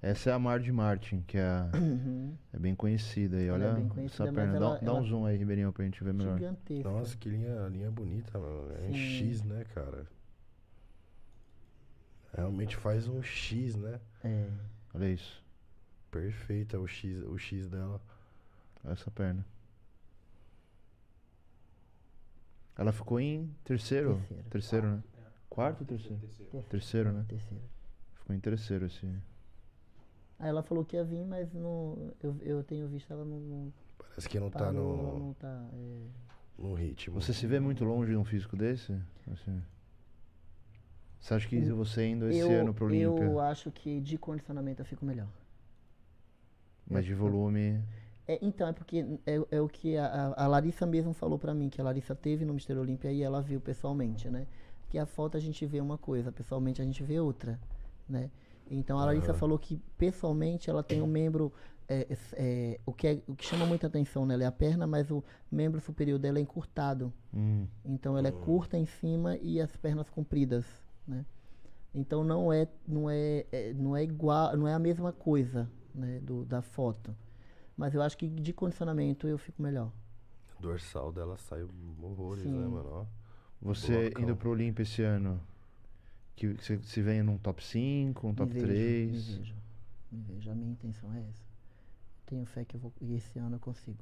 Essa 0.00 0.30
é 0.30 0.32
a 0.32 0.38
Mardi 0.38 0.72
Martin, 0.72 1.22
que 1.26 1.36
é, 1.36 1.42
a- 1.44 1.70
Uhum. 1.74 2.32
é 2.50 2.58
bem 2.58 2.74
conhecida 2.74 3.36
aí. 3.36 3.46
Ela 3.46 3.58
é 3.58 3.66
Olha 3.66 3.74
bem 3.74 3.84
essa 3.84 3.94
conhecida, 3.94 4.24
mas 4.24 4.34
perna. 4.34 4.52
Dá, 4.58 4.66
ela- 4.66 4.78
dá 4.80 4.92
um 4.94 4.96
ela- 4.96 5.06
zoom 5.06 5.26
aí, 5.26 5.36
Ribeirinho, 5.36 5.70
pra 5.70 5.84
gente 5.84 6.02
ver 6.02 6.14
melhor. 6.14 6.38
Gigantesca. 6.38 6.90
Nossa, 6.90 7.14
que 7.14 7.28
linha, 7.28 7.68
linha 7.68 7.90
bonita, 7.90 8.38
mano. 8.38 8.72
É 8.82 8.88
um 8.88 8.94
Sim. 8.94 8.98
X, 9.28 9.42
né, 9.44 9.64
cara? 9.74 10.06
Realmente 12.32 12.76
faz 12.76 13.06
um 13.08 13.22
X, 13.22 13.76
né? 13.76 14.00
É. 14.24 14.48
Olha 14.94 15.10
isso. 15.10 15.42
Perfeita 16.10 16.78
o 16.78 16.86
X, 16.86 17.22
o 17.24 17.38
X 17.38 17.68
dela. 17.68 18.00
Olha 18.84 18.92
essa 18.92 19.10
perna. 19.10 19.44
Ela 22.76 22.92
ficou 22.92 23.20
em 23.20 23.54
terceiro? 23.64 24.16
Terceiro. 24.16 24.50
Terceiro, 24.50 24.88
né? 24.88 25.02
Quarto 25.48 25.80
ou 25.82 25.86
terceiro? 25.86 26.18
Terceiro. 26.18 26.66
Terceiro, 26.68 27.12
né? 27.12 27.24
Terceiro. 27.28 27.62
Ficou 28.14 28.34
em 28.34 28.40
terceiro 28.40 28.86
esse. 28.86 29.06
Aí 30.38 30.48
ela 30.48 30.62
falou 30.62 30.84
que 30.84 30.96
ia 30.96 31.04
vir, 31.04 31.24
mas 31.24 31.52
não, 31.52 32.14
eu, 32.22 32.36
eu 32.40 32.64
tenho 32.64 32.88
visto 32.88 33.12
ela 33.12 33.24
não, 33.24 33.72
Parece 33.98 34.28
que 34.28 34.40
não 34.40 34.50
tá 34.50 34.58
parou, 34.58 34.98
ela 34.98 35.12
no, 35.12 35.18
não 35.18 35.34
tá. 35.34 35.68
é. 35.72 36.06
no 36.58 36.74
ritmo. 36.74 37.20
Você 37.20 37.32
se 37.32 37.46
vê 37.46 37.60
muito 37.60 37.84
longe 37.84 38.10
de 38.10 38.16
um 38.16 38.24
físico 38.24 38.56
desse? 38.56 38.92
Assim. 39.30 39.62
Você 41.22 41.34
acha 41.34 41.48
que 41.48 41.60
você 41.70 42.06
indo 42.08 42.28
esse 42.28 42.40
eu, 42.40 42.60
ano 42.60 42.74
pro 42.74 42.86
Olímpia, 42.86 43.24
eu 43.24 43.38
acho 43.40 43.70
que 43.70 44.00
de 44.00 44.18
condicionamento 44.18 44.82
eu 44.82 44.86
fico 44.86 45.04
melhor. 45.04 45.28
mas 46.90 47.04
de 47.04 47.14
volume. 47.14 47.80
É, 48.26 48.38
então, 48.42 48.68
é 48.68 48.72
porque 48.72 49.04
é, 49.26 49.40
é 49.50 49.60
o 49.60 49.68
que 49.68 49.96
a, 49.96 50.34
a- 50.36 50.46
Larissa 50.46 50.86
mesmo 50.86 51.12
falou 51.12 51.38
pra 51.38 51.54
mim, 51.54 51.68
que 51.68 51.80
a 51.80 51.84
Larissa 51.84 52.14
teve 52.14 52.44
no 52.44 52.54
Mister 52.54 52.76
Olímpia 52.78 53.10
e 53.12 53.22
ela 53.22 53.40
viu 53.40 53.60
pessoalmente, 53.60 54.28
né? 54.28 54.46
Que 54.88 54.98
a 54.98 55.06
foto 55.06 55.36
a 55.36 55.40
gente 55.40 55.64
vê 55.66 55.80
uma 55.80 55.96
coisa, 55.98 56.30
pessoalmente 56.30 56.82
a 56.82 56.84
gente 56.84 57.02
vê 57.02 57.18
outra, 57.20 57.58
né? 58.08 58.30
Então 58.70 58.98
a 58.98 59.04
Larissa 59.04 59.32
Aham. 59.32 59.38
falou 59.38 59.58
que 59.58 59.80
pessoalmente 59.98 60.70
ela 60.70 60.82
tem 60.82 61.02
um 61.02 61.06
membro, 61.06 61.52
é, 61.88 62.06
é, 62.10 62.16
é, 62.34 62.80
o, 62.86 62.92
que 62.92 63.06
é- 63.08 63.22
o 63.26 63.34
que 63.34 63.44
chama 63.44 63.66
muita 63.66 63.86
atenção 63.86 64.24
nela 64.26 64.42
é 64.44 64.46
a 64.46 64.52
perna, 64.52 64.86
mas 64.86 65.10
o 65.10 65.22
membro 65.50 65.80
superior 65.80 66.18
dela 66.18 66.38
é 66.38 66.42
encurtado. 66.42 67.12
Hum, 67.34 67.66
Então 67.84 68.16
ela 68.16 68.28
é 68.28 68.32
curta 68.32 68.76
em 68.78 68.86
cima 68.86 69.36
e 69.38 69.60
as 69.60 69.76
pernas 69.76 70.08
compridas, 70.10 70.64
né? 71.06 71.24
Então 71.94 72.24
não 72.24 72.52
é 72.52 72.66
não 72.86 73.10
é, 73.10 73.44
é- 73.52 73.72
não 73.74 73.96
é 73.96 74.02
igual, 74.02 74.56
não 74.56 74.66
é 74.66 74.72
a 74.74 74.78
mesma 74.78 75.12
coisa, 75.12 75.68
né, 75.94 76.20
do, 76.20 76.44
da 76.44 76.62
foto. 76.62 77.14
Mas 77.76 77.94
eu 77.94 78.02
acho 78.02 78.16
que 78.16 78.28
de 78.28 78.52
condicionamento 78.52 79.26
eu 79.28 79.36
fico 79.38 79.60
melhor. 79.62 79.90
O 80.58 80.62
dorsal 80.62 81.12
dela 81.12 81.36
sai 81.36 81.62
horrores, 82.00 82.42
Sim. 82.44 82.50
né, 82.52 82.66
mano? 82.66 83.06
Você 83.60 84.04
Blocão. 84.10 84.22
indo 84.22 84.36
pro 84.36 84.50
Olímpia 84.50 84.82
esse 84.82 85.02
ano, 85.02 85.40
que 86.36 86.48
você 86.54 86.78
se 86.82 87.02
vem 87.02 87.22
num 87.22 87.38
top 87.38 87.62
5, 87.62 88.26
um 88.26 88.34
top 88.34 88.52
me 88.52 88.60
vejo, 88.60 88.66
3. 88.66 89.10
Me 89.10 89.38
vejo, 89.38 89.54
me 90.12 90.20
vejo. 90.22 90.50
A 90.50 90.54
minha 90.54 90.72
intenção 90.72 91.12
é 91.12 91.18
essa. 91.20 91.42
Tenho 92.26 92.44
fé 92.46 92.64
que 92.64 92.76
eu 92.76 92.80
vou 92.80 92.92
e 93.00 93.14
esse 93.14 93.38
ano 93.38 93.56
eu 93.56 93.60
consigo. 93.60 93.98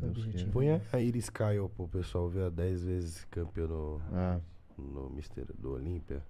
Queira. 0.00 0.50
Põe 0.52 0.70
a 0.70 1.00
Iris 1.00 1.28
Kyle 1.30 1.68
pro 1.74 1.88
pessoal 1.88 2.28
ver 2.28 2.44
a 2.44 2.50
10 2.50 2.84
vezes 2.84 3.24
campeã 3.30 3.66
no, 3.66 4.00
Ah, 4.12 4.40
no 4.78 5.10
Mister 5.10 5.46
do 5.58 5.72
Olímpia. 5.72 6.22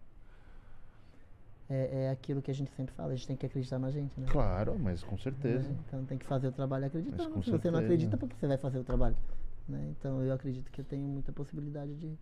É, 1.68 2.04
é 2.04 2.10
aquilo 2.10 2.42
que 2.42 2.50
a 2.50 2.54
gente 2.54 2.70
sempre 2.72 2.94
fala, 2.94 3.12
a 3.12 3.16
gente 3.16 3.26
tem 3.26 3.36
que 3.36 3.46
acreditar 3.46 3.78
na 3.78 3.90
gente, 3.90 4.20
né? 4.20 4.26
claro, 4.30 4.78
mas 4.78 5.02
com 5.02 5.16
certeza. 5.16 5.66
Né? 5.68 5.78
Então 5.86 6.04
tem 6.04 6.18
que 6.18 6.26
fazer 6.26 6.48
o 6.48 6.52
trabalho 6.52 6.84
acreditando. 6.86 7.30
com 7.30 7.42
Se 7.42 7.50
você 7.50 7.52
não 7.52 7.60
certeza. 7.60 7.78
acredita, 7.78 8.16
por 8.18 8.28
que 8.28 8.36
você 8.36 8.46
vai 8.46 8.58
fazer 8.58 8.78
o 8.78 8.84
trabalho? 8.84 9.16
Né? 9.66 9.94
Então 9.98 10.22
eu 10.22 10.32
acredito 10.34 10.70
que 10.70 10.80
eu 10.82 10.84
tenho 10.84 11.08
muita 11.08 11.32
possibilidade 11.32 11.94
de 11.94 12.18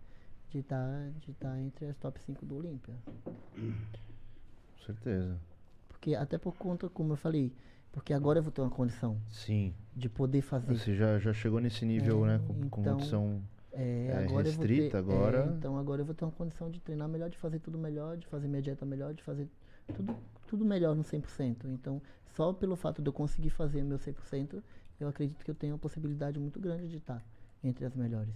de 0.53 0.59
estar 0.59 1.09
de 1.19 1.33
tá 1.33 1.59
entre 1.59 1.87
as 1.87 1.97
top 1.97 2.19
5 2.21 2.45
do 2.45 2.57
Olímpia. 2.57 2.93
Com 3.55 4.85
certeza. 4.85 5.39
Porque 5.89 6.15
até 6.15 6.37
por 6.37 6.55
conta, 6.55 6.87
como 6.89 7.13
eu 7.13 7.17
falei, 7.17 7.51
porque 7.91 8.13
agora 8.13 8.39
eu 8.39 8.43
vou 8.43 8.51
ter 8.51 8.61
uma 8.61 8.69
condição 8.69 9.17
Sim. 9.29 9.73
de 9.95 10.07
poder 10.07 10.41
fazer. 10.41 10.77
Você 10.77 10.95
já, 10.95 11.17
já 11.17 11.33
chegou 11.33 11.59
nesse 11.59 11.85
nível, 11.85 12.25
É, 12.25 12.37
né? 12.37 12.43
Com, 12.47 12.69
com 12.69 12.81
então, 12.81 12.93
condição. 12.97 13.41
É, 13.75 14.07
é, 14.07 14.17
agora 14.25 14.47
eu 14.47 14.53
vou 14.53 14.65
ter- 14.65 14.71
restrita 14.71 14.97
agora. 14.99 15.45
é, 15.51 15.57
então 15.57 15.77
agora 15.77 16.01
eu 16.01 16.05
vou 16.05 16.13
ter 16.13 16.25
uma 16.25 16.31
condição 16.31 16.69
de 16.69 16.79
treinar 16.79 17.07
melhor, 17.09 17.29
de 17.29 17.37
fazer 17.37 17.59
tudo 17.59 17.77
melhor, 17.77 18.17
de 18.17 18.27
fazer 18.27 18.47
minha 18.47 18.61
dieta 18.61 18.85
melhor, 18.85 19.13
de 19.13 19.23
fazer 19.23 19.47
tudo, 19.95 20.15
tudo 20.47 20.63
melhor 20.65 20.95
no 20.95 21.03
100%. 21.03 21.65
Então, 21.67 22.01
só 22.35 22.53
pelo 22.53 22.75
fato 22.75 23.01
de 23.01 23.09
eu 23.09 23.13
conseguir 23.13 23.49
fazer 23.49 23.83
meu 23.83 23.97
100%, 23.97 24.61
eu 24.99 25.07
acredito 25.07 25.43
que 25.43 25.49
eu 25.51 25.55
tenho 25.55 25.73
uma 25.73 25.79
possibilidade 25.79 26.39
muito 26.39 26.59
grande 26.59 26.87
de 26.87 26.97
estar 26.97 27.23
entre 27.63 27.83
as 27.85 27.95
melhores. 27.95 28.33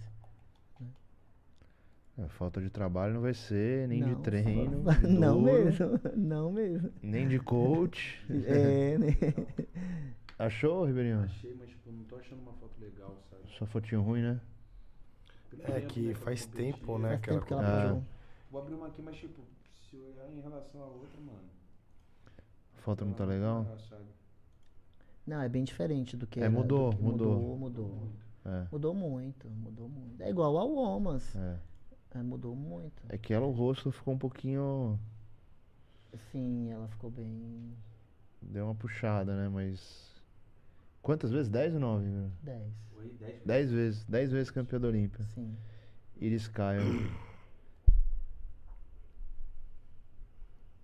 É, 2.18 2.26
falta 2.26 2.60
de 2.60 2.68
trabalho 2.68 3.14
não 3.14 3.20
vai 3.20 3.32
ser, 3.32 3.86
nem 3.86 4.02
de 4.02 4.10
Não, 4.10 4.22
treino. 4.22 4.82
só- 4.82 4.92
de 4.92 5.06
não 5.06 5.38
duro, 5.40 5.44
mesmo, 5.52 5.86
não 6.16 6.52
mesmo. 6.52 6.90
Nem 7.00 7.28
de 7.28 7.38
coach. 7.38 8.20
É, 8.44 8.98
né? 8.98 9.06
Achou, 10.36 10.84
Ribeirinho? 10.84 11.20
Achei, 11.20 11.54
mas 11.54 11.68
tipo, 11.70 11.92
não 11.92 12.02
tô 12.04 12.16
achando 12.16 12.40
uma 12.42 12.52
foto 12.54 12.72
legal, 12.80 13.16
sabe? 13.30 13.42
Só 13.56 13.66
fotinho 13.66 14.02
ruim, 14.02 14.22
né? 14.22 14.40
É 15.64 15.80
que 15.80 16.00
né, 16.08 16.14
faz 16.14 16.46
tempo, 16.46 16.98
né? 16.98 17.10
Faz 17.10 17.20
tempo 17.22 17.46
que 17.46 17.52
ela 17.52 17.62
Ah. 17.62 17.82
parou. 17.84 18.04
Vou 18.50 18.60
abrir 18.62 18.74
uma 18.74 18.86
aqui, 18.88 19.02
mas 19.02 19.16
tipo, 19.16 19.42
se 19.90 19.96
olhar 19.96 20.28
em 20.30 20.40
relação 20.40 20.82
à 20.82 20.86
outra, 20.86 21.20
mano. 21.20 21.48
A 22.76 22.80
foto 22.80 23.04
não 23.04 23.12
tá 23.12 23.24
ela 23.24 23.32
legal? 23.32 23.64
tá? 23.64 23.98
Não, 25.26 25.42
é 25.42 25.48
bem 25.48 25.64
diferente 25.64 26.16
do 26.16 26.26
que 26.26 26.40
É, 26.40 26.44
era, 26.44 26.50
do 26.50 26.56
mudou, 26.58 26.90
que- 26.92 27.02
mudou. 27.02 27.34
Mudou, 27.34 27.56
mudou. 27.58 28.08
É. 28.46 28.66
Mudou 28.72 28.94
muito, 28.94 29.48
mudou 29.50 29.88
muito. 29.88 30.22
É 30.22 30.30
igual 30.30 30.56
ao 30.56 30.74
Omas. 30.74 31.36
É. 31.36 31.58
É, 32.14 32.22
mudou 32.22 32.56
muito. 32.56 33.02
É 33.10 33.18
que 33.18 33.34
ela, 33.34 33.44
o 33.46 33.50
rosto 33.50 33.92
ficou 33.92 34.14
um 34.14 34.18
pouquinho. 34.18 34.98
Sim, 36.32 36.70
ela 36.70 36.88
ficou 36.88 37.10
bem. 37.10 37.76
Deu 38.40 38.64
uma 38.64 38.74
puxada, 38.74 39.36
né? 39.36 39.48
Mas. 39.48 40.07
Quantas 41.08 41.30
vezes? 41.30 41.48
10 41.48 41.72
ou 41.72 41.80
9? 41.80 42.04
10. 42.42 42.62
Foi 42.92 43.08
10 43.18 43.42
10 43.42 43.70
vezes. 43.72 44.04
10 44.04 44.30
vezes 44.30 44.50
campeã 44.50 44.78
da 44.78 44.88
Olímpia. 44.88 45.24
Sim. 45.34 45.56
Iris 46.20 46.46
Kyle. 46.48 46.84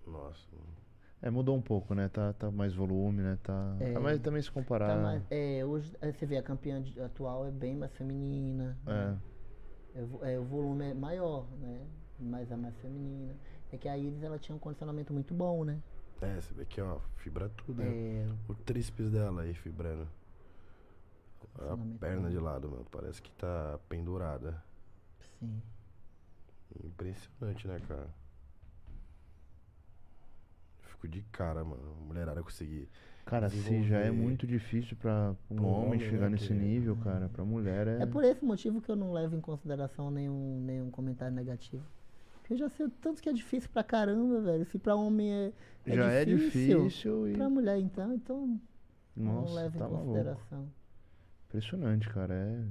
Nossa. 0.07 0.49
É, 1.21 1.29
mudou 1.29 1.55
um 1.55 1.61
pouco, 1.61 1.95
né? 1.95 2.09
Tá, 2.09 2.33
tá 2.33 2.51
mais 2.51 2.73
volume, 2.75 3.21
né? 3.21 3.39
Tá. 3.43 3.77
É. 3.79 3.95
Ah, 3.95 4.01
mas 4.01 4.19
também 4.19 4.41
se 4.41 4.51
comparar. 4.51 4.89
Tá 4.97 5.03
mais, 5.03 5.23
é, 5.31 5.63
hoje 5.63 5.95
é, 6.01 6.11
você 6.11 6.25
vê 6.25 6.39
a 6.39 6.43
campeã 6.43 6.81
de- 6.81 6.99
atual 7.03 7.47
é 7.47 7.51
bem 7.51 7.77
mais 7.77 7.93
feminina. 7.93 8.79
É. 8.87 8.91
né? 8.91 9.19
É, 9.95 10.03
o 10.03 10.07
vo- 10.07 10.25
é, 10.25 10.39
o 10.39 10.45
volume 10.45 10.85
é 10.91 10.95
maior, 10.95 11.47
né? 11.61 11.83
Mas 12.19 12.51
é 12.51 12.57
mais 12.57 12.75
feminina. 12.79 13.35
É 13.71 13.77
que 13.77 13.91
a 13.91 13.99
Iris 13.99 14.23
ela 14.23 14.39
tinha 14.39 14.57
um 14.57 14.59
condicionamento 14.59 15.13
muito 15.13 15.35
bom, 15.35 15.65
né? 15.67 15.79
É, 16.21 16.41
você 16.41 16.55
vê 16.55 16.63
aqui, 16.63 16.81
ó, 16.81 16.99
fibra 17.17 17.49
tudo, 17.51 17.83
né? 17.83 17.87
É, 17.89 18.27
O 18.49 18.55
tríceps 18.55 19.11
dela 19.11 19.43
aí, 19.43 19.55
fibrando. 19.55 20.09
A 21.59 21.77
perna 22.01 22.31
de 22.31 22.39
lado, 22.39 22.69
mano. 22.71 22.87
Parece 22.91 23.21
que 23.23 23.31
tá 23.33 23.79
pendurada. 23.89 24.63
sim. 25.39 25.61
Impressionante, 26.83 27.69
né, 27.69 27.81
cara? 27.87 28.09
Fico 30.83 31.07
de 31.09 31.23
cara, 31.31 31.63
mano. 31.65 31.97
A 32.01 32.05
mulherada 32.05 32.43
conseguir. 32.43 32.89
Cara, 33.25 33.49
se 33.49 33.83
já 33.85 33.99
é 34.01 34.11
muito 34.11 34.47
difícil 34.47 34.97
pra 34.97 35.35
um 35.51 35.55
Pro 35.57 35.65
homem 35.67 35.87
homem, 35.87 36.01
chegar 36.01 36.23
né, 36.27 36.31
nesse 36.31 36.49
que- 36.49 36.55
nível, 36.55 36.97
cara. 36.97 37.29
Pra 37.29 37.45
mulher 37.45 37.87
é. 37.87 38.03
É 38.03 38.07
por 38.07 38.25
esse 38.25 38.45
motivo 38.45 38.81
que 38.83 38.91
eu 38.91 38.97
não 38.97 39.13
levo 39.13 39.37
em 39.37 39.41
consideração 39.41 40.11
nenhum, 40.11 40.61
nenhum 40.65 40.91
comentário 40.91 41.35
negativo. 41.35 41.85
Porque 42.45 42.53
eu 42.53 42.59
já 42.59 42.69
sei 42.69 42.85
o 42.85 42.91
tanto 42.91 43.23
que 43.23 43.29
é 43.31 43.33
difícil 43.33 43.71
pra 43.73 43.83
caramba, 43.83 44.39
velho. 44.43 44.67
Se 44.67 44.79
pra 44.79 44.95
homem 44.95 45.33
é, 45.33 45.53
é 45.87 45.97
já 45.97 46.11
é 46.11 46.27
difícil, 46.27 46.85
difícil 46.85 47.29
e. 47.29 47.33
Pra 47.33 47.49
mulher 47.49 47.79
então, 47.79 48.13
então 48.13 48.61
não 49.17 49.41
Nossa, 49.41 49.55
leva 49.55 49.79
tá 49.79 49.87
em 49.87 49.89
maluco. 49.89 50.05
consideração. 50.05 50.69
Impressionante, 51.49 52.11
cara. 52.11 52.35
É. 52.35 52.65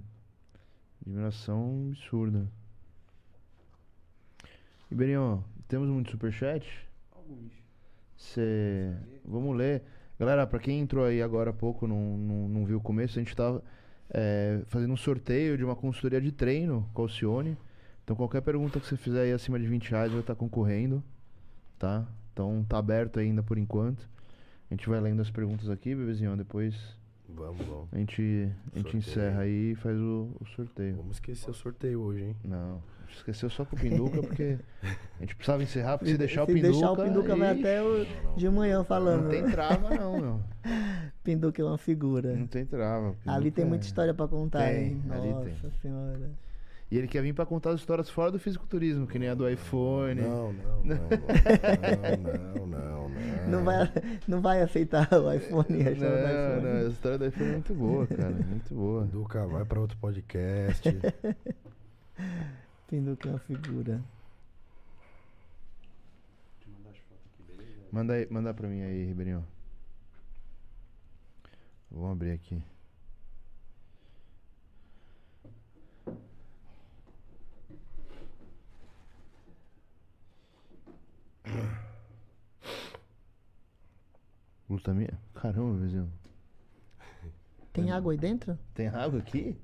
Admiração 1.01 1.87
absurda. 1.89 2.47
Iberinho, 4.91 5.43
temos 5.67 5.89
muito 5.89 6.11
superchat? 6.11 6.87
Alguns. 7.11 7.51
Cê... 8.15 8.93
Vamos 9.25 9.57
ler. 9.57 9.81
Galera, 10.19 10.45
pra 10.45 10.59
quem 10.59 10.81
entrou 10.81 11.03
aí 11.03 11.19
agora 11.19 11.49
há 11.49 11.53
pouco, 11.53 11.87
não, 11.87 12.15
não, 12.15 12.47
não 12.47 12.63
viu 12.63 12.77
o 12.77 12.81
começo, 12.81 13.17
a 13.17 13.23
gente 13.23 13.35
tá 13.35 13.59
é, 14.11 14.61
fazendo 14.67 14.93
um 14.93 14.97
sorteio 14.97 15.57
de 15.57 15.65
uma 15.65 15.75
consultoria 15.75 16.21
de 16.21 16.31
treino 16.31 16.87
com 16.93 17.01
a 17.01 17.05
Alcione. 17.05 17.57
Então 18.03 18.15
qualquer 18.15 18.41
pergunta 18.41 18.79
que 18.79 18.85
você 18.85 18.97
fizer 18.97 19.21
aí 19.21 19.31
acima 19.31 19.59
de 19.59 19.65
20 19.67 19.89
reais 19.91 20.11
vai 20.11 20.21
estar 20.21 20.35
concorrendo, 20.35 21.03
tá? 21.79 22.05
Então 22.33 22.65
tá 22.67 22.77
aberto 22.77 23.19
ainda 23.19 23.41
por 23.41 23.57
enquanto. 23.57 24.07
A 24.69 24.73
gente 24.73 24.89
vai 24.89 24.99
lendo 24.99 25.21
as 25.21 25.29
perguntas 25.29 25.69
aqui, 25.69 25.93
bebezinho, 25.95 26.35
depois 26.35 26.75
Vamos, 27.29 27.65
vamos. 27.65 27.87
a 27.91 27.97
gente, 27.97 28.21
a 28.73 28.77
gente 28.77 28.91
Sorteio. 28.91 28.97
encerra 28.99 29.41
aí 29.41 29.71
e 29.71 29.75
faz 29.75 29.97
o, 29.97 30.35
o 30.39 30.45
sorteio. 30.55 30.95
Vamos 30.97 31.17
esquecer 31.17 31.49
o 31.49 31.53
sorteio 31.53 32.01
hoje, 32.01 32.23
hein? 32.25 32.35
Não, 32.43 32.81
esqueceu 33.09 33.49
só 33.49 33.63
pro 33.63 33.77
Pinduca, 33.77 34.21
porque 34.21 34.57
a 34.83 35.19
gente 35.21 35.35
precisava 35.35 35.63
encerrar, 35.63 35.97
porque 35.97 36.11
se 36.11 36.17
deixar 36.17 36.43
o 36.43 36.45
Se 36.47 36.53
Pinduca... 36.53 36.71
deixar 36.73 36.91
o 36.91 36.95
Pinduca 36.97 37.35
vai 37.35 37.51
até 37.51 37.81
o 37.81 38.05
de 38.35 38.49
manhã 38.49 38.83
falando. 38.83 39.23
Não 39.23 39.29
tem 39.29 39.49
trava 39.49 39.89
não, 39.95 40.19
meu. 40.19 40.41
Pinduca 41.23 41.61
é 41.61 41.65
uma 41.65 41.77
figura. 41.77 42.35
Não 42.35 42.47
tem 42.47 42.65
trava. 42.65 43.15
Ali 43.25 43.49
tem 43.51 43.63
muita 43.65 43.85
é- 43.85 43.87
história 43.87 44.13
pra 44.13 44.27
contar, 44.27 44.65
Tem, 44.67 44.83
hein? 44.85 45.03
ali 45.09 45.29
Nossa 45.29 45.45
tem. 45.69 45.71
senhora. 45.81 46.31
E 46.93 46.97
ele 46.99 47.07
quer 47.07 47.23
vir 47.23 47.33
pra 47.33 47.43
contar 47.43 47.71
as 47.71 47.79
histórias 47.79 48.07
fora 48.07 48.29
do 48.29 48.37
fisiculturismo, 48.37 49.07
que 49.07 49.17
nem 49.17 49.27
a 49.27 49.33
do 49.33 49.49
iPhone. 49.49 50.21
Não, 50.21 50.53
não, 50.53 50.83
não, 50.83 50.85
não, 52.21 52.67
não, 52.67 52.67
não, 52.67 53.09
não. 53.09 53.47
Não 53.49 53.63
vai, 53.63 53.91
não 54.27 54.41
vai 54.41 54.61
aceitar 54.61 55.11
o 55.11 55.33
iPhone, 55.33 55.87
a 55.87 55.91
história 55.91 55.97
do 55.97 56.03
Não, 56.03 56.59
iPhone. 56.59 56.61
não, 56.61 56.85
a 56.85 56.89
história 56.91 57.17
do 57.17 57.25
iPhone 57.25 57.49
é 57.49 57.53
muito 57.53 57.73
boa, 57.73 58.05
cara. 58.05 58.29
Muito 58.29 58.75
boa. 58.75 59.05
Duca, 59.05 59.47
vai 59.47 59.65
pra 59.65 59.79
outro 59.79 59.97
podcast. 59.97 60.83
Pinduca 62.87 63.27
é 63.27 63.31
uma 63.31 63.39
figura. 63.39 63.99
Deixa 66.59 66.67
eu 66.67 66.73
mandar 66.77 66.91
as 66.91 66.97
fotos 66.99 67.25
aqui, 67.33 67.43
beleza? 67.57 67.87
Manda, 67.91 68.13
aí, 68.13 68.27
manda 68.29 68.53
pra 68.53 68.67
mim 68.67 68.83
aí, 68.83 69.05
Ribeirinho. 69.05 69.43
Vamos 71.89 72.11
abrir 72.11 72.33
aqui. 72.33 72.61
Glutamina? 84.83 85.17
Caramba, 85.33 85.79
vizinho. 85.79 86.11
Tem 87.71 87.89
água 87.89 88.11
aí 88.11 88.17
dentro? 88.17 88.59
Tem 88.75 88.87
água 88.87 89.19
aqui? 89.19 89.57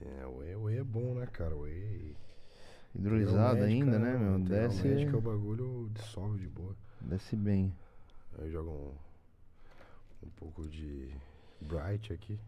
É, 0.00 0.26
o 0.26 0.38
whey, 0.38 0.54
o 0.54 0.62
whey 0.64 0.78
é 0.78 0.84
bom, 0.84 1.14
né, 1.14 1.26
cara? 1.26 1.56
O. 1.56 1.66
Hidrolisada 2.94 3.66
Neuromédica, 3.66 3.84
ainda, 3.84 3.98
né, 3.98 4.18
meu? 4.18 4.38
Desce, 4.38 4.82
Neuromédica, 4.82 5.16
o 5.16 5.20
bagulho 5.20 5.90
dissolve 5.94 6.38
de 6.38 6.46
boa. 6.46 6.76
desce 7.00 7.34
bem. 7.34 7.72
Aí 8.38 8.50
joga 8.50 8.70
um, 8.70 8.92
um 10.22 10.28
pouco 10.36 10.68
de 10.68 11.10
Bright 11.60 12.12
aqui. 12.12 12.38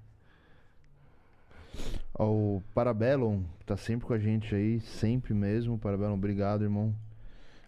Ó, 2.15 2.31
o 2.31 2.63
Parabellum 2.75 3.43
tá 3.65 3.77
sempre 3.77 4.07
com 4.07 4.13
a 4.13 4.19
gente 4.19 4.55
aí, 4.55 4.81
sempre 4.81 5.33
mesmo. 5.33 5.79
Parabellum, 5.79 6.15
obrigado, 6.15 6.63
irmão. 6.63 6.95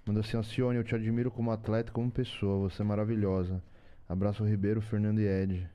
Mandou 0.05 0.21
assim, 0.21 0.37
Alcione, 0.37 0.77
eu 0.77 0.85
te 0.85 0.95
admiro 0.95 1.31
como 1.31 1.51
atleta 1.51 1.91
e 1.91 1.93
como 1.93 2.11
pessoa. 2.11 2.69
Você 2.69 2.83
é 2.83 2.85
maravilhosa. 2.85 3.63
Abraço 4.11 4.45
Ribeiro, 4.45 4.81
Fernando 4.81 5.21
e 5.21 5.27
Ed. 5.27 5.71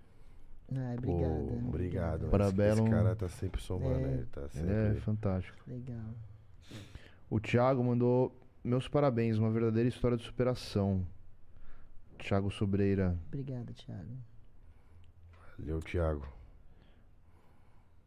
Ai, 0.76 0.98
Pô, 0.98 1.14
obrigada. 1.14 1.68
obrigado. 1.68 2.22
Esse, 2.24 2.32
Parabellum. 2.32 2.82
esse 2.84 2.92
cara 2.92 3.16
tá 3.16 3.30
sempre 3.30 3.62
somando, 3.62 4.06
É. 4.08 4.14
ele 4.14 4.26
tá 4.26 4.42
Ele 4.42 4.50
sempre. 4.50 4.74
é 4.74 5.02
fantástico. 5.02 5.58
Legal. 5.66 6.14
O 7.30 7.40
Thiago 7.40 7.82
mandou 7.84 8.38
meus 8.64 8.88
parabéns, 8.88 9.38
uma 9.38 9.50
verdadeira 9.52 9.88
história 9.88 10.18
de 10.18 10.24
superação. 10.24 11.06
Thiago 12.18 12.52
Sobreira. 12.52 13.18
Obrigada, 13.28 13.72
Thiago. 13.74 14.18
Valeu, 15.58 15.80
Thiago. 15.80 16.28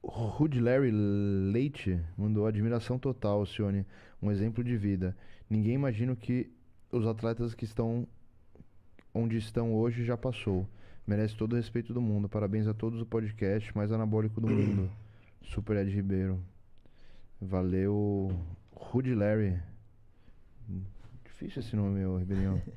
O 0.02 0.08
Rude 0.08 0.60
Larry 0.60 0.90
Leite 0.90 2.00
mandou 2.16 2.46
admiração 2.46 2.98
total, 2.98 3.38
Alcione. 3.40 3.86
Um 4.22 4.30
exemplo 4.30 4.62
de 4.62 4.76
vida. 4.76 5.16
Ninguém 5.48 5.74
imagina 5.74 6.14
que 6.14 6.52
os 6.92 7.06
atletas 7.06 7.54
que 7.54 7.64
estão 7.64 8.06
onde 9.18 9.36
estão 9.36 9.74
hoje 9.74 10.04
já 10.04 10.16
passou. 10.16 10.66
Merece 11.06 11.36
todo 11.36 11.52
o 11.52 11.56
respeito 11.56 11.92
do 11.94 12.00
mundo. 12.00 12.28
Parabéns 12.28 12.66
a 12.66 12.74
todos 12.74 12.98
do 12.98 13.06
podcast 13.06 13.74
mais 13.76 13.90
anabólico 13.92 14.40
do 14.40 14.48
mundo. 14.48 14.90
Super 15.42 15.76
Ed 15.78 15.90
Ribeiro. 15.90 16.38
Valeu, 17.40 18.30
Rude 18.74 19.14
Larry. 19.14 19.58
Difícil 21.24 21.60
esse 21.60 21.74
nome, 21.76 21.98
meu, 22.00 22.16
Ribeirinho. 22.18 22.60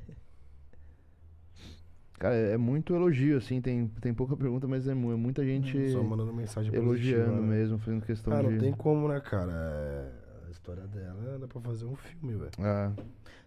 Cara, 2.18 2.34
é 2.36 2.56
muito 2.56 2.94
elogio, 2.94 3.36
assim. 3.36 3.60
Tem, 3.60 3.88
tem 4.00 4.14
pouca 4.14 4.36
pergunta, 4.36 4.68
mas 4.68 4.86
é, 4.86 4.92
é 4.92 4.94
muita 4.94 5.44
gente 5.44 5.90
Só 5.90 6.02
mandando 6.04 6.32
mensagem 6.32 6.72
elogiando 6.72 7.24
positiva, 7.24 7.40
né? 7.40 7.48
mesmo, 7.56 7.78
fazendo 7.78 8.06
questão 8.06 8.32
Ah, 8.32 8.42
de. 8.42 8.48
não 8.50 8.58
tem 8.58 8.72
como, 8.72 9.08
né, 9.08 9.18
cara? 9.20 9.50
É, 9.52 10.46
A 10.46 10.50
história 10.52 10.86
dela 10.86 11.38
dá 11.40 11.48
pra 11.48 11.60
fazer 11.60 11.84
um 11.84 11.96
filme, 11.96 12.34
velho. 12.36 12.52
Ah, 12.60 12.92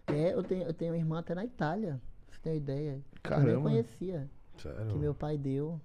É, 0.08 0.34
eu 0.34 0.42
tenho, 0.42 0.64
eu 0.64 0.74
tenho 0.74 0.92
uma 0.92 0.98
irmã 0.98 1.18
até 1.20 1.34
na 1.34 1.44
Itália. 1.46 1.98
Uma 2.50 2.56
ideia? 2.56 2.90
Eu 2.90 2.94
nem 2.94 3.02
Caramba. 3.22 3.60
conhecia. 3.62 4.30
Sério. 4.58 4.86
Que 4.88 4.98
meu 4.98 5.14
pai 5.14 5.36
deu 5.36 5.80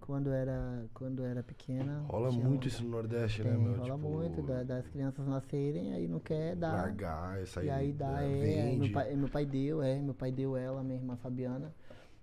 quando 0.00 0.30
era, 0.32 0.84
quando 0.94 1.22
era 1.24 1.42
pequena. 1.42 2.00
Rola 2.08 2.32
muito 2.32 2.64
um- 2.64 2.68
isso 2.68 2.82
no 2.82 2.90
Nordeste, 2.90 3.44
né, 3.44 3.50
Tem, 3.50 3.58
meu? 3.60 3.72
rola 3.76 3.84
Tipo, 3.84 4.08
muito 4.08 4.42
da- 4.42 4.62
das 4.64 4.86
crianças 4.88 5.26
nascerem, 5.26 5.92
aí 5.92 6.08
não 6.08 6.18
quer 6.18 6.56
dar. 6.56 6.72
Largar, 6.72 7.38
aí. 7.56 7.66
E 7.66 7.70
aí 7.70 7.92
dá, 7.92 8.12
né, 8.12 8.32
é, 8.38 8.42
vende. 8.70 8.80
meu 8.80 8.92
pai, 8.92 9.14
meu 9.16 9.28
pai 9.28 9.46
deu, 9.46 9.82
é, 9.82 9.98
meu 10.00 10.14
pai 10.14 10.32
deu 10.32 10.56
ela, 10.56 10.82
minha 10.82 10.96
irmã 10.98 11.16
Fabiana, 11.16 11.72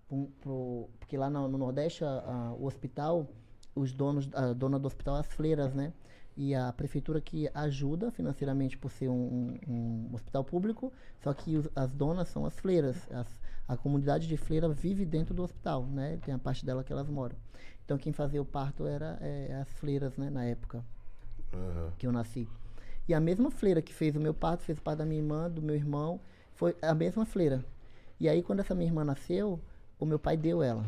pro, 0.10 0.28
pro- 0.42 0.90
porque 1.00 1.18
lá 1.18 1.30
no, 1.30 1.48
no 1.48 1.58
Nordeste, 1.58 2.04
a- 2.04 2.08
a- 2.26 2.54
o 2.54 2.66
hospital, 2.66 3.28
os 3.76 3.94
donos, 3.94 4.30
a 4.34 4.52
dona 4.54 4.78
do 4.80 4.88
hospital, 4.88 5.16
as 5.16 5.28
fleiras, 5.28 5.74
né? 5.74 5.94
E 6.36 6.54
a 6.54 6.72
prefeitura 6.74 7.20
que 7.22 7.50
ajuda 7.54 8.12
financeiramente 8.12 8.78
por 8.78 8.92
ser 8.92 9.08
um, 9.10 9.58
um- 9.68 10.08
um 10.10 10.14
hospital 10.14 10.44
público, 10.44 10.92
só 11.24 11.34
que 11.34 11.56
os- 11.58 11.70
as 11.76 11.92
donas 11.94 12.28
são 12.28 12.46
as 12.46 12.60
fleiras. 12.60 13.08
As- 13.12 13.40
a 13.68 13.76
comunidade 13.76 14.28
de 14.28 14.38
fleira 14.38 14.70
vive 14.70 15.06
dentro 15.06 15.34
do 15.34 15.44
hospital, 15.44 15.86
né? 15.86 16.18
Tem 16.26 16.34
a 16.34 16.40
parte 16.40 16.66
dela 16.66 16.84
que 16.84 16.92
elas 16.94 17.10
moram. 17.10 17.36
Então 17.86 17.98
quem 17.98 18.12
fazia 18.14 18.42
o 18.42 18.46
parto 18.46 18.86
era 18.86 19.18
é, 19.22 19.60
as 19.62 19.70
fleiras, 19.80 20.16
né? 20.18 20.30
Na 20.30 20.44
época 20.46 20.84
Aham. 21.54 21.92
que 21.98 22.06
eu 22.08 22.12
nasci. 22.12 22.48
E 23.08 23.14
a 23.14 23.20
mesma 23.20 23.50
freira 23.50 23.82
que 23.82 23.94
fez 23.94 24.16
o 24.16 24.20
meu 24.20 24.34
parto, 24.34 24.64
fez 24.64 24.78
o 24.78 24.82
parto 24.82 24.98
da 25.00 25.06
minha 25.06 25.20
irmã, 25.22 25.50
do 25.50 25.62
meu 25.62 25.76
irmão, 25.76 26.20
foi 26.54 26.76
a 26.82 26.94
mesma 26.94 27.26
freira. 27.26 27.64
E 28.20 28.28
aí, 28.28 28.42
quando 28.44 28.60
essa 28.60 28.76
minha 28.76 28.88
irmã 28.90 29.04
nasceu, 29.06 29.60
o 30.00 30.06
meu 30.06 30.20
pai 30.20 30.36
deu 30.36 30.62
ela, 30.62 30.86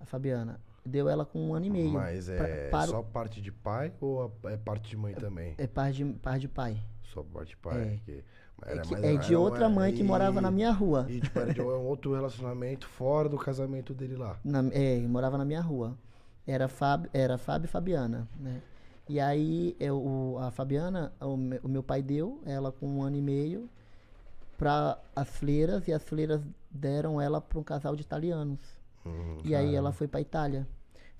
a 0.00 0.06
Fabiana. 0.06 0.60
Deu 0.84 1.08
ela 1.08 1.26
com 1.26 1.40
um 1.48 1.52
ano 1.54 1.66
e 1.66 1.70
meio. 1.70 1.90
Mas 1.90 2.26
pra- 2.26 2.48
é 2.48 2.70
para 2.70 2.84
o- 2.86 2.90
só 2.92 3.02
parte 3.02 3.42
de 3.42 3.50
pai 3.50 3.92
ou 4.00 4.32
a- 4.44 4.52
é 4.52 4.56
parte 4.56 4.88
de 4.88 4.96
mãe 4.96 5.12
também? 5.14 5.54
É 5.58 5.66
par 5.66 5.90
de, 5.92 6.04
par 6.04 6.38
de 6.38 6.46
pai. 6.48 6.80
Só 7.02 7.22
parte 7.24 7.48
de 7.50 7.56
pai. 7.56 7.82
É. 7.82 7.96
que- 8.04 8.24
É, 8.64 8.72
era- 8.72 8.80
que- 8.82 8.92
mas 8.92 9.04
é 9.04 9.08
era- 9.14 9.18
de 9.18 9.32
era 9.34 9.40
outra 9.40 9.68
mãe 9.68 9.92
que 9.92 10.02
morava 10.02 10.40
na 10.40 10.48
e- 10.50 10.52
minha 10.52 10.70
rua. 10.70 11.06
E 11.08 11.20
tipo, 11.20 11.38
era 11.38 11.52
de 11.52 11.60
um 11.60 11.86
outro 11.86 12.14
relacionamento 12.14 12.86
fora 12.86 13.28
do 13.28 13.36
casamento 13.36 13.92
dele 13.92 14.16
lá. 14.16 14.38
Na, 14.44 14.60
é, 14.72 14.98
morava 15.00 15.36
na 15.36 15.44
minha 15.44 15.60
rua. 15.60 15.96
Era 16.46 16.68
Fábio, 16.68 17.10
era 17.12 17.36
Fábio 17.36 17.66
e 17.66 17.68
Fabiana, 17.68 18.28
né? 18.38 18.60
E 19.08 19.20
aí 19.20 19.76
eu, 19.78 19.96
o- 19.98 20.38
a 20.38 20.50
Fabiana, 20.50 21.12
o, 21.20 21.34
o 21.64 21.68
meu 21.68 21.82
pai 21.82 22.02
deu 22.02 22.40
ela 22.46 22.72
com 22.72 22.86
um 22.88 23.02
ano 23.02 23.16
e 23.16 23.22
meio 23.22 23.68
para 24.58 24.98
as 25.14 25.28
fleiras 25.28 25.86
e 25.86 25.92
as 25.92 26.02
fleiras 26.02 26.40
deram 26.70 27.20
ela 27.20 27.40
para 27.40 27.58
um 27.58 27.62
casal 27.62 27.94
de 27.94 28.02
italianos. 28.02 28.58
Uhum. 29.04 29.38
E 29.44 29.54
aí 29.54 29.74
ela 29.74 29.92
foi 29.92 30.08
para 30.08 30.20
Itália. 30.20 30.66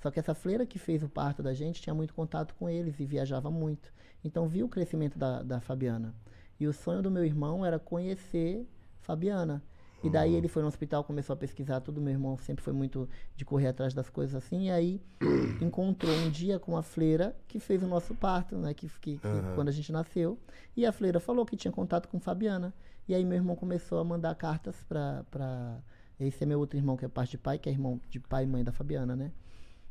Só 0.01 0.11
que 0.11 0.19
essa 0.19 0.35
freira 0.35 0.67
que 0.67 0.79
fez 0.79 1.03
o 1.03 1.09
parto 1.09 1.43
da 1.43 1.55
gente 1.55 1.81
tinha 1.83 1.95
muito 1.95 2.15
contato 2.15 2.55
com 2.59 2.69
eles 2.69 2.99
e 3.01 3.05
viajava 3.05 3.51
muito. 3.51 3.93
Então 4.25 4.49
viu 4.49 4.67
o 4.67 4.69
crescimento 4.69 5.19
da, 5.19 5.43
da 5.43 5.61
Fabiana. 5.61 6.15
E 6.59 6.67
o 6.67 6.73
sonho 6.73 7.03
do 7.03 7.11
meu 7.11 7.25
irmão 7.25 7.65
era 7.65 7.79
conhecer 7.79 8.67
Fabiana. 9.01 9.63
E 10.03 10.11
daí 10.11 10.35
ele 10.35 10.47
foi 10.47 10.63
no 10.63 10.69
hospital, 10.69 11.03
começou 11.03 11.35
a 11.35 11.37
pesquisar 11.37 11.81
tudo. 11.81 12.01
Meu 12.01 12.13
irmão 12.13 12.37
sempre 12.39 12.63
foi 12.63 12.73
muito 12.73 13.09
de 13.35 13.45
correr 13.45 13.69
atrás 13.69 13.93
das 13.93 14.09
coisas 14.09 14.35
assim. 14.35 14.67
E 14.67 14.71
aí 14.71 15.01
encontrou 15.61 16.15
um 16.15 16.31
dia 16.31 16.59
com 16.59 16.77
a 16.77 16.83
freira 16.83 17.37
que 17.49 17.59
fez 17.59 17.83
o 17.83 17.89
nosso 17.89 18.15
parto, 18.15 18.57
né? 18.57 18.73
Que, 18.73 18.89
que, 19.01 19.19
que 19.19 19.27
Aham. 19.27 19.55
quando 19.55 19.69
a 19.69 19.73
gente 19.73 19.91
nasceu. 19.91 20.39
E 20.77 20.87
a 20.87 20.93
freira 20.93 21.19
falou 21.19 21.45
que 21.45 21.57
tinha 21.57 21.73
contato 21.73 22.09
com 22.09 22.21
Fabiana. 22.21 22.73
E 23.09 23.15
aí 23.15 23.25
meu 23.25 23.37
irmão 23.37 23.57
começou 23.57 23.99
a 23.99 24.05
mandar 24.05 24.35
cartas 24.35 24.77
para 24.89 25.25
pra... 25.31 25.79
Esse 26.19 26.45
é 26.45 26.47
meu 26.47 26.59
outro 26.59 26.79
irmão 26.79 26.97
que 26.97 27.05
é 27.05 27.09
parte 27.09 27.33
de 27.33 27.39
pai, 27.39 27.59
que 27.59 27.69
é 27.69 27.73
irmão 27.73 28.01
de 28.09 28.19
pai 28.19 28.45
e 28.45 28.47
mãe 28.47 28.65
da 28.65 28.73
Fabiana, 28.73 29.15
né? 29.15 29.33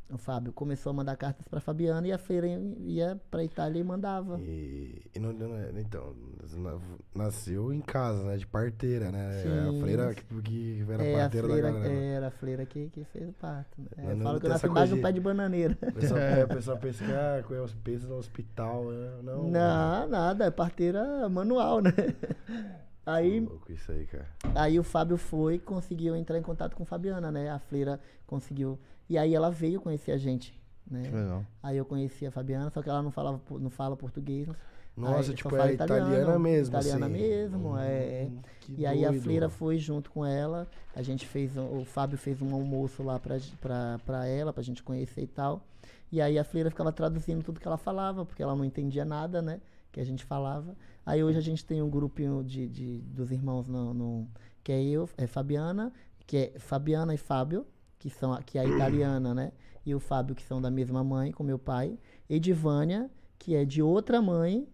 O 0.08 0.16
Fábio 0.16 0.52
começou 0.52 0.90
a 0.90 0.92
mandar 0.92 1.16
cartas 1.16 1.44
para 1.48 1.60
Fabiana 1.60 2.06
e 2.06 2.12
a 2.12 2.18
freira 2.18 2.46
ia 2.84 3.20
para 3.28 3.42
Itália 3.42 3.80
e 3.80 3.82
mandava. 3.82 4.38
E, 4.40 5.02
e 5.12 5.18
não, 5.18 5.32
não 5.32 5.56
é- 5.56 5.72
então, 5.80 6.14
na- 6.56 6.78
nasceu 7.12 7.72
em 7.72 7.80
casa, 7.80 8.22
né? 8.22 8.36
De 8.36 8.46
parteira, 8.46 9.10
né? 9.10 9.42
Sim. 9.42 9.78
a 9.78 9.80
freira 9.80 10.14
que, 10.14 10.42
que 10.42 10.84
era 10.88 11.02
é, 11.04 11.16
parteira 11.16 11.48
da 11.48 11.52
freira, 11.54 11.72
galera. 11.72 11.94
era 11.94 12.26
a 12.28 12.30
freira 12.30 12.66
que, 12.66 12.88
que 12.90 13.02
fez 13.04 13.28
o 13.28 13.32
parto. 13.32 13.80
né? 13.80 13.88
É, 13.98 14.12
eu 14.12 14.18
falo 14.18 14.38
que 14.38 14.46
eu 14.46 14.50
nasci 14.50 14.66
embaixo 14.66 14.90
coisa 14.90 14.94
de 14.94 15.00
um 15.00 15.02
pé 15.02 15.12
de 15.12 15.20
bananeira. 15.20 15.76
O 15.82 15.92
pessoal, 15.92 16.20
é, 16.20 16.44
o 16.44 16.48
pessoal 16.48 16.78
pensa 16.78 17.04
que 17.04 17.12
ah, 17.12 17.66
pensa 17.82 18.06
no 18.06 18.14
hospital, 18.16 18.84
né? 18.84 19.10
Não. 19.24 19.50
Não, 19.50 20.08
nada, 20.08 20.44
é 20.44 20.50
parteira 20.52 21.28
manual, 21.28 21.80
né? 21.80 21.90
Aí, 23.04 23.38
Louco 23.38 23.70
isso 23.70 23.92
aí, 23.92 24.04
cara. 24.04 24.26
aí 24.52 24.80
o 24.80 24.82
Fábio 24.82 25.16
foi 25.16 25.54
e 25.54 25.58
conseguiu 25.60 26.16
entrar 26.16 26.36
em 26.38 26.42
contato 26.42 26.74
com 26.74 26.84
Fabiana, 26.84 27.30
né? 27.30 27.48
A 27.50 27.58
Fleira 27.60 28.00
conseguiu. 28.26 28.76
E 29.08 29.16
aí 29.16 29.34
ela 29.34 29.50
veio 29.50 29.80
conhecer 29.80 30.12
a 30.12 30.16
gente, 30.18 30.58
né? 30.90 31.02
Que 31.02 31.14
legal. 31.14 31.44
Aí 31.62 31.76
eu 31.76 31.84
conheci 31.84 32.26
a 32.26 32.30
Fabiana, 32.30 32.70
só 32.70 32.82
que 32.82 32.88
ela 32.88 33.02
não 33.02 33.10
falava, 33.10 33.40
não 33.58 33.70
fala 33.70 33.96
português. 33.96 34.48
Nossa, 34.96 35.30
Aí 35.30 35.36
tipo, 35.36 35.50
fala 35.50 35.68
é 35.70 35.74
italiana 35.74 36.38
mesmo, 36.38 36.74
Italiana 36.74 37.06
assim. 37.06 37.14
mesmo, 37.14 37.76
é. 37.78 38.28
Hum, 38.30 38.38
que 38.60 38.74
E 38.80 38.86
aí 38.86 39.04
a 39.04 39.08
doido. 39.10 39.22
Fleira 39.22 39.48
foi 39.50 39.76
junto 39.78 40.10
com 40.10 40.24
ela. 40.24 40.66
A 40.94 41.02
gente 41.02 41.26
fez, 41.26 41.54
um- 41.56 41.80
o 41.80 41.84
Fábio 41.84 42.16
fez 42.16 42.40
um 42.40 42.54
almoço 42.54 43.02
lá 43.02 43.18
pra, 43.18 43.36
pra, 43.60 44.00
pra 44.06 44.26
ela, 44.26 44.52
pra 44.54 44.62
gente 44.62 44.82
conhecer 44.82 45.20
e 45.22 45.26
tal. 45.26 45.62
E 46.10 46.18
aí 46.20 46.38
a 46.38 46.44
Fleira 46.44 46.70
ficava 46.70 46.90
traduzindo 46.92 47.42
tudo 47.44 47.60
que 47.60 47.66
ela 47.66 47.76
falava, 47.76 48.24
porque 48.24 48.42
ela 48.42 48.56
não 48.56 48.64
entendia 48.64 49.04
nada, 49.04 49.42
né? 49.42 49.60
Que 49.92 50.00
a 50.00 50.04
gente 50.04 50.24
falava. 50.24 50.74
Aí 51.04 51.22
hoje 51.22 51.36
a 51.38 51.42
gente 51.42 51.62
tem 51.64 51.82
um 51.82 51.90
grupinho 51.90 52.42
de, 52.42 52.66
de, 52.66 52.98
dos 53.00 53.30
irmãos 53.30 53.68
no, 53.68 53.92
no- 53.92 54.28
que 54.64 54.72
é 54.72 54.82
eu, 54.82 55.08
é 55.18 55.26
Fabiana, 55.26 55.92
que 56.26 56.36
é 56.38 56.58
Fabiana 56.58 57.12
e 57.14 57.18
Fábio, 57.18 57.66
que 58.08 58.10
são 58.10 58.40
que 58.46 58.56
é 58.56 58.60
a 58.60 58.64
italiana, 58.64 59.34
né? 59.34 59.52
E 59.84 59.92
o 59.92 59.98
Fábio, 59.98 60.34
que 60.34 60.42
são 60.44 60.62
da 60.62 60.70
mesma 60.70 61.02
mãe, 61.02 61.32
com 61.32 61.42
meu 61.42 61.58
pai. 61.58 61.98
Edivânia, 62.30 63.10
que 63.36 63.56
é 63.56 63.64
de 63.64 63.82
outra 63.82 64.22
mãe, 64.22 64.68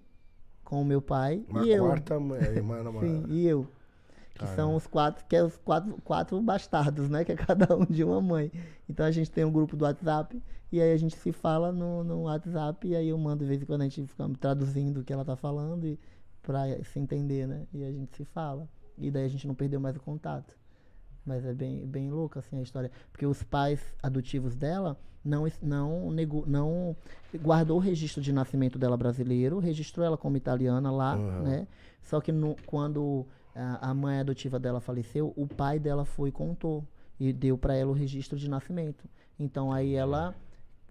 com 0.62 0.82
o 0.82 0.84
meu 0.84 1.00
pai. 1.00 1.42
Uma 1.48 1.64
e 1.64 1.70
eu. 1.70 1.86
quarta 1.86 2.20
mãe, 2.20 2.42
irmã 2.42 2.76
Sim, 2.78 2.84
namorada. 2.84 3.26
e 3.28 3.46
eu. 3.46 3.66
Que 4.34 4.46
são 4.48 4.74
os 4.74 4.86
quatro, 4.86 5.24
que 5.26 5.36
é 5.36 5.42
os 5.42 5.56
quatro, 5.58 5.96
quatro 6.02 6.40
bastardos, 6.42 7.08
né? 7.08 7.24
Que 7.24 7.32
é 7.32 7.36
cada 7.36 7.74
um 7.74 7.86
de 7.86 8.04
uma 8.04 8.20
mãe. 8.20 8.52
Então 8.86 9.06
a 9.06 9.10
gente 9.10 9.30
tem 9.30 9.44
um 9.44 9.52
grupo 9.52 9.76
do 9.76 9.84
WhatsApp 9.84 10.42
e 10.70 10.80
aí 10.80 10.92
a 10.92 10.96
gente 10.96 11.16
se 11.16 11.32
fala 11.32 11.72
no, 11.72 12.04
no 12.04 12.22
WhatsApp 12.22 12.86
e 12.86 12.94
aí 12.94 13.08
eu 13.08 13.18
mando 13.18 13.44
de 13.44 13.48
vez 13.48 13.62
em 13.62 13.64
quando 13.64 13.80
a 13.80 13.84
gente 13.84 14.06
fica 14.06 14.28
traduzindo 14.38 15.00
o 15.00 15.04
que 15.04 15.12
ela 15.12 15.24
tá 15.24 15.36
falando 15.36 15.86
e 15.86 15.98
pra 16.42 16.64
se 16.84 16.98
entender, 16.98 17.46
né? 17.46 17.66
E 17.72 17.82
a 17.82 17.90
gente 17.90 18.14
se 18.14 18.24
fala. 18.26 18.68
E 18.98 19.10
daí 19.10 19.24
a 19.24 19.28
gente 19.28 19.46
não 19.46 19.54
perdeu 19.54 19.80
mais 19.80 19.96
o 19.96 20.00
contato. 20.00 20.54
Mas 21.24 21.44
é 21.44 21.52
bem, 21.52 21.86
bem 21.86 22.10
louca 22.10 22.40
assim 22.40 22.58
a 22.58 22.62
história. 22.62 22.90
Porque 23.12 23.26
os 23.26 23.42
pais 23.42 23.80
adotivos 24.02 24.56
dela 24.56 24.96
não, 25.24 25.46
não, 25.62 26.10
nego, 26.10 26.44
não 26.46 26.96
guardou 27.36 27.76
o 27.76 27.80
registro 27.80 28.20
de 28.20 28.32
nascimento 28.32 28.78
dela 28.78 28.96
brasileiro, 28.96 29.58
registrou 29.60 30.04
ela 30.04 30.16
como 30.16 30.36
italiana 30.36 30.90
lá, 30.90 31.16
Uhum. 31.16 31.42
né? 31.42 31.66
Só 32.02 32.20
que 32.20 32.32
no- 32.32 32.56
quando 32.66 33.24
a, 33.54 33.90
a 33.90 33.94
mãe 33.94 34.18
adotiva 34.18 34.58
dela 34.58 34.80
faleceu, 34.80 35.32
o 35.36 35.46
pai 35.46 35.78
dela 35.78 36.04
foi 36.04 36.30
e 36.30 36.32
contou 36.32 36.84
e 37.20 37.32
deu 37.32 37.56
para 37.56 37.74
ela 37.76 37.90
o 37.90 37.94
registro 37.94 38.36
de 38.36 38.50
nascimento. 38.50 39.04
Então 39.38 39.72
aí 39.72 39.94
ela 39.94 40.34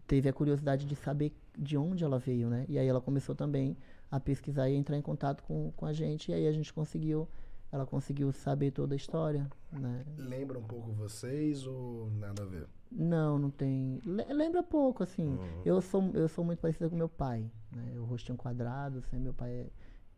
teve 0.08 0.30
a 0.30 0.34
curiosidade 0.34 0.86
de 0.86 0.95
saber 0.95 1.34
de 1.58 1.76
onde 1.78 2.03
ela 2.03 2.18
veio, 2.18 2.49
né? 2.49 2.66
E 2.70 2.80
aí 2.80 2.88
ela 2.88 3.02
começou 3.02 3.36
também 3.36 3.76
a 4.10 4.20
pesquisar 4.20 4.70
e 4.70 4.76
entrar 4.76 4.95
em 4.98 5.02
contato 5.02 5.44
com, 5.44 5.72
com 5.76 5.86
a 5.86 5.91
gente 5.94 6.32
e 6.32 6.34
aí 6.34 6.48
a 6.48 6.52
gente 6.53 6.72
conseguiu, 6.72 7.28
ela 7.72 7.85
conseguiu 7.85 8.31
saber 8.31 8.72
toda 8.72 8.93
a 8.93 8.98
história, 8.98 9.49
né? 9.72 10.03
Lembra 10.18 10.60
um 10.60 10.64
pouco 10.64 10.91
vocês 10.91 11.65
ou 11.65 12.10
nada 12.11 12.43
a 12.43 12.45
ver? 12.45 12.68
Não, 12.91 13.39
não 13.39 13.49
tem. 13.49 13.99
le- 14.06 14.34
Lembra 14.34 14.61
pouco, 14.61 15.03
assim. 15.03 15.27
Uhum. 15.38 15.61
Eu 15.64 15.81
sou 15.81 16.03
eu 16.14 16.27
sou 16.27 16.43
muito 16.43 16.60
parecida 16.60 16.89
com 16.89 16.95
meu 16.95 17.07
pai, 17.10 17.49
né? 17.72 17.93
O 17.99 18.03
rostinho 18.03 18.38
quadrado, 18.38 18.98
assim, 18.99 19.18
meu 19.19 19.34
pai 19.34 19.49
é 19.52 19.68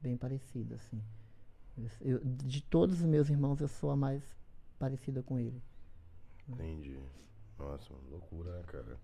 bem 0.01 0.17
parecido, 0.17 0.73
assim. 0.75 0.99
Eu- 2.01 2.21
de 2.23 2.61
todos 2.63 2.99
os 3.01 3.05
meus 3.05 3.30
irmãos, 3.30 3.61
eu 3.61 3.67
sou 3.67 3.91
a 3.91 3.95
mais 3.95 4.23
parecida 4.80 5.21
com 5.23 5.39
ele. 5.39 5.61
Entendi. 6.49 6.97
Nossa, 7.57 7.93
loucura, 8.09 8.57
né, 8.57 8.63
cara? 8.67 8.97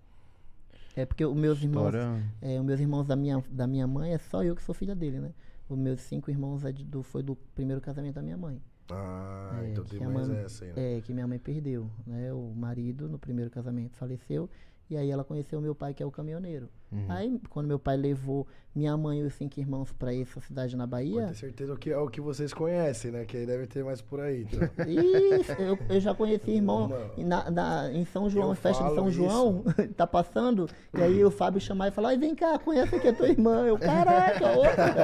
É 0.95 1.05
porque 1.05 1.23
os 1.23 1.35
meus 1.37 1.61
irmãos, 1.61 1.85
História. 1.93 2.23
é, 2.41 2.59
os 2.59 2.65
meus 2.65 2.79
irmãos 2.79 3.05
da 3.05 3.15
minha, 3.15 3.43
da 3.49 3.65
minha 3.67 3.87
mãe 3.87 4.13
é 4.13 4.17
só 4.17 4.43
eu 4.43 4.55
que 4.55 4.63
sou 4.63 4.73
filha 4.75 4.95
dele, 4.95 5.19
né? 5.19 5.33
Os 5.69 5.77
meus 5.77 6.01
cinco 6.01 6.31
irmãos 6.31 6.65
é 6.65 6.71
do, 6.73 7.03
foi 7.03 7.21
do 7.23 7.35
primeiro 7.55 7.79
casamento 7.79 8.15
da 8.15 8.21
minha 8.21 8.37
mãe. 8.37 8.61
Ah, 8.91 9.61
É, 9.63 9.69
então 9.71 9.83
tem 9.85 9.99
mais 10.07 10.27
mãe- 10.27 10.37
essa 10.39 10.65
aí, 10.65 10.73
né? 10.73 10.97
É, 10.97 11.01
que 11.01 11.13
minha 11.13 11.27
mãe 11.27 11.37
perdeu, 11.37 11.89
né? 12.07 12.33
O 12.33 12.51
marido 12.55 13.07
no 13.07 13.19
primeiro 13.19 13.51
casamento 13.51 13.95
faleceu 13.95 14.49
e 14.89 14.97
aí 14.97 15.09
ela 15.11 15.23
conheceu 15.23 15.61
meu 15.61 15.75
pai 15.75 15.93
que 15.93 16.01
é 16.01 16.05
o 16.05 16.11
caminhoneiro. 16.11 16.67
Uhum. 16.91 17.05
Aí 17.07 17.39
quando 17.49 17.67
meu 17.67 17.77
pai 17.77 17.95
levou 17.95 18.47
minha 18.73 18.97
mãe 18.97 19.19
e 19.19 19.23
os 19.23 19.33
cinco 19.35 19.59
irmãos 19.59 19.91
pra 19.91 20.11
essa 20.15 20.39
cidade 20.41 20.75
na 20.75 20.87
Pode 20.87 20.91
Bahia, 21.11 21.27
ter 21.27 21.35
certeza 21.35 21.75
que 21.75 21.91
é 21.91 21.97
o 21.97 22.07
que 22.09 22.19
vocês 22.19 22.51
conhecem, 22.51 23.11
né? 23.11 23.25
Que 23.25 23.37
aí 23.37 23.45
deve 23.45 23.67
ter 23.67 23.83
mais 23.83 24.01
por 24.01 24.19
aí, 24.19 24.47
então. 24.51 24.67
Ixi, 24.89 25.51
eu, 25.61 25.77
eu 25.87 25.99
já 25.99 26.15
conheci 26.15 26.49
irmão 26.49 26.89
na, 27.17 27.51
na- 27.51 27.91
em 27.93 28.05
São 28.05 28.27
João, 28.27 28.49
Eu 28.49 28.55
festa 28.55 28.83
de 28.89 28.95
São 28.95 29.07
isso. 29.09 29.17
João, 29.17 29.63
tá 29.95 30.07
passando, 30.07 30.67
e 30.97 31.01
aí 31.01 31.23
o 31.23 31.29
Fábio 31.29 31.61
chamar 31.61 31.89
e 31.89 31.91
falar, 31.91 32.09
ai 32.09 32.17
vem 32.17 32.33
cá, 32.33 32.57
conhece 32.57 32.95
aqui 32.95 33.07
a 33.09 33.13
tua 33.13 33.27
irmã. 33.29 33.67
Eu, 33.67 33.77
caraca, 33.77 34.51
outra. 34.57 34.95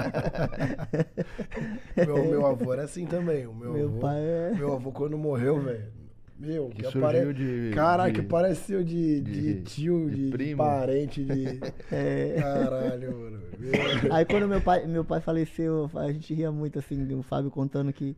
meu, 2.05 2.25
meu 2.25 2.45
avô 2.47 2.73
era 2.73 2.83
assim 2.83 3.05
também. 3.05 3.45
O 3.45 3.53
meu, 3.53 3.73
Meu 3.73 3.87
avô, 3.89 3.99
pai 3.99 4.17
é- 4.19 4.53
Meu 4.55 4.73
avô, 4.73 4.91
quando 4.91 5.17
morreu, 5.17 5.59
velho. 5.59 5.93
Meu, 6.37 6.67
Que 6.69 6.83
que, 6.83 6.97
apare... 6.97 7.33
de- 7.33 7.71
Caraca, 7.73 8.11
de- 8.11 8.21
que 8.21 8.27
pareceu 8.27 8.83
de, 8.83 9.21
de, 9.21 9.53
de- 9.53 9.61
tio, 9.63 10.09
de 10.09 10.29
de, 10.31 10.55
parente, 10.55 11.23
de. 11.23 11.59
É. 11.91 12.35
Caralho, 12.41 13.17
mano. 13.17 13.41
Meu... 13.57 14.13
Aí 14.13 14.25
quando 14.25 14.47
meu 14.47 14.61
pai, 14.61 14.85
meu 14.85 15.05
pai 15.05 15.21
faleceu, 15.21 15.89
a 15.95 16.11
gente 16.11 16.33
ria 16.33 16.51
muito 16.51 16.77
assim, 16.79 17.13
o 17.13 17.23
Fábio 17.23 17.49
contando 17.49 17.93
que 17.93 18.17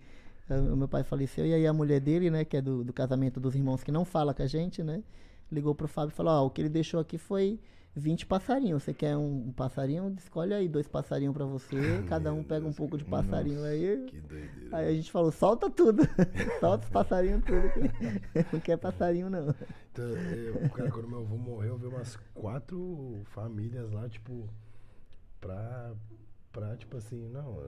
eh, 0.50 0.56
o 0.60 0.76
meu 0.76 0.88
pai 0.88 1.04
faleceu, 1.04 1.46
e 1.46 1.54
aí 1.54 1.68
a 1.68 1.74
mulher 1.74 2.00
dele, 2.00 2.32
né, 2.32 2.44
que 2.44 2.58
é 2.58 2.62
do, 2.62 2.84
do 2.84 2.92
casamento 2.92 3.40
dos 3.40 3.54
irmãos 3.54 3.84
que 3.84 3.92
não 3.92 4.04
fala 4.04 4.34
com 4.34 4.42
a 4.42 4.48
gente, 4.48 4.82
né? 4.82 5.04
Ligou 5.52 5.76
pro 5.76 5.88
Fábio 5.88 6.12
e 6.12 6.16
falou, 6.16 6.34
ó, 6.34 6.46
o 6.48 6.50
que 6.50 6.60
ele 6.62 6.70
deixou 6.70 7.00
aqui 7.00 7.18
foi 7.20 7.60
20 8.00 8.26
passarinhos. 8.28 8.84
Você 8.84 8.94
quer 8.94 9.18
um, 9.18 9.48
um 9.48 9.52
passarinho? 9.52 10.14
Escolhe 10.18 10.54
aí 10.54 10.68
dois 10.70 10.88
passarinhos 10.88 11.34
pra 11.34 11.46
você, 11.46 11.76
cada 12.08 12.32
um 12.32 12.44
pega 12.44 12.66
um 12.66 12.74
pouco 12.74 12.98
de 12.98 13.04
passarinho 13.04 13.64
aí. 13.64 14.06
Que 14.08 14.20
doideira. 14.22 14.78
Aí 14.78 14.88
a 14.90 14.94
gente 14.94 15.12
falou, 15.12 15.32
solta 15.32 15.70
tudo, 15.70 16.04
solta 16.60 16.86
os 16.86 16.90
passarinhos 16.92 17.44
tudo. 17.44 17.70
que 17.72 18.46
Não 18.54 18.60
quer 18.60 18.78
passarinho 18.78 19.30
não. 19.30 19.54
Então, 19.92 20.06
eu, 20.06 20.70
cara, 20.70 20.92
quando 20.92 21.08
meu 21.10 21.20
avô 21.22 21.38
morreu, 21.38 21.78
veio 21.78 21.92
umas 21.92 22.16
quatro 22.34 23.20
famílias 23.26 23.92
lá, 23.92 24.08
tipo, 24.08 24.48
pra, 25.42 25.94
pra 26.52 26.76
tipo 26.78 26.98
assim, 26.98 27.28
não, 27.30 27.60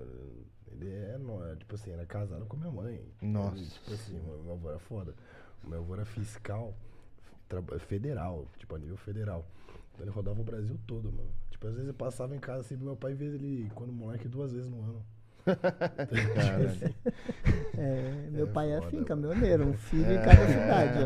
ele 0.71 0.89
é, 0.93 1.17
nó- 1.17 1.55
tipo 1.55 1.73
assim, 1.75 1.91
era 1.91 2.05
casado 2.05 2.45
com 2.45 2.55
minha 2.55 2.71
mãe. 2.71 3.01
Nossa. 3.21 3.57
Ele, 3.57 3.65
tipo 3.65 3.93
assim, 3.93 4.19
meu, 4.19 4.53
avô 4.53 4.69
era 4.69 4.79
foda. 4.79 5.15
O 5.63 5.69
meu 5.69 5.79
avô 5.79 5.95
era 5.95 6.05
fiscal 6.05 6.73
federal, 7.87 8.45
tipo, 8.59 8.75
a 8.75 8.79
nível 8.79 8.95
federal. 8.97 9.43
Ele 10.01 10.11
rodava 10.11 10.39
o 10.39 10.43
Brasil 10.43 10.77
todo, 10.87 11.11
mano. 11.11 11.29
Tipo, 11.49 11.67
às 11.67 11.73
vezes 11.73 11.87
eu 11.89 11.93
passava 11.93 12.35
em 12.35 12.39
casa 12.39 12.61
assim, 12.61 12.75
meu 12.77 12.95
pai 12.95 13.13
vê 13.13 13.25
ele, 13.25 13.69
quando 13.75 13.91
moleque, 13.91 14.27
duas 14.27 14.51
vezes 14.53 14.69
no 14.69 14.81
ano. 14.81 15.01
É, 17.77 18.27
meu 18.31 18.45
É 18.45 18.49
pai 18.49 18.71
é 18.71 18.75
foda, 18.75 18.87
assim, 18.87 18.95
mano. 18.97 19.07
caminhoneiro, 19.07 19.67
um 19.67 19.73
filho 19.73 20.11
em 20.11 20.17
cada 20.21 20.45
cidade. 20.47 20.99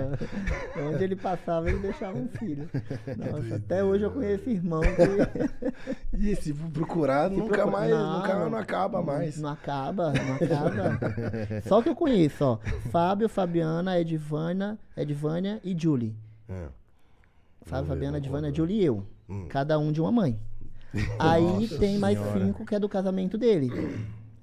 Ó. 0.75 0.89
Onde 0.89 1.03
ele 1.03 1.15
passava, 1.15 1.69
ele 1.69 1.79
deixava 1.79 2.17
um 2.17 2.27
filho. 2.27 2.67
Nossa, 3.15 3.55
até 3.55 3.83
hoje 3.83 4.03
eu 4.03 4.11
conheço 4.11 4.49
irmão 4.49 4.81
que. 4.81 6.13
E 6.17 6.35
se 6.35 6.53
procurar, 6.53 7.29
Se 7.29 7.35
nunca 7.35 7.53
procura- 7.57 7.71
mais, 7.77 7.91
Não, 7.91 8.17
nunca 8.17 8.49
não 8.49 8.57
acaba 8.57 8.97
não- 8.99 9.05
mais. 9.05 9.37
Não 9.39 9.49
acaba, 9.49 10.13
não 10.13 10.35
acaba. 10.35 11.61
Só 11.67 11.81
que 11.81 11.89
eu 11.89 11.95
conheço, 11.95 12.43
ó. 12.43 12.57
Fábio, 12.91 13.27
Fabiana, 13.29 13.99
Edvânia, 13.99 14.77
Edvânia 14.97 15.59
e 15.63 15.77
Julie. 15.77 16.15
É. 16.49 16.67
Fábio, 17.65 17.87
Fabiana, 17.87 18.17
lembro 18.17 18.27
Edvânia, 18.27 18.49
quando. 18.49 18.55
Julie 18.57 18.81
e 18.81 18.85
eu. 18.85 19.03
Hum. 19.29 19.47
Cada 19.49 19.77
um 19.79 19.91
de 19.91 19.99
uma 20.01 20.11
mãe. 20.11 20.39
Aí 21.19 21.43
Nossa 21.43 21.77
tem 21.79 21.97
mais 21.97 22.17
Senhora. 22.19 22.39
cinco 22.45 22.65
que 22.65 22.75
é 22.75 22.79
do 22.79 22.87
casamento 22.89 23.37
dele. 23.37 23.69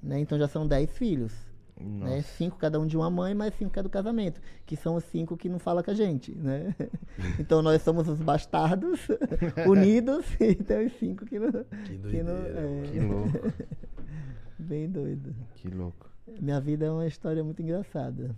Né? 0.03 0.21
Então 0.21 0.39
já 0.39 0.49
são 0.49 0.67
dez 0.67 0.91
filhos. 0.97 1.33
Nossa. 1.81 2.15
Né? 2.17 2.23
Cinco 2.23 2.59
cada 2.59 2.79
um 2.79 2.87
de 2.87 2.97
uma 2.97 3.09
mãe, 3.09 3.35
mais 3.35 3.55
cinco 3.55 3.71
que 3.71 3.79
é 3.79 3.83
do 3.83 3.89
casamento. 3.89 4.41
Que 4.67 4.77
são 4.77 4.97
os 4.97 5.05
cinco 5.05 5.37
que 5.37 5.49
não 5.49 5.59
falam 5.59 5.83
com 5.83 5.91
a 5.91 5.95
gente, 5.95 6.33
né? 6.35 6.75
Então 7.39 7.63
nós 7.63 7.81
somos 7.83 8.09
os 8.09 8.21
bastardos 8.21 9.01
unidos 9.69 10.27
e 10.41 10.55
tem 10.55 10.87
os 10.87 10.93
cinco 10.99 11.25
que 11.25 11.39
não. 11.39 11.51
Que 11.53 11.99
que 11.99 12.23
não 12.23 12.35
doideira, 12.35 12.61
é, 12.61 12.83
Que 12.91 13.01
louco. 13.01 13.53
bem 14.59 14.91
doido. 14.91 15.35
Que 15.55 15.69
louco. 15.69 16.11
Minha 16.41 16.61
vida 16.61 16.87
é 16.87 16.91
uma 16.91 17.07
história 17.07 17.43
muito 17.43 17.63
engraçada. 17.63 18.35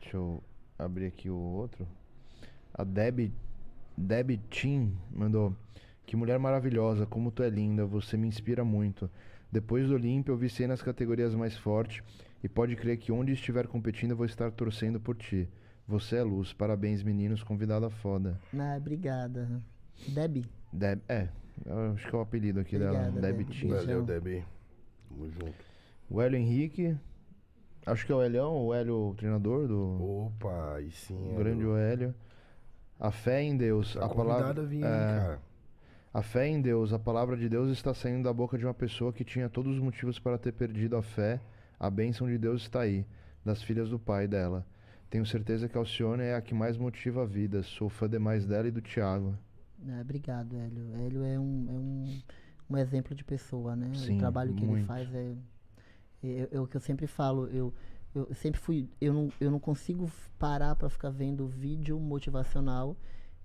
Deixa 0.00 0.16
eu 0.16 0.42
abrir 0.78 1.06
aqui 1.06 1.28
o 1.30 1.36
outro. 1.36 1.86
A 2.74 2.84
Deb, 2.84 3.32
Deb 3.96 4.40
Tim 4.48 4.96
mandou. 5.10 5.54
Que 6.06 6.16
mulher 6.16 6.38
maravilhosa, 6.38 7.06
como 7.06 7.30
tu 7.30 7.42
é 7.42 7.48
linda, 7.48 7.86
você 7.86 8.16
me 8.16 8.26
inspira 8.26 8.64
muito. 8.64 9.08
Depois 9.50 9.86
do 9.88 9.94
Olímpia, 9.94 10.32
eu 10.32 10.36
vicei 10.36 10.66
nas 10.66 10.82
categorias 10.82 11.34
mais 11.34 11.56
fortes 11.56 12.02
e 12.42 12.48
pode 12.48 12.74
crer 12.76 12.96
que 12.96 13.12
onde 13.12 13.32
estiver 13.32 13.66
competindo, 13.66 14.12
eu 14.12 14.16
vou 14.16 14.26
estar 14.26 14.50
torcendo 14.50 14.98
por 14.98 15.16
ti. 15.16 15.48
Você 15.86 16.16
é 16.16 16.22
luz. 16.22 16.52
Parabéns, 16.52 17.02
meninos. 17.02 17.42
Convidada 17.42 17.90
foda. 17.90 18.40
Ah, 18.56 18.76
obrigada. 18.76 19.48
Debbie? 20.08 20.46
Deb, 20.72 21.00
é, 21.08 21.28
acho 21.94 22.08
que 22.08 22.14
é 22.14 22.18
o 22.18 22.22
apelido 22.22 22.60
aqui 22.60 22.76
Obrigada, 22.76 23.10
dela. 23.10 23.20
Deb 23.20 23.36
Deb. 23.38 23.48
Tim. 23.50 23.68
Valeu, 23.68 24.02
Debbie. 24.02 24.44
Tamo 25.08 25.30
junto. 25.30 25.54
O 26.08 26.20
Hélio 26.20 26.38
Henrique. 26.38 26.96
Acho 27.84 28.06
que 28.06 28.12
é 28.12 28.14
o 28.14 28.22
Helião, 28.22 28.66
o 28.66 28.74
Hélio, 28.74 29.10
o 29.10 29.14
treinador 29.14 29.66
do. 29.66 30.26
Opa, 30.26 30.74
aí 30.76 30.90
sim. 30.90 31.32
O 31.32 31.36
grande 31.36 31.62
Hélio. 31.62 31.76
Hélio. 31.76 32.14
A 33.00 33.10
fé 33.10 33.42
em 33.42 33.56
Deus. 33.56 33.94
Tá 33.94 34.04
a 34.04 34.08
palavra. 34.10 34.62
a 34.62 34.64
vir, 34.64 34.84
é. 34.84 35.38
A 36.12 36.22
fé 36.22 36.46
em 36.46 36.60
Deus, 36.60 36.92
a 36.92 36.98
palavra 36.98 37.36
de 37.36 37.48
Deus 37.48 37.70
está 37.70 37.94
saindo 37.94 38.24
da 38.24 38.32
boca 38.32 38.58
de 38.58 38.64
uma 38.66 38.74
pessoa 38.74 39.12
que 39.12 39.24
tinha 39.24 39.48
todos 39.48 39.76
os 39.76 39.82
motivos 39.82 40.18
para 40.18 40.36
ter 40.36 40.52
perdido 40.52 40.96
a 40.96 41.02
fé. 41.02 41.40
A 41.78 41.88
bênção 41.88 42.26
de 42.26 42.36
Deus 42.36 42.62
está 42.62 42.80
aí, 42.80 43.06
das 43.44 43.62
filhas 43.62 43.88
do 43.88 43.98
pai 43.98 44.28
dela. 44.28 44.66
Tenho 45.08 45.24
certeza 45.24 45.68
que 45.68 45.78
a 45.78 45.80
Alcione 45.80 46.24
é 46.24 46.34
a 46.34 46.42
que 46.42 46.52
mais 46.52 46.76
motiva 46.76 47.22
a 47.22 47.26
vida. 47.26 47.62
Sou 47.62 47.88
fã 47.88 48.08
demais 48.08 48.44
dela 48.44 48.68
e 48.68 48.70
do 48.70 48.82
Thiago. 48.82 49.34
É, 49.88 50.00
obrigado, 50.00 50.54
Hélio. 50.56 50.94
Hélio 50.96 51.24
é 51.24 51.38
um, 51.38 51.66
é 51.68 51.72
um, 51.72 52.20
um 52.70 52.76
exemplo 52.76 53.14
de 53.14 53.24
pessoa, 53.24 53.74
né? 53.74 53.90
Sim, 53.94 54.16
o 54.16 54.18
trabalho 54.18 54.52
que 54.52 54.62
ele 54.62 54.72
muito. 54.72 54.86
faz 54.86 55.12
é, 55.14 55.32
é, 56.22 56.48
é 56.52 56.60
o 56.60 56.66
que 56.66 56.76
eu 56.76 56.80
sempre 56.80 57.06
falo. 57.06 57.46
Eu, 57.46 57.72
eu 58.14 58.34
sempre 58.34 58.60
fui. 58.60 58.88
Eu 59.00 59.12
não, 59.12 59.28
eu 59.40 59.50
não 59.50 59.60
consigo 59.60 60.10
parar 60.38 60.74
para 60.74 60.88
ficar 60.88 61.10
vendo 61.10 61.46
vídeo 61.46 61.98
motivacional 61.98 62.96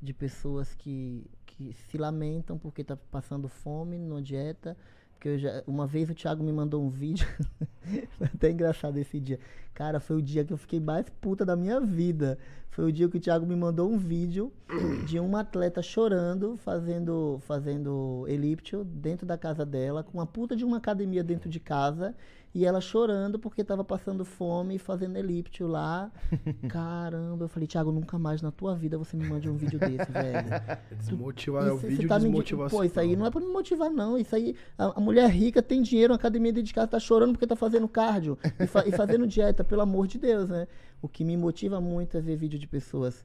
de 0.01 0.13
pessoas 0.13 0.73
que, 0.75 1.25
que 1.45 1.73
se 1.73 1.97
lamentam 1.97 2.57
porque 2.57 2.83
tá 2.83 2.95
passando 2.95 3.47
fome 3.47 3.97
numa 3.97 4.21
dieta. 4.21 4.75
Porque 5.13 5.29
eu 5.29 5.37
já, 5.37 5.63
uma 5.65 5.87
vez 5.87 6.09
o 6.09 6.13
Thiago 6.13 6.43
me 6.43 6.51
mandou 6.51 6.83
um 6.83 6.89
vídeo. 6.89 7.27
foi 8.17 8.27
até 8.27 8.51
engraçado 8.51 8.97
esse 8.97 9.19
dia. 9.19 9.39
Cara, 9.73 9.99
foi 9.99 10.17
o 10.17 10.21
dia 10.21 10.43
que 10.43 10.51
eu 10.51 10.57
fiquei 10.57 10.79
mais 10.79 11.09
puta 11.09 11.45
da 11.45 11.55
minha 11.55 11.79
vida. 11.79 12.37
Foi 12.69 12.85
o 12.85 12.91
dia 12.91 13.07
que 13.07 13.17
o 13.17 13.19
Thiago 13.19 13.45
me 13.45 13.55
mandou 13.55 13.89
um 13.89 13.97
vídeo 13.97 14.51
de 15.07 15.19
uma 15.19 15.41
atleta 15.41 15.81
chorando, 15.81 16.57
fazendo, 16.57 17.39
fazendo 17.41 18.25
elíptico 18.27 18.83
dentro 18.83 19.25
da 19.25 19.37
casa 19.37 19.65
dela, 19.65 20.03
com 20.03 20.17
uma 20.17 20.25
puta 20.25 20.55
de 20.55 20.65
uma 20.65 20.77
academia 20.77 21.23
dentro 21.23 21.49
de 21.49 21.59
casa, 21.59 22.13
e 22.57 22.63
ela 22.65 22.79
chorando 22.79 23.37
porque 23.37 23.65
tava 23.65 23.83
passando 23.83 24.23
fome 24.23 24.75
e 24.75 24.79
fazendo 24.79 25.17
elíptico 25.17 25.67
lá. 25.67 26.09
Caramba, 26.69 27.43
eu 27.43 27.49
falei, 27.49 27.67
Thiago, 27.67 27.91
nunca 27.91 28.17
mais 28.17 28.41
na 28.41 28.49
tua 28.49 28.73
vida 28.73 28.97
você 28.97 29.17
me 29.17 29.27
mande 29.27 29.49
um 29.49 29.55
vídeo 29.55 29.77
desse, 29.77 30.09
velho. 30.09 30.47
Desmotivar, 30.97 31.67
é 31.67 31.71
o 31.73 31.77
vídeo 31.77 32.07
tá 32.07 32.17
desmotivação. 32.17 32.79
Pô, 32.79 32.83
isso 32.85 32.97
aí 32.97 33.15
não 33.17 33.25
é 33.25 33.29
pra 33.29 33.41
me 33.41 33.47
motivar, 33.51 33.89
não. 33.91 34.17
Isso 34.17 34.33
aí, 34.33 34.55
a, 34.77 34.97
a 34.97 35.01
mulher 35.01 35.29
rica 35.29 35.61
tem 35.61 35.81
dinheiro, 35.81 36.13
uma 36.13 36.17
academia 36.17 36.53
dentro 36.53 36.67
de 36.67 36.73
casa, 36.73 36.87
tá 36.87 36.99
chorando 36.99 37.33
porque 37.33 37.45
tá 37.45 37.57
fazendo 37.57 37.89
cardio 37.89 38.37
e, 38.57 38.65
fa- 38.65 38.87
e 38.87 38.91
fazendo 38.93 39.27
dieta, 39.27 39.61
pelo 39.61 39.81
amor 39.81 40.07
de 40.07 40.17
Deus, 40.17 40.47
né? 40.47 40.65
O 41.01 41.09
que 41.09 41.25
me 41.25 41.35
motiva 41.35 41.81
muito 41.81 42.15
é 42.17 42.21
ver 42.21 42.37
vídeo 42.37 42.57
de 42.57 42.67
pessoas 42.67 43.23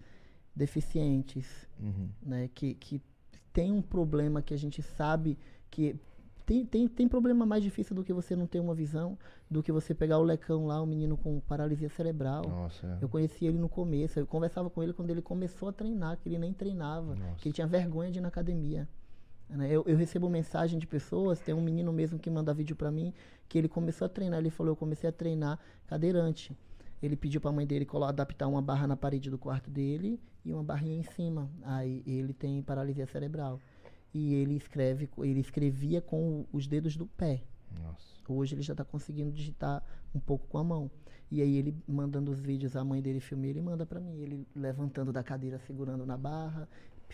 deficientes, 0.54 1.46
Uhum. 1.80 2.08
né? 2.22 2.50
Que, 2.54 2.74
que 2.74 3.00
tem 3.52 3.72
um 3.72 3.80
problema 3.80 4.42
que 4.42 4.52
a 4.52 4.58
gente 4.58 4.82
sabe 4.82 5.38
que. 5.70 5.96
Tem, 6.46 6.64
tem, 6.66 6.88
tem 6.88 7.08
problema 7.08 7.46
mais 7.46 7.62
difícil 7.62 7.94
do 7.94 8.02
que 8.02 8.12
você 8.12 8.34
não 8.34 8.46
ter 8.46 8.58
uma 8.60 8.74
visão, 8.74 9.16
do 9.50 9.62
que 9.62 9.70
você 9.70 9.94
pegar 9.94 10.18
o 10.18 10.22
lecão 10.22 10.66
lá, 10.66 10.80
o 10.82 10.86
menino 10.86 11.16
com 11.16 11.38
paralisia 11.40 11.88
cerebral. 11.88 12.42
Nossa, 12.48 12.86
é. 12.86 13.04
Eu 13.04 13.08
conheci 13.08 13.46
ele 13.46 13.58
no 13.58 13.68
começo, 13.68 14.18
eu 14.18 14.26
conversava 14.26 14.68
com 14.68 14.82
ele 14.82 14.92
quando 14.92 15.10
ele 15.10 15.22
começou 15.22 15.68
a 15.68 15.72
treinar, 15.72 16.16
que 16.18 16.28
ele 16.28 16.38
nem 16.38 16.52
treinava, 16.52 17.14
Nossa. 17.14 17.36
que 17.36 17.48
ele 17.48 17.54
tinha 17.54 17.66
vergonha 17.66 18.10
de 18.10 18.18
ir 18.18 18.22
na 18.22 18.28
academia. 18.28 18.88
né? 19.48 19.68
Eu, 19.70 19.84
eu 19.86 19.96
recebo 19.96 20.28
mensagem 20.28 20.78
de 20.78 20.86
pessoas, 20.86 21.38
tem 21.40 21.54
um 21.54 21.60
menino 21.62 21.92
mesmo 21.92 22.18
que 22.18 22.30
manda 22.30 22.52
vídeo 22.54 22.74
pra 22.74 22.90
mim, 22.90 23.12
que 23.48 23.58
ele 23.58 23.68
começou 23.68 24.06
a 24.06 24.08
treinar, 24.08 24.40
ele 24.40 24.50
falou, 24.50 24.72
eu 24.72 24.76
comecei 24.76 25.08
a 25.08 25.12
treinar 25.12 25.58
cadeirante. 25.86 26.56
Ele 27.02 27.16
pediu 27.16 27.40
pra 27.40 27.50
mãe 27.50 27.66
dele 27.66 27.86
adaptar 28.06 28.46
uma 28.46 28.60
barra 28.60 28.86
na 28.86 28.96
parede 28.96 29.30
do 29.30 29.38
quarto 29.38 29.70
dele 29.70 30.20
e 30.44 30.52
uma 30.52 30.62
barrinha 30.62 30.98
em 30.98 31.02
cima. 31.02 31.48
Aí 31.62 32.02
ele 32.06 32.34
tem 32.34 32.62
paralisia 32.62 33.06
cerebral. 33.06 33.58
E 34.12 34.34
ele 34.34 34.56
escreve, 34.56 35.08
ele 35.18 35.40
escrevia 35.40 36.00
com 36.00 36.44
os 36.52 36.66
dedos 36.66 36.96
do 36.96 37.06
pé. 37.06 37.42
Nossa. 37.82 38.06
Hoje 38.28 38.54
ele 38.54 38.62
já 38.62 38.72
está 38.72 38.84
conseguindo 38.84 39.30
digitar 39.30 39.82
um 40.14 40.20
pouco 40.20 40.46
com 40.48 40.58
a 40.58 40.64
mão. 40.64 40.90
E 41.30 41.40
aí 41.40 41.56
ele 41.56 41.76
mandando 41.86 42.30
os 42.32 42.40
vídeos, 42.40 42.74
a 42.74 42.84
mãe 42.84 43.00
dele 43.00 43.20
filma, 43.20 43.46
ele 43.46 43.60
manda 43.60 43.86
para 43.86 44.00
mim, 44.00 44.18
ele 44.20 44.48
levantando 44.54 45.12
da 45.12 45.22
cadeira, 45.22 45.58
segurando 45.60 46.04
na 46.04 46.16
barra, 46.16 46.68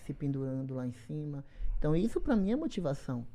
se 0.04 0.14
pendurando 0.14 0.74
lá 0.74 0.86
em 0.86 0.92
cima. 0.92 1.44
Então 1.78 1.94
isso 1.94 2.20
para 2.20 2.34
mim 2.34 2.50
é 2.50 2.56
motivação. 2.56 3.26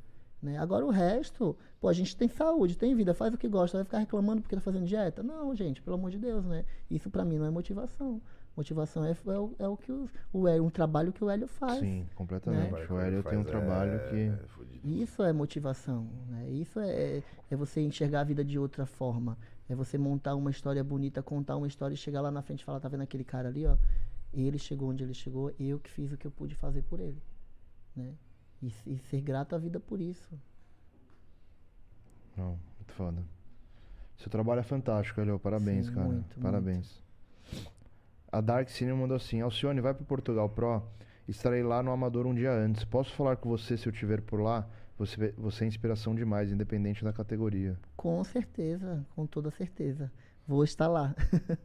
Né? 0.42 0.58
Agora 0.58 0.84
o 0.84 0.90
resto, 0.90 1.56
pô, 1.80 1.88
a 1.88 1.94
gente 1.94 2.18
tem 2.18 2.28
saúde, 2.28 2.76
tem 2.76 2.96
vida, 2.96 3.14
faz 3.14 3.32
o 3.32 3.38
que 3.38 3.48
gosta, 3.48 3.78
vai 3.78 3.86
ficar 3.86 4.00
reclamando 4.00 4.42
porque 4.42 4.56
tá 4.56 4.62
fazendo 4.62 4.88
dieta? 4.88 5.22
Não, 5.22 5.56
gente, 5.56 5.84
pelo 5.84 5.98
amor 5.98 6.10
de 6.10 6.18
Deus, 6.18 6.46
né? 6.46 6.66
Isso 6.90 7.12
para 7.12 7.24
mim 7.24 7.38
não 7.38 7.46
é 7.46 7.52
motivação. 7.52 8.20
Motivação 8.56 9.06
é, 9.06 9.12
é, 9.12 9.40
o, 9.40 9.56
é 9.60 9.68
o 9.68 9.78
que 9.78 9.92
o, 9.92 10.10
o 10.34 10.48
Hélio, 10.48 10.66
um 10.66 10.70
trabalho 10.70 11.14
que 11.14 11.24
o 11.24 11.30
Hélio 11.30 11.48
faz. 11.48 11.80
Sim, 11.80 12.06
completamente. 12.14 12.72
Né? 12.72 12.88
O 12.90 13.00
Hélio 13.00 13.24
tem 13.24 13.38
um 13.38 13.44
trabalho 13.44 14.10
que. 14.10 14.16
É, 14.16 14.38
fudido. 14.48 14.88
Isso 14.88 15.24
é 15.24 15.32
motivação, 15.32 16.10
né? 16.28 16.50
Isso 16.50 16.80
é, 16.80 16.90
é, 16.90 17.24
é 17.50 17.56
você 17.56 17.82
enxergar 17.82 18.22
a 18.22 18.24
vida 18.24 18.44
de 18.44 18.60
outra 18.60 18.86
forma. 18.86 19.38
É 19.70 19.76
você 19.76 19.98
montar 19.98 20.36
uma 20.36 20.52
história 20.52 20.84
bonita, 20.84 21.24
contar 21.24 21.56
uma 21.56 21.68
história 21.68 21.94
e 21.94 21.98
chegar 21.98 22.20
lá 22.20 22.30
na 22.30 22.42
frente 22.42 22.62
e 22.62 22.66
falar, 22.66 22.82
tá 22.82 22.90
vendo 22.90 23.04
aquele 23.04 23.24
cara 23.24 23.48
ali, 23.48 23.66
ó? 23.66 23.78
Ele 24.34 24.58
chegou 24.58 24.90
onde 24.90 25.04
ele 25.04 25.14
chegou, 25.14 25.54
eu 25.58 25.80
que 25.80 25.90
fiz 25.90 26.12
o 26.12 26.18
que 26.18 26.28
eu 26.28 26.32
pude 26.32 26.54
fazer 26.56 26.82
por 26.84 27.00
ele, 27.00 27.22
né? 27.96 28.14
E, 28.62 28.74
e 28.86 28.98
ser 28.98 29.22
grato 29.22 29.56
à 29.56 29.58
vida 29.58 29.80
por 29.80 30.02
isso. 30.02 30.38
Não, 32.36 32.60
muito 32.78 32.94
foda. 32.94 33.24
Seu 34.18 34.30
trabalho 34.30 34.60
é 34.60 34.64
fantástico, 34.64 35.20
Hélio. 35.22 35.40
Parabéns, 35.40 35.88
Sim, 35.88 35.94
cara. 35.94 36.08
muito, 36.08 36.40
Parabéns. 36.40 37.02
A 38.32 38.40
Dark 38.42 38.70
Cine 38.70 38.94
mandou 38.94 39.18
assim: 39.18 39.42
Alcione, 39.42 39.82
vai 39.82 39.94
pro 39.94 40.06
Portugal 40.06 40.48
Pro. 40.50 40.82
Estarei 41.28 41.64
lá 41.64 41.82
no 41.84 41.92
Amador 41.92 42.26
um 42.26 42.34
dia 42.34 42.52
antes. 42.52 42.84
Posso 42.84 43.14
falar 43.14 43.36
com 43.38 43.50
você 43.50 43.78
se 43.78 43.88
eu 43.88 43.92
estiver 43.94 44.22
por 44.22 44.40
lá? 44.42 44.68
Você, 44.98 45.34
você 45.38 45.64
é 45.66 45.68
inspiração 45.68 46.14
demais, 46.14 46.52
independente 46.52 47.04
da 47.04 47.12
categoria. 47.14 47.78
Com 47.96 48.24
certeza, 48.24 49.06
com 49.16 49.26
toda 49.26 49.50
certeza. 49.52 50.12
Vou 50.48 50.64
estar 50.64 50.88
lá. 50.88 51.16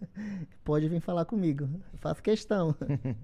Pode 0.65 0.89
vir 0.89 1.01
falar 1.01 1.25
comigo. 1.25 1.69
Faço 1.97 2.23
questão. 2.23 2.75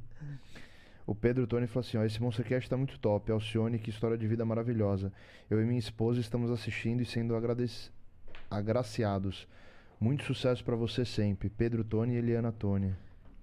O 1.04 1.16
Pedro 1.16 1.48
Tony 1.48 1.66
falou 1.66 1.80
assim: 1.80 1.98
ó, 1.98 2.04
esse 2.04 2.22
Monstercast 2.22 2.70
tá 2.70 2.76
muito 2.76 2.96
top. 2.96 3.30
Alcione, 3.32 3.76
que 3.78 3.90
história 3.90 4.16
de 4.16 4.24
vida 4.26 4.44
maravilhosa. 4.44 5.12
Eu 5.50 5.60
e 5.60 5.64
minha 5.66 5.78
esposa 5.78 6.20
estamos 6.20 6.48
assistindo 6.48 7.02
e 7.02 7.04
sendo 7.04 7.34
agradec- 7.34 7.90
agraciados. 8.48 9.48
Muito 9.98 10.22
sucesso 10.24 10.64
pra 10.64 10.76
você 10.76 11.04
sempre. 11.04 11.50
Pedro 11.50 11.82
Tony 11.82 12.14
e 12.14 12.18
Eliana 12.18 12.52
Tony. 12.52 12.94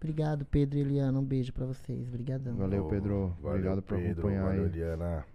Obrigado, 0.02 0.46
Pedro 0.46 0.78
e 0.80 0.82
Eliana. 0.82 1.20
Um 1.20 1.24
beijo 1.26 1.52
pra 1.52 1.66
vocês. 1.66 2.08
Obrigadão. 2.08 2.56
Valeu, 2.56 2.86
Pedro. 2.86 3.36
Valeu, 3.42 3.58
Obrigado 3.58 3.82
por 3.82 3.98
Pedro, 3.98 4.12
acompanhar 4.22 4.44
valeu, 4.46 4.64
aí. 4.64 4.70
Eliana. 4.70 5.26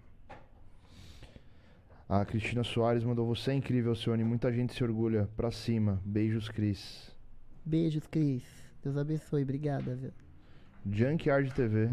A 2.09 2.25
Cristina 2.25 2.65
Soares 2.65 3.05
mandou 3.05 3.27
você 3.27 3.51
é 3.51 3.55
incrível, 3.55 3.91
Alcione. 3.91 4.25
Muita 4.25 4.53
gente 4.53 4.73
se 4.73 4.83
orgulha. 4.83 5.29
Pra 5.37 5.51
cima. 5.51 6.01
Beijos, 6.05 6.49
Cris. 6.49 7.11
Beijos, 7.65 8.07
Cris. 8.07 8.43
Deus 8.83 8.97
abençoe. 8.97 9.43
Obrigada, 9.43 9.95
viu? 9.95 10.13
Junkyard 10.91 11.53
TV. 11.55 11.91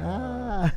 Ah! 0.00 0.72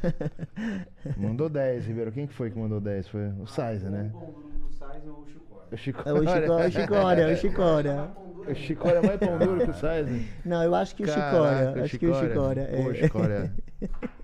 Mandou 1.17 1.49
10, 1.49 1.87
Ribeiro. 1.87 2.11
Quem 2.11 2.27
que 2.27 2.33
foi 2.33 2.51
que 2.51 2.57
mandou 2.59 2.79
10? 2.79 3.07
Foi 3.07 3.27
o 3.39 3.47
Sizer, 3.47 3.89
né? 3.89 4.11
O 4.13 4.19
pão 4.19 4.31
duro 4.33 4.49
do 4.59 4.69
Sais 4.71 5.03
é 5.03 5.09
o 5.09 5.25
Chicória. 5.25 5.44
O 5.75 5.77
Chico... 5.77 6.01
É 6.07 6.13
o 6.13 6.17
Chicó- 6.23 6.55
o 6.65 6.71
Chicória, 6.71 7.27
o 7.27 7.35
Chicória. 7.35 8.09
O 8.47 8.53
Chicória 8.55 8.97
é 8.99 9.01
mais 9.07 9.19
pão 9.19 9.37
duro 9.39 9.65
que 9.65 9.71
o 9.71 9.73
Sizer. 9.73 10.25
Não, 10.45 10.63
eu 10.63 10.75
acho 10.75 10.95
que 10.95 11.03
o 11.03 11.07
Chicória. 11.07 11.83
Acho 11.83 11.99
que 11.99 12.07
o 12.07 12.13
Chicória. 12.13 12.69
Pô, 12.71 12.91
É. 12.91 12.93
Chicória. 12.93 13.53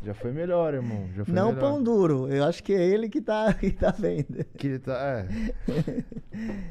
Já 0.03 0.13
foi 0.13 0.31
melhor, 0.31 0.73
irmão. 0.75 1.09
Já 1.15 1.25
foi 1.25 1.33
Não 1.33 1.47
melhor. 1.47 1.59
pão 1.59 1.83
duro. 1.83 2.27
Eu 2.29 2.43
acho 2.45 2.63
que 2.63 2.71
é 2.73 2.83
ele 2.85 3.09
que 3.09 3.19
tá, 3.19 3.51
que 3.59 3.71
tá 3.71 3.91
vendo. 3.97 4.45
Que 4.57 4.67
ele 4.67 4.79
tá. 4.79 4.93
É. 4.93 5.27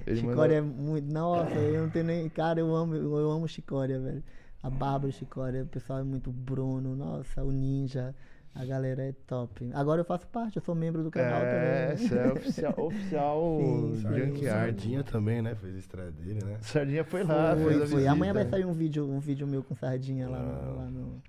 Ele 0.06 0.20
Chicória 0.20 0.56
é 0.56 0.60
mandou- 0.60 0.82
muito. 0.82 1.12
Nossa, 1.12 1.54
eu 1.54 1.82
não 1.82 1.90
tenho 1.90 2.04
nem. 2.06 2.28
Cara, 2.28 2.60
eu 2.60 2.74
amo, 2.74 2.94
eu 2.94 3.30
amo 3.30 3.46
Chicória, 3.48 3.98
velho. 3.98 4.22
A 4.62 4.70
Bárbara 4.70 5.10
Chicória, 5.12 5.62
o 5.62 5.66
pessoal 5.66 5.98
é 6.00 6.02
muito 6.02 6.30
Bruno, 6.30 6.94
nossa, 6.96 7.42
o 7.42 7.50
Ninja. 7.50 8.14
A 8.54 8.64
galera 8.64 9.02
é 9.02 9.12
top. 9.26 9.70
Agora 9.72 10.00
eu 10.00 10.04
faço 10.04 10.26
parte, 10.26 10.56
eu 10.56 10.62
sou 10.62 10.74
membro 10.74 11.02
do 11.04 11.10
canal 11.10 11.40
É, 11.40 11.94
também. 11.94 11.94
esse 12.06 12.18
é 12.18 12.32
oficial, 12.32 12.74
oficial 12.78 13.58
Sim, 13.60 13.94
sim. 13.94 14.02
Junkyard. 14.02 14.44
Sardinha 14.48 15.04
também, 15.04 15.40
né? 15.40 15.54
Fez 15.54 15.76
a 15.76 15.78
estreia 15.78 16.10
dele, 16.10 16.44
né? 16.44 16.58
Sardinha 16.60 17.04
foi 17.04 17.22
lá, 17.22 17.56
Foi, 17.56 17.72
fez 17.72 17.82
a 17.82 17.86
foi. 17.86 18.06
Amanhã 18.08 18.32
vai 18.32 18.44
sair 18.46 18.64
um 18.66 18.72
vídeo, 18.72 19.08
um 19.08 19.20
vídeo 19.20 19.46
meu 19.46 19.62
com 19.62 19.74
sardinha 19.74 20.28
lá 20.28 20.40
no, 20.40 20.76
lá 20.76 20.84
no, 20.90 21.22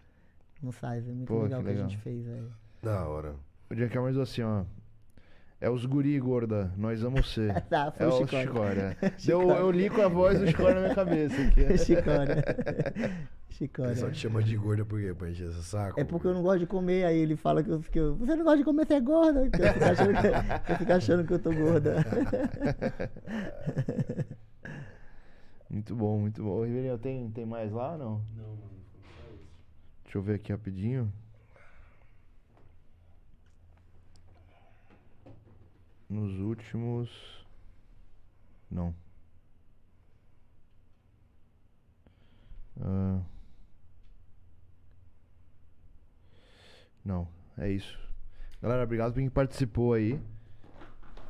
no 0.64 0.72
Sizer. 0.74 1.14
Muito 1.14 1.28
Pô, 1.28 1.44
legal 1.44 1.60
que 1.60 1.66
que, 1.66 1.70
a 1.70 1.74
legal. 1.74 1.90
gente 1.90 2.02
fez, 2.02 2.26
velho. 2.26 2.52
Da 2.82 3.06
hora. 3.08 3.36
O 3.70 3.76
Junkyard 3.76 4.00
mandou 4.00 4.24
assim, 4.24 4.42
ó. 4.42 4.64
É 5.62 5.70
os 5.70 5.86
guri, 5.86 6.20
gorda. 6.20 6.72
Nós 6.76 7.04
amamos 7.06 7.32
você. 7.32 7.54
Tá, 7.70 7.92
foi 7.92 8.08
é 8.08 8.10
o 8.10 8.14
o 8.14 8.28
Chicória. 8.28 8.42
Chicória. 8.42 8.98
Deu, 9.24 9.52
eu 9.52 9.70
li 9.70 9.92
com 9.92 10.02
a 10.02 10.08
voz 10.08 10.40
do 10.40 10.48
Chicória 10.48 10.74
na 10.74 10.82
minha 10.82 10.96
cabeça 10.96 11.40
aqui. 11.40 11.78
Chicória. 11.86 12.44
O 13.62 13.64
Chicória. 13.64 13.92
pessoal 13.92 14.12
te 14.12 14.18
chama 14.18 14.42
de 14.42 14.58
gorda 14.58 14.84
por 14.84 15.00
quê? 15.00 15.14
Pra 15.14 15.30
encher 15.30 15.50
esse 15.50 15.64
saco? 15.64 16.00
É 16.00 16.04
porque 16.04 16.26
eu 16.26 16.34
não 16.34 16.42
gosto 16.42 16.60
de 16.62 16.66
comer, 16.66 17.06
aí 17.06 17.16
ele 17.18 17.36
fala 17.36 17.64
que 17.64 17.70
eu, 17.70 17.84
eu 17.94 18.16
você 18.16 18.36
não 18.36 18.44
gosta 18.44 18.58
de 18.58 18.64
comer, 18.64 18.88
você 18.88 18.96
é 18.96 19.00
gorda. 19.00 19.50
Que 19.52 19.62
eu 19.62 19.74
fico 19.74 19.86
achando 19.86 20.14
que, 20.22 20.72
eu 20.72 20.78
fico 20.78 20.92
achando 20.94 21.28
que 21.28 21.34
eu 21.34 21.40
tô 21.40 21.54
gorda. 21.54 21.96
Muito 25.70 25.96
bom, 25.96 26.20
muito 26.20 26.44
bom. 26.44 26.66
Ribeirinho, 26.66 26.98
tem, 26.98 27.30
tem 27.30 27.46
mais 27.46 27.72
lá 27.72 27.92
ou 27.92 27.98
não? 28.00 28.22
Não, 28.36 28.50
mano, 28.50 28.82
foi 28.92 29.04
só 29.12 29.34
isso. 29.36 29.50
Deixa 30.06 30.18
eu 30.18 30.22
ver 30.24 30.36
aqui 30.36 30.52
rapidinho. 30.52 31.14
Nos 36.10 36.40
últimos. 36.40 37.46
Não. 38.72 38.94
Ah. 42.82 43.22
Não, 47.04 47.28
é 47.58 47.70
isso. 47.70 48.00
Galera, 48.62 48.84
obrigado 48.84 49.14
por 49.14 49.20
quem 49.20 49.30
participou 49.30 49.94
aí. 49.94 50.20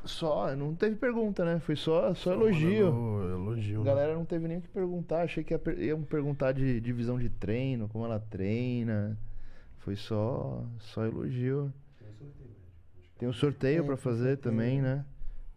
Só, 0.04 0.54
não 0.56 0.74
teve 0.74 0.96
pergunta, 0.96 1.44
né? 1.44 1.60
Foi 1.60 1.76
só, 1.76 2.12
só 2.14 2.32
elogio. 2.32 2.88
Elogio. 3.30 3.80
A 3.82 3.84
galera 3.84 4.14
não 4.14 4.24
teve 4.24 4.48
nem 4.48 4.58
o 4.58 4.60
que 4.60 4.68
perguntar. 4.68 5.22
Achei 5.22 5.44
que 5.44 5.54
ia 5.54 5.60
iam 5.78 6.02
perguntar 6.02 6.52
de 6.52 6.80
divisão 6.80 7.18
de 7.18 7.28
treino, 7.28 7.88
como 7.88 8.04
ela 8.04 8.18
treina. 8.18 9.16
Foi 9.78 9.94
só, 9.94 10.64
só 10.78 11.04
elogio. 11.04 11.72
Tem 13.16 13.28
um 13.28 13.32
sorteio 13.32 13.82
É, 13.82 13.86
pra 13.86 13.96
tem 13.96 14.02
fazer 14.02 14.36
também, 14.38 14.82
né? 14.82 15.04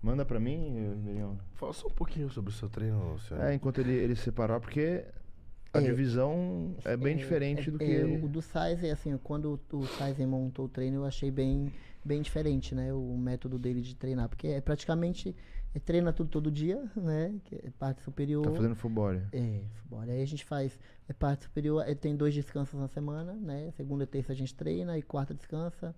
Manda 0.01 0.23
pra 0.23 0.39
mim, 0.39 0.93
Ribeirinho. 0.95 1.39
Fala 1.55 1.73
só 1.73 1.87
um 1.87 1.91
pouquinho 1.91 2.29
sobre 2.29 2.51
o 2.51 2.53
seu 2.53 2.69
treino, 2.69 3.17
senhor. 3.21 3.43
É, 3.43 3.55
enquanto 3.55 3.79
ele, 3.79 3.93
ele 3.93 4.15
separar, 4.15 4.59
porque 4.59 5.03
a 5.75 5.81
É. 5.81 5.81
divisão 5.81 6.75
é 6.85 6.95
bem 6.97 7.13
É, 7.13 7.17
diferente 7.17 7.69
é- 7.69 7.71
do 7.71 7.81
é, 7.83 7.85
que. 7.85 8.25
o 8.25 8.27
do 8.27 8.41
Sizen, 8.41 8.91
assim, 8.91 9.17
quando 9.23 9.59
o 9.71 9.85
Sizen 9.87 10.25
montou 10.27 10.65
o 10.65 10.69
treino, 10.69 10.97
eu 10.97 11.05
achei 11.05 11.29
bem, 11.31 11.71
bem 12.03 12.21
diferente, 12.21 12.73
né? 12.73 12.93
O 12.93 13.17
método 13.17 13.57
dele 13.59 13.81
de 13.81 13.95
treinar. 13.95 14.29
Porque 14.29 14.47
é 14.47 14.61
praticamente 14.61 15.35
é, 15.73 15.79
treina 15.79 16.13
tudo 16.13 16.29
todo 16.29 16.49
dia, 16.51 16.89
né? 16.95 17.33
É 17.51 17.69
parte 17.77 18.01
superior. 18.01 18.43
Tá 18.43 18.51
fazendo 18.51 18.75
futebol. 18.75 19.11
É, 19.31 19.61
futebol. 19.73 19.99
Aí 20.01 20.21
a 20.21 20.25
gente 20.25 20.45
faz 20.45 20.79
é, 21.09 21.13
parte 21.13 21.43
superior, 21.43 21.83
é, 21.87 21.93
tem 21.93 22.15
dois 22.15 22.33
descansos 22.33 22.79
na 22.79 22.87
semana, 22.87 23.33
né? 23.33 23.71
Segunda 23.75 24.03
e 24.03 24.07
terça 24.07 24.31
a 24.31 24.35
gente 24.35 24.53
treina, 24.55 24.97
e 24.97 25.01
quarta 25.01 25.33
descansa. 25.33 25.93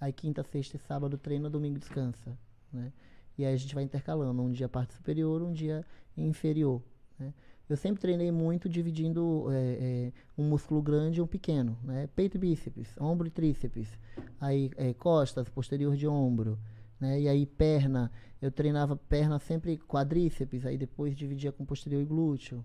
Aí 0.00 0.12
quinta, 0.12 0.42
sexta 0.42 0.76
e 0.76 0.80
sábado 0.80 1.16
treina, 1.18 1.48
domingo 1.50 1.78
descansa, 1.78 2.36
né? 2.72 2.92
E 3.38 3.44
aí 3.44 3.54
a 3.54 3.56
gente 3.56 3.74
vai 3.74 3.84
intercalando, 3.84 4.42
um 4.42 4.50
dia 4.50 4.68
parte 4.68 4.94
superior, 4.94 5.40
um 5.42 5.52
dia 5.52 5.84
inferior, 6.16 6.82
né? 7.18 7.32
Eu 7.70 7.76
sempre 7.76 8.00
treinei 8.00 8.32
muito 8.32 8.68
dividindo 8.68 9.46
é, 9.52 10.08
é, 10.08 10.12
um 10.36 10.44
músculo 10.48 10.82
grande 10.82 11.20
e 11.20 11.22
um 11.22 11.26
pequeno, 11.26 11.78
né? 11.84 12.08
Peito 12.16 12.36
e 12.36 12.40
bíceps, 12.40 12.96
ombro 13.00 13.28
e 13.28 13.30
tríceps, 13.30 13.88
aí 14.40 14.70
é, 14.76 14.92
costas, 14.92 15.48
posterior 15.48 15.96
de 15.96 16.06
ombro, 16.08 16.58
né? 16.98 17.20
E 17.20 17.28
aí 17.28 17.46
perna, 17.46 18.10
eu 18.42 18.50
treinava 18.50 18.96
perna 18.96 19.38
sempre 19.38 19.78
quadríceps, 19.78 20.66
aí 20.66 20.76
depois 20.76 21.16
dividia 21.16 21.52
com 21.52 21.64
posterior 21.64 22.02
e 22.02 22.04
glúteo, 22.04 22.64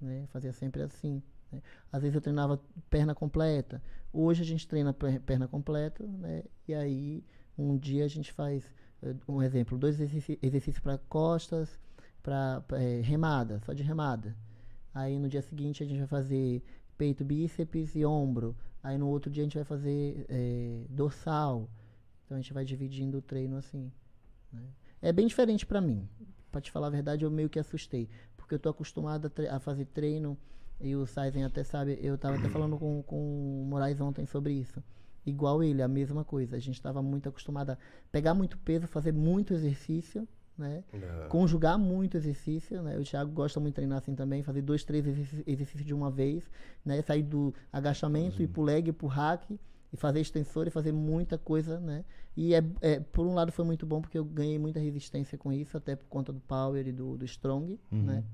né? 0.00 0.26
Fazia 0.28 0.52
sempre 0.54 0.82
assim. 0.82 1.22
né? 1.52 1.62
Às 1.92 2.00
vezes 2.02 2.14
eu 2.14 2.22
treinava 2.22 2.58
perna 2.88 3.14
completa. 3.14 3.82
Hoje 4.12 4.40
a 4.42 4.46
gente 4.46 4.66
treina 4.66 4.92
per- 4.94 5.20
perna 5.20 5.46
completa, 5.46 6.02
né? 6.02 6.44
E 6.66 6.74
aí 6.74 7.22
um 7.58 7.76
dia 7.76 8.04
a 8.06 8.08
gente 8.08 8.32
faz, 8.32 8.64
um 9.28 9.42
exemplo, 9.42 9.76
dois 9.78 10.00
exercícios 10.00 10.78
para 10.78 10.96
costas, 10.98 11.78
para 12.22 12.62
remada, 13.02 13.60
só 13.66 13.72
de 13.74 13.82
remada. 13.82 14.34
Aí 14.96 15.18
no 15.18 15.28
dia 15.28 15.42
seguinte 15.42 15.82
a 15.82 15.86
gente 15.86 15.98
vai 15.98 16.06
fazer 16.06 16.62
peito, 16.96 17.22
bíceps 17.22 17.94
e 17.94 18.02
ombro. 18.02 18.56
Aí 18.82 18.96
no 18.96 19.08
outro 19.08 19.30
dia 19.30 19.42
a 19.42 19.44
gente 19.44 19.56
vai 19.56 19.64
fazer 19.64 20.24
eh, 20.26 20.86
dorsal. 20.88 21.68
Então 22.24 22.38
a 22.38 22.40
gente 22.40 22.54
vai 22.54 22.64
dividindo 22.64 23.18
o 23.18 23.20
treino 23.20 23.58
assim. 23.58 23.92
né? 24.50 24.62
É 25.02 25.12
bem 25.12 25.26
diferente 25.26 25.66
para 25.66 25.82
mim. 25.82 26.08
Pra 26.50 26.62
te 26.62 26.70
falar 26.70 26.86
a 26.86 26.90
verdade, 26.98 27.26
eu 27.26 27.30
meio 27.30 27.50
que 27.50 27.58
assustei. 27.58 28.08
Porque 28.38 28.54
eu 28.54 28.58
tô 28.58 28.70
acostumado 28.70 29.30
a, 29.50 29.56
a 29.56 29.60
fazer 29.60 29.84
treino, 29.84 30.38
e 30.80 30.96
o 30.96 31.06
Saizen 31.06 31.44
até 31.44 31.62
sabe, 31.62 31.98
eu 32.00 32.16
tava 32.16 32.38
até 32.38 32.48
falando 32.48 32.78
com, 32.78 33.02
com 33.02 33.62
o 33.62 33.66
Moraes 33.66 34.00
ontem 34.00 34.24
sobre 34.24 34.54
isso. 34.54 34.82
Igual 35.26 35.62
ele, 35.62 35.82
a 35.82 35.88
mesma 35.88 36.24
coisa. 36.24 36.56
A 36.56 36.58
gente 36.58 36.76
estava 36.76 37.02
muito 37.02 37.28
acostumado 37.28 37.70
a 37.70 37.78
pegar 38.10 38.32
muito 38.32 38.56
peso, 38.56 38.86
fazer 38.86 39.12
muito 39.12 39.52
exercício, 39.52 40.26
né? 40.56 40.82
Conjugar 41.28 41.78
muito 41.78 42.16
exercício, 42.16 42.82
né? 42.82 42.98
O 42.98 43.02
Thiago 43.04 43.30
gosta 43.32 43.60
muito 43.60 43.72
de 43.74 43.76
treinar 43.76 43.98
assim 43.98 44.14
também, 44.14 44.42
fazer 44.42 44.62
dois, 44.62 44.84
três 44.84 45.06
exercí- 45.06 45.42
exercícios 45.46 45.84
de 45.84 45.92
uma 45.94 46.10
vez, 46.10 46.50
né? 46.84 47.00
Sair 47.02 47.22
do 47.22 47.54
agachamento, 47.72 48.42
ir 48.42 48.48
pro 48.48 48.62
leg, 48.62 48.88
ir 48.88 48.92
pro 48.92 49.06
hack, 49.06 49.50
e 49.92 49.96
fazer 49.96 50.20
extensor 50.20 50.66
e 50.66 50.70
fazer 50.70 50.92
muita 50.92 51.38
coisa, 51.38 51.78
né? 51.80 52.04
E 52.36 52.54
é, 52.54 52.62
é, 52.80 53.00
por 53.00 53.26
um 53.26 53.34
lado 53.34 53.52
foi 53.52 53.64
muito 53.64 53.86
bom 53.86 54.00
porque 54.00 54.18
eu 54.18 54.24
ganhei 54.24 54.58
muita 54.58 54.78
resistência 54.80 55.38
com 55.38 55.52
isso, 55.52 55.76
até 55.76 55.94
por 55.96 56.06
conta 56.08 56.32
do 56.32 56.40
power 56.40 56.86
e 56.86 56.92
do, 56.92 57.16
do 57.16 57.24
strong, 57.24 57.78
né? 58.04 58.24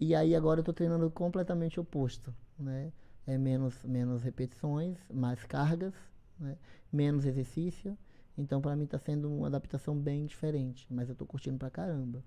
E 0.00 0.14
aí 0.14 0.34
agora 0.34 0.60
eu 0.60 0.64
tô 0.64 0.72
treinando 0.72 1.08
completamente 1.10 1.78
oposto, 1.78 2.34
né? 2.58 2.92
É 3.26 3.38
menos, 3.38 3.82
menos 3.84 4.22
repetições, 4.22 4.98
mais 5.12 5.42
cargas, 5.44 5.94
né? 6.38 6.56
Menos 6.92 7.24
exercício. 7.24 7.96
Então 8.36 8.60
pra 8.60 8.74
mim 8.76 8.86
tá 8.86 8.98
sendo 8.98 9.30
uma 9.32 9.46
adaptação 9.46 9.96
bem 9.96 10.26
diferente, 10.26 10.86
mas 10.90 11.08
eu 11.08 11.14
tô 11.14 11.24
curtindo 11.26 11.58
pra 11.58 11.70
caramba. 11.70 12.22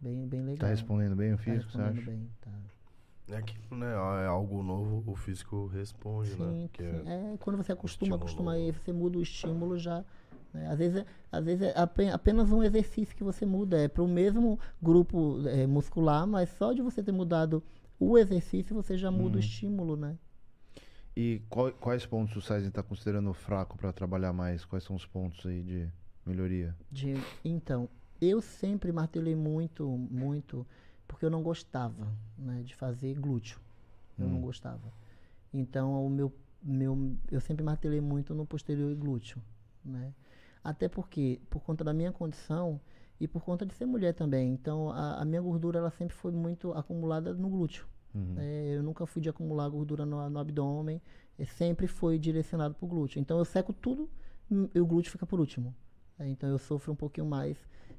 Bem, 0.00 0.26
bem 0.26 0.42
legal. 0.42 0.58
Tá 0.58 0.66
respondendo 0.68 1.16
bem 1.16 1.32
o 1.32 1.36
Tá 1.36 1.42
físico, 1.44 1.70
você 1.70 1.78
respondendo 1.78 1.98
acha? 2.00 2.10
bem, 2.10 2.30
tá. 2.40 2.50
É 3.28 3.40
que, 3.40 3.74
né, 3.74 3.92
é 4.24 4.26
algo 4.26 4.62
novo, 4.62 5.10
o 5.10 5.14
físico 5.16 5.66
responde, 5.68 6.30
né? 6.30 6.36
Sim, 6.36 6.68
Porque 6.68 6.82
sim. 6.84 7.08
É, 7.08 7.36
quando 7.38 7.56
você 7.56 7.72
acostuma, 7.72 8.16
acostuma 8.16 8.52
aí, 8.52 8.72
você 8.72 8.92
muda 8.92 9.18
o 9.18 9.22
estímulo 9.22 9.78
já. 9.78 10.04
né? 10.52 10.66
Às 10.68 10.78
vezes, 10.78 10.98
é, 10.98 11.06
às 11.30 11.44
vezes 11.44 11.62
é 11.62 11.78
ape- 11.78 12.08
apenas 12.10 12.50
um 12.52 12.62
exercício 12.62 13.16
que 13.16 13.24
você 13.24 13.46
muda. 13.46 13.78
É 13.80 13.88
para 13.88 14.02
o 14.02 14.08
mesmo 14.08 14.58
grupo 14.82 15.46
é, 15.48 15.66
muscular, 15.66 16.26
mas 16.26 16.50
só 16.50 16.72
de 16.72 16.82
você 16.82 17.02
ter 17.02 17.12
mudado 17.12 17.62
o 17.98 18.18
exercício, 18.18 18.74
você 18.74 18.98
já 18.98 19.10
muda 19.10 19.36
o 19.36 19.40
estímulo, 19.40 19.96
né? 19.96 20.18
E 21.16 21.42
qual- 21.50 21.72
quais 21.72 22.06
pontos 22.06 22.34
o 22.36 22.40
Sizen 22.40 22.70
tá 22.70 22.82
considerando 22.82 23.32
fraco 23.34 23.76
pra 23.76 23.92
trabalhar 23.92 24.32
mais? 24.32 24.64
Quais 24.64 24.84
são 24.84 24.96
os 24.96 25.04
pontos 25.04 25.44
aí 25.46 25.62
de 25.62 25.88
melhoria? 26.24 26.74
De- 26.90 27.14
então, 27.44 27.88
eu 28.20 28.40
sempre 28.40 28.92
martelei 28.92 29.34
muito, 29.34 29.86
muito, 29.86 30.66
porque 31.06 31.24
eu 31.26 31.30
não 31.30 31.42
gostava 31.42 32.06
né, 32.38 32.62
de 32.62 32.74
fazer 32.74 33.14
glúteo. 33.18 33.60
Eu 34.18 34.26
não 34.28 34.40
gostava. 34.40 34.92
Então, 35.52 36.06
o 36.06 36.08
meu, 36.10 36.32
meu, 36.62 37.16
eu 37.30 37.40
sempre 37.40 37.62
martelei 37.64 38.00
muito 38.00 38.34
no 38.34 38.46
posterior 38.46 38.90
e 38.90 38.94
glúteo. 38.94 39.42
Né? 39.84 40.14
Até 40.62 40.88
porque, 40.88 41.40
por 41.50 41.60
conta 41.62 41.82
da 41.82 41.92
minha 41.92 42.12
condição 42.12 42.80
e 43.20 43.26
por 43.26 43.42
conta 43.42 43.66
de 43.66 43.74
ser 43.74 43.84
mulher 43.84 44.14
também. 44.14 44.52
Então, 44.52 44.90
a, 44.90 45.20
a 45.20 45.24
minha 45.24 45.42
gordura 45.42 45.78
ela 45.78 45.90
sempre 45.90 46.14
foi 46.14 46.30
muito 46.32 46.72
acumulada 46.72 47.34
no 47.34 47.48
glúteo. 47.50 47.86
É, 48.36 48.74
eu 48.76 48.82
nunca 48.82 49.06
fui 49.06 49.22
de 49.22 49.28
acumular 49.28 49.68
gordura 49.68 50.04
no, 50.06 50.28
no 50.30 50.38
abdômen. 50.38 51.00
é, 51.38 51.44
sempre 51.46 51.86
foi 51.86 52.18
direcionado 52.18 52.74
para 52.74 52.84
o 52.84 52.88
glúteo. 52.88 53.20
Então, 53.20 53.38
eu 53.38 53.44
seco 53.44 53.72
tudo 53.72 54.08
e 54.74 54.80
o 54.80 54.86
glúteo 54.86 55.10
fica 55.12 55.26
por 55.26 55.40
último. 55.40 55.74
É, 56.18 56.28
então 56.28 56.48
eu 56.50 56.58
sofro 56.58 56.92
um 56.92 56.96
pouquinho 56.96 57.26
mais 57.26 57.56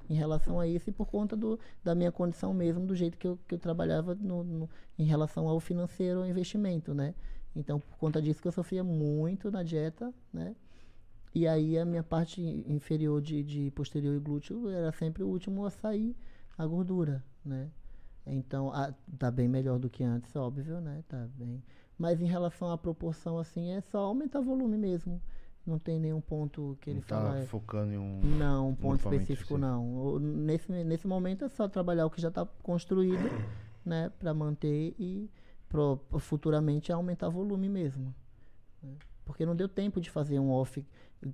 em 0.10 0.14
relação 0.14 0.60
a 0.60 0.68
isso 0.68 0.90
e 0.90 0.94
por 0.94 1.08
conta 1.08 1.36
do, 1.36 1.60
da 1.84 1.96
minha 1.96 2.12
condição 2.12 2.54
mesmo, 2.54 2.86
do 2.86 2.96
jeito 2.96 3.18
que 3.18 3.28
eu, 3.28 3.40
que 3.48 3.56
eu 3.56 3.60
trabalhava 3.60 4.14
no, 4.16 4.44
no- 4.44 4.70
em 5.00 5.04
relação 5.06 5.48
ao 5.48 5.60
financeiro, 5.60 6.20
ao 6.20 6.28
investimento, 6.28 6.94
né? 6.94 7.16
Então, 7.56 7.80
por 7.80 7.98
conta 7.98 8.22
disso 8.22 8.42
que 8.42 8.48
eu 8.48 8.52
sofria 8.52 8.84
muito 8.84 9.50
na 9.52 9.64
dieta, 9.64 10.14
né? 10.32 10.56
E 11.34 11.48
aí 11.48 11.78
a 11.80 11.86
minha 11.86 12.04
parte 12.04 12.42
inferior 12.68 13.22
de, 13.22 13.44
de 13.44 13.72
posterior 13.72 14.16
e 14.16 14.20
glúteo 14.20 14.70
era 14.70 14.92
sempre 14.92 15.24
o 15.24 15.28
último 15.28 15.66
a 15.66 15.70
sair 15.72 16.16
a 16.58 16.66
gordura, 16.66 17.24
né? 17.44 17.70
Então, 18.26 18.72
a, 18.74 18.94
tá 19.18 19.30
bem 19.30 19.48
melhor 19.48 19.78
do 19.80 19.90
que 19.90 20.04
antes, 20.04 20.36
óbvio, 20.36 20.80
né? 20.80 21.04
Tá 21.08 21.28
bem. 21.36 21.62
Mas 21.98 22.22
em 22.22 22.26
relação 22.26 22.72
à 22.72 22.78
proporção, 22.78 23.38
assim, 23.38 23.72
é 23.72 23.82
só 23.82 24.00
aumentar 24.00 24.40
o 24.40 24.44
volume 24.44 24.78
mesmo. 24.78 25.22
Não 25.66 25.78
tem 25.80 26.00
nenhum 26.00 26.20
ponto 26.22 26.78
que 26.82 26.90
ele 26.90 27.00
Não 27.00 27.06
tá 27.06 27.16
fala. 27.16 27.38
é- 27.40 27.46
focando 27.46 27.94
em 27.94 27.98
um. 27.98 28.20
não, 28.38 28.70
um 28.70 28.76
ponto 28.76 28.96
específico 29.00 29.34
específico. 29.34 29.58
não. 29.58 30.20
Nesse, 30.20 30.72
nesse 30.72 31.08
momento 31.08 31.46
é 31.46 31.50
só 31.50 31.68
trabalhar 31.68 32.06
o 32.06 32.10
que 32.10 32.22
já 32.22 32.28
está 32.30 32.46
construído, 32.62 33.18
né, 33.86 34.10
para 34.20 34.34
manter 34.34 34.94
e 35.00 35.30
pro, 35.70 36.00
futuramente 36.20 36.92
aumentar 36.92 37.30
volume 37.30 37.70
mesmo. 37.70 38.14
né. 38.82 38.94
Porque 39.26 39.46
não 39.46 39.56
deu 39.56 39.70
tempo 39.70 40.02
de 40.02 40.10
fazer 40.10 40.38
um 40.40 40.50
off 40.52 40.86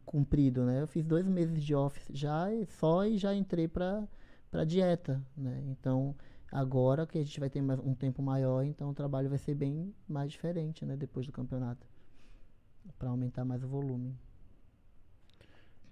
comprido, 0.06 0.64
né? 0.64 0.82
Eu 0.84 0.88
fiz 0.88 1.04
dois 1.04 1.26
meses 1.28 1.64
de 1.64 1.74
off 1.74 2.00
já 2.14 2.46
só 2.68 3.04
e 3.06 3.18
já 3.18 3.34
entrei 3.34 3.68
para 3.68 4.08
para 4.52 4.64
dieta, 4.64 5.22
né? 5.38 5.64
Então 5.70 6.16
agora 6.52 7.06
que 7.08 7.18
a 7.18 7.24
gente 7.24 7.40
vai 7.40 7.50
ter 7.50 7.62
mais 7.62 7.80
um 7.80 7.94
tempo 7.94 8.22
maior, 8.22 8.64
então 8.64 8.90
o 8.90 8.94
trabalho 8.94 9.30
vai 9.30 9.38
ser 9.38 9.54
bem 9.56 9.94
mais 10.08 10.32
diferente, 10.32 10.86
né? 10.86 10.96
Depois 10.98 11.26
do 11.26 11.32
campeonato, 11.32 11.86
para 12.98 13.10
aumentar 13.10 13.46
mais 13.46 13.64
o 13.64 13.68
volume. 13.68 14.16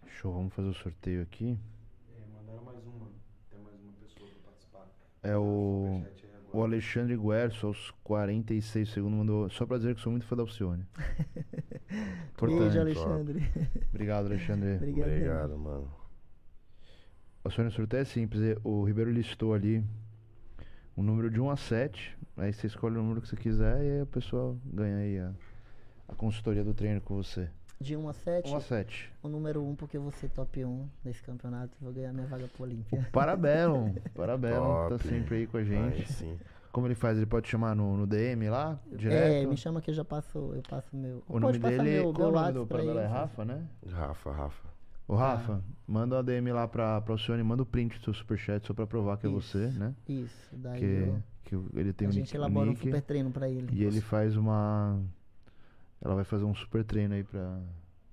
Show, 0.08 0.34
vamos 0.34 0.54
fazer 0.54 0.70
o 0.70 0.74
sorteio 0.74 1.22
aqui. 1.22 1.58
É, 2.10 2.26
mandaram 2.34 2.64
mais 2.64 2.84
uma. 2.86 3.08
Tem 3.52 3.60
mais 3.62 3.76
uma 3.82 3.92
pessoa 3.94 4.30
pra 4.30 4.52
participar. 4.52 4.88
É 5.22 5.38
o. 5.38 6.02
Agora. 6.04 6.18
O 6.54 6.64
Alexandre 6.64 7.16
Guerço, 7.18 7.68
aos 7.68 7.92
46 8.04 8.90
segundos, 8.90 9.20
mandou. 9.20 9.50
Só 9.50 9.66
pra 9.66 9.78
dizer 9.78 9.94
que 9.96 10.02
sou 10.02 10.12
muito 10.12 10.26
fã 10.26 10.36
da 10.36 10.44
Alcione. 10.44 10.86
Importante. 12.32 12.60
Beijo, 12.62 12.80
Alexandre. 12.80 13.52
Obrigado, 13.90 14.26
Alexandre. 14.28 14.76
Obrigado. 14.78 15.08
Obrigado, 15.10 15.58
mano. 15.60 15.92
Alcione, 17.44 17.70
o 17.70 17.72
sorteio 17.74 18.02
é 18.02 18.06
simples. 18.06 18.42
é- 18.42 18.58
O 18.64 18.84
Ribeiro 18.86 19.12
listou 19.12 19.54
ali 19.54 19.84
um 20.98 21.04
número 21.04 21.30
de 21.30 21.40
1 21.40 21.50
a 21.52 21.56
7. 21.56 22.18
Aí 22.36 22.52
você 22.52 22.68
escolhe 22.68 22.96
o 22.96 23.02
número 23.02 23.22
que 23.22 23.28
você 23.28 23.36
quiser 23.36 23.84
e 23.84 23.92
aí 23.92 24.02
a 24.02 24.06
pessoa 24.06 24.58
ganha 24.66 24.98
aí 24.98 25.20
a, 25.20 25.32
a 26.10 26.16
consultoria 26.16 26.64
do 26.64 26.74
treino 26.74 27.00
com 27.00 27.16
você. 27.16 27.50
De 27.80 27.96
1 27.96 28.10
a 28.10 28.14
7, 28.14 28.52
1 28.52 28.56
a 28.56 28.60
7. 28.60 29.14
o 29.22 29.30
número 29.30 29.64
1, 29.64 29.76
porque 29.76 29.98
eu 29.98 30.02
vou 30.02 30.12
ser 30.12 30.30
top 30.30 30.66
1 30.66 30.90
nesse 31.06 31.22
campeonato 31.22 31.78
e 31.80 31.84
vou 31.84 31.94
ganhar 31.94 32.12
minha 32.12 32.26
vaga 32.26 32.48
pro 32.48 32.64
Olímpia. 32.64 33.08
Parabellum, 33.12 33.94
que 34.90 34.98
tá 34.98 34.98
sempre 34.98 35.36
aí 35.36 35.48
com 35.48 35.58
a 35.58 35.64
gente. 35.64 36.00
Aí 36.00 36.08
sim. 36.08 36.40
Como 36.72 36.88
ele 36.88 36.96
faz? 36.96 37.18
Ele 37.18 37.26
pode 37.26 37.48
chamar 37.48 37.76
no, 37.76 37.96
no 37.96 38.08
DM 38.08 38.50
lá? 38.50 38.80
Direto? 38.92 39.32
É, 39.32 39.46
me 39.46 39.58
chama 39.58 39.82
que 39.82 39.92
eu 39.92 39.96
já 39.96 40.04
passo, 40.04 40.54
eu 40.54 40.62
passo 40.68 40.96
meu. 40.96 41.24
O 41.28 41.40
nome 41.40 41.58
dele. 41.58 41.82
meu, 41.82 42.14
qual 42.14 42.32
meu 42.32 42.40
é 42.40 42.42
o 42.42 42.44
nome 42.44 42.54
do 42.54 42.60
WhatsApp 42.60 42.68
pra 42.68 42.78
operador? 42.78 43.02
É. 43.02 43.06
Rafa, 43.06 43.46
né? 43.46 43.68
Rafa, 43.92 44.32
Rafa. 44.32 44.77
Ô, 45.08 45.16
Rafa, 45.16 45.64
manda 45.88 46.18
uma 46.18 46.24
DM 46.24 46.52
lá 46.52 46.68
pra, 46.68 47.00
pra 47.02 47.14
Alcione, 47.14 47.42
manda 47.44 47.64
o 47.64 47.66
print 47.66 47.98
do 47.98 48.04
seu 48.04 48.14
superchat 48.14 48.66
só 48.68 48.74
pra 48.74 48.86
provar 48.86 49.18
que 49.18 49.26
é 49.26 49.30
Isso. 49.30 49.58
você, 49.58 49.68
né? 49.80 49.96
Isso, 50.08 50.56
daí 50.58 50.80
Que, 50.80 50.86
eu- 50.86 51.24
que 51.44 51.56
o- 51.56 51.70
ele 51.76 51.94
tem 51.94 52.08
a 52.08 52.10
o 52.10 52.12
gente 52.14 52.26
nick, 52.26 52.36
elabora 52.36 52.68
um 52.68 52.70
nick 52.72 52.84
super 52.84 53.02
treino 53.02 53.32
pra 53.32 53.48
ele. 53.50 53.70
e 53.72 53.84
ele 53.84 54.02
faz 54.02 54.36
uma. 54.36 55.00
Ela 56.02 56.14
vai 56.14 56.24
fazer 56.26 56.44
um 56.44 56.54
super 56.54 56.84
treino 56.84 57.14
aí 57.14 57.24
pra, 57.24 57.60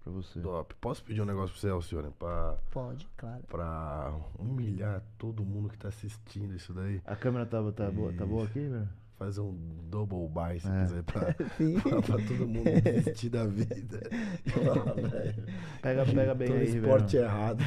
pra 0.04 0.12
você. 0.12 0.40
Top. 0.40 0.72
Posso 0.80 1.02
pedir 1.04 1.20
um 1.20 1.24
negócio 1.26 1.50
pra 1.52 1.60
você, 1.60 1.68
Alcione? 1.68 2.10
Pra, 2.18 2.56
Pode, 2.70 3.08
claro. 3.16 3.42
pra 3.48 4.14
humilhar 4.38 5.02
todo 5.18 5.44
mundo 5.44 5.68
que 5.68 5.76
tá 5.76 5.88
assistindo 5.88 6.54
isso 6.54 6.72
daí. 6.72 7.02
A 7.04 7.16
câmera 7.16 7.44
tá, 7.44 7.58
tá, 7.72 7.90
boa, 7.90 8.12
tá 8.12 8.24
boa 8.24 8.44
aqui, 8.44 8.60
velho? 8.60 8.88
Fazer 9.18 9.40
um 9.42 9.54
double 9.90 10.28
buy, 10.28 10.58
se 10.58 10.66
É. 10.68 10.82
quiser, 10.82 11.02
pra, 11.04 11.20
pra, 11.34 12.02
pra 12.02 12.16
todo 12.26 12.48
mundo 12.48 12.64
desistir 12.82 13.30
da 13.30 13.46
vida. 13.46 14.00
Pega, 15.80 16.04
pega 16.06 16.34
bem 16.34 16.48
Tô 16.48 16.54
aí, 16.54 16.76
esporte 16.76 17.16
velho. 17.16 17.24
errado. 17.28 17.62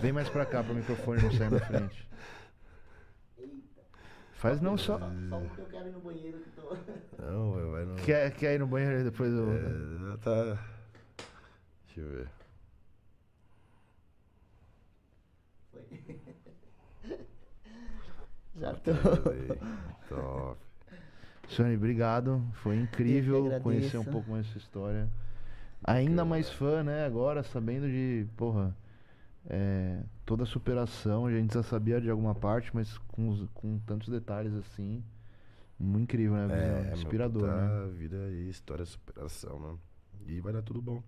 Vem 0.00 0.12
mais 0.12 0.28
pra 0.28 0.44
cá, 0.44 0.64
pro 0.64 0.74
microfone 0.74 1.22
não 1.22 1.30
sair 1.32 1.50
na 1.50 1.60
frente. 1.60 2.08
Faz 4.32 4.60
não 4.60 4.76
só. 4.76 4.98
Só 4.98 5.38
porque 5.38 5.60
eu 5.60 5.66
quero 5.66 5.88
ir 5.88 5.92
no 5.92 6.00
banheiro 6.00 6.38
que 6.38 6.50
tô. 6.50 6.76
Não, 7.22 7.52
vai, 7.52 7.64
vai 7.66 7.84
no... 7.84 7.94
Quer, 7.96 8.30
quer 8.32 8.54
ir 8.54 8.58
no 8.58 8.66
banheiro 8.66 9.00
e 9.00 9.04
depois 9.04 9.32
eu. 9.32 9.50
É, 9.52 10.10
já 10.10 10.16
tá... 10.18 10.44
Deixa 11.86 12.00
eu 12.00 12.08
ver. 12.10 12.28
Já 18.58 18.74
tô. 18.74 18.92
Top. 20.08 20.60
Sony, 21.48 21.76
obrigado. 21.76 22.42
Foi 22.54 22.76
incrível 22.76 23.60
conhecer 23.62 23.98
um 23.98 24.04
pouco 24.04 24.30
mais 24.30 24.46
sua 24.46 24.58
história. 24.58 25.08
Ainda 25.82 26.24
mais 26.24 26.50
fã, 26.50 26.82
né? 26.82 27.04
Agora, 27.04 27.42
sabendo 27.42 27.86
de, 27.86 28.26
porra, 28.36 28.74
é, 29.46 30.00
toda 30.24 30.44
a 30.44 30.46
superação. 30.46 31.26
A 31.26 31.30
gente 31.30 31.52
já 31.52 31.62
sabia 31.62 32.00
de 32.00 32.08
alguma 32.08 32.34
parte, 32.34 32.70
mas 32.74 32.96
com, 33.08 33.46
com 33.52 33.78
tantos 33.80 34.08
detalhes 34.08 34.54
assim. 34.54 35.02
Muito 35.78 36.04
incrível, 36.04 36.34
né? 36.34 36.46
Visão? 36.46 36.76
É, 36.76 36.92
Inspirador, 36.94 37.42
meu, 37.42 37.86
né? 37.86 37.92
vida 37.92 38.16
aí, 38.16 38.48
história, 38.48 38.84
superação, 38.86 39.58
né? 39.58 39.76
E 40.26 40.40
vai 40.40 40.52
dar 40.52 40.62
tudo 40.62 40.80
bom. 40.80 41.02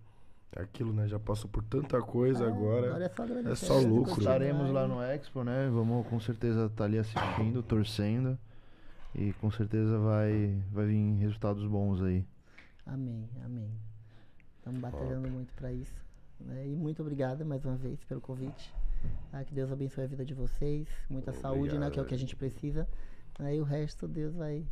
É 0.55 0.61
aquilo, 0.61 0.93
né? 0.93 1.07
Já 1.07 1.19
passou 1.19 1.49
por 1.49 1.61
tanta 1.63 2.01
coisa 2.01 2.45
Ah, 2.45 2.47
agora. 2.47 2.87
agora 2.95 3.39
é 3.51 3.55
só 3.55 3.79
é 3.79 3.81
só 3.81 3.87
lucro. 3.87 4.17
Estaremos 4.19 4.71
lá 4.71 4.87
no 4.87 5.01
Expo, 5.03 5.43
né? 5.43 5.69
Vamos 5.71 6.07
com 6.07 6.19
certeza 6.19 6.65
estar 6.65 6.85
ali 6.85 6.97
assistindo, 6.97 7.61
torcendo. 7.61 8.37
E 9.13 9.33
com 9.33 9.49
certeza 9.51 9.97
vai, 9.99 10.57
vai 10.71 10.85
vir 10.85 11.15
resultados 11.17 11.65
bons 11.65 12.01
aí. 12.01 12.25
Amém, 12.85 13.27
amém. 13.43 13.69
Estamos 14.57 14.79
batalhando 14.79 15.29
muito 15.29 15.53
para 15.53 15.71
isso. 15.71 15.93
né? 16.39 16.67
E 16.67 16.75
muito 16.75 17.01
obrigado 17.01 17.45
mais 17.45 17.63
uma 17.65 17.75
vez 17.75 18.03
pelo 18.05 18.21
convite. 18.21 18.73
Ah, 19.31 19.43
que 19.43 19.53
Deus 19.53 19.71
abençoe 19.71 20.03
a 20.05 20.07
vida 20.07 20.25
de 20.25 20.33
vocês. 20.33 20.87
Muita 21.09 21.31
saúde, 21.33 21.77
né? 21.77 21.89
Que 21.91 21.99
é 21.99 22.01
o 22.01 22.05
que 22.05 22.15
a 22.15 22.17
gente 22.17 22.35
precisa. 22.35 22.87
Aí 23.39 23.59
o 23.59 23.63
resto 23.63 24.07
Deus 24.07 24.33
vai, 24.35 24.65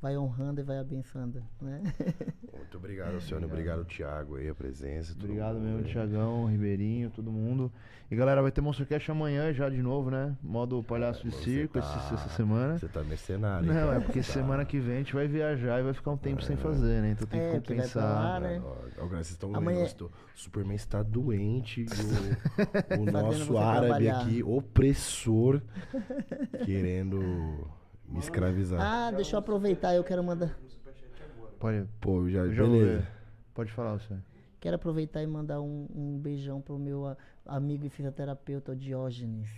vai 0.00 0.16
honrando 0.16 0.60
e 0.60 0.64
vai 0.64 0.78
abençoando. 0.78 1.42
Né? 1.60 1.82
Muito 2.56 2.76
obrigado, 2.76 3.14
Alcione. 3.14 3.44
Obrigado, 3.44 3.84
Thiago, 3.84 4.36
aí, 4.36 4.48
a 4.48 4.54
presença. 4.54 5.12
Obrigado 5.12 5.54
mundo 5.56 5.64
mesmo, 5.64 5.78
aí. 5.86 5.92
Tiagão, 5.92 6.44
Ribeirinho, 6.46 7.10
todo 7.10 7.30
mundo. 7.32 7.72
E 8.10 8.16
galera, 8.16 8.40
vai 8.40 8.50
ter 8.50 8.60
Monstercast 8.62 9.10
amanhã 9.10 9.52
já 9.52 9.68
de 9.68 9.82
novo, 9.82 10.10
né? 10.10 10.34
Modo 10.42 10.82
palhaço 10.82 11.28
de 11.28 11.34
circo 11.34 11.74
tá- 11.74 11.80
esse- 11.80 12.14
essa 12.14 12.28
semana. 12.30 12.78
Você 12.78 12.88
tá 12.88 13.02
mercenário. 13.04 13.68
hein, 13.68 13.74
Não, 13.74 13.86
cara? 13.86 13.96
é 13.98 14.00
porque 14.00 14.20
Tá. 14.20 14.26
semana 14.32 14.64
que 14.64 14.78
vem 14.80 14.94
a 14.94 14.98
gente 14.98 15.14
vai 15.14 15.28
viajar 15.28 15.78
e 15.80 15.82
vai 15.82 15.92
ficar 15.92 16.12
um 16.12 16.16
tempo 16.16 16.42
sem 16.42 16.56
fazer, 16.56 17.02
né? 17.02 17.10
Então 17.10 17.26
tem 17.28 17.38
É, 17.40 17.48
que 17.50 17.56
compensar. 17.68 18.02
lá, 18.02 18.40
né? 18.40 18.62
Ó, 18.64 19.06
vocês 19.08 19.30
estão 19.30 19.54
Amanhã- 19.54 19.84
vendo, 19.84 20.06
o 20.06 20.10
Superman 20.34 20.76
está 20.76 21.02
doente. 21.02 21.82
e 21.82 21.84
O, 22.98 23.02
o 23.02 23.04
Fazendo 23.06 23.12
nosso 23.12 23.58
árabe 23.58 23.86
trabalhar. 23.88 24.20
aqui, 24.22 24.42
opressor, 24.42 25.60
querendo 26.64 27.68
me 28.08 28.18
escravizar. 28.18 28.80
Ah, 28.80 29.10
deixa 29.10 29.36
eu 29.36 29.40
aproveitar, 29.40 29.94
eu 29.94 30.04
quero 30.04 30.22
mandar. 30.24 30.56
Pode, 31.58 31.86
Pô, 32.00 32.28
já, 32.28 32.46
já 32.48 32.62
beleza. 32.62 32.98
ver. 33.00 33.08
Pode 33.54 33.72
falar, 33.72 33.94
você. 33.98 34.14
Quero 34.60 34.76
aproveitar 34.76 35.22
e 35.22 35.26
mandar 35.26 35.60
um, 35.60 35.86
um 35.94 36.18
beijão 36.18 36.60
pro 36.60 36.78
meu 36.78 37.06
a- 37.06 37.16
amigo 37.46 37.84
e 37.86 37.88
fisioterapeuta, 37.88 38.72
o 38.72 38.76
Diógenes. 38.76 39.48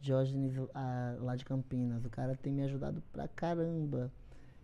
Diógenes, 0.00 0.54
ah, 0.74 1.16
lá 1.20 1.36
de 1.36 1.44
Campinas. 1.44 2.04
O 2.04 2.10
cara 2.10 2.34
tem 2.36 2.52
me 2.52 2.62
ajudado 2.62 3.02
pra 3.12 3.28
caramba. 3.28 4.10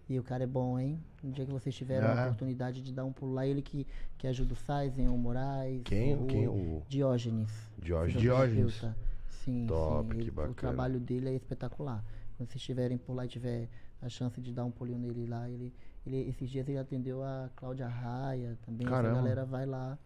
E 0.08 0.18
o 0.18 0.22
cara 0.22 0.44
é 0.44 0.46
bom, 0.46 0.78
hein? 0.78 0.98
No 1.22 1.30
dia 1.32 1.44
que 1.46 1.52
vocês 1.52 1.74
tiverem 1.74 2.06
a 2.06 2.12
Ah. 2.12 2.24
oportunidade 2.26 2.82
de 2.82 2.92
dar 2.92 3.04
um 3.04 3.12
pulo 3.12 3.32
lá, 3.34 3.46
ele 3.46 3.62
que, 3.62 3.86
que 4.18 4.26
ajuda 4.26 4.52
o 4.52 4.56
Saizen, 4.56 5.08
o 5.08 5.16
Moraes. 5.16 5.82
Quem? 5.84 6.14
o, 6.16 6.26
Quem? 6.26 6.48
O 6.48 6.82
Diógenes. 6.88 7.50
Diógenes. 7.78 8.20
Diógenes. 8.20 8.84
Sim, 9.28 9.66
Top, 9.66 10.08
sim. 10.10 10.16
que 10.16 10.22
ele- 10.24 10.30
O 10.30 10.34
bacana. 10.34 10.54
trabalho 10.54 11.00
dele 11.00 11.30
é 11.30 11.34
espetacular. 11.34 12.04
Quando 12.42 12.50
vocês 12.50 12.60
estiverem 12.62 12.98
por 12.98 13.14
lá 13.14 13.24
e 13.24 13.28
tiver 13.28 13.68
a 14.00 14.08
chance 14.08 14.40
de 14.40 14.52
dar 14.52 14.64
um 14.64 14.70
pulinho 14.70 14.98
nele 14.98 15.26
lá, 15.26 15.48
ele, 15.48 15.72
ele 16.06 16.28
esses 16.28 16.50
dias 16.50 16.68
ele 16.68 16.78
atendeu 16.78 17.22
a 17.22 17.48
Cláudia 17.54 17.86
Raia 17.86 18.58
também. 18.66 18.86
Caramba. 18.86 19.08
Essa 19.10 19.16
galera 19.22 19.44
vai 19.44 19.64
lá 19.66 19.98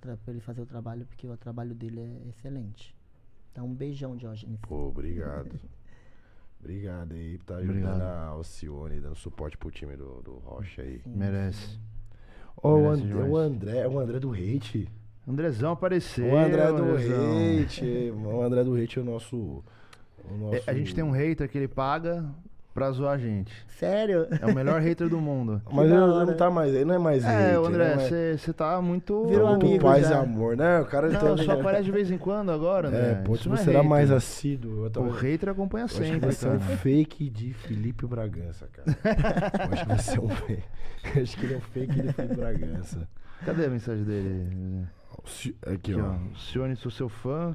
pra 0.00 0.16
ele 0.28 0.40
fazer 0.40 0.60
o 0.60 0.66
trabalho, 0.66 1.06
porque 1.06 1.26
o 1.26 1.36
trabalho 1.36 1.74
dele 1.74 2.00
é 2.00 2.28
excelente. 2.30 2.94
Então, 3.52 3.66
um 3.66 3.74
beijão, 3.74 4.16
Diógenes. 4.16 4.58
Pô, 4.62 4.88
obrigado. 4.88 5.58
Obrigado 6.60 7.12
aí 7.12 7.36
por 7.36 7.42
estar 7.42 7.54
Obrigado. 7.62 7.90
ajudando 7.90 8.02
a 8.02 8.24
Alcione, 8.28 8.98
dando 9.00 9.14
suporte 9.16 9.56
pro 9.58 9.70
time 9.70 9.96
do, 9.96 10.22
do 10.22 10.32
Rocha 10.38 10.80
aí. 10.80 10.98
Sim, 11.04 11.10
Merece. 11.14 11.78
Ó, 12.56 12.74
o, 12.78 12.88
And- 12.90 13.28
o 13.28 13.36
André, 13.36 13.86
o 13.86 13.98
André 13.98 14.18
do 14.18 14.32
Hate. 14.32 14.88
Andrezão 15.28 15.72
apareceu. 15.72 16.26
o 16.32 16.36
André 16.38 16.66
do 16.68 16.82
Andrezão. 16.84 17.62
Hate. 17.62 18.10
O 18.12 18.40
André 18.42 18.64
do 18.64 18.74
Hate 18.76 18.98
é 18.98 19.02
o 19.02 19.04
nosso. 19.04 19.62
Nosso... 20.38 20.54
É, 20.56 20.62
A 20.66 20.74
gente 20.74 20.94
tem 20.94 21.02
um 21.04 21.10
hater 21.10 21.48
que 21.48 21.56
ele 21.58 21.68
paga 21.68 22.24
pra 22.72 22.90
zoar 22.90 23.12
a 23.14 23.18
gente. 23.18 23.52
Sério? 23.78 24.26
É 24.40 24.46
o 24.46 24.54
melhor 24.54 24.80
hater 24.80 25.08
do 25.08 25.20
mundo. 25.20 25.62
Mas 25.72 25.84
ele 25.90 25.94
não 25.98 26.34
tá 26.36 26.50
mais. 26.50 26.74
Ele 26.74 26.84
não 26.84 26.94
é 26.94 26.98
mais 26.98 27.24
É, 27.24 27.28
hater, 27.28 27.60
o 27.60 27.66
André, 27.66 27.96
né? 27.96 28.36
você 28.36 28.52
tá 28.52 28.80
muito. 28.82 29.26
Virou 29.26 29.50
Muito 29.50 29.66
amigo 29.66 29.84
paz 29.84 30.02
já. 30.08 30.10
e 30.10 30.18
amor, 30.24 30.56
né? 30.56 30.80
O 30.80 30.86
cara 30.86 31.08
Não, 31.08 31.36
tem- 31.36 31.44
só 31.46 31.52
aparece 31.60 31.84
de 31.84 31.92
vez 31.92 32.10
em 32.10 32.18
quando 32.18 32.50
agora, 32.50 32.90
né? 32.90 33.10
É, 33.12 33.14
pô, 33.24 33.36
você 33.36 33.48
é 33.48 33.56
será 33.58 33.72
hater. 33.78 33.84
mais 33.88 34.10
assíduo. 34.10 34.90
O 34.96 35.10
hater 35.10 35.48
acompanha 35.50 35.82
Eu 35.82 35.84
acho 35.86 35.94
que 36.00 36.04
sempre, 36.04 36.20
vai 36.20 36.32
ser 36.32 36.48
um 36.48 36.58
fake 36.78 37.30
de 37.30 37.52
Felipe 37.52 38.06
Bragança, 38.06 38.66
cara. 38.72 38.98
Eu 39.66 39.72
acho 39.72 39.82
que 39.82 39.88
vai 39.88 39.98
ser 39.98 40.20
um 40.20 40.28
fake. 40.28 40.62
Acho 41.22 41.36
que 41.36 41.46
ele 41.46 41.54
é 41.54 41.56
um 41.56 41.60
fake 41.60 42.02
de 42.02 42.12
Felipe 42.12 42.34
Bragança. 42.36 43.08
Cadê 43.44 43.66
a 43.66 43.70
mensagem 43.70 44.04
dele? 44.04 44.86
Aqui, 45.22 45.56
Aqui, 45.66 45.94
ó. 45.94 46.06
ó. 46.12 46.36
Cione, 46.36 46.74
sou 46.76 46.90
seu 46.90 47.08
fã. 47.08 47.54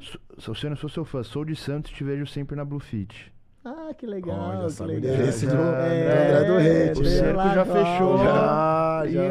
Sou- 0.00 0.20
Cione, 0.54 0.76
sou 0.76 0.88
seu 0.88 1.04
fã. 1.04 1.22
Sou 1.22 1.44
de 1.44 1.56
Santos 1.56 1.90
e 1.90 1.94
te 1.94 2.04
vejo 2.04 2.26
sempre 2.26 2.54
na 2.56 2.64
Bluefit. 2.64 3.32
Ah, 3.64 3.92
que 3.96 4.06
legal. 4.06 4.68
Já 4.70 4.84
que 4.84 4.92
legal. 4.92 5.14
endereço 5.14 5.46
do- 5.46 5.52
É, 5.56 6.44
do 6.44 6.52
André 6.52 6.86
do 6.88 6.94
tô 6.94 7.00
O 7.00 7.04
já- 7.04 7.10
cerco 7.10 7.42
já 7.54 7.64
fechou. 7.64 8.18
Já, 8.18 9.02
e 9.06 9.12
já. 9.12 9.22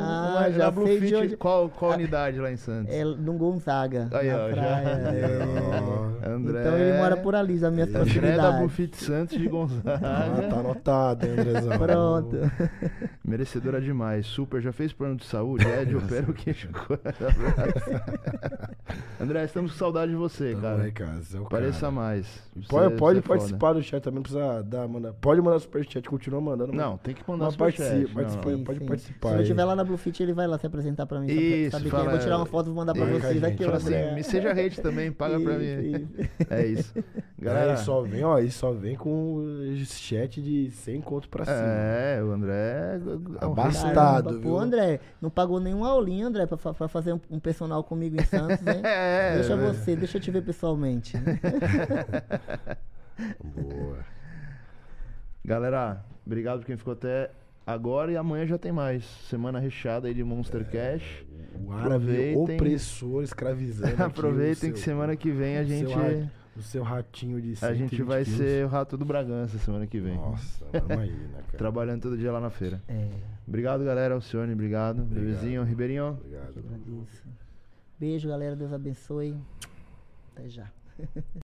Ah, 0.00 0.36
uma, 0.40 0.50
já 0.50 0.70
na 0.70 0.72
sei 0.72 0.80
de 0.84 0.98
Bluefit, 0.98 1.14
onde- 1.14 1.36
qual, 1.36 1.68
qual 1.68 1.92
unidade 1.92 2.38
lá 2.40 2.50
em 2.50 2.56
Santos? 2.56 2.92
É 2.94 3.04
no 3.04 3.34
Gonzaga, 3.34 4.08
Aí, 4.12 4.30
na 4.30 4.36
ó, 4.38 4.48
já- 4.48 4.54
praia. 4.54 4.88
é. 5.14 5.38
Ó. 5.82 6.10
André, 6.30 6.60
Então 6.60 6.78
ele 6.78 6.98
mora 6.98 7.16
por 7.16 7.34
ali, 7.34 7.54
nas 7.58 7.72
minhas 7.72 7.88
André 7.94 8.18
André 8.18 8.36
da. 8.36 8.50
Bluefit 8.52 8.96
Santos 8.96 9.36
de 9.38 9.46
Ah, 9.46 9.50
Gonzaga. 9.50 9.98
tá 10.48 10.56
anotado, 10.60 11.26
hein, 11.26 11.32
Andrezão. 11.32 11.78
Pronto. 11.78 12.36
Merecedora 13.24 13.80
demais. 13.80 14.26
Super. 14.26 14.60
Já 14.60 14.72
fez 14.72 14.92
plano 14.92 15.16
de 15.16 15.24
saúde? 15.24 15.66
Ed, 15.66 15.94
opera 15.96 16.26
o 16.28 16.32
queixo. 16.34 16.68
André, 19.20 19.44
estamos 19.44 19.72
com 19.72 19.78
saudade 19.78 20.10
de 20.12 20.16
você, 20.16 20.50
Tamo 20.52 20.62
cara. 20.62 20.82
aí, 20.82 20.92
cara. 20.92 21.10
é 21.34 21.40
Pareça 21.48 21.80
cara. 21.80 21.92
mais. 21.92 22.26
Pode, 22.68 22.90
Você- 22.90 22.96
pode 22.96 22.98
você 22.98 23.18
é 23.18 23.22
foda. 23.22 23.28
participar 23.28 23.72
do 23.74 23.82
chat 23.82 24.02
também, 24.02 24.16
não 24.16 24.22
precisa 24.22 24.62
dar, 24.62 24.88
mandar. 24.88 25.12
Pode 25.14 25.40
mandar 25.40 25.58
superchat, 25.58 26.08
continua 26.08 26.40
mandando. 26.40 26.72
Não, 26.72 26.96
tem 26.98 27.14
que 27.14 27.22
mandar 27.28 27.50
superchat. 27.50 27.88
participa, 27.88 28.08
não. 28.08 28.14
participa. 28.14 28.50
Sim, 28.56 28.64
pode 28.64 28.78
sim. 28.78 28.86
participar 28.86 29.28
Se 29.28 29.34
eu 29.34 29.38
aí. 29.38 29.42
estiver 29.42 29.64
lá 29.64 29.76
na 29.76 29.84
Bluefit, 29.90 30.22
ele 30.22 30.32
vai 30.32 30.46
lá 30.46 30.58
se 30.58 30.66
apresentar 30.66 31.04
pra 31.06 31.20
mim. 31.20 31.26
Isso, 31.30 31.72
sabe 31.72 31.82
quem? 31.84 31.90
fala- 31.90 32.04
Eu 32.04 32.10
vou 32.10 32.18
tirar 32.20 32.36
uma 32.38 32.46
foto 32.46 32.66
e 32.66 32.68
vou 32.68 32.76
mandar 32.76 32.94
pra 32.94 33.02
a 33.04 33.06
vocês 33.06 33.34
gente. 33.34 33.44
aqui. 33.44 33.64
Fala 33.64 33.76
assim, 33.76 34.14
me 34.14 34.22
seja 34.24 34.50
hate 34.52 34.80
também, 34.80 35.12
paga 35.12 35.38
pra 35.40 35.58
mim. 35.58 35.64
Isso, 35.64 36.08
isso. 36.18 36.30
É 36.50 36.66
isso. 36.66 36.94
Galera, 37.38 37.66
Galera, 37.66 37.76
só 37.78 38.02
vem, 38.02 38.24
ó, 38.24 38.38
e 38.38 38.50
só 38.50 38.72
vem 38.72 38.96
com 38.96 39.44
chat 39.86 40.40
de 40.42 40.70
100 40.70 41.00
conto 41.00 41.28
pra 41.28 41.44
cima. 41.44 41.56
é, 41.58 42.22
o 42.22 42.32
André 42.32 43.00
é 43.40 43.46
um 43.46 43.52
Abastado. 43.52 44.30
Viu? 44.40 44.40
Pô, 44.42 44.58
André, 44.58 45.00
não 45.20 45.30
pagou 45.30 45.58
nenhuma 45.60 45.88
aulinha, 45.88 46.26
André, 46.26 46.46
pra, 46.46 46.56
pra 46.56 46.88
fazer 46.88 47.12
um, 47.12 47.20
um 47.30 47.38
personal 47.40 47.82
comigo 47.84 48.20
em 48.20 48.24
Santos, 48.24 48.66
hein? 48.66 48.80
É, 48.84 49.34
deixa 49.36 49.52
é. 49.52 49.56
você, 49.56 49.96
deixa 49.96 50.16
eu 50.18 50.20
te 50.20 50.30
ver 50.30 50.42
pessoalmente. 50.42 51.16
Boa. 53.42 53.98
Galera, 55.44 56.04
obrigado 56.26 56.60
por 56.60 56.66
quem 56.66 56.76
ficou 56.76 56.92
até 56.92 57.30
agora 57.66 58.12
e 58.12 58.16
amanhã 58.16 58.46
já 58.46 58.58
tem 58.58 58.72
mais. 58.72 59.04
Semana 59.28 59.58
recheada 59.58 60.08
aí 60.08 60.14
de 60.14 60.22
Monster 60.24 60.64
Cash. 60.70 61.24
O 61.64 61.72
árabe 61.72 62.34
opressor 62.36 63.22
escravizando. 63.22 64.00
Aproveitem 64.02 64.54
seu- 64.54 64.72
que 64.72 64.78
semana 64.78 65.16
que 65.16 65.30
vem 65.30 65.56
a 65.58 65.64
gente. 65.64 65.92
o 66.56 66.62
seu 66.62 66.82
ratinho 66.82 67.40
de 67.40 67.52
A 67.64 67.72
gente 67.74 67.90
120 67.96 68.02
vai 68.02 68.24
quilos. 68.24 68.38
ser 68.38 68.64
o 68.64 68.68
rato 68.68 68.96
do 68.96 69.04
Bragança 69.04 69.58
semana 69.58 69.86
que 69.86 69.98
vem. 70.00 70.16
Nossa, 70.16 70.64
vamos 70.72 70.90
aí, 71.04 71.10
né, 71.10 71.28
cara? 71.46 71.58
Trabalhando 71.58 72.02
todo 72.02 72.16
dia 72.16 72.32
lá 72.32 72.40
na 72.40 72.50
feira. 72.50 72.80
É, 72.88 73.08
Obrigado, 73.46 73.84
galera. 73.84 74.14
Alcione, 74.14 74.52
obrigado. 74.52 75.02
Obrigado. 75.02 75.26
Bebezinho, 75.26 75.62
Ribeirinho. 75.64 76.18
Obrigado. 76.20 77.06
Beijo, 77.98 78.28
galera. 78.28 78.54
Deus 78.56 78.72
abençoe. 78.72 79.36
Até 80.34 80.48
já. 80.48 80.70